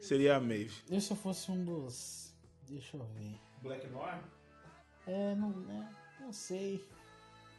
seria 0.00 0.36
a 0.36 0.40
Maeve. 0.40 0.82
E 0.88 1.00
se 1.00 1.10
eu 1.10 1.16
fosse 1.16 1.50
um 1.50 1.64
dos. 1.64 2.32
Deixa 2.68 2.96
eu 2.96 3.04
ver. 3.16 3.38
Black 3.60 3.86
Noir? 3.88 4.20
É, 5.06 5.34
não, 5.34 5.50
né? 5.50 5.94
Não 6.20 6.32
sei. 6.32 6.84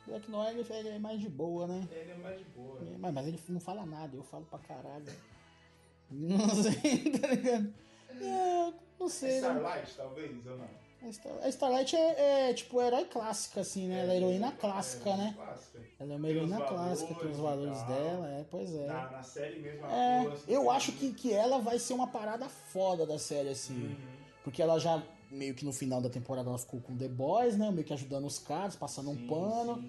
Black 0.08 0.30
Noir 0.32 0.50
ele, 0.58 0.66
ele 0.74 0.90
é 0.90 1.00
mais 1.00 1.20
de 1.20 1.30
boa, 1.30 1.68
né? 1.68 1.88
Ele 1.92 2.12
é 2.12 2.16
mais 2.16 2.38
de 2.38 2.46
boa. 2.46 2.80
É, 2.82 2.98
mas, 2.98 3.14
mas 3.14 3.28
ele 3.28 3.40
não 3.50 3.60
fala 3.60 3.86
nada, 3.86 4.16
eu 4.16 4.24
falo 4.24 4.46
pra 4.46 4.60
caralho. 4.60 5.06
Não 6.12 6.50
sei, 6.50 7.10
tá 7.20 7.28
ligado? 7.28 7.74
É, 8.10 8.74
não 9.00 9.10
sei. 9.10 9.32
né? 9.32 9.38
Starlight, 9.38 9.96
talvez, 9.98 10.46
ou 10.46 10.58
não? 10.58 10.70
A 11.04 11.12
Star- 11.12 11.40
a 11.44 11.50
Starlight 11.50 11.96
é, 11.96 12.50
é, 12.50 12.54
tipo 12.54 12.82
herói 12.82 13.06
clássica, 13.06 13.62
assim, 13.62 13.88
né? 13.88 14.02
Ela 14.04 14.14
é 14.14 14.18
heroína 14.18 14.52
clássica, 14.54 15.16
né? 15.18 15.34
Clássica. 15.36 15.80
Ela 16.00 16.14
é 16.14 16.18
uma 16.18 16.30
heroína 16.30 16.62
clássica, 16.62 17.14
tem 17.16 17.30
os 17.32 17.38
valores 17.38 17.78
tal. 17.80 17.88
dela, 17.88 18.28
é, 18.30 18.46
pois 18.50 18.74
é. 18.74 18.88
Na, 18.88 19.12
na 19.12 19.24
série 19.24 19.60
mesmo, 19.60 19.86
É, 19.86 20.20
criou 20.20 20.34
essa 20.34 20.52
eu 20.52 20.72
acho 20.72 20.92
que, 20.94 21.12
que 21.14 21.34
ela 21.34 21.60
vai 21.60 21.78
ser 21.78 21.94
uma 21.94 22.08
parada 22.08 22.48
foda 22.48 23.06
da 23.06 23.20
série, 23.20 23.50
assim. 23.50 23.74
Uhum. 23.88 23.96
Porque 24.44 24.62
ela 24.62 24.80
já, 24.80 25.04
meio 25.30 25.54
que 25.54 25.66
no 25.66 25.74
final 25.74 26.02
da 26.02 26.10
temporada, 26.10 26.50
ela 26.50 26.58
ficou 26.58 26.80
com 26.80 26.96
The 26.98 27.08
Boys, 27.10 27.58
né? 27.58 27.70
Meio 27.70 27.86
que 27.86 27.94
ajudando 27.94 28.26
os 28.26 28.40
caras, 28.40 28.76
passando 28.76 29.10
um 29.10 29.28
pano. 29.28 29.84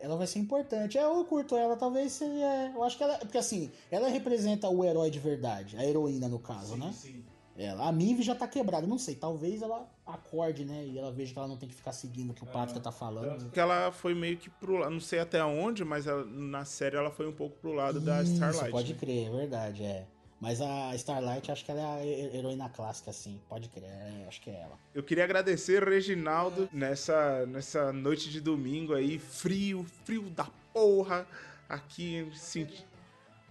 Ela 0.00 0.16
vai 0.16 0.26
ser 0.26 0.38
importante. 0.38 0.96
É, 0.98 1.04
eu 1.04 1.24
curto 1.26 1.56
ela, 1.56 1.76
talvez 1.76 2.12
seria. 2.12 2.72
Eu 2.74 2.82
acho 2.82 2.96
que 2.96 3.04
ela. 3.04 3.18
Porque 3.18 3.38
assim, 3.38 3.70
ela 3.90 4.08
representa 4.08 4.68
o 4.68 4.82
herói 4.84 5.10
de 5.10 5.18
verdade, 5.18 5.76
a 5.76 5.84
heroína 5.84 6.26
no 6.28 6.38
caso, 6.38 6.76
né? 6.76 6.92
Sim. 6.92 7.22
Ela, 7.56 7.88
a 7.88 7.92
Mive 7.92 8.22
já 8.22 8.34
tá 8.34 8.48
quebrada, 8.48 8.86
não 8.86 8.98
sei, 8.98 9.14
talvez 9.14 9.62
ela 9.62 9.88
acorde, 10.06 10.64
né? 10.64 10.84
E 10.86 10.98
ela 10.98 11.10
veja 11.12 11.32
que 11.32 11.38
ela 11.38 11.48
não 11.48 11.56
tem 11.56 11.68
que 11.68 11.74
ficar 11.74 11.92
seguindo 11.92 12.30
o 12.30 12.34
que 12.34 12.42
o 12.42 12.46
Patrick 12.46 12.80
tá 12.80 12.92
falando. 12.92 13.50
Que 13.50 13.58
ela 13.60 13.90
foi 13.90 14.14
meio 14.14 14.36
que 14.36 14.50
pro 14.50 14.76
lado, 14.76 14.90
não 14.92 15.00
sei 15.00 15.18
até 15.18 15.42
onde, 15.44 15.84
mas 15.84 16.06
ela- 16.06 16.24
na 16.24 16.64
série 16.64 16.96
ela 16.96 17.10
foi 17.10 17.26
um 17.26 17.32
pouco 17.32 17.56
pro 17.58 17.72
lado 17.72 18.00
da 18.00 18.22
Isso, 18.22 18.32
Starlight. 18.34 18.70
pode 18.70 18.92
né? 18.92 18.98
crer, 18.98 19.26
é 19.28 19.30
verdade, 19.30 19.82
é. 19.82 20.06
Mas 20.40 20.60
a 20.60 20.94
Starlight, 20.96 21.50
acho 21.50 21.64
que 21.64 21.70
ela 21.70 21.80
é 21.80 21.84
a 21.84 22.04
he- 22.04 22.36
heroína 22.36 22.68
clássica, 22.68 23.10
assim. 23.10 23.40
Pode 23.48 23.68
crer, 23.70 23.84
é, 23.88 24.26
acho 24.28 24.42
que 24.42 24.50
é 24.50 24.60
ela. 24.60 24.78
Eu 24.94 25.02
queria 25.02 25.24
agradecer 25.24 25.82
o 25.82 25.88
Reginaldo 25.88 26.68
nessa, 26.70 27.46
nessa 27.46 27.90
noite 27.92 28.28
de 28.30 28.40
domingo 28.42 28.92
aí, 28.92 29.18
frio, 29.18 29.86
frio 30.04 30.28
da 30.28 30.46
porra, 30.72 31.26
aqui, 31.66 32.30
senti, 32.34 32.84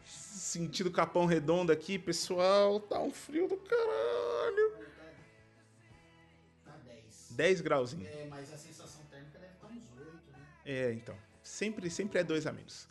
sentido 0.06 0.92
Capão 0.92 1.26
Redondo 1.26 1.72
aqui, 1.72 1.98
pessoal, 1.98 2.80
tá 2.80 3.00
um 3.00 3.12
frio 3.12 3.48
do 3.48 3.58
caralho. 3.58 4.74
Tá 7.36 7.44
10. 7.44 7.60
10 7.60 7.62
grauzinhos. 7.62 8.08
É, 8.08 8.28
mas 8.30 8.54
a 8.54 8.58
sensação 8.58 9.04
térmica 9.10 9.40
deve 9.40 9.54
estar 9.54 9.68
uns 9.68 9.84
8, 9.98 10.12
né? 10.32 10.40
É, 10.66 10.94
então, 10.94 11.16
sempre, 11.42 11.90
sempre 11.90 12.20
é 12.20 12.24
dois 12.24 12.46
a 12.48 12.52
menos. 12.52 12.88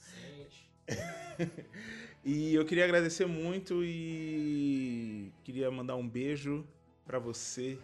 7. 0.86 1.72
E 2.24 2.54
eu 2.54 2.64
queria 2.64 2.84
agradecer 2.84 3.26
muito 3.26 3.82
e 3.82 5.32
queria 5.42 5.68
mandar 5.72 5.96
um 5.96 6.08
beijo 6.08 6.64
pra 7.04 7.18
você, 7.18 7.76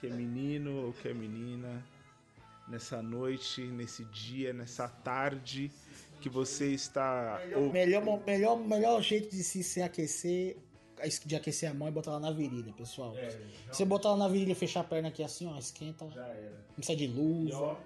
que 0.00 0.08
é 0.08 0.10
menino 0.10 0.86
ou 0.86 0.92
que 0.92 1.06
é 1.06 1.14
menina, 1.14 1.86
nessa 2.66 3.00
noite, 3.00 3.62
nesse 3.62 4.04
dia, 4.06 4.52
nessa 4.52 4.88
tarde 4.88 5.70
que 6.20 6.28
você 6.28 6.72
está. 6.72 7.40
Melhor, 7.72 8.02
melhor, 8.26 8.56
melhor 8.58 9.00
jeito 9.00 9.30
de 9.30 9.44
se, 9.44 9.62
se 9.62 9.80
aquecer, 9.80 10.56
de 11.24 11.36
aquecer 11.36 11.70
a 11.70 11.74
mão 11.74 11.88
é 11.88 11.90
botar 11.90 12.12
ela 12.12 12.20
na 12.20 12.30
virilha, 12.30 12.72
pessoal. 12.72 13.14
Se 13.70 13.78
você 13.78 13.84
botar 13.84 14.10
ela 14.10 14.18
na 14.18 14.28
virilha 14.28 14.52
e 14.52 14.54
fechar 14.54 14.80
a 14.80 14.84
perna 14.84 15.08
aqui 15.08 15.22
assim, 15.22 15.46
ó, 15.46 15.58
esquenta. 15.58 16.04
Não 16.04 16.74
precisa 16.74 16.96
de 16.96 17.06
luva. 17.06 17.78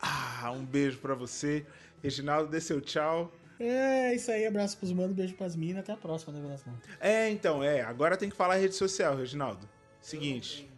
Ah, 0.00 0.52
um 0.52 0.64
beijo 0.64 0.98
pra 0.98 1.14
você. 1.14 1.64
Reginaldo, 2.02 2.50
dê 2.50 2.60
seu 2.60 2.80
tchau. 2.80 3.32
É, 3.58 4.14
isso 4.14 4.30
aí. 4.30 4.46
Abraço 4.46 4.76
pros 4.76 4.92
manos, 4.92 5.14
beijo 5.14 5.34
pras 5.34 5.56
minas. 5.56 5.80
Até 5.80 5.92
a 5.92 5.96
próxima, 5.96 6.32
né, 6.32 6.40
Velasco? 6.40 6.70
É, 7.00 7.30
então, 7.30 7.62
é. 7.62 7.80
Agora 7.80 8.16
tem 8.16 8.28
que 8.28 8.36
falar 8.36 8.56
rede 8.56 8.74
social, 8.74 9.16
Reginaldo. 9.16 9.68
Seguinte. 10.00 10.68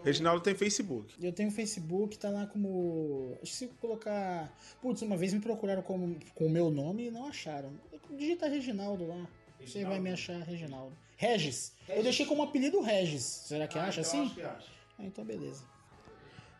O 0.00 0.04
Reginaldo 0.04 0.42
tem 0.42 0.54
Facebook. 0.54 1.14
Eu 1.22 1.32
tenho 1.32 1.50
Facebook, 1.50 2.18
tá 2.18 2.30
lá 2.30 2.46
como. 2.46 3.36
Acho 3.42 3.50
que 3.52 3.56
se 3.56 3.64
eu 3.64 3.70
colocar. 3.80 4.52
Putz, 4.80 5.02
uma 5.02 5.16
vez 5.16 5.32
me 5.32 5.40
procuraram 5.40 5.82
com, 5.82 6.16
com 6.34 6.46
o 6.46 6.50
meu 6.50 6.70
nome 6.70 7.06
e 7.06 7.10
não 7.10 7.26
acharam. 7.26 7.72
Digita 8.10 8.48
Reginaldo 8.48 9.06
lá. 9.06 9.26
Você 9.66 9.84
vai 9.84 9.98
me 9.98 10.12
achar 10.12 10.38
Reginaldo. 10.42 10.96
Regis. 11.16 11.74
Eu 11.88 12.02
deixei 12.02 12.26
como 12.26 12.42
apelido 12.42 12.80
Regis. 12.80 13.22
Será 13.22 13.66
que 13.66 13.78
acha 13.78 14.00
assim? 14.00 14.32
Ah, 14.42 15.04
então 15.04 15.24
beleza. 15.24 15.64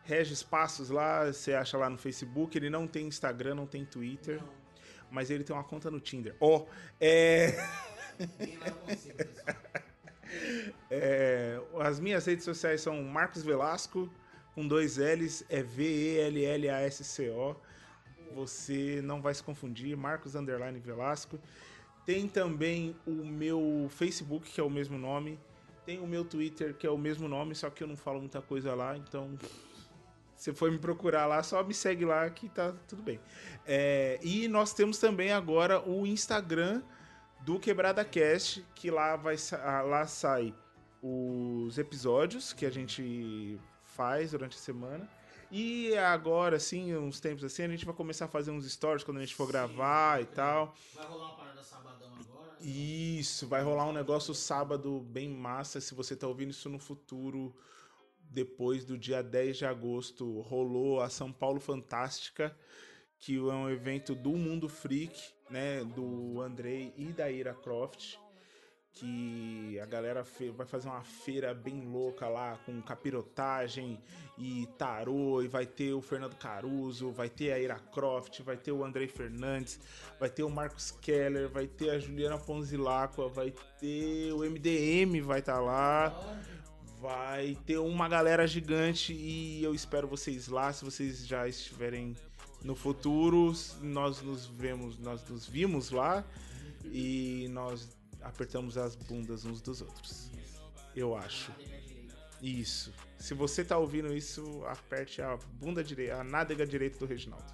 Regis 0.03 0.43
Passos 0.43 0.89
lá, 0.89 1.25
você 1.25 1.53
acha 1.53 1.77
lá 1.77 1.89
no 1.89 1.97
Facebook. 1.97 2.57
Ele 2.57 2.69
não 2.69 2.87
tem 2.87 3.07
Instagram, 3.07 3.55
não 3.55 3.65
tem 3.65 3.83
Twitter. 3.85 4.41
Mas 5.09 5.29
ele 5.29 5.43
tem 5.43 5.55
uma 5.55 5.63
conta 5.63 5.89
no 5.89 5.99
Tinder. 5.99 6.35
Ó, 6.39 6.65
é. 6.99 7.53
É, 10.89 11.61
as 11.79 11.99
minhas 11.99 12.25
redes 12.25 12.43
sociais 12.43 12.81
são 12.81 13.01
Marcos 13.03 13.43
Velasco, 13.43 14.09
com 14.53 14.67
dois 14.67 14.97
L's, 14.97 15.45
é 15.49 15.61
V-E-L-L-A-S-C-O. 15.61 17.55
Você 18.33 19.01
não 19.03 19.21
vai 19.21 19.33
se 19.33 19.43
confundir, 19.43 19.95
Marcos 19.95 20.35
Underline 20.35 20.79
Velasco. 20.79 21.39
Tem 22.05 22.27
também 22.27 22.95
o 23.05 23.11
meu 23.11 23.87
Facebook, 23.89 24.51
que 24.51 24.61
é 24.61 24.63
o 24.63 24.69
mesmo 24.69 24.97
nome. 24.97 25.39
Tem 25.85 25.99
o 25.99 26.07
meu 26.07 26.23
Twitter, 26.23 26.73
que 26.75 26.85
é 26.85 26.89
o 26.89 26.97
mesmo 26.97 27.27
nome, 27.27 27.55
só 27.55 27.69
que 27.69 27.83
eu 27.83 27.87
não 27.87 27.95
falo 27.95 28.19
muita 28.19 28.41
coisa 28.41 28.73
lá, 28.75 28.95
então. 28.97 29.37
Se 30.35 30.53
for 30.53 30.69
me 30.69 30.77
procurar 30.77 31.25
lá, 31.25 31.41
só 31.41 31.63
me 31.63 31.73
segue 31.73 32.03
lá 32.03 32.29
que 32.29 32.49
tá 32.49 32.73
tudo 32.87 33.01
bem. 33.01 33.19
É, 33.65 34.19
e 34.21 34.47
nós 34.49 34.73
temos 34.73 34.97
também 34.99 35.31
agora 35.31 35.81
o 35.81 36.05
Instagram 36.05 36.81
do 37.41 37.57
Quebrada 37.57 38.03
Cast, 38.03 38.65
que 38.75 38.91
lá 38.91 39.15
vai 39.15 39.37
ah, 39.63 39.81
lá 39.81 40.05
sai 40.05 40.53
os 41.01 41.77
episódios 41.77 42.51
que 42.51 42.65
a 42.65 42.69
gente 42.69 43.57
faz 43.81 44.31
durante 44.31 44.57
a 44.57 44.59
semana. 44.59 45.07
E 45.51 45.95
agora, 45.97 46.57
assim, 46.57 46.95
uns 46.95 47.19
tempos 47.19 47.43
assim, 47.43 47.63
a 47.63 47.67
gente 47.67 47.85
vai 47.85 47.95
começar 47.95 48.25
a 48.25 48.27
fazer 48.27 48.51
uns 48.51 48.69
stories 48.69 49.03
quando 49.03 49.17
a 49.17 49.21
gente 49.21 49.35
for 49.35 49.47
gravar 49.47 50.21
e 50.21 50.25
tal. 50.25 50.75
Vai 50.93 51.05
rolar 51.05 51.25
uma 51.27 51.35
parada 51.35 51.63
sabadão 51.63 52.11
agora? 52.13 52.55
Isso, 52.61 53.47
vai 53.47 53.61
rolar 53.61 53.85
um 53.85 53.93
negócio 53.93 54.33
sábado 54.33 54.99
bem 55.01 55.29
massa. 55.29 55.79
Se 55.79 55.93
você 55.93 56.15
tá 56.15 56.27
ouvindo 56.27 56.51
isso 56.51 56.69
no 56.69 56.79
futuro, 56.79 57.55
depois 58.29 58.83
do 58.83 58.97
dia 58.97 59.21
10 59.21 59.57
de 59.57 59.65
agosto, 59.65 60.41
rolou 60.41 61.01
a 61.01 61.09
São 61.09 61.31
Paulo 61.31 61.59
Fantástica, 61.59 62.55
que 63.19 63.37
é 63.37 63.53
um 63.53 63.69
evento 63.69 64.13
do 64.13 64.31
Mundo 64.31 64.67
Freak, 64.67 65.33
né? 65.49 65.83
Do 65.83 66.41
Andrei 66.41 66.93
e 66.97 67.05
da 67.05 67.29
Ira 67.29 67.53
Croft. 67.53 68.17
Que 68.95 69.77
a 69.79 69.85
galera 69.85 70.25
vai 70.55 70.65
fazer 70.65 70.87
uma 70.87 71.03
feira 71.03 71.53
bem 71.53 71.85
louca 71.85 72.27
lá, 72.29 72.57
com 72.65 72.81
capirotagem 72.81 73.99
e 74.37 74.65
tarô, 74.77 75.41
e 75.41 75.49
vai 75.49 75.65
ter 75.65 75.93
o 75.93 76.01
Fernando 76.01 76.35
Caruso, 76.35 77.11
vai 77.11 77.29
ter 77.29 77.51
a 77.51 77.59
Ira 77.59 77.77
Croft, 77.77 78.41
vai 78.41 78.55
ter 78.55 78.71
o 78.71 78.85
Andrei 78.85 79.07
Fernandes, 79.07 79.79
vai 80.17 80.29
ter 80.29 80.43
o 80.43 80.49
Marcos 80.49 80.91
Keller, 80.91 81.49
vai 81.49 81.67
ter 81.67 81.89
a 81.89 81.99
Juliana 81.99 82.37
Ponzilacqua, 82.37 83.27
vai 83.27 83.53
ter 83.79 84.31
o 84.31 84.39
MDM 84.49 85.21
vai 85.21 85.39
estar 85.39 85.59
lá, 85.59 86.09
vai 87.01 87.57
ter 87.65 87.77
uma 87.77 88.07
galera 88.07 88.47
gigante 88.47 89.13
e 89.13 89.63
eu 89.63 89.75
espero 89.75 90.07
vocês 90.07 90.47
lá, 90.47 90.71
se 90.71 90.85
vocês 90.85 91.27
já 91.27 91.47
estiverem 91.47 92.15
no 92.63 92.75
futuro, 92.75 93.53
nós 93.81 94.21
nos 94.21 94.45
vemos, 94.47 94.97
nós 94.97 95.27
nos 95.29 95.45
vimos 95.45 95.91
lá 95.91 96.25
e 96.85 97.47
nós 97.51 97.95
apertamos 98.25 98.77
as 98.77 98.95
bundas 98.95 99.45
uns 99.45 99.61
dos 99.61 99.81
outros. 99.81 100.29
Eu 100.95 101.15
acho. 101.15 101.51
Isso. 102.41 102.93
Se 103.17 103.33
você 103.33 103.63
tá 103.63 103.77
ouvindo 103.77 104.13
isso, 104.13 104.63
aperte 104.65 105.21
a 105.21 105.37
bunda 105.53 105.83
direita, 105.83 106.17
a 106.17 106.23
nádega 106.23 106.65
direita 106.65 106.99
do 106.99 107.05
Reginaldo. 107.05 107.45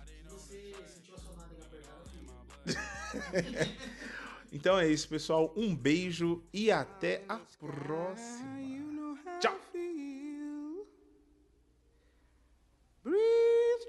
Então 4.53 4.77
é 4.77 4.85
isso, 4.85 5.07
pessoal. 5.07 5.53
Um 5.55 5.73
beijo 5.73 6.43
e 6.51 6.69
até 6.69 7.23
a 7.29 7.39
próxima. 7.57 9.17
Tchau. 9.39 9.57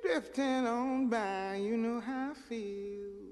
Drifting 0.03 0.67
on 0.67 1.09
by, 1.09 1.57
you 1.57 1.77
know 1.77 1.99
how 1.99 2.33
I 2.33 2.35
feel. 2.35 3.32